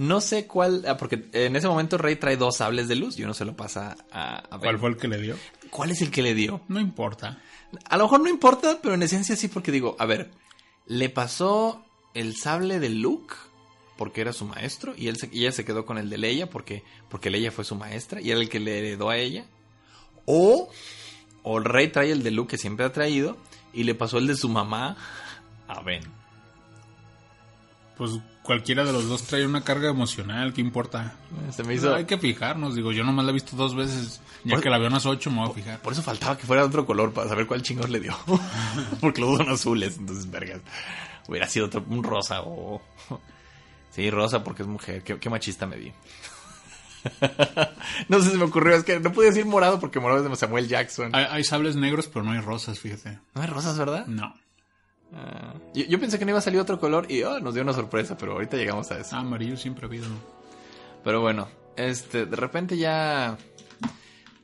no 0.00 0.20
sé 0.20 0.46
cuál, 0.46 0.84
ah, 0.86 0.96
porque 0.96 1.28
en 1.32 1.56
ese 1.56 1.66
momento 1.66 1.98
Rey 1.98 2.14
trae 2.16 2.36
dos 2.36 2.58
sables 2.58 2.86
de 2.86 2.94
luz 2.94 3.18
y 3.18 3.24
uno 3.24 3.34
se 3.34 3.44
lo 3.44 3.56
pasa 3.56 3.96
a, 4.12 4.36
a 4.38 4.56
Ben. 4.58 4.60
¿Cuál 4.60 4.78
fue 4.78 4.88
el 4.90 4.96
que 4.96 5.08
le 5.08 5.20
dio? 5.20 5.36
¿Cuál 5.70 5.90
es 5.90 6.02
el 6.02 6.10
que 6.12 6.22
le 6.22 6.34
dio? 6.34 6.60
No 6.68 6.78
importa. 6.78 7.42
A 7.90 7.96
lo 7.96 8.04
mejor 8.04 8.20
no 8.20 8.28
importa, 8.28 8.78
pero 8.80 8.94
en 8.94 9.02
esencia 9.02 9.34
sí, 9.34 9.48
porque 9.48 9.72
digo, 9.72 9.96
a 9.98 10.06
ver, 10.06 10.30
le 10.86 11.08
pasó 11.08 11.84
el 12.14 12.36
sable 12.36 12.78
de 12.78 12.90
Luke 12.90 13.34
porque 13.96 14.20
era 14.20 14.32
su 14.32 14.44
maestro 14.44 14.94
y, 14.96 15.08
él 15.08 15.16
se- 15.16 15.28
y 15.32 15.40
ella 15.40 15.50
se 15.52 15.64
quedó 15.64 15.84
con 15.84 15.98
el 15.98 16.08
de 16.10 16.18
Leia 16.18 16.48
porque, 16.48 16.84
porque 17.08 17.30
Leia 17.30 17.50
fue 17.50 17.64
su 17.64 17.74
maestra 17.74 18.20
y 18.20 18.30
era 18.30 18.38
el 18.40 18.48
que 18.48 18.60
le 18.60 18.78
heredó 18.78 19.10
a 19.10 19.16
ella. 19.16 19.46
O, 20.26 20.70
o 21.42 21.58
el 21.58 21.64
rey 21.64 21.88
trae 21.88 22.12
el 22.12 22.22
de 22.22 22.30
Luke 22.30 22.50
que 22.52 22.58
siempre 22.58 22.86
ha 22.86 22.92
traído 22.92 23.36
y 23.72 23.82
le 23.82 23.94
pasó 23.96 24.18
el 24.18 24.28
de 24.28 24.36
su 24.36 24.48
mamá 24.48 24.96
a 25.66 25.82
Ben. 25.82 26.02
Pues 27.98 28.12
cualquiera 28.44 28.84
de 28.84 28.92
los 28.92 29.08
dos 29.08 29.24
trae 29.24 29.44
una 29.44 29.62
carga 29.62 29.90
emocional, 29.90 30.52
¿qué 30.54 30.60
importa? 30.60 31.16
Se 31.50 31.64
me 31.64 31.74
hizo... 31.74 31.92
Hay 31.94 32.04
que 32.04 32.16
fijarnos, 32.16 32.76
digo, 32.76 32.92
yo 32.92 33.02
nomás 33.04 33.24
la 33.24 33.32
he 33.32 33.34
visto 33.34 33.56
dos 33.56 33.74
veces. 33.74 34.20
Ya 34.44 34.54
Por- 34.54 34.62
que 34.62 34.70
la 34.70 34.78
veo 34.78 34.86
unas 34.86 35.04
ocho, 35.04 35.30
me 35.30 35.38
voy 35.40 35.50
a 35.50 35.54
fijar. 35.54 35.80
Por 35.80 35.92
eso 35.92 36.02
faltaba 36.02 36.38
que 36.38 36.46
fuera 36.46 36.62
de 36.62 36.68
otro 36.68 36.86
color 36.86 37.12
para 37.12 37.28
saber 37.28 37.46
cuál 37.46 37.62
chingos 37.62 37.90
le 37.90 37.98
dio. 38.00 38.16
Porque 39.00 39.20
los 39.20 39.30
dos 39.30 39.38
son 39.38 39.50
azules, 39.50 39.98
entonces, 39.98 40.30
vergas. 40.30 40.60
Hubiera 41.26 41.48
sido 41.48 41.66
otro, 41.66 41.84
un 41.88 42.02
rosa 42.04 42.42
o... 42.42 42.80
Sí, 43.90 44.10
rosa 44.10 44.44
porque 44.44 44.62
es 44.62 44.68
mujer. 44.68 45.02
Qué, 45.02 45.18
qué 45.18 45.28
machista 45.28 45.66
me 45.66 45.76
vi. 45.76 45.92
no 48.08 48.20
sé 48.20 48.30
si 48.30 48.36
me 48.36 48.44
ocurrió. 48.44 48.76
Es 48.76 48.84
que 48.84 49.00
no 49.00 49.12
pude 49.12 49.26
decir 49.26 49.44
morado 49.44 49.80
porque 49.80 49.98
morado 49.98 50.22
es 50.24 50.30
de 50.30 50.36
Samuel 50.36 50.68
Jackson. 50.68 51.10
Hay, 51.14 51.26
hay 51.28 51.44
sables 51.44 51.74
negros, 51.74 52.06
pero 52.06 52.24
no 52.24 52.30
hay 52.32 52.40
rosas, 52.40 52.78
fíjate. 52.78 53.18
No 53.34 53.42
hay 53.42 53.48
rosas, 53.48 53.76
¿verdad? 53.76 54.06
No. 54.06 54.34
Ah, 55.14 55.54
yo, 55.74 55.84
yo 55.84 55.98
pensé 55.98 56.18
que 56.18 56.24
no 56.24 56.30
iba 56.30 56.38
a 56.38 56.42
salir 56.42 56.60
otro 56.60 56.78
color 56.78 57.10
y 57.10 57.22
oh, 57.22 57.40
nos 57.40 57.54
dio 57.54 57.62
una 57.62 57.72
sorpresa, 57.72 58.16
pero 58.18 58.32
ahorita 58.32 58.56
llegamos 58.56 58.90
a 58.90 58.98
eso. 58.98 59.16
Ah, 59.16 59.20
amarillo 59.20 59.56
siempre 59.56 59.86
ha 59.86 59.88
habido. 59.88 60.06
Pero 61.04 61.20
bueno, 61.20 61.48
este, 61.76 62.26
de 62.26 62.36
repente 62.36 62.76
ya 62.76 63.38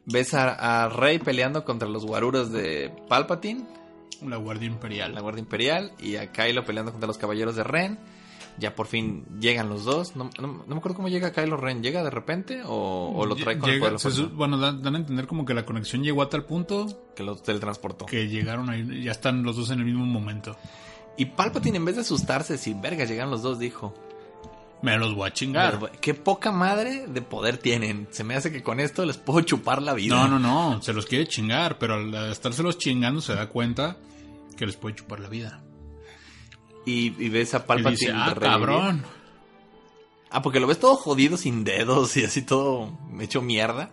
ves 0.07 0.35
a, 0.35 0.85
a 0.85 0.89
Rey 0.89 1.19
peleando 1.19 1.65
contra 1.65 1.89
los 1.89 2.05
guaruras 2.07 2.51
de 2.51 2.93
Palpatine. 3.09 3.65
La 4.23 4.37
Guardia 4.37 4.67
Imperial. 4.69 5.15
la 5.15 5.21
Guardia 5.21 5.41
Imperial 5.41 5.93
y 5.99 6.17
a 6.17 6.33
Kylo 6.33 6.65
peleando 6.65 6.93
contra 6.93 7.07
los 7.07 7.19
Caballeros 7.19 7.57
de 7.57 7.65
Ren. 7.65 7.99
Ya 8.59 8.75
por 8.75 8.87
fin 8.87 9.25
llegan 9.41 9.69
los 9.69 9.85
dos. 9.85 10.15
No, 10.17 10.31
no- 10.41 10.47
no 10.47 10.65
me 10.67 10.77
acuerdo 10.77 10.97
cómo 10.97 11.09
llega 11.09 11.33
Kylo 11.33 11.57
Ren. 11.57 11.83
¿Llega 11.83 12.03
de 12.05 12.11
repente 12.11 12.63
o, 12.65 13.13
o 13.15 13.27
lo 13.27 13.35
trae 13.37 13.59
con 13.59 13.69
el 13.69 13.77
Llega- 13.77 13.87
poder 13.89 14.01
fuerza? 14.01 14.17
su- 14.23 14.29
bueno, 14.31 14.59
dan, 14.59 14.83
dan 14.83 14.95
a 14.95 14.99
entender 14.99 15.27
como 15.27 15.45
que 15.45 15.55
la 15.55 15.65
conexión 15.67 16.03
llegó 16.05 16.23
a 16.23 16.29
tal 16.29 16.45
punto 16.45 16.87
Que 17.17 17.23
lo 17.23 17.37
teletransportó. 17.37 18.07
que 18.07 18.29
llegaron 18.29 18.71
ahí, 18.71 19.03
ya 19.03 19.13
están 19.13 19.43
los 19.43 19.57
dos 19.57 19.71
en 19.71 19.81
el 19.81 19.85
mismo 19.87 20.07
momento. 20.07 20.57
Y 21.17 21.27
Palpatine, 21.27 21.77
en 21.79 21.85
vez 21.85 21.95
de 21.97 22.03
asustarse, 22.03 22.59
si 22.59 22.75
verga 22.75 23.05
llegan 23.05 23.31
los 23.31 23.43
dos, 23.43 23.59
dijo: 23.59 23.95
Me 24.83 24.99
los 24.99 25.15
voy 25.15 25.29
a 25.29 25.33
chingar. 25.33 25.79
"Pero, 25.81 25.93
Qué 26.01 26.13
poca 26.15 26.53
madre 26.53 27.07
de 27.07 27.23
poder 27.23 27.57
tienen. 27.59 28.07
Se 28.11 28.23
me 28.25 28.35
hace 28.35 28.53
que 28.53 28.63
con 28.63 28.81
esto 28.81 29.05
les 29.07 29.17
puedo 29.17 29.41
chupar 29.41 29.81
la 29.81 29.95
vida. 29.95 30.15
No, 30.15 30.29
no, 30.29 30.39
no, 30.39 30.83
se 30.83 30.93
los 30.93 31.07
quiere 31.07 31.27
chingar, 31.27 31.79
pero 31.79 31.95
al 31.95 32.15
estárselos 32.31 32.79
chingando 32.79 33.21
se 33.21 33.35
da 33.35 33.49
cuenta 33.49 33.97
que 34.57 34.67
les 34.67 34.77
puede 34.77 34.95
chupar 34.97 35.21
la 35.21 35.29
vida. 35.29 35.64
Y, 36.87 37.15
y 37.23 37.29
ves 37.29 37.55
a 37.55 37.59
Y 37.59 37.61
Palpatine. 37.61 37.97
dice, 37.97 38.13
ah, 38.15 38.35
cabrón. 38.39 39.05
Ah, 40.31 40.43
porque 40.43 40.61
lo 40.61 40.67
ves 40.67 40.79
todo 40.81 40.97
jodido 40.97 41.37
sin 41.37 41.65
dedos 41.65 42.17
y 42.17 42.25
así 42.25 42.43
todo 42.43 42.91
hecho 43.21 43.41
mierda. 43.41 43.91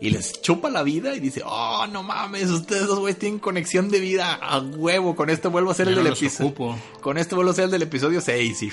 Y 0.00 0.10
les 0.10 0.42
chupa 0.42 0.68
la 0.68 0.82
vida 0.82 1.14
y 1.14 1.20
dice, 1.20 1.42
oh, 1.44 1.86
no 1.90 2.02
mames, 2.02 2.50
ustedes 2.50 2.86
dos 2.86 2.98
güeyes 2.98 3.18
tienen 3.18 3.38
conexión 3.38 3.88
de 3.88 3.98
vida 3.98 4.34
a 4.34 4.58
huevo. 4.58 5.16
Con 5.16 5.30
esto 5.30 5.50
vuelvo 5.50 5.70
a 5.70 5.74
ser 5.74 5.88
el 5.88 5.94
del 5.94 6.08
episodio. 6.08 6.78
Con 7.00 7.16
esto 7.16 7.34
vuelvo 7.34 7.50
a 7.50 7.54
ser 7.54 7.64
el 7.64 7.70
del 7.70 7.82
episodio 7.82 8.20
6 8.20 8.62
y, 8.62 8.70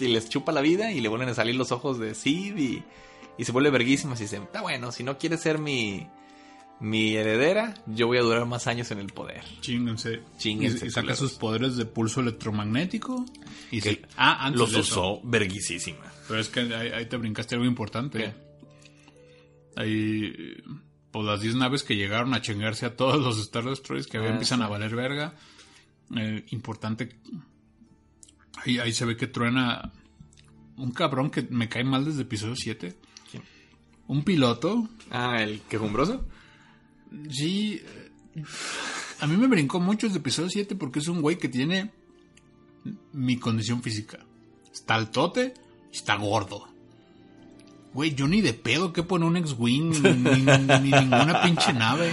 y 0.04 0.08
les 0.08 0.28
chupa 0.28 0.52
la 0.52 0.62
vida 0.62 0.90
y 0.90 1.00
le 1.00 1.08
vuelven 1.08 1.28
a 1.28 1.34
salir 1.34 1.54
los 1.54 1.70
ojos 1.70 1.98
de 1.98 2.14
Sid 2.14 2.56
y, 2.56 2.82
y 3.36 3.44
se 3.44 3.52
vuelve 3.52 3.70
verguísima. 3.70 4.14
Y 4.14 4.20
dice, 4.20 4.38
está 4.38 4.62
bueno, 4.62 4.90
si 4.90 5.02
no 5.04 5.18
quieres 5.18 5.40
ser 5.42 5.58
mi, 5.58 6.08
mi 6.84 7.16
heredera, 7.16 7.74
yo 7.86 8.06
voy 8.06 8.18
a 8.18 8.22
durar 8.22 8.44
más 8.46 8.66
años 8.66 8.90
en 8.90 8.98
el 8.98 9.06
poder. 9.06 9.42
Chinguense. 9.62 10.20
Chinguense, 10.38 10.84
Y, 10.84 10.88
y 10.88 10.90
saca 10.90 11.14
sus 11.16 11.32
poderes 11.32 11.76
de 11.76 11.86
pulso 11.86 12.20
electromagnético. 12.20 13.24
Y 13.70 13.80
Que 13.80 13.90
se- 13.94 14.02
ah, 14.18 14.44
antes 14.44 14.60
Los 14.60 14.72
de 14.72 14.80
usó 14.80 15.20
verguísima. 15.24 16.04
Pero 16.28 16.40
es 16.40 16.48
que 16.50 16.60
ahí, 16.60 16.88
ahí 16.90 17.06
te 17.06 17.16
brincaste 17.16 17.54
algo 17.54 17.66
importante. 17.66 18.34
Ahí, 19.76 20.56
pues 21.10 21.24
las 21.26 21.40
10 21.40 21.56
naves 21.56 21.82
que 21.82 21.96
llegaron 21.96 22.34
a 22.34 22.42
chingarse 22.42 22.86
a 22.86 22.96
todos 22.96 23.20
los 23.22 23.38
Star 23.40 23.64
Destroyers 23.64 24.06
que 24.06 24.18
Ah, 24.18 24.28
empiezan 24.28 24.58
sí. 24.58 24.64
a 24.64 24.68
valer 24.68 24.94
verga. 24.94 25.34
Eh, 26.16 26.44
importante. 26.50 27.16
Ahí, 28.64 28.78
ahí 28.78 28.92
se 28.92 29.04
ve 29.04 29.16
que 29.16 29.26
truena 29.26 29.90
un 30.76 30.92
cabrón 30.92 31.30
que 31.30 31.42
me 31.50 31.68
cae 31.68 31.82
mal 31.84 32.04
desde 32.04 32.22
episodio 32.22 32.56
7. 32.56 32.94
¿Quién? 33.30 33.42
Un 34.06 34.22
piloto. 34.22 34.88
Ah, 35.10 35.42
el 35.42 35.60
quejumbroso. 35.62 36.26
Sí. 37.30 37.80
eh, 38.36 38.44
A 39.20 39.26
mí 39.26 39.36
me 39.36 39.46
brincó 39.46 39.80
mucho 39.80 40.06
desde 40.06 40.18
episodio 40.20 40.50
7 40.50 40.74
porque 40.76 40.98
es 40.98 41.08
un 41.08 41.20
güey 41.22 41.36
que 41.38 41.48
tiene 41.48 41.90
mi 43.12 43.38
condición 43.38 43.82
física. 43.82 44.18
Está 44.72 44.94
altote 44.96 45.54
está 45.92 46.16
gordo. 46.16 46.68
Güey, 47.92 48.14
yo 48.16 48.26
ni 48.26 48.40
de 48.40 48.52
pedo 48.54 48.92
que 48.92 49.04
pone 49.04 49.24
un 49.24 49.36
X-Wing 49.36 50.02
ni- 50.02 50.80
ni 50.80 50.90
ninguna 50.90 51.42
pinche 51.44 51.72
nave. 51.72 52.12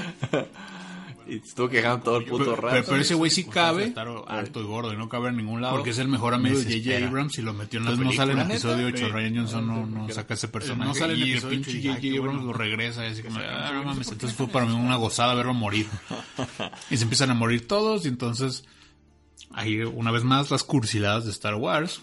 Y 1.28 1.38
estuvo 1.38 1.70
quejando 1.70 2.04
todo 2.04 2.18
el 2.18 2.26
puto 2.26 2.44
Pero, 2.44 2.56
rato. 2.56 2.84
pero 2.90 3.02
ese 3.02 3.14
güey 3.14 3.32
sí 3.32 3.44
cabe. 3.46 3.86
estar 3.86 4.08
y 4.08 4.64
gordo 4.64 4.94
y 4.94 4.98
no 4.98 5.10
cabe 5.10 5.30
en 5.30 5.38
ningún 5.38 5.62
lado. 5.62 5.76
Porque 5.76 5.92
es 5.92 6.00
el 6.00 6.08
mejor 6.08 6.34
amigo 6.34 6.58
de 6.58 6.64
J.J. 6.64 7.08
Abrams 7.08 7.38
y 7.38 7.42
lo 7.42 7.54
metió 7.54 7.80
en 7.80 7.86
la 7.86 7.92
Entonces 7.92 8.18
no 8.18 8.22
sale 8.22 8.34
en 8.34 8.52
episodio 8.52 8.88
episodio 8.88 9.08
8. 9.08 9.16
Ryan 9.16 9.36
Johnson 9.36 9.68
no, 9.68 9.86
no 9.86 10.10
saca 10.10 10.34
ese 10.34 10.48
personaje. 10.48 10.88
No 10.88 10.96
sale 10.96 11.14
en 11.14 11.20
y 11.28 11.32
el 11.34 11.42
pinche 11.42 11.82
J.J. 11.82 12.20
Abrams 12.20 12.44
lo 12.44 12.54
regresa. 12.54 13.06
Y 13.08 13.12
así 13.12 13.24
como, 13.24 13.40
ah, 13.40 13.72
no 13.74 13.84
mames. 13.84 14.12
Entonces 14.12 14.38
fue 14.38 14.48
para 14.48 14.66
mí 14.66 14.74
una 14.74 14.96
gozada 14.96 15.34
verlo 15.34 15.54
morir. 15.54 15.88
Y 16.90 16.98
se 16.98 17.04
empiezan 17.04 17.30
a 17.32 17.34
morir 17.34 17.68
todos. 17.68 18.06
Y 18.06 18.08
entonces, 18.10 18.66
ahí 19.52 19.80
una 19.82 20.12
vez 20.12 20.24
más 20.24 20.52
las 20.52 20.64
cursiladas 20.64 21.26
de 21.26 21.32
Star 21.32 21.56
Wars. 21.56 22.02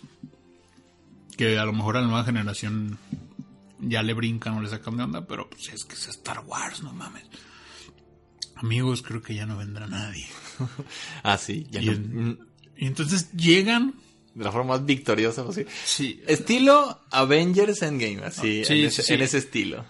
Que 1.36 1.58
a 1.58 1.64
lo 1.64 1.72
mejor 1.72 1.96
a 1.96 2.00
la 2.00 2.06
nueva 2.06 2.24
generación 2.24 2.98
ya 3.80 4.02
le 4.02 4.12
brincan 4.12 4.54
o 4.54 4.62
le 4.62 4.68
sacan 4.68 4.96
de 4.96 5.02
onda. 5.04 5.26
Pero 5.26 5.48
pues 5.48 5.68
es 5.68 5.84
que 5.84 5.94
es 5.94 6.08
Star 6.08 6.40
Wars, 6.46 6.82
no 6.82 6.92
mames. 6.92 7.24
Amigos, 8.58 9.02
creo 9.02 9.22
que 9.22 9.34
ya 9.34 9.46
no 9.46 9.56
vendrá 9.56 9.86
nadie. 9.86 10.26
Ah, 11.22 11.38
sí, 11.38 11.66
ya 11.70 11.80
Y, 11.80 11.86
no- 11.86 11.92
en- 11.92 12.38
y 12.76 12.86
entonces 12.86 13.30
llegan. 13.32 13.94
de 14.34 14.44
la 14.44 14.50
forma 14.52 14.74
más 14.76 14.84
victoriosa 14.86 15.44
posible. 15.44 15.70
Sí. 15.84 16.20
Estilo 16.26 17.00
Avengers 17.10 17.82
Endgame, 17.82 18.24
así, 18.24 18.64
Sí, 18.64 18.80
en, 18.80 18.84
ese, 18.86 19.02
sí. 19.02 19.14
en 19.14 19.22
ese 19.22 19.38
estilo. 19.38 19.84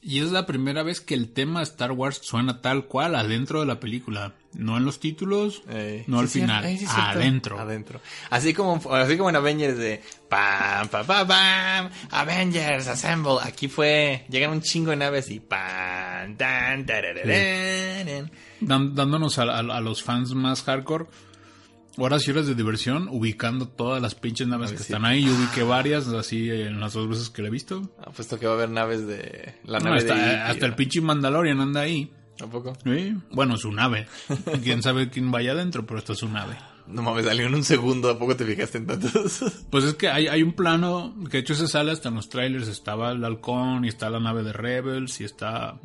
Y 0.00 0.18
es 0.20 0.32
la 0.32 0.46
primera 0.46 0.82
vez 0.82 1.00
que 1.00 1.14
el 1.14 1.28
tema 1.32 1.62
Star 1.62 1.92
Wars 1.92 2.18
suena 2.22 2.60
tal 2.60 2.86
cual 2.86 3.14
adentro 3.14 3.60
de 3.60 3.66
la 3.66 3.78
película. 3.78 4.34
No 4.54 4.76
en 4.76 4.84
los 4.84 5.00
títulos, 5.00 5.62
Eh, 5.70 6.04
no 6.08 6.18
sí, 6.18 6.22
al 6.22 6.28
sí, 6.28 6.40
final, 6.40 6.64
eh, 6.66 6.76
sí, 6.78 6.86
adentro. 6.88 7.58
Adentro. 7.58 8.00
Así 8.28 8.52
como, 8.52 8.80
así 8.94 9.16
como 9.16 9.30
en 9.30 9.36
Avengers 9.36 9.78
de 9.78 10.02
pam, 10.28 10.88
pam, 10.88 11.06
pam, 11.06 11.26
pam, 11.26 11.90
Avengers 12.10 12.86
Assemble. 12.88 13.36
Aquí 13.42 13.68
fue, 13.68 14.26
llegan 14.28 14.50
un 14.50 14.60
chingo 14.60 14.90
de 14.90 14.96
naves 14.96 15.30
y 15.30 15.40
pam, 15.40 16.36
tan, 16.36 16.84
tarararán. 16.86 18.30
Dan- 18.60 18.94
dándonos 18.94 19.38
a, 19.38 19.44
a- 19.44 19.58
a 19.60 19.80
los 19.80 20.02
fans 20.02 20.34
más 20.34 20.62
hardcore 20.64 21.06
horas 21.98 22.26
y 22.26 22.30
horas 22.30 22.46
de 22.46 22.54
diversión, 22.54 23.08
ubicando 23.10 23.68
todas 23.68 24.00
las 24.00 24.14
pinches 24.14 24.48
naves 24.48 24.70
que 24.72 24.78
sí. 24.78 24.84
están 24.84 25.04
ahí. 25.04 25.24
Yo 25.24 25.34
ubiqué 25.34 25.62
varias, 25.62 26.08
así 26.08 26.50
en 26.50 26.80
las 26.80 26.94
dos 26.94 27.08
veces 27.08 27.28
que 27.30 27.42
la 27.42 27.48
he 27.48 27.50
visto. 27.50 27.90
Apuesto 28.02 28.38
que 28.38 28.46
va 28.46 28.52
a 28.52 28.56
haber 28.56 28.70
naves 28.70 29.06
de, 29.06 29.54
la 29.64 29.78
No, 29.78 29.86
nave 29.90 29.98
hasta, 29.98 30.14
de 30.14 30.34
hasta 30.36 30.66
el 30.66 30.74
pinche 30.74 31.00
Mandalorian 31.02 31.60
anda 31.60 31.80
ahí. 31.82 32.10
¿Tampoco? 32.36 32.76
Sí, 32.84 33.14
Bueno, 33.30 33.56
su 33.56 33.70
nave. 33.72 34.06
Quién 34.62 34.82
sabe 34.82 35.10
quién 35.10 35.30
vaya 35.30 35.52
adentro, 35.52 35.86
pero 35.86 35.98
esta 35.98 36.12
es 36.14 36.18
su 36.18 36.28
nave. 36.28 36.56
No 36.86 37.02
mames, 37.02 37.24
salió 37.26 37.46
en 37.46 37.54
un 37.54 37.62
segundo, 37.62 38.10
¿a 38.10 38.18
poco 38.18 38.34
te 38.36 38.44
fijaste 38.44 38.78
en 38.78 38.86
tantos? 38.86 39.44
Pues 39.70 39.84
es 39.84 39.94
que 39.94 40.08
hay, 40.08 40.26
hay 40.26 40.42
un 40.42 40.52
plano 40.54 41.14
que 41.30 41.36
de 41.36 41.38
hecho 41.38 41.54
se 41.54 41.68
sale 41.68 41.92
hasta 41.92 42.08
en 42.08 42.16
los 42.16 42.28
trailers. 42.28 42.66
Estaba 42.68 43.12
el 43.12 43.24
halcón 43.24 43.84
y 43.84 43.88
está 43.88 44.10
la 44.10 44.18
nave 44.18 44.42
de 44.42 44.52
Rebels 44.52 45.20
y 45.20 45.24
está 45.24 45.78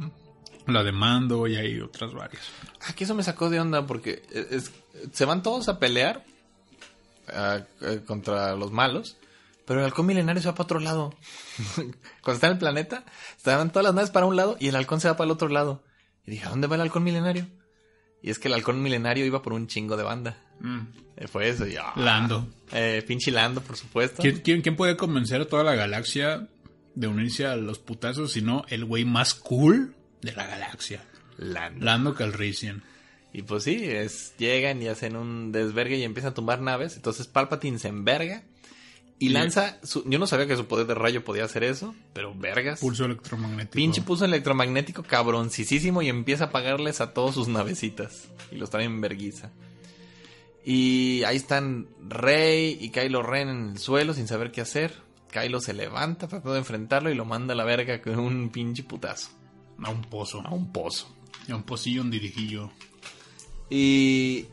la 0.65 0.83
de 0.83 0.91
Mando 0.91 1.45
y 1.47 1.55
hay 1.55 1.79
otras 1.79 2.13
varias. 2.13 2.43
Aquí 2.87 3.03
eso 3.03 3.13
me 3.13 3.23
sacó 3.23 3.49
de 3.49 3.59
onda 3.59 3.85
porque 3.85 4.23
es- 4.31 4.51
es- 4.51 4.71
se 5.13 5.25
van 5.25 5.43
todos 5.43 5.69
a 5.69 5.77
pelear 5.79 6.25
ah, 7.31 7.59
contra 8.07 8.55
los 8.55 8.71
malos, 8.71 9.17
pero 9.65 9.79
el 9.81 9.85
halcón 9.85 10.07
milenario 10.07 10.41
se 10.41 10.47
va 10.47 10.55
para 10.55 10.63
otro 10.65 10.79
lado. 10.79 11.13
Cuando 11.75 12.33
está 12.33 12.47
en 12.47 12.53
el 12.53 12.59
planeta, 12.59 13.03
estaban 13.37 13.69
todas 13.71 13.83
las 13.85 13.93
naves 13.93 14.09
para 14.09 14.25
un 14.25 14.35
lado 14.35 14.57
y 14.59 14.69
el 14.69 14.75
halcón 14.75 14.99
se 14.99 15.07
va 15.09 15.15
para 15.17 15.25
el 15.25 15.31
otro 15.31 15.49
lado. 15.49 15.83
Y 16.27 16.31
dije, 16.31 16.45
¿a 16.45 16.49
dónde 16.49 16.67
va 16.67 16.75
el 16.75 16.81
halcón 16.81 17.03
milenario? 17.03 17.47
Y 18.21 18.29
es 18.29 18.37
que 18.37 18.49
el 18.49 18.53
halcón 18.53 18.81
milenario 18.81 19.25
iba 19.25 19.41
por 19.41 19.53
un 19.53 19.67
chingo 19.67 19.95
de 19.95 20.03
banda. 20.03 20.37
Eh, 21.15 21.27
fue 21.27 21.49
eso, 21.49 21.65
y, 21.65 21.77
ah, 21.77 21.93
Lando. 21.95 22.47
Eh, 22.71 23.03
pinche 23.07 23.31
Lando, 23.31 23.61
por 23.61 23.77
supuesto. 23.77 24.21
¿Quién, 24.21 24.41
quién, 24.41 24.61
quién 24.61 24.75
puede 24.75 24.97
convencer 24.97 25.41
a 25.41 25.45
toda 25.47 25.63
la 25.63 25.75
galaxia 25.75 26.47
de 26.95 27.07
unirse 27.07 27.45
a 27.45 27.55
los 27.55 27.79
putazos 27.79 28.33
sino 28.33 28.65
el 28.69 28.85
güey 28.85 29.05
más 29.05 29.33
cool 29.33 29.95
de 30.21 30.33
la 30.33 30.45
galaxia? 30.45 31.03
Lando. 31.37 31.85
Lando 31.85 32.13
Calrissian. 32.13 32.83
Y 33.31 33.43
pues 33.43 33.63
sí, 33.63 33.77
es, 33.83 34.33
llegan 34.37 34.81
y 34.81 34.87
hacen 34.87 35.15
un 35.15 35.51
desvergue 35.51 35.97
y 35.97 36.03
empiezan 36.03 36.31
a 36.31 36.33
tumbar 36.33 36.59
naves. 36.59 36.95
Entonces 36.95 37.27
Palpatine 37.27 37.79
se 37.79 37.87
enverga 37.87 38.43
y 39.19 39.29
lanza. 39.29 39.79
Su, 39.83 40.03
yo 40.07 40.19
no 40.19 40.27
sabía 40.27 40.47
que 40.47 40.55
su 40.55 40.67
poder 40.67 40.85
de 40.85 40.93
rayo 40.93 41.23
podía 41.23 41.45
hacer 41.45 41.63
eso, 41.63 41.95
pero 42.13 42.33
vergas. 42.35 42.79
Pulso 42.79 43.05
electromagnético. 43.05 43.73
Pinche 43.73 44.01
pulso 44.01 44.25
electromagnético 44.25 45.03
cabroncísimo 45.03 46.01
y 46.01 46.09
empieza 46.09 46.45
a 46.45 46.47
apagarles 46.47 47.01
a 47.01 47.13
todos 47.13 47.35
sus 47.35 47.47
navecitas. 47.47 48.27
Y 48.51 48.57
los 48.57 48.69
traen 48.69 48.91
en 48.91 49.01
verguiza. 49.01 49.51
Y 50.63 51.23
ahí 51.23 51.37
están 51.37 51.87
Rey 52.07 52.77
y 52.79 52.89
Kylo 52.89 53.23
Ren 53.23 53.49
en 53.49 53.69
el 53.71 53.77
suelo 53.79 54.13
sin 54.13 54.27
saber 54.27 54.51
qué 54.51 54.61
hacer. 54.61 54.93
Kylo 55.31 55.61
se 55.61 55.73
levanta 55.73 56.27
tratando 56.27 56.53
de 56.53 56.59
enfrentarlo 56.59 57.09
y 57.09 57.15
lo 57.15 57.25
manda 57.25 57.53
a 57.53 57.57
la 57.57 57.63
verga 57.63 58.01
con 58.01 58.19
un 58.19 58.49
pinche 58.49 58.83
putazo. 58.83 59.29
A 59.81 59.89
un 59.89 60.01
pozo. 60.01 60.41
A 60.41 60.53
un 60.53 60.71
pozo. 60.71 61.07
A 61.49 61.55
un 61.55 61.63
pocillo, 61.63 62.01
un 62.01 62.11
dirijillo. 62.11 62.69
Y. 63.69 64.45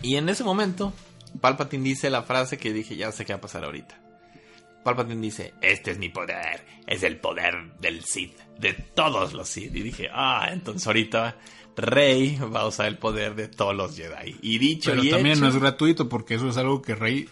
Y 0.00 0.16
en 0.16 0.28
ese 0.28 0.44
momento, 0.44 0.92
Palpatine 1.40 1.84
dice 1.84 2.10
la 2.10 2.22
frase 2.22 2.58
que 2.58 2.72
dije, 2.72 2.96
ya 2.96 3.12
sé 3.12 3.24
qué 3.24 3.32
va 3.32 3.38
a 3.38 3.40
pasar 3.40 3.64
ahorita. 3.64 3.98
Palpatine 4.84 5.20
dice, 5.20 5.54
Este 5.60 5.92
es 5.92 5.98
mi 5.98 6.08
poder. 6.08 6.64
Es 6.86 7.02
el 7.02 7.18
poder 7.18 7.74
del 7.80 8.04
Sith. 8.04 8.38
De 8.58 8.72
todos 8.72 9.32
los 9.32 9.48
Sith. 9.48 9.74
y 9.74 9.82
dije, 9.82 10.08
ah, 10.12 10.48
entonces 10.50 10.86
ahorita 10.86 11.36
Rey 11.76 12.36
va 12.36 12.60
a 12.60 12.66
usar 12.66 12.86
el 12.86 12.98
poder 12.98 13.34
de 13.34 13.48
todos 13.48 13.74
los 13.74 13.96
Jedi. 13.96 14.36
Y 14.42 14.58
dicho 14.58 14.90
Pero 14.90 15.04
y 15.04 15.10
también 15.10 15.36
hecho, 15.36 15.44
no 15.44 15.48
es 15.48 15.56
gratuito 15.56 16.08
porque 16.08 16.34
eso 16.34 16.48
es 16.48 16.56
algo 16.56 16.82
que 16.82 16.94
Rey 16.94 17.28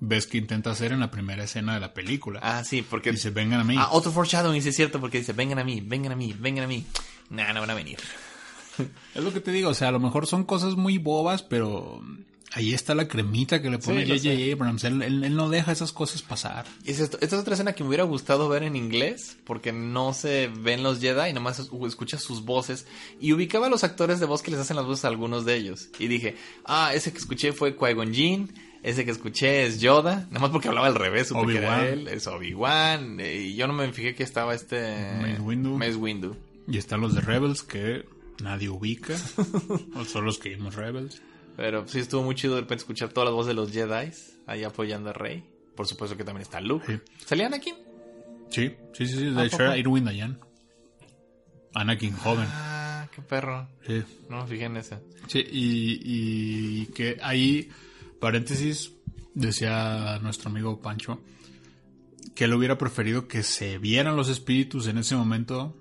ves 0.00 0.26
que 0.26 0.38
intenta 0.38 0.70
hacer 0.70 0.92
en 0.92 1.00
la 1.00 1.10
primera 1.10 1.44
escena 1.44 1.74
de 1.74 1.80
la 1.80 1.94
película. 1.94 2.40
Ah, 2.42 2.62
sí, 2.64 2.82
porque... 2.82 3.10
Dice, 3.10 3.30
vengan 3.30 3.60
a 3.60 3.64
mí. 3.64 3.74
Ah, 3.78 3.88
otro 3.92 4.12
foreshadowing, 4.12 4.62
sí 4.62 4.68
es 4.68 4.76
cierto, 4.76 5.00
porque 5.00 5.18
dice, 5.18 5.32
vengan 5.32 5.58
a 5.58 5.64
mí, 5.64 5.80
vengan 5.84 6.12
a 6.12 6.16
mí, 6.16 6.34
vengan 6.38 6.64
a 6.64 6.68
mí. 6.68 6.84
Nah, 7.30 7.52
no 7.52 7.60
van 7.60 7.70
a 7.70 7.74
venir. 7.74 7.98
Es 9.14 9.24
lo 9.24 9.32
que 9.32 9.40
te 9.40 9.50
digo, 9.50 9.70
o 9.70 9.74
sea, 9.74 9.88
a 9.88 9.92
lo 9.92 9.98
mejor 9.98 10.26
son 10.26 10.44
cosas 10.44 10.76
muy 10.76 10.98
bobas, 10.98 11.42
pero 11.42 12.00
ahí 12.52 12.72
está 12.74 12.94
la 12.94 13.06
cremita 13.08 13.60
que 13.62 13.70
le 13.70 13.78
pone 13.78 14.04
Sí, 14.04 14.12
J.J. 14.12 14.22
sé. 14.36 14.52
Abrams. 14.52 14.84
Él, 14.84 15.02
él- 15.02 15.24
él 15.24 15.34
no 15.36 15.48
deja 15.48 15.70
esas 15.72 15.92
cosas 15.92 16.22
pasar. 16.22 16.64
Y 16.84 16.90
es 16.92 17.00
esto- 17.00 17.18
esta 17.20 17.36
es 17.36 17.42
otra 17.42 17.54
escena 17.54 17.72
que 17.74 17.82
me 17.82 17.88
hubiera 17.88 18.04
gustado 18.04 18.48
ver 18.48 18.62
en 18.62 18.76
inglés, 18.76 19.36
porque 19.44 19.72
no 19.72 20.14
se 20.14 20.48
ven 20.48 20.82
los 20.82 21.00
Jedi, 21.00 21.32
nomás 21.32 21.58
es- 21.58 21.70
escuchas 21.86 22.22
sus 22.22 22.44
voces. 22.44 22.86
Y 23.20 23.32
ubicaba 23.32 23.66
a 23.66 23.70
los 23.70 23.84
actores 23.84 24.20
de 24.20 24.26
voz 24.26 24.42
que 24.42 24.50
les 24.50 24.60
hacen 24.60 24.76
las 24.76 24.86
voces 24.86 25.04
a 25.04 25.08
algunos 25.08 25.44
de 25.44 25.56
ellos. 25.56 25.88
Y 25.98 26.08
dije, 26.08 26.36
ah, 26.64 26.92
ese 26.94 27.12
que 27.12 27.18
escuché 27.18 27.52
fue 27.52 27.76
Qui-Gon 27.76 28.12
Jinn, 28.14 28.52
Ese 28.80 29.04
que 29.04 29.10
escuché 29.10 29.66
es 29.66 29.80
Yoda, 29.80 30.28
nada 30.30 30.38
más 30.38 30.50
porque 30.50 30.68
hablaba 30.68 30.86
al 30.86 30.94
revés, 30.94 31.26
supe 31.28 31.50
que 31.52 31.58
era 31.58 31.88
él, 31.88 32.06
es 32.06 32.28
Obi-Wan, 32.28 33.18
eh, 33.18 33.46
y 33.48 33.56
yo 33.56 33.66
no 33.66 33.72
me 33.72 33.92
fijé 33.92 34.14
que 34.14 34.22
estaba 34.22 34.54
este... 34.54 35.16
Mace 35.20 35.40
Windu. 35.40 35.76
Mace 35.76 35.96
Windu. 35.96 36.36
Y 36.68 36.78
están 36.78 37.00
los 37.00 37.12
de 37.12 37.20
Rebels 37.20 37.64
que 37.64 38.04
nadie 38.40 38.68
ubica. 38.68 39.16
o 39.96 40.04
son 40.04 40.24
los 40.24 40.38
que 40.38 40.50
vimos 40.50 40.76
Rebels. 40.76 41.20
Pero 41.58 41.88
sí 41.88 41.98
estuvo 41.98 42.22
muy 42.22 42.36
chido 42.36 42.54
de 42.54 42.60
repente 42.60 42.82
escuchar 42.82 43.08
todas 43.08 43.26
las 43.26 43.34
voces 43.34 43.48
de 43.48 43.54
los 43.54 43.72
Jedi 43.72 44.12
ahí 44.46 44.62
apoyando 44.62 45.10
a 45.10 45.12
Rey. 45.12 45.42
Por 45.74 45.88
supuesto 45.88 46.16
que 46.16 46.22
también 46.22 46.42
está 46.42 46.60
Luke. 46.60 46.86
Sí. 46.86 47.24
¿Salían 47.26 47.52
aquí? 47.52 47.74
Sí, 48.48 48.76
sí, 48.92 49.08
sí. 49.08 49.16
sí. 49.16 49.24
De 49.24 49.40
¿A 49.40 49.44
hecho, 49.44 49.64
era 49.64 49.76
Irwin 49.76 50.04
Dayan. 50.04 50.38
Anakin 51.74 52.12
joven. 52.12 52.46
Ah, 52.48 53.08
qué 53.12 53.22
perro. 53.22 53.68
Sí. 53.84 54.04
No 54.30 54.42
me 54.42 54.46
fijé 54.46 54.66
en 54.66 54.76
ese. 54.76 54.98
Sí, 55.26 55.40
y, 55.50 56.00
y 56.04 56.86
que 56.94 57.18
ahí, 57.20 57.68
paréntesis, 58.20 58.92
decía 59.34 60.20
nuestro 60.22 60.50
amigo 60.50 60.80
Pancho, 60.80 61.20
que 62.36 62.44
él 62.44 62.54
hubiera 62.54 62.78
preferido 62.78 63.26
que 63.26 63.42
se 63.42 63.78
vieran 63.78 64.14
los 64.14 64.28
espíritus 64.28 64.86
en 64.86 64.98
ese 64.98 65.16
momento 65.16 65.76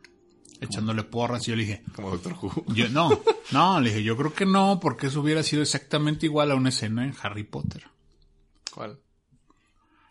echándole 0.61 1.03
porras. 1.03 1.47
Y 1.47 1.51
yo 1.51 1.55
le 1.57 1.63
dije, 1.63 1.83
Como 1.95 2.09
Doctor 2.11 2.33
Who. 2.41 2.65
yo, 2.73 2.89
no, 2.89 3.09
no, 3.51 3.79
le 3.79 3.89
dije, 3.89 4.03
yo 4.03 4.15
creo 4.17 4.33
que 4.33 4.45
no, 4.45 4.79
porque 4.79 5.07
eso 5.07 5.21
hubiera 5.21 5.43
sido 5.43 5.61
exactamente 5.61 6.25
igual 6.25 6.51
a 6.51 6.55
una 6.55 6.69
escena 6.69 7.03
en 7.03 7.13
Harry 7.21 7.43
Potter. 7.43 7.83
¿Cuál? 8.73 8.99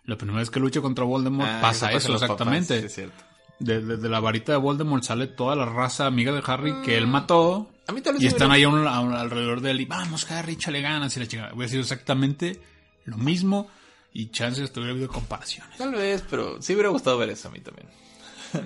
La 0.05 0.16
primera 0.16 0.39
vez 0.39 0.51
que 0.51 0.60
lucha 0.60 0.81
contra 0.81 1.05
Voldemort 1.05 1.48
Ah, 1.51 1.59
pasa 1.60 1.90
eso, 1.93 2.12
los 2.12 2.20
papás, 2.20 2.31
exactamente. 2.36 2.81
sí, 2.81 2.86
es 2.86 2.94
cierto. 2.94 3.24
De, 3.59 3.81
de- 3.81 3.97
de 3.97 4.09
la 4.09 4.20
varita 4.20 4.52
de 4.52 4.59
Voldemort 4.59 5.02
sale 5.02 5.27
toda 5.28 5.56
la 5.56 5.64
raza 5.64 6.06
amiga 6.06 6.31
de 6.32 6.43
Harry 6.47 6.74
que 6.85 6.97
él 6.97 7.06
mató. 7.06 7.70
A 7.89 7.93
mí 7.93 8.01
tal 8.02 8.14
vez 8.14 8.23
Y 8.23 8.27
están 8.27 8.51
hubiera- 8.51 8.55
ahí 8.55 8.62
a 8.64 8.68
un- 8.68 8.86
a 8.86 9.01
un- 9.01 9.14
alrededor 9.14 9.60
de 9.60 9.70
él 9.73 9.81
y 9.81 9.85
vamos, 9.86 10.31
Harry, 10.31 10.52
échale 10.52 10.81
ganas 10.82 11.16
y 11.16 11.20
la 11.20 11.27
chingada. 11.27 11.55
Hubiera 11.55 11.70
sido 11.70 11.82
exactamente 11.82 12.60
lo 13.05 13.16
mismo 13.16 13.68
y 14.12 14.31
chances 14.31 14.70
hubiera 14.77 14.93
habido 14.93 15.09
comparaciones. 15.09 15.77
Tal 15.78 15.93
vez, 15.93 16.23
pero 16.28 16.60
sí 16.62 16.74
hubiera 16.74 16.90
gustado 16.90 17.18
ver 17.18 17.31
eso 17.31 17.48
a 17.48 17.51
mí 17.51 17.60
también. 17.60 17.89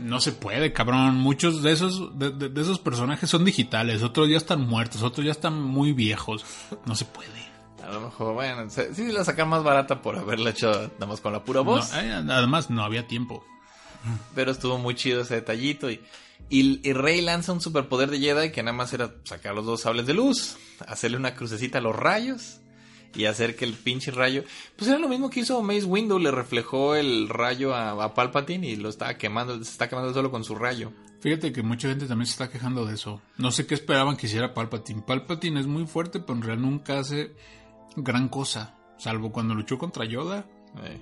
No 0.03 0.21
se 0.21 0.33
puede, 0.33 0.73
cabrón. 0.73 1.17
Muchos 1.17 1.63
de 1.63 1.73
esos, 1.73 2.19
de, 2.19 2.31
de- 2.31 2.49
de 2.49 2.61
esos 2.61 2.79
personajes 2.79 3.29
son 3.31 3.45
digitales, 3.45 4.03
otros 4.03 4.29
ya 4.29 4.37
están 4.37 4.61
muertos, 4.67 5.03
otros 5.03 5.25
ya 5.25 5.33
están 5.33 5.61
muy 5.61 5.93
viejos. 5.93 6.45
No 6.87 6.95
se 6.95 7.05
puede. 7.05 7.51
A 7.85 7.93
lo 7.93 8.01
mejor, 8.03 8.35
bueno, 8.35 8.69
sí 8.71 9.11
la 9.11 9.25
sacan 9.25 9.49
más 9.49 9.65
barata 9.65 10.01
por 10.03 10.17
haberla 10.17 10.51
hecho 10.51 10.71
nada 10.95 11.07
más 11.07 11.21
con 11.21 11.33
la 11.33 11.43
pura 11.45 11.61
voz. 11.63 11.91
No, 11.93 11.99
eh, 12.01 12.13
además, 12.13 12.71
no 12.71 12.85
había 12.85 13.07
tiempo. 13.09 13.45
Pero 14.35 14.53
estuvo 14.53 14.79
muy 14.79 14.95
chido 14.95 15.23
ese 15.23 15.35
detallito. 15.35 15.91
Y, 15.91 16.01
y, 16.49 16.81
y 16.89 16.93
Rey 16.93 17.21
lanza 17.21 17.53
un 17.53 17.61
superpoder 17.61 18.11
de 18.11 18.21
Jedi 18.21 18.53
que 18.53 18.63
nada 18.63 18.77
más 18.77 18.93
era 18.93 19.13
sacar 19.25 19.55
los 19.55 19.67
dos 19.67 19.81
sables 19.81 20.07
de 20.07 20.15
luz, 20.15 20.57
hacerle 20.87 21.17
una 21.17 21.35
crucecita 21.35 21.79
a 21.79 21.81
los 21.81 21.97
rayos 21.97 22.60
y 23.15 23.25
hacer 23.25 23.57
que 23.57 23.65
el 23.65 23.75
pinche 23.75 24.11
rayo. 24.11 24.45
Pues 24.77 24.89
era 24.89 24.99
lo 24.99 25.09
mismo 25.09 25.31
que 25.31 25.41
hizo 25.41 25.61
Mace 25.63 25.85
Windu, 25.85 26.19
le 26.19 26.31
reflejó 26.31 26.95
el 26.95 27.29
rayo 27.29 27.75
a, 27.75 27.91
a 28.03 28.15
Palpatine 28.15 28.69
y 28.69 28.77
lo 28.77 28.89
estaba 28.89 29.15
quemando, 29.15 29.57
se 29.65 29.71
está 29.71 29.89
quemando 29.89 30.13
solo 30.15 30.31
con 30.31 30.45
su 30.45 30.55
rayo. 30.55 30.93
Fíjate 31.21 31.53
que 31.53 31.63
mucha 31.63 31.89
gente 31.89 32.07
también 32.07 32.27
se 32.27 32.33
está 32.33 32.49
quejando 32.51 32.87
de 32.87 32.95
eso. 32.95 33.21
No 33.37 33.51
sé 33.51 33.67
qué 33.67 33.75
esperaban 33.75 34.17
que 34.17 34.27
hiciera 34.27 34.55
Palpatine. 34.55 35.03
Palpatine 35.03 35.61
es 35.61 35.67
muy 35.67 35.87
fuerte, 35.87 36.21
pero 36.21 36.35
en 36.35 36.43
realidad 36.43 36.67
nunca 36.69 36.99
hace 36.99 37.35
gran 37.97 38.29
cosa. 38.29 38.77
Salvo 38.99 39.31
cuando 39.33 39.55
luchó 39.55 39.77
contra 39.79 40.05
Yoda, 40.05 40.47
Eh, 40.85 40.99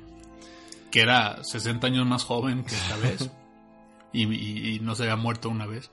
que 0.90 1.00
era 1.02 1.44
60 1.44 1.86
años 1.86 2.06
más 2.06 2.24
joven 2.24 2.64
que 2.64 2.74
esta 2.74 2.96
vez. 2.96 3.30
y, 4.12 4.24
y- 4.26 4.74
y 4.76 4.80
no 4.80 4.94
se 4.94 5.02
había 5.04 5.16
muerto 5.16 5.50
una 5.50 5.66
vez. 5.66 5.90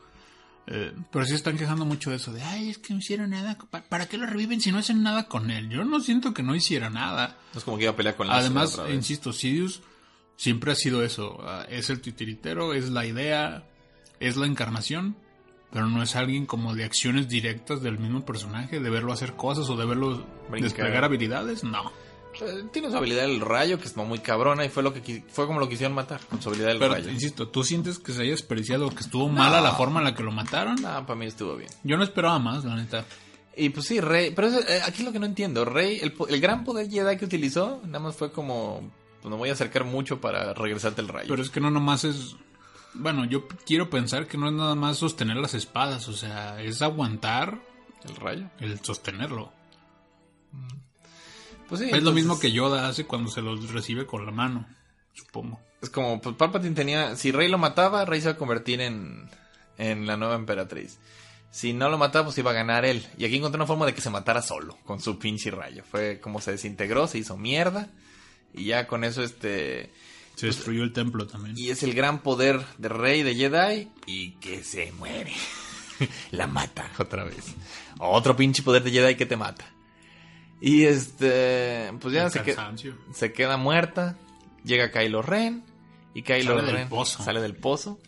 Eh, 0.67 0.93
pero 1.11 1.25
sí 1.25 1.35
están 1.35 1.57
quejando 1.57 1.85
mucho 1.85 2.09
de 2.09 2.15
eso. 2.15 2.33
De, 2.33 2.41
ay, 2.41 2.69
es 2.69 2.77
que 2.79 2.93
no 2.93 2.99
hicieron 2.99 3.29
nada. 3.29 3.57
¿Pa- 3.69 3.83
¿Para 3.83 4.07
qué 4.07 4.17
lo 4.17 4.25
reviven 4.25 4.61
si 4.61 4.71
no 4.71 4.79
hacen 4.79 5.03
nada 5.03 5.27
con 5.27 5.51
él? 5.51 5.69
Yo 5.69 5.83
no 5.83 5.99
siento 5.99 6.33
que 6.33 6.41
no 6.43 6.55
hiciera 6.55 6.89
nada. 6.89 7.37
no 7.53 7.59
es 7.59 7.63
como 7.63 7.77
que 7.77 7.83
iba 7.83 7.91
a 7.91 7.95
pelear 7.95 8.15
con 8.15 8.27
la 8.27 8.37
Además, 8.37 8.73
otra 8.73 8.85
vez. 8.85 8.95
insisto, 8.95 9.31
Sidious 9.31 9.81
siempre 10.37 10.71
ha 10.71 10.75
sido 10.75 11.03
eso. 11.03 11.37
Ah, 11.41 11.65
Es 11.69 11.89
el 11.91 12.01
titiritero, 12.01 12.73
es 12.73 12.89
la 12.89 13.05
idea, 13.05 13.63
es 14.19 14.37
la 14.37 14.47
encarnación, 14.47 15.15
pero 15.71 15.87
no 15.87 16.01
es 16.01 16.15
alguien 16.15 16.45
como 16.47 16.73
de 16.73 16.83
acciones 16.83 17.27
directas 17.29 17.81
del 17.83 17.99
mismo 17.99 18.25
personaje, 18.25 18.79
de 18.79 18.89
verlo 18.89 19.13
hacer 19.13 19.33
cosas 19.35 19.69
o 19.69 19.75
de 19.77 19.85
verlo 19.85 20.25
Brincar. 20.49 20.61
desplegar 20.61 21.03
habilidades. 21.03 21.63
No. 21.63 21.91
Eh, 22.41 22.65
Tiene 22.71 22.89
su 22.89 22.97
habilidad 22.97 23.23
del 23.23 23.41
rayo 23.41 23.79
que 23.79 23.85
es 23.85 23.95
muy 23.95 24.19
cabrona 24.19 24.65
y 24.65 24.69
fue 24.69 24.83
lo 24.83 24.93
que 24.93 25.23
fue 25.29 25.47
como 25.47 25.59
lo 25.59 25.69
quisieron 25.69 25.93
matar 25.95 26.21
con 26.29 26.41
su 26.41 26.49
habilidad 26.49 26.69
del 26.69 26.79
Pero, 26.79 26.93
rayo. 26.93 27.09
insisto, 27.09 27.47
¿tú 27.47 27.63
sientes 27.63 27.99
que 27.99 28.11
se 28.13 28.21
haya 28.21 28.31
desperdiciado, 28.31 28.89
que 28.89 29.01
estuvo 29.01 29.29
mala 29.29 29.61
la 29.61 29.73
forma 29.73 29.99
en 29.99 30.05
la 30.05 30.15
que 30.15 30.23
lo 30.23 30.31
mataron? 30.31 30.75
No, 30.75 31.05
para 31.05 31.15
mí 31.15 31.25
estuvo 31.25 31.55
bien. 31.55 31.69
Yo 31.83 31.97
no 31.97 32.03
esperaba 32.03 32.39
más, 32.39 32.63
la 32.65 32.75
neta. 32.75 33.05
Y 33.57 33.69
pues 33.69 33.85
sí, 33.85 34.01
Rey, 34.01 34.31
pero 34.35 34.47
eso, 34.47 34.59
eh, 34.67 34.81
aquí 34.85 34.99
es 34.99 35.05
lo 35.05 35.13
que 35.13 35.19
no 35.19 35.25
entiendo. 35.25 35.63
Rey, 35.63 35.99
el, 36.01 36.41
gran 36.41 36.63
poder 36.63 36.89
Jedi 36.89 37.17
que 37.17 37.25
utilizó, 37.25 37.81
nada 37.85 37.99
más 37.99 38.15
fue 38.15 38.31
como, 38.31 38.91
pues 39.21 39.31
me 39.31 39.37
voy 39.37 39.49
a 39.49 39.53
acercar 39.53 39.85
mucho 39.85 40.19
para 40.19 40.53
regresarte 40.53 41.01
el 41.01 41.07
rayo. 41.07 41.27
Pero 41.29 41.41
es 41.41 41.49
que 41.49 41.61
no 41.61 41.71
nomás 41.71 42.03
es... 42.03 42.35
Bueno, 42.93 43.25
yo 43.25 43.47
quiero 43.65 43.89
pensar 43.89 44.27
que 44.27 44.37
no 44.37 44.47
es 44.47 44.53
nada 44.53 44.75
más 44.75 44.97
sostener 44.97 45.37
las 45.37 45.53
espadas, 45.53 46.07
o 46.07 46.13
sea, 46.13 46.61
es 46.61 46.81
aguantar 46.81 47.59
el 48.07 48.15
rayo. 48.15 48.49
el 48.59 48.79
sostenerlo. 48.81 49.51
Pues 51.67 51.81
sí. 51.81 51.89
Es 51.91 52.03
lo 52.03 52.11
mismo 52.11 52.39
que 52.39 52.51
Yoda 52.51 52.87
hace 52.87 53.05
cuando 53.05 53.29
se 53.29 53.41
los 53.41 53.71
recibe 53.71 54.05
con 54.05 54.25
la 54.25 54.31
mano, 54.31 54.67
supongo. 55.13 55.59
Es 55.81 55.89
como, 55.89 56.21
pues 56.21 56.35
Palpatine 56.35 56.75
tenía, 56.75 57.15
si 57.15 57.31
Rey 57.31 57.47
lo 57.47 57.57
mataba, 57.57 58.05
Rey 58.05 58.21
se 58.21 58.29
iba 58.29 58.35
a 58.35 58.37
convertir 58.37 58.81
en, 58.81 59.29
en 59.77 60.07
la 60.07 60.17
nueva 60.17 60.35
emperatriz. 60.35 60.99
Si 61.55 61.71
no 61.71 61.87
lo 61.89 61.97
mataba, 61.97 62.25
pues 62.25 62.37
iba 62.37 62.51
a 62.51 62.53
ganar 62.53 62.83
él. 62.83 63.07
Y 63.17 63.23
aquí 63.23 63.37
encontré 63.37 63.57
una 63.57 63.65
forma 63.65 63.85
de 63.85 63.93
que 63.93 64.01
se 64.01 64.09
matara 64.09 64.41
solo, 64.41 64.77
con 64.83 64.99
su 64.99 65.17
pinche 65.17 65.51
rayo. 65.51 65.83
Fue 65.89 66.19
como 66.19 66.41
se 66.41 66.51
desintegró, 66.51 67.07
se 67.07 67.19
hizo 67.19 67.37
mierda. 67.37 67.87
Y 68.53 68.65
ya 68.65 68.87
con 68.87 69.05
eso, 69.05 69.23
este... 69.23 69.93
Se 70.35 70.47
destruyó 70.47 70.83
el 70.83 70.91
templo 70.91 71.27
también. 71.27 71.57
Y 71.57 71.69
es 71.69 71.81
el 71.83 71.93
gran 71.93 72.19
poder 72.19 72.59
de 72.77 72.89
Rey 72.89 73.23
de 73.23 73.35
Jedi. 73.35 73.89
Y 74.05 74.31
que 74.31 74.65
se 74.65 74.91
muere. 74.91 75.31
La 76.31 76.45
mata. 76.45 76.91
Otra 76.97 77.23
vez. 77.23 77.55
Otro 77.99 78.35
pinche 78.35 78.61
poder 78.61 78.83
de 78.83 78.91
Jedi 78.91 79.15
que 79.15 79.25
te 79.25 79.37
mata. 79.37 79.65
Y 80.61 80.85
este, 80.85 81.91
pues 81.99 82.13
ya 82.13 82.29
se, 82.29 82.41
que- 82.41 82.55
se 83.13 83.33
queda 83.33 83.57
muerta. 83.57 84.17
Llega 84.63 84.91
Kylo 84.91 85.21
Ren. 85.21 85.63
Y 86.13 86.23
Kylo 86.23 86.55
Sale 86.55 86.65
del 86.67 86.75
Ren 86.75 86.89
pozo. 86.89 87.21
sale 87.23 87.41
del 87.41 87.55
pozo. 87.55 87.99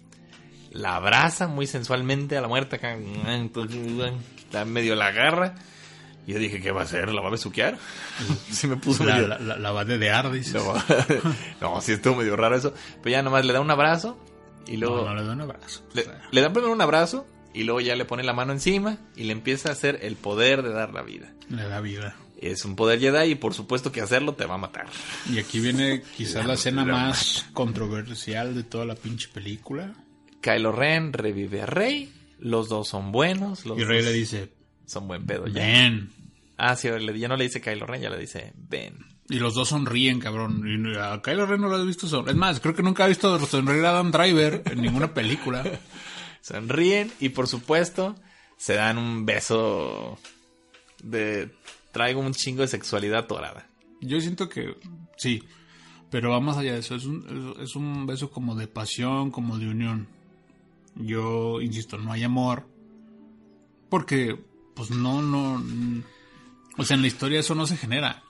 La 0.71 0.95
abraza 0.95 1.47
muy 1.47 1.67
sensualmente 1.67 2.37
a 2.37 2.41
la 2.41 2.47
muerta. 2.47 2.77
acá, 2.77 2.97
Está 4.37 4.65
medio 4.65 4.95
la 4.95 5.07
agarra. 5.07 5.55
Y 6.25 6.33
yo 6.33 6.39
dije, 6.39 6.59
¿qué 6.61 6.71
va 6.71 6.81
a 6.81 6.83
hacer? 6.83 7.09
¿La 7.13 7.21
va 7.21 7.27
a 7.27 7.31
besuquear? 7.31 7.77
sí 8.51 8.67
me 8.67 8.75
puso 8.77 9.05
La, 9.05 9.15
medio... 9.15 9.27
la, 9.27 9.39
la, 9.39 9.57
la 9.57 9.71
va 9.71 9.85
de 9.85 9.97
dear, 9.97 10.31
dices. 10.31 10.61
No, 10.61 10.73
no, 11.61 11.81
sí 11.81 11.93
estuvo 11.93 12.15
medio 12.15 12.35
raro 12.35 12.55
eso. 12.55 12.73
Pero 13.01 13.11
ya 13.11 13.21
nomás 13.23 13.45
le 13.45 13.53
da 13.53 13.61
un 13.61 13.71
abrazo. 13.71 14.17
Y 14.65 14.75
luego... 14.77 14.97
No, 15.03 15.09
no 15.09 15.15
le 15.15 15.21
doy 15.23 15.33
un 15.33 15.41
abrazo. 15.41 15.83
Le, 15.93 16.01
O 16.01 16.05
sea, 16.05 16.21
le 16.31 16.41
da 16.41 16.51
primero 16.51 16.71
un 16.73 16.81
abrazo 16.81 17.25
y 17.53 17.63
luego 17.63 17.79
ya 17.81 17.95
le 17.95 18.03
pone 18.05 18.23
la 18.23 18.33
mano 18.33 18.51
encima 18.51 18.97
y 19.15 19.23
le 19.23 19.31
empieza 19.31 19.69
a 19.69 19.71
hacer 19.71 19.99
el 20.01 20.15
poder 20.17 20.63
de 20.63 20.71
dar 20.73 20.93
la 20.93 21.01
vida. 21.01 21.31
le 21.49 21.63
da 21.67 21.79
vida. 21.79 22.15
Es 22.39 22.65
un 22.65 22.75
poder 22.75 22.99
Jedi 22.99 23.31
y 23.31 23.35
por 23.35 23.53
supuesto 23.53 23.91
que 23.91 24.01
hacerlo 24.01 24.35
te 24.35 24.45
va 24.45 24.55
a 24.55 24.59
matar. 24.59 24.85
Y 25.31 25.39
aquí 25.39 25.59
viene 25.59 26.03
quizás 26.15 26.45
la 26.45 26.53
escena 26.53 26.85
más 26.85 27.47
controversial 27.53 28.53
de 28.55 28.63
toda 28.63 28.85
la 28.85 28.95
pinche 28.95 29.27
película. 29.29 29.93
Kylo 30.41 30.71
Ren 30.71 31.13
revive 31.13 31.63
a 31.63 31.65
Rey, 31.65 32.13
los 32.39 32.69
dos 32.69 32.87
son 32.87 33.11
buenos, 33.11 33.65
los 33.65 33.77
Y 33.79 33.83
Rey 33.83 34.03
le 34.03 34.13
dice, 34.13 34.53
son 34.85 35.07
buen 35.07 35.25
pedo 35.25 35.47
ya. 35.47 35.63
ven. 35.65 36.11
Ah, 36.57 36.75
sí, 36.75 36.89
ya 37.15 37.27
no 37.27 37.37
le 37.37 37.43
dice 37.43 37.59
Kylo 37.61 37.85
Ren, 37.85 38.01
ya 38.01 38.09
le 38.09 38.19
dice 38.19 38.53
ven. 38.55 38.97
Y 39.29 39.39
los 39.39 39.55
dos 39.55 39.69
sonríen, 39.69 40.19
cabrón. 40.19 40.63
Y 40.65 40.95
a 40.97 41.21
Kylo 41.21 41.45
Ren 41.45 41.61
no 41.61 41.67
lo 41.69 41.75
has 41.75 41.85
visto 41.85 42.07
sonreír. 42.07 42.35
Es 42.35 42.39
más, 42.39 42.59
creo 42.59 42.75
que 42.75 42.83
nunca 42.83 43.05
he 43.05 43.09
visto 43.09 43.37
sonreír 43.45 43.83
a 43.85 43.89
Adam 43.89 44.11
Driver 44.11 44.61
en 44.65 44.81
ninguna 44.81 45.13
película. 45.13 45.63
Sonríen 46.41 47.11
y 47.19 47.29
por 47.29 47.47
supuesto 47.47 48.15
se 48.55 48.75
dan 48.75 48.97
un 48.97 49.25
beso 49.25 50.17
de 51.03 51.49
traigo 51.97 52.21
un 52.21 52.31
chingo 52.31 52.61
de 52.61 52.67
sexualidad 52.67 53.27
dorada. 53.27 53.67
Yo 54.01 54.21
siento 54.21 54.47
que 54.47 54.77
sí, 55.17 55.43
pero 56.11 56.29
va 56.29 56.39
más 56.39 56.57
allá 56.57 56.73
de 56.73 56.79
eso. 56.79 56.93
Es 56.93 57.05
un, 57.05 57.55
es 57.59 57.75
un 57.75 58.05
beso 58.05 58.29
como 58.29 58.53
de 58.53 58.67
pasión, 58.67 59.31
como 59.31 59.57
de 59.57 59.67
unión. 59.67 60.07
Yo 60.93 61.59
insisto, 61.59 61.97
no 61.97 62.11
hay 62.11 62.23
amor. 62.23 62.67
Porque, 63.89 64.39
pues 64.75 64.91
no, 64.91 65.23
no. 65.23 65.63
O 66.77 66.83
sea, 66.83 66.95
en 66.95 67.01
la 67.01 67.07
historia 67.07 67.39
eso 67.39 67.55
no 67.55 67.65
se 67.65 67.77
genera. 67.77 68.21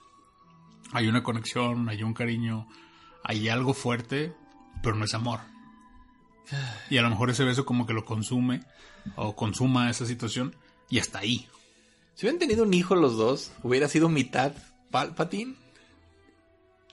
Hay 0.93 1.09
una 1.09 1.21
conexión, 1.23 1.89
hay 1.89 2.03
un 2.03 2.13
cariño, 2.13 2.69
hay 3.21 3.49
algo 3.49 3.73
fuerte, 3.73 4.33
pero 4.81 4.95
no 4.95 5.03
es 5.03 5.13
amor. 5.13 5.41
Y 6.89 6.97
a 6.97 7.01
lo 7.01 7.09
mejor 7.09 7.31
ese 7.31 7.43
beso 7.43 7.65
como 7.65 7.85
que 7.85 7.93
lo 7.93 8.05
consume 8.05 8.61
o 9.17 9.35
consuma 9.35 9.89
esa 9.89 10.05
situación 10.05 10.55
y 10.89 10.99
hasta 10.99 11.19
ahí. 11.19 11.49
Si 12.17 12.25
hubieran 12.25 12.39
tenido 12.39 12.63
un 12.63 12.73
hijo 12.73 12.95
los 12.95 13.15
dos, 13.15 13.51
hubiera 13.61 13.87
sido 13.87 14.09
mitad 14.09 14.51
Palpatine, 14.89 15.53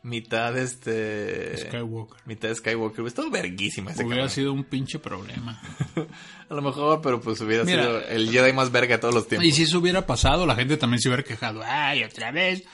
mitad 0.03 0.55
este... 0.59 1.57
Skywalker. 1.57 2.19
Mitad 2.27 2.55
Skywalker. 2.55 3.01
Hubiera 3.01 3.09
estado 3.09 3.31
verguísima 3.31 3.93
ese 3.93 4.03
Hubiera 4.03 4.25
cabrón. 4.25 4.31
sido 4.35 4.53
un 4.53 4.65
pinche 4.65 4.99
problema. 4.99 5.59
A 6.51 6.55
lo 6.55 6.61
mejor, 6.61 7.01
pero 7.01 7.23
pues 7.23 7.41
hubiera 7.41 7.65
Mira. 7.65 7.85
sido 7.85 8.01
el 8.09 8.31
Jedi 8.31 8.53
más 8.53 8.71
verga 8.71 8.97
de 8.97 9.01
todos 9.01 9.15
los 9.15 9.27
tiempos. 9.27 9.49
Y 9.49 9.53
si 9.53 9.63
eso 9.63 9.79
hubiera 9.79 10.05
pasado, 10.07 10.45
la 10.45 10.57
gente 10.57 10.77
también 10.77 11.01
se 11.01 11.09
hubiera 11.09 11.23
quejado. 11.23 11.63
Ay, 11.65 12.05
otra 12.05 12.31
vez. 12.31 12.65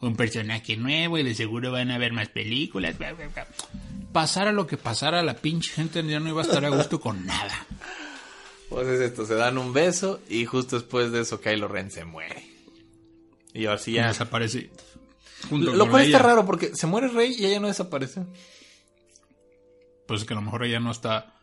un 0.00 0.16
personaje 0.16 0.76
nuevo 0.76 1.16
y 1.16 1.22
de 1.22 1.36
seguro 1.36 1.70
van 1.70 1.92
a 1.92 1.94
haber 1.94 2.12
más 2.12 2.28
películas. 2.28 2.98
bla, 2.98 3.12
bla, 3.12 3.28
bla. 3.28 3.46
Pasara 4.12 4.50
lo 4.50 4.66
que 4.66 4.76
pasara, 4.76 5.22
la 5.22 5.34
pinche 5.34 5.70
gente 5.72 6.04
ya 6.04 6.18
no 6.18 6.28
iba 6.28 6.40
a 6.42 6.44
estar 6.44 6.64
a 6.64 6.70
gusto 6.70 6.98
con 7.00 7.24
nada. 7.24 7.54
Pues 8.70 8.86
es 8.86 9.00
esto, 9.00 9.26
se 9.26 9.34
dan 9.34 9.58
un 9.58 9.72
beso 9.72 10.20
y 10.28 10.46
justo 10.46 10.76
después 10.76 11.10
de 11.10 11.20
eso 11.20 11.40
Kylo 11.40 11.66
Ren 11.66 11.90
se 11.90 12.04
muere. 12.04 12.48
Y 13.52 13.66
ahora 13.66 13.78
sí 13.78 13.90
Y 13.90 13.94
ya... 13.94 14.06
desaparece. 14.06 14.70
junto 15.48 15.72
Lo 15.72 15.90
cual 15.90 16.04
está 16.04 16.20
raro 16.20 16.46
porque 16.46 16.74
se 16.74 16.86
muere 16.86 17.08
Rey 17.08 17.34
y 17.36 17.46
ella 17.46 17.58
no 17.58 17.66
desaparece. 17.66 18.22
Pues 20.06 20.24
que 20.24 20.34
a 20.34 20.36
lo 20.36 20.42
mejor 20.42 20.64
ella 20.64 20.80
no 20.80 20.90
está. 20.92 21.34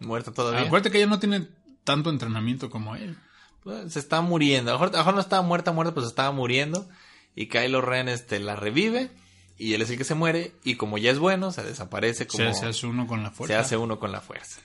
Muerta 0.00 0.32
todavía. 0.32 0.60
Acuérdate 0.60 0.90
que 0.90 0.98
ella 0.98 1.06
no 1.06 1.18
tiene 1.18 1.48
tanto 1.84 2.10
entrenamiento 2.10 2.68
como 2.68 2.94
él. 2.94 3.16
Pues, 3.64 3.94
se 3.94 3.98
está 3.98 4.20
muriendo. 4.20 4.70
A 4.70 4.74
lo, 4.74 4.80
mejor, 4.80 4.94
a 4.94 4.98
lo 4.98 4.98
mejor 4.98 5.14
no 5.14 5.20
estaba 5.20 5.42
muerta, 5.42 5.72
muerta, 5.72 5.94
pues 5.94 6.06
estaba 6.06 6.30
muriendo. 6.32 6.86
Y 7.34 7.46
Kylo 7.46 7.80
Ren 7.80 8.08
este, 8.10 8.38
la 8.38 8.54
revive. 8.54 9.10
Y 9.56 9.72
él 9.72 9.80
es 9.80 9.88
el 9.88 9.96
que 9.96 10.04
se 10.04 10.14
muere. 10.14 10.52
Y 10.62 10.76
como 10.76 10.98
ya 10.98 11.10
es 11.10 11.18
bueno, 11.18 11.52
se 11.52 11.62
desaparece 11.62 12.26
como... 12.26 12.52
Se 12.52 12.66
hace 12.66 12.86
uno 12.86 13.06
con 13.06 13.22
la 13.22 13.30
fuerza. 13.30 13.54
se 13.54 13.60
hace 13.60 13.76
uno 13.78 13.98
con 13.98 14.12
la 14.12 14.20
fuerza. 14.20 14.60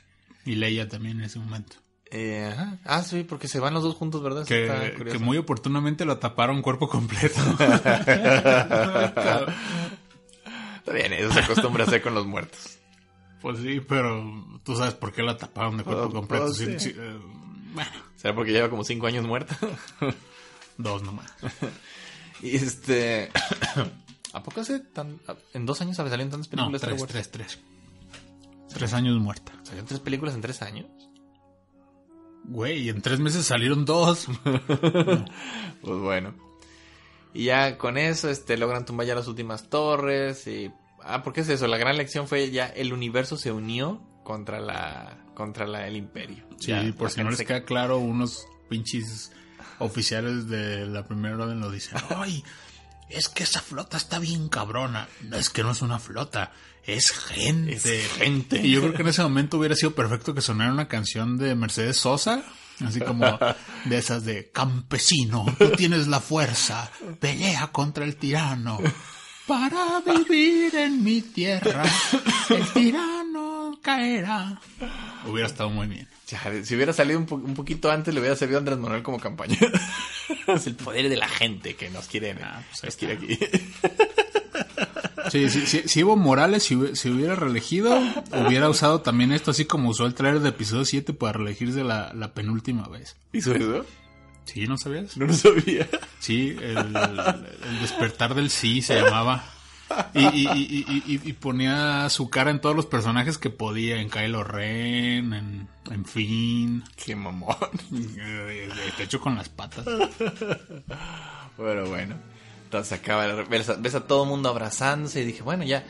Y 0.45 0.55
Leia 0.55 0.89
también 0.89 1.19
en 1.19 1.25
ese 1.25 1.39
momento. 1.39 1.77
Eh, 2.11 2.49
ajá. 2.51 2.77
Ah, 2.83 3.03
sí, 3.03 3.23
porque 3.23 3.47
se 3.47 3.59
van 3.59 3.73
los 3.73 3.83
dos 3.83 3.95
juntos, 3.95 4.21
¿verdad? 4.21 4.45
Que, 4.45 5.17
muy 5.19 5.38
oportunamente 5.38 6.03
lo 6.05 6.17
taparon 6.17 6.61
cuerpo 6.61 6.89
completo. 6.89 7.39
Está 10.77 10.93
bien, 10.93 11.13
eso 11.13 11.31
se 11.33 11.39
acostumbra 11.39 11.83
a 11.83 11.88
hacer 11.88 12.01
con 12.01 12.13
los 12.13 12.25
muertos. 12.25 12.79
pues 13.41 13.59
sí, 13.59 13.79
pero 13.88 14.59
tú 14.63 14.75
sabes 14.75 14.93
por 14.93 15.13
qué 15.13 15.23
la 15.23 15.38
taparon 15.38 15.77
de 15.77 15.83
cuerpo 15.83 16.03
Pues- 16.09 16.13
completo. 16.13 16.45
pues 16.47 16.57
Sí, 16.57 16.79
sí. 16.79 16.95
eh, 16.97 17.17
bueno, 17.73 17.91
¿Será 18.17 18.35
porque 18.35 18.51
lleva 18.51 18.69
como 18.69 18.83
cinco 18.83 19.07
años 19.07 19.25
muerta? 19.25 19.57
dos 20.77 21.01
nomás. 21.03 21.31
y 22.41 22.55
este... 22.55 23.31
¿A 24.33 24.43
poco 24.43 24.61
hace 24.61 24.79
tan... 24.79 25.19
En 25.53 25.65
dos 25.65 25.81
años 25.81 25.97
salieron 25.97 26.29
tantas 26.29 26.47
No, 26.53 26.71
películas 26.71 26.81
Star 26.83 27.07
tres, 27.07 27.31
tres, 27.31 27.57
tres. 27.57 27.59
Tres 28.73 28.93
años 28.93 29.19
muerta. 29.19 29.51
¿Salieron 29.63 29.88
tres 29.88 29.99
películas 29.99 30.35
en 30.35 30.41
tres 30.41 30.61
años? 30.61 30.85
Güey, 32.43 32.89
en 32.89 33.01
tres 33.01 33.19
meses 33.19 33.45
salieron 33.45 33.85
dos. 33.85 34.27
Pues 35.81 35.99
bueno. 35.99 36.34
Y 37.34 37.45
ya 37.45 37.77
con 37.77 37.97
eso, 37.97 38.30
este, 38.30 38.55
logran 38.57 38.85
tumbar 38.85 39.07
ya 39.07 39.15
las 39.15 39.27
últimas 39.27 39.69
torres 39.69 40.45
y... 40.47 40.72
Ah, 41.03 41.23
¿por 41.23 41.34
qué 41.34 41.41
es 41.41 41.49
eso? 41.49 41.65
La 41.68 41.77
gran 41.77 41.97
lección 41.97 42.27
fue 42.27 42.51
ya 42.51 42.68
el 42.68 42.93
universo 42.93 43.35
se 43.38 43.51
unió 43.51 43.99
contra 44.23 44.59
la... 44.59 45.18
contra 45.34 45.65
la, 45.65 45.88
el 45.88 45.95
imperio. 45.95 46.43
Sí, 46.59 46.68
Ya, 46.68 46.84
por 46.95 47.09
si 47.09 47.23
no 47.23 47.30
les 47.30 47.39
se- 47.39 47.45
queda 47.45 47.63
claro, 47.63 47.97
unos 47.97 48.45
pinches 48.69 49.31
oficiales 49.80 50.47
de 50.47 50.85
la 50.85 51.03
primera 51.07 51.35
orden 51.35 51.59
lo 51.61 51.72
dicen. 51.72 51.97
Ay, 52.15 52.43
es 53.09 53.27
que 53.30 53.41
esa 53.43 53.61
flota 53.61 53.97
está 53.97 54.19
bien 54.19 54.47
cabrona. 54.49 55.07
Es 55.34 55.49
que 55.49 55.63
no 55.63 55.72
es 55.72 55.81
una 55.81 55.97
flota, 55.97 56.51
es 56.85 57.11
gente. 57.11 57.73
Es 57.75 58.11
gente. 58.13 58.59
Y 58.61 58.71
yo 58.71 58.81
creo 58.81 58.93
que 58.93 59.01
en 59.01 59.07
ese 59.09 59.21
momento 59.23 59.57
hubiera 59.57 59.75
sido 59.75 59.93
perfecto 59.93 60.33
que 60.33 60.41
sonara 60.41 60.71
una 60.71 60.87
canción 60.87 61.37
de 61.37 61.55
Mercedes 61.55 61.97
Sosa. 61.97 62.43
Así 62.85 62.99
como 62.99 63.37
de 63.85 63.97
esas 63.97 64.25
de 64.25 64.49
campesino, 64.51 65.45
tú 65.59 65.69
tienes 65.73 66.07
la 66.07 66.19
fuerza, 66.19 66.91
pelea 67.19 67.67
contra 67.67 68.03
el 68.05 68.15
tirano. 68.15 68.79
Para 69.45 69.99
vivir 69.99 70.73
en 70.75 71.03
mi 71.03 71.21
tierra, 71.21 71.83
el 72.49 72.65
tirano 72.73 73.77
caerá. 73.83 74.59
Hubiera 75.27 75.47
estado 75.47 75.69
muy 75.69 75.85
bien. 75.87 76.07
Ya, 76.27 76.41
si 76.63 76.75
hubiera 76.75 76.91
salido 76.93 77.19
un, 77.19 77.25
po- 77.27 77.35
un 77.35 77.53
poquito 77.53 77.91
antes, 77.91 78.13
le 78.13 78.19
hubiera 78.19 78.35
servido 78.35 78.57
a 78.57 78.61
Andrés 78.61 78.79
Manuel 78.79 79.03
como 79.03 79.19
campaña. 79.19 79.57
es 80.47 80.65
el 80.65 80.75
poder 80.75 81.07
de 81.09 81.17
la 81.17 81.27
gente 81.27 81.75
que 81.75 81.89
nos 81.91 82.07
quiere, 82.07 82.35
Ah, 82.41 82.63
pues 82.69 82.83
nos 82.83 82.95
quiere 82.95 83.13
aquí. 83.15 83.37
Sí, 85.31 85.49
sí, 85.49 85.65
sí, 85.65 85.83
si 85.85 85.99
Evo 86.01 86.15
Morales 86.17 86.63
si, 86.63 86.75
hubi- 86.75 86.93
si 86.95 87.09
hubiera 87.09 87.35
reelegido, 87.35 87.97
hubiera 88.45 88.69
usado 88.69 89.01
también 89.01 89.31
esto 89.31 89.51
así 89.51 89.65
como 89.65 89.89
usó 89.89 90.05
el 90.05 90.13
trailer 90.13 90.41
de 90.41 90.49
episodio 90.49 90.83
7 90.83 91.13
para 91.13 91.33
reelegirse 91.33 91.83
la, 91.83 92.11
la 92.13 92.33
penúltima 92.33 92.87
vez. 92.89 93.15
¿Hizo 93.31 93.53
eso? 93.53 93.85
¿Sí? 94.45 94.67
¿No 94.67 94.77
sabías? 94.77 95.15
No 95.15 95.27
lo 95.27 95.33
sabía. 95.33 95.87
Sí, 96.19 96.55
el, 96.61 96.77
el 96.77 97.79
despertar 97.81 98.35
del 98.35 98.49
sí 98.49 98.81
se 98.81 98.99
llamaba. 99.01 99.45
Y, 100.13 100.19
y, 100.25 100.47
y, 100.47 100.85
y- 100.87 101.03
y- 101.15 101.29
y 101.29 101.33
ponía 101.33 102.09
su 102.09 102.29
cara 102.29 102.49
en 102.51 102.59
todos 102.61 102.75
los 102.75 102.85
personajes 102.85 103.37
que 103.37 103.49
podía, 103.49 103.99
en 104.01 104.09
Kylo 104.09 104.43
Ren, 104.43 105.33
en, 105.33 105.67
en 105.89 106.05
Finn, 106.05 106.83
Qué 106.95 107.15
mamón. 107.15 107.55
de 107.89 108.69
hecho 109.03 109.19
con 109.21 109.35
las 109.35 109.49
patas. 109.49 109.85
Bueno, 111.57 111.85
bueno. 111.89 112.15
Entonces 112.72 112.98
acaba, 112.98 113.26
ves 113.43 113.68
a, 113.68 113.73
ves 113.76 113.95
a 113.95 114.07
todo 114.07 114.23
el 114.23 114.30
mundo 114.30 114.48
abrazándose 114.48 115.22
y 115.22 115.26
dije, 115.26 115.43
bueno, 115.43 115.65
ya, 115.65 115.84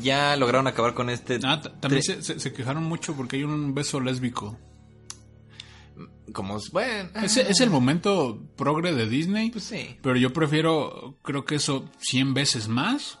ya 0.00 0.36
lograron 0.36 0.68
acabar 0.68 0.94
con 0.94 1.10
este... 1.10 1.40
Ah, 1.42 1.60
también 1.80 2.00
se, 2.04 2.22
se- 2.22 2.38
se 2.38 2.52
quejaron 2.52 2.84
mucho 2.84 3.14
porque 3.16 3.34
hay 3.38 3.42
un 3.42 3.74
beso 3.74 3.98
lésbico. 3.98 4.56
Como, 6.32 6.60
bueno... 6.70 7.10
Es, 7.24 7.36
es 7.38 7.60
el 7.60 7.70
momento 7.70 8.40
progre 8.54 8.92
de 8.94 9.08
Disney. 9.08 9.50
Pues 9.50 9.64
sí. 9.64 9.96
Pero 10.00 10.16
yo 10.16 10.32
prefiero, 10.32 11.18
creo 11.22 11.44
que 11.44 11.56
eso 11.56 11.90
100 11.98 12.34
veces 12.34 12.68
más 12.68 13.18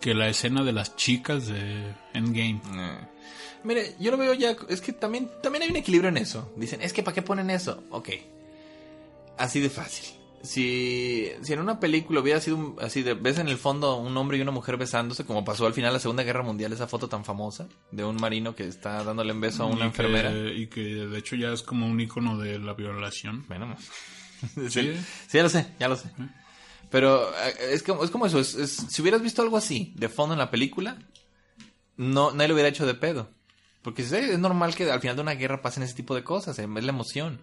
que 0.00 0.14
la 0.14 0.28
escena 0.28 0.62
de 0.62 0.70
las 0.72 0.94
chicas 0.94 1.48
de 1.48 1.92
Endgame. 2.14 2.60
Eh. 2.76 2.98
Mire, 3.64 3.96
yo 3.98 4.12
lo 4.12 4.16
veo 4.16 4.32
ya, 4.34 4.54
es 4.68 4.80
que 4.80 4.92
también, 4.92 5.28
también 5.42 5.64
hay 5.64 5.70
un 5.70 5.76
equilibrio 5.76 6.08
en 6.08 6.18
eso. 6.18 6.52
Dicen, 6.56 6.82
es 6.82 6.92
que 6.92 7.02
¿para 7.02 7.16
qué 7.16 7.22
ponen 7.22 7.50
eso? 7.50 7.82
Ok. 7.90 8.10
Así 9.38 9.58
de 9.58 9.70
fácil. 9.70 10.19
Si, 10.42 11.28
si 11.42 11.52
en 11.52 11.60
una 11.60 11.78
película 11.80 12.20
hubiera 12.20 12.40
sido 12.40 12.56
un- 12.56 12.76
así 12.80 13.02
de, 13.02 13.12
ves 13.14 13.38
en 13.38 13.48
el 13.48 13.58
fondo 13.58 13.96
un 13.96 14.16
hombre 14.16 14.38
y 14.38 14.40
una 14.40 14.50
mujer 14.52 14.78
besándose, 14.78 15.24
como 15.26 15.44
pasó 15.44 15.66
al 15.66 15.74
final 15.74 15.90
de 15.90 15.94
la 15.94 16.00
Segunda 16.00 16.22
Guerra 16.22 16.42
Mundial, 16.42 16.72
esa 16.72 16.86
foto 16.86 17.08
tan 17.08 17.24
famosa 17.26 17.68
de 17.90 18.04
un 18.04 18.16
marino 18.16 18.54
que 18.54 18.66
está 18.66 19.04
dándole 19.04 19.32
un 19.34 19.40
beso 19.40 19.64
a 19.64 19.66
una 19.66 19.74
Y 19.74 19.78
que- 19.78 19.84
enfermera. 19.86 20.32
y 20.52 20.66
que 20.68 20.80
de 20.82 21.18
hecho 21.18 21.36
ya 21.36 21.52
es 21.52 21.62
como 21.62 21.86
un 21.86 22.00
icono 22.00 22.38
de 22.38 22.58
la 22.58 22.72
violación. 22.72 23.44
Bueno, 23.48 23.76
Sí. 24.56 24.70
sí, 24.70 24.94
sí, 25.28 25.36
ya 25.36 25.42
lo 25.42 25.48
sé, 25.50 25.66
ya 25.78 25.88
lo 25.88 25.96
sé. 25.96 26.10
Pero 26.90 27.28
eh, 27.44 27.54
es 27.72 27.82
como, 27.82 28.02
es 28.02 28.10
como 28.10 28.24
eso, 28.26 28.40
es- 28.40 28.54
es- 28.54 28.86
si 28.88 29.02
hubieras 29.02 29.20
visto 29.22 29.42
algo 29.42 29.58
así 29.58 29.92
de 29.96 30.08
fondo 30.08 30.32
en 30.34 30.38
la 30.38 30.50
película, 30.50 30.96
no, 31.98 32.30
nadie 32.32 32.48
lo 32.48 32.54
hubiera 32.54 32.68
hecho 32.70 32.86
de 32.86 32.94
pedo. 32.94 33.28
Porque 33.82 34.02
es 34.02 34.38
normal 34.38 34.74
que 34.74 34.90
al 34.90 35.00
final 35.00 35.16
de 35.16 35.22
una 35.22 35.34
guerra 35.34 35.62
pasen 35.62 35.82
ese 35.82 35.94
tipo 35.94 36.14
de 36.14 36.24
cosas, 36.24 36.58
eh, 36.58 36.66
es 36.76 36.84
la 36.84 36.90
emoción. 36.92 37.40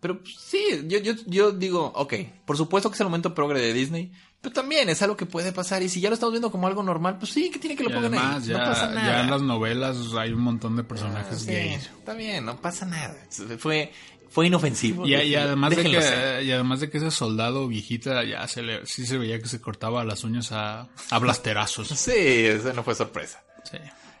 Pero 0.00 0.20
pues, 0.20 0.34
sí, 0.38 0.84
yo, 0.86 0.98
yo, 0.98 1.14
yo 1.26 1.52
digo, 1.52 1.92
ok, 1.94 2.14
por 2.44 2.56
supuesto 2.56 2.90
que 2.90 2.94
es 2.94 3.00
el 3.00 3.06
momento 3.06 3.34
progre 3.34 3.60
de 3.60 3.72
Disney, 3.72 4.12
pero 4.40 4.52
también 4.52 4.88
es 4.88 5.00
algo 5.02 5.16
que 5.16 5.26
puede 5.26 5.52
pasar. 5.52 5.82
Y 5.82 5.88
si 5.88 6.00
ya 6.00 6.08
lo 6.10 6.14
estamos 6.14 6.32
viendo 6.32 6.50
como 6.52 6.66
algo 6.66 6.82
normal, 6.82 7.18
pues 7.18 7.32
sí, 7.32 7.50
que 7.50 7.58
tiene 7.58 7.74
que 7.74 7.82
lo 7.82 7.90
Y 7.90 7.94
pongan 7.94 8.14
además 8.14 8.42
ahí. 8.42 8.48
ya, 8.48 8.58
no 8.58 8.64
pasa 8.64 8.88
nada. 8.90 9.06
ya 9.08 9.20
en 9.22 9.30
las 9.30 9.42
novelas 9.42 9.96
hay 10.16 10.32
un 10.32 10.40
montón 10.42 10.76
de 10.76 10.84
personajes 10.84 11.40
Sí, 11.40 11.46
gays. 11.52 11.90
Está 11.98 12.14
bien, 12.14 12.44
no 12.44 12.60
pasa 12.60 12.86
nada. 12.86 13.16
Fue, 13.58 13.90
fue 14.30 14.46
inofensivo. 14.46 15.06
Y, 15.06 15.14
además 15.34 15.70
de 15.74 15.82
ser. 15.82 16.38
que, 16.38 16.44
y 16.44 16.52
además 16.52 16.80
de 16.80 16.90
que 16.90 16.98
ese 16.98 17.10
soldado 17.10 17.66
viejita 17.66 18.22
ya 18.22 18.46
se 18.46 18.62
le, 18.62 18.86
sí 18.86 19.06
se 19.06 19.18
veía 19.18 19.40
que 19.40 19.48
se 19.48 19.60
cortaba 19.60 20.04
las 20.04 20.22
uñas 20.22 20.52
a, 20.52 20.88
a 21.10 21.18
blasterazos. 21.18 21.88
Sí, 21.96 22.12
eso 22.14 22.72
no 22.74 22.84
fue 22.84 22.94
sorpresa. 22.94 23.42
Sí. 23.64 23.78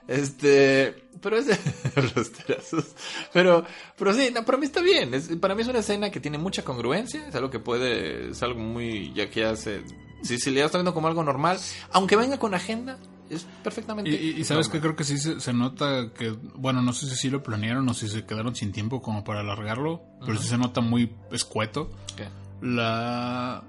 Este, 0.08 0.94
pero 1.20 1.36
es 1.38 1.46
los 2.16 2.30
terazos. 2.32 2.84
Pero, 3.32 3.64
pero 3.98 4.12
sí, 4.14 4.30
no, 4.34 4.44
para 4.44 4.58
mí 4.58 4.66
está 4.66 4.80
bien. 4.80 5.14
Es- 5.14 5.28
para 5.36 5.54
mí 5.54 5.62
es 5.62 5.68
una 5.68 5.80
escena 5.80 6.10
que 6.10 6.20
tiene 6.20 6.38
mucha 6.38 6.62
congruencia. 6.64 7.26
Es 7.28 7.34
algo 7.34 7.50
que 7.50 7.58
puede, 7.58 8.30
es 8.30 8.42
algo 8.42 8.60
muy, 8.60 9.12
ya 9.14 9.28
que 9.30 9.40
ya 9.40 9.56
se, 9.56 9.82
si, 10.22 10.38
si 10.38 10.50
le 10.50 10.60
estás 10.60 10.78
viendo 10.78 10.94
como 10.94 11.08
algo 11.08 11.24
normal, 11.24 11.58
aunque 11.92 12.16
venga 12.16 12.38
con 12.38 12.54
agenda, 12.54 12.98
es 13.28 13.44
perfectamente. 13.64 14.10
Y, 14.10 14.44
sabes 14.44 14.68
que 14.68 14.80
creo 14.80 14.94
que 14.94 15.02
sí 15.02 15.18
se, 15.18 15.40
se 15.40 15.52
nota 15.52 16.12
que, 16.16 16.30
bueno, 16.54 16.82
no 16.82 16.92
sé 16.92 17.08
si 17.08 17.16
sí 17.16 17.30
lo 17.30 17.42
planearon 17.42 17.88
o 17.88 17.94
si 17.94 18.08
se 18.08 18.24
quedaron 18.24 18.54
sin 18.54 18.70
tiempo 18.70 19.02
como 19.02 19.24
para 19.24 19.40
alargarlo, 19.40 20.02
pero 20.24 20.38
sí 20.40 20.46
se 20.48 20.56
nota 20.58 20.80
muy 20.80 21.12
escueto 21.32 21.90
¿Qué? 22.16 22.28
la 22.62 23.64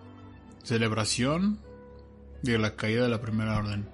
celebración 0.63 1.59
de 2.43 2.59
la 2.59 2.75
caída 2.75 3.03
de 3.03 3.09
la 3.09 3.19
primera 3.21 3.57
orden. 3.57 3.89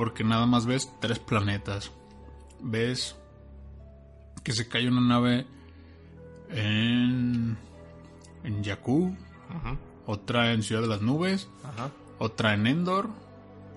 Porque 0.00 0.24
nada 0.24 0.46
más 0.46 0.64
ves 0.64 0.90
tres 0.98 1.18
planetas. 1.18 1.92
Ves 2.58 3.16
que 4.42 4.52
se 4.52 4.66
cae 4.66 4.88
una 4.88 5.02
nave 5.02 5.46
en, 6.48 7.58
en 8.42 8.64
Jakku, 8.64 9.14
Ajá, 9.50 9.76
otra 10.06 10.54
en 10.54 10.62
Ciudad 10.62 10.80
de 10.80 10.88
las 10.88 11.02
Nubes, 11.02 11.50
ajá. 11.62 11.90
otra 12.18 12.54
en 12.54 12.66
Endor 12.66 13.10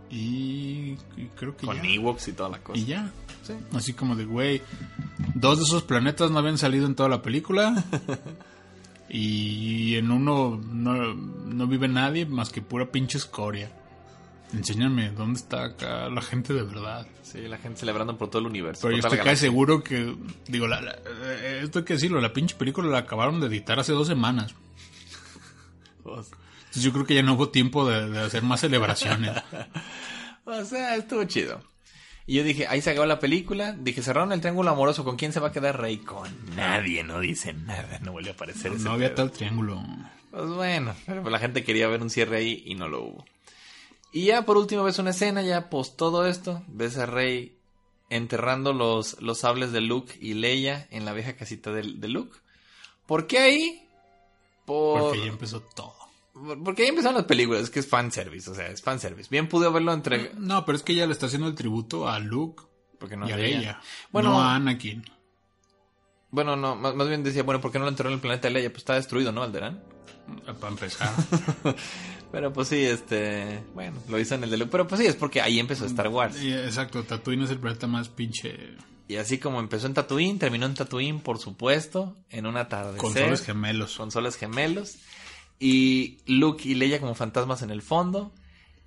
y, 0.10 0.96
y 1.18 1.30
creo 1.36 1.58
que 1.58 1.66
Con 1.66 1.76
ya. 1.82 1.90
Ewoks 1.90 2.30
y 2.30 2.32
toda 2.32 2.48
la 2.48 2.60
cosa. 2.60 2.80
Y 2.80 2.86
ya. 2.86 3.12
Sí. 3.42 3.56
Así 3.74 3.92
como 3.92 4.16
de, 4.16 4.24
güey, 4.24 4.62
dos 5.36 5.58
de 5.58 5.66
esos 5.66 5.84
planetas 5.84 6.32
no 6.32 6.40
habían 6.40 6.58
salido 6.58 6.86
en 6.86 6.96
toda 6.96 7.10
la 7.10 7.22
película. 7.22 7.84
y 9.10 9.96
en 9.96 10.10
uno 10.10 10.58
no, 10.72 11.16
no 11.16 11.68
vive 11.68 11.90
nadie 11.90 12.26
más 12.26 12.50
que 12.50 12.62
pura 12.62 12.90
pinche 12.94 13.18
escoria. 13.18 13.70
Enséñame, 14.54 15.10
¿dónde 15.12 15.40
está 15.40 15.64
acá 15.66 16.10
la 16.10 16.22
gente 16.22 16.54
de 16.54 16.64
verdad? 16.64 17.08
Sí, 17.24 17.40
la 17.48 17.58
gente 17.58 17.80
celebrando 17.80 18.18
por 18.18 18.30
todo 18.30 18.40
el 18.42 18.46
universo. 18.48 18.82
Pero 18.88 18.98
yo 19.02 19.08
estoy 19.08 19.20
casi 19.20 19.38
seguro 19.42 19.84
que, 19.84 20.16
digo, 20.48 20.68
la, 20.68 20.80
la- 20.82 20.96
eh, 21.24 21.62
esto 21.64 21.80
hay 21.80 21.86
que 21.86 21.94
decirlo, 21.96 22.22
la 22.22 22.34
pinche 22.34 22.56
película 22.56 22.88
la 22.88 23.00
acabaron 23.00 23.40
de 23.40 23.48
editar 23.48 23.80
hace 23.80 23.94
dos 23.94 24.08
semanas. 24.08 24.54
Pues, 26.04 26.28
Entonces 26.66 26.84
yo 26.84 26.92
creo 26.94 27.06
que 27.06 27.16
ya 27.16 27.24
no 27.24 27.34
hubo 27.34 27.50
tiempo 27.50 27.90
de, 27.90 28.10
de 28.10 28.20
hacer 28.20 28.44
más 28.44 28.62
celebraciones. 28.62 29.32
O 30.46 30.66
sea, 30.66 30.98
estuvo 30.98 31.24
chido. 31.24 31.62
Y 32.28 32.36
yo 32.36 32.44
dije, 32.44 32.68
ahí 32.68 32.82
se 32.82 32.90
acabó 32.90 33.06
la 33.06 33.20
película. 33.20 33.72
Dije, 33.80 34.02
cerraron 34.02 34.34
el 34.34 34.42
triángulo 34.42 34.72
amoroso. 34.72 35.06
¿Con 35.06 35.16
quién 35.16 35.32
se 35.32 35.40
va 35.40 35.48
a 35.48 35.52
quedar 35.54 35.80
Rey? 35.80 36.00
Con 36.00 36.30
Nadie, 36.58 37.02
no 37.06 37.22
dice 37.22 37.54
nada, 37.54 38.00
no 38.02 38.12
vuelve 38.12 38.32
a 38.32 38.34
aparecer 38.34 38.74
ese 38.74 38.84
No 38.84 38.92
había 38.92 39.08
pedo. 39.16 39.30
tal 39.30 39.32
triángulo. 39.32 39.82
Pues 40.32 40.50
bueno, 40.50 40.94
pero 41.06 41.30
la 41.30 41.40
gente 41.40 41.64
quería 41.64 41.88
ver 41.88 42.02
un 42.02 42.10
cierre 42.10 42.36
ahí 42.40 42.62
y 42.66 42.76
no 42.76 42.90
lo 42.90 43.04
hubo. 43.04 43.26
Y 44.14 44.26
ya 44.26 44.46
por 44.46 44.58
último 44.58 44.84
ves 44.84 45.00
una 45.00 45.10
escena, 45.10 45.42
ya 45.42 45.70
post 45.72 45.98
todo 45.98 46.28
esto, 46.28 46.64
ves 46.68 46.98
a 46.98 47.08
Rey 47.08 47.58
enterrando 48.10 48.72
los, 48.72 49.20
los 49.22 49.40
sables 49.40 49.72
de 49.72 49.82
Luke 49.82 50.14
y 50.22 50.36
Leia 50.36 50.88
en 50.92 51.04
la 51.04 51.14
vieja 51.14 51.36
casita 51.36 51.72
de, 51.72 51.82
de 51.96 52.08
Luke. 52.08 52.38
¿Por 53.08 53.26
qué 53.26 53.40
ahí? 53.40 53.90
Por... 54.66 55.02
Porque 55.02 55.20
ya 55.20 55.32
empezó 55.32 55.62
todo. 55.62 55.96
Porque 56.64 56.84
ahí 56.84 56.90
empezaron 56.90 57.16
las 57.16 57.26
películas, 57.26 57.64
es 57.64 57.70
que 57.72 57.80
es 57.80 57.88
fanservice, 57.88 58.50
o 58.50 58.56
sea, 58.56 58.68
es 58.68 58.84
fanservice. 58.84 59.30
Bien 59.32 59.50
pude 59.50 59.70
verlo 59.70 59.92
entre... 59.94 60.32
No, 60.36 60.64
pero 60.64 60.76
es 60.76 60.84
que 60.84 60.94
ella 60.94 61.08
le 61.08 61.14
está 61.14 61.26
haciendo 61.26 61.48
el 61.48 61.56
tributo 61.56 62.08
a 62.08 62.20
Luke 62.20 62.64
Porque 63.00 63.18
no 63.18 63.28
y 63.28 63.32
a 63.32 63.38
Leia. 63.38 63.58
Leia. 63.58 63.82
Bueno, 64.12 64.32
no 64.32 64.42
a 64.42 64.56
Anakin. 64.56 65.04
bueno, 66.30 66.56
no, 66.56 66.76
más, 66.76 66.94
más 66.94 67.08
bien 67.08 67.24
decía, 67.24 67.42
bueno, 67.42 67.62
¿por 67.62 67.72
qué 67.72 67.80
no 67.80 67.86
lo 67.86 67.90
enterró 67.90 68.10
en 68.10 68.16
el 68.16 68.22
planeta 68.22 68.48
de 68.48 68.54
Leia? 68.54 68.70
Pues 68.70 68.82
está 68.82 68.94
destruido, 68.94 69.32
¿no, 69.32 69.42
Alderán? 69.42 69.84
Para 70.60 70.70
empezar. 70.70 71.12
Pero 72.34 72.52
pues 72.52 72.70
sí, 72.70 72.84
este... 72.84 73.64
Bueno, 73.76 74.00
lo 74.10 74.20
hizo 74.20 74.34
en 74.34 74.44
el 74.44 74.50
de 74.50 74.58
Luke. 74.58 74.72
Pero 74.72 74.88
pues 74.88 75.00
sí, 75.00 75.06
es 75.06 75.16
porque 75.16 75.40
ahí 75.40 75.60
empezó 75.60 75.86
Star 75.86 76.08
Wars. 76.08 76.42
Y, 76.42 76.52
exacto, 76.52 77.04
Tatooine 77.04 77.44
es 77.44 77.52
el 77.52 77.60
planeta 77.60 77.86
más 77.86 78.10
pinche... 78.10 78.76
Y 79.08 79.18
así 79.18 79.38
como 79.38 79.60
empezó 79.60 79.86
en 79.86 79.94
Tatooine, 79.94 80.40
terminó 80.40 80.66
en 80.66 80.74
Tatooine, 80.74 81.20
por 81.20 81.38
supuesto, 81.38 82.18
en 82.32 82.48
una 82.48 82.70
tarde. 82.70 82.98
Con 82.98 83.14
soles 83.14 83.44
gemelos. 83.44 83.98
Con 83.98 84.10
soles 84.10 84.36
gemelos. 84.36 84.96
Y 85.60 86.18
Luke 86.26 86.68
y 86.68 86.74
Leia 86.74 87.00
como 87.00 87.14
fantasmas 87.14 87.62
en 87.62 87.70
el 87.70 87.84
fondo. 87.84 88.34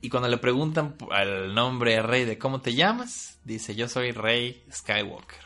Y 0.00 0.08
cuando 0.08 0.28
le 0.28 0.38
preguntan 0.38 0.96
al 1.12 1.54
nombre 1.54 2.02
Rey 2.02 2.24
de 2.24 2.38
cómo 2.38 2.60
te 2.60 2.74
llamas, 2.74 3.38
dice 3.44 3.76
yo 3.76 3.88
soy 3.88 4.10
Rey 4.10 4.64
Skywalker. 4.72 5.38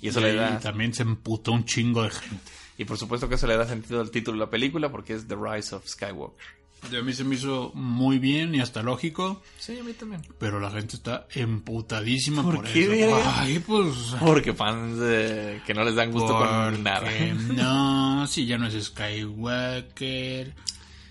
Y 0.00 0.08
eso 0.08 0.18
y, 0.18 0.24
le 0.24 0.34
da... 0.34 0.56
y 0.58 0.62
también 0.62 0.92
se 0.92 1.02
emputó 1.02 1.52
un 1.52 1.64
chingo 1.64 2.02
de 2.02 2.10
gente. 2.10 2.50
Y 2.76 2.86
por 2.86 2.98
supuesto 2.98 3.28
que 3.28 3.36
eso 3.36 3.46
le 3.46 3.56
da 3.56 3.68
sentido 3.68 4.00
al 4.00 4.10
título 4.10 4.36
de 4.36 4.46
la 4.46 4.50
película 4.50 4.90
porque 4.90 5.14
es 5.14 5.28
The 5.28 5.36
Rise 5.36 5.76
of 5.76 5.86
Skywalker. 5.86 6.63
A 6.96 7.02
mí 7.02 7.12
se 7.12 7.24
me 7.24 7.34
hizo 7.34 7.70
muy 7.74 8.18
bien 8.18 8.54
y 8.54 8.60
hasta 8.60 8.82
lógico, 8.82 9.42
Sí, 9.58 9.78
a 9.78 9.82
mí 9.84 9.92
también. 9.94 10.22
pero 10.38 10.60
la 10.60 10.70
gente 10.70 10.96
está 10.96 11.26
emputadísima 11.34 12.42
¿Por 12.42 12.56
por, 12.56 12.64
qué, 12.66 13.04
eso. 13.06 13.20
Ay, 13.24 13.58
pues... 13.58 13.94
Porque 14.20 14.52
fans 14.54 14.98
eh, 15.02 15.60
que 15.66 15.74
no 15.74 15.84
les 15.84 15.94
dan 15.94 16.12
gusto 16.12 16.36
con 16.38 16.82
nada. 16.82 17.10
No, 17.54 18.26
si 18.28 18.46
ya 18.46 18.58
no 18.58 18.66
es 18.66 18.84
Skywalker. 18.84 20.54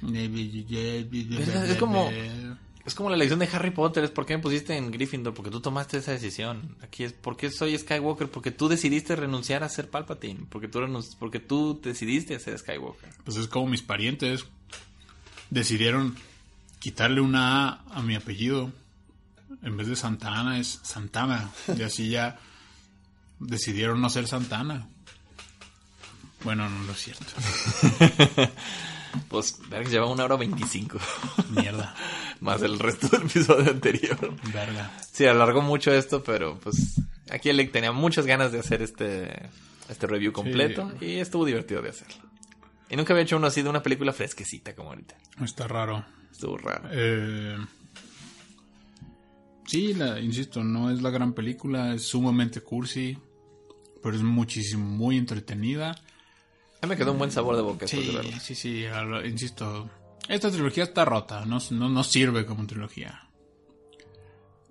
es 0.04 1.78
como- 1.78 2.10
Es 2.86 2.96
como 2.96 3.10
la 3.10 3.16
elección 3.16 3.40
de 3.40 3.48
Harry 3.54 3.72
Potter, 3.72 4.04
es 4.04 4.12
por 4.12 4.26
qué 4.26 4.36
me 4.36 4.44
pusiste 4.44 4.76
en 4.76 4.92
Gryffindor, 4.92 5.34
porque 5.34 5.50
tú 5.50 5.62
tomaste 5.62 6.00
esa 6.00 6.12
decisión. 6.12 6.76
Aquí 6.82 7.06
es 7.06 7.14
por 7.14 7.38
qué 7.38 7.50
soy 7.50 7.78
Skywalker, 7.78 8.30
porque 8.30 8.52
tú 8.52 8.68
decidiste 8.68 9.16
renunciar 9.16 9.64
a 9.64 9.70
ser 9.70 9.90
Palpatine, 9.90 10.42
porque 10.50 10.68
tú 10.68 10.80
renunci- 10.82 11.16
porque 11.18 11.40
tú 11.40 11.80
decidiste 11.82 12.36
a 12.36 12.40
ser 12.40 12.58
Skywalker. 12.60 13.10
Pues 13.24 13.38
es 13.38 13.48
como 13.48 13.68
mis 13.68 13.82
parientes 13.82 14.46
decidieron 15.54 16.16
quitarle 16.80 17.22
una 17.22 17.70
A 17.70 17.84
a 17.94 18.02
mi 18.02 18.16
apellido. 18.16 18.72
En 19.62 19.78
vez 19.78 19.88
de 19.88 19.96
Santana 19.96 20.60
es 20.60 20.80
Santana. 20.84 21.52
Y 21.78 21.84
así 21.84 22.10
ya 22.10 22.38
decidieron 23.40 24.02
no 24.02 24.10
ser 24.10 24.28
Santana. 24.28 24.88
Bueno, 26.44 26.70
no, 26.70 26.84
no 26.84 26.92
es 26.92 27.00
cierto. 27.00 27.26
Pues, 29.28 29.60
verga, 29.70 29.90
lleva 29.92 30.10
una 30.10 30.24
hora 30.24 30.38
veinticinco, 30.38 30.98
Mierda. 31.50 31.94
más 32.40 32.62
el 32.64 32.80
resto 32.80 33.08
del 33.10 33.28
episodio 33.28 33.70
anterior. 33.70 34.36
Verga. 34.52 34.92
Sí, 35.12 35.26
alargó 35.26 35.62
mucho 35.62 35.94
esto, 35.94 36.24
pero 36.24 36.60
pues 36.60 37.00
aquí 37.30 37.50
Alec 37.50 37.72
tenía 37.72 37.92
muchas 37.92 38.26
ganas 38.26 38.52
de 38.52 38.60
hacer 38.60 38.82
este, 38.82 39.50
este 39.88 40.08
review 40.08 40.34
completo 40.34 40.92
y 41.00 41.20
estuvo 41.20 41.46
divertido 41.46 41.82
de 41.82 41.90
hacerlo. 41.90 42.33
Y 42.90 42.96
nunca 42.96 43.14
había 43.14 43.24
hecho 43.24 43.38
uno 43.38 43.48
así 43.48 43.62
de 43.62 43.70
una 43.70 43.82
película 43.82 44.14
fresquecita 44.14 44.76
como 44.76 44.90
ahorita. 44.90 45.16
Está 45.44 45.68
raro. 45.68 46.06
Estuvo 46.32 46.58
raro. 46.58 46.90
Eh, 46.92 47.58
sí, 49.66 49.94
la, 49.94 50.20
insisto, 50.20 50.64
no 50.64 50.92
es 50.92 51.02
la 51.02 51.10
gran 51.10 51.34
película, 51.34 51.94
es 51.94 52.04
sumamente 52.08 52.62
cursi, 52.62 53.18
pero 54.02 54.16
es 54.16 54.22
muchísimo, 54.22 54.86
muy 54.86 55.18
entretenida. 55.18 55.92
A 55.92 56.86
mí 56.86 56.90
me 56.90 56.98
quedó 56.98 57.14
un 57.14 57.18
buen 57.20 57.32
sabor 57.32 57.56
de 57.56 57.62
boca 57.62 57.88
Sí, 57.88 57.98
de 58.02 58.40
sí, 58.40 58.56
sí, 58.56 58.84
lo- 59.06 59.26
insisto, 59.26 59.90
esta 60.28 60.52
trilogía 60.52 60.84
está 60.84 61.06
rota, 61.06 61.46
no, 61.46 61.60
no, 61.72 61.90
no 61.90 62.04
sirve 62.04 62.46
como 62.46 62.68
trilogía. 62.68 63.30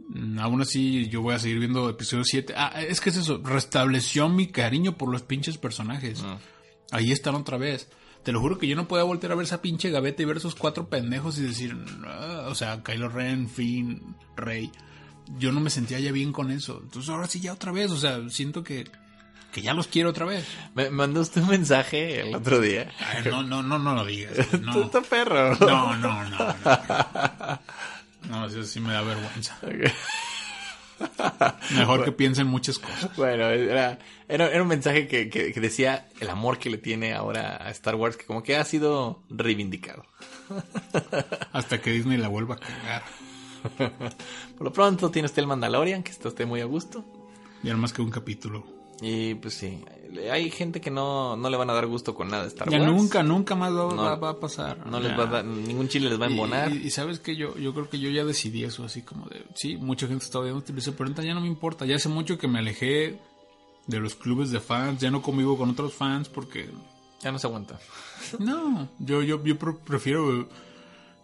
Mm, 0.08 0.38
Aún 0.40 0.60
así, 0.60 1.08
yo 1.08 1.22
voy 1.22 1.34
a 1.34 1.38
seguir 1.38 1.58
viendo 1.58 1.88
episodio 1.88 2.24
7. 2.24 2.54
Ah, 2.56 2.82
es 2.82 3.00
que 3.00 3.10
es 3.10 3.16
eso, 3.16 3.40
restableció 3.42 4.28
mi 4.28 4.48
cariño 4.48 4.96
por 4.98 5.10
los 5.10 5.22
pinches 5.22 5.56
personajes. 5.58 6.22
Mm. 6.22 6.36
Ahí 6.90 7.12
están 7.12 7.34
otra 7.34 7.56
vez. 7.56 7.88
Te 8.24 8.30
lo 8.32 8.40
juro 8.40 8.58
que 8.58 8.68
yo 8.68 8.76
no 8.76 8.86
podía 8.86 9.02
volver 9.04 9.32
a 9.32 9.34
ver 9.34 9.44
esa 9.44 9.60
pinche 9.62 9.90
gaveta 9.90 10.22
y 10.22 10.26
ver 10.26 10.36
esos 10.36 10.54
cuatro 10.54 10.88
pendejos 10.88 11.38
y 11.38 11.42
decir, 11.42 11.76
"Ah", 12.06 12.44
o 12.48 12.54
sea, 12.54 12.82
Kylo 12.82 13.08
Ren, 13.08 13.48
Finn, 13.48 14.14
Rey. 14.36 14.70
Yo 15.38 15.50
no 15.52 15.60
me 15.60 15.70
sentía 15.70 15.98
ya 15.98 16.12
bien 16.12 16.32
con 16.32 16.50
eso. 16.50 16.80
Entonces 16.82 17.08
ahora 17.10 17.26
sí 17.26 17.40
ya 17.40 17.52
otra 17.52 17.72
vez, 17.72 17.90
o 17.90 17.96
sea, 17.96 18.20
siento 18.28 18.62
que, 18.62 18.88
que 19.52 19.62
ya 19.62 19.74
los 19.74 19.86
quiero 19.88 20.10
otra 20.10 20.24
vez. 20.26 20.44
Me 20.74 20.90
mandó 20.90 21.20
usted 21.20 21.42
un 21.42 21.48
mensaje 21.48 22.20
el 22.28 22.34
otro 22.34 22.60
día. 22.60 22.90
Ay, 23.00 23.24
no, 23.30 23.42
no, 23.42 23.62
no, 23.62 23.78
no 23.78 23.94
lo 23.94 24.04
digas. 24.04 24.34
Tú 24.50 24.58
No, 24.58 24.82
estás 24.84 25.06
perro. 25.06 25.56
no, 25.56 25.96
no, 25.96 26.24
no. 26.24 26.38
No, 28.28 28.40
no 28.40 28.46
eso 28.46 28.62
sí 28.64 28.78
me 28.80 28.92
da 28.92 29.02
vergüenza. 29.02 29.58
Mejor 31.76 32.04
que 32.04 32.12
piensen 32.12 32.46
muchas 32.46 32.78
cosas. 32.78 33.16
Bueno, 33.16 33.46
era, 33.50 33.98
era, 34.28 34.46
era 34.48 34.62
un 34.62 34.68
mensaje 34.68 35.06
que, 35.08 35.28
que- 35.28 35.52
que 35.52 35.60
decía 35.60 36.08
el 36.20 36.30
amor 36.30 36.58
que 36.58 36.70
le 36.70 36.78
tiene 36.78 37.14
ahora 37.14 37.56
a 37.56 37.70
Star 37.70 37.94
Wars, 37.96 38.16
que 38.16 38.24
como 38.26 38.42
que 38.42 38.56
ha 38.56 38.64
sido 38.64 39.22
reivindicado. 39.30 40.04
Hasta 41.52 41.80
que 41.80 41.90
Disney 41.90 42.18
la 42.18 42.28
vuelva 42.28 42.56
a 42.56 42.58
cagar. 42.58 43.02
Por 44.56 44.64
lo 44.64 44.72
pronto 44.72 45.10
tiene 45.10 45.26
usted 45.26 45.40
el 45.42 45.46
Mandalorian, 45.48 46.02
que 46.02 46.10
está 46.10 46.28
usted 46.28 46.46
muy 46.46 46.60
a 46.60 46.64
gusto. 46.64 47.04
No 47.62 47.76
más 47.78 47.92
que 47.92 48.02
un 48.02 48.10
capítulo. 48.10 48.64
Y 49.00 49.34
pues 49.36 49.54
sí, 49.54 49.84
hay 50.30 50.50
gente 50.50 50.80
que 50.80 50.90
no, 50.90 51.36
no 51.36 51.48
le 51.50 51.56
van 51.56 51.70
a 51.70 51.72
dar 51.72 51.86
gusto 51.86 52.14
con 52.14 52.28
nada 52.28 52.46
Star 52.46 52.68
Ya 52.70 52.78
Wars. 52.80 52.90
nunca, 52.92 53.22
nunca 53.22 53.54
más 53.54 53.72
va, 53.72 53.94
No. 53.94 53.96
va- 53.96 54.16
va 54.16 54.30
a 54.30 54.40
pasar. 54.40 54.86
No 54.86 55.00
les 55.00 55.16
va 55.18 55.24
a 55.24 55.26
dar, 55.26 55.44
ningún 55.44 55.88
chile 55.88 56.08
les 56.08 56.20
va 56.20 56.26
a 56.26 56.28
embonar. 56.28 56.72
Y, 56.72 56.78
y- 56.78 56.86
y 56.86 56.90
sabes 56.90 57.18
que 57.18 57.36
yo, 57.36 57.56
yo 57.56 57.72
creo 57.74 57.88
que 57.88 57.98
yo 57.98 58.10
ya 58.10 58.24
decidí 58.24 58.64
eso, 58.64 58.84
así 58.84 59.02
como 59.02 59.26
de, 59.26 59.44
sí, 59.54 59.76
mucha 59.76 60.06
gente 60.06 60.24
está 60.24 60.38
odiando, 60.38 60.62
pero 60.66 60.80
ahorita 60.98 61.22
ya 61.24 61.34
no 61.34 61.40
me 61.40 61.48
importa. 61.48 61.86
Ya 61.86 61.96
hace 61.96 62.08
mucho 62.08 62.38
que 62.38 62.48
me 62.48 62.58
alejé 62.58 63.18
de 63.86 64.00
los 64.00 64.14
clubes 64.14 64.50
de 64.50 64.60
fans, 64.60 65.00
ya 65.00 65.10
no 65.10 65.22
convivo 65.22 65.56
con 65.56 65.70
otros 65.70 65.92
fans 65.94 66.28
porque 66.28 66.68
Ya 67.22 67.30
no 67.32 67.38
se 67.38 67.46
aguanta. 67.46 67.78
No, 68.40 68.88
yo, 68.98 69.22
yo, 69.22 69.42
yo 69.44 69.56
pre- 69.58 69.74
prefiero 69.84 70.48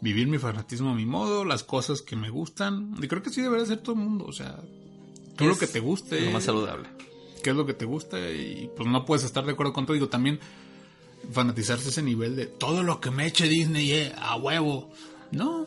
vivir 0.00 0.28
mi 0.28 0.39
fanatismo 0.39 0.91
a 0.91 0.94
mi 0.94 1.05
modo, 1.07 1.44
las 1.44 1.65
cosas 1.65 2.02
que 2.02 2.15
me 2.15 2.31
gustan. 2.31 2.94
Y 3.02 3.08
creo 3.08 3.20
que 3.23 3.31
sí 3.31 3.42
debería 3.42 3.67
ser 3.67 3.78
todo 3.78 3.97
el 3.97 4.02
mundo, 4.02 4.25
o 4.26 4.33
sea, 4.33 4.60
tú 5.36 5.47
lo 5.47 5.58
que 5.58 5.67
te 5.67 5.81
guste, 5.81 6.20
Lo 6.20 6.31
más 6.31 6.44
saludable. 6.44 6.89
Qué 7.39 7.50
es 7.50 7.57
lo 7.57 7.67
que 7.67 7.75
te 7.75 7.84
gusta 7.84 8.18
y 8.31 8.70
pues 8.76 8.89
no 8.89 9.05
puedes 9.05 9.25
estar 9.25 9.44
de 9.44 9.52
acuerdo 9.52 9.73
con 9.73 9.86
todo. 9.86 9.94
Digo, 9.94 10.08
también 10.08 10.41
fanatizarse 11.33 11.89
ese 11.89 12.02
nivel 12.02 12.36
de 12.36 12.47
todo 12.47 12.83
lo 12.83 13.00
que 13.00 13.10
me 13.10 13.26
eche 13.26 13.49
Disney 13.49 13.92
eh, 13.92 14.12
a 14.17 14.36
huevo. 14.36 14.91
No, 15.31 15.67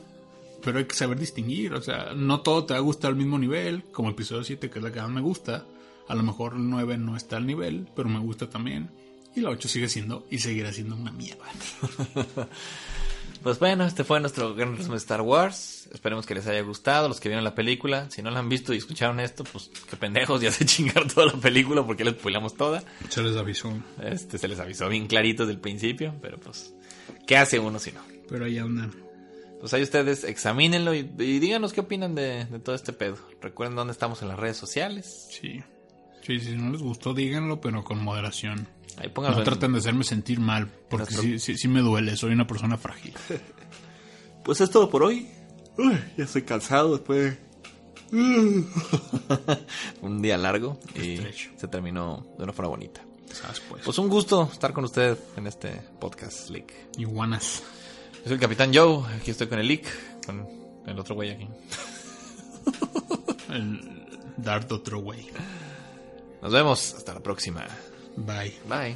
pero 0.64 0.80
hay 0.80 0.86
que 0.86 0.96
saber 0.96 1.20
distinguir, 1.20 1.74
o 1.74 1.82
sea, 1.82 2.14
no 2.16 2.42
todo 2.42 2.66
te 2.66 2.74
va 2.74 2.80
a 2.80 2.84
gustar 2.84 3.12
al 3.12 3.18
mismo 3.18 3.38
nivel, 3.38 3.84
como 3.92 4.10
episodio 4.10 4.44
7, 4.44 4.70
que 4.70 4.80
es 4.80 4.84
la 4.84 4.92
que 4.92 5.02
más 5.02 5.10
me 5.12 5.22
gusta. 5.22 5.66
A 6.08 6.16
lo 6.16 6.24
mejor 6.24 6.54
el 6.56 6.70
9 6.70 6.98
no 6.98 7.16
está 7.16 7.38
al 7.38 7.46
nivel, 7.46 7.88
pero 7.96 8.10
me 8.10 8.20
gusta 8.20 8.50
también. 8.50 8.90
Y 9.36 9.42
la 9.42 9.50
8 9.50 9.68
sigue 9.68 9.88
siendo 9.88 10.26
y 10.30 10.40
seguirá 10.40 10.74
siendo 10.74 10.96
una 10.96 11.12
mierda. 11.12 11.46
Pues 13.44 13.58
bueno, 13.58 13.86
este 13.86 14.04
fue 14.04 14.20
nuestro 14.20 14.54
gran 14.54 14.78
resumen 14.78 14.92
de 14.92 14.98
Star 14.98 15.22
Wars. 15.22 15.90
Esperemos 15.92 16.28
que 16.28 16.36
les 16.36 16.46
haya 16.46 16.62
gustado, 16.62 17.08
los 17.08 17.20
que 17.20 17.28
vieron 17.28 17.44
la 17.44 17.56
película. 17.56 18.10
Si 18.12 18.22
no 18.22 18.30
la 18.30 18.40
han 18.40 18.50
visto 18.50 18.74
y 18.74 18.78
escucharon 18.78 19.20
esto, 19.20 19.44
pues 19.44 19.72
qué 19.90 19.96
pendejos, 19.98 20.42
ya 20.42 20.52
se 20.52 20.66
chingaron 20.66 21.08
toda 21.08 21.26
la 21.28 21.34
película 21.34 21.86
porque 21.86 22.04
les 22.04 22.14
spoilamos 22.14 22.56
toda. 22.56 22.84
Se 23.10 23.24
les 23.24 23.36
avisó. 23.36 23.74
Este 24.04 24.38
se 24.38 24.48
les 24.48 24.60
avisó 24.60 24.88
bien 24.90 25.08
clarito 25.08 25.44
desde 25.44 25.56
el 25.56 25.60
principio, 25.60 26.14
pero 26.22 26.40
pues, 26.40 26.74
¿qué 27.26 27.38
hace 27.38 27.58
uno 27.58 27.80
si 27.80 27.92
no? 27.92 28.02
Pero 28.30 28.46
ahí 28.46 28.60
andan. 28.60 28.94
Pues 29.60 29.74
ahí 29.74 29.82
ustedes 29.82 30.24
examínenlo 30.24 30.94
y, 30.94 31.00
y 31.00 31.40
díganos 31.40 31.74
qué 31.74 31.82
opinan 31.82 32.14
de, 32.14 32.46
de 32.46 32.60
todo 32.60 32.76
este 32.76 32.94
pedo. 32.94 33.18
Recuerden 33.42 33.76
dónde 33.76 33.94
estamos 33.94 34.22
en 34.22 34.28
las 34.28 34.40
redes 34.40 34.58
sociales. 34.58 35.28
Sí. 35.32 35.62
Sí, 36.22 36.40
si 36.40 36.56
no 36.56 36.72
les 36.72 36.82
gustó, 36.82 37.14
díganlo, 37.16 37.60
pero 37.60 37.84
con 37.84 38.04
moderación. 38.04 38.68
Ahí. 38.98 39.12
No 39.16 39.38
en- 39.38 39.44
traten 39.44 39.74
de 39.74 39.80
hacerme 39.80 40.04
sentir 40.04 40.40
mal, 40.40 40.68
porque 40.90 41.14
sí, 41.14 41.40
sí, 41.40 41.58
sí 41.58 41.68
me 41.68 41.82
duele, 41.82 42.16
soy 42.18 42.32
una 42.34 42.48
persona 42.48 42.78
frágil. 42.78 43.14
Pues 44.44 44.60
es 44.60 44.72
todo 44.72 44.90
por 44.90 45.04
hoy. 45.04 45.30
Uy, 45.78 45.96
ya 46.18 46.24
estoy 46.24 46.42
cansado 46.42 46.94
después 46.98 47.38
de... 48.12 48.12
Un 50.02 50.20
día 50.20 50.36
largo 50.36 50.80
y 50.96 51.14
Estrecho. 51.14 51.52
se 51.58 51.68
terminó 51.68 52.26
de 52.40 52.46
una 52.46 52.52
forma 52.52 52.70
bonita. 52.72 53.06
¿Sabes, 53.32 53.62
pues? 53.70 53.84
Pues 53.86 54.00
un 54.00 54.10
gusto 54.10 54.50
estar 54.52 54.74
con 54.74 54.84
usted 54.86 55.16
en 55.38 55.46
este 55.46 55.70
podcast, 56.00 56.48
Slick. 56.48 56.74
Iguanas. 56.98 57.62
soy 58.24 58.34
el 58.34 58.40
Capitán 58.40 58.72
Joe. 58.74 59.04
Aquí 59.16 59.30
estoy 59.30 59.46
con 59.46 59.60
el 59.60 59.68
Lick. 59.68 59.86
Con 60.26 60.48
el 60.88 60.98
otro 61.00 61.14
güey 61.14 61.30
aquí. 61.30 61.48
El 63.50 64.06
Dart 64.38 64.72
otro 64.72 65.00
way. 65.00 65.28
Nos 66.42 66.52
vemos. 66.52 66.94
Hasta 66.96 67.14
la 67.14 67.20
próxima. 67.20 67.66
Bye. 68.18 68.52
Bye. 68.68 68.96